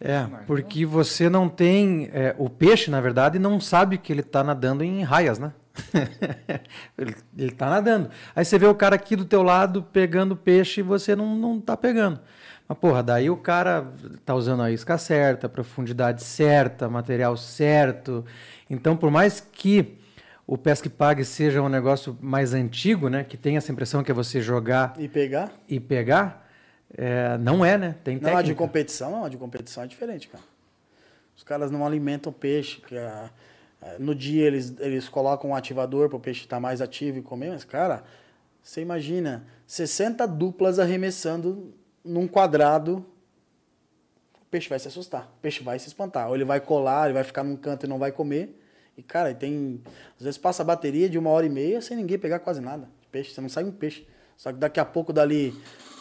É, 0.00 0.26
porque 0.46 0.84
você 0.84 1.28
não 1.30 1.48
tem. 1.48 2.10
é, 2.12 2.34
o 2.38 2.50
peixe, 2.50 2.90
na 2.90 3.00
verdade, 3.00 3.38
não 3.38 3.58
sabe 3.60 3.96
que 3.96 4.12
ele 4.12 4.20
está 4.20 4.42
nadando 4.44 4.82
em 4.84 5.02
raias, 5.02 5.38
né? 5.38 5.52
ele, 6.98 7.14
ele 7.36 7.50
tá 7.52 7.70
nadando. 7.70 8.10
Aí 8.34 8.44
você 8.44 8.58
vê 8.58 8.66
o 8.66 8.74
cara 8.74 8.94
aqui 8.96 9.16
do 9.16 9.24
teu 9.24 9.42
lado 9.42 9.82
pegando 9.82 10.36
peixe 10.36 10.80
e 10.80 10.82
você 10.82 11.16
não, 11.16 11.34
não 11.36 11.60
tá 11.60 11.76
pegando. 11.76 12.20
Mas, 12.68 12.78
porra, 12.78 13.02
daí 13.02 13.28
o 13.30 13.36
cara 13.36 13.88
tá 14.24 14.34
usando 14.34 14.62
a 14.62 14.70
isca 14.70 14.96
certa, 14.98 15.46
a 15.46 15.50
profundidade 15.50 16.22
certa, 16.22 16.88
material 16.88 17.36
certo. 17.36 18.24
Então, 18.68 18.96
por 18.96 19.10
mais 19.10 19.40
que 19.40 19.98
o 20.46 20.58
pesca 20.58 20.86
e 20.86 20.90
pague 20.90 21.24
seja 21.24 21.62
um 21.62 21.68
negócio 21.68 22.16
mais 22.20 22.52
antigo, 22.54 23.08
né? 23.08 23.24
Que 23.24 23.36
tem 23.36 23.56
essa 23.56 23.72
impressão 23.72 24.02
que 24.02 24.10
é 24.10 24.14
você 24.14 24.40
jogar 24.40 24.94
E 24.98 25.08
pegar. 25.08 25.50
e 25.68 25.80
pegar, 25.80 26.43
é, 26.96 27.36
não 27.38 27.64
é, 27.64 27.76
né? 27.78 27.94
Tem 28.04 28.16
Não, 28.16 28.28
a 28.28 28.30
de 28.32 28.36
técnica. 28.36 28.58
competição 28.58 29.10
não, 29.10 29.24
a 29.24 29.28
de 29.28 29.36
competição 29.36 29.82
é 29.82 29.86
diferente, 29.86 30.28
cara. 30.28 30.44
Os 31.36 31.42
caras 31.42 31.70
não 31.70 31.84
alimentam 31.84 32.32
peixe, 32.32 32.80
que 32.80 32.96
a- 32.96 33.30
a- 33.82 33.98
no 33.98 34.14
dia 34.14 34.46
eles, 34.46 34.74
eles 34.78 35.08
colocam 35.08 35.50
um 35.50 35.54
ativador 35.54 36.08
para 36.08 36.16
o 36.16 36.20
peixe 36.20 36.42
estar 36.42 36.60
mais 36.60 36.80
ativo 36.80 37.18
e 37.18 37.22
comer, 37.22 37.50
mas, 37.50 37.64
cara, 37.64 38.04
você 38.62 38.80
imagina 38.80 39.44
60 39.66 40.26
duplas 40.26 40.78
arremessando 40.78 41.74
num 42.04 42.28
quadrado, 42.28 43.04
o 44.40 44.44
peixe 44.50 44.68
vai 44.68 44.78
se 44.78 44.86
assustar, 44.88 45.24
o 45.38 45.40
peixe 45.42 45.62
vai 45.64 45.78
se 45.78 45.88
espantar, 45.88 46.28
ou 46.28 46.34
ele 46.36 46.44
vai 46.44 46.60
colar, 46.60 47.06
ele 47.06 47.14
vai 47.14 47.24
ficar 47.24 47.42
num 47.42 47.56
canto 47.56 47.86
e 47.86 47.88
não 47.88 47.98
vai 47.98 48.12
comer. 48.12 48.60
E, 48.96 49.02
cara, 49.02 49.34
tem. 49.34 49.82
Às 50.16 50.24
vezes 50.24 50.38
passa 50.38 50.62
a 50.62 50.64
bateria 50.64 51.08
de 51.08 51.18
uma 51.18 51.28
hora 51.30 51.44
e 51.44 51.48
meia 51.48 51.80
sem 51.82 51.96
ninguém 51.96 52.16
pegar 52.16 52.38
quase 52.38 52.60
nada 52.60 52.88
de 53.02 53.08
peixe. 53.08 53.32
Você 53.34 53.40
não 53.40 53.48
sai 53.48 53.64
um 53.64 53.72
peixe. 53.72 54.06
Só 54.36 54.52
que 54.52 54.58
daqui 54.58 54.78
a 54.78 54.84
pouco, 54.84 55.12
dali 55.12 55.52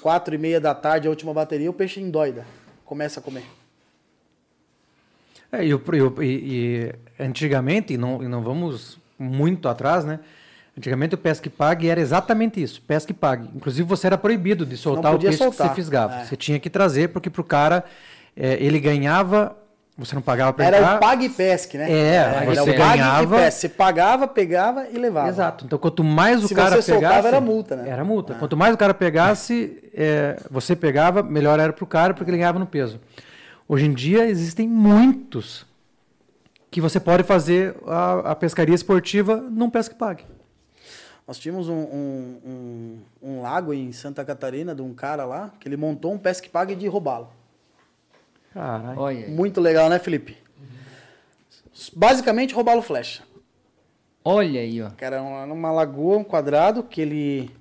quatro 0.03 0.35
e 0.35 0.37
meia 0.37 0.59
da 0.59 0.75
tarde, 0.75 1.07
a 1.07 1.09
última 1.09 1.33
bateria, 1.33 1.69
o 1.69 1.73
peixe 1.73 2.01
endoida. 2.01 2.45
Começa 2.83 3.21
a 3.21 3.23
comer. 3.23 3.45
É, 5.49 5.65
e, 5.65 5.71
e 5.71 6.25
e- 6.25 6.95
antigamente, 7.17 7.93
e 7.93 7.97
não, 7.97 8.21
e 8.21 8.27
não 8.27 8.41
vamos 8.43 8.99
muito 9.17 9.69
atrás, 9.69 10.03
né? 10.03 10.19
Antigamente 10.77 11.15
o 11.15 11.17
pesca 11.17 11.47
e 11.47 11.51
pague 11.51 11.87
era 11.87 12.01
exatamente 12.01 12.61
isso, 12.61 12.81
pesca 12.81 13.11
e 13.13 13.15
pague. 13.15 13.47
Inclusive 13.55 13.87
você 13.87 14.07
era 14.07 14.17
proibido 14.17 14.65
de 14.65 14.75
soltar 14.75 15.15
o 15.15 15.19
peixe 15.19 15.37
que 15.37 15.43
soltar, 15.43 15.69
você 15.69 15.75
fisgava. 15.75 16.15
é. 16.15 16.25
Você 16.25 16.35
tinha 16.35 16.59
que 16.59 16.69
trazer, 16.69 17.09
porque 17.09 17.29
pro 17.29 17.43
cara, 17.43 17.85
é, 18.35 18.55
ele 18.61 18.79
ganhava, 18.81 19.55
você 19.97 20.15
não 20.15 20.21
pagava 20.21 20.51
para 20.53 20.65
Era 20.65 20.77
entrar. 20.77 20.95
o 20.97 20.99
pague 20.99 21.25
e 21.25 21.29
pesque, 21.29 21.77
né? 21.77 21.91
É, 21.91 22.15
era 22.15 22.45
você 22.45 22.61
o 22.61 22.65
pague 22.65 22.77
ganhava- 22.97 23.23
e 23.37 23.39
pesque. 23.39 23.59
Você 23.61 23.69
pagava, 23.69 24.27
pegava 24.27 24.87
e 24.89 24.97
levava. 24.97 25.29
Exato. 25.29 25.65
Então, 25.65 25.77
quanto 25.77 26.03
mais 26.03 26.43
o 26.43 26.47
Se 26.47 26.55
cara 26.55 26.75
você 26.81 26.91
soltava, 26.93 27.13
pegasse... 27.15 27.27
era 27.27 27.41
multa, 27.41 27.75
né? 27.75 27.89
Era 27.89 28.03
multa. 28.03 28.33
Ah. 28.33 28.39
Quanto 28.39 28.57
mais 28.57 28.73
o 28.73 28.77
cara 28.77 28.93
pegasse, 28.93 29.89
é, 29.93 30.37
você 30.49 30.75
pegava, 30.75 31.21
melhor 31.21 31.59
era 31.59 31.71
pro 31.71 31.85
cara, 31.85 32.13
porque 32.13 32.31
ele 32.31 32.37
ganhava 32.37 32.57
no 32.57 32.65
peso. 32.65 32.99
Hoje 33.67 33.85
em 33.85 33.93
dia, 33.93 34.25
existem 34.27 34.67
muitos 34.67 35.65
que 36.71 36.81
você 36.81 36.99
pode 36.99 37.21
fazer 37.23 37.75
a, 37.85 38.31
a 38.31 38.35
pescaria 38.35 38.73
esportiva 38.73 39.37
num 39.37 39.69
pesca 39.69 39.93
e 39.93 39.97
pague. 39.97 40.23
Nós 41.27 41.37
tínhamos 41.37 41.69
um, 41.69 41.73
um, 41.73 42.39
um- 42.43 42.97
um 43.21 43.41
lago 43.43 43.73
em 43.73 43.91
Santa 43.93 44.25
Catarina 44.25 44.73
de 44.75 44.81
um 44.81 44.93
cara 44.93 45.23
lá, 45.23 45.51
que 45.59 45.67
ele 45.69 45.77
montou 45.77 46.11
um 46.11 46.17
pesque 46.17 46.49
pague 46.49 46.75
de 46.75 46.87
robalo. 46.87 47.29
Caralho. 48.53 48.99
Olha 48.99 49.25
aí. 49.25 49.31
Muito 49.31 49.59
legal, 49.59 49.89
né, 49.89 49.99
Felipe? 49.99 50.37
Basicamente, 51.95 52.53
robalo 52.53 52.81
flecha. 52.81 53.23
Olha 54.23 54.61
aí, 54.61 54.81
ó. 54.81 54.91
Era 54.99 55.21
uma, 55.21 55.45
numa 55.45 55.71
lagoa, 55.71 56.17
um 56.17 56.23
quadrado, 56.23 56.83
que 56.83 57.01
ele, 57.01 57.51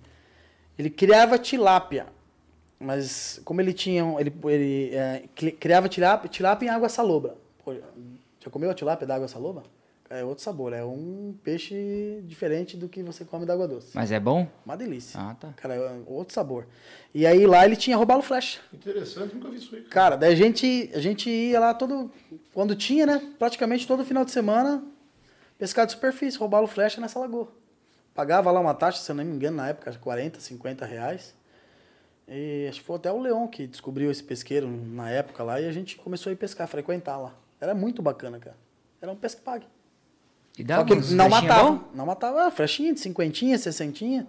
ele 0.79 0.91
criava 0.91 1.39
tilápia. 1.39 2.07
Mas 2.79 3.41
como 3.45 3.61
ele 3.61 3.73
tinha. 3.73 4.03
Ele, 4.21 4.33
ele 4.45 4.95
é, 4.95 5.25
cri- 5.35 5.53
criava 5.53 5.89
tilápia, 5.89 6.29
tilápia 6.29 6.67
em 6.67 6.71
água 6.71 6.89
salobra. 6.89 7.35
Pô, 7.65 7.73
já 7.75 8.51
comeu 8.51 8.71
a 8.71 8.75
tilápia 8.75 9.07
da 9.07 9.15
água 9.17 9.29
salobra? 9.29 9.63
É 10.15 10.23
outro 10.23 10.45
sabor, 10.45 10.75
é 10.75 10.85
um 10.85 11.35
peixe 11.43 12.23
diferente 12.25 12.77
do 12.77 12.87
que 12.87 13.03
você 13.03 13.25
come 13.25 13.47
da 13.47 13.55
água 13.55 13.67
doce. 13.67 13.93
Mas 13.95 14.13
é 14.13 14.21
bom? 14.21 14.47
Uma 14.63 14.77
delícia. 14.77 15.19
Ah, 15.19 15.35
tá. 15.35 15.55
Cara, 15.57 15.75
é 15.75 16.03
outro 16.07 16.35
sabor. 16.35 16.67
E 17.15 17.27
aí 17.27 17.47
lá 17.47 17.65
ele 17.65 17.77
tinha 17.77 17.97
robalo 17.97 18.21
flecha. 18.21 18.61
Interessante, 18.75 19.35
nunca 19.35 19.49
vi 19.49 19.57
isso 19.57 19.75
aí. 19.75 19.81
Cara, 19.85 20.17
daí 20.17 20.35
a 20.35 20.37
gente, 20.37 20.91
a 20.95 21.01
gente 21.01 21.31
ia 21.31 21.59
lá 21.59 21.73
todo. 21.73 22.11
Quando 22.53 22.77
tinha, 22.77 23.07
né? 23.07 23.33
Praticamente 23.39 23.87
todo 23.87 24.05
final 24.05 24.23
de 24.23 24.33
semana, 24.33 24.85
pescar 25.59 25.87
de 25.87 25.93
superfície, 25.93 26.37
roubalo 26.37 26.67
flecha 26.67 27.01
nessa 27.01 27.19
lagoa. 27.19 27.49
Pagava 28.15 28.51
lá 28.51 28.61
uma 28.61 28.75
taxa, 28.75 29.01
se 29.01 29.11
eu 29.11 29.17
não 29.17 29.25
me 29.25 29.35
engano, 29.35 29.57
na 29.57 29.71
época, 29.71 29.91
40, 29.99 30.41
50 30.41 30.85
reais. 30.85 31.35
E 32.29 32.67
acho 32.69 32.81
que 32.81 32.87
foi 32.87 32.97
até 32.97 33.11
o 33.11 33.19
Leon 33.19 33.49
que 33.49 33.67
descobriu 33.67 34.11
esse 34.11 34.23
pesqueiro 34.23 34.69
na 34.69 35.09
época 35.09 35.43
lá 35.43 35.59
e 35.59 35.67
a 35.67 35.73
gente 35.73 35.97
começou 35.97 36.29
a 36.29 36.35
ir 36.35 36.37
pescar, 36.37 36.69
frequentar 36.69 37.17
lá. 37.17 37.35
Era 37.59 37.75
muito 37.75 38.03
bacana, 38.03 38.39
cara. 38.39 38.57
Era 39.01 39.11
um 39.11 39.17
pesca 39.17 39.41
E 40.59 40.63
Só 40.63 40.67
dá 40.67 40.85
que 40.85 40.95
não 41.15 41.29
matava. 41.29 41.71
bom? 41.71 41.81
Não 41.95 42.07
matava. 42.07 42.47
Ah, 42.47 42.51
flechinha 42.51 42.93
de 42.93 43.01
cinquentinha, 43.01 43.57
sessentinha. 43.59 44.27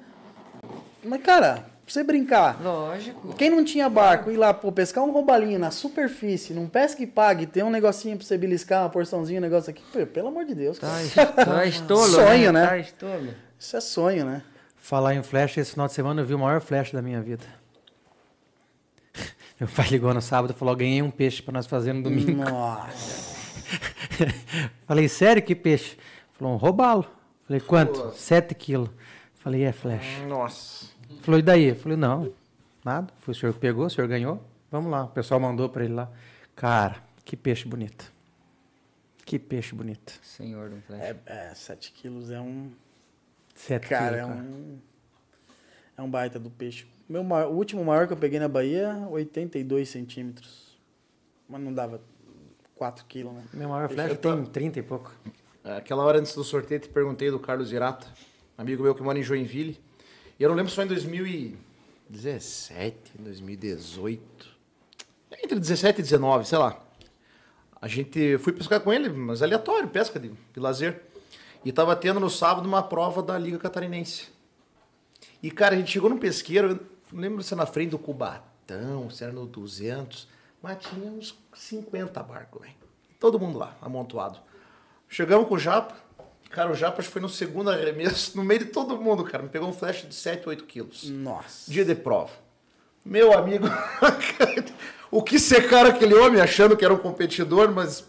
Mas, 1.04 1.22
cara, 1.22 1.56
pra 1.56 1.66
você 1.86 2.02
brincar, 2.04 2.62
Lógico. 2.64 3.34
quem 3.36 3.50
não 3.50 3.64
tinha 3.64 3.90
barco, 3.90 4.32
ir 4.32 4.38
lá 4.38 4.54
pô, 4.54 4.72
pescar 4.72 5.04
um 5.04 5.12
roubalinho 5.12 5.60
na 5.60 5.70
superfície, 5.70 6.54
num 6.54 6.68
pesca 6.68 7.04
e 7.04 7.08
pague, 7.08 7.46
ter 7.46 7.62
um 7.64 7.70
negocinho 7.70 8.16
pra 8.18 8.26
você 8.26 8.38
beliscar, 8.38 8.84
uma 8.84 8.90
porçãozinha, 8.90 9.40
um 9.40 9.42
negócio 9.42 9.70
aqui, 9.70 9.84
pô, 9.92 10.06
pelo 10.06 10.30
amor 10.30 10.46
de 10.46 10.56
Deus, 10.56 10.80
cara. 10.80 10.94
Tá, 11.14 11.26
tá 11.46 11.66
estolo, 11.68 12.08
Sonho, 12.08 12.54
né? 12.54 12.68
Tá 12.68 12.78
estolo. 12.78 13.34
Isso 13.60 13.76
é 13.76 13.82
sonho, 13.82 14.26
né? 14.26 14.44
Falar 14.78 15.16
em 15.16 15.24
flash, 15.24 15.58
esse 15.58 15.72
final 15.72 15.88
de 15.88 15.94
semana 15.94 16.22
eu 16.22 16.26
vi 16.26 16.34
o 16.34 16.40
maior 16.40 16.62
flash 16.62 16.92
da 16.94 17.02
minha 17.02 17.22
vida. 17.22 17.44
Meu 19.60 19.68
pai 19.70 19.88
ligou 19.90 20.14
no 20.14 20.22
sábado 20.22 20.52
e 20.52 20.54
falou: 20.60 20.76
ganhei 20.76 21.02
um 21.02 21.12
peixe 21.12 21.42
para 21.42 21.54
nós 21.54 21.66
fazer 21.68 21.94
no 21.94 22.02
domingo. 22.04 22.44
Nossa. 22.44 23.33
Falei, 24.88 25.08
sério, 25.08 25.42
que 25.44 25.56
peixe? 25.56 25.98
Falou, 26.34 26.54
um 26.54 26.58
robalo. 26.58 27.06
Falei, 27.46 27.60
quanto? 27.62 28.12
Sete 28.16 28.54
quilos. 28.56 28.90
Falei, 29.36 29.64
é 29.64 29.72
flash. 29.72 30.22
Nossa. 30.28 30.88
Falou, 31.22 31.40
e 31.40 31.44
daí? 31.44 31.74
Falei, 31.76 31.98
não, 31.98 32.34
nada. 32.84 33.14
Foi 33.20 33.34
o 33.34 33.36
senhor 33.36 33.54
que 33.54 33.60
pegou, 33.60 33.86
o 33.86 33.90
senhor 33.90 34.08
ganhou. 34.08 34.42
Vamos 34.72 34.90
lá. 34.92 35.04
O 35.06 35.10
pessoal 35.10 35.40
mandou 35.40 35.70
para 35.70 35.84
ele 35.86 35.94
lá. 35.94 36.10
Cara, 36.56 36.96
que 37.26 37.36
peixe 37.36 37.68
bonito. 37.68 38.12
Que 39.26 39.38
peixe 39.40 39.74
bonito. 39.76 40.20
Senhor 40.22 40.70
do 40.70 40.82
flash. 40.82 41.02
É, 41.02 41.16
é, 41.26 41.54
7 41.56 41.92
quilos 41.92 42.30
é 42.30 42.40
um. 42.40 42.72
Sete 43.56 43.88
Cara, 43.88 44.18
é 44.18 44.20
quilos, 44.22 44.36
cara. 44.36 44.42
um. 44.46 44.80
É 45.98 46.02
um 46.02 46.10
baita 46.10 46.40
do 46.40 46.50
peixe. 46.50 46.88
Meu 47.08 47.24
maior- 47.24 47.52
o 47.52 47.56
último 47.56 47.84
maior 47.86 48.08
que 48.08 48.14
eu 48.14 48.18
peguei 48.18 48.40
na 48.40 48.48
Bahia, 48.48 49.08
82 49.10 49.90
centímetros. 49.90 50.78
Mas 51.48 51.62
não 51.62 51.74
dava 51.74 52.02
4 52.84 53.06
quilos, 53.06 53.32
né? 53.34 53.44
Meu 53.54 53.70
maior 53.70 53.88
flash 53.90 54.10
Eu 54.10 54.18
tô- 54.18 54.36
tem 54.36 54.44
30 54.46 54.80
e 54.80 54.84
pouco. 54.84 55.10
É, 55.64 55.78
Aquela 55.78 56.04
hora 56.04 56.20
antes 56.20 56.36
do 56.36 56.44
sorteio, 56.44 56.82
te 56.82 56.90
perguntei 56.90 57.32
do 57.32 57.40
Carlos 57.40 57.72
Irata, 57.72 58.06
amigo 58.58 58.84
meu 58.84 58.94
que 58.94 59.02
mora 59.02 59.18
em 59.18 59.24
Joinville. 59.24 59.80
E 60.38 60.44
eu 60.44 60.50
não 60.50 60.56
lembro 60.58 60.70
se 60.70 60.76
foi 60.76 60.84
em 60.84 60.88
2017, 60.90 63.14
2018. 63.20 64.48
Entre 65.42 65.58
17 65.58 66.00
e 66.00 66.02
19, 66.04 66.46
sei 66.46 66.58
lá. 66.58 66.78
A 67.82 67.88
gente 67.88 68.38
fui 68.40 68.52
pescar 68.52 68.82
com 68.82 68.92
ele, 68.92 69.08
mas 69.08 69.42
aleatório, 69.42 69.88
pesca 69.88 70.20
de, 70.20 70.28
de 70.30 70.60
lazer. 70.60 71.02
E 71.64 71.72
tava 71.72 71.96
tendo 71.96 72.20
no 72.20 72.30
sábado 72.30 72.68
uma 72.68 72.84
prova 72.84 73.24
da 73.24 73.38
Liga 73.38 73.58
Catarinense. 73.58 74.28
E, 75.42 75.50
cara, 75.50 75.76
a 75.76 75.78
gente 75.78 75.90
chegou 75.92 76.10
num 76.10 76.18
pesqueiro, 76.18 76.78
não 77.14 77.22
lembro 77.22 77.42
se 77.44 77.54
era 77.54 77.62
na 77.64 77.66
frente 77.66 77.92
do 77.92 77.98
Cubatão, 78.00 79.10
se 79.10 79.24
era 79.24 79.32
no 79.32 79.46
200, 79.46 80.28
mas 80.64 80.78
tinha 80.80 81.12
uns 81.12 81.38
50 81.54 82.24
barcos, 82.24 82.62
velho. 82.62 82.74
Todo 83.20 83.38
mundo 83.38 83.60
lá, 83.60 83.76
amontoado. 83.82 84.40
Chegamos 85.10 85.48
com 85.50 85.56
o 85.56 85.60
Japa. 85.60 85.94
Cara, 86.50 86.72
o 86.72 86.76
Japa 86.76 87.04
foi 87.04 87.22
no 87.22 87.28
segundo 87.28 87.70
arremesso, 87.70 88.38
no 88.38 88.44
meio 88.44 88.62
de 88.62 88.66
todo 88.68 88.96
mundo, 88.98 89.26
cara. 89.26 89.44
Me 89.44 89.50
pegou 89.50 89.68
um 89.68 89.74
flash 89.74 90.08
de 90.08 90.16
7, 90.16 90.48
8 90.48 90.64
quilos. 90.64 91.10
Nossa. 91.10 91.70
Dia 91.70 91.84
de 91.84 91.94
prova. 91.94 92.32
Meu 93.04 93.38
amigo, 93.38 93.66
o 95.12 95.22
que 95.22 95.38
secaram 95.38 95.90
aquele 95.90 96.14
homem 96.14 96.40
achando 96.40 96.78
que 96.78 96.86
era 96.86 96.94
um 96.94 96.98
competidor, 96.98 97.70
mas 97.74 98.08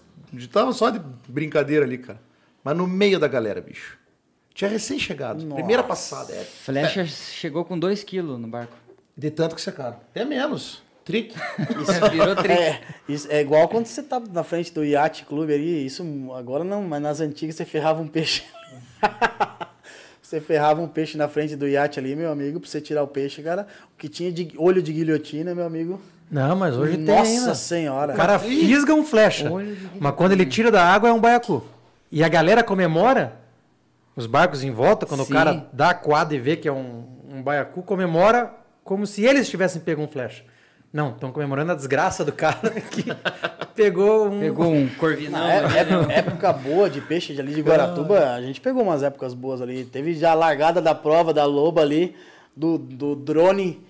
tava 0.52 0.72
só 0.72 0.90
de 0.90 1.00
brincadeira 1.26 1.84
ali, 1.84 1.98
cara. 1.98 2.20
Mas 2.62 2.76
no 2.76 2.86
meio 2.86 3.18
da 3.18 3.26
galera, 3.26 3.60
bicho. 3.60 3.98
Tinha 4.54 4.70
recém-chegado. 4.70 5.44
Primeira 5.54 5.82
passada, 5.82 6.32
é. 6.32 6.44
Flecha 6.44 7.04
chegou 7.04 7.64
com 7.64 7.76
2 7.76 8.04
quilos 8.04 8.38
no 8.38 8.46
barco. 8.46 8.76
De 9.16 9.30
tanto 9.30 9.56
que 9.56 9.60
secaram. 9.60 9.96
Até 9.96 10.24
menos. 10.24 10.83
Trick. 11.04 11.36
Isso 11.36 12.10
virou 12.10 12.34
tri. 12.34 12.52
É, 12.52 12.80
isso 13.08 13.28
é 13.30 13.40
igual 13.40 13.68
quando 13.68 13.86
você 13.86 14.02
tá 14.02 14.20
na 14.32 14.42
frente 14.42 14.72
do 14.72 14.84
iate 14.84 15.24
clube 15.24 15.52
ali, 15.52 15.84
isso 15.84 16.02
agora 16.34 16.64
não, 16.64 16.82
mas 16.82 17.02
nas 17.02 17.20
antigas 17.20 17.56
você 17.56 17.64
ferrava 17.64 18.00
um 18.00 18.08
peixe. 18.08 18.42
você 20.22 20.40
ferrava 20.40 20.80
um 20.80 20.88
peixe 20.88 21.18
na 21.18 21.28
frente 21.28 21.56
do 21.56 21.68
iate 21.68 21.98
ali, 21.98 22.16
meu 22.16 22.32
amigo, 22.32 22.58
pra 22.58 22.68
você 22.68 22.80
tirar 22.80 23.02
o 23.02 23.06
peixe, 23.06 23.42
cara. 23.42 23.66
O 23.94 23.98
que 23.98 24.08
tinha 24.08 24.32
de 24.32 24.54
olho 24.56 24.82
de 24.82 24.92
guilhotina, 24.92 25.54
meu 25.54 25.66
amigo. 25.66 26.00
Não, 26.30 26.56
mas 26.56 26.74
hoje 26.76 26.96
tem 26.96 27.04
Nossa 27.04 27.54
senhora. 27.54 28.14
O 28.14 28.16
cara 28.16 28.38
fisga 28.38 28.94
um 28.94 29.04
flecha. 29.04 29.50
Mas 30.00 30.14
quando 30.14 30.32
ele 30.32 30.46
tira 30.46 30.70
da 30.70 30.82
água 30.82 31.10
é 31.10 31.12
um 31.12 31.20
baiacu. 31.20 31.62
E 32.10 32.24
a 32.24 32.28
galera 32.28 32.62
comemora, 32.62 33.36
os 34.16 34.26
barcos 34.26 34.64
em 34.64 34.70
volta, 34.70 35.04
quando 35.04 35.24
Sim. 35.24 35.30
o 35.30 35.34
cara 35.34 35.66
dá 35.72 35.90
a 35.90 35.94
quadra 35.94 36.34
e 36.34 36.40
vê 36.40 36.56
que 36.56 36.66
é 36.66 36.72
um, 36.72 37.04
um 37.28 37.42
baiacu, 37.42 37.82
comemora 37.82 38.54
como 38.82 39.06
se 39.06 39.22
eles 39.22 39.48
tivessem 39.48 39.82
pego 39.82 40.00
um 40.00 40.08
flecha. 40.08 40.44
Não, 40.94 41.10
estão 41.10 41.32
comemorando 41.32 41.72
a 41.72 41.74
desgraça 41.74 42.24
do 42.24 42.30
cara 42.30 42.70
que 42.88 43.04
pegou 43.74 44.28
um. 44.28 44.38
Pegou 44.38 44.72
um 44.72 44.88
corvinão. 44.90 45.40
Na 45.40 45.52
é- 45.52 45.80
época, 45.80 46.12
época 46.12 46.52
boa 46.52 46.88
de 46.88 47.00
peixe 47.00 47.34
de 47.34 47.40
ali 47.40 47.52
de 47.52 47.62
Guaratuba, 47.62 48.30
a 48.30 48.40
gente 48.40 48.60
pegou 48.60 48.84
umas 48.84 49.02
épocas 49.02 49.34
boas 49.34 49.60
ali. 49.60 49.84
Teve 49.84 50.14
já 50.14 50.30
a 50.30 50.34
largada 50.34 50.80
da 50.80 50.94
prova 50.94 51.34
da 51.34 51.44
Loba 51.44 51.80
ali, 51.80 52.14
do, 52.54 52.78
do 52.78 53.16
drone 53.16 53.84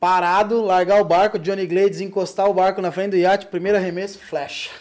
parado, 0.00 0.60
largar 0.60 1.00
o 1.00 1.04
barco, 1.04 1.38
Johnny 1.38 1.64
Glades 1.64 2.00
encostar 2.00 2.50
o 2.50 2.54
barco 2.54 2.82
na 2.82 2.90
frente 2.90 3.10
do 3.10 3.16
iate, 3.16 3.46
primeiro 3.46 3.78
arremesso, 3.78 4.18
flecha. 4.18 4.72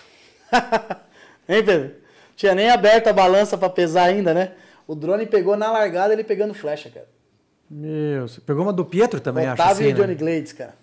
hein, 1.47 1.63
Pedro? 1.63 1.91
Tinha 2.35 2.55
nem 2.55 2.71
aberto 2.71 3.05
a 3.05 3.13
balança 3.13 3.55
pra 3.55 3.69
pesar 3.69 4.05
ainda, 4.05 4.33
né? 4.33 4.53
O 4.87 4.95
drone 4.95 5.27
pegou 5.27 5.55
na 5.55 5.71
largada, 5.71 6.11
ele 6.11 6.23
pegando 6.23 6.55
flecha, 6.55 6.89
cara. 6.89 7.07
Meu, 7.69 8.27
você 8.27 8.41
pegou 8.41 8.63
uma 8.63 8.73
do 8.73 8.83
Pietro 8.83 9.19
também, 9.19 9.45
acho 9.45 9.61
Otávio 9.61 9.85
assim, 9.85 9.89
e 9.89 9.93
Johnny 9.93 10.15
né? 10.15 10.15
Glades, 10.15 10.53
cara. 10.53 10.80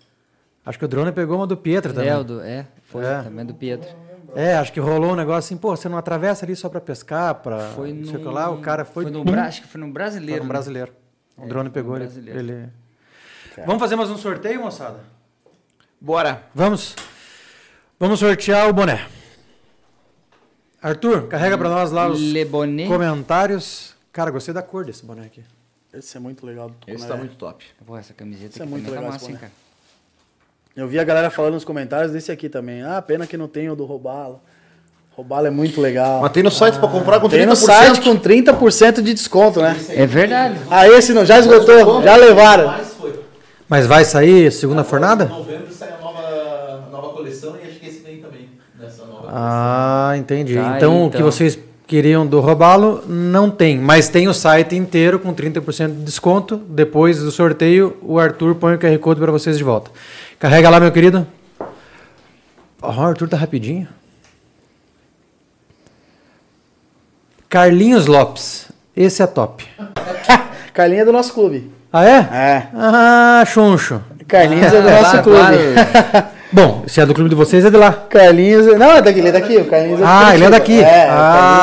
Acho 0.68 0.78
que 0.78 0.84
o 0.84 0.88
drone 0.88 1.10
pegou 1.12 1.38
uma 1.38 1.46
do 1.46 1.56
Pietro 1.56 1.94
também. 1.94 2.10
É, 2.10 2.16
o 2.18 2.22
do, 2.22 2.42
é, 2.42 2.66
foi 2.82 3.02
É. 3.02 3.22
também 3.22 3.46
do 3.46 3.54
Pedro. 3.54 3.88
É, 4.36 4.54
acho 4.58 4.70
que 4.70 4.78
rolou 4.78 5.12
um 5.12 5.16
negócio 5.16 5.38
assim, 5.38 5.56
pô, 5.56 5.74
você 5.74 5.88
não 5.88 5.96
atravessa 5.96 6.44
ali 6.44 6.54
só 6.54 6.68
pra 6.68 6.78
pescar, 6.78 7.36
pra 7.36 7.70
Foi 7.70 7.90
no, 7.90 8.06
sei 8.06 8.18
lá, 8.18 8.50
o 8.50 8.58
cara 8.60 8.84
foi, 8.84 9.06
no 9.06 9.24
pum, 9.24 9.30
Bra- 9.30 9.46
acho 9.46 9.62
que 9.62 9.66
foi 9.66 9.80
no 9.80 9.86
foi 9.86 9.92
brasileiro. 9.94 10.42
no 10.42 10.44
né? 10.44 10.48
brasileiro. 10.52 10.92
O 11.38 11.46
drone 11.46 11.70
pegou 11.70 11.98
no 11.98 12.04
ele, 12.04 12.30
ele... 12.30 12.68
Vamos 13.64 13.80
fazer 13.80 13.96
mais 13.96 14.10
um 14.10 14.18
sorteio, 14.18 14.60
moçada? 14.60 15.00
Bora. 15.98 16.42
Vamos. 16.54 16.94
Vamos 17.98 18.20
sortear 18.20 18.68
o 18.68 18.72
boné. 18.74 19.06
Arthur, 20.82 21.28
carrega 21.28 21.56
pra 21.56 21.70
nós 21.70 21.90
lá 21.90 22.08
os 22.08 22.20
comentários. 22.86 23.96
Cara, 24.12 24.30
gostei 24.30 24.52
da 24.52 24.60
cor 24.62 24.84
desse 24.84 25.02
boné 25.02 25.24
aqui. 25.24 25.42
Esse 25.94 26.18
é 26.18 26.20
muito 26.20 26.44
legal. 26.44 26.68
do 26.68 26.76
Esse 26.86 27.08
tá 27.08 27.16
muito 27.16 27.36
top. 27.36 27.64
Pô, 27.86 27.96
essa 27.96 28.12
camiseta 28.12 28.58
é 28.58 28.62
aqui 28.62 28.70
muito 28.70 28.84
também 28.84 28.98
legal 29.00 29.10
tá 29.12 29.16
esse 29.16 29.24
massa, 29.32 29.32
hein, 29.46 29.50
cara. 29.50 29.67
Eu 30.78 30.86
vi 30.86 30.96
a 31.00 31.02
galera 31.02 31.28
falando 31.28 31.54
nos 31.54 31.64
comentários 31.64 32.12
desse 32.12 32.30
aqui 32.30 32.48
também. 32.48 32.82
Ah, 32.84 33.02
pena 33.02 33.26
que 33.26 33.36
não 33.36 33.48
tem 33.48 33.68
o 33.68 33.74
do 33.74 33.84
Robalo. 33.84 34.40
Robalo 35.10 35.48
é 35.48 35.50
muito 35.50 35.80
legal. 35.80 36.20
Mas 36.20 36.30
tem 36.30 36.40
no 36.40 36.52
site 36.52 36.78
pra 36.78 36.86
comprar 36.86 37.18
com 37.18 37.26
30%. 37.26 37.30
Tem 37.30 37.46
no 37.46 37.56
site 37.56 38.00
com 38.00 38.16
30% 38.16 39.02
de 39.02 39.12
desconto, 39.12 39.60
né? 39.60 39.76
É 39.88 40.06
verdade. 40.06 40.54
Ah, 40.70 40.86
esse 40.88 41.12
não, 41.12 41.26
já 41.26 41.40
esgotou, 41.40 42.00
já 42.00 42.14
levaram. 42.14 42.68
Mas 42.68 42.94
foi. 42.94 43.12
Mas 43.68 43.86
vai 43.88 44.04
sair 44.04 44.52
segunda 44.52 44.84
fornada? 44.84 45.24
Em 45.24 45.28
novembro 45.30 45.72
sai 45.72 45.88
a 45.88 46.00
nova, 46.00 46.84
a 46.86 46.90
nova 46.92 47.08
coleção 47.08 47.56
e 47.60 47.68
acho 47.68 47.80
que 47.80 47.88
esse 47.88 47.98
vem 48.04 48.18
também. 48.18 48.48
Nessa 48.80 49.04
nova 49.04 49.26
Ah, 49.28 50.14
entendi. 50.16 50.54
Tá 50.54 50.70
aí, 50.70 50.76
então, 50.76 51.06
o 51.06 51.10
que 51.10 51.16
então. 51.16 51.28
vocês 51.28 51.58
queriam 51.88 52.24
do 52.24 52.38
Robalo 52.38 53.02
não 53.08 53.50
tem, 53.50 53.78
mas 53.78 54.08
tem 54.08 54.28
o 54.28 54.34
site 54.34 54.76
inteiro 54.76 55.18
com 55.18 55.34
30% 55.34 55.88
de 55.88 56.04
desconto. 56.04 56.56
Depois 56.68 57.18
do 57.18 57.32
sorteio, 57.32 57.96
o 58.00 58.20
Arthur 58.20 58.54
põe 58.54 58.74
o 58.74 58.78
QR 58.78 58.96
Code 58.98 59.18
para 59.20 59.32
vocês 59.32 59.58
de 59.58 59.64
volta. 59.64 59.90
Carrega 60.38 60.70
lá, 60.70 60.78
meu 60.80 60.92
querido. 60.92 61.26
O 62.80 62.86
Arthur 62.86 63.28
tá 63.28 63.36
rapidinho. 63.36 63.88
Carlinhos 67.48 68.06
Lopes. 68.06 68.66
Esse 68.96 69.22
é 69.22 69.26
top. 69.26 69.66
Carlinhos 70.72 71.02
é 71.02 71.04
do 71.06 71.12
nosso 71.12 71.32
clube. 71.32 71.70
Ah, 71.92 72.04
é? 72.04 72.16
É. 72.32 72.68
Ah, 72.74 73.44
chuncho. 73.46 74.00
Carlinhos 74.26 74.72
é 74.72 74.82
do 74.82 74.90
nosso 74.90 75.22
Claro, 75.22 75.22
clube. 75.22 75.74
claro. 76.12 76.28
Bom, 76.52 76.84
se 76.86 77.00
é 77.00 77.04
do 77.06 77.12
clube 77.14 77.28
de 77.30 77.36
vocês, 77.36 77.64
é 77.64 77.70
de 77.70 77.76
lá. 77.76 77.92
Carlinhos. 77.92 78.66
é- 78.66 78.78
Não, 78.78 78.92
é 78.92 79.02
daqui, 79.02 79.18
ele 79.18 79.28
é 79.28 79.32
daqui. 79.32 79.56
O 79.56 79.64
Carlinhos 79.66 80.00
é 80.00 80.04
Ah, 80.06 80.34
ele 80.34 80.44
é 80.44 80.50
daqui. 80.50 80.80
É, 80.80 81.08
ah, 81.10 81.12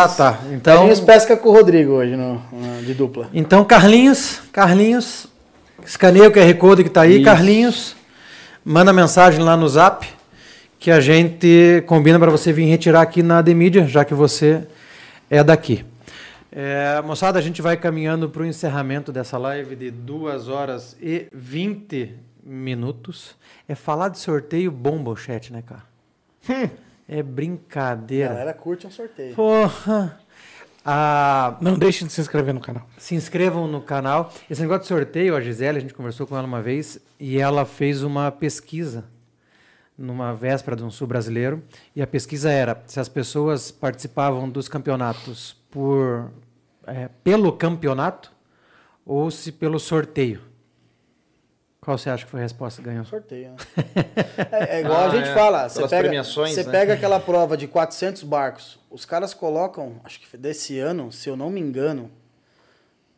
Carlinhos- 0.07 0.18
tá. 0.18 0.38
Então, 0.52 0.73
Carlinhos 0.76 0.99
pesca 0.99 1.38
com 1.38 1.49
o 1.49 1.53
Rodrigo 1.53 1.93
hoje, 1.93 2.15
no, 2.15 2.41
no- 2.52 2.84
de 2.84 2.93
dupla. 2.93 3.30
Então, 3.34 3.64
Carlinhos, 3.64 4.41
Carlinhos, 4.52 5.27
escaneia 5.85 6.27
o 6.27 6.31
QR 6.31 6.53
Code 6.56 6.84
que 6.84 6.89
está 6.89 7.02
aí, 7.02 7.15
Isso. 7.15 7.26
Carlinhos, 7.26 7.95
manda 8.65 8.91
mensagem 8.91 9.39
lá 9.41 9.55
no 9.55 9.67
Zap 9.69 10.07
que 10.79 10.91
a 10.91 10.99
gente 10.99 11.83
combina 11.87 12.19
para 12.19 12.29
você 12.31 12.51
vir 12.51 12.65
retirar 12.65 13.01
aqui 13.01 13.23
na 13.23 13.41
Demídia, 13.41 13.87
já 13.87 14.03
que 14.03 14.13
você 14.13 14.67
é 15.29 15.43
daqui. 15.43 15.85
É, 16.51 17.01
moçada, 17.01 17.37
a 17.39 17.41
gente 17.41 17.61
vai 17.61 17.75
caminhando 17.75 18.29
para 18.29 18.41
o 18.41 18.45
encerramento 18.45 19.11
dessa 19.11 19.37
live 19.37 19.75
de 19.75 19.91
2 19.91 20.47
horas 20.47 20.95
e 21.01 21.27
20 21.33 22.13
minutos. 22.43 23.35
É 23.67 23.75
falar 23.75 24.09
de 24.09 24.19
sorteio 24.19 24.71
bomba 24.71 25.11
o 25.11 25.15
chat, 25.15 25.51
né, 25.51 25.63
cara? 25.65 25.83
É 27.07 27.19
A 27.19 27.23
brincadeira. 27.23 28.29
galera 28.29 28.53
curte 28.53 28.87
um 28.87 28.91
sorteio. 28.91 29.35
Porra! 29.35 30.19
Ah, 30.86 31.57
Não 31.62 31.78
deixem 31.80 32.06
de 32.07 32.14
se 32.14 32.22
inscrever 32.22 32.53
no 32.53 32.60
canal. 32.62 32.88
se 32.98 33.16
inscrevam 33.16 33.68
no 33.68 33.82
canal. 33.82 34.32
Esse 34.49 34.62
negócio 34.62 34.84
de 34.84 34.88
sorteio, 34.88 35.36
a 35.36 35.41
Gisele, 35.41 35.80
a 35.80 35.82
gente 35.82 35.94
conversou 35.95 36.28
com 36.28 36.38
ela 36.38 36.45
uma 36.45 36.62
vez 36.62 36.99
e 37.20 37.40
ela 37.40 37.66
fez 37.66 38.03
uma 38.03 38.32
pesquisa 38.32 39.06
numa 39.98 40.34
véspera 40.36 40.76
de 40.76 40.84
um 40.84 40.91
sul 40.91 41.07
brasileiro. 41.07 41.64
E 41.95 42.02
a 42.02 42.07
pesquisa 42.07 42.52
era 42.52 42.84
se 42.86 42.99
as 42.99 43.10
pessoas 43.10 43.72
participavam 43.72 44.48
dos 44.49 44.68
campeonatos 44.68 45.57
por 45.72 46.32
é, 46.86 47.10
pelo 47.24 47.52
campeonato 47.53 48.32
ou 49.03 49.32
se 49.32 49.52
pelo 49.52 49.80
sorteio. 49.80 50.41
Qual 51.86 51.99
você 51.99 52.10
acha 52.10 52.26
que 52.26 52.32
foi 52.32 52.40
a 52.40 52.44
resposta 52.44 52.82
que 52.82 52.88
ganhou? 52.90 53.06
Sorteio, 53.06 53.52
né? 53.52 53.57
É, 54.52 54.78
é 54.78 54.80
igual 54.82 55.02
Ah, 55.02 55.06
a 55.06 55.10
gente 55.16 55.30
é. 55.30 55.34
fala. 55.36 55.70
Você 55.70 55.82
pega, 55.88 56.02
premiações, 56.02 56.56
você 56.56 56.64
né? 56.64 56.72
pega 56.72 56.94
aquela 56.95 57.20
prova 57.20 57.56
de 57.56 57.68
400 57.68 58.24
barcos. 58.24 58.80
Os 58.90 59.06
caras 59.06 59.36
colocam, 59.36 60.02
acho 60.03 60.20
que 60.20 60.36
desse 60.36 60.80
ano, 60.80 61.12
se 61.12 61.30
eu 61.30 61.38
não 61.38 61.52
me 61.52 61.62
engano, 61.62 62.10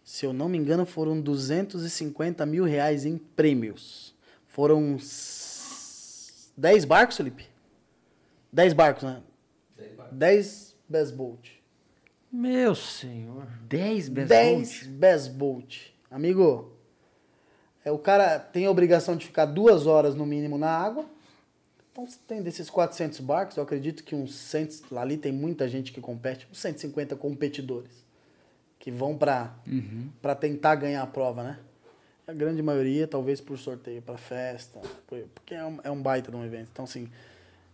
se 0.03 0.25
eu 0.25 0.33
não 0.33 0.49
me 0.49 0.57
engano, 0.57 0.85
foram 0.85 1.21
250 1.21 2.45
mil 2.45 2.65
reais 2.65 3.05
em 3.05 3.17
prêmios. 3.17 4.13
Foram 4.47 4.83
uns 4.83 6.51
10 6.57 6.83
barcos, 6.83 7.15
Felipe? 7.15 7.47
10 8.51 8.73
barcos, 8.73 9.03
né? 9.03 9.21
10 10.11 10.75
Best 10.89 11.13
Boat. 11.13 11.63
Meu 12.29 12.75
senhor. 12.75 13.47
10 13.69 14.09
best 14.09 14.27
10 14.27 14.83
Best 14.87 15.29
Boat. 15.31 15.97
Amigo, 16.11 16.76
é, 17.87 17.91
o 17.91 17.97
cara 17.97 18.37
tem 18.39 18.65
a 18.65 18.71
obrigação 18.71 19.15
de 19.15 19.25
ficar 19.25 19.45
duas 19.45 19.87
horas 19.87 20.13
no 20.15 20.25
mínimo 20.25 20.57
na 20.57 20.69
água. 20.69 21.05
Então, 21.91 22.05
você 22.05 22.17
tem 22.27 22.41
desses 22.43 22.69
400 22.69 23.19
barcos, 23.21 23.57
eu 23.57 23.63
acredito 23.63 24.03
que 24.03 24.13
uns 24.13 24.35
100, 24.35 24.69
lá 24.91 25.01
ali 25.01 25.17
tem 25.17 25.31
muita 25.31 25.67
gente 25.67 25.91
que 25.91 25.99
compete, 25.99 26.47
uns 26.51 26.59
150 26.59 27.15
competidores 27.15 28.05
que 28.79 28.91
vão 28.91 29.17
para 29.17 29.53
para 30.21 30.35
tentar 30.35 30.75
ganhar 30.75 31.01
a 31.01 31.07
prova, 31.07 31.43
né? 31.43 31.59
A 32.27 32.33
grande 32.33 32.61
maioria, 32.61 33.07
talvez 33.07 33.39
por 33.41 33.57
sorteio, 33.57 34.01
para 34.01 34.17
festa, 34.17 34.79
por- 35.07 35.19
porque 35.33 35.55
é 35.55 35.63
um, 35.65 35.79
é 35.83 35.89
um 35.89 36.01
baita 36.01 36.29
de 36.29 36.37
um 36.37 36.43
evento. 36.45 36.69
Então, 36.71 36.83
assim, 36.85 37.09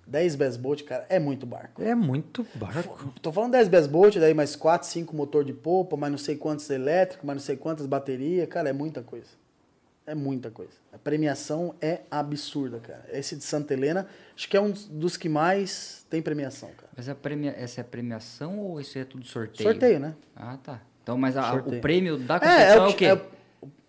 10 0.07 0.35
Best 0.35 0.60
Boat, 0.60 0.84
cara, 0.84 1.06
é 1.10 1.18
muito 1.19 1.45
barco. 1.45 1.81
É 1.81 1.95
muito 1.95 2.45
barco. 2.56 3.14
Tô 3.22 3.31
falando 3.31 3.52
10 3.53 3.68
Best 3.68 3.90
Boat, 3.90 4.19
daí 4.19 4.34
mais 4.34 4.56
4, 4.56 4.88
5 4.88 5.15
motor 5.15 5.44
de 5.44 5.53
polpa, 5.53 5.98
mais 5.98 6.11
não 6.11 6.18
sei 6.19 6.35
quantos 6.38 6.69
elétricos, 6.69 7.26
mais 7.26 7.38
não 7.38 7.44
sei 7.44 7.57
quantas 7.57 7.85
baterias. 7.88 8.48
Cara, 8.48 8.69
é 8.69 8.73
muita 8.73 9.02
coisa. 9.02 9.27
É 10.05 10.13
muita 10.13 10.51
coisa. 10.51 10.73
A 10.91 10.97
premiação 10.97 11.75
é 11.81 12.01
absurda, 12.11 12.80
cara. 12.80 13.05
Esse 13.11 13.35
de 13.38 13.43
Santa 13.43 13.73
Helena, 13.73 14.05
acho 14.35 14.49
que 14.49 14.57
é 14.57 14.59
um 14.61 14.71
dos 14.71 15.15
que 15.15 15.30
mais 15.30 16.05
tem 16.09 16.21
premiação, 16.21 16.69
cara. 16.75 16.89
Mas 16.95 17.07
a 17.07 17.15
premia... 17.15 17.53
essa 17.57 17.80
é 17.80 17.84
a 17.84 17.85
premiação 17.85 18.59
ou 18.59 18.81
isso 18.81 18.97
é 18.99 19.05
tudo 19.05 19.25
sorteio? 19.25 19.69
Sorteio, 19.69 19.99
né? 19.99 20.13
Ah, 20.35 20.57
tá. 20.61 20.81
Então, 21.01 21.17
mas 21.17 21.38
a- 21.38 21.55
o 21.55 21.80
prêmio 21.80 22.17
da 22.17 22.35
É, 22.35 22.39
competição 22.39 22.85
é, 22.85 22.89
é 22.89 22.91
o 22.91 22.95
quê? 22.95 23.05
é 23.05 23.13
o- 23.13 23.21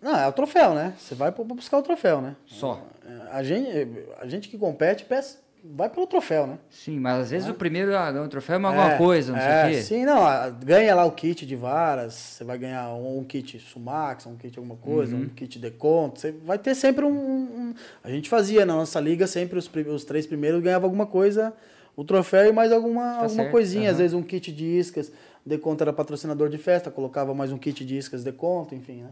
não, 0.01 0.17
é 0.17 0.27
o 0.27 0.31
troféu, 0.31 0.73
né? 0.73 0.93
Você 0.97 1.15
vai 1.15 1.31
buscar 1.31 1.77
o 1.79 1.81
troféu, 1.83 2.21
né? 2.21 2.35
Só. 2.45 2.85
A 3.31 3.43
gente, 3.43 3.69
a 4.19 4.27
gente 4.27 4.47
que 4.49 4.57
compete, 4.57 5.03
vai 5.73 5.89
pelo 5.89 6.05
troféu, 6.05 6.45
né? 6.47 6.59
Sim, 6.69 6.99
mas 6.99 7.21
às 7.23 7.31
vezes 7.31 7.49
o 7.49 7.53
primeiro 7.53 7.95
ah, 7.97 8.11
ganha 8.11 8.23
um 8.23 8.29
troféu 8.29 8.55
é 8.55 8.57
uma 8.57 8.69
alguma 8.69 8.97
coisa, 8.97 9.31
não 9.33 9.39
é, 9.39 9.41
sei 9.61 9.69
o 9.71 9.73
quê. 9.75 9.81
Sim, 9.81 10.05
não, 10.05 10.21
ganha 10.63 10.93
lá 10.95 11.05
o 11.05 11.11
kit 11.11 11.45
de 11.45 11.55
varas, 11.55 12.13
você 12.13 12.43
vai 12.43 12.57
ganhar 12.57 12.89
um, 12.93 13.19
um 13.19 13.23
kit 13.23 13.59
Sumax, 13.59 14.25
um 14.25 14.35
kit 14.35 14.57
alguma 14.57 14.75
coisa, 14.75 15.15
Uhum. 15.15 15.23
um 15.23 15.29
kit 15.29 15.57
de 15.59 15.71
conto, 15.71 16.19
você 16.19 16.31
vai 16.31 16.57
ter 16.59 16.75
sempre 16.75 17.03
um, 17.05 17.09
um- 17.11 17.73
A 18.03 18.09
gente 18.09 18.29
fazia 18.29 18.65
na 18.65 18.73
nossa 18.75 18.99
liga, 18.99 19.25
sempre 19.27 19.57
os, 19.57 19.69
os 19.87 20.03
três 20.05 20.27
primeiros 20.27 20.61
ganhavam 20.61 20.85
alguma 20.87 21.05
coisa, 21.05 21.53
o 21.95 22.03
troféu 22.03 22.47
e 22.47 22.51
mais 22.51 22.71
alguma, 22.71 23.13
alguma 23.15 23.29
certo, 23.29 23.51
coisinha, 23.51 23.89
às 23.89 23.95
aham. 23.95 24.01
vezes 24.03 24.13
um 24.13 24.23
kit 24.23 24.51
de 24.51 24.65
iscas, 24.65 25.11
de 25.45 25.57
conto 25.57 25.81
era 25.81 25.93
patrocinador 25.93 26.49
de 26.49 26.57
festa, 26.57 26.91
colocava 26.91 27.33
mais 27.33 27.51
um 27.51 27.57
kit 27.57 27.85
de 27.85 27.97
iscas 27.97 28.23
de 28.23 28.31
conto, 28.31 28.75
enfim, 28.75 29.03
né? 29.03 29.09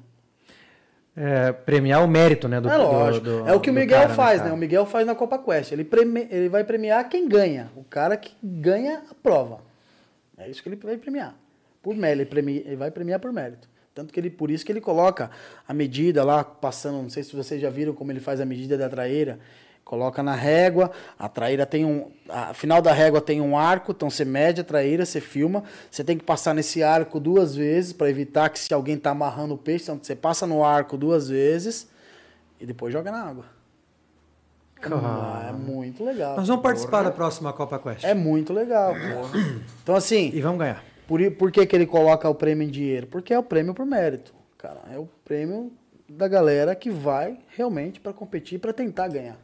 É, 1.16 1.52
premiar 1.52 2.04
o 2.04 2.08
mérito, 2.08 2.48
né? 2.48 2.60
Do, 2.60 2.68
é 2.70 2.76
lógico. 2.76 3.24
do- 3.26 3.44
do- 3.44 3.48
é 3.48 3.54
o 3.54 3.60
que 3.60 3.70
o 3.70 3.74
Miguel 3.74 4.02
cara, 4.02 4.14
faz, 4.16 4.38
cara? 4.40 4.50
né? 4.50 4.56
O 4.56 4.58
Miguel 4.58 4.84
faz 4.86 5.06
na 5.06 5.14
Copa 5.14 5.38
Quest. 5.38 5.72
Ele, 5.72 5.84
preme- 5.84 6.28
ele 6.32 6.50
vai 6.50 6.64
premiar 6.64 7.08
quem 7.08 7.28
ganha. 7.28 7.70
O 7.76 7.84
cara 7.84 8.18
que 8.18 8.32
ganha 8.44 9.04
a 9.12 9.14
prova. 9.14 9.60
É 10.38 10.50
isso 10.50 10.64
que 10.64 10.70
ele 10.70 10.76
vai 10.76 10.98
premiar. 10.98 11.36
Por 11.84 11.96
mérito. 11.96 12.22
Ele, 12.24 12.30
premia- 12.30 12.64
ele 12.66 12.76
vai 12.76 12.90
premiar 12.90 13.20
por 13.20 13.32
mérito. 13.32 13.70
Tanto 13.94 14.12
que 14.12 14.20
ele, 14.20 14.32
por 14.32 14.50
isso 14.50 14.66
que 14.66 14.72
ele 14.72 14.82
coloca 14.82 15.30
a 15.68 15.74
medida 15.74 16.24
lá, 16.24 16.44
passando, 16.44 17.00
não 17.04 17.10
sei 17.12 17.22
se 17.22 17.36
vocês 17.36 17.62
já 17.62 17.70
viram 17.70 17.94
como 17.94 18.12
ele 18.12 18.20
faz 18.20 18.42
a 18.42 18.46
medida 18.46 18.76
da 18.76 18.90
traíra. 18.90 19.38
Coloca 19.84 20.24
na 20.24 20.34
régua, 20.34 20.92
a 21.20 21.28
traíra 21.28 21.66
tem 21.66 21.84
um. 21.86 22.10
A 22.30 22.54
final 22.54 22.82
da 22.82 22.94
régua 22.94 23.20
tem 23.22 23.42
um 23.42 23.58
arco, 23.58 23.92
então 23.92 24.10
você 24.10 24.24
mede 24.24 24.62
a 24.62 24.64
traíra, 24.64 25.06
você 25.06 25.20
filma. 25.20 25.64
Você 25.92 26.04
tem 26.04 26.18
que 26.18 26.24
passar 26.24 26.54
nesse 26.56 26.82
arco 26.82 27.20
duas 27.20 27.54
vezes 27.56 27.92
para 27.94 28.10
evitar 28.10 28.50
que 28.50 28.58
se 28.60 28.74
alguém 28.74 28.98
tá 28.98 29.12
amarrando 29.12 29.54
o 29.56 29.58
peixe, 29.58 29.84
então 29.84 30.00
você 30.02 30.16
passa 30.16 30.48
no 30.48 30.64
arco 30.64 30.98
duas 30.98 31.28
vezes 31.28 31.88
e 32.60 32.66
depois 32.66 32.94
joga 32.94 33.12
na 33.12 33.24
água. 33.24 33.46
Ah, 34.86 35.48
é 35.50 35.52
muito 35.54 36.04
legal. 36.04 36.36
Nós 36.38 36.48
vamos 36.48 36.62
participar 36.64 37.04
da 37.04 37.12
próxima 37.12 37.54
Copa 37.54 37.80
Quest. 37.80 38.04
É 38.04 38.14
muito 38.14 38.52
legal. 38.54 38.94
pô. 38.94 39.38
Então, 39.82 39.96
assim, 39.96 40.30
E 40.34 40.42
vamos 40.42 40.60
ganhar. 40.60 40.84
por, 41.08 41.20
por 41.32 41.52
que, 41.52 41.66
que 41.66 41.76
ele 41.76 41.86
coloca 41.86 42.28
o 42.28 42.36
prêmio 42.36 42.68
em 42.68 42.72
dinheiro? 42.72 43.08
Porque 43.08 43.34
é 43.34 43.40
o 43.40 43.44
prêmio 43.44 43.74
por 43.74 43.86
mérito. 43.86 44.34
Cara, 44.58 44.82
é 44.94 44.98
o 44.98 45.08
prêmio 45.24 45.72
da 46.10 46.28
galera 46.28 46.76
que 46.76 46.90
vai 46.90 47.40
realmente 47.56 48.00
para 48.00 48.12
competir, 48.12 48.60
para 48.60 48.74
tentar 48.74 49.08
ganhar. 49.08 49.38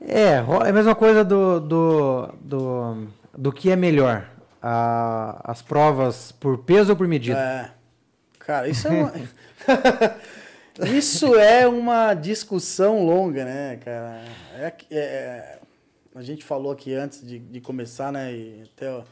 É, 0.00 0.22
é 0.36 0.38
a 0.68 0.72
mesma 0.72 0.94
coisa 0.94 1.24
do, 1.24 1.60
do, 1.60 2.26
do, 2.40 3.06
do 3.36 3.52
que 3.52 3.70
é 3.70 3.76
melhor. 3.76 4.28
A- 4.60 5.40
as 5.44 5.62
provas 5.62 6.32
por 6.32 6.58
peso 6.58 6.90
ou 6.90 6.96
por 6.96 7.06
medida? 7.08 7.38
É. 7.38 7.70
Cara, 8.38 8.68
isso 8.68 8.88
é 8.88 8.90
uma. 8.92 9.12
isso 10.96 11.34
é 11.36 11.66
uma 11.66 12.14
discussão 12.14 13.04
longa, 13.04 13.44
né, 13.44 13.76
cara? 13.84 14.22
É, 14.56 14.70
que- 14.70 14.86
é- 14.90 15.58
a 16.14 16.22
gente 16.22 16.44
falou 16.44 16.72
aqui 16.72 16.94
antes 16.94 17.24
de, 17.26 17.38
de 17.38 17.60
começar, 17.60 18.10
né? 18.10 18.32
E 18.32 18.62
até 18.74 18.90
ó, 18.90 19.02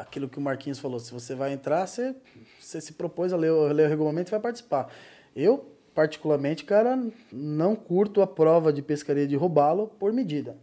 aquilo 0.00 0.28
que 0.28 0.38
o 0.38 0.40
Marquinhos 0.40 0.78
falou: 0.78 0.98
se 0.98 1.12
você 1.12 1.34
vai 1.34 1.52
entrar, 1.52 1.86
você, 1.86 2.14
você 2.58 2.80
se 2.80 2.92
propôs 2.92 3.32
a 3.32 3.36
ler, 3.36 3.50
ler 3.72 3.86
o 3.86 3.90
regulamento 3.90 4.30
e 4.30 4.32
vai 4.32 4.40
participar. 4.40 4.88
Eu, 5.36 5.70
particularmente, 5.94 6.64
cara, 6.64 6.98
não 7.32 7.76
curto 7.76 8.22
a 8.22 8.26
prova 8.26 8.72
de 8.72 8.82
pescaria 8.82 9.26
de 9.26 9.36
robalo 9.36 9.88
por 9.98 10.12
medida. 10.12 10.56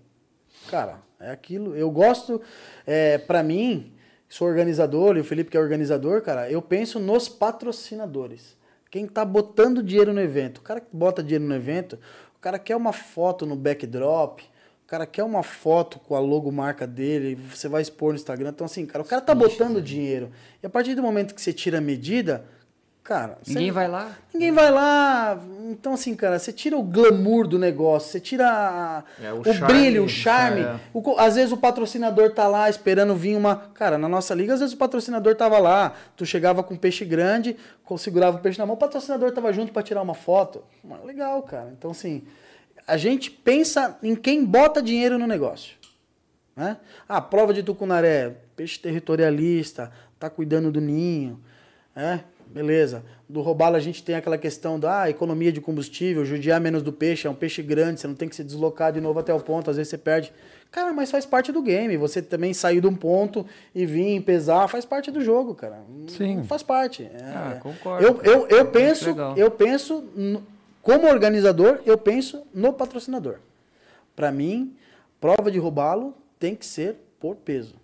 Cara, 0.70 1.02
é 1.20 1.32
aquilo. 1.32 1.76
Eu 1.76 1.92
gosto, 1.92 2.42
é, 2.86 3.18
para 3.18 3.44
mim, 3.44 3.94
sou 4.28 4.48
organizador 4.48 5.18
e 5.18 5.20
o 5.20 5.24
Felipe 5.24 5.52
que 5.52 5.58
é 5.58 5.60
organizador, 5.60 6.22
cara, 6.22 6.50
eu 6.50 6.62
penso 6.62 7.00
nos 7.00 7.28
patrocinadores. 7.28 8.58
Quem 8.90 9.06
tá 9.06 9.24
botando 9.24 9.84
dinheiro 9.84 10.14
no 10.14 10.22
evento. 10.22 10.60
O 10.60 10.62
cara 10.62 10.80
que 10.80 10.88
bota 10.92 11.22
dinheiro 11.22 11.46
no 11.46 11.56
evento, 11.56 12.00
o 12.36 12.40
cara 12.40 12.58
quer 12.58 12.76
uma 12.76 12.92
foto 12.92 13.46
no 13.46 13.56
backdrop, 13.56 14.42
o 14.42 14.88
cara 14.88 15.06
quer 15.06 15.24
uma 15.24 15.44
foto 15.44 16.00
com 16.00 16.16
a 16.16 16.20
logomarca 16.20 16.88
dele, 16.88 17.36
você 17.36 17.68
vai 17.68 17.84
expor 17.84 18.10
no 18.10 18.16
Instagram. 18.16 18.50
Então, 18.50 18.66
assim, 18.66 18.86
cara, 18.88 19.04
o 19.04 19.08
cara 19.08 19.22
tá 19.22 19.36
botando 19.36 19.82
dinheiro. 19.82 20.32
E 20.64 20.66
a 20.66 20.70
partir 20.70 20.96
do 20.96 21.04
momento 21.04 21.36
que 21.36 21.42
você 21.42 21.54
tira 21.54 21.78
a 21.78 21.82
medida, 21.82 22.46
cara. 23.10 23.38
Ninguém 23.48 23.66
você- 23.66 23.72
vai 23.72 23.88
lá. 23.88 24.12
Ninguém 24.34 24.52
vai 24.52 24.70
lá. 24.72 25.40
Então, 25.72 25.94
assim, 25.94 26.16
cara, 26.16 26.38
você 26.38 26.54
tira 26.54 26.78
o 26.78 26.84
glamour 26.84 27.48
do 27.48 27.58
negócio, 27.58 28.12
você 28.12 28.20
tira 28.20 28.48
a- 28.48 29.04
É, 29.22 29.34
o 29.34 29.40
o, 29.42 29.44
charme, 29.44 29.66
brilho, 29.74 30.04
o 30.04 30.08
charme. 30.08 30.62
é. 30.62 30.80
O 30.94 31.16
às 31.20 31.36
vezes 31.36 31.52
o 31.52 31.58
patrocinador 31.58 32.32
tá 32.32 32.48
lá 32.48 32.70
esperando 32.70 33.16
vir 33.16 33.36
uma. 33.36 33.56
Cara, 33.74 33.98
na 33.98 34.08
nossa 34.08 34.36
liga, 34.36 34.54
às 34.54 34.60
vezes 34.60 34.76
o 34.76 34.78
patrocinador 34.78 35.36
tava 35.36 35.58
lá. 35.58 35.94
Tu 36.16 36.26
chegava 36.26 36.62
com 36.64 36.76
um 36.76 36.78
peixe 36.78 37.04
grande, 37.04 37.58
segurava 37.98 38.38
o 38.38 38.40
peixe 38.40 38.60
na 38.60 38.66
mão, 38.68 38.76
o 38.76 38.80
patrocinador 38.80 39.32
tava 39.32 39.52
junto 39.52 39.74
para 39.74 39.82
tirar 39.82 40.02
uma 40.04 40.14
foto. 40.14 40.64
Legal, 41.04 41.42
cara. 41.42 41.74
Então, 41.76 41.90
assim, 41.92 42.24
a 42.88 42.96
gente 42.98 43.32
pensa 43.32 43.98
em 44.04 44.16
quem 44.16 44.46
bota 44.46 44.82
dinheiro 44.82 45.18
no 45.18 45.26
negócio. 45.26 45.76
Né? 46.56 46.78
Ah, 47.08 47.22
prova 47.22 47.54
de 47.54 47.64
tucunaré, 47.64 48.36
peixe 48.56 48.78
territorialista, 48.80 49.92
tá 50.20 50.30
cuidando 50.30 50.72
do 50.72 50.82
ninho, 50.82 51.40
né? 51.96 52.24
Beleza. 52.52 53.04
Do 53.28 53.42
robalo 53.42 53.76
a 53.76 53.80
gente 53.80 54.04
tem 54.04 54.16
aquela 54.16 54.38
questão 54.38 54.80
da 54.80 55.04
ah, 55.04 55.10
economia 55.10 55.52
de 55.52 55.62
combustível, 55.62 56.26
judiar 56.26 56.60
menos 56.60 56.82
do 56.82 56.92
peixe, 56.92 57.28
é 57.28 57.30
um 57.30 57.36
peixe 57.36 57.62
grande, 57.62 58.00
você 58.02 58.08
não 58.08 58.16
tem 58.16 58.28
que 58.28 58.36
se 58.36 58.44
deslocar 58.44 58.92
de 58.92 59.00
novo 59.00 59.20
até 59.20 59.34
o 59.34 59.40
ponto, 59.40 59.70
às 59.70 59.78
vezes 59.78 59.90
você 59.92 59.98
perde. 59.98 60.34
Cara, 60.72 60.92
mas 60.94 61.10
faz 61.12 61.26
parte 61.26 61.52
do 61.52 61.62
game. 61.62 61.96
Você 61.98 62.22
também 62.22 62.54
sair 62.54 62.82
de 62.82 62.88
um 62.88 62.96
ponto 62.96 63.46
e 63.74 63.86
vir 63.86 64.22
pesar, 64.22 64.68
faz 64.68 64.86
parte 64.86 65.10
do 65.12 65.22
jogo, 65.22 65.54
cara. 65.56 65.80
Sim. 66.08 66.44
Faz 66.44 66.62
parte. 66.64 67.04
É. 67.04 67.24
Ah, 67.24 67.60
concordo. 67.62 68.06
Eu, 68.06 68.22
eu, 68.24 68.48
eu 68.48 68.58
Muito 68.64 68.72
penso, 68.72 69.10
eu 69.36 69.52
penso, 69.52 70.04
no- 70.16 70.44
como 70.82 71.08
organizador, 71.08 71.80
eu 71.86 71.98
penso 71.98 72.44
no 72.54 72.74
patrocinador. 72.74 73.38
Para 74.16 74.32
mim, 74.32 74.76
prova 75.20 75.52
de 75.52 75.60
robalo 75.60 76.16
tem 76.40 76.56
que 76.56 76.66
ser 76.66 76.96
por 77.20 77.36
peso. 77.36 77.76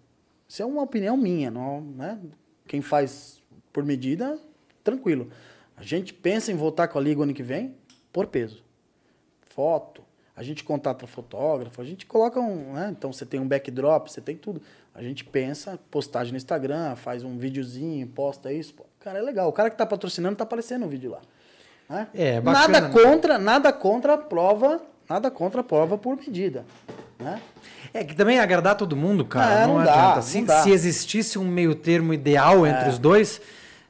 Isso 0.47 0.61
é 0.61 0.65
uma 0.65 0.81
opinião 0.81 1.17
minha, 1.17 1.49
não, 1.51 1.81
né? 1.81 2.19
Quem 2.67 2.81
faz 2.81 3.41
por 3.73 3.83
medida, 3.83 4.37
tranquilo. 4.85 5.27
A 5.75 5.83
gente 5.83 6.13
pensa 6.13 6.51
em 6.51 6.55
voltar 6.55 6.87
com 6.87 6.97
a 6.97 7.01
liga 7.01 7.21
ano 7.21 7.33
que 7.33 7.43
vem 7.43 7.75
por 8.13 8.27
peso. 8.27 8.63
Foto, 9.53 10.01
a 10.35 10.43
gente 10.43 10.63
contata 10.63 11.05
fotógrafo, 11.07 11.81
a 11.81 11.85
gente 11.85 12.05
coloca 12.05 12.39
um, 12.39 12.73
né? 12.73 12.93
Então 12.97 13.11
você 13.11 13.25
tem 13.25 13.39
um 13.39 13.47
backdrop, 13.47 14.07
você 14.09 14.21
tem 14.21 14.35
tudo. 14.37 14.61
A 14.93 15.01
gente 15.01 15.25
pensa, 15.25 15.77
postagem 15.91 16.31
no 16.31 16.37
Instagram, 16.37 16.95
faz 16.95 17.23
um 17.23 17.37
videozinho, 17.37 18.07
posta 18.07 18.51
isso. 18.53 18.73
pô. 18.75 18.85
Cara, 18.99 19.19
é 19.19 19.21
legal. 19.21 19.49
O 19.49 19.53
cara 19.53 19.69
que 19.69 19.77
tá 19.77 19.85
patrocinando 19.85 20.35
tá 20.37 20.43
aparecendo 20.45 20.81
no 20.83 20.87
vídeo 20.87 21.11
lá. 21.11 21.21
né? 21.89 22.07
É, 22.13 22.39
bacana, 22.41 22.67
nada 22.79 22.87
né? 22.87 22.93
contra, 22.93 23.37
nada 23.37 23.73
contra 23.73 24.13
a 24.13 24.17
prova, 24.17 24.81
nada 25.09 25.29
contra 25.29 25.61
a 25.61 25.63
prova 25.63 25.97
por 25.97 26.15
medida, 26.17 26.65
né? 27.19 27.41
É 27.93 28.03
que 28.03 28.15
também 28.15 28.39
agradar 28.39 28.75
todo 28.75 28.95
mundo, 28.95 29.23
cara, 29.25 29.63
É, 29.63 29.67
não, 29.67 29.77
não 29.77 29.85
dá, 29.85 29.93
adianta. 29.93 30.15
não 30.15 30.21
se, 30.23 30.41
dá. 30.41 30.63
se 30.63 30.71
existisse 30.71 31.37
um 31.39 31.45
meio 31.47 31.75
termo 31.75 32.13
ideal 32.13 32.65
entre 32.67 32.89
os 32.89 32.97
dois, 32.99 33.41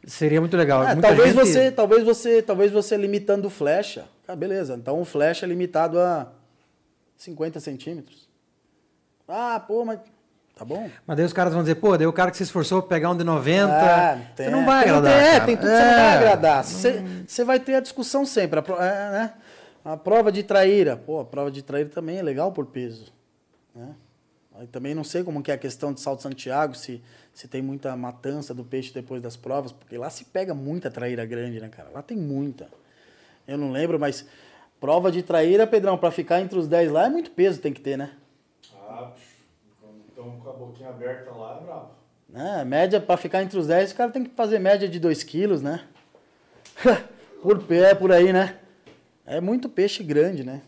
seria 0.05 0.39
muito 0.39 0.55
legal. 0.57 0.83
É, 0.87 0.95
talvez 0.95 1.33
gente- 1.33 1.35
você, 1.47 1.71
talvez 1.71 2.03
você, 2.03 2.41
talvez 2.41 2.71
você 2.71 2.95
limitando 2.97 3.49
flecha. 3.49 4.05
Ah, 4.27 4.35
beleza. 4.35 4.75
Então 4.75 4.99
o 5.01 5.05
flecha 5.05 5.45
é 5.45 5.49
limitado 5.49 5.99
a 5.99 6.27
50 7.17 7.59
centímetros. 7.59 8.27
Ah, 9.27 9.59
pô, 9.59 9.83
mas 9.85 9.99
tá 10.55 10.63
bom. 10.63 10.89
Mas 11.05 11.17
daí 11.17 11.25
os 11.25 11.33
caras 11.33 11.53
vão 11.53 11.61
dizer, 11.63 11.75
pô, 11.75 11.97
daí 11.97 12.05
o 12.07 12.13
cara 12.13 12.29
que 12.31 12.37
se 12.37 12.43
esforçou 12.43 12.81
pra 12.81 12.89
pegar 12.89 13.09
um 13.11 13.17
de 13.17 13.23
90, 13.23 13.73
Ah, 13.73 14.17
você 14.35 14.49
não 14.49 14.65
vai 14.65 14.83
tem- 14.85 14.93
agradar. 14.93 15.19
tem- 15.19 15.27
é, 15.27 15.39
tem 15.41 15.57
tudo 15.57 15.65
que 15.69 15.75
você 15.75 15.83
não 15.83 15.95
vai 15.95 15.99
É. 16.13 16.17
agradar. 16.17 16.63
Você, 16.63 17.03
você 17.27 17.43
vai 17.43 17.59
ter 17.59 17.75
a 17.75 17.79
discussão 17.79 18.25
sempre. 18.25 18.59
A, 18.59 18.61
pro- 18.61 18.81
é, 18.81 19.11
né? 19.11 19.33
a 19.83 19.95
prova 19.97 20.31
de 20.31 20.43
traíra. 20.43 20.95
Pô, 20.97 21.19
a 21.19 21.25
prova 21.25 21.51
de 21.51 21.61
traíra 21.61 21.89
também 21.89 22.17
é 22.17 22.23
legal 22.23 22.51
por 22.51 22.65
peso. 22.67 23.11
Né? 23.75 23.89
Aí 24.57 24.67
também 24.67 24.95
não 24.95 25.03
sei 25.03 25.23
como 25.23 25.43
que 25.43 25.51
é 25.51 25.53
a 25.53 25.57
questão 25.57 25.93
de 25.93 25.99
Salto 25.99 26.21
Santiago, 26.21 26.75
se, 26.75 27.01
se 27.33 27.47
tem 27.47 27.61
muita 27.61 27.95
matança 27.95 28.53
do 28.53 28.63
peixe 28.63 28.93
depois 28.93 29.21
das 29.21 29.35
provas, 29.35 29.71
porque 29.71 29.97
lá 29.97 30.09
se 30.09 30.25
pega 30.25 30.53
muita 30.53 30.89
traíra 30.89 31.25
grande, 31.25 31.59
né, 31.59 31.67
cara? 31.67 31.89
Lá 31.93 32.01
tem 32.01 32.15
muita. 32.17 32.69
Eu 33.47 33.57
não 33.57 33.71
lembro, 33.71 33.99
mas 33.99 34.25
prova 34.79 35.11
de 35.11 35.21
traíra, 35.21 35.67
Pedrão, 35.67 35.97
para 35.97 36.09
ficar 36.09 36.41
entre 36.41 36.57
os 36.57 36.67
10 36.67 36.91
lá 36.91 37.05
é 37.05 37.09
muito 37.09 37.31
peso 37.31 37.59
tem 37.59 37.73
que 37.73 37.81
ter, 37.81 37.97
né? 37.97 38.11
Ah, 38.87 39.11
estão 40.07 40.39
com 40.39 40.49
a 40.49 40.53
boquinha 40.53 40.89
aberta 40.89 41.31
lá, 41.31 41.59
é 41.59 41.63
bravo. 41.65 41.89
né? 42.29 42.63
Média, 42.63 43.01
para 43.01 43.17
ficar 43.17 43.43
entre 43.43 43.59
os 43.59 43.67
10, 43.67 43.91
o 43.91 43.95
cara 43.95 44.11
tem 44.11 44.23
que 44.23 44.35
fazer 44.35 44.59
média 44.59 44.87
de 44.87 44.99
2 44.99 45.21
quilos, 45.23 45.61
né? 45.61 45.85
por 47.41 47.61
pé, 47.63 47.93
por 47.93 48.11
aí, 48.11 48.31
né? 48.31 48.57
É 49.25 49.41
muito 49.41 49.67
peixe 49.67 50.01
grande, 50.01 50.43
né? 50.43 50.61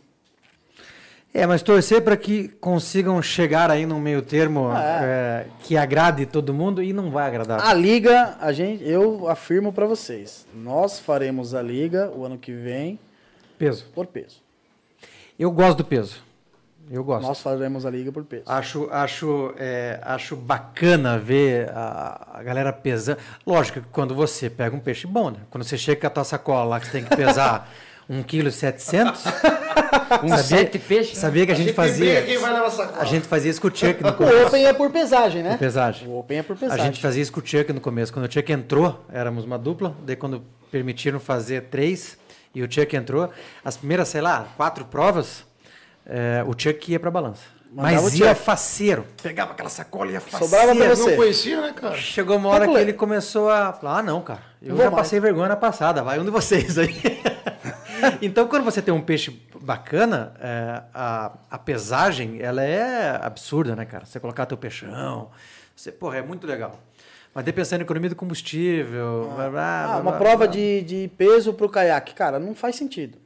É, 1.37 1.45
mas 1.45 1.61
torcer 1.61 2.01
para 2.01 2.17
que 2.17 2.47
consigam 2.59 3.21
chegar 3.21 3.69
aí 3.69 3.85
num 3.85 3.99
meio 3.99 4.23
termo 4.23 4.69
Ah, 4.71 4.99
é, 5.03 5.45
que 5.59 5.77
agrade 5.77 6.25
todo 6.25 6.51
mundo 6.51 6.81
e 6.81 6.91
não 6.91 7.11
vai 7.11 7.27
agradar. 7.27 7.61
A 7.61 7.75
liga, 7.75 8.35
a 8.41 8.51
gente, 8.51 8.83
eu 8.83 9.29
afirmo 9.29 9.71
para 9.71 9.85
vocês, 9.85 10.47
nós 10.51 10.97
faremos 10.97 11.53
a 11.53 11.61
liga 11.61 12.11
o 12.15 12.25
ano 12.25 12.39
que 12.39 12.51
vem 12.51 12.97
Peso. 13.55 13.85
por 13.93 14.07
peso. 14.07 14.41
Eu 15.37 15.51
gosto 15.51 15.77
do 15.77 15.85
peso. 15.85 16.23
Eu 16.89 17.03
gosto. 17.03 17.27
Nós 17.27 17.39
faremos 17.39 17.85
a 17.85 17.91
liga 17.91 18.11
por 18.11 18.23
peso. 18.23 18.45
Acho, 18.47 18.89
acho, 18.91 19.53
é, 19.59 19.99
acho 20.01 20.35
bacana 20.35 21.19
ver 21.19 21.69
a, 21.69 22.29
a 22.33 22.41
galera 22.41 22.73
pesando. 22.73 23.19
Lógico 23.45 23.81
que 23.81 23.87
quando 23.91 24.15
você 24.15 24.49
pega 24.49 24.75
um 24.75 24.79
peixe 24.79 25.05
bom, 25.05 25.29
né? 25.29 25.41
Quando 25.51 25.63
você 25.63 25.77
chega 25.77 26.01
com 26.01 26.07
a 26.07 26.09
tua 26.09 26.23
sacola 26.23 26.63
lá 26.63 26.79
que 26.79 26.87
você 26.87 26.93
tem 26.93 27.03
que 27.03 27.15
pesar 27.15 27.69
Um 28.09 28.23
quilo 28.23 28.47
e 28.47 28.51
700. 28.51 29.21
Com 29.23 30.27
Sabia- 30.29 30.37
sete 30.43 30.79
peixes. 30.79 31.15
né? 31.15 31.19
Sabia 31.21 31.45
que 31.45 31.51
a 31.51 31.55
gente 31.55 31.73
fazia... 31.73 32.21
Quem 32.23 32.37
vai 32.37 32.53
levar 32.53 32.69
sacola? 32.69 33.01
A 33.01 33.05
gente 33.05 33.27
fazia 33.27 33.51
isso 33.51 33.59
com 33.61 33.67
o 33.67 33.75
Chuck 33.75 34.01
no 34.01 34.09
O 34.09 34.13
começo. 34.13 34.47
Open 34.47 34.65
é 34.65 34.73
por 34.73 34.89
pesagem, 34.91 35.43
né? 35.43 35.51
Por 35.51 35.59
pesagem. 35.59 36.07
O 36.07 36.17
Open 36.19 36.37
é 36.39 36.43
por 36.43 36.53
A 36.55 36.59
pesagem. 36.59 36.85
gente 36.85 37.01
fazia 37.01 37.21
isso 37.21 37.31
com 37.33 37.41
o 37.41 37.45
Chuck 37.45 37.71
no 37.73 37.81
começo. 37.81 38.13
Quando 38.13 38.25
o 38.27 38.31
Chuck 38.31 38.49
entrou, 38.51 39.03
éramos 39.11 39.43
uma 39.43 39.57
dupla. 39.57 39.93
Daí 40.03 40.15
quando 40.15 40.41
permitiram 40.71 41.19
fazer 41.19 41.63
três 41.63 42.17
e 42.55 42.63
o 42.63 42.71
Chuck 42.71 42.95
entrou, 42.95 43.29
as 43.63 43.75
primeiras, 43.75 44.07
sei 44.07 44.21
lá, 44.21 44.47
quatro 44.55 44.85
provas, 44.85 45.45
eh, 46.05 46.43
o 46.47 46.53
Chuck 46.57 46.89
ia 46.91 46.99
pra 46.99 47.11
balança. 47.11 47.41
Mandava 47.69 48.01
Mas 48.03 48.13
o 48.13 48.23
ia 48.23 48.33
faceiro. 48.33 49.05
Pegava 49.21 49.51
aquela 49.51 49.69
sacola 49.69 50.09
e 50.09 50.13
ia 50.13 50.21
faceiro. 50.21 50.45
Sobrava 50.45 50.73
pra 50.73 50.95
você. 50.95 51.09
Não 51.09 51.17
conhecia, 51.17 51.59
né, 51.59 51.73
cara? 51.75 51.95
Chegou 51.97 52.37
uma 52.37 52.47
hora 52.49 52.65
que 52.69 52.73
ele 52.77 52.93
começou 52.93 53.49
a 53.49 53.73
falar, 53.73 53.99
ah, 53.99 54.03
não, 54.03 54.21
cara, 54.21 54.39
eu 54.61 54.69
Vou 54.75 54.85
já 54.85 54.89
mais." 54.89 55.03
passei 55.03 55.19
vergonha 55.19 55.49
na 55.49 55.57
passada, 55.57 56.01
vai 56.01 56.17
um 56.17 56.23
de 56.23 56.31
vocês 56.31 56.77
aí. 56.77 56.95
então, 58.21 58.47
quando 58.47 58.63
você 58.63 58.81
tem 58.81 58.93
um 58.93 59.01
peixe 59.01 59.31
bacana, 59.61 60.33
é, 60.39 60.81
a, 60.93 61.33
a 61.51 61.57
pesagem, 61.57 62.41
ela 62.41 62.63
é 62.63 63.17
absurda, 63.21 63.75
né, 63.75 63.85
cara? 63.85 64.05
Você 64.05 64.19
colocar 64.19 64.45
teu 64.45 64.57
peixão, 64.57 65.29
você, 65.75 65.91
porra, 65.91 66.17
é 66.17 66.21
muito 66.21 66.45
legal. 66.47 66.79
Mas 67.33 67.43
daí 67.45 67.53
pensando 67.53 67.81
em 67.81 67.83
economia 67.83 68.09
de 68.09 68.15
combustível... 68.15 69.31
blá, 69.35 69.49
blá, 69.49 69.83
Ah, 69.83 69.87
blá, 69.87 70.11
uma 70.11 70.17
prova 70.17 70.37
blá. 70.45 70.47
de, 70.47 70.81
de 70.81 71.11
peso 71.17 71.53
pro 71.53 71.69
caiaque. 71.69 72.13
Cara, 72.15 72.39
não 72.39 72.55
faz 72.55 72.75
sentido. 72.75 73.17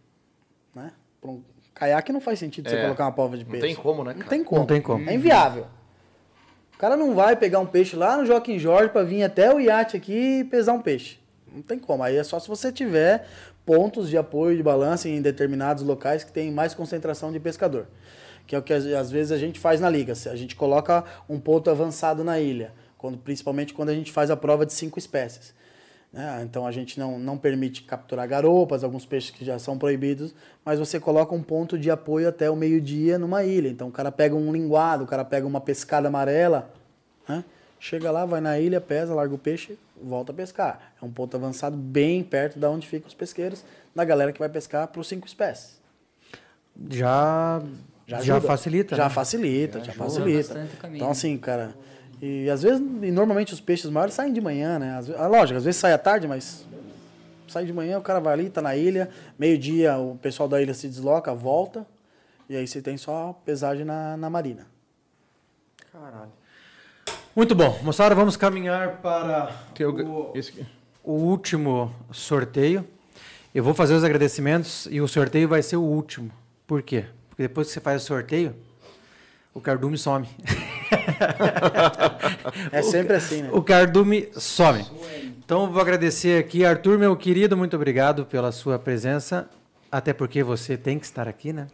Né? 0.76 0.92
Para 1.22 1.32
um 1.32 1.42
caiaque 1.74 2.12
não 2.12 2.20
faz 2.20 2.38
sentido 2.40 2.70
você 2.70 2.76
É, 2.76 2.82
colocar 2.84 3.06
uma 3.06 3.12
prova 3.14 3.38
de 3.38 3.46
não 3.46 3.52
peso. 3.52 3.64
tem 3.64 3.74
como, 3.76 4.04
né, 4.04 4.12
Não 4.12 4.18
cara? 4.20 4.30
tem 4.30 4.44
como. 4.44 4.60
Não 4.60 4.68
tem 4.68 4.82
como. 4.82 5.10
É 5.10 5.14
inviável. 5.14 5.66
O 6.76 6.78
cara 6.78 6.98
não 6.98 7.14
vai 7.16 7.36
pegar 7.38 7.60
um 7.60 7.66
peixe 7.66 7.96
lá 7.96 8.18
no 8.18 8.26
Joaquim 8.26 8.58
Jorge 8.60 8.90
pra 8.90 9.04
vir 9.04 9.24
até 9.24 9.54
o 9.54 9.60
iate 9.60 9.96
aqui 9.96 10.40
e 10.40 10.44
pesar 10.44 10.74
um 10.74 10.82
peixe. 10.82 11.18
Não 11.54 11.62
tem 11.62 11.78
como. 11.80 12.04
Aí 12.04 12.18
é 12.18 12.24
só 12.24 12.40
se 12.40 12.48
você 12.50 12.72
tiver 12.72 13.28
pontos 13.66 14.10
de 14.10 14.18
apoio 14.18 14.58
de 14.58 14.64
balança 14.64 15.08
em 15.08 15.22
determinados 15.22 15.84
locais 15.84 16.24
que 16.24 16.32
tem 16.32 16.52
mais 16.52 16.74
concentração 16.74 17.32
de 17.32 17.40
pescador. 17.40 17.88
Que 18.48 18.56
é 18.56 18.60
o 18.60 18.62
que 18.62 18.74
às 18.74 19.12
vezes 19.12 19.32
a 19.32 19.38
gente 19.38 19.60
faz 19.60 19.80
na 19.80 19.90
liga. 19.90 20.14
A 20.14 20.36
gente 20.36 20.56
coloca 20.56 21.04
um 21.30 21.40
ponto 21.40 21.70
avançado 21.70 22.24
na 22.24 22.40
ilha, 22.40 22.74
quando, 22.98 23.18
principalmente 23.18 23.74
quando 23.74 23.90
a 23.90 23.94
gente 23.94 24.12
faz 24.12 24.30
a 24.30 24.36
prova 24.36 24.66
de 24.66 24.74
cinco 24.74 25.00
espécies. 25.00 25.54
né? 26.12 26.42
Então 26.44 26.66
a 26.66 26.72
gente 26.72 27.00
não, 27.00 27.18
não 27.18 27.38
permite 27.38 27.84
capturar 27.84 28.28
garopas, 28.28 28.84
alguns 28.84 29.06
peixes 29.06 29.32
que 29.32 29.46
já 29.46 29.58
são 29.58 29.78
proibidos, 29.78 30.34
mas 30.66 30.80
você 30.80 31.00
coloca 31.00 31.34
um 31.34 31.42
ponto 31.42 31.78
de 31.78 31.90
apoio 31.90 32.28
até 32.28 32.50
o 32.50 32.56
meio-dia 32.56 33.18
numa 33.18 33.44
ilha. 33.44 33.70
Então 33.70 33.88
o 33.88 33.92
cara 33.92 34.12
pega 34.12 34.36
um 34.36 34.52
linguado, 34.52 35.04
o 35.04 35.08
cara 35.08 35.24
pega 35.24 35.48
uma 35.48 35.62
pescada 35.62 36.08
amarela, 36.08 36.74
né? 37.30 37.44
Chega 37.82 38.12
lá, 38.12 38.26
vai 38.26 38.40
na 38.40 38.60
ilha, 38.60 38.80
pesa, 38.80 39.12
larga 39.14 39.34
o 39.34 39.40
peixe, 39.40 39.78
volta 40.02 40.32
a 40.32 40.36
pescar. 40.36 40.94
É 41.02 41.04
um 41.04 41.12
ponto 41.12 41.36
avançado 41.36 41.76
bem 41.76 42.24
perto 42.24 42.60
da 42.60 42.70
onde 42.70 42.88
ficam 42.88 43.08
os 43.08 43.16
pesqueiros, 43.16 43.66
da 43.94 44.06
galera 44.06 44.32
que 44.32 44.38
vai 44.38 44.48
pescar 44.48 44.88
para 44.88 45.02
os 45.02 45.08
cinco 45.08 45.26
espécies. 45.26 45.82
Já, 46.90 47.60
já, 48.06 48.18
ajuda. 48.18 48.42
facilita. 48.42 48.96
Já 48.96 49.06
né? 49.06 49.10
facilita, 49.10 49.80
já, 49.80 49.92
ajuda 49.92 50.06
facilita. 50.06 50.70
Então, 50.94 51.10
assim, 51.10 51.36
cara. 51.40 51.74
E 52.22 52.48
às 52.52 52.62
vezes, 52.62 52.80
e 52.80 53.10
normalmente 53.10 53.52
os 53.52 53.60
peixes 53.60 53.90
maiores 53.90 54.14
saem 54.14 54.32
de 54.32 54.40
manhã, 54.40 54.78
né? 54.78 54.98
Às, 54.98 55.10
ah, 55.10 55.26
lógico, 55.26 55.58
às 55.58 55.66
vezes 55.66 55.82
sai 55.82 55.92
à 55.92 55.98
tarde, 55.98 56.28
mas 56.28 56.64
sai 57.48 57.66
de 57.66 57.74
manhã, 57.74 57.98
o 57.98 58.02
cara 58.02 58.20
vai 58.20 58.34
ali, 58.34 58.50
tá 58.52 58.62
na 58.62 58.76
ilha, 58.76 59.10
meio-dia 59.40 59.98
o 59.98 60.16
pessoal 60.22 60.48
da 60.48 60.62
ilha 60.62 60.76
se 60.76 60.88
desloca, 60.88 61.34
volta, 61.34 61.86
e 62.48 62.56
aí 62.56 62.68
você 62.68 62.80
tem 62.80 62.96
só 62.96 63.34
pesagem 63.44 63.84
na, 63.84 64.16
na 64.18 64.30
marina. 64.30 64.68
Caralho. 65.92 66.41
Muito 67.36 67.56
bom. 67.56 67.80
Moçada, 67.82 68.14
vamos 68.14 68.36
caminhar 68.36 68.98
para 68.98 69.56
o- 69.80 70.34
o 71.04 71.14
último 71.14 71.94
sorteio. 72.12 72.86
Eu 73.54 73.64
vou 73.64 73.74
fazer 73.74 73.94
os 73.94 74.04
agradecimentos 74.04 74.88
e 74.92 75.02
o 75.02 75.08
sorteio 75.08 75.48
vai 75.48 75.62
ser 75.62 75.78
o 75.78 75.82
último. 75.82 76.32
Por 76.68 76.82
quê? 76.82 77.06
Porque 77.30 77.44
depois 77.44 77.68
que 77.68 77.74
você 77.74 77.80
faz 77.80 78.04
o 78.04 78.06
sorteio, 78.06 78.56
o 79.54 79.62
cardume 79.62 79.98
some. 79.98 80.28
É 82.72 82.82
sempre 82.82 83.16
assim, 83.16 83.44
né? 83.44 83.50
O 83.52 83.62
cardume 83.62 84.30
some. 84.34 84.86
Então 85.44 85.72
vou 85.72 85.82
agradecer 85.82 86.40
aqui, 86.40 86.66
Arthur, 86.66 86.98
meu 86.98 87.16
querido, 87.16 87.56
muito 87.58 87.76
obrigado 87.76 88.26
pela 88.26 88.52
sua 88.52 88.78
presença. 88.80 89.50
Até 89.92 90.14
porque 90.14 90.44
você 90.44 90.78
tem 90.78 90.98
que 91.00 91.06
estar 91.06 91.28
aqui, 91.28 91.52
né? 91.54 91.68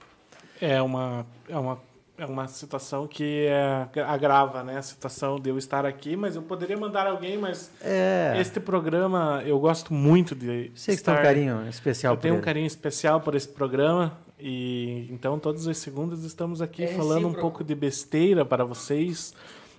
É 0.62 0.82
uma, 0.82 1.26
é 1.48 1.58
uma, 1.58 1.80
é 2.18 2.26
uma 2.26 2.48
situação 2.48 3.06
que 3.07 3.45
é, 3.45 3.88
agrava, 4.07 4.64
né? 4.64 4.77
A 4.77 4.81
situação 4.81 5.39
de 5.39 5.49
eu 5.49 5.57
estar 5.57 5.85
aqui, 5.85 6.15
mas 6.15 6.35
eu 6.35 6.41
poderia 6.41 6.76
mandar 6.77 7.06
alguém, 7.07 7.38
mas 7.38 7.69
É. 7.81 8.34
este 8.39 8.60
programa 8.60 9.44
eu 9.45 9.60
gosto 9.60 9.94
muito 9.94 10.34
de 10.34 10.72
Sei 10.76 10.95
que 10.95 11.03
tem 11.03 11.14
um 11.14 11.18
estar- 11.18 11.22
carinho 11.23 11.68
especial 11.69 12.14
Eu 12.14 12.18
por 12.18 12.22
tenho 12.22 12.34
um 12.34 12.38
ele. 12.38 12.45
carinho 12.45 12.65
especial 12.68 13.22
por 13.22 13.35
esse 13.35 13.48
programa 13.48 14.18
e 14.39 15.07
então 15.11 15.38
todas 15.38 15.68
as 15.68 15.77
segundas 15.77 16.23
estamos 16.23 16.61
aqui 16.61 16.84
É 16.84 16.88
falando 16.88 17.10
um 17.26 17.30
recíproco. 17.30 17.41
pouco 17.41 17.64
de 17.64 17.76
besteira 17.76 18.44
para 18.44 18.64
vocês, 18.65 19.34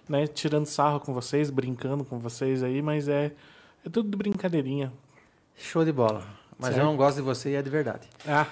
né? 0.09 0.27
Tirando 0.27 0.67
sarro 0.67 1.01
com 1.01 1.13
vocês, 1.13 1.51
brincando 1.51 2.05
com 2.05 2.19
vocês 2.19 2.63
aí, 2.63 2.81
mas 2.81 3.09
é, 3.09 3.33
é 3.85 3.89
tudo 3.91 4.09
de 4.11 4.17
brincadeirinha. 4.17 4.93
Show 5.57 5.85
de 5.85 5.93
bola. 5.93 6.23
Mas 6.57 6.77
eu 6.77 6.85
não 6.85 6.97
gosto 6.97 7.17
de 7.17 7.23
você 7.23 7.51
e 7.51 7.55
é 7.55 7.63
de 7.63 7.71
verdade. 7.71 8.09
Ah, 8.27 8.47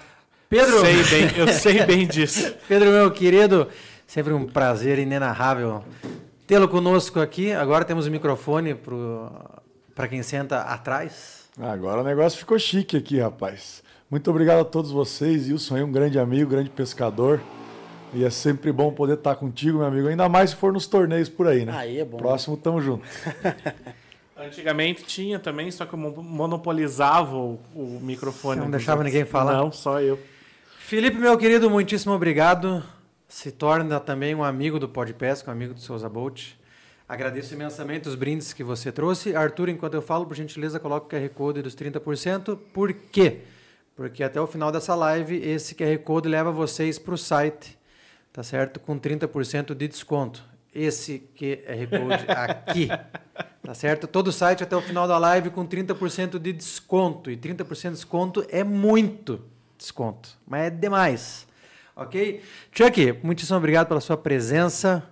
Pedro! 0.49 0.81
sei 0.81 1.03
bem, 1.05 1.37
eu 1.39 1.49
sei 1.49 1.85
bem 1.85 2.07
disso. 2.07 2.55
Pedro, 2.69 2.91
meu 2.91 3.11
querido, 3.11 3.69
sempre 4.07 4.33
um 4.33 4.47
prazer 4.47 4.99
inenarrável 4.99 5.83
tê-lo 6.47 6.69
conosco 6.69 7.21
aqui. 7.21 7.53
Agora 7.53 7.85
temos 7.85 8.07
o 8.07 8.11
microfone 8.11 8.75
para 9.95 10.07
quem 10.09 10.23
senta 10.23 10.61
atrás. 10.63 11.47
Agora 11.61 12.01
o 12.03 12.05
negócio 12.05 12.39
ficou 12.39 12.59
chique 12.59 12.97
aqui, 12.97 13.19
rapaz. 13.19 13.83
Muito 14.11 14.31
obrigado 14.31 14.61
a 14.61 14.65
todos 14.65 14.91
vocês. 14.93 15.49
Wilson 15.49 15.79
é 15.79 15.85
um 15.85 15.91
grande 15.91 16.19
amigo, 16.19 16.51
grande 16.51 16.71
pescador. 16.71 17.41
E 18.15 18.25
é 18.25 18.31
sempre 18.31 18.71
bom 18.71 18.93
poder 18.93 19.15
estar 19.15 19.35
contigo, 19.35 19.79
meu 19.79 19.87
amigo. 19.89 20.07
Ainda 20.07 20.29
mais 20.29 20.51
se 20.51 20.57
for 20.57 20.73
nos 20.73 20.87
torneios 20.87 21.29
por 21.29 21.49
aí, 21.49 21.65
né? 21.65 21.73
Aí 21.77 21.99
é 21.99 22.05
bom. 22.05 22.19
Próximo, 22.19 22.57
tamo 22.57 22.81
junto. 22.81 23.05
Antigamente 24.39 25.03
tinha 25.03 25.39
também, 25.39 25.71
só 25.71 25.85
que 25.87 25.95
eu 25.95 25.99
mo- 25.99 26.23
monopolizava 26.23 27.35
o, 27.35 27.59
o 27.75 27.99
microfone. 28.03 28.59
Você 28.61 28.65
não 28.65 28.71
deixava 28.71 29.03
ninguém 29.03 29.25
falar? 29.25 29.55
Não, 29.55 29.73
só 29.73 30.01
eu. 30.01 30.19
Felipe, 30.87 31.19
meu 31.19 31.37
querido, 31.37 31.69
muitíssimo 31.69 32.15
obrigado. 32.15 32.81
Se 33.27 33.51
torna 33.51 33.99
também 33.99 34.37
um 34.37 34.45
amigo 34.45 34.79
do 34.79 34.89
Podpesca, 34.89 35.51
um 35.51 35.53
amigo 35.53 35.75
do 35.75 35.81
Souza 35.81 36.09
Bolt. 36.09 36.53
Agradeço 37.09 37.55
imensamente 37.55 38.09
os 38.09 38.15
brindes 38.15 38.53
que 38.53 38.63
você 38.63 38.93
trouxe. 38.93 39.35
Arthur, 39.35 39.69
enquanto 39.69 39.95
eu 39.95 40.01
falo, 40.01 40.25
por 40.25 40.37
gentileza, 40.37 40.79
coloca 40.79 41.05
o 41.05 41.09
QR 41.09 41.29
Code 41.31 41.61
dos 41.61 41.75
30%. 41.75 42.57
Por 42.73 42.93
quê? 42.93 43.41
Porque 43.97 44.23
até 44.23 44.41
o 44.41 44.47
final 44.47 44.71
dessa 44.71 44.95
live, 44.95 45.35
esse 45.45 45.75
QR 45.75 45.99
Code 46.05 46.29
leva 46.29 46.53
vocês 46.53 47.01
para 47.01 47.15
o 47.15 47.19
site, 47.19 47.77
tá 48.33 48.45
certo? 48.45 48.79
Com 48.79 48.97
30% 48.97 49.75
de 49.75 49.89
desconto. 49.89 50.45
Esse 50.73 51.29
QR 51.37 51.89
Code 51.91 52.27
aqui, 52.29 52.89
tá 53.61 53.75
certo? 53.75 54.07
Todo 54.07 54.29
o 54.29 54.33
site 54.33 54.63
até 54.63 54.77
o 54.77 54.81
final 54.81 55.09
da 55.09 55.19
live 55.19 55.51
com 55.51 55.67
30% 55.67 56.39
de 56.39 56.53
desconto. 56.53 57.29
E 57.29 57.37
30% 57.37 57.83
de 57.83 57.91
desconto 57.91 58.47
é 58.51 58.63
muito 58.63 59.56
desconto, 59.77 60.31
mas 60.47 60.67
é 60.67 60.71
demais. 60.71 61.47
Ok? 61.95 62.43
Chuck, 62.73 63.21
muitíssimo 63.23 63.57
obrigado 63.59 63.89
pela 63.89 64.01
sua 64.01 64.17
presença. 64.17 65.03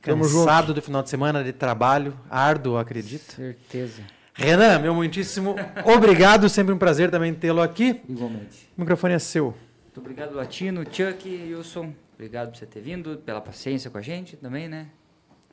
Tamo 0.00 0.24
Cansado 0.24 0.74
do 0.74 0.82
final 0.82 1.02
de 1.02 1.10
semana 1.10 1.44
de 1.44 1.52
trabalho, 1.52 2.18
árduo, 2.28 2.76
acredito. 2.76 3.34
Certeza. 3.34 4.02
Renan, 4.34 4.78
meu 4.78 4.94
muitíssimo 4.94 5.54
obrigado, 5.84 6.48
sempre 6.48 6.72
um 6.72 6.78
prazer 6.78 7.10
também 7.10 7.32
tê-lo 7.34 7.60
aqui. 7.60 8.00
Igualmente. 8.08 8.68
O 8.76 8.80
microfone 8.80 9.14
é 9.14 9.18
seu. 9.18 9.54
Muito 9.84 10.00
obrigado, 10.00 10.34
Latino, 10.34 10.82
Chuck, 10.84 11.28
Wilson. 11.28 11.92
Obrigado 12.14 12.50
por 12.50 12.56
você 12.58 12.66
ter 12.66 12.80
vindo, 12.80 13.18
pela 13.18 13.40
paciência 13.40 13.90
com 13.90 13.98
a 13.98 14.02
gente 14.02 14.36
também, 14.36 14.68
né? 14.68 14.88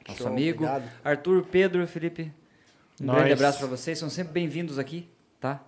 Nosso 0.08 0.24
Show, 0.24 0.28
amigo. 0.28 0.64
obrigado. 0.64 0.90
Arthur, 1.04 1.44
Pedro, 1.44 1.86
Felipe. 1.86 2.32
Um 3.02 3.06
Nós. 3.06 3.18
grande 3.18 3.34
abraço 3.34 3.60
para 3.60 3.68
vocês. 3.68 4.00
São 4.00 4.10
sempre 4.10 4.34
bem-vindos 4.34 4.80
aqui, 4.80 5.08
tá? 5.40 5.62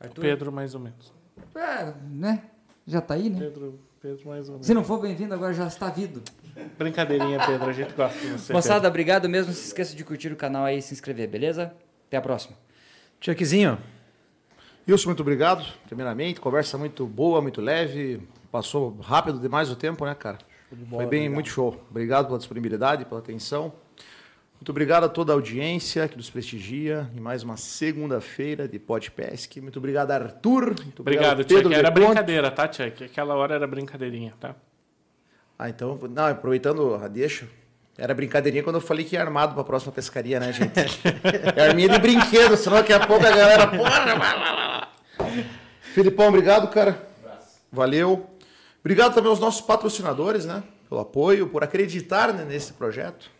Arthur. 0.00 0.22
Pedro, 0.22 0.50
mais 0.50 0.74
ou 0.74 0.80
menos. 0.80 1.13
Ah, 1.54 1.94
né? 2.10 2.42
Já 2.86 3.00
tá 3.00 3.14
aí, 3.14 3.30
né? 3.30 3.38
Pedro, 3.38 3.80
Pedro 4.00 4.28
mais 4.28 4.48
menos. 4.48 4.66
Se 4.66 4.74
não 4.74 4.84
for 4.84 5.00
bem-vindo, 5.00 5.32
agora 5.32 5.52
já 5.52 5.66
está 5.66 5.88
vindo. 5.88 6.22
Brincadeirinha, 6.78 7.38
Pedro. 7.46 7.70
A 7.70 7.72
gente 7.72 7.94
gosta 7.94 8.18
de 8.18 8.26
você. 8.28 8.52
Moçada, 8.52 8.88
obrigado 8.88 9.28
mesmo. 9.28 9.48
Não 9.48 9.54
se 9.54 9.66
esqueça 9.66 9.94
de 9.96 10.04
curtir 10.04 10.32
o 10.32 10.36
canal 10.36 10.64
aí 10.64 10.78
e 10.78 10.82
se 10.82 10.92
inscrever, 10.92 11.28
beleza? 11.28 11.72
Até 12.08 12.16
a 12.16 12.20
próxima. 12.20 12.56
Chuckzinho, 13.20 13.78
Wilson, 14.86 15.08
muito 15.08 15.20
obrigado. 15.20 15.64
Primeiramente, 15.86 16.40
conversa 16.40 16.76
muito 16.76 17.06
boa, 17.06 17.40
muito 17.40 17.60
leve. 17.60 18.20
Passou 18.52 18.98
rápido 19.00 19.38
demais 19.38 19.70
o 19.70 19.76
tempo, 19.76 20.04
né, 20.04 20.14
cara? 20.14 20.38
Foi 20.90 21.06
bem, 21.06 21.28
muito 21.28 21.48
show. 21.48 21.80
Obrigado 21.90 22.26
pela 22.26 22.38
disponibilidade, 22.38 23.04
pela 23.04 23.20
atenção. 23.20 23.72
Muito 24.64 24.70
obrigado 24.70 25.04
a 25.04 25.10
toda 25.10 25.30
a 25.30 25.34
audiência 25.34 26.08
que 26.08 26.16
nos 26.16 26.30
prestigia 26.30 27.06
em 27.14 27.20
mais 27.20 27.42
uma 27.42 27.54
segunda-feira 27.54 28.66
de 28.66 28.78
Podpesc. 28.78 29.60
Muito 29.60 29.78
obrigado, 29.78 30.10
Arthur. 30.10 30.74
Muito 30.82 31.02
Obrigado, 31.02 31.44
Pedro 31.44 31.64
Chuck. 31.64 31.74
Era 31.74 31.90
brincadeira, 31.90 32.50
tá, 32.50 32.72
Chuck? 32.72 33.04
Aquela 33.04 33.34
hora 33.34 33.56
era 33.56 33.66
brincadeirinha, 33.66 34.32
tá? 34.40 34.56
Ah, 35.58 35.68
então, 35.68 36.00
não, 36.08 36.28
aproveitando 36.28 36.94
a 36.94 37.06
deixa, 37.08 37.46
era 37.98 38.14
brincadeirinha 38.14 38.62
quando 38.64 38.76
eu 38.76 38.80
falei 38.80 39.04
que 39.04 39.16
ia 39.16 39.20
armado 39.20 39.52
para 39.52 39.60
a 39.60 39.66
próxima 39.66 39.92
pescaria, 39.92 40.40
né, 40.40 40.50
gente? 40.50 40.80
é 41.54 41.68
arminha 41.68 41.90
de 41.90 41.98
brinquedo, 41.98 42.56
senão 42.56 42.78
daqui 42.78 42.94
a 42.94 43.06
pouco 43.06 43.26
a 43.26 43.30
galera. 43.30 43.66
Porra, 43.66 43.90
vai 43.90 44.18
lá, 44.18 44.34
lá, 44.34 44.52
lá. 44.54 44.88
Filipão, 45.92 46.28
obrigado, 46.28 46.70
cara. 46.70 47.06
Valeu. 47.70 48.30
Obrigado 48.80 49.12
também 49.12 49.28
aos 49.28 49.40
nossos 49.40 49.60
patrocinadores, 49.60 50.46
né? 50.46 50.62
Pelo 50.88 51.02
apoio, 51.02 51.48
por 51.48 51.62
acreditar 51.62 52.32
né, 52.32 52.46
nesse 52.46 52.72
projeto. 52.72 53.33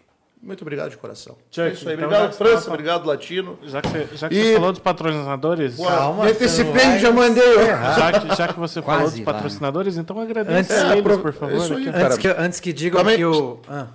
Muito 0.45 0.61
obrigado 0.63 0.91
de 0.91 0.97
coração. 0.99 1.37
Chuck, 1.51 1.61
é 1.69 1.73
isso 1.73 1.89
aí. 1.89 1.95
então 1.95 2.07
Obrigado, 2.07 2.33
França. 2.35 2.69
Obrigado, 2.71 3.07
Latino. 3.07 3.59
Já 3.65 3.81
que 3.81 3.89
você, 3.89 4.09
já 4.17 4.29
que 4.29 4.35
E- 4.35 4.43
você 4.45 4.55
falou 4.55 4.73
dos 4.73 4.81
patrocinadores, 4.81 5.77
Calma, 5.77 6.25
antecipei 6.27 6.99
já 6.99 7.11
mandei. 7.11 7.55
já 7.67 8.21
que, 8.21 8.37
já 8.37 8.49
que 8.49 8.61
você 8.61 8.83
falou 8.83 9.01
Quase 9.03 9.17
dos 9.19 9.27
lá. 9.27 9.33
patrocinadores, 9.33 9.97
então 9.97 10.21
agradeça 10.21 10.59
Antes- 10.59 10.71
É, 10.71 10.93
eles, 10.93 11.03
pro- 11.03 11.19
por 11.19 11.33
favor. 11.33 11.57
isso 11.57 11.73
aí, 11.75 11.83
aqui. 11.89 11.93
cara. 11.93 12.05
Antes 12.07 12.19
que, 12.19 12.29
antes 12.29 12.61
que 12.61 12.73
digam 12.73 13.07
aí. 13.07 13.17
que 13.17 13.25
o. 13.25 13.59
Ah. 13.69 13.87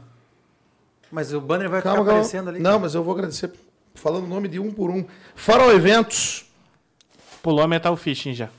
Mas 1.12 1.34
o 1.34 1.40
banner 1.42 1.70
vai 1.70 1.82
ficar 1.82 1.92
Calma, 1.92 2.06
calma. 2.06 2.20
aparecendo 2.20 2.50
ali. 2.50 2.60
Não, 2.60 2.80
mas 2.80 2.96
eu 2.96 3.04
vou 3.04 3.14
agradecer 3.14 3.52
falando 3.96 4.24
o 4.26 4.28
nome 4.28 4.48
de 4.48 4.60
um 4.60 4.72
por 4.72 4.90
um. 4.90 5.06
Farol 5.36 5.72
Eventos. 5.72 6.46
Pulou 7.44 7.64
a 7.64 7.68
Metal 7.68 7.96
Fishing 7.96 8.34
já. 8.34 8.50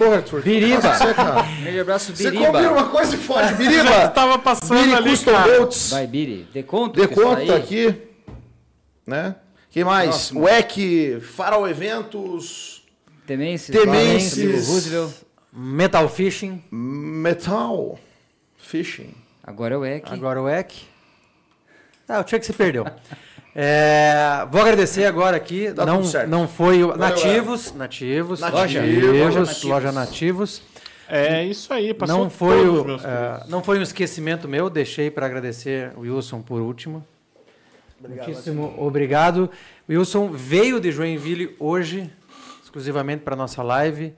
Porra, 0.00 0.16
Arthur. 0.16 0.40
Biriba. 0.40 0.80
Você, 0.80 1.12
cara. 1.12 1.42
Grande 1.42 1.80
abraço, 1.80 2.16
Você 2.16 2.30
Biriba. 2.30 2.46
combina 2.46 2.72
uma 2.72 2.88
coisa 2.88 3.14
e 3.14 3.18
foge. 3.18 3.48
Já 3.50 3.54
Biriba. 3.54 4.08
tava 4.08 4.38
passando 4.38 4.80
Biri 4.80 4.94
ali, 4.94 5.10
Custom 5.10 5.30
cara. 5.32 5.58
Boats. 5.58 5.90
Vai, 5.90 6.06
Biri. 6.06 6.48
Deconto? 6.54 6.98
que 6.98 7.06
Deconto 7.06 7.42
isso 7.42 7.52
tá 7.52 7.56
aqui. 7.58 7.94
Né? 9.06 9.34
Quem 9.70 9.84
mais? 9.84 10.32
WEC, 10.32 11.20
Farol 11.20 11.68
Eventos, 11.68 12.82
Temenses. 13.26 13.76
Temenses. 13.76 14.42
Amigo 14.42 14.72
Roosevelt. 14.72 15.12
Metal 15.52 16.08
Fishing. 16.08 16.64
Metal 16.70 17.98
Fishing. 18.56 19.14
Agora 19.44 19.74
é 19.74 19.78
o 19.78 19.84
EC. 19.84 20.04
Agora 20.10 20.40
o 20.40 20.48
EC. 20.48 20.72
Ah, 22.08 22.20
o 22.20 22.26
Chuck 22.28 22.44
se 22.44 22.54
perdeu. 22.54 22.86
É, 23.54 24.46
vou 24.50 24.60
agradecer 24.60 25.04
agora 25.04 25.36
aqui. 25.36 25.72
Tá 25.72 25.84
não, 25.84 25.98
tudo 25.98 26.08
certo. 26.08 26.28
não 26.28 26.46
foi 26.46 26.84
o. 26.84 26.96
Nativos, 26.96 27.74
nativos, 27.74 28.40
Nativos. 28.40 28.40
nativos, 28.40 29.36
Loja 29.36 29.68
loja 29.68 29.92
nativos. 29.92 30.62
É 31.12 31.44
isso 31.44 31.74
aí, 31.74 31.92
passou 31.92 32.18
Não 32.18 32.30
foi, 32.30 32.56
todos 32.58 32.74
os 32.74 32.80
o, 32.80 32.84
meus 32.84 33.04
é, 33.04 33.42
não 33.48 33.64
foi 33.64 33.80
um 33.80 33.82
esquecimento 33.82 34.46
meu, 34.46 34.70
deixei 34.70 35.10
para 35.10 35.26
agradecer 35.26 35.90
o 35.96 36.02
Wilson 36.02 36.40
por 36.40 36.60
último. 36.60 37.04
Muitíssimo 38.00 38.74
obrigado. 38.78 39.50
Wilson 39.88 40.28
veio 40.28 40.78
de 40.78 40.92
Joinville 40.92 41.56
hoje, 41.58 42.08
exclusivamente 42.62 43.22
para 43.24 43.34
nossa 43.34 43.60
live, 43.60 44.14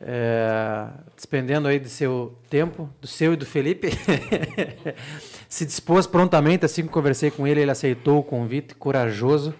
é, 0.00 0.86
despendendo 1.14 1.68
aí 1.68 1.78
de 1.78 1.90
seu 1.90 2.34
tempo, 2.48 2.88
do 3.02 3.06
seu 3.06 3.34
e 3.34 3.36
do 3.36 3.44
Felipe. 3.44 3.90
Se 5.50 5.66
dispôs 5.66 6.06
prontamente, 6.06 6.64
assim 6.64 6.84
que 6.84 6.90
conversei 6.90 7.28
com 7.28 7.44
ele, 7.44 7.60
ele 7.60 7.72
aceitou 7.72 8.20
o 8.20 8.22
convite, 8.22 8.72
corajoso. 8.72 9.52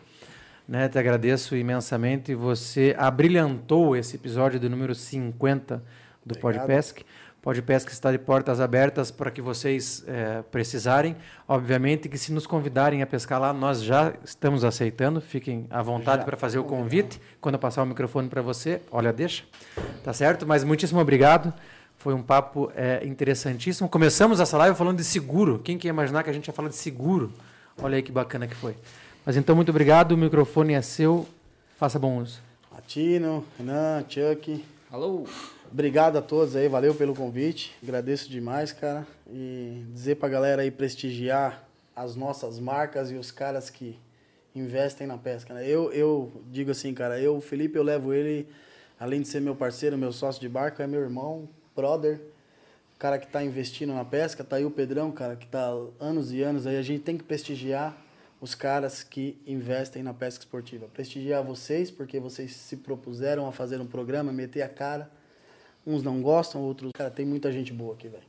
Né, 0.67 0.89
te 0.89 0.97
agradeço 0.97 1.57
imensamente. 1.57 2.33
Você 2.33 2.95
abrilhantou 2.97 3.97
esse 3.97 4.15
episódio 4.15 4.61
do 4.61 4.71
número 4.71 4.95
50 4.95 5.83
do 6.25 6.39
Podpesc. 6.39 7.05
Podpesc 7.43 7.91
está 7.91 8.13
de 8.13 8.19
portas 8.19 8.61
abertas 8.61 9.11
para 9.11 9.33
que 9.33 9.43
vocês 9.43 10.05
eh, 10.07 10.45
precisarem. 10.53 11.17
Obviamente 11.49 12.09
que 12.09 12.17
se 12.17 12.33
nos 12.33 12.47
convidarem 12.47 13.03
a 13.03 13.07
pescar 13.07 13.41
lá, 13.41 13.53
nós 13.53 13.83
já 13.83 14.13
estamos 14.23 14.63
aceitando. 14.63 15.21
Fiquem 15.21 15.67
à 15.71 15.83
vontade 15.83 16.25
para 16.25 16.37
fazer 16.37 16.61
o 16.61 16.65
convite. 16.65 17.21
Quando 17.41 17.57
eu 17.57 17.59
passar 17.59 17.83
o 17.83 17.87
microfone 17.87 18.29
para 18.29 18.43
você, 18.43 18.81
olha, 18.93 19.13
deixa. 19.13 19.43
Tá 20.05 20.13
certo? 20.13 20.47
Mas 20.47 20.63
muitíssimo 20.63 21.01
obrigado. 21.01 21.53
Foi 22.01 22.15
um 22.15 22.23
papo 22.23 22.73
eh, 22.75 23.03
interessantíssimo. 23.05 23.87
Começamos 23.87 24.41
essa 24.41 24.57
live 24.57 24.75
falando 24.75 24.97
de 24.97 25.05
seguro. 25.05 25.61
Quem 25.63 25.77
que 25.77 25.87
ia 25.87 25.91
imaginar 25.91 26.25
que 26.25 26.31
a 26.31 26.33
gente 26.33 26.47
ia 26.47 26.53
falar 26.55 26.71
de 26.71 26.77
seguro? 26.77 27.31
Olha 27.77 27.97
aí 27.97 28.03
que 28.03 28.11
bacana 28.11 28.49
que 28.49 28.55
foi. 28.55 28.75
Mas 29.23 29.37
então, 29.37 29.55
muito 29.55 29.69
obrigado. 29.69 30.13
O 30.13 30.17
microfone 30.17 30.73
é 30.73 30.81
seu. 30.81 31.29
Faça 31.77 31.99
bom 31.99 32.17
uso. 32.17 32.41
Latino, 32.73 33.45
Renan, 33.59 34.03
Chuck. 34.09 34.65
Alô. 34.91 35.27
Obrigado 35.71 36.17
a 36.17 36.23
todos 36.23 36.57
aí, 36.57 36.71
valeu 36.71 36.95
pelo 36.95 37.15
convite. 37.15 37.77
Agradeço 37.83 38.31
demais, 38.31 38.73
cara. 38.73 39.07
E 39.31 39.85
dizer 39.93 40.15
pra 40.15 40.31
galera 40.31 40.63
aí 40.63 40.71
prestigiar 40.71 41.69
as 41.95 42.17
nossas 42.17 42.59
marcas 42.59 43.11
e 43.11 43.17
os 43.17 43.31
caras 43.31 43.69
que 43.69 43.99
investem 44.55 45.07
na 45.07 45.19
pesca. 45.19 45.53
Né? 45.53 45.69
Eu, 45.69 45.93
eu 45.93 46.33
digo 46.47 46.71
assim, 46.71 46.95
cara, 46.95 47.21
eu, 47.21 47.37
o 47.37 47.43
Felipe, 47.43 47.77
eu 47.77 47.83
levo 47.83 48.15
ele, 48.15 48.49
além 48.99 49.21
de 49.21 49.29
ser 49.29 49.43
meu 49.43 49.55
parceiro, 49.55 49.99
meu 49.99 50.15
sócio 50.15 50.41
de 50.41 50.49
barco, 50.49 50.81
é 50.81 50.87
meu 50.87 51.03
irmão, 51.03 51.47
brother, 51.81 52.21
cara 52.99 53.19
que 53.19 53.27
tá 53.27 53.43
investindo 53.43 53.95
na 53.95 54.05
pesca. 54.05 54.45
Tá 54.45 54.57
aí 54.57 54.65
o 54.65 54.71
Pedrão, 54.71 55.11
cara, 55.11 55.35
que 55.35 55.47
tá 55.47 55.73
anos 55.99 56.33
e 56.33 56.43
anos 56.43 56.67
aí. 56.67 56.77
A 56.77 56.83
gente 56.83 57.03
tem 57.03 57.17
que 57.17 57.25
prestigiar 57.25 57.97
os 58.41 58.55
caras 58.55 59.03
que 59.03 59.39
investem 59.47 60.03
na 60.03 60.13
pesca 60.13 60.45
esportiva. 60.45 60.87
Prestigiar 60.93 61.43
vocês, 61.43 61.91
porque 61.91 62.21
vocês 62.21 62.53
se 62.53 62.77
propuseram 62.77 63.47
a 63.49 63.53
fazer 63.53 63.81
um 63.81 63.87
programa, 63.87 64.31
meter 64.33 64.63
a 64.63 64.69
cara. 64.69 65.11
Uns 65.87 66.03
não 66.03 66.21
gostam, 66.21 66.61
outros. 66.61 66.93
Cara, 66.95 67.11
tem 67.11 67.25
muita 67.25 67.51
gente 67.51 67.73
boa 67.73 67.95
aqui, 67.95 68.09
velho. 68.09 68.23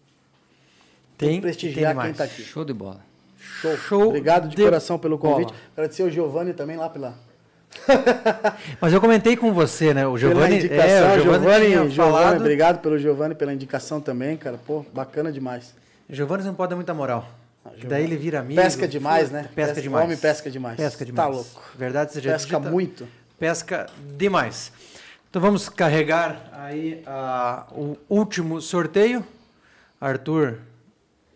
Tem 1.18 1.30
Tem, 1.30 1.36
que 1.36 1.42
prestigiar 1.42 1.94
tem 1.94 2.04
quem 2.06 2.14
tá 2.14 2.24
aqui. 2.24 2.42
Show 2.42 2.64
de 2.64 2.74
bola. 2.74 3.06
Show. 3.38 3.78
Show 3.78 4.08
Obrigado 4.08 4.48
de, 4.48 4.56
de 4.56 4.64
coração 4.64 4.98
pelo 4.98 5.18
convite. 5.18 5.50
bola. 5.50 5.62
Agradecer 5.74 6.04
o 6.04 6.10
Giovanni 6.10 6.54
também 6.54 6.78
lá 6.78 6.90
pela, 6.90 7.18
Mas 8.80 8.94
eu 8.94 9.02
comentei 9.02 9.36
com 9.36 9.54
você, 9.54 9.94
né? 9.94 10.06
O 10.08 10.18
Giovanni, 10.18 10.68
é, 10.68 11.16
o 11.18 11.22
Giovanni, 11.22 11.70
Giovanni, 11.72 11.96
falado. 11.96 12.38
obrigado 12.38 12.80
pelo 12.82 12.98
Giovanni 13.00 13.36
pela 13.36 13.54
indicação 13.54 14.00
também, 14.00 14.38
cara. 14.38 14.58
Pô, 14.66 14.86
bacana 14.94 15.32
demais. 15.32 15.74
Giovanni 16.10 16.44
não 16.44 16.54
pode 16.54 16.70
dar 16.72 16.76
muita 16.76 16.94
moral. 16.94 17.28
Ah, 17.66 17.70
Daí 17.84 18.04
ele 18.04 18.18
vira 18.18 18.40
amigo. 18.40 18.62
Pesca 18.62 18.88
demais, 18.88 19.30
né? 19.32 19.44
Pesca, 19.56 19.74
Pesca- 19.74 19.82
demais. 19.82 20.06
homem 20.06 20.18
pesca 20.18 20.50
demais. 20.52 20.78
Pesca 20.78 21.00
Tá 21.00 21.06
demais. 21.06 21.36
louco. 21.36 21.62
Verdade 21.78 22.14
seja 22.14 22.32
Pesca 22.32 22.58
dita, 22.58 22.70
muito. 22.72 23.08
Pesca 23.40 23.88
demais. 24.18 24.72
Então 25.30 25.42
vamos 25.42 25.70
carregar 25.70 26.50
aí 26.54 27.02
ah, 27.06 27.66
o 27.72 27.96
último 28.10 28.62
sorteio. 28.62 29.26
Arthur 30.00 30.58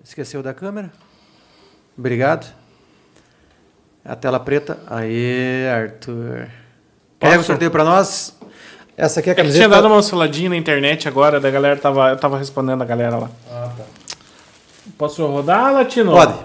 esqueceu 0.04 0.42
da 0.44 0.54
câmera. 0.54 0.92
Obrigado. 1.98 2.52
A 4.06 4.16
tela 4.16 4.40
preta. 4.40 4.77
Aí, 4.88 5.67
Arthur. 5.67 6.48
Carrega 7.19 7.42
o 7.42 7.43
sorteio 7.43 7.72
para 7.72 7.84
nós. 7.84 8.38
Essa 8.95 9.19
aqui 9.19 9.30
é 9.30 9.32
a 9.32 9.34
É 9.34 9.35
que 9.35 9.42
camiseta. 9.42 9.66
tinha 9.66 9.69
dado 9.75 9.88
uma 9.88 9.98
osciladinha 9.98 10.50
na 10.50 10.56
internet 10.56 11.08
agora, 11.08 11.40
da 11.40 11.50
galera 11.50 11.75
tava, 11.75 12.09
eu 12.11 12.17
tava 12.17 12.38
respondendo 12.38 12.82
a 12.82 12.85
galera 12.85 13.17
lá. 13.17 13.30
Ah, 13.51 13.69
tá. 13.75 13.84
Posso 14.98 15.25
rodar, 15.25 15.74
Latino? 15.74 16.11
Pode. 16.11 16.35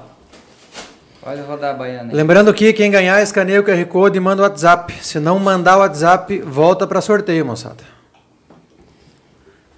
Pode 1.23 1.41
rodar 1.43 1.75
a 1.75 1.79
baiana. 1.79 2.13
Lembrando 2.13 2.53
que 2.55 2.73
quem 2.73 2.91
ganhar, 2.91 3.23
escaneia 3.23 3.61
o 3.61 3.65
QR 3.65 3.85
Code 3.87 4.17
e 4.17 4.21
manda 4.21 4.43
o 4.43 4.45
WhatsApp. 4.45 4.95
Se 5.05 5.21
não 5.21 5.39
mandar 5.39 5.77
o 5.77 5.81
WhatsApp, 5.81 6.41
volta 6.41 6.87
para 6.87 7.01
sorteio, 7.03 7.45
moçada. 7.45 7.85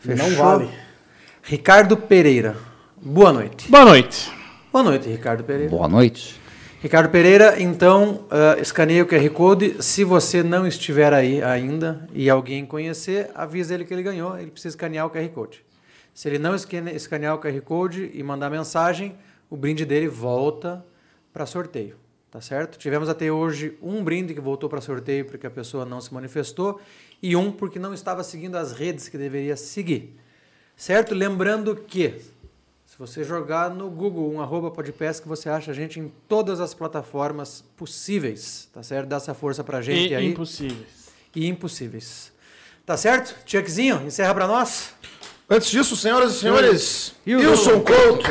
Não 0.04 0.16
Fechou? 0.16 0.36
vale. 0.44 0.70
Ricardo 1.42 1.96
Pereira. 1.96 2.56
Boa 2.96 3.32
noite. 3.32 3.68
Boa 3.68 3.84
noite. 3.84 4.32
Boa 4.72 4.84
noite, 4.84 5.08
Ricardo 5.08 5.42
Pereira. 5.44 5.70
Boa 5.70 5.88
noite. 5.88 6.40
Ricardo 6.82 7.10
Pereira, 7.10 7.62
então, 7.62 8.26
uh, 8.26 8.60
escaneia 8.60 9.04
o 9.04 9.06
QR 9.06 9.30
Code. 9.30 9.80
Se 9.80 10.02
você 10.02 10.42
não 10.42 10.66
estiver 10.66 11.12
aí 11.12 11.40
ainda 11.40 12.08
e 12.12 12.28
alguém 12.28 12.66
conhecer, 12.66 13.30
avisa 13.36 13.72
ele 13.72 13.84
que 13.84 13.94
ele 13.94 14.02
ganhou. 14.02 14.36
Ele 14.36 14.50
precisa 14.50 14.72
escanear 14.72 15.06
o 15.06 15.10
QR 15.10 15.28
Code. 15.28 15.64
Se 16.12 16.28
ele 16.28 16.40
não 16.40 16.56
escane- 16.56 16.92
escanear 16.92 17.36
o 17.36 17.38
QR 17.38 17.60
Code 17.60 18.10
e 18.12 18.20
mandar 18.24 18.50
mensagem, 18.50 19.14
o 19.48 19.56
brinde 19.56 19.84
dele 19.84 20.08
volta 20.08 20.84
para 21.32 21.46
sorteio. 21.46 21.94
Tá 22.32 22.40
certo? 22.40 22.76
Tivemos 22.76 23.08
até 23.08 23.30
hoje 23.30 23.78
um 23.80 24.02
brinde 24.02 24.34
que 24.34 24.40
voltou 24.40 24.68
para 24.68 24.80
sorteio 24.80 25.24
porque 25.24 25.46
a 25.46 25.50
pessoa 25.52 25.84
não 25.84 26.00
se 26.00 26.12
manifestou 26.12 26.80
e 27.22 27.36
um 27.36 27.52
porque 27.52 27.78
não 27.78 27.94
estava 27.94 28.24
seguindo 28.24 28.56
as 28.56 28.72
redes 28.72 29.08
que 29.08 29.16
deveria 29.16 29.54
seguir. 29.54 30.16
Certo? 30.74 31.14
Lembrando 31.14 31.76
que 31.76 32.20
você 33.02 33.24
jogar 33.24 33.68
no 33.68 33.90
Google 33.90 34.32
um 34.32 34.40
arroba 34.40 34.70
podpesca, 34.70 35.28
você 35.28 35.48
acha 35.48 35.72
a 35.72 35.74
gente 35.74 35.98
em 35.98 36.06
todas 36.28 36.60
as 36.60 36.72
plataformas 36.72 37.64
possíveis, 37.76 38.68
tá 38.72 38.80
certo? 38.80 39.08
Dá 39.08 39.16
essa 39.16 39.34
força 39.34 39.64
pra 39.64 39.82
gente 39.82 40.12
E 40.12 40.14
aí. 40.14 40.28
impossíveis. 40.30 41.08
E 41.34 41.48
impossíveis. 41.48 42.30
Tá 42.86 42.96
certo? 42.96 43.34
Chuckzinho, 43.44 44.02
encerra 44.06 44.32
pra 44.32 44.46
nós. 44.46 44.94
Antes 45.50 45.68
disso, 45.68 45.96
senhoras 45.96 46.34
e 46.34 46.38
senhores, 46.38 47.14
Wilson 47.26 47.48
Wilson 47.50 47.80
Couto. 47.80 48.28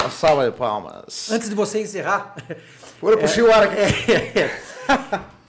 Uma 0.00 0.10
salva 0.10 0.50
de 0.50 0.56
palmas. 0.56 1.30
Antes 1.30 1.50
de 1.50 1.54
você 1.54 1.82
encerrar, 1.82 2.34
Bora 2.98 3.18
puxar 3.18 3.42
o 3.42 3.52
ar 3.52 3.64
aqui. 3.64 3.76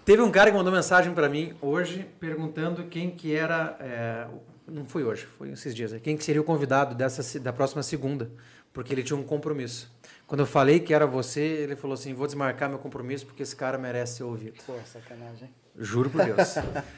teve 0.03 0.21
um 0.21 0.29
cara 0.31 0.51
que 0.51 0.57
mandou 0.57 0.73
mensagem 0.73 1.13
pra 1.13 1.29
mim 1.29 1.53
hoje 1.61 2.05
perguntando 2.19 2.83
quem 2.87 3.09
que 3.09 3.33
era, 3.33 3.77
é, 3.79 4.25
não 4.67 4.85
foi 4.85 5.03
hoje, 5.03 5.25
foi 5.37 5.51
esses 5.51 5.75
dias, 5.75 5.93
quem 6.01 6.17
que 6.17 6.23
seria 6.23 6.41
o 6.41 6.43
convidado 6.43 6.95
dessa 6.95 7.39
da 7.39 7.51
próxima 7.51 7.83
segunda, 7.83 8.31
porque 8.71 8.93
ele 8.93 9.03
tinha 9.03 9.17
um 9.17 9.23
compromisso. 9.23 9.91
Quando 10.25 10.39
eu 10.39 10.45
falei 10.45 10.79
que 10.79 10.93
era 10.93 11.05
você, 11.05 11.41
ele 11.41 11.75
falou 11.75 11.93
assim: 11.93 12.13
vou 12.13 12.25
desmarcar 12.25 12.69
meu 12.69 12.79
compromisso 12.79 13.25
porque 13.25 13.43
esse 13.43 13.55
cara 13.55 13.77
merece 13.77 14.17
ser 14.17 14.23
ouvido. 14.23 14.63
Pô, 14.65 14.73
sacanagem, 14.85 15.43
hein? 15.43 15.53
Juro 15.77 16.09
por 16.09 16.23
Deus. 16.23 16.55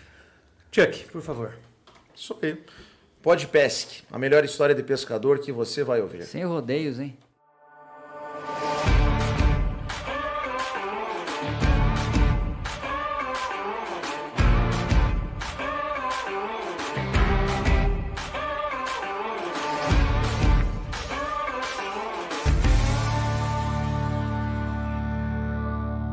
Chuck, 0.71 1.05
por 1.11 1.21
favor. 1.21 1.57
Isso 2.15 2.37
aí. 2.41 2.63
Pode 3.21 3.47
pesque, 3.47 4.03
a 4.11 4.19
melhor 4.19 4.45
história 4.45 4.75
de 4.75 4.83
pescador 4.83 5.39
que 5.39 5.51
você 5.51 5.83
vai 5.83 5.99
ouvir. 5.99 6.23
Sem 6.25 6.43
rodeios, 6.45 6.99
hein? 6.99 7.17